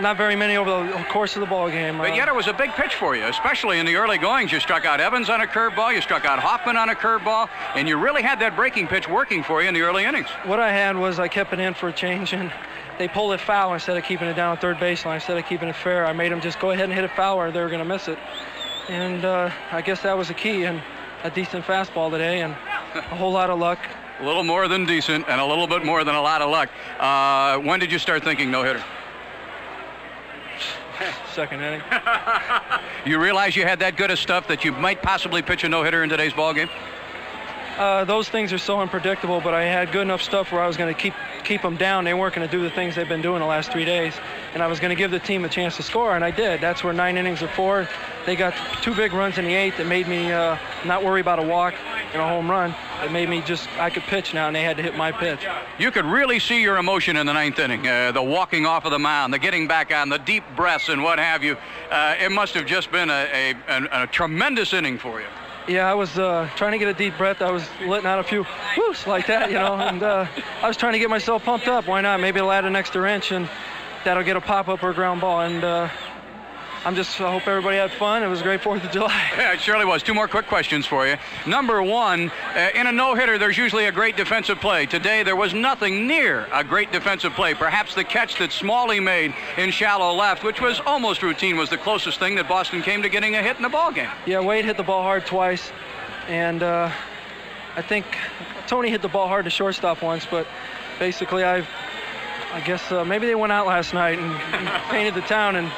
not 0.00 0.16
very 0.16 0.34
many 0.34 0.56
over 0.56 0.70
the 0.70 1.04
course 1.04 1.36
of 1.36 1.40
the 1.40 1.46
ball 1.46 1.70
game. 1.70 1.98
But 1.98 2.10
Uh, 2.10 2.14
yet 2.14 2.26
it 2.28 2.34
was 2.34 2.46
a 2.46 2.52
big 2.52 2.70
pitch 2.70 2.94
for 2.94 3.14
you, 3.14 3.24
especially 3.26 3.78
in 3.78 3.86
the 3.86 3.96
early 3.96 4.18
goings. 4.18 4.50
You 4.50 4.60
struck 4.60 4.84
out 4.84 5.00
Evans 5.00 5.28
on 5.28 5.40
a 5.40 5.46
curveball, 5.46 5.94
you 5.94 6.00
struck 6.00 6.24
out 6.24 6.38
Hoffman 6.38 6.76
on 6.76 6.88
a 6.88 6.94
curveball, 6.94 7.48
and 7.76 7.86
you 7.88 7.96
really 7.98 8.22
had 8.22 8.40
that 8.40 8.56
breaking 8.56 8.88
pitch 8.88 9.08
working 9.08 9.42
for 9.42 9.62
you 9.62 9.68
in 9.68 9.74
the 9.74 9.82
early 9.82 10.04
innings. 10.04 10.28
what 10.44 10.58
I 10.58 10.72
had 10.72 10.96
was 10.96 11.18
I 11.18 11.28
kept 11.28 11.52
it 11.52 11.60
in 11.60 11.74
for 11.74 11.88
a 11.88 11.92
change, 11.92 12.32
and 12.32 12.50
they 12.98 13.08
pulled 13.08 13.32
it 13.32 13.40
foul 13.40 13.72
instead 13.74 13.96
of 13.96 14.04
keeping 14.04 14.26
it 14.28 14.34
down 14.34 14.56
third 14.56 14.78
baseline. 14.78 15.14
Instead 15.16 15.36
of 15.38 15.46
keeping 15.46 15.68
it 15.68 15.76
fair, 15.76 16.06
I 16.06 16.12
made 16.12 16.32
them 16.32 16.40
just 16.40 16.58
go 16.58 16.70
ahead 16.70 16.84
and 16.84 16.92
hit 16.92 17.04
it 17.04 17.10
foul, 17.14 17.36
or 17.38 17.50
they 17.50 17.60
were 17.60 17.68
going 17.68 17.78
to 17.78 17.84
miss 17.84 18.08
it. 18.08 18.18
And 18.88 19.24
uh, 19.24 19.50
I 19.70 19.82
guess 19.82 20.00
that 20.02 20.16
was 20.18 20.28
the 20.28 20.34
key, 20.34 20.64
and 20.64 20.82
a 21.22 21.30
decent 21.30 21.64
fastball 21.64 22.10
today, 22.10 22.40
and 22.40 22.52
a 22.94 23.00
whole 23.16 23.32
lot 23.32 23.50
of 23.50 23.58
luck. 23.58 23.78
A 24.20 24.24
little 24.24 24.44
more 24.44 24.68
than 24.68 24.84
decent 24.84 25.28
and 25.28 25.40
a 25.40 25.44
little 25.44 25.66
bit 25.66 25.84
more 25.84 26.04
than 26.04 26.14
a 26.14 26.20
lot 26.20 26.42
of 26.42 26.50
luck. 26.50 26.68
Uh, 26.98 27.58
when 27.58 27.80
did 27.80 27.90
you 27.90 27.98
start 27.98 28.22
thinking 28.22 28.50
no 28.50 28.62
hitter? 28.62 28.84
Second 31.32 31.62
inning. 31.62 31.82
You 33.06 33.18
realize 33.18 33.56
you 33.56 33.62
had 33.62 33.78
that 33.78 33.96
good 33.96 34.10
of 34.10 34.18
stuff 34.18 34.46
that 34.48 34.62
you 34.62 34.72
might 34.72 35.00
possibly 35.00 35.40
pitch 35.40 35.64
a 35.64 35.70
no 35.70 35.82
hitter 35.82 36.02
in 36.02 36.10
today's 36.10 36.34
ball 36.34 36.52
game? 36.52 36.68
Uh, 37.80 38.04
those 38.04 38.28
things 38.28 38.52
are 38.52 38.58
so 38.58 38.78
unpredictable, 38.78 39.40
but 39.40 39.54
I 39.54 39.64
had 39.64 39.90
good 39.90 40.02
enough 40.02 40.20
stuff 40.20 40.52
where 40.52 40.62
I 40.62 40.66
was 40.66 40.76
going 40.76 40.94
to 40.94 41.00
keep 41.00 41.14
keep 41.44 41.62
them 41.62 41.78
down. 41.78 42.04
They 42.04 42.12
weren't 42.12 42.34
going 42.34 42.46
to 42.46 42.54
do 42.54 42.62
the 42.62 42.68
things 42.68 42.94
they've 42.94 43.08
been 43.08 43.22
doing 43.22 43.40
the 43.40 43.46
last 43.46 43.72
three 43.72 43.86
days, 43.86 44.12
and 44.52 44.62
I 44.62 44.66
was 44.66 44.80
going 44.80 44.90
to 44.90 44.94
give 44.94 45.10
the 45.10 45.18
team 45.18 45.46
a 45.46 45.48
chance 45.48 45.76
to 45.76 45.82
score, 45.82 46.14
and 46.14 46.22
I 46.22 46.30
did. 46.30 46.60
That's 46.60 46.84
where 46.84 46.92
nine 46.92 47.16
innings 47.16 47.40
of 47.40 47.50
four. 47.52 47.88
They 48.26 48.36
got 48.36 48.52
two 48.82 48.94
big 48.94 49.14
runs 49.14 49.38
in 49.38 49.46
the 49.46 49.54
eighth 49.54 49.78
that 49.78 49.86
made 49.86 50.06
me 50.08 50.30
uh, 50.30 50.58
not 50.84 51.02
worry 51.02 51.22
about 51.22 51.38
a 51.38 51.42
walk 51.42 51.72
and 52.12 52.20
a 52.20 52.28
home 52.28 52.50
run. 52.50 52.74
It 53.02 53.12
made 53.12 53.30
me 53.30 53.40
just 53.40 53.66
I 53.78 53.88
could 53.88 54.02
pitch 54.02 54.34
now, 54.34 54.46
and 54.46 54.54
they 54.54 54.62
had 54.62 54.76
to 54.76 54.82
hit 54.82 54.94
my 54.94 55.10
pitch. 55.10 55.40
You 55.78 55.90
could 55.90 56.04
really 56.04 56.38
see 56.38 56.60
your 56.60 56.76
emotion 56.76 57.16
in 57.16 57.24
the 57.24 57.32
ninth 57.32 57.58
inning. 57.58 57.88
Uh, 57.88 58.12
the 58.12 58.22
walking 58.22 58.66
off 58.66 58.84
of 58.84 58.90
the 58.90 58.98
mound, 58.98 59.32
the 59.32 59.38
getting 59.38 59.66
back 59.66 59.90
on, 59.90 60.10
the 60.10 60.18
deep 60.18 60.44
breaths, 60.54 60.90
and 60.90 61.02
what 61.02 61.18
have 61.18 61.42
you. 61.42 61.56
Uh, 61.90 62.14
it 62.20 62.30
must 62.30 62.52
have 62.52 62.66
just 62.66 62.92
been 62.92 63.08
a, 63.08 63.54
a, 63.70 63.78
a, 63.78 64.02
a 64.02 64.06
tremendous 64.06 64.74
inning 64.74 64.98
for 64.98 65.22
you. 65.22 65.26
Yeah, 65.68 65.88
I 65.88 65.94
was 65.94 66.18
uh, 66.18 66.48
trying 66.56 66.72
to 66.72 66.78
get 66.78 66.88
a 66.88 66.94
deep 66.94 67.16
breath. 67.16 67.42
I 67.42 67.50
was 67.50 67.68
letting 67.86 68.06
out 68.06 68.18
a 68.18 68.24
few 68.24 68.42
whoos 68.42 69.06
like 69.06 69.26
that, 69.28 69.50
you 69.50 69.58
know, 69.58 69.74
and 69.74 70.02
uh, 70.02 70.26
I 70.62 70.66
was 70.66 70.76
trying 70.76 70.94
to 70.94 70.98
get 70.98 71.10
myself 71.10 71.44
pumped 71.44 71.68
up. 71.68 71.86
Why 71.86 72.00
not? 72.00 72.18
Maybe 72.18 72.40
I'll 72.40 72.50
add 72.50 72.64
an 72.64 72.74
extra 72.74 73.08
inch, 73.12 73.30
and 73.30 73.48
that'll 74.04 74.24
get 74.24 74.36
a 74.36 74.40
pop 74.40 74.68
up 74.68 74.82
or 74.82 74.90
a 74.90 74.94
ground 74.94 75.20
ball. 75.20 75.42
And 75.42 75.62
uh, 75.62 75.88
I'm 76.82 76.96
just 76.96 77.20
I 77.20 77.30
hope 77.30 77.46
everybody 77.46 77.76
had 77.76 77.92
fun. 77.92 78.22
It 78.22 78.28
was 78.28 78.40
a 78.40 78.42
great 78.42 78.62
Fourth 78.62 78.82
of 78.82 78.90
July. 78.90 79.30
Yeah, 79.36 79.52
it 79.52 79.60
surely 79.60 79.84
was. 79.84 80.02
Two 80.02 80.14
more 80.14 80.26
quick 80.28 80.46
questions 80.46 80.86
for 80.86 81.06
you. 81.06 81.16
Number 81.46 81.82
one, 81.82 82.30
uh, 82.54 82.70
in 82.74 82.86
a 82.86 82.92
no 82.92 83.14
hitter, 83.14 83.36
there's 83.36 83.58
usually 83.58 83.84
a 83.84 83.92
great 83.92 84.16
defensive 84.16 84.60
play. 84.60 84.86
Today, 84.86 85.22
there 85.22 85.36
was 85.36 85.52
nothing 85.52 86.06
near 86.06 86.46
a 86.52 86.64
great 86.64 86.90
defensive 86.90 87.34
play. 87.34 87.52
Perhaps 87.52 87.94
the 87.94 88.04
catch 88.04 88.38
that 88.38 88.50
Smalley 88.50 88.98
made 88.98 89.34
in 89.58 89.70
shallow 89.70 90.14
left, 90.14 90.42
which 90.42 90.62
was 90.62 90.80
almost 90.86 91.22
routine, 91.22 91.58
was 91.58 91.68
the 91.68 91.76
closest 91.76 92.18
thing 92.18 92.34
that 92.36 92.48
Boston 92.48 92.80
came 92.80 93.02
to 93.02 93.10
getting 93.10 93.34
a 93.36 93.42
hit 93.42 93.56
in 93.56 93.62
the 93.62 93.68
ball 93.68 93.92
game. 93.92 94.08
Yeah, 94.24 94.40
Wade 94.40 94.64
hit 94.64 94.78
the 94.78 94.82
ball 94.82 95.02
hard 95.02 95.26
twice, 95.26 95.70
and 96.28 96.62
uh, 96.62 96.90
I 97.76 97.82
think 97.82 98.06
Tony 98.66 98.88
hit 98.88 99.02
the 99.02 99.08
ball 99.08 99.28
hard 99.28 99.44
to 99.44 99.50
shortstop 99.50 100.02
once. 100.02 100.24
But 100.24 100.46
basically, 100.98 101.44
I, 101.44 101.66
I 102.52 102.60
guess 102.60 102.90
uh, 102.90 103.04
maybe 103.04 103.26
they 103.26 103.34
went 103.34 103.52
out 103.52 103.66
last 103.66 103.92
night 103.92 104.18
and, 104.18 104.32
and 104.32 104.82
painted 104.90 105.14
the 105.14 105.22
town, 105.22 105.56
and 105.56 105.70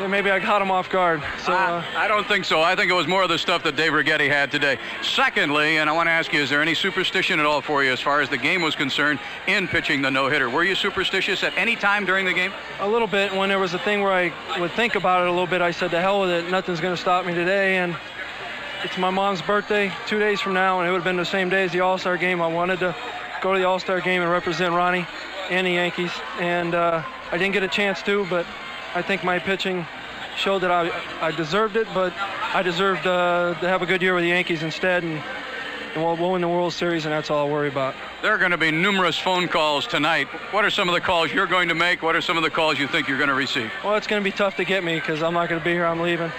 yeah, 0.00 0.06
maybe 0.06 0.30
I 0.30 0.40
caught 0.40 0.62
him 0.62 0.70
off 0.70 0.90
guard. 0.90 1.22
So. 1.44 1.52
Uh, 1.52 1.84
I 1.96 2.08
don't 2.08 2.26
think 2.26 2.44
so. 2.44 2.60
I 2.60 2.74
think 2.74 2.90
it 2.90 2.94
was 2.94 3.06
more 3.06 3.22
of 3.22 3.28
the 3.28 3.38
stuff 3.38 3.62
that 3.64 3.76
Dave 3.76 3.92
Righetti 3.92 4.28
had 4.28 4.50
today. 4.50 4.78
Secondly, 5.02 5.78
and 5.78 5.88
I 5.88 5.92
want 5.92 6.06
to 6.06 6.10
ask 6.10 6.32
you, 6.32 6.40
is 6.40 6.50
there 6.50 6.62
any 6.62 6.74
superstition 6.74 7.38
at 7.40 7.46
all 7.46 7.60
for 7.60 7.84
you 7.84 7.92
as 7.92 8.00
far 8.00 8.20
as 8.20 8.28
the 8.28 8.38
game 8.38 8.62
was 8.62 8.74
concerned 8.74 9.20
in 9.46 9.68
pitching 9.68 10.02
the 10.02 10.10
no-hitter? 10.10 10.50
Were 10.50 10.64
you 10.64 10.74
superstitious 10.74 11.42
at 11.42 11.56
any 11.56 11.76
time 11.76 12.04
during 12.04 12.24
the 12.24 12.32
game? 12.32 12.52
A 12.80 12.88
little 12.88 13.08
bit. 13.08 13.32
When 13.32 13.48
there 13.48 13.58
was 13.58 13.74
a 13.74 13.78
thing 13.78 14.02
where 14.02 14.12
I 14.12 14.32
would 14.58 14.72
think 14.72 14.94
about 14.94 15.22
it 15.22 15.28
a 15.28 15.30
little 15.30 15.46
bit, 15.46 15.60
I 15.62 15.70
said, 15.70 15.90
"The 15.90 16.00
hell 16.00 16.20
with 16.20 16.30
it. 16.30 16.50
Nothing's 16.50 16.80
going 16.80 16.94
to 16.94 17.00
stop 17.00 17.24
me 17.26 17.34
today." 17.34 17.76
And 17.78 17.96
it's 18.84 18.98
my 18.98 19.10
mom's 19.10 19.42
birthday 19.42 19.92
two 20.06 20.18
days 20.18 20.40
from 20.40 20.54
now, 20.54 20.80
and 20.80 20.88
it 20.88 20.90
would 20.90 20.98
have 20.98 21.04
been 21.04 21.16
the 21.16 21.24
same 21.24 21.48
day 21.48 21.64
as 21.64 21.72
the 21.72 21.80
All-Star 21.80 22.16
game. 22.16 22.42
I 22.42 22.48
wanted 22.48 22.80
to 22.80 22.94
go 23.40 23.52
to 23.52 23.58
the 23.58 23.64
All-Star 23.64 24.00
game 24.00 24.22
and 24.22 24.30
represent 24.30 24.74
Ronnie 24.74 25.06
and 25.50 25.66
the 25.66 25.72
Yankees, 25.72 26.12
and 26.38 26.74
uh, 26.74 27.02
I 27.30 27.38
didn't 27.38 27.52
get 27.52 27.62
a 27.62 27.68
chance 27.68 28.02
to, 28.02 28.26
but 28.26 28.46
I 28.94 29.02
think 29.02 29.24
my 29.24 29.38
pitching 29.38 29.86
showed 30.36 30.60
that 30.60 30.70
I, 30.70 30.90
I 31.20 31.30
deserved 31.30 31.76
it, 31.76 31.86
but 31.94 32.12
I 32.54 32.62
deserved 32.62 33.06
uh, 33.06 33.54
to 33.60 33.68
have 33.68 33.80
a 33.80 33.86
good 33.86 34.02
year 34.02 34.14
with 34.14 34.22
the 34.22 34.28
Yankees 34.28 34.62
instead, 34.62 35.02
and, 35.02 35.22
and 35.94 36.04
we'll, 36.04 36.16
we'll 36.16 36.32
win 36.32 36.42
the 36.42 36.48
World 36.48 36.74
Series, 36.74 37.06
and 37.06 37.12
that's 37.12 37.30
all 37.30 37.38
I'll 37.38 37.50
worry 37.50 37.68
about. 37.68 37.94
There 38.20 38.32
are 38.34 38.38
going 38.38 38.50
to 38.50 38.58
be 38.58 38.70
numerous 38.70 39.18
phone 39.18 39.48
calls 39.48 39.86
tonight. 39.86 40.26
What 40.52 40.64
are 40.64 40.70
some 40.70 40.88
of 40.88 40.94
the 40.94 41.00
calls 41.00 41.32
you're 41.32 41.46
going 41.46 41.68
to 41.68 41.74
make? 41.74 42.02
What 42.02 42.16
are 42.16 42.20
some 42.20 42.36
of 42.36 42.42
the 42.42 42.50
calls 42.50 42.78
you 42.78 42.86
think 42.86 43.08
you're 43.08 43.18
going 43.18 43.30
to 43.30 43.34
receive? 43.34 43.70
Well, 43.82 43.94
it's 43.96 44.06
going 44.06 44.22
to 44.22 44.24
be 44.24 44.36
tough 44.36 44.56
to 44.56 44.64
get 44.64 44.84
me 44.84 44.96
because 44.96 45.22
I'm 45.22 45.34
not 45.34 45.48
going 45.48 45.60
to 45.60 45.64
be 45.64 45.72
here. 45.72 45.86
I'm 45.86 46.00
leaving 46.00 46.30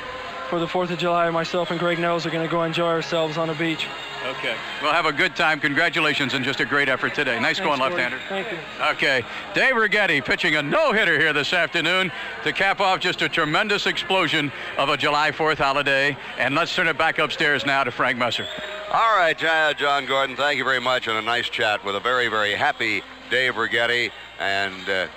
for 0.50 0.60
the 0.60 0.68
4th 0.68 0.92
of 0.92 1.00
July. 1.00 1.30
Myself 1.32 1.72
and 1.72 1.80
Graig 1.80 1.98
Nettles 1.98 2.26
are 2.28 2.30
going 2.30 2.48
to 2.48 2.52
go 2.52 2.64
enjoy 2.64 2.88
ourselves 2.88 3.38
on 3.38 3.48
the 3.48 3.56
beach. 3.56 3.88
Okay. 4.26 4.56
Well, 4.82 4.94
have 4.94 5.06
a 5.06 5.12
good 5.12 5.36
time. 5.36 5.60
Congratulations 5.60 6.34
and 6.34 6.46
just 6.46 6.62
a 6.62 6.66
great 6.66 6.88
effort 6.88 7.14
today. 7.14 7.40
Nice 7.42 7.60
going, 7.60 7.78
Thanks, 7.78 7.96
Gordon. 7.96 8.20
left-hander. 8.20 8.20
Thank 8.30 8.52
you. 8.52 8.58
Okay. 8.92 9.26
Dave 9.54 9.74
Righetti 9.74 10.24
pitching 10.24 10.56
a 10.56 10.64
no-hitter 10.64 11.20
here 11.20 11.34
this 11.34 11.52
afternoon 11.52 12.10
to 12.44 12.54
cap 12.54 12.80
off 12.80 13.02
just 13.02 13.22
a 13.22 13.28
tremendous 13.28 13.86
explosion 13.86 14.50
of 14.78 14.88
a 14.88 14.96
July 14.96 15.32
4th 15.32 15.58
holiday. 15.58 16.16
And 16.38 16.56
let's 16.56 16.74
turn 16.74 16.88
it 16.88 16.98
back 16.98 17.20
upstairs 17.20 17.66
now 17.66 17.84
to 17.84 17.92
Frank 17.92 18.18
Messer. 18.18 18.48
All 18.94 19.18
right, 19.18 19.38
John 19.38 20.06
Gordon, 20.06 20.38
thank 20.38 20.58
you 20.58 20.64
very 20.64 20.80
much, 20.80 21.08
and 21.08 21.18
a 21.18 21.22
nice 21.22 21.50
chat 21.50 21.84
with 21.84 21.96
a 21.96 22.00
very, 22.00 22.30
very 22.30 22.54
happy 22.54 23.02
Dave 23.30 23.56
Righetti. 23.56 24.10
And, 24.40 24.88
uh, 24.88 25.08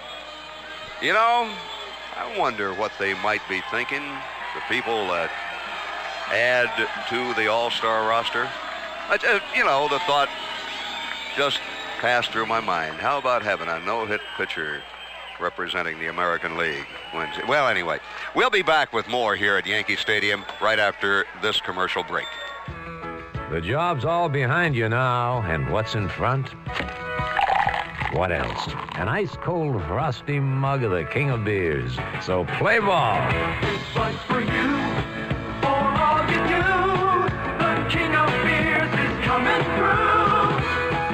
you 1.01 1.12
know, 1.12 1.55
I 2.17 2.39
wonder 2.39 2.75
what 2.75 2.91
they 2.99 3.15
might 3.15 3.43
be 3.49 3.60
thinking, 3.70 4.02
the 4.02 4.62
people 4.68 5.07
that 5.09 5.31
add 6.33 6.89
to 7.09 7.35
the 7.41 7.47
All-Star 7.49 8.09
roster. 8.09 8.49
I 9.09 9.17
just, 9.18 9.44
you 9.57 9.65
know, 9.65 9.89
the 9.89 10.01
thought 10.01 10.28
just 11.36 11.60
passed 12.01 12.33
through 12.33 12.47
my 12.47 12.60
mind. 12.60 12.97
How 12.97 13.18
about 13.18 13.43
having 13.43 13.68
a 13.68 13.78
no-hit 13.81 14.20
pitcher 14.36 14.83
representing 15.41 15.99
the 15.99 16.09
American 16.09 16.57
League 16.57 16.86
Wednesday? 17.15 17.43
Well, 17.47 17.68
anyway, 17.68 18.01
we'll 18.35 18.51
be 18.51 18.62
back 18.62 18.93
with 18.93 19.09
more 19.09 19.36
here 19.36 19.57
at 19.57 19.67
Yankee 19.67 19.97
Stadium 19.97 20.44
right 20.60 20.78
after 20.78 21.25
this 21.41 21.60
commercial 21.60 22.02
break. 22.02 22.26
The 23.51 23.60
job's 23.60 24.05
all 24.05 24.28
behind 24.28 24.75
you 24.75 24.89
now, 24.89 25.41
and 25.43 25.70
what's 25.70 25.94
in 25.94 26.09
front? 26.09 26.49
What 28.12 28.33
else? 28.33 28.68
An 28.97 29.09
ice 29.09 29.36
cold 29.36 29.81
frosty 29.85 30.41
mug 30.41 30.83
of 30.83 30.91
the 30.91 31.05
king 31.05 31.31
of 31.31 31.44
beers. 31.44 31.97
So 32.23 32.44
play 32.59 32.81
ball. 32.81 33.20
But 33.94 34.15
for 34.26 34.41
you, 34.41 34.76
for 35.60 35.68
all 35.68 36.23
you 36.28 36.39
do, 36.49 36.62
the 37.59 37.86
king 37.89 38.15
of 38.17 38.45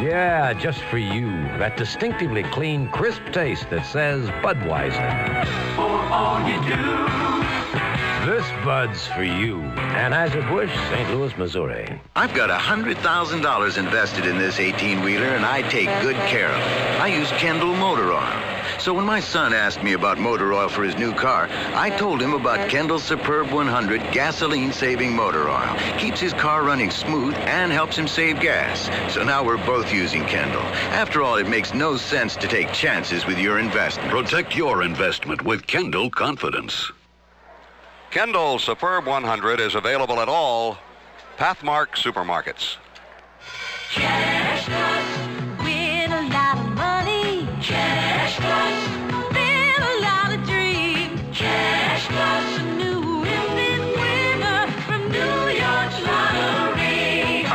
Yeah, 0.02 0.52
just 0.52 0.80
for 0.84 0.98
you. 0.98 1.30
That 1.58 1.76
distinctively 1.76 2.42
clean, 2.44 2.88
crisp 2.88 3.22
taste 3.32 3.70
that 3.70 3.86
says 3.86 4.28
Budweiser. 4.42 5.46
For 5.76 5.90
all 6.12 6.40
you 6.48 6.60
do. 6.68 6.76
This 8.26 8.46
Bud's 8.64 9.06
for 9.08 9.24
you. 9.24 9.56
Anheuser-Busch, 9.56 10.72
St. 10.90 11.10
Louis, 11.10 11.36
Missouri. 11.36 12.00
I've 12.14 12.34
got 12.34 12.50
$100,000 12.50 13.78
invested 13.78 14.26
in 14.26 14.38
this 14.38 14.58
18-wheeler, 14.58 15.26
and 15.26 15.44
I 15.44 15.62
take 15.62 15.88
good 16.02 16.16
care 16.28 16.48
of 16.48 16.60
it. 16.60 17.00
I 17.00 17.08
use 17.08 17.28
Kendall 17.32 17.74
Motor 17.74 18.12
Oil. 18.12 18.51
So 18.82 18.92
when 18.92 19.06
my 19.06 19.20
son 19.20 19.54
asked 19.54 19.84
me 19.84 19.92
about 19.92 20.18
motor 20.18 20.52
oil 20.52 20.68
for 20.68 20.82
his 20.82 20.96
new 20.96 21.14
car, 21.14 21.48
I 21.72 21.88
told 21.88 22.20
him 22.20 22.34
about 22.34 22.68
Kendall's 22.68 23.04
Superb 23.04 23.52
100 23.52 24.00
gasoline-saving 24.10 25.14
motor 25.14 25.48
oil. 25.48 25.76
Keeps 25.98 26.18
his 26.18 26.32
car 26.32 26.64
running 26.64 26.90
smooth 26.90 27.32
and 27.46 27.70
helps 27.70 27.96
him 27.96 28.08
save 28.08 28.40
gas. 28.40 28.90
So 29.14 29.22
now 29.22 29.44
we're 29.44 29.64
both 29.64 29.94
using 29.94 30.24
Kendall. 30.24 30.64
After 30.90 31.22
all, 31.22 31.36
it 31.36 31.48
makes 31.48 31.72
no 31.72 31.96
sense 31.96 32.34
to 32.34 32.48
take 32.48 32.72
chances 32.72 33.24
with 33.24 33.38
your 33.38 33.60
investment. 33.60 34.10
Protect 34.10 34.56
your 34.56 34.82
investment 34.82 35.42
with 35.42 35.64
Kendall 35.68 36.10
Confidence. 36.10 36.90
Kendall 38.10 38.58
Superb 38.58 39.06
100 39.06 39.60
is 39.60 39.76
available 39.76 40.18
at 40.18 40.28
all 40.28 40.76
Pathmark 41.38 41.90
supermarkets. 41.90 42.78
Cash 43.92 44.91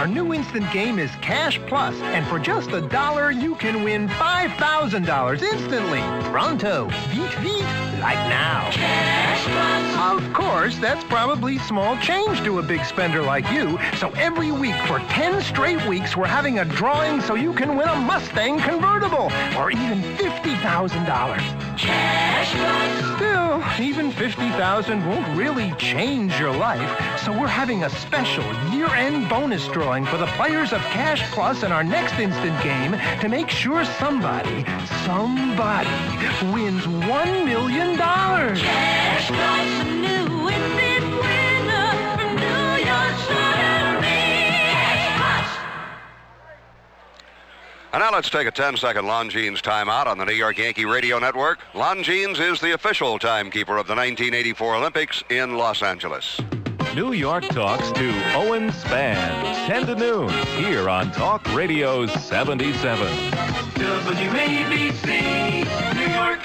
Our 0.07 0.13
new 0.13 0.33
instant 0.33 0.71
game 0.71 0.99
is 0.99 1.11
Cash 1.21 1.59
Plus, 1.67 1.93
and 1.99 2.25
for 2.27 2.39
just 2.39 2.71
a 2.71 2.79
dollar, 2.79 3.29
you 3.29 3.55
can 3.55 3.83
win 3.83 4.07
$5,000 4.07 5.41
instantly. 5.41 5.99
Pronto. 6.31 6.85
Beat, 7.11 7.35
beat. 7.41 7.65
Like 7.99 8.15
now. 8.29 8.69
Cash 8.71 9.43
Plus. 9.43 10.23
Of 10.23 10.33
course, 10.33 10.77
that's 10.77 11.03
probably 11.03 11.57
small 11.57 11.97
change 11.97 12.41
to 12.43 12.59
a 12.59 12.63
big 12.63 12.85
spender 12.85 13.21
like 13.21 13.51
you. 13.51 13.77
So 13.97 14.09
every 14.11 14.53
week 14.53 14.75
for 14.85 14.99
10 14.99 15.41
straight 15.41 15.85
weeks, 15.85 16.15
we're 16.15 16.25
having 16.25 16.59
a 16.59 16.65
drawing 16.65 17.19
so 17.19 17.35
you 17.35 17.51
can 17.51 17.75
win 17.75 17.89
a 17.89 17.95
Mustang 17.97 18.61
convertible 18.61 19.29
or 19.57 19.71
even 19.71 20.01
$50,000. 20.15 21.77
Cash 21.77 22.53
Plus. 22.53 23.17
Still, 23.17 23.47
even 23.79 24.11
50000 24.11 25.05
won't 25.05 25.37
really 25.37 25.73
change 25.77 26.39
your 26.39 26.55
life, 26.55 27.19
so 27.19 27.31
we're 27.31 27.47
having 27.47 27.83
a 27.83 27.89
special 27.89 28.43
year-end 28.71 29.27
bonus 29.29 29.67
drawing 29.69 29.96
for 30.05 30.17
the 30.17 30.27
players 30.27 30.73
of 30.73 30.81
Cash 30.81 31.21
Plus 31.31 31.63
in 31.63 31.71
our 31.71 31.83
next 31.83 32.19
instant 32.19 32.61
game 32.61 32.91
to 33.19 33.29
make 33.29 33.49
sure 33.49 33.83
somebody, 33.85 34.65
somebody, 35.05 35.89
wins 36.51 36.83
$1 36.83 37.45
million. 37.45 37.97
Cash 37.97 39.27
Plus, 39.27 39.67
a 39.81 39.83
new 39.85 40.49
instant 40.49 41.11
winner 41.15 42.17
from 42.17 42.35
New 42.35 42.85
York 42.85 43.29
Lottery. 43.29 44.01
Cash 44.71 45.17
Plus. 45.17 45.49
And 47.93 48.01
now 48.01 48.11
let's 48.11 48.29
take 48.29 48.47
a 48.47 48.51
10-second 48.51 49.05
Longines 49.05 49.61
timeout 49.61 50.07
on 50.07 50.17
the 50.17 50.25
New 50.25 50.33
York 50.33 50.57
Yankee 50.57 50.85
Radio 50.85 51.19
Network. 51.19 51.59
Longines 51.73 52.39
is 52.39 52.59
the 52.59 52.73
official 52.73 53.17
timekeeper 53.17 53.77
of 53.77 53.87
the 53.87 53.95
1984 53.95 54.75
Olympics 54.75 55.23
in 55.29 55.55
Los 55.55 55.81
Angeles. 55.81 56.39
New 56.95 57.13
York 57.13 57.43
talks 57.49 57.91
to 57.91 58.09
Owen 58.33 58.69
Spann, 58.71 59.67
10 59.67 59.85
to 59.87 59.95
noon, 59.95 60.29
here 60.57 60.89
on 60.89 61.11
Talk 61.11 61.53
Radio 61.53 62.07
77. 62.07 63.07
WABC, 63.75 65.15
New 65.95 66.13
York. 66.13 66.39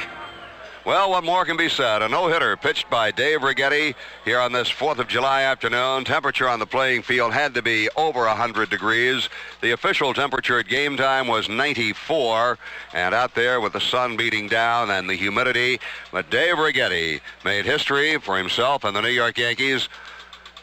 Well, 0.85 1.11
what 1.11 1.23
more 1.23 1.45
can 1.45 1.57
be 1.57 1.69
said? 1.69 2.03
A 2.03 2.09
no-hitter 2.09 2.57
pitched 2.57 2.91
by 2.91 3.13
Dave 3.13 3.43
Righetti 3.43 3.95
here 4.25 4.41
on 4.41 4.51
this 4.51 4.69
4th 4.69 4.99
of 4.99 5.07
July 5.07 5.43
afternoon. 5.43 6.05
Temperature 6.05 6.49
on 6.49 6.59
the 6.59 6.67
playing 6.67 7.03
field 7.03 7.33
had 7.33 7.55
to 7.55 7.63
be 7.63 7.89
over 7.97 8.27
100 8.27 8.69
degrees. 8.69 9.29
The 9.61 9.71
official 9.71 10.13
temperature 10.13 10.59
at 10.59 10.67
game 10.67 10.97
time 10.97 11.29
was 11.29 11.49
94, 11.49 12.59
and 12.95 13.15
out 13.15 13.37
there 13.37 13.61
with 13.61 13.75
the 13.75 13.81
sun 13.81 14.17
beating 14.17 14.49
down 14.49 14.91
and 14.91 15.09
the 15.09 15.15
humidity, 15.15 15.79
but 16.11 16.31
Dave 16.31 16.57
Righetti 16.57 17.21
made 17.45 17.65
history 17.65 18.19
for 18.19 18.37
himself 18.37 18.83
and 18.83 18.97
the 18.97 19.03
New 19.03 19.09
York 19.09 19.39
Yankees. 19.39 19.89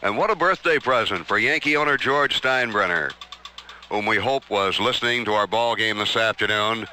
And 0.02 0.16
what 0.16 0.30
a 0.30 0.34
birthday 0.34 0.78
present 0.78 1.26
for 1.26 1.38
Yankee 1.38 1.76
owner 1.76 1.98
George 1.98 2.40
Steinbrenner, 2.40 3.12
whom 3.90 4.06
we 4.06 4.16
hope 4.16 4.48
was 4.48 4.80
listening 4.80 5.26
to 5.26 5.32
our 5.32 5.46
ball 5.46 5.76
game 5.76 5.98
this 5.98 6.16
afternoon 6.16 6.86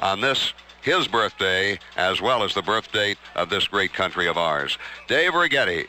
on 0.00 0.20
this 0.20 0.52
his 0.80 1.08
birthday 1.08 1.80
as 1.96 2.20
well 2.20 2.44
as 2.44 2.54
the 2.54 2.62
birth 2.62 2.92
date 2.92 3.18
of 3.34 3.50
this 3.50 3.66
great 3.66 3.92
country 3.92 4.28
of 4.28 4.38
ours. 4.38 4.78
Dave 5.08 5.32
Righetti, 5.32 5.88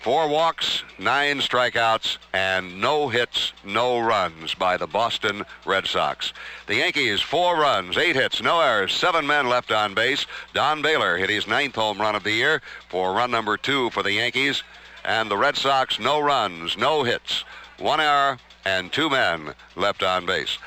four 0.00 0.28
walks, 0.28 0.82
nine 0.98 1.40
strikeouts, 1.40 2.16
and 2.32 2.80
no 2.80 3.10
hits, 3.10 3.52
no 3.62 3.98
runs 3.98 4.54
by 4.54 4.78
the 4.78 4.86
Boston 4.86 5.44
Red 5.66 5.86
Sox. 5.86 6.32
The 6.68 6.76
Yankees, 6.76 7.20
four 7.20 7.58
runs, 7.58 7.98
eight 7.98 8.16
hits, 8.16 8.40
no 8.40 8.62
errors, 8.62 8.94
seven 8.94 9.26
men 9.26 9.46
left 9.50 9.70
on 9.70 9.92
base. 9.92 10.24
Don 10.54 10.80
Baylor 10.80 11.18
hit 11.18 11.28
his 11.28 11.46
ninth 11.46 11.74
home 11.74 12.00
run 12.00 12.16
of 12.16 12.24
the 12.24 12.32
year 12.32 12.62
for 12.88 13.12
run 13.12 13.30
number 13.30 13.58
two 13.58 13.90
for 13.90 14.02
the 14.02 14.12
Yankees. 14.12 14.62
And 15.06 15.30
the 15.30 15.36
Red 15.36 15.56
Sox, 15.56 16.00
no 16.00 16.18
runs, 16.18 16.76
no 16.76 17.04
hits, 17.04 17.44
one 17.78 18.00
error, 18.00 18.38
and 18.64 18.92
two 18.92 19.08
men 19.08 19.54
left 19.76 20.02
on 20.02 20.26
base. 20.26 20.58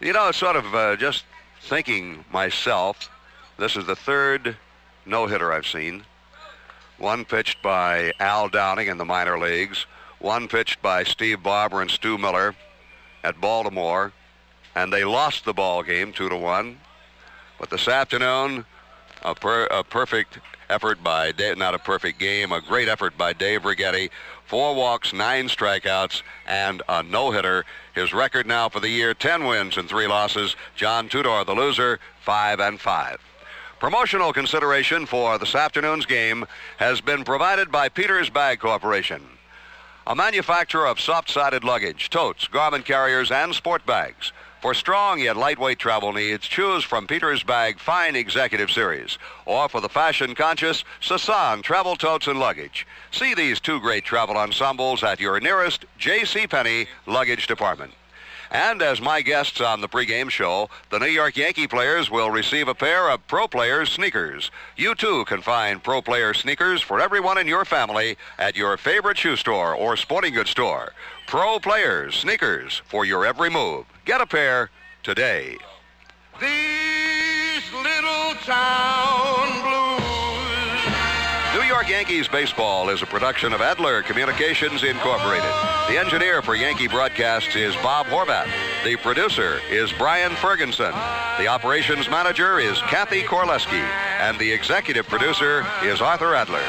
You 0.00 0.12
know, 0.12 0.32
sort 0.32 0.56
of 0.56 0.74
uh, 0.74 0.96
just 0.96 1.24
thinking 1.62 2.24
myself, 2.32 3.08
this 3.56 3.76
is 3.76 3.86
the 3.86 3.94
third 3.94 4.56
no 5.06 5.28
hitter 5.28 5.52
I've 5.52 5.66
seen. 5.66 6.04
One 6.98 7.24
pitched 7.24 7.62
by 7.62 8.12
Al 8.18 8.48
Downing 8.48 8.88
in 8.88 8.98
the 8.98 9.04
minor 9.04 9.38
leagues, 9.38 9.86
one 10.18 10.48
pitched 10.48 10.82
by 10.82 11.04
Steve 11.04 11.44
Barber 11.44 11.80
and 11.80 11.90
Stu 11.90 12.18
Miller 12.18 12.56
at 13.22 13.40
Baltimore, 13.40 14.12
and 14.74 14.92
they 14.92 15.04
lost 15.04 15.44
the 15.44 15.54
ball 15.54 15.84
game 15.84 16.12
two 16.12 16.28
to 16.28 16.36
one. 16.36 16.80
But 17.60 17.70
this 17.70 17.86
afternoon, 17.86 18.64
a, 19.22 19.36
per, 19.36 19.66
a 19.66 19.84
perfect 19.84 20.40
effort 20.70 21.02
by 21.02 21.32
Dave, 21.32 21.58
not 21.58 21.74
a 21.74 21.78
perfect 21.78 22.18
game, 22.18 22.52
a 22.52 22.60
great 22.60 22.88
effort 22.88 23.16
by 23.16 23.32
Dave 23.32 23.62
Righetti. 23.62 24.10
Four 24.46 24.74
walks, 24.74 25.12
nine 25.12 25.48
strikeouts, 25.48 26.22
and 26.46 26.82
a 26.88 27.02
no-hitter. 27.02 27.64
His 27.94 28.12
record 28.12 28.46
now 28.46 28.68
for 28.68 28.80
the 28.80 28.88
year: 28.88 29.14
ten 29.14 29.44
wins 29.46 29.76
and 29.76 29.88
three 29.88 30.06
losses. 30.06 30.56
John 30.76 31.08
Tudor, 31.08 31.44
the 31.44 31.54
loser, 31.54 31.98
five 32.20 32.60
and 32.60 32.80
five. 32.80 33.18
Promotional 33.80 34.32
consideration 34.32 35.06
for 35.06 35.38
this 35.38 35.54
afternoon's 35.54 36.06
game 36.06 36.46
has 36.78 37.00
been 37.00 37.24
provided 37.24 37.70
by 37.70 37.88
Peters 37.88 38.30
Bag 38.30 38.60
Corporation, 38.60 39.22
a 40.06 40.14
manufacturer 40.14 40.86
of 40.86 41.00
soft-sided 41.00 41.64
luggage, 41.64 42.08
totes, 42.08 42.46
garment 42.48 42.84
carriers, 42.84 43.30
and 43.30 43.54
sport 43.54 43.84
bags. 43.84 44.32
For 44.64 44.72
strong 44.72 45.20
yet 45.20 45.36
lightweight 45.36 45.78
travel 45.78 46.14
needs, 46.14 46.48
choose 46.48 46.84
from 46.84 47.06
Peter's 47.06 47.42
Bag 47.42 47.78
Fine 47.78 48.16
Executive 48.16 48.70
Series. 48.70 49.18
Or 49.44 49.68
for 49.68 49.82
the 49.82 49.90
fashion 49.90 50.34
conscious, 50.34 50.84
Sasan 51.02 51.62
Travel 51.62 51.96
Totes 51.96 52.28
and 52.28 52.40
Luggage. 52.40 52.86
See 53.10 53.34
these 53.34 53.60
two 53.60 53.78
great 53.78 54.06
travel 54.06 54.38
ensembles 54.38 55.04
at 55.04 55.20
your 55.20 55.38
nearest 55.38 55.84
J.C. 55.98 56.46
Penney 56.46 56.86
luggage 57.04 57.46
department. 57.46 57.92
And 58.50 58.82
as 58.82 59.00
my 59.00 59.22
guests 59.22 59.60
on 59.60 59.80
the 59.80 59.88
pregame 59.88 60.30
show, 60.30 60.68
the 60.90 60.98
New 60.98 61.06
York 61.06 61.36
Yankee 61.36 61.66
players 61.66 62.10
will 62.10 62.30
receive 62.30 62.68
a 62.68 62.74
pair 62.74 63.10
of 63.10 63.26
Pro 63.26 63.48
Players 63.48 63.90
sneakers. 63.90 64.50
You 64.76 64.94
too 64.94 65.24
can 65.24 65.42
find 65.42 65.82
Pro 65.82 66.02
Player 66.02 66.34
sneakers 66.34 66.82
for 66.82 67.00
everyone 67.00 67.38
in 67.38 67.46
your 67.46 67.64
family 67.64 68.16
at 68.38 68.56
your 68.56 68.76
favorite 68.76 69.18
shoe 69.18 69.36
store 69.36 69.74
or 69.74 69.96
sporting 69.96 70.34
goods 70.34 70.50
store. 70.50 70.92
Pro 71.26 71.58
Players 71.58 72.16
sneakers 72.16 72.82
for 72.86 73.04
your 73.04 73.24
every 73.24 73.50
move. 73.50 73.86
Get 74.04 74.20
a 74.20 74.26
pair 74.26 74.70
today. 75.02 75.56
These 76.40 77.72
little 77.72 78.34
town 78.44 79.62
blues. 79.62 80.03
New 81.64 81.70
York 81.70 81.88
Yankees 81.88 82.28
baseball 82.28 82.90
is 82.90 83.00
a 83.00 83.06
production 83.06 83.54
of 83.54 83.62
Adler 83.62 84.02
Communications 84.02 84.82
Incorporated. 84.82 85.50
The 85.88 85.96
engineer 85.98 86.42
for 86.42 86.54
Yankee 86.54 86.88
broadcasts 86.88 87.56
is 87.56 87.74
Bob 87.76 88.04
Horvat. 88.04 88.46
The 88.84 88.96
producer 88.96 89.62
is 89.70 89.90
Brian 89.92 90.36
Ferguson. 90.36 90.92
The 91.38 91.46
operations 91.46 92.10
manager 92.10 92.58
is 92.58 92.78
Kathy 92.82 93.22
Korleski. 93.22 93.80
And 94.20 94.38
the 94.38 94.52
executive 94.52 95.08
producer 95.08 95.66
is 95.82 96.02
Arthur 96.02 96.34
Adler. 96.34 96.60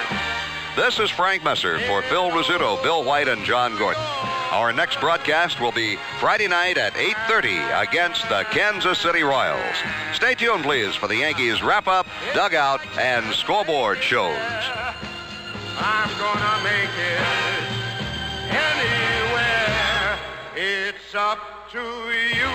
This 0.78 0.98
is 1.02 1.10
Frank 1.10 1.44
Messer 1.44 1.78
for 1.80 2.02
Phil 2.04 2.30
Rizzuto, 2.32 2.82
Bill 2.82 3.04
White, 3.04 3.28
and 3.28 3.44
John 3.44 3.78
Gordon. 3.78 4.02
Our 4.56 4.72
next 4.72 5.02
broadcast 5.02 5.60
will 5.60 5.74
be 5.74 5.98
Friday 6.22 6.48
night 6.48 6.78
at 6.78 6.94
8.30 6.94 7.90
against 7.90 8.22
the 8.30 8.46
Kansas 8.52 8.98
City 8.98 9.22
Royals. 9.22 9.76
Stay 10.14 10.34
tuned, 10.34 10.64
please, 10.64 10.96
for 10.96 11.10
the 11.10 11.18
Yankees 11.18 11.62
wrap-up, 11.62 12.08
dugout, 12.34 12.80
and 12.98 13.36
scoreboard 13.36 14.02
shows. 14.02 14.40
I'm 15.78 16.10
gonna 16.18 16.64
make 16.64 16.88
it 16.88 17.22
anywhere. 18.48 20.20
It's 20.56 21.14
up 21.14 21.70
to 21.74 21.82
you, 21.82 22.50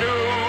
New 0.00 0.47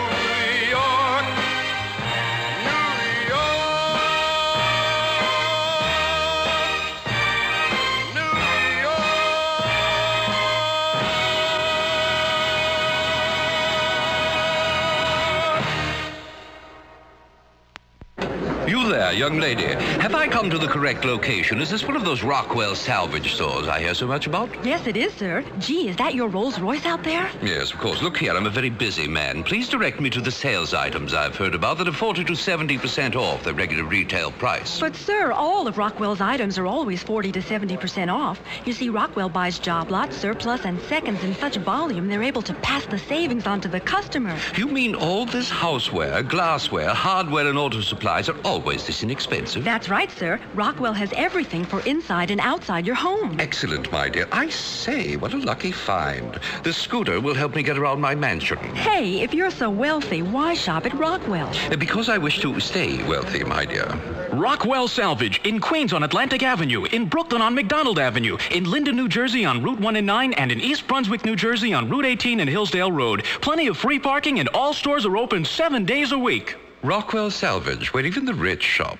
there, 18.89 19.13
young 19.13 19.39
lady. 19.39 19.67
Have 20.01 20.15
I 20.15 20.27
come 20.27 20.49
to 20.49 20.57
the 20.57 20.67
correct 20.67 21.05
location? 21.05 21.61
Is 21.61 21.69
this 21.69 21.85
one 21.85 21.95
of 21.95 22.03
those 22.03 22.23
Rockwell 22.23 22.73
salvage 22.75 23.35
stores 23.35 23.67
I 23.67 23.79
hear 23.79 23.93
so 23.93 24.07
much 24.07 24.25
about? 24.25 24.49
Yes, 24.65 24.87
it 24.87 24.97
is, 24.97 25.13
sir. 25.13 25.45
Gee, 25.59 25.89
is 25.89 25.95
that 25.97 26.15
your 26.15 26.27
Rolls 26.27 26.59
Royce 26.59 26.85
out 26.85 27.03
there? 27.03 27.29
Yes, 27.43 27.71
of 27.71 27.77
course. 27.77 28.01
Look 28.01 28.17
here, 28.17 28.35
I'm 28.35 28.47
a 28.47 28.49
very 28.49 28.71
busy 28.71 29.07
man. 29.07 29.43
Please 29.43 29.69
direct 29.69 29.99
me 29.99 30.09
to 30.09 30.21
the 30.21 30.31
sales 30.31 30.73
items 30.73 31.13
I've 31.13 31.35
heard 31.35 31.53
about 31.53 31.77
that 31.77 31.87
are 31.87 31.93
40 31.93 32.23
to 32.25 32.33
70% 32.33 33.15
off 33.15 33.43
their 33.43 33.53
regular 33.53 33.83
retail 33.83 34.31
price. 34.31 34.79
But, 34.79 34.95
sir, 34.95 35.31
all 35.31 35.67
of 35.67 35.77
Rockwell's 35.77 36.21
items 36.21 36.57
are 36.57 36.65
always 36.65 37.03
40 37.03 37.31
to 37.33 37.41
70% 37.41 38.11
off. 38.11 38.39
You 38.65 38.73
see, 38.73 38.89
Rockwell 38.89 39.29
buys 39.29 39.59
job 39.59 39.91
lots, 39.91 40.17
surplus, 40.17 40.65
and 40.65 40.81
seconds 40.81 41.23
in 41.23 41.35
such 41.35 41.57
volume 41.57 42.07
they're 42.07 42.23
able 42.23 42.41
to 42.41 42.55
pass 42.55 42.85
the 42.87 42.97
savings 42.97 43.45
on 43.45 43.61
to 43.61 43.67
the 43.67 43.79
customer. 43.79 44.35
You 44.57 44.67
mean 44.67 44.95
all 44.95 45.27
this 45.27 45.49
houseware, 45.49 46.27
glassware, 46.27 46.89
hardware, 46.89 47.47
and 47.47 47.57
auto 47.57 47.81
supplies 47.81 48.29
are 48.29 48.37
always 48.43 48.78
this 48.85 49.03
inexpensive? 49.03 49.63
That's 49.63 49.89
right, 49.89 50.11
sir. 50.11 50.39
Rockwell 50.53 50.93
has 50.93 51.11
everything 51.15 51.65
for 51.65 51.81
inside 51.81 52.31
and 52.31 52.41
outside 52.41 52.85
your 52.85 52.95
home. 52.95 53.39
Excellent, 53.39 53.91
my 53.91 54.09
dear. 54.09 54.27
I 54.31 54.49
say, 54.49 55.15
what 55.15 55.33
a 55.33 55.37
lucky 55.37 55.71
find. 55.71 56.39
The 56.63 56.73
scooter 56.73 57.19
will 57.19 57.33
help 57.33 57.55
me 57.55 57.63
get 57.63 57.77
around 57.77 58.01
my 58.01 58.15
mansion. 58.15 58.57
Hey, 58.75 59.21
if 59.21 59.33
you're 59.33 59.51
so 59.51 59.69
wealthy, 59.69 60.21
why 60.21 60.53
shop 60.53 60.85
at 60.85 60.93
Rockwell? 60.93 61.51
Because 61.77 62.09
I 62.09 62.17
wish 62.17 62.39
to 62.41 62.59
stay 62.59 63.03
wealthy, 63.03 63.43
my 63.43 63.65
dear. 63.65 63.87
Rockwell 64.31 64.87
Salvage 64.87 65.41
in 65.43 65.59
Queens 65.59 65.93
on 65.93 66.03
Atlantic 66.03 66.43
Avenue, 66.43 66.85
in 66.85 67.05
Brooklyn 67.05 67.41
on 67.41 67.55
McDonald 67.55 67.99
Avenue, 67.99 68.37
in 68.51 68.63
Linden, 68.63 68.95
New 68.95 69.07
Jersey 69.07 69.45
on 69.45 69.63
Route 69.63 69.79
1 69.79 69.95
and 69.95 70.07
9, 70.07 70.33
and 70.33 70.51
in 70.51 70.61
East 70.61 70.87
Brunswick, 70.87 71.25
New 71.25 71.35
Jersey 71.35 71.73
on 71.73 71.89
Route 71.89 72.05
18 72.05 72.39
and 72.39 72.49
Hillsdale 72.49 72.91
Road. 72.91 73.23
Plenty 73.41 73.67
of 73.67 73.77
free 73.77 73.99
parking, 73.99 74.39
and 74.39 74.49
all 74.49 74.73
stores 74.73 75.05
are 75.05 75.17
open 75.17 75.45
seven 75.45 75.85
days 75.85 76.11
a 76.11 76.17
week. 76.17 76.55
Rockwell 76.81 77.29
Salvage, 77.29 77.93
where 77.93 78.05
even 78.05 78.23
the 78.23 78.33
rich 78.33 78.63
shop. 78.63 78.99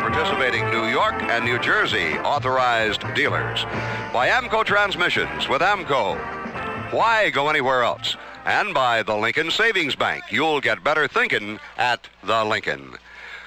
participating 0.00 0.70
New 0.70 0.86
York 0.86 1.14
and 1.24 1.44
New 1.44 1.58
Jersey 1.58 2.14
authorized 2.20 3.02
dealers. 3.14 3.64
By 4.12 4.28
AAMCO 4.28 4.64
Transmissions 4.64 5.48
with 5.48 5.60
AAMCO. 5.60 6.92
Why 6.92 7.28
go 7.28 7.50
anywhere 7.50 7.82
else? 7.82 8.16
And 8.46 8.72
by 8.72 9.02
the 9.02 9.14
Lincoln 9.14 9.50
Savings 9.50 9.94
Bank. 9.94 10.24
You'll 10.30 10.62
get 10.62 10.82
better 10.82 11.06
thinking 11.06 11.60
at 11.76 12.08
the 12.24 12.42
Lincoln. 12.44 12.96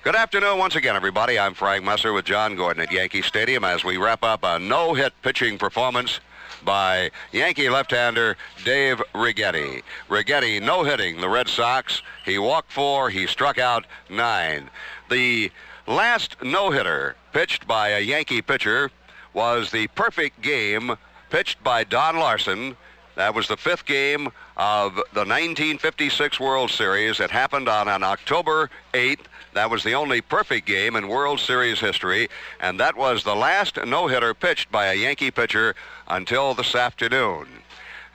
Good 0.03 0.15
afternoon 0.15 0.57
once 0.57 0.75
again, 0.75 0.95
everybody. 0.95 1.37
I'm 1.37 1.53
Frank 1.53 1.85
Messer 1.85 2.11
with 2.11 2.25
John 2.25 2.55
Gordon 2.55 2.81
at 2.81 2.91
Yankee 2.91 3.21
Stadium 3.21 3.63
as 3.63 3.83
we 3.83 3.97
wrap 3.97 4.23
up 4.23 4.39
a 4.41 4.57
no-hit 4.57 5.13
pitching 5.21 5.59
performance 5.59 6.19
by 6.65 7.11
Yankee 7.31 7.69
left-hander 7.69 8.35
Dave 8.65 8.99
Righetti. 9.13 9.83
Righetti 10.09 10.59
no-hitting 10.59 11.21
the 11.21 11.29
Red 11.29 11.47
Sox. 11.47 12.01
He 12.25 12.39
walked 12.39 12.71
four. 12.71 13.11
He 13.11 13.27
struck 13.27 13.59
out 13.59 13.85
nine. 14.09 14.71
The 15.11 15.51
last 15.85 16.35
no-hitter 16.41 17.15
pitched 17.31 17.67
by 17.67 17.89
a 17.89 17.99
Yankee 17.99 18.41
pitcher 18.41 18.89
was 19.35 19.69
the 19.69 19.85
perfect 19.89 20.41
game 20.41 20.97
pitched 21.29 21.63
by 21.63 21.83
Don 21.83 22.17
Larsen. 22.17 22.75
That 23.17 23.35
was 23.35 23.47
the 23.47 23.57
fifth 23.57 23.85
game 23.85 24.29
of 24.57 24.95
the 24.95 25.25
1956 25.25 26.39
World 26.39 26.71
Series. 26.71 27.19
It 27.19 27.29
happened 27.29 27.69
on 27.69 27.87
an 27.87 28.01
October 28.01 28.71
8th. 28.95 29.27
That 29.53 29.69
was 29.69 29.83
the 29.83 29.95
only 29.95 30.21
perfect 30.21 30.65
game 30.65 30.95
in 30.95 31.09
World 31.09 31.39
Series 31.39 31.79
history, 31.79 32.29
and 32.61 32.79
that 32.79 32.95
was 32.95 33.23
the 33.23 33.35
last 33.35 33.77
no-hitter 33.85 34.33
pitched 34.33 34.71
by 34.71 34.87
a 34.87 34.95
Yankee 34.95 35.31
pitcher 35.31 35.75
until 36.07 36.53
this 36.53 36.73
afternoon. 36.73 37.47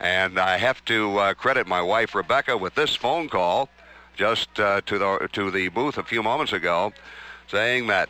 And 0.00 0.38
I 0.38 0.56
have 0.56 0.82
to 0.86 1.18
uh, 1.18 1.34
credit 1.34 1.66
my 1.66 1.82
wife 1.82 2.14
Rebecca 2.14 2.56
with 2.56 2.74
this 2.74 2.94
phone 2.94 3.28
call 3.28 3.68
just 4.16 4.58
uh, 4.58 4.80
to 4.86 4.98
the 4.98 5.28
to 5.32 5.50
the 5.50 5.68
booth 5.68 5.98
a 5.98 6.02
few 6.02 6.22
moments 6.22 6.54
ago, 6.54 6.92
saying 7.48 7.86
that, 7.88 8.08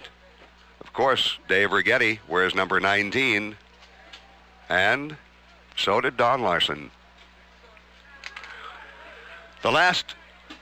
of 0.80 0.92
course, 0.92 1.38
Dave 1.48 1.70
Righetti 1.70 2.20
wears 2.28 2.54
number 2.54 2.78
19, 2.78 3.56
and 4.68 5.16
so 5.76 6.00
did 6.00 6.16
Don 6.16 6.42
Larsen. 6.42 6.90
The 9.62 9.72
last 9.72 10.14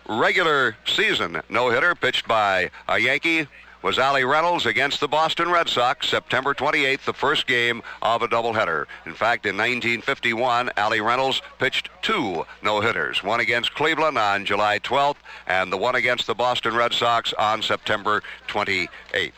regular 0.08 0.76
season 0.86 1.40
no-hitter 1.48 1.94
pitched 1.94 2.26
by 2.28 2.70
a 2.88 2.98
Yankee 2.98 3.46
was 3.84 3.98
Allie 3.98 4.24
Reynolds 4.24 4.64
against 4.64 5.00
the 5.00 5.08
Boston 5.08 5.50
Red 5.50 5.68
Sox, 5.68 6.08
September 6.08 6.54
28th, 6.54 7.04
the 7.04 7.12
first 7.12 7.46
game 7.46 7.82
of 8.00 8.22
a 8.22 8.28
doubleheader. 8.28 8.86
In 9.04 9.12
fact, 9.12 9.44
in 9.44 9.58
1951, 9.58 10.70
Allie 10.78 11.02
Reynolds 11.02 11.42
pitched 11.58 11.90
two 12.00 12.46
no-hitters, 12.62 13.22
one 13.22 13.40
against 13.40 13.74
Cleveland 13.74 14.16
on 14.16 14.46
July 14.46 14.78
12th 14.78 15.16
and 15.46 15.70
the 15.70 15.76
one 15.76 15.96
against 15.96 16.26
the 16.26 16.34
Boston 16.34 16.74
Red 16.74 16.94
Sox 16.94 17.34
on 17.34 17.60
September 17.60 18.22
28th. 18.48 19.32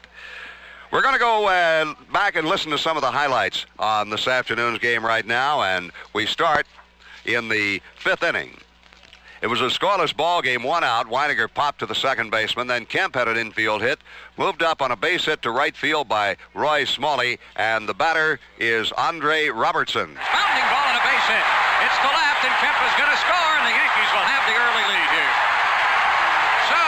We're 0.93 1.03
going 1.03 1.15
to 1.15 1.20
go 1.20 1.49
uh, 1.49 1.95
back 2.12 2.36
and 2.36 2.47
listen 2.47 2.70
to 2.70 2.78
some 2.78 2.97
of 2.97 3.03
the 3.03 3.11
highlights 3.11 3.67
on 3.81 4.11
this 4.11 4.28
afternoon's 4.28 4.78
game 4.78 5.05
right 5.05 5.27
now, 5.27 5.62
and 5.62 5.91
we 6.12 6.25
start 6.25 6.67
in 7.25 7.49
the 7.49 7.83
fifth 7.97 8.23
inning. 8.23 8.57
It 9.47 9.49
was 9.49 9.62
a 9.62 9.70
scoreless 9.70 10.10
ball 10.10 10.42
game, 10.42 10.66
one 10.66 10.83
out. 10.83 11.07
Wynegar 11.07 11.47
popped 11.47 11.78
to 11.78 11.86
the 11.86 11.94
second 11.94 12.34
baseman. 12.34 12.66
Then 12.66 12.83
Kemp 12.83 13.15
had 13.15 13.31
an 13.31 13.39
infield 13.39 13.78
hit, 13.78 14.02
moved 14.34 14.58
up 14.58 14.83
on 14.83 14.91
a 14.91 14.99
base 14.99 15.23
hit 15.23 15.39
to 15.47 15.55
right 15.55 15.70
field 15.70 16.10
by 16.10 16.34
Roy 16.50 16.83
Smalley, 16.83 17.39
and 17.55 17.86
the 17.86 17.94
batter 17.94 18.41
is 18.58 18.91
Andre 18.99 19.47
Robertson. 19.55 20.18
Bounding 20.18 20.66
ball 20.66 20.86
and 20.91 20.99
a 20.99 21.05
base 21.07 21.28
hit. 21.31 21.47
It's 21.86 21.94
to 21.94 22.10
left, 22.10 22.42
and 22.42 22.55
Kemp 22.58 22.75
is 22.91 22.94
going 22.99 23.07
to 23.07 23.20
score, 23.23 23.52
and 23.62 23.70
the 23.70 23.76
Yankees 23.78 24.10
will 24.18 24.26
have 24.26 24.42
the 24.50 24.57
early 24.58 24.84
lead 24.91 25.08
here. 25.15 25.34
So, 26.66 26.83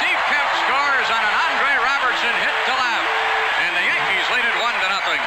Steve 0.00 0.20
Kemp 0.24 0.50
scores 0.64 1.08
on 1.12 1.20
an 1.20 1.34
Andre 1.52 1.84
Robertson 1.84 2.32
hit 2.40 2.56
to 2.64 2.74
left, 2.80 3.12
and 3.60 3.76
the 3.76 3.84
Yankees 3.84 4.24
lead 4.32 4.48
it 4.48 4.56
one 4.56 4.72
to 4.72 4.88
nothing. 4.88 5.20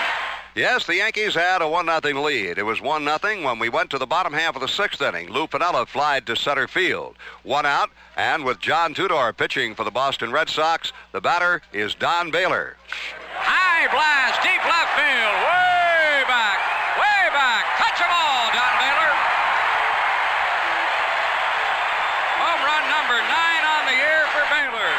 Yes, 0.56 0.86
the 0.86 0.98
Yankees 0.98 1.34
had 1.34 1.64
a 1.64 1.68
1 1.68 1.90
0 1.90 2.22
lead. 2.22 2.60
It 2.60 2.66
was 2.66 2.80
1 2.80 3.04
0 3.04 3.42
when 3.42 3.58
we 3.58 3.70
went 3.70 3.90
to 3.90 3.98
the 3.98 4.06
bottom 4.06 4.34
half 4.34 4.54
of 4.54 4.62
the 4.62 4.68
sixth 4.68 5.02
inning. 5.02 5.32
Lou 5.32 5.48
Piniella 5.48 5.88
flied 5.88 6.28
to 6.28 6.36
center 6.36 6.68
field. 6.68 7.16
One 7.42 7.66
out, 7.66 7.90
and 8.16 8.46
with 8.46 8.60
John 8.60 8.94
Tudor 8.94 9.34
pitching 9.34 9.74
for 9.74 9.84
the 9.84 9.90
Boston 9.90 10.32
Red 10.32 10.50
Sox, 10.50 10.94
the 11.12 11.22
batter 11.22 11.64
is 11.74 11.96
Don 11.96 12.30
Baylor. 12.30 12.78
High 13.34 13.90
blast, 13.90 14.46
deep 14.46 14.62
left 14.62 14.94
field, 14.94 15.36
way 15.42 16.22
back, 16.30 16.62
way 17.02 17.24
back. 17.34 17.66
Touch 17.82 17.98
'em 17.98 18.14
all, 18.14 18.46
Don 18.54 18.74
Baylor. 18.78 19.12
Home 22.46 22.62
run 22.62 22.86
number 22.94 23.18
nine 23.26 23.64
on 23.74 23.90
the 23.90 23.98
year 23.98 24.22
for 24.30 24.46
Baylor. 24.54 24.94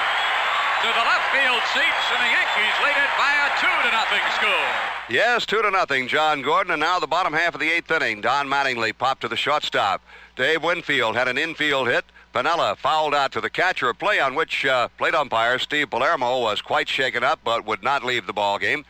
To 0.83 0.89
the 0.99 1.05
left 1.07 1.31
field 1.31 1.63
seats, 1.71 2.07
and 2.11 2.21
the 2.27 2.33
Yankees 2.43 2.75
lead 2.83 2.99
it 2.99 3.13
by 3.15 3.31
a 3.39 3.49
two 3.63 3.77
to 3.87 3.91
nothing 3.95 4.27
score. 4.35 4.91
Yes, 5.11 5.45
two 5.45 5.61
to 5.61 5.71
nothing, 5.71 6.09
John 6.09 6.41
Gordon. 6.41 6.73
And 6.73 6.81
now 6.81 6.99
the 6.99 7.07
bottom 7.07 7.35
half 7.35 7.55
of 7.55 7.61
the 7.61 7.71
eighth 7.71 7.91
inning. 7.91 8.23
Don 8.23 8.49
Mattingly 8.49 8.97
popped 8.97 9.21
to 9.21 9.29
the 9.29 9.37
shortstop. 9.37 10.03
Dave 10.35 10.63
Winfield 10.63 11.15
had 11.15 11.29
an 11.29 11.37
infield 11.37 11.89
hit. 11.89 12.07
Piniella 12.35 12.77
fouled 12.77 13.15
out 13.15 13.31
to 13.33 13.41
the 13.41 13.51
catcher, 13.51 13.91
a 13.91 13.95
play 13.95 14.19
on 14.19 14.35
which 14.35 14.65
uh, 14.65 14.89
plate 14.97 15.15
umpire 15.15 15.59
Steve 15.59 15.91
Palermo 15.91 16.41
was 16.41 16.63
quite 16.63 16.89
shaken 16.89 17.23
up, 17.23 17.39
but 17.45 17.67
would 17.67 17.83
not 17.83 18.03
leave 18.03 18.27
the 18.27 18.33
ball 18.33 18.59
game. 18.59 18.85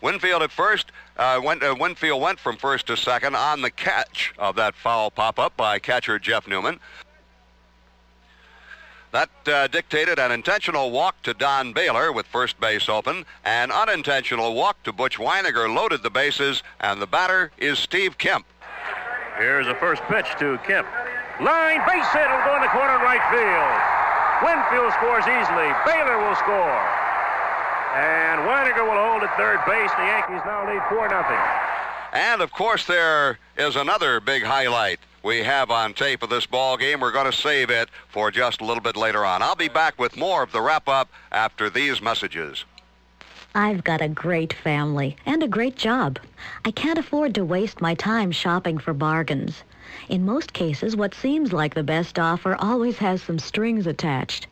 Winfield 0.00 0.42
at 0.42 0.52
first 0.52 0.92
uh, 1.16 1.40
went. 1.42 1.62
Uh, 1.62 1.74
Winfield 1.78 2.22
went 2.22 2.38
from 2.38 2.56
first 2.56 2.86
to 2.86 2.96
second 2.96 3.34
on 3.34 3.62
the 3.62 3.70
catch 3.70 4.32
of 4.38 4.54
that 4.56 4.74
foul 4.76 5.10
pop-up 5.10 5.56
by 5.56 5.78
catcher 5.78 6.18
Jeff 6.18 6.46
Newman. 6.46 6.78
That 9.16 9.48
uh, 9.48 9.66
dictated 9.68 10.18
an 10.18 10.30
intentional 10.30 10.90
walk 10.90 11.22
to 11.22 11.32
Don 11.32 11.72
Baylor 11.72 12.12
with 12.12 12.26
first 12.26 12.60
base 12.60 12.86
open. 12.86 13.24
An 13.46 13.72
unintentional 13.72 14.52
walk 14.52 14.82
to 14.82 14.92
Butch 14.92 15.16
Wynegar 15.16 15.74
loaded 15.74 16.02
the 16.02 16.10
bases, 16.10 16.62
and 16.80 17.00
the 17.00 17.06
batter 17.06 17.50
is 17.56 17.78
Steve 17.78 18.18
Kemp. 18.18 18.44
Here's 19.38 19.64
the 19.64 19.74
first 19.76 20.02
pitch 20.12 20.28
to 20.36 20.60
Kemp. 20.68 20.84
Line, 21.40 21.80
base 21.88 22.04
hit, 22.12 22.28
will 22.28 22.44
go 22.44 22.60
in 22.60 22.62
the 22.68 22.68
corner 22.76 23.00
right 23.00 23.24
field. 23.32 23.76
Winfield 24.44 24.92
scores 25.00 25.24
easily. 25.24 25.72
Baylor 25.88 26.20
will 26.20 26.36
score. 26.36 26.76
And 27.96 28.44
Wynegar 28.44 28.84
will 28.84 29.00
hold 29.00 29.24
at 29.24 29.32
third 29.40 29.64
base. 29.64 29.88
The 29.96 30.12
Yankees 30.12 30.44
now 30.44 30.68
lead 30.68 30.84
4 30.92 31.08
nothing. 31.08 31.40
And 32.12 32.40
of 32.40 32.52
course, 32.52 32.86
there 32.86 33.38
is 33.56 33.76
another 33.76 34.20
big 34.20 34.42
highlight 34.42 35.00
we 35.22 35.42
have 35.42 35.70
on 35.70 35.92
tape 35.92 36.22
of 36.22 36.30
this 36.30 36.46
ball 36.46 36.76
game. 36.76 37.00
We're 37.00 37.10
going 37.10 37.30
to 37.30 37.36
save 37.36 37.68
it 37.68 37.88
for 38.08 38.30
just 38.30 38.60
a 38.60 38.64
little 38.64 38.82
bit 38.82 38.96
later 38.96 39.24
on. 39.24 39.42
I'll 39.42 39.56
be 39.56 39.68
back 39.68 39.98
with 39.98 40.16
more 40.16 40.42
of 40.42 40.52
the 40.52 40.60
wrap 40.60 40.88
up 40.88 41.08
after 41.32 41.68
these 41.68 42.00
messages. 42.00 42.64
I've 43.54 43.82
got 43.82 44.02
a 44.02 44.08
great 44.08 44.52
family 44.52 45.16
and 45.26 45.42
a 45.42 45.48
great 45.48 45.76
job. 45.76 46.18
I 46.64 46.70
can't 46.70 46.98
afford 46.98 47.34
to 47.34 47.44
waste 47.44 47.80
my 47.80 47.94
time 47.94 48.30
shopping 48.30 48.78
for 48.78 48.92
bargains. 48.92 49.64
In 50.08 50.24
most 50.24 50.52
cases, 50.52 50.94
what 50.94 51.14
seems 51.14 51.52
like 51.52 51.74
the 51.74 51.82
best 51.82 52.18
offer 52.18 52.54
always 52.54 52.98
has 52.98 53.22
some 53.22 53.38
strings 53.38 53.86
attached. 53.86 54.46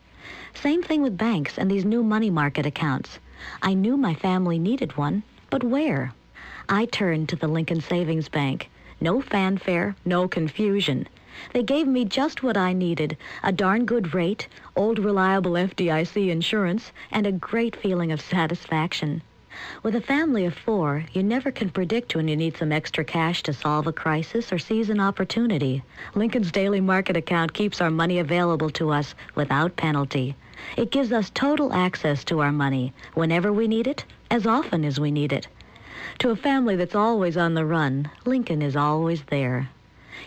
Same 0.55 0.81
thing 0.81 1.01
with 1.01 1.17
banks 1.17 1.57
and 1.57 1.69
these 1.69 1.85
new 1.85 2.03
money 2.03 2.29
market 2.29 2.65
accounts. 2.65 3.19
I 3.61 3.75
knew 3.75 3.95
my 3.95 4.13
family 4.13 4.59
needed 4.59 4.97
one, 4.97 5.23
but 5.49 5.63
where? 5.63 6.13
I 6.67 6.85
turned 6.85 7.29
to 7.29 7.35
the 7.35 7.47
Lincoln 7.47 7.79
Savings 7.79 8.27
Bank. 8.27 8.71
No 8.99 9.21
fanfare, 9.21 9.95
no 10.03 10.27
confusion. 10.27 11.07
They 11.53 11.61
gave 11.61 11.85
me 11.85 12.05
just 12.05 12.41
what 12.41 12.57
I 12.57 12.73
needed, 12.73 13.17
a 13.43 13.51
darn 13.51 13.85
good 13.85 14.15
rate, 14.15 14.47
old 14.75 14.97
reliable 14.97 15.51
FDIC 15.51 16.29
insurance, 16.29 16.91
and 17.11 17.27
a 17.27 17.31
great 17.31 17.75
feeling 17.75 18.11
of 18.11 18.19
satisfaction. 18.19 19.21
With 19.83 19.95
a 19.95 20.01
family 20.01 20.45
of 20.45 20.55
four, 20.55 21.05
you 21.13 21.21
never 21.21 21.51
can 21.51 21.69
predict 21.69 22.15
when 22.15 22.27
you 22.27 22.35
need 22.35 22.57
some 22.57 22.71
extra 22.71 23.03
cash 23.03 23.43
to 23.43 23.53
solve 23.53 23.85
a 23.85 23.93
crisis 23.93 24.51
or 24.51 24.57
seize 24.57 24.89
an 24.89 24.99
opportunity. 24.99 25.83
Lincoln's 26.15 26.51
daily 26.51 26.81
market 26.81 27.15
account 27.15 27.53
keeps 27.53 27.79
our 27.79 27.91
money 27.91 28.17
available 28.17 28.71
to 28.71 28.89
us 28.89 29.13
without 29.35 29.75
penalty. 29.75 30.35
It 30.77 30.89
gives 30.89 31.11
us 31.11 31.29
total 31.29 31.73
access 31.73 32.23
to 32.23 32.39
our 32.39 32.51
money 32.51 32.91
whenever 33.13 33.53
we 33.53 33.67
need 33.67 33.85
it, 33.85 34.03
as 34.31 34.47
often 34.47 34.83
as 34.83 34.99
we 34.99 35.11
need 35.11 35.31
it. 35.31 35.47
To 36.19 36.29
a 36.29 36.35
family 36.35 36.75
that's 36.75 36.95
always 36.95 37.37
on 37.37 37.53
the 37.53 37.65
run, 37.65 38.09
Lincoln 38.25 38.61
is 38.61 38.75
always 38.75 39.23
there. 39.23 39.69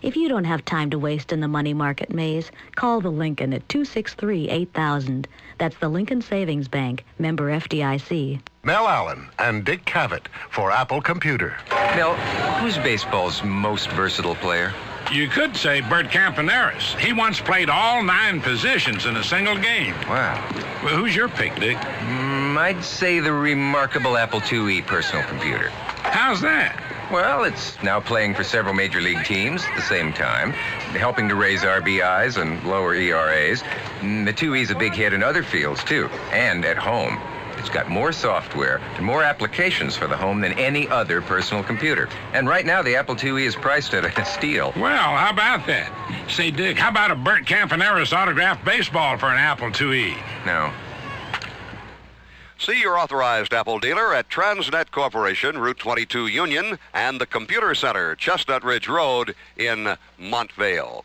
If 0.02 0.16
you 0.16 0.28
don't 0.28 0.44
have 0.44 0.64
time 0.64 0.90
to 0.90 0.98
waste 0.98 1.32
in 1.32 1.40
the 1.40 1.48
money 1.48 1.74
market 1.74 2.12
maze, 2.12 2.50
call 2.76 3.00
the 3.00 3.10
Lincoln 3.10 3.52
at 3.52 3.66
263-8000. 3.68 5.26
That's 5.56 5.76
the 5.78 5.88
Lincoln 5.88 6.22
Savings 6.22 6.68
Bank, 6.68 7.04
member 7.18 7.50
FDIC. 7.50 8.40
Mel 8.62 8.86
Allen 8.86 9.28
and 9.38 9.64
Dick 9.64 9.84
Cavett 9.86 10.26
for 10.50 10.70
Apple 10.70 11.00
Computer. 11.00 11.56
Mel, 11.96 12.14
who's 12.60 12.76
baseball's 12.78 13.42
most 13.42 13.90
versatile 13.92 14.36
player? 14.36 14.74
You 15.10 15.26
could 15.26 15.56
say 15.56 15.80
Bert 15.80 16.08
Campaneris. 16.08 16.94
He 16.98 17.14
once 17.14 17.40
played 17.40 17.70
all 17.70 18.02
nine 18.02 18.42
positions 18.42 19.06
in 19.06 19.16
a 19.16 19.24
single 19.24 19.56
game. 19.56 19.94
Wow. 20.06 20.34
Well, 20.84 20.96
who's 20.96 21.16
your 21.16 21.28
pick, 21.30 21.54
Dick? 21.56 21.78
Mm, 21.78 22.27
I'd 22.58 22.82
say 22.82 23.20
the 23.20 23.32
remarkable 23.32 24.16
Apple 24.16 24.40
IIe 24.40 24.84
personal 24.84 25.24
computer. 25.26 25.68
How's 25.70 26.40
that? 26.40 26.76
Well, 27.08 27.44
it's 27.44 27.80
now 27.84 28.00
playing 28.00 28.34
for 28.34 28.42
several 28.42 28.74
major 28.74 29.00
league 29.00 29.24
teams 29.24 29.64
at 29.64 29.76
the 29.76 29.82
same 29.82 30.12
time, 30.12 30.50
helping 30.90 31.28
to 31.28 31.36
raise 31.36 31.62
RBIs 31.62 32.36
and 32.36 32.62
lower 32.64 32.96
ERAs. 32.96 33.62
The 34.02 34.34
2E's 34.34 34.72
a 34.72 34.74
big 34.74 34.92
hit 34.92 35.12
in 35.12 35.22
other 35.22 35.44
fields, 35.44 35.84
too, 35.84 36.08
and 36.32 36.64
at 36.64 36.76
home. 36.76 37.16
It's 37.58 37.68
got 37.68 37.88
more 37.88 38.10
software 38.10 38.78
and 38.96 39.06
more 39.06 39.22
applications 39.22 39.96
for 39.96 40.08
the 40.08 40.16
home 40.16 40.40
than 40.40 40.52
any 40.54 40.88
other 40.88 41.22
personal 41.22 41.62
computer. 41.62 42.08
And 42.32 42.48
right 42.48 42.66
now, 42.66 42.82
the 42.82 42.96
Apple 42.96 43.14
IIe 43.14 43.46
is 43.46 43.54
priced 43.54 43.94
at 43.94 44.04
a 44.04 44.24
steal. 44.26 44.72
Well, 44.76 45.16
how 45.16 45.30
about 45.30 45.64
that? 45.68 45.92
Say, 46.28 46.50
Dick, 46.50 46.76
how 46.76 46.88
about 46.88 47.12
a 47.12 47.16
Bert 47.16 47.44
Campaneris 47.44 48.12
autographed 48.12 48.64
baseball 48.64 49.16
for 49.16 49.26
an 49.26 49.38
Apple 49.38 49.68
IIe? 49.68 50.16
No. 50.44 50.72
See 52.60 52.80
your 52.80 52.98
authorized 52.98 53.54
Apple 53.54 53.78
dealer 53.78 54.12
at 54.12 54.28
Transnet 54.28 54.90
Corporation, 54.90 55.58
Route 55.58 55.78
22 55.78 56.26
Union, 56.26 56.76
and 56.92 57.20
the 57.20 57.26
Computer 57.26 57.72
Center, 57.72 58.16
Chestnut 58.16 58.64
Ridge 58.64 58.88
Road 58.88 59.36
in 59.56 59.96
Montvale. 60.20 61.04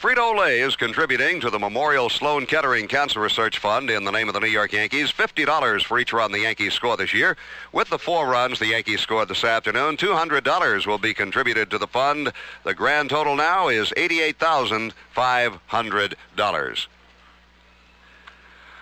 Frito-Lay 0.00 0.60
is 0.60 0.76
contributing 0.76 1.42
to 1.42 1.50
the 1.50 1.58
Memorial 1.58 2.08
Sloan 2.08 2.46
Kettering 2.46 2.88
Cancer 2.88 3.20
Research 3.20 3.58
Fund 3.58 3.90
in 3.90 4.04
the 4.04 4.10
name 4.10 4.28
of 4.28 4.34
the 4.34 4.40
New 4.40 4.46
York 4.46 4.72
Yankees. 4.72 5.12
$50 5.12 5.84
for 5.84 5.98
each 5.98 6.14
run 6.14 6.32
the 6.32 6.40
Yankees 6.40 6.72
score 6.72 6.96
this 6.96 7.12
year. 7.12 7.36
With 7.70 7.90
the 7.90 7.98
four 7.98 8.26
runs 8.26 8.58
the 8.58 8.68
Yankees 8.68 9.02
scored 9.02 9.28
this 9.28 9.44
afternoon, 9.44 9.98
$200 9.98 10.86
will 10.86 10.96
be 10.96 11.12
contributed 11.12 11.70
to 11.70 11.76
the 11.76 11.86
fund. 11.86 12.32
The 12.64 12.74
grand 12.74 13.10
total 13.10 13.36
now 13.36 13.68
is 13.68 13.90
$88,500. 13.90 16.86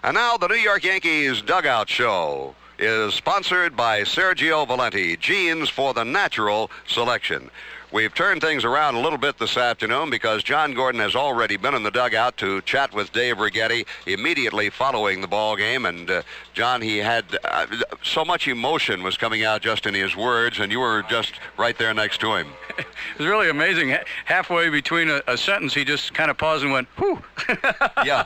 And 0.02 0.14
now 0.14 0.38
the 0.38 0.48
New 0.48 0.54
York 0.54 0.82
Yankees 0.84 1.42
Dugout 1.42 1.90
Show 1.90 2.54
is 2.78 3.12
sponsored 3.12 3.76
by 3.76 4.00
Sergio 4.00 4.66
Valente, 4.66 5.20
Jeans 5.20 5.68
for 5.68 5.92
the 5.92 6.04
Natural 6.04 6.70
Selection. 6.86 7.50
We've 7.92 8.14
turned 8.14 8.40
things 8.40 8.64
around 8.64 8.94
a 8.94 9.00
little 9.00 9.18
bit 9.18 9.36
this 9.36 9.56
afternoon 9.56 10.10
because 10.10 10.44
John 10.44 10.74
Gordon 10.74 11.00
has 11.00 11.16
already 11.16 11.56
been 11.56 11.74
in 11.74 11.82
the 11.82 11.90
dugout 11.90 12.36
to 12.36 12.62
chat 12.62 12.94
with 12.94 13.10
Dave 13.10 13.38
Righetti 13.38 13.84
immediately 14.06 14.70
following 14.70 15.20
the 15.20 15.26
ball 15.26 15.56
game. 15.56 15.86
And 15.86 16.08
uh, 16.08 16.22
John, 16.52 16.82
he 16.82 16.98
had 16.98 17.24
uh, 17.42 17.66
so 18.04 18.24
much 18.24 18.46
emotion 18.46 19.02
was 19.02 19.16
coming 19.16 19.42
out 19.42 19.62
just 19.62 19.86
in 19.86 19.94
his 19.94 20.14
words, 20.14 20.60
and 20.60 20.70
you 20.70 20.78
were 20.78 21.02
just 21.10 21.32
right 21.58 21.76
there 21.76 21.92
next 21.92 22.20
to 22.20 22.34
him. 22.36 22.48
It 22.78 23.18
was 23.18 23.26
really 23.26 23.50
amazing. 23.50 23.94
Halfway 24.24 24.70
between 24.70 25.10
a, 25.10 25.20
a 25.26 25.36
sentence, 25.36 25.74
he 25.74 25.84
just 25.84 26.14
kind 26.14 26.30
of 26.30 26.38
paused 26.38 26.62
and 26.64 26.72
went, 26.72 26.88
whew. 26.96 27.22
yeah. 28.04 28.24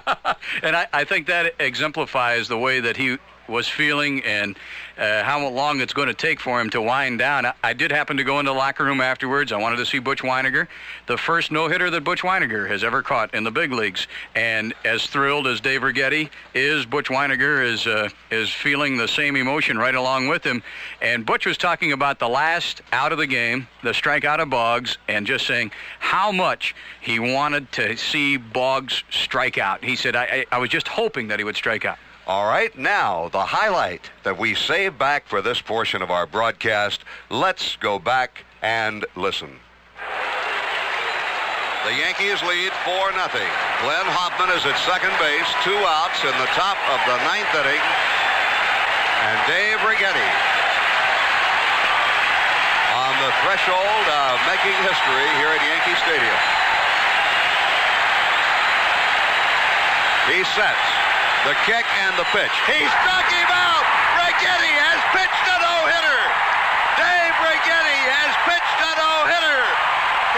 and 0.63 0.77
I, 0.77 0.87
I 0.93 1.05
think 1.05 1.27
that 1.27 1.55
exemplifies 1.59 2.47
the 2.47 2.59
way 2.59 2.79
that 2.79 2.97
he 2.97 3.19
was 3.49 3.69
feeling 3.69 4.23
and 4.25 4.57
uh, 4.97 5.23
how 5.25 5.47
long 5.49 5.81
it's 5.81 5.93
going 5.93 6.09
to 6.09 6.15
take 6.15 6.41
for 6.41 6.61
him 6.61 6.71
to 6.71 6.81
wind 6.81 7.19
down. 7.19 7.47
I, 7.47 7.55
I 7.63 7.73
did 7.73 7.91
happen 7.91 8.17
to 8.17 8.25
go 8.25 8.39
into 8.39 8.53
the 8.53 8.57
locker 8.57 8.85
room 8.85 9.01
afterwards. 9.01 9.53
I 9.53 9.57
wanted 9.57 9.77
to 9.77 9.87
see 9.87 9.99
Butch 9.99 10.23
Wynegar, 10.23 10.69
the 11.07 11.17
first 11.17 11.51
no-hitter 11.51 11.91
that 11.91 12.05
Butch 12.05 12.23
Wynegar 12.23 12.69
has 12.69 12.85
ever 12.85 13.03
caught 13.03 13.35
in 13.35 13.45
the 13.45 13.51
big 13.51 13.73
leagues. 13.73 14.07
And 14.35 14.73
as 14.85 15.07
thrilled 15.07 15.47
as 15.47 15.61
Dave 15.61 15.81
Righetti 15.81 16.31
is, 16.55 16.87
Butch 16.87 17.09
Wynegar 17.09 17.65
is 17.65 17.87
uh, 17.87 18.09
is 18.31 18.51
feeling 18.51 18.97
the 18.97 19.09
same 19.09 19.37
emotion 19.37 19.79
right 19.79 19.95
along 19.95 20.29
with 20.29 20.45
him. 20.45 20.63
And 21.03 21.27
Butch 21.27 21.47
was 21.47 21.57
talking 21.57 21.93
about 21.93 22.19
the 22.19 22.29
last 22.29 22.83
out 22.93 23.13
of 23.13 23.19
the 23.19 23.27
game, 23.27 23.69
the 23.83 23.91
strikeout 23.91 24.39
of 24.39 24.51
Boggs, 24.51 24.99
and 25.09 25.27
just 25.27 25.47
saying 25.47 25.73
how 25.99 26.31
much 26.31 26.75
he 27.01 27.19
wanted 27.19 27.71
to 27.73 27.97
see 27.97 28.37
Boggs 28.37 29.03
strike 29.11 29.59
out. 29.59 29.83
He 29.83 29.97
said, 29.97 30.17
I, 30.17 30.25
I, 30.25 30.47
I 30.53 30.59
was 30.59 30.71
just 30.71 30.89
hoping 30.89 31.29
that 31.29 31.39
he 31.39 31.45
would 31.45 31.57
strike 31.57 31.85
out. 31.85 31.99
All 32.27 32.49
right, 32.49 32.73
now 32.73 33.29
the 33.29 33.45
highlight 33.45 34.09
that 34.23 34.39
we 34.39 34.55
save 34.55 34.97
back 34.97 35.29
for 35.29 35.43
this 35.45 35.61
portion 35.61 36.01
of 36.01 36.11
our 36.11 36.25
broadcast. 36.25 37.05
Let's 37.29 37.77
go 37.77 37.99
back 37.99 38.49
and 38.65 39.05
listen. 39.13 39.61
The 41.85 41.93
Yankees 41.93 42.41
lead 42.49 42.73
4 42.89 43.13
nothing. 43.13 43.45
Glenn 43.85 44.09
Hoffman 44.09 44.49
is 44.57 44.65
at 44.65 44.73
second 44.89 45.13
base, 45.21 45.45
two 45.69 45.77
outs 45.85 46.25
in 46.25 46.33
the 46.41 46.49
top 46.57 46.81
of 46.89 47.01
the 47.05 47.21
ninth 47.29 47.53
inning. 47.61 47.85
And 47.85 49.37
Dave 49.45 49.85
Righetti 49.85 50.31
on 53.05 53.13
the 53.21 53.37
threshold 53.45 54.05
of 54.09 54.41
making 54.49 54.73
history 54.81 55.29
here 55.45 55.53
at 55.53 55.61
Yankee 55.61 55.99
Stadium. 56.01 56.41
He 60.33 60.41
sets 60.57 60.89
the 61.45 61.55
kick 61.69 61.85
and 62.09 62.15
the 62.17 62.25
pitch. 62.33 62.55
He 62.69 62.81
struck 63.05 63.27
him 63.29 63.51
out. 63.53 63.85
Righetti 64.17 64.75
has 64.81 65.01
pitched 65.13 65.45
a 65.45 65.57
no-hitter. 65.61 66.21
Dave 66.97 67.35
Righetti 67.45 68.01
has 68.17 68.33
pitched 68.49 68.81
a 68.81 68.93
no-hitter. 68.97 69.61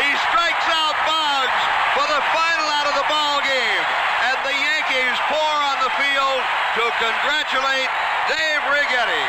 He 0.03 0.09
strikes 0.29 0.67
out 0.67 0.97
Boggs 1.07 1.61
for 1.95 2.07
the 2.11 2.21
final 2.35 2.67
out 2.75 2.87
of 2.91 2.95
the 2.99 3.07
ball 3.07 3.39
game. 3.47 3.85
And 4.27 4.39
the 4.43 4.57
Yankees 4.57 5.17
pour 5.31 5.55
on 5.71 5.79
the 5.87 5.93
field 5.95 6.41
to 6.75 6.85
congratulate 6.99 7.91
Dave 8.27 8.63
Righetti. 8.67 9.25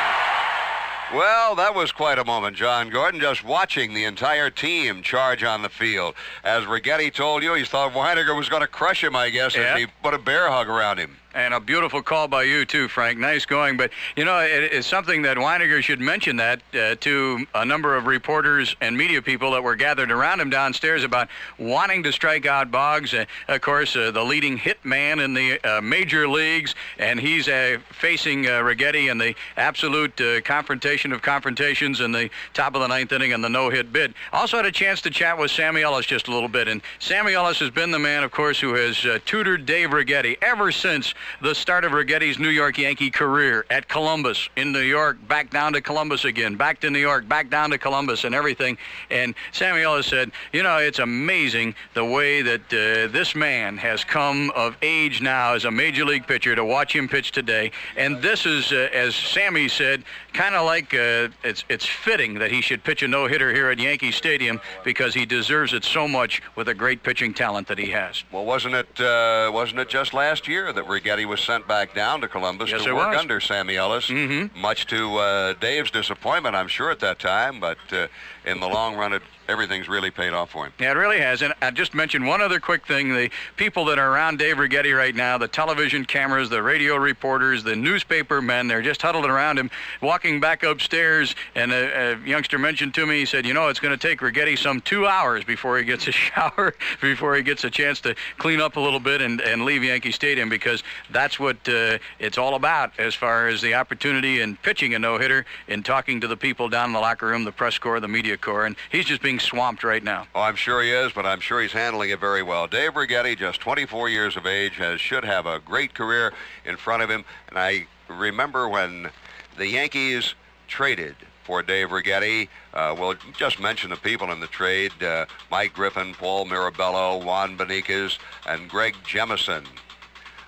Well, 1.14 1.56
that 1.56 1.73
was 1.73 1.93
quite 1.93 2.19
a 2.19 2.25
moment, 2.25 2.57
John 2.57 2.89
Gordon, 2.89 3.22
just 3.22 3.41
watching 3.45 3.93
the 3.93 4.03
entire 4.03 4.49
team 4.49 5.01
charge 5.03 5.41
on 5.43 5.61
the 5.61 5.69
field. 5.69 6.15
As 6.43 6.65
Righetti 6.65 7.14
told 7.14 7.43
you, 7.43 7.53
he 7.53 7.64
thought 7.64 7.93
Wynegar 7.93 8.35
was 8.35 8.49
going 8.49 8.61
to 8.61 8.67
crush 8.67 9.01
him, 9.03 9.15
I 9.15 9.30
guess, 9.30 9.56
Yeah. 9.56 9.72
if 9.73 9.77
he 9.77 9.85
put 10.03 10.14
a 10.14 10.17
bear 10.17 10.49
hug 10.51 10.67
around 10.67 10.97
him. 10.97 11.15
And 11.38 11.53
a 11.53 11.59
beautiful 11.59 12.01
call 12.01 12.27
by 12.27 12.43
you 12.43 12.66
too, 12.66 12.88
Frank. 12.88 13.19
Nice 13.19 13.45
going. 13.45 13.77
But 13.77 13.91
you 14.16 14.25
know, 14.25 14.40
it, 14.40 14.74
it's 14.74 14.88
something 14.88 15.22
that 15.22 15.38
Wynegar 15.38 15.83
should 15.83 15.99
mention 15.99 16.38
that 16.38 16.61
uh, 16.74 16.95
to 16.95 17.45
a 17.53 17.64
number 17.64 17.95
of 17.95 18.07
reporters 18.07 18.75
and 18.82 18.98
media 18.98 19.22
people 19.22 19.51
that 19.51 19.61
were 19.61 19.75
gathered 19.75 20.09
around 20.09 20.40
him 20.40 20.49
downstairs 20.49 21.03
about 21.03 21.27
wanting 21.59 22.01
to 22.01 22.11
strike 22.11 22.48
out 22.48 22.72
Boggs. 22.72 23.14
Uh, 23.14 23.25
of 23.49 23.61
course, 23.61 23.95
uh, 23.95 24.09
the 24.09 24.24
leading 24.24 24.57
hit 24.57 24.83
man 24.83 25.19
in 25.19 25.35
the 25.35 25.59
uh, 25.64 25.80
major 25.80 26.27
leagues, 26.27 26.74
and 26.98 27.19
he's 27.19 27.48
uh, 27.48 27.77
facing 27.91 28.48
uh, 28.48 28.64
Righetti 28.64 29.11
in 29.11 29.19
the 29.19 29.35
absolute 29.57 30.19
uh, 30.19 30.41
confrontation 30.41 31.14
of 31.14 31.22
confrontations 31.22 32.01
in 32.01 32.11
the 32.11 32.32
top 32.56 32.74
of 32.74 32.82
the 32.82 32.88
ninth 32.88 33.11
inning 33.11 33.33
and 33.33 33.43
the 33.43 33.49
no-hit 33.49 33.93
bid. 33.93 34.16
Also 34.33 34.57
had 34.57 34.66
a 34.66 34.72
chance 34.72 35.01
to 35.01 35.11
chat 35.11 35.38
with 35.38 35.51
Sammy 35.51 35.83
Ellis 35.83 36.07
just 36.07 36.30
a 36.30 36.32
little 36.32 36.49
bit, 36.49 36.67
and 36.67 36.82
Sammy 36.98 37.35
Ellis 37.35 37.59
has 37.59 37.69
been 37.69 37.91
the 37.91 37.99
man, 37.99 38.24
of 38.24 38.32
course, 38.32 38.59
who 38.59 38.74
has 38.74 39.06
tutored 39.25 39.67
Dave 39.67 39.91
Righetti 39.91 40.35
ever 40.41 40.72
since 40.72 41.14
the 41.41 41.53
start 41.53 41.83
of 41.83 41.91
Righetti's 41.91 42.39
New 42.39 42.49
York 42.49 42.77
Yankee 42.77 43.11
career 43.11 43.65
at 43.69 43.88
Columbus 43.88 44.49
in 44.56 44.72
New 44.72 44.80
York, 44.80 45.17
back 45.27 45.49
down 45.49 45.73
to 45.73 45.81
Columbus 45.81 46.25
again, 46.25 46.56
back 46.56 46.80
to 46.81 46.89
New 46.89 46.99
York, 46.99 47.27
back 47.27 47.49
down 47.49 47.69
to 47.72 47.77
Columbus, 47.77 48.23
and 48.23 48.35
everything. 48.35 48.77
And 49.09 49.35
Sammy 49.51 49.81
Ellis 49.81 50.07
said, 50.07 50.31
you 50.53 50.64
know, 50.64 50.77
it's 50.77 50.99
amazing 50.99 51.75
the 51.93 52.06
way 52.06 52.41
that 52.41 52.61
uh, 52.61 53.11
this 53.11 53.35
man 53.35 53.77
has 53.77 54.03
come 54.03 54.51
of 54.51 54.75
age 54.81 55.22
now 55.22 55.53
as 55.53 55.65
a 55.65 55.72
major 55.72 56.06
league 56.06 56.27
pitcher 56.27 56.56
to 56.56 56.64
watch 56.64 56.95
him 56.95 57.07
pitch 57.07 57.31
today. 57.31 57.72
And 57.95 58.22
this 58.22 58.45
is, 58.45 58.72
uh, 58.72 58.89
as 58.93 59.15
Sammy 59.15 59.67
said, 59.67 60.03
kind 60.33 60.53
of 60.53 60.65
like 60.65 60.93
uh, 60.93 61.30
it's 61.43 61.64
it's 61.67 61.85
fitting 61.85 62.35
that 62.35 62.51
he 62.51 62.61
should 62.61 62.83
pitch 62.83 63.01
a 63.01 63.07
no 63.07 63.25
hitter 63.25 63.53
here 63.53 63.69
at 63.69 63.80
Yankee 63.80 64.11
Stadium 64.11 64.61
because 64.83 65.14
he 65.14 65.25
deserves 65.25 65.73
it 65.73 65.83
so 65.83 66.07
much 66.07 66.41
with 66.56 66.67
the 66.67 66.73
great 66.73 67.01
pitching 67.01 67.33
talent 67.33 67.67
that 67.67 67.80
he 67.80 67.88
has. 67.88 68.23
Well, 68.31 68.45
wasn't 68.45 68.75
it 68.75 68.99
uh, 69.01 69.49
wasn't 69.51 69.80
it 69.80 69.89
just 69.89 70.14
last 70.14 70.47
year 70.47 70.72
that 70.72 70.85
Righetti 70.85 71.16
was 71.25 71.39
sent 71.41 71.67
back 71.67 71.93
down 71.93 72.21
to 72.21 72.27
Columbus 72.27 72.69
Yes, 72.71 72.83
to 72.83 72.93
work 72.93 73.09
was. 73.11 73.19
under 73.19 73.39
Sammy 73.39 73.75
Ellis? 73.75 74.07
Mm-hmm. 74.07 74.59
Much 74.59 74.87
to 74.87 75.17
uh, 75.17 75.53
Dave's 75.53 75.91
disappointment, 75.91 76.55
I'm 76.55 76.67
sure 76.67 76.91
at 76.91 76.99
that 76.99 77.19
time. 77.19 77.59
But 77.59 77.77
uh, 77.91 78.07
in 78.45 78.59
the 78.59 78.67
long 78.67 78.95
run, 78.95 79.13
it, 79.13 79.21
everything's 79.48 79.88
really 79.88 80.11
paid 80.11 80.34
off 80.34 80.51
for 80.51 80.66
him. 80.66 80.74
Yeah, 80.80 80.92
it 80.92 80.95
really 80.95 81.19
has. 81.19 81.42
And 81.42 81.53
I 81.61 81.72
just 81.72 81.93
mentioned 81.93 82.27
one 82.27 82.42
other 82.42 82.59
quick 82.59 82.85
thing. 82.85 83.14
The 83.14 83.30
people 83.56 83.85
that 83.85 84.00
are 84.00 84.11
around 84.11 84.40
Dave 84.40 84.58
Righetti 84.58 84.95
right 84.95 85.16
now, 85.16 85.38
the 85.38 85.48
television 85.48 86.06
cameras, 86.06 86.50
the 86.50 86.61
radio 86.61 86.95
reporters, 86.95 87.64
the 87.64 87.76
newspaper 87.76 88.42
men, 88.42 88.67
they're 88.67 88.82
just 88.82 89.01
huddled 89.01 89.26
around 89.26 89.59
him, 89.59 89.69
walking 90.01 90.40
back 90.40 90.64
upstairs. 90.64 91.35
And 91.56 91.72
a, 91.72 92.14
a 92.14 92.19
youngster 92.26 92.58
mentioned 92.58 92.93
to 92.95 93.06
me, 93.06 93.19
he 93.19 93.26
said, 93.26 93.45
you 93.45 93.53
know, 93.53 93.69
it's 93.69 93.80
going 93.80 93.98
to 93.98 94.08
take 94.08 94.19
Righetti 94.19 94.58
some 94.58 94.82
two 94.82 95.08
hours 95.08 95.43
before 95.43 95.77
he 95.77 95.85
gets 95.85 96.08
a 96.08 96.11
shower, 96.11 96.74
before 97.01 97.35
he 97.35 97.43
gets 97.43 97.64
a 97.64 97.69
chance 97.69 98.01
to 98.01 98.16
clean 98.38 98.59
up 98.59 98.76
a 98.76 98.80
little 98.80 99.00
bit 99.00 99.22
and, 99.22 99.42
and 99.42 99.66
leave 99.66 99.84
Yankee 99.84 100.11
Stadium 100.11 100.50
because 100.50 100.84
that's 101.11 101.40
what 101.40 101.58
uh, 101.67 101.98
it's 102.19 102.38
all 102.38 102.56
about 102.56 102.92
as 103.00 103.16
far 103.16 103.48
as 103.48 103.61
the 103.61 103.74
opportunity 103.74 104.42
in 104.42 104.56
pitching 104.58 104.93
a 104.93 105.00
no-hitter 105.00 105.45
and 105.67 105.85
talking 105.85 106.22
to 106.22 106.27
the 106.27 106.38
people 106.38 106.69
down 106.69 106.90
in 106.90 106.93
the 106.93 107.00
locker 107.00 107.27
room, 107.27 107.43
the 107.43 107.51
press 107.51 107.77
corps, 107.77 108.00
the 108.00 108.08
media 108.08 108.38
corps. 108.38 108.66
And 108.66 108.76
he's 108.92 109.06
just 109.06 109.22
being 109.38 109.48
swamped 109.48 109.83
right 109.83 110.03
now. 110.03 110.25
Oh, 110.33 110.41
I'm 110.41 110.56
sure 110.56 110.82
he 110.82 110.91
is, 110.91 111.11
but 111.11 111.25
I'm 111.25 111.40
sure 111.40 111.61
he's 111.61 111.72
handling 111.72 112.09
it 112.09 112.19
very 112.19 112.41
well. 112.41 112.67
Dave 112.67 112.93
Righetti, 112.93 113.38
just 113.38 113.59
24 113.61 114.09
years 114.09 114.35
of 114.35 114.45
age, 114.45 114.75
has 114.77 114.99
should 114.99 115.24
have 115.24 115.45
a 115.45 115.59
great 115.59 115.93
career 115.93 116.33
in 116.66 116.75
front 116.75 117.03
of 117.03 117.09
him. 117.09 117.24
And 117.49 117.59
I 117.59 117.85
remember 118.07 118.67
when 118.67 119.09
the 119.57 119.67
Yankees 119.67 120.33
traded 120.67 121.16
for 121.43 121.61
Dave 121.61 121.90
Righetti. 121.90 122.49
Uh, 122.74 122.95
we'll 122.98 123.16
just 123.38 123.59
mention 123.59 123.91
the 123.91 123.95
people 123.98 124.32
in 124.32 124.40
the 124.40 124.48
trade: 124.48 124.91
uh, 125.03 125.25
Mike 125.51 125.74
Griffin, 125.74 126.14
Paul 126.14 126.45
Mirabella, 126.45 127.17
Juan 127.17 127.57
Beniquez, 127.57 128.17
and 128.48 128.67
Greg 128.67 128.95
Jemison 129.03 129.66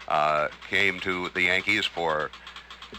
uh, 0.08 0.48
came 0.70 1.00
to 1.02 1.30
the 1.30 1.44
Yankees 1.44 1.86
for 1.86 2.32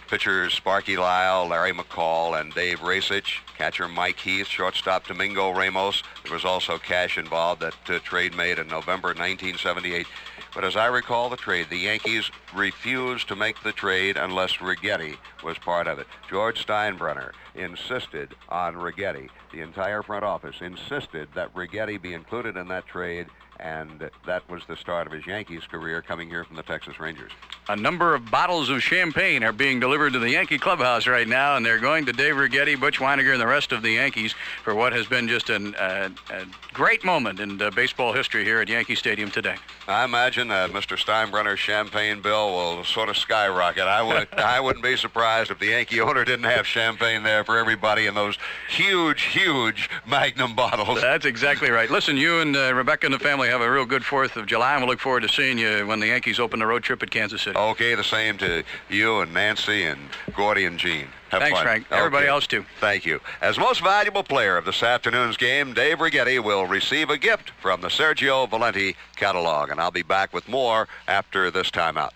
pitchers 0.09 0.55
Sparky 0.55 0.97
Lyle, 0.97 1.47
Larry 1.47 1.73
McCall, 1.73 2.41
and 2.41 2.52
Dave 2.55 2.81
Rajsich. 2.81 3.39
Catcher 3.57 3.89
Mike 3.89 4.19
Heath, 4.19 4.47
shortstop 4.47 5.07
Domingo 5.07 5.51
Ramos. 5.51 6.02
There 6.25 6.33
was 6.33 6.44
also 6.44 6.78
cash 6.78 7.19
involved. 7.19 7.60
That 7.60 7.75
uh, 7.89 7.99
trade 8.01 8.35
made 8.35 8.59
in 8.59 8.69
November 8.69 9.09
1978. 9.09 10.07
But 10.55 10.65
as 10.65 10.77
I 10.77 10.86
recall 10.86 11.28
the 11.28 11.36
trade, 11.36 11.69
the 11.70 11.77
Yankees 11.77 12.31
refused 12.55 13.28
to 13.28 13.36
make 13.36 13.62
the 13.62 13.73
trade 13.73 14.17
unless 14.17 14.55
Righetti 14.57 15.17
was 15.44 15.59
part 15.59 15.86
of 15.86 15.99
it. 15.99 16.07
George 16.28 16.65
Steinbrenner 16.67 17.33
insisted 17.55 18.35
on 18.49 18.75
Righetti. 18.75 19.28
The 19.52 19.60
entire 19.60 20.02
front 20.02 20.25
office 20.25 20.57
insisted 20.60 21.28
that 21.35 21.55
Righetti 21.55 22.01
be 22.01 22.15
included 22.15 22.57
in 22.57 22.67
that 22.69 22.86
trade, 22.86 23.27
and 23.60 24.10
that 24.27 24.49
was 24.49 24.62
the 24.67 24.77
start 24.77 25.07
of 25.07 25.12
his 25.12 25.27
Yankees 25.27 25.65
career 25.65 26.02
coming 26.02 26.28
here 26.28 26.44
from 26.44 26.57
the 26.57 26.62
Texas 26.62 26.99
Rangers. 26.99 27.33
A 27.70 27.76
number 27.76 28.16
of 28.16 28.28
bottles 28.32 28.68
of 28.68 28.82
champagne 28.82 29.44
are 29.44 29.52
being 29.52 29.78
delivered 29.78 30.15
to 30.15 30.18
the 30.18 30.31
Yankee 30.31 30.58
clubhouse 30.58 31.07
right 31.07 31.28
now, 31.28 31.55
and 31.55 31.65
they're 31.65 31.78
going 31.78 32.05
to 32.07 32.12
Dave 32.12 32.34
Righetti, 32.34 32.74
Butch 32.74 32.99
Wynegar, 32.99 33.31
and 33.31 33.40
the 33.40 33.47
rest 33.47 33.70
of 33.70 33.81
the 33.81 33.92
Yankees 33.92 34.34
for 34.65 34.74
what 34.74 34.92
has 34.92 35.07
been 35.07 35.28
just 35.28 35.50
an, 35.50 35.76
uh, 35.76 36.08
a 36.31 36.47
great 36.73 37.05
moment 37.05 37.39
in 37.39 37.62
uh, 37.62 37.70
baseball 37.70 38.12
history 38.12 38.42
here 38.42 38.60
at 38.60 38.68
Yankee 38.68 38.97
Stadium 38.97 39.31
today. 39.31 39.55
I 39.86 40.05
imagine 40.05 40.49
that 40.49 40.70
Mr. 40.70 40.99
Steinbrenner's 40.99 41.60
champagne 41.60 42.20
bill 42.20 42.50
will 42.50 42.82
sort 42.82 43.08
of 43.08 43.16
skyrocket. 43.16 43.84
I 43.84 44.02
would 44.02 44.28
I 44.36 44.58
wouldn't 44.58 44.84
be 44.84 44.97
surprised 44.97 45.52
if 45.52 45.60
the 45.60 45.66
Yankee 45.66 46.00
owner 46.00 46.24
didn't 46.24 46.47
have 46.47 46.66
champagne 46.66 47.23
there 47.23 47.44
for 47.44 47.57
everybody 47.57 48.07
in 48.07 48.15
those 48.15 48.36
huge, 48.68 49.23
huge 49.23 49.89
Magnum 50.08 50.57
bottles. 50.57 51.00
That's 51.00 51.24
exactly 51.24 51.70
right. 51.70 51.89
Listen, 51.89 52.16
you 52.16 52.40
and 52.40 52.57
uh, 52.57 52.74
Rebecca 52.74 53.07
and 53.07 53.15
the 53.15 53.20
family 53.20 53.49
have 53.49 53.60
a 53.60 53.70
real 53.70 53.86
good 53.86 54.05
Fourth 54.05 54.36
of 54.36 54.47
July, 54.47 54.74
and 54.74 54.82
we 54.82 54.89
look 54.89 54.99
forward 54.99 55.23
to 55.23 55.28
seeing 55.28 55.57
you 55.57 55.86
when 55.86 56.00
the 56.00 56.08
Yankees 56.08 56.40
open 56.40 56.58
the 56.58 56.66
road 56.66 56.82
trip 56.82 57.00
at 57.02 57.10
Kansas 57.10 57.42
City. 57.42 57.60
Okay, 57.69 57.95
the 57.95 58.03
same 58.03 58.39
to 58.39 58.65
you 58.89 59.21
and 59.21 59.35
Nancy 59.35 59.85
and 59.85 60.01
Gordy 60.35 60.65
and 60.65 60.79
Gene. 60.79 61.09
Have 61.29 61.43
Thanks, 61.43 61.59
fun. 61.59 61.65
Frank. 61.65 61.87
Everybody 61.91 62.27
else, 62.27 62.47
too. 62.47 62.65
Thank 62.81 63.05
you. 63.05 63.21
As 63.41 63.59
most 63.59 63.83
valuable 63.83 64.23
player 64.23 64.57
of 64.57 64.65
this 64.65 64.83
afternoon's 64.83 65.37
game, 65.37 65.75
Dave 65.75 65.99
Righetti 65.99 66.43
will 66.43 66.67
receive 66.67 67.11
a 67.11 67.19
gift 67.19 67.51
from 67.61 67.83
the 67.83 67.89
Sergio 67.89 68.49
Valente 68.49 68.97
catalog, 69.17 69.71
and 69.71 69.81
I'll 69.81 69.91
be 69.91 70.03
back 70.03 70.33
with 70.33 70.49
more 70.49 70.89
after 71.07 71.51
this 71.51 71.71
timeout. 71.71 72.11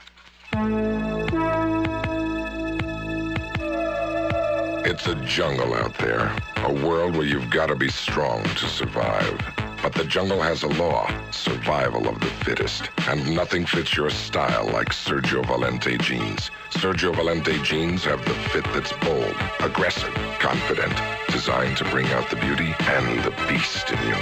It's 4.87 5.07
a 5.07 5.15
jungle 5.27 5.75
out 5.75 5.97
there, 5.99 6.35
a 6.57 6.73
world 6.73 7.17
where 7.17 7.27
you've 7.27 7.51
got 7.51 7.67
to 7.67 7.77
be 7.77 7.91
strong 7.91 8.43
to 8.43 8.67
survive. 8.69 9.41
But 9.85 9.93
the 9.93 10.05
jungle 10.05 10.41
has 10.41 10.63
a 10.63 10.69
law, 10.69 11.13
survival 11.31 12.09
of 12.09 12.19
the 12.19 12.33
fittest. 12.43 12.89
And 13.07 13.35
nothing 13.35 13.67
fits 13.67 13.95
your 13.95 14.09
style 14.09 14.65
like 14.73 14.89
Sergio 14.89 15.45
Valente 15.45 16.01
jeans. 16.01 16.51
Sergio 16.71 17.13
Valente 17.13 17.63
jeans 17.63 18.03
have 18.05 18.25
the 18.25 18.33
fit 18.49 18.65
that's 18.73 18.95
bold, 19.05 19.37
aggressive, 19.61 20.15
confident, 20.39 20.95
designed 21.29 21.77
to 21.77 21.85
bring 21.91 22.07
out 22.13 22.31
the 22.31 22.37
beauty 22.37 22.75
and 22.81 23.23
the 23.25 23.31
beast 23.47 23.91
in 23.91 23.99
you. 24.09 24.15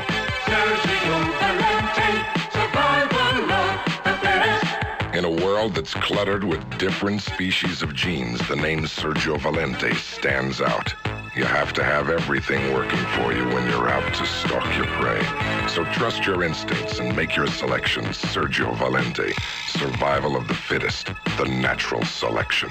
Sergio 0.51 1.19
Valente, 1.39 2.11
survival 2.51 3.53
of 3.53 4.05
the 4.05 4.19
fittest. 4.19 5.15
In 5.15 5.25
a 5.25 5.45
world 5.47 5.77
that's 5.77 5.95
cluttered 5.95 6.43
with 6.43 6.59
different 6.77 7.23
species 7.23 7.83
of 7.83 7.95
jeans, 7.95 8.41
the 8.49 8.57
name 8.57 8.81
Sergio 8.81 9.39
Valente 9.39 9.95
stands 9.95 10.61
out. 10.61 10.93
You 11.35 11.45
have 11.45 11.73
to 11.75 11.83
have 11.83 12.11
everything 12.11 12.75
working 12.75 12.99
for 13.17 13.33
you 13.33 13.43
when 13.47 13.67
you're 13.67 13.89
out 13.89 14.13
to 14.17 14.27
stalk 14.27 14.67
your 14.77 14.85
prey. 14.85 15.23
So 15.67 15.83
trust 15.85 16.27
your 16.27 16.45
instincts 16.45 16.99
and 16.99 17.17
make 17.17 17.35
your 17.37 17.47
selections 17.47 18.19
Sergio 18.19 18.75
Valente. 18.77 19.33
Survival 19.67 20.37
of 20.37 20.47
the 20.47 20.55
fittest, 20.55 21.07
the 21.39 21.47
natural 21.47 22.05
selection. 22.05 22.69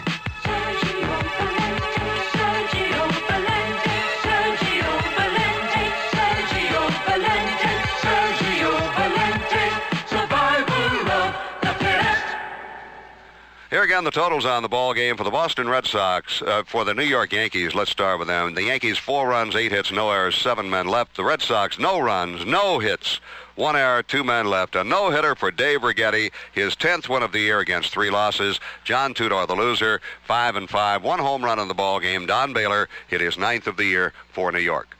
Here 13.81 13.87
again, 13.87 14.03
the 14.03 14.11
totals 14.11 14.45
on 14.45 14.61
the 14.61 14.69
ball 14.69 14.93
game 14.93 15.17
for 15.17 15.23
the 15.23 15.31
Boston 15.31 15.67
Red 15.67 15.87
Sox. 15.87 16.43
Uh, 16.43 16.61
for 16.63 16.85
the 16.85 16.93
New 16.93 17.01
York 17.03 17.33
Yankees, 17.33 17.73
let's 17.73 17.89
start 17.89 18.19
with 18.19 18.27
them. 18.27 18.53
The 18.53 18.61
Yankees, 18.61 18.99
four 18.99 19.27
runs, 19.27 19.55
eight 19.55 19.71
hits, 19.71 19.91
no 19.91 20.11
errors, 20.11 20.35
seven 20.35 20.69
men 20.69 20.87
left. 20.87 21.15
The 21.15 21.23
Red 21.23 21.41
Sox, 21.41 21.79
no 21.79 21.99
runs, 21.99 22.45
no 22.45 22.77
hits, 22.77 23.19
one 23.55 23.75
error, 23.75 24.03
two 24.03 24.23
men 24.23 24.45
left. 24.45 24.75
A 24.75 24.83
no-hitter 24.83 25.33
for 25.33 25.49
Dave 25.49 25.81
Righetti, 25.81 26.31
his 26.51 26.75
10th 26.75 27.09
win 27.09 27.23
of 27.23 27.31
the 27.31 27.39
year 27.39 27.57
against 27.57 27.91
three 27.91 28.11
losses. 28.11 28.59
John 28.83 29.15
Tudor, 29.15 29.47
the 29.47 29.55
loser, 29.55 29.99
five 30.27 30.55
and 30.55 30.69
five, 30.69 31.03
one 31.03 31.17
home 31.17 31.43
run 31.43 31.57
in 31.57 31.67
the 31.67 31.73
ball 31.73 31.99
game. 31.99 32.27
Don 32.27 32.53
Baylor 32.53 32.87
hit 33.07 33.19
his 33.19 33.35
ninth 33.35 33.65
of 33.65 33.77
the 33.77 33.85
year 33.85 34.13
for 34.31 34.51
New 34.51 34.59
York. 34.59 34.95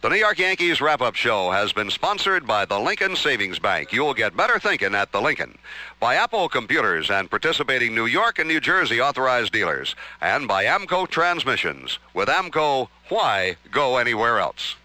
The 0.00 0.08
New 0.08 0.14
York 0.14 0.38
Yankees 0.38 0.80
wrap-up 0.80 1.16
show 1.16 1.50
has 1.50 1.72
been 1.72 1.90
sponsored 1.90 2.46
by 2.46 2.64
the 2.64 2.78
Lincoln 2.78 3.16
Savings 3.16 3.58
Bank. 3.58 3.92
You'll 3.92 4.14
get 4.14 4.36
better 4.36 4.60
thinking 4.60 4.94
at 4.94 5.10
the 5.10 5.20
Lincoln. 5.20 5.58
By 5.98 6.14
Apple 6.14 6.48
Computers 6.48 7.10
and 7.10 7.28
participating 7.28 7.96
New 7.96 8.06
York 8.06 8.38
and 8.38 8.46
New 8.46 8.60
Jersey 8.60 9.00
authorized 9.00 9.52
dealers. 9.52 9.96
And 10.20 10.46
by 10.46 10.66
AAMCO 10.66 11.08
Transmissions. 11.08 11.98
With 12.14 12.28
AAMCO, 12.28 12.86
why 13.08 13.56
go 13.72 13.96
anywhere 13.96 14.38
else? 14.38 14.76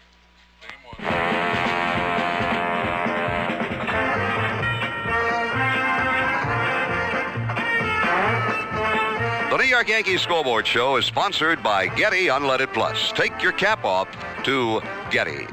New 9.64 9.70
York 9.70 9.88
Yankees 9.88 10.20
scoreboard 10.20 10.66
show 10.66 10.96
is 10.96 11.06
sponsored 11.06 11.62
by 11.62 11.86
Getty 11.86 12.26
Unleaded 12.26 12.74
Plus. 12.74 13.10
Take 13.12 13.42
your 13.42 13.52
cap 13.52 13.82
off 13.82 14.08
to 14.44 14.82
Getty. 15.10 15.46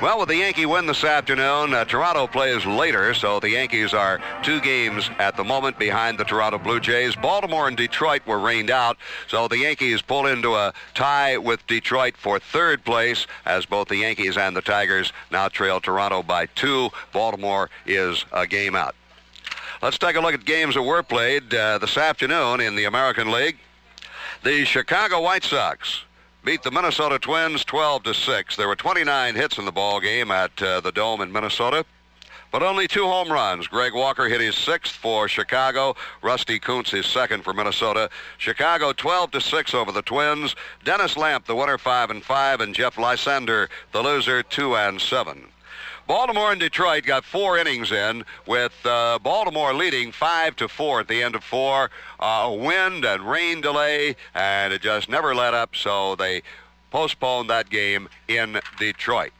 Well, 0.00 0.18
with 0.18 0.30
the 0.30 0.36
Yankee 0.36 0.64
win 0.64 0.86
this 0.86 1.04
afternoon, 1.04 1.74
uh, 1.74 1.84
Toronto 1.84 2.26
plays 2.26 2.64
later, 2.64 3.12
so 3.12 3.40
the 3.40 3.50
Yankees 3.50 3.92
are 3.92 4.18
two 4.42 4.62
games 4.62 5.10
at 5.18 5.36
the 5.36 5.44
moment 5.44 5.78
behind 5.78 6.16
the 6.16 6.24
Toronto 6.24 6.56
Blue 6.56 6.80
Jays. 6.80 7.14
Baltimore 7.16 7.68
and 7.68 7.76
Detroit 7.76 8.26
were 8.26 8.38
rained 8.38 8.70
out, 8.70 8.96
so 9.28 9.46
the 9.46 9.58
Yankees 9.58 10.00
pull 10.00 10.24
into 10.24 10.54
a 10.54 10.72
tie 10.94 11.36
with 11.36 11.66
Detroit 11.66 12.16
for 12.16 12.38
third 12.38 12.82
place, 12.82 13.26
as 13.44 13.66
both 13.66 13.88
the 13.88 13.96
Yankees 13.96 14.38
and 14.38 14.56
the 14.56 14.62
Tigers 14.62 15.12
now 15.30 15.48
trail 15.48 15.82
Toronto 15.82 16.22
by 16.22 16.46
two. 16.46 16.88
Baltimore 17.12 17.68
is 17.84 18.24
a 18.32 18.46
game 18.46 18.74
out. 18.74 18.94
Let's 19.82 19.98
take 19.98 20.16
a 20.16 20.20
look 20.20 20.34
at 20.34 20.44
games 20.44 20.74
that 20.74 20.82
were 20.82 21.02
played 21.02 21.52
uh, 21.52 21.78
this 21.78 21.98
afternoon 21.98 22.60
in 22.60 22.76
the 22.76 22.84
American 22.84 23.30
League. 23.30 23.58
The 24.42 24.64
Chicago 24.64 25.20
White 25.20 25.44
Sox 25.44 26.04
beat 26.44 26.62
the 26.62 26.70
Minnesota 26.70 27.18
Twins 27.18 27.64
12 27.64 28.04
to 28.04 28.14
6. 28.14 28.56
There 28.56 28.68
were 28.68 28.76
29 28.76 29.34
hits 29.34 29.58
in 29.58 29.64
the 29.64 29.72
ball 29.72 30.00
game 30.00 30.30
at 30.30 30.62
uh, 30.62 30.80
the 30.80 30.92
Dome 30.92 31.20
in 31.22 31.32
Minnesota. 31.32 31.84
But 32.52 32.62
only 32.62 32.86
two 32.86 33.04
home 33.04 33.32
runs. 33.32 33.66
Greg 33.66 33.94
Walker 33.94 34.28
hit 34.28 34.40
his 34.40 34.54
sixth 34.54 34.94
for 34.94 35.26
Chicago. 35.26 35.96
Rusty 36.22 36.60
Kuntz 36.60 36.92
his 36.92 37.06
second 37.06 37.42
for 37.42 37.52
Minnesota. 37.52 38.10
Chicago 38.38 38.92
12 38.92 39.32
to 39.32 39.40
6 39.40 39.74
over 39.74 39.90
the 39.90 40.02
Twins. 40.02 40.54
Dennis 40.84 41.16
Lamp, 41.16 41.46
the 41.46 41.56
winner, 41.56 41.78
5 41.78 42.10
and 42.10 42.22
5, 42.22 42.60
and 42.60 42.74
Jeff 42.74 42.96
Lysander, 42.96 43.68
the 43.90 44.02
loser, 44.02 44.44
2 44.44 44.76
and 44.76 45.00
7. 45.00 45.48
Baltimore 46.06 46.52
and 46.52 46.60
Detroit 46.60 47.04
got 47.04 47.24
four 47.24 47.56
innings 47.56 47.90
in, 47.90 48.24
with 48.46 48.74
uh, 48.84 49.18
Baltimore 49.20 49.72
leading 49.72 50.12
five 50.12 50.54
to 50.56 50.68
four 50.68 51.00
at 51.00 51.08
the 51.08 51.22
end 51.22 51.34
of 51.34 51.42
four. 51.42 51.90
Uh, 52.20 52.54
wind 52.58 53.04
and 53.04 53.28
rain 53.28 53.60
delay, 53.62 54.16
and 54.34 54.72
it 54.72 54.82
just 54.82 55.08
never 55.08 55.34
let 55.34 55.54
up. 55.54 55.74
So 55.74 56.14
they 56.14 56.42
postponed 56.90 57.48
that 57.50 57.70
game 57.70 58.08
in 58.28 58.60
Detroit. 58.78 59.32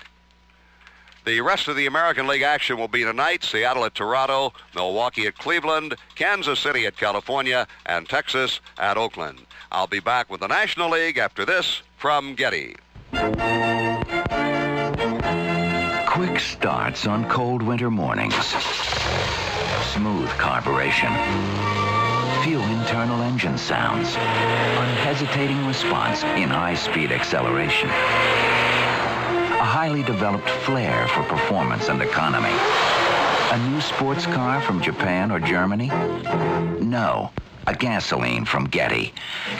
The 1.24 1.40
rest 1.40 1.68
of 1.68 1.76
the 1.76 1.86
American 1.86 2.26
League 2.26 2.42
action 2.42 2.76
will 2.76 2.88
be 2.88 3.02
tonight 3.02 3.44
Seattle 3.44 3.84
at 3.84 3.94
Toronto, 3.94 4.52
Milwaukee 4.74 5.26
at 5.26 5.38
Cleveland, 5.38 5.96
Kansas 6.14 6.60
City 6.60 6.86
at 6.86 6.96
California, 6.96 7.66
and 7.86 8.08
Texas 8.08 8.60
at 8.78 8.98
Oakland. 8.98 9.46
I'll 9.72 9.86
be 9.86 10.00
back 10.00 10.30
with 10.30 10.40
the 10.40 10.48
National 10.48 10.90
League 10.90 11.16
after 11.16 11.44
this 11.44 11.82
from 11.96 12.34
Getty. 12.34 12.76
Quick 16.14 16.38
starts 16.38 17.08
on 17.08 17.28
cold 17.28 17.60
winter 17.60 17.90
mornings. 17.90 18.36
Smooth 19.92 20.28
carburation. 20.38 21.10
Few 22.44 22.60
internal 22.60 23.20
engine 23.22 23.58
sounds. 23.58 24.14
Unhesitating 24.14 25.66
response 25.66 26.22
in 26.22 26.50
high-speed 26.50 27.10
acceleration. 27.10 27.88
A 27.88 29.64
highly 29.64 30.04
developed 30.04 30.48
flair 30.48 31.08
for 31.08 31.24
performance 31.24 31.88
and 31.88 32.00
economy. 32.00 32.54
A 33.50 33.68
new 33.70 33.80
sports 33.80 34.24
car 34.24 34.60
from 34.60 34.80
Japan 34.80 35.32
or 35.32 35.40
Germany? 35.40 35.88
No. 36.80 37.32
A 37.66 37.74
gasoline 37.74 38.44
from 38.44 38.66
Getty. 38.66 39.14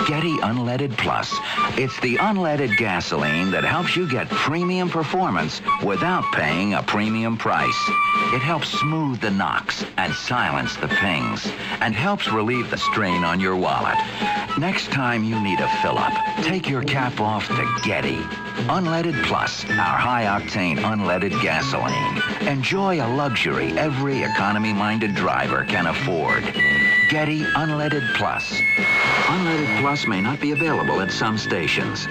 Getty 0.07 0.37
Unleaded 0.39 0.97
Plus. 0.99 1.35
It's 1.79 1.99
the 2.01 2.17
unleaded 2.17 2.77
gasoline 2.77 3.51
that 3.51 3.65
helps 3.65 3.97
you 3.97 4.07
get 4.09 4.29
premium 4.29 4.91
performance 4.91 5.63
without 5.83 6.25
paying 6.35 6.75
a 6.75 6.83
premium 6.83 7.39
price. 7.39 7.91
It 8.35 8.43
helps 8.43 8.69
smooth 8.69 9.21
the 9.21 9.31
knocks 9.31 9.87
and 9.97 10.13
silence 10.13 10.77
the 10.77 10.89
pings 10.89 11.51
and 11.81 11.95
helps 11.95 12.31
relieve 12.31 12.71
the 12.71 12.77
strain 12.77 13.25
on 13.25 13.41
your 13.41 13.57
wallet. 13.57 13.97
Next 14.59 14.91
time 14.93 15.25
you 15.25 15.41
need 15.41 15.61
a 15.61 15.69
fill-up, 15.81 16.13
take 16.43 16.69
your 16.69 16.83
cap 16.83 17.21
off 17.21 17.49
to 17.49 17.81
Getty. 17.85 18.19
Unleaded 18.69 19.25
Plus, 19.25 19.65
our 19.65 19.99
high-octane 19.99 20.79
unleaded 20.79 21.41
gasoline. 21.43 22.47
Enjoy 22.47 23.01
a 23.05 23.09
luxury 23.17 23.77
every 23.79 24.23
economy-minded 24.23 25.15
driver 25.15 25.65
can 25.65 25.87
afford. 25.87 26.45
Getty 27.11 27.43
Unleaded 27.43 27.94
Plus. 28.15 28.61
Unleaded 29.29 29.81
Plus 29.81 30.07
may 30.07 30.21
not 30.21 30.41
be 30.41 30.51
available 30.51 31.01
at 31.01 31.13
some 31.13 31.39
stations. 31.39 32.07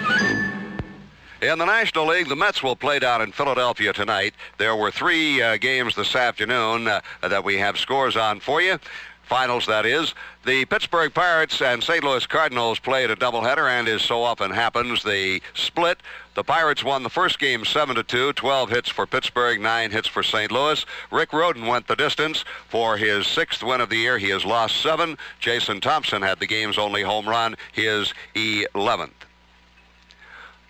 In 1.41 1.59
the 1.59 1.65
National 1.65 2.05
League, 2.05 2.29
the 2.29 2.37
Mets 2.37 2.63
will 2.63 2.75
play 2.75 2.99
down 2.99 3.21
in 3.21 3.33
Philadelphia 3.33 3.91
tonight. 3.91 4.33
There 4.57 4.77
were 4.77 4.91
three 4.91 5.41
uh, 5.41 5.57
games 5.57 5.93
this 5.95 6.15
afternoon 6.15 6.87
uh, 6.87 7.01
that 7.21 7.43
we 7.43 7.57
have 7.57 7.77
scores 7.77 8.15
on 8.15 8.39
for 8.39 8.61
you. 8.61 8.79
Finals, 9.23 9.65
that 9.65 9.85
is. 9.85 10.13
The 10.45 10.65
Pittsburgh 10.65 11.13
Pirates 11.13 11.61
and 11.61 11.81
St. 11.81 12.03
Louis 12.03 12.27
Cardinals 12.27 12.77
played 12.77 13.09
a 13.09 13.15
doubleheader, 13.15 13.69
and 13.69 13.87
as 13.87 14.01
so 14.01 14.23
often 14.23 14.51
happens, 14.51 15.01
they 15.01 15.39
split. 15.53 16.03
The 16.33 16.43
Pirates 16.43 16.83
won 16.83 17.03
the 17.03 17.09
first 17.09 17.39
game 17.39 17.63
7 17.63 17.95
to 17.95 18.03
2, 18.03 18.33
12 18.33 18.69
hits 18.69 18.89
for 18.89 19.07
Pittsburgh, 19.07 19.61
9 19.61 19.91
hits 19.91 20.09
for 20.09 20.21
St. 20.21 20.51
Louis. 20.51 20.85
Rick 21.11 21.29
Rhoden 21.29 21.65
went 21.65 21.87
the 21.87 21.95
distance 21.95 22.43
for 22.67 22.97
his 22.97 23.25
sixth 23.25 23.63
win 23.63 23.79
of 23.79 23.87
the 23.87 23.95
year. 23.95 24.17
He 24.17 24.31
has 24.31 24.43
lost 24.43 24.81
seven. 24.81 25.17
Jason 25.39 25.79
Thompson 25.79 26.21
had 26.21 26.39
the 26.39 26.47
game's 26.47 26.77
only 26.77 27.03
home 27.03 27.29
run, 27.29 27.55
his 27.71 28.13
11th. 28.35 29.22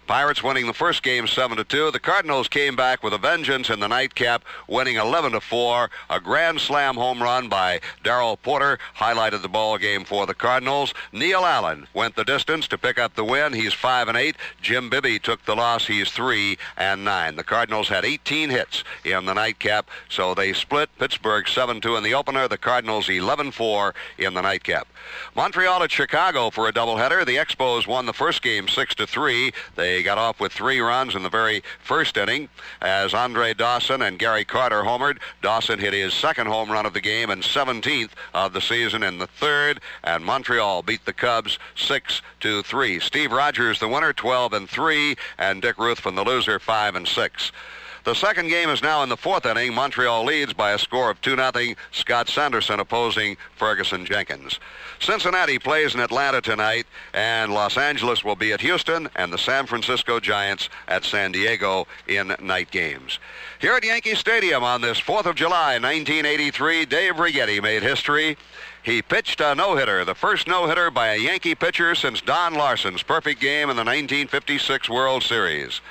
Pirates 0.07 0.43
winning 0.43 0.67
the 0.67 0.73
first 0.73 1.01
game 1.01 1.27
7 1.27 1.57
to 1.57 1.63
2. 1.63 1.91
The 1.91 1.99
Cardinals 1.99 2.47
came 2.49 2.75
back 2.75 3.03
with 3.03 3.13
a 3.13 3.17
vengeance 3.17 3.69
in 3.69 3.79
the 3.79 3.87
nightcap, 3.87 4.43
winning 4.67 4.97
11 4.97 5.31
to 5.31 5.39
4. 5.39 5.89
A 6.09 6.19
grand 6.19 6.59
slam 6.59 6.95
home 6.95 7.23
run 7.23 7.47
by 7.47 7.79
Darrell 8.03 8.35
Porter 8.35 8.79
highlighted 8.97 9.41
the 9.41 9.47
ball 9.49 9.77
game 9.77 10.03
for 10.03 10.25
the 10.25 10.33
Cardinals. 10.33 10.93
Neil 11.13 11.45
Allen 11.45 11.87
went 11.93 12.15
the 12.15 12.25
distance 12.25 12.67
to 12.67 12.77
pick 12.77 12.99
up 12.99 13.15
the 13.15 13.23
win. 13.23 13.53
He's 13.53 13.73
5 13.73 14.09
and 14.09 14.17
8. 14.17 14.35
Jim 14.61 14.89
Bibby 14.89 15.19
took 15.19 15.45
the 15.45 15.55
loss. 15.55 15.87
He's 15.87 16.11
3 16.11 16.57
and 16.75 17.05
9. 17.05 17.35
The 17.37 17.43
Cardinals 17.43 17.87
had 17.87 18.03
18 18.03 18.49
hits 18.49 18.83
in 19.05 19.25
the 19.25 19.33
nightcap, 19.33 19.89
so 20.09 20.33
they 20.33 20.51
split 20.51 20.89
Pittsburgh 20.99 21.45
7-2 21.45 21.97
in 21.97 22.03
the 22.03 22.13
opener. 22.13 22.47
The 22.47 22.57
Cardinals 22.57 23.07
11-4 23.07 23.93
in 24.17 24.33
the 24.33 24.41
nightcap. 24.41 24.87
Montreal 25.35 25.83
at 25.83 25.91
Chicago 25.91 26.49
for 26.49 26.67
a 26.67 26.73
doubleheader. 26.73 27.25
The 27.25 27.37
Expos 27.37 27.87
won 27.87 28.05
the 28.05 28.13
first 28.13 28.41
game 28.41 28.67
6 28.67 28.95
to 28.95 29.07
3. 29.07 29.53
They 29.75 29.92
got 30.01 30.17
off 30.17 30.39
with 30.39 30.51
three 30.51 30.79
runs 30.79 31.13
in 31.13 31.21
the 31.21 31.29
very 31.29 31.61
first 31.83 32.17
inning 32.17 32.49
as 32.81 33.13
Andre 33.13 33.53
Dawson 33.53 34.01
and 34.01 34.17
Gary 34.17 34.45
Carter 34.45 34.83
homered. 34.83 35.19
Dawson 35.41 35.77
hit 35.77 35.93
his 35.93 36.13
second 36.13 36.47
home 36.47 36.71
run 36.71 36.85
of 36.85 36.93
the 36.93 37.01
game 37.01 37.29
and 37.29 37.43
17th 37.43 38.11
of 38.33 38.53
the 38.53 38.61
season 38.61 39.03
in 39.03 39.19
the 39.19 39.27
third, 39.27 39.81
and 40.03 40.25
Montreal 40.25 40.81
beat 40.81 41.05
the 41.05 41.13
Cubs 41.13 41.59
6 41.75 42.21
to 42.39 42.63
3. 42.63 42.99
Steve 42.99 43.31
Rogers 43.31 43.79
the 43.79 43.87
winner 43.87 44.13
12 44.13 44.53
and 44.53 44.69
3 44.69 45.15
and 45.37 45.61
Dick 45.61 45.77
Ruthven 45.77 46.15
the 46.15 46.23
loser 46.23 46.59
5 46.59 46.95
and 46.95 47.07
6. 47.07 47.51
The 48.03 48.13
second 48.13 48.49
game 48.49 48.69
is 48.69 48.83
now 48.83 49.01
in 49.01 49.07
the 49.07 49.15
fourth 49.15 49.45
inning. 49.45 49.73
Montreal 49.73 50.25
leads 50.25 50.51
by 50.51 50.71
a 50.71 50.77
score 50.77 51.09
of 51.09 51.21
2-0. 51.21 51.77
Scott 51.91 52.27
Sanderson 52.27 52.81
opposing 52.81 53.37
Ferguson 53.55 54.05
Jenkins. 54.05 54.59
Cincinnati 55.03 55.59
plays 55.59 55.93
in 55.93 55.99
Atlanta 55.99 56.39
tonight, 56.39 56.87
and 57.13 57.53
Los 57.53 57.77
Angeles 57.77 58.23
will 58.23 58.37
be 58.37 58.53
at 58.53 58.61
Houston, 58.61 59.09
and 59.17 59.33
the 59.33 59.37
San 59.37 59.65
Francisco 59.65 60.21
Giants 60.21 60.69
at 60.87 61.03
San 61.03 61.33
Diego 61.33 61.87
in 62.07 62.33
night 62.39 62.71
games. 62.71 63.19
Here 63.59 63.73
at 63.73 63.83
Yankee 63.83 64.15
Stadium 64.15 64.63
on 64.63 64.79
this 64.79 65.01
4th 65.01 65.25
of 65.25 65.35
July, 65.35 65.73
1983, 65.77 66.85
Dave 66.85 67.15
Righetti 67.15 67.61
made 67.61 67.83
history. 67.83 68.37
He 68.81 69.01
pitched 69.01 69.41
a 69.41 69.53
no-hitter, 69.53 70.05
the 70.05 70.15
first 70.15 70.47
no-hitter 70.47 70.89
by 70.89 71.09
a 71.09 71.17
Yankee 71.17 71.55
pitcher 71.55 71.95
since 71.95 72.21
Don 72.21 72.53
Larsen's 72.53 73.03
perfect 73.03 73.41
game 73.41 73.69
in 73.69 73.75
the 73.75 73.83
1956 73.83 74.89
World 74.89 75.23
Series. 75.23 75.81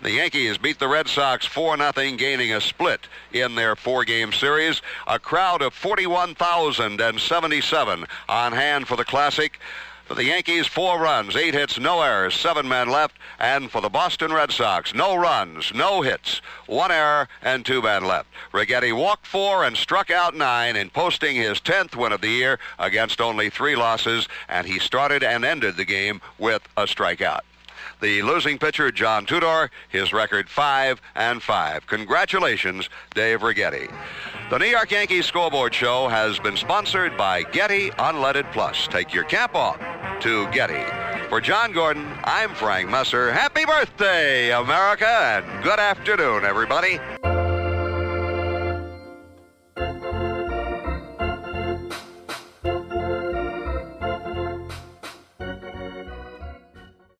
The 0.00 0.12
Yankees 0.12 0.58
beat 0.58 0.78
the 0.78 0.86
Red 0.86 1.08
Sox 1.08 1.44
4-0, 1.48 2.18
gaining 2.18 2.52
a 2.52 2.60
split 2.60 3.08
in 3.32 3.56
their 3.56 3.74
four-game 3.74 4.32
series. 4.32 4.80
A 5.08 5.18
crowd 5.18 5.60
of 5.60 5.74
41,077 5.74 8.06
on 8.28 8.52
hand 8.52 8.86
for 8.86 8.94
the 8.94 9.04
Classic. 9.04 9.58
For 10.04 10.14
the 10.14 10.22
Yankees, 10.22 10.68
four 10.68 11.00
runs, 11.00 11.34
eight 11.34 11.54
hits, 11.54 11.80
no 11.80 12.00
errors, 12.00 12.36
seven 12.36 12.68
men 12.68 12.88
left. 12.88 13.16
And 13.40 13.72
for 13.72 13.80
the 13.80 13.88
Boston 13.88 14.32
Red 14.32 14.52
Sox, 14.52 14.94
no 14.94 15.16
runs, 15.16 15.74
no 15.74 16.02
hits, 16.02 16.42
one 16.66 16.92
error, 16.92 17.28
and 17.42 17.66
two 17.66 17.82
men 17.82 18.04
left. 18.04 18.28
Righetti 18.52 18.92
walked 18.92 19.26
four 19.26 19.64
and 19.64 19.76
struck 19.76 20.12
out 20.12 20.36
nine 20.36 20.76
in 20.76 20.90
posting 20.90 21.34
his 21.34 21.60
10th 21.60 21.96
win 21.96 22.12
of 22.12 22.20
the 22.20 22.30
year 22.30 22.60
against 22.78 23.20
only 23.20 23.50
three 23.50 23.74
losses, 23.74 24.28
and 24.48 24.64
he 24.64 24.78
started 24.78 25.24
and 25.24 25.44
ended 25.44 25.76
the 25.76 25.84
game 25.84 26.20
with 26.38 26.62
a 26.76 26.84
strikeout. 26.84 27.40
The 28.00 28.22
losing 28.22 28.58
pitcher, 28.58 28.92
John 28.92 29.26
Tudor, 29.26 29.70
his 29.88 30.12
record 30.12 30.48
5 30.48 31.00
and 31.16 31.42
5. 31.42 31.86
Congratulations, 31.86 32.88
Dave 33.14 33.40
Righetti. 33.40 33.92
The 34.50 34.58
New 34.58 34.66
York 34.66 34.90
Yankees 34.90 35.26
scoreboard 35.26 35.74
show 35.74 36.08
has 36.08 36.38
been 36.38 36.56
sponsored 36.56 37.16
by 37.16 37.42
Getty 37.42 37.90
Unleaded 37.90 38.50
Plus. 38.52 38.86
Take 38.86 39.12
your 39.12 39.24
cap 39.24 39.54
off 39.54 39.78
to 40.20 40.48
Getty. 40.50 40.84
For 41.28 41.40
John 41.40 41.72
Gordon, 41.72 42.06
I'm 42.24 42.54
Frank 42.54 42.88
Messer. 42.88 43.32
Happy 43.32 43.64
birthday, 43.64 44.52
America, 44.52 45.06
and 45.06 45.62
good 45.64 45.78
afternoon, 45.78 46.44
everybody. 46.44 46.98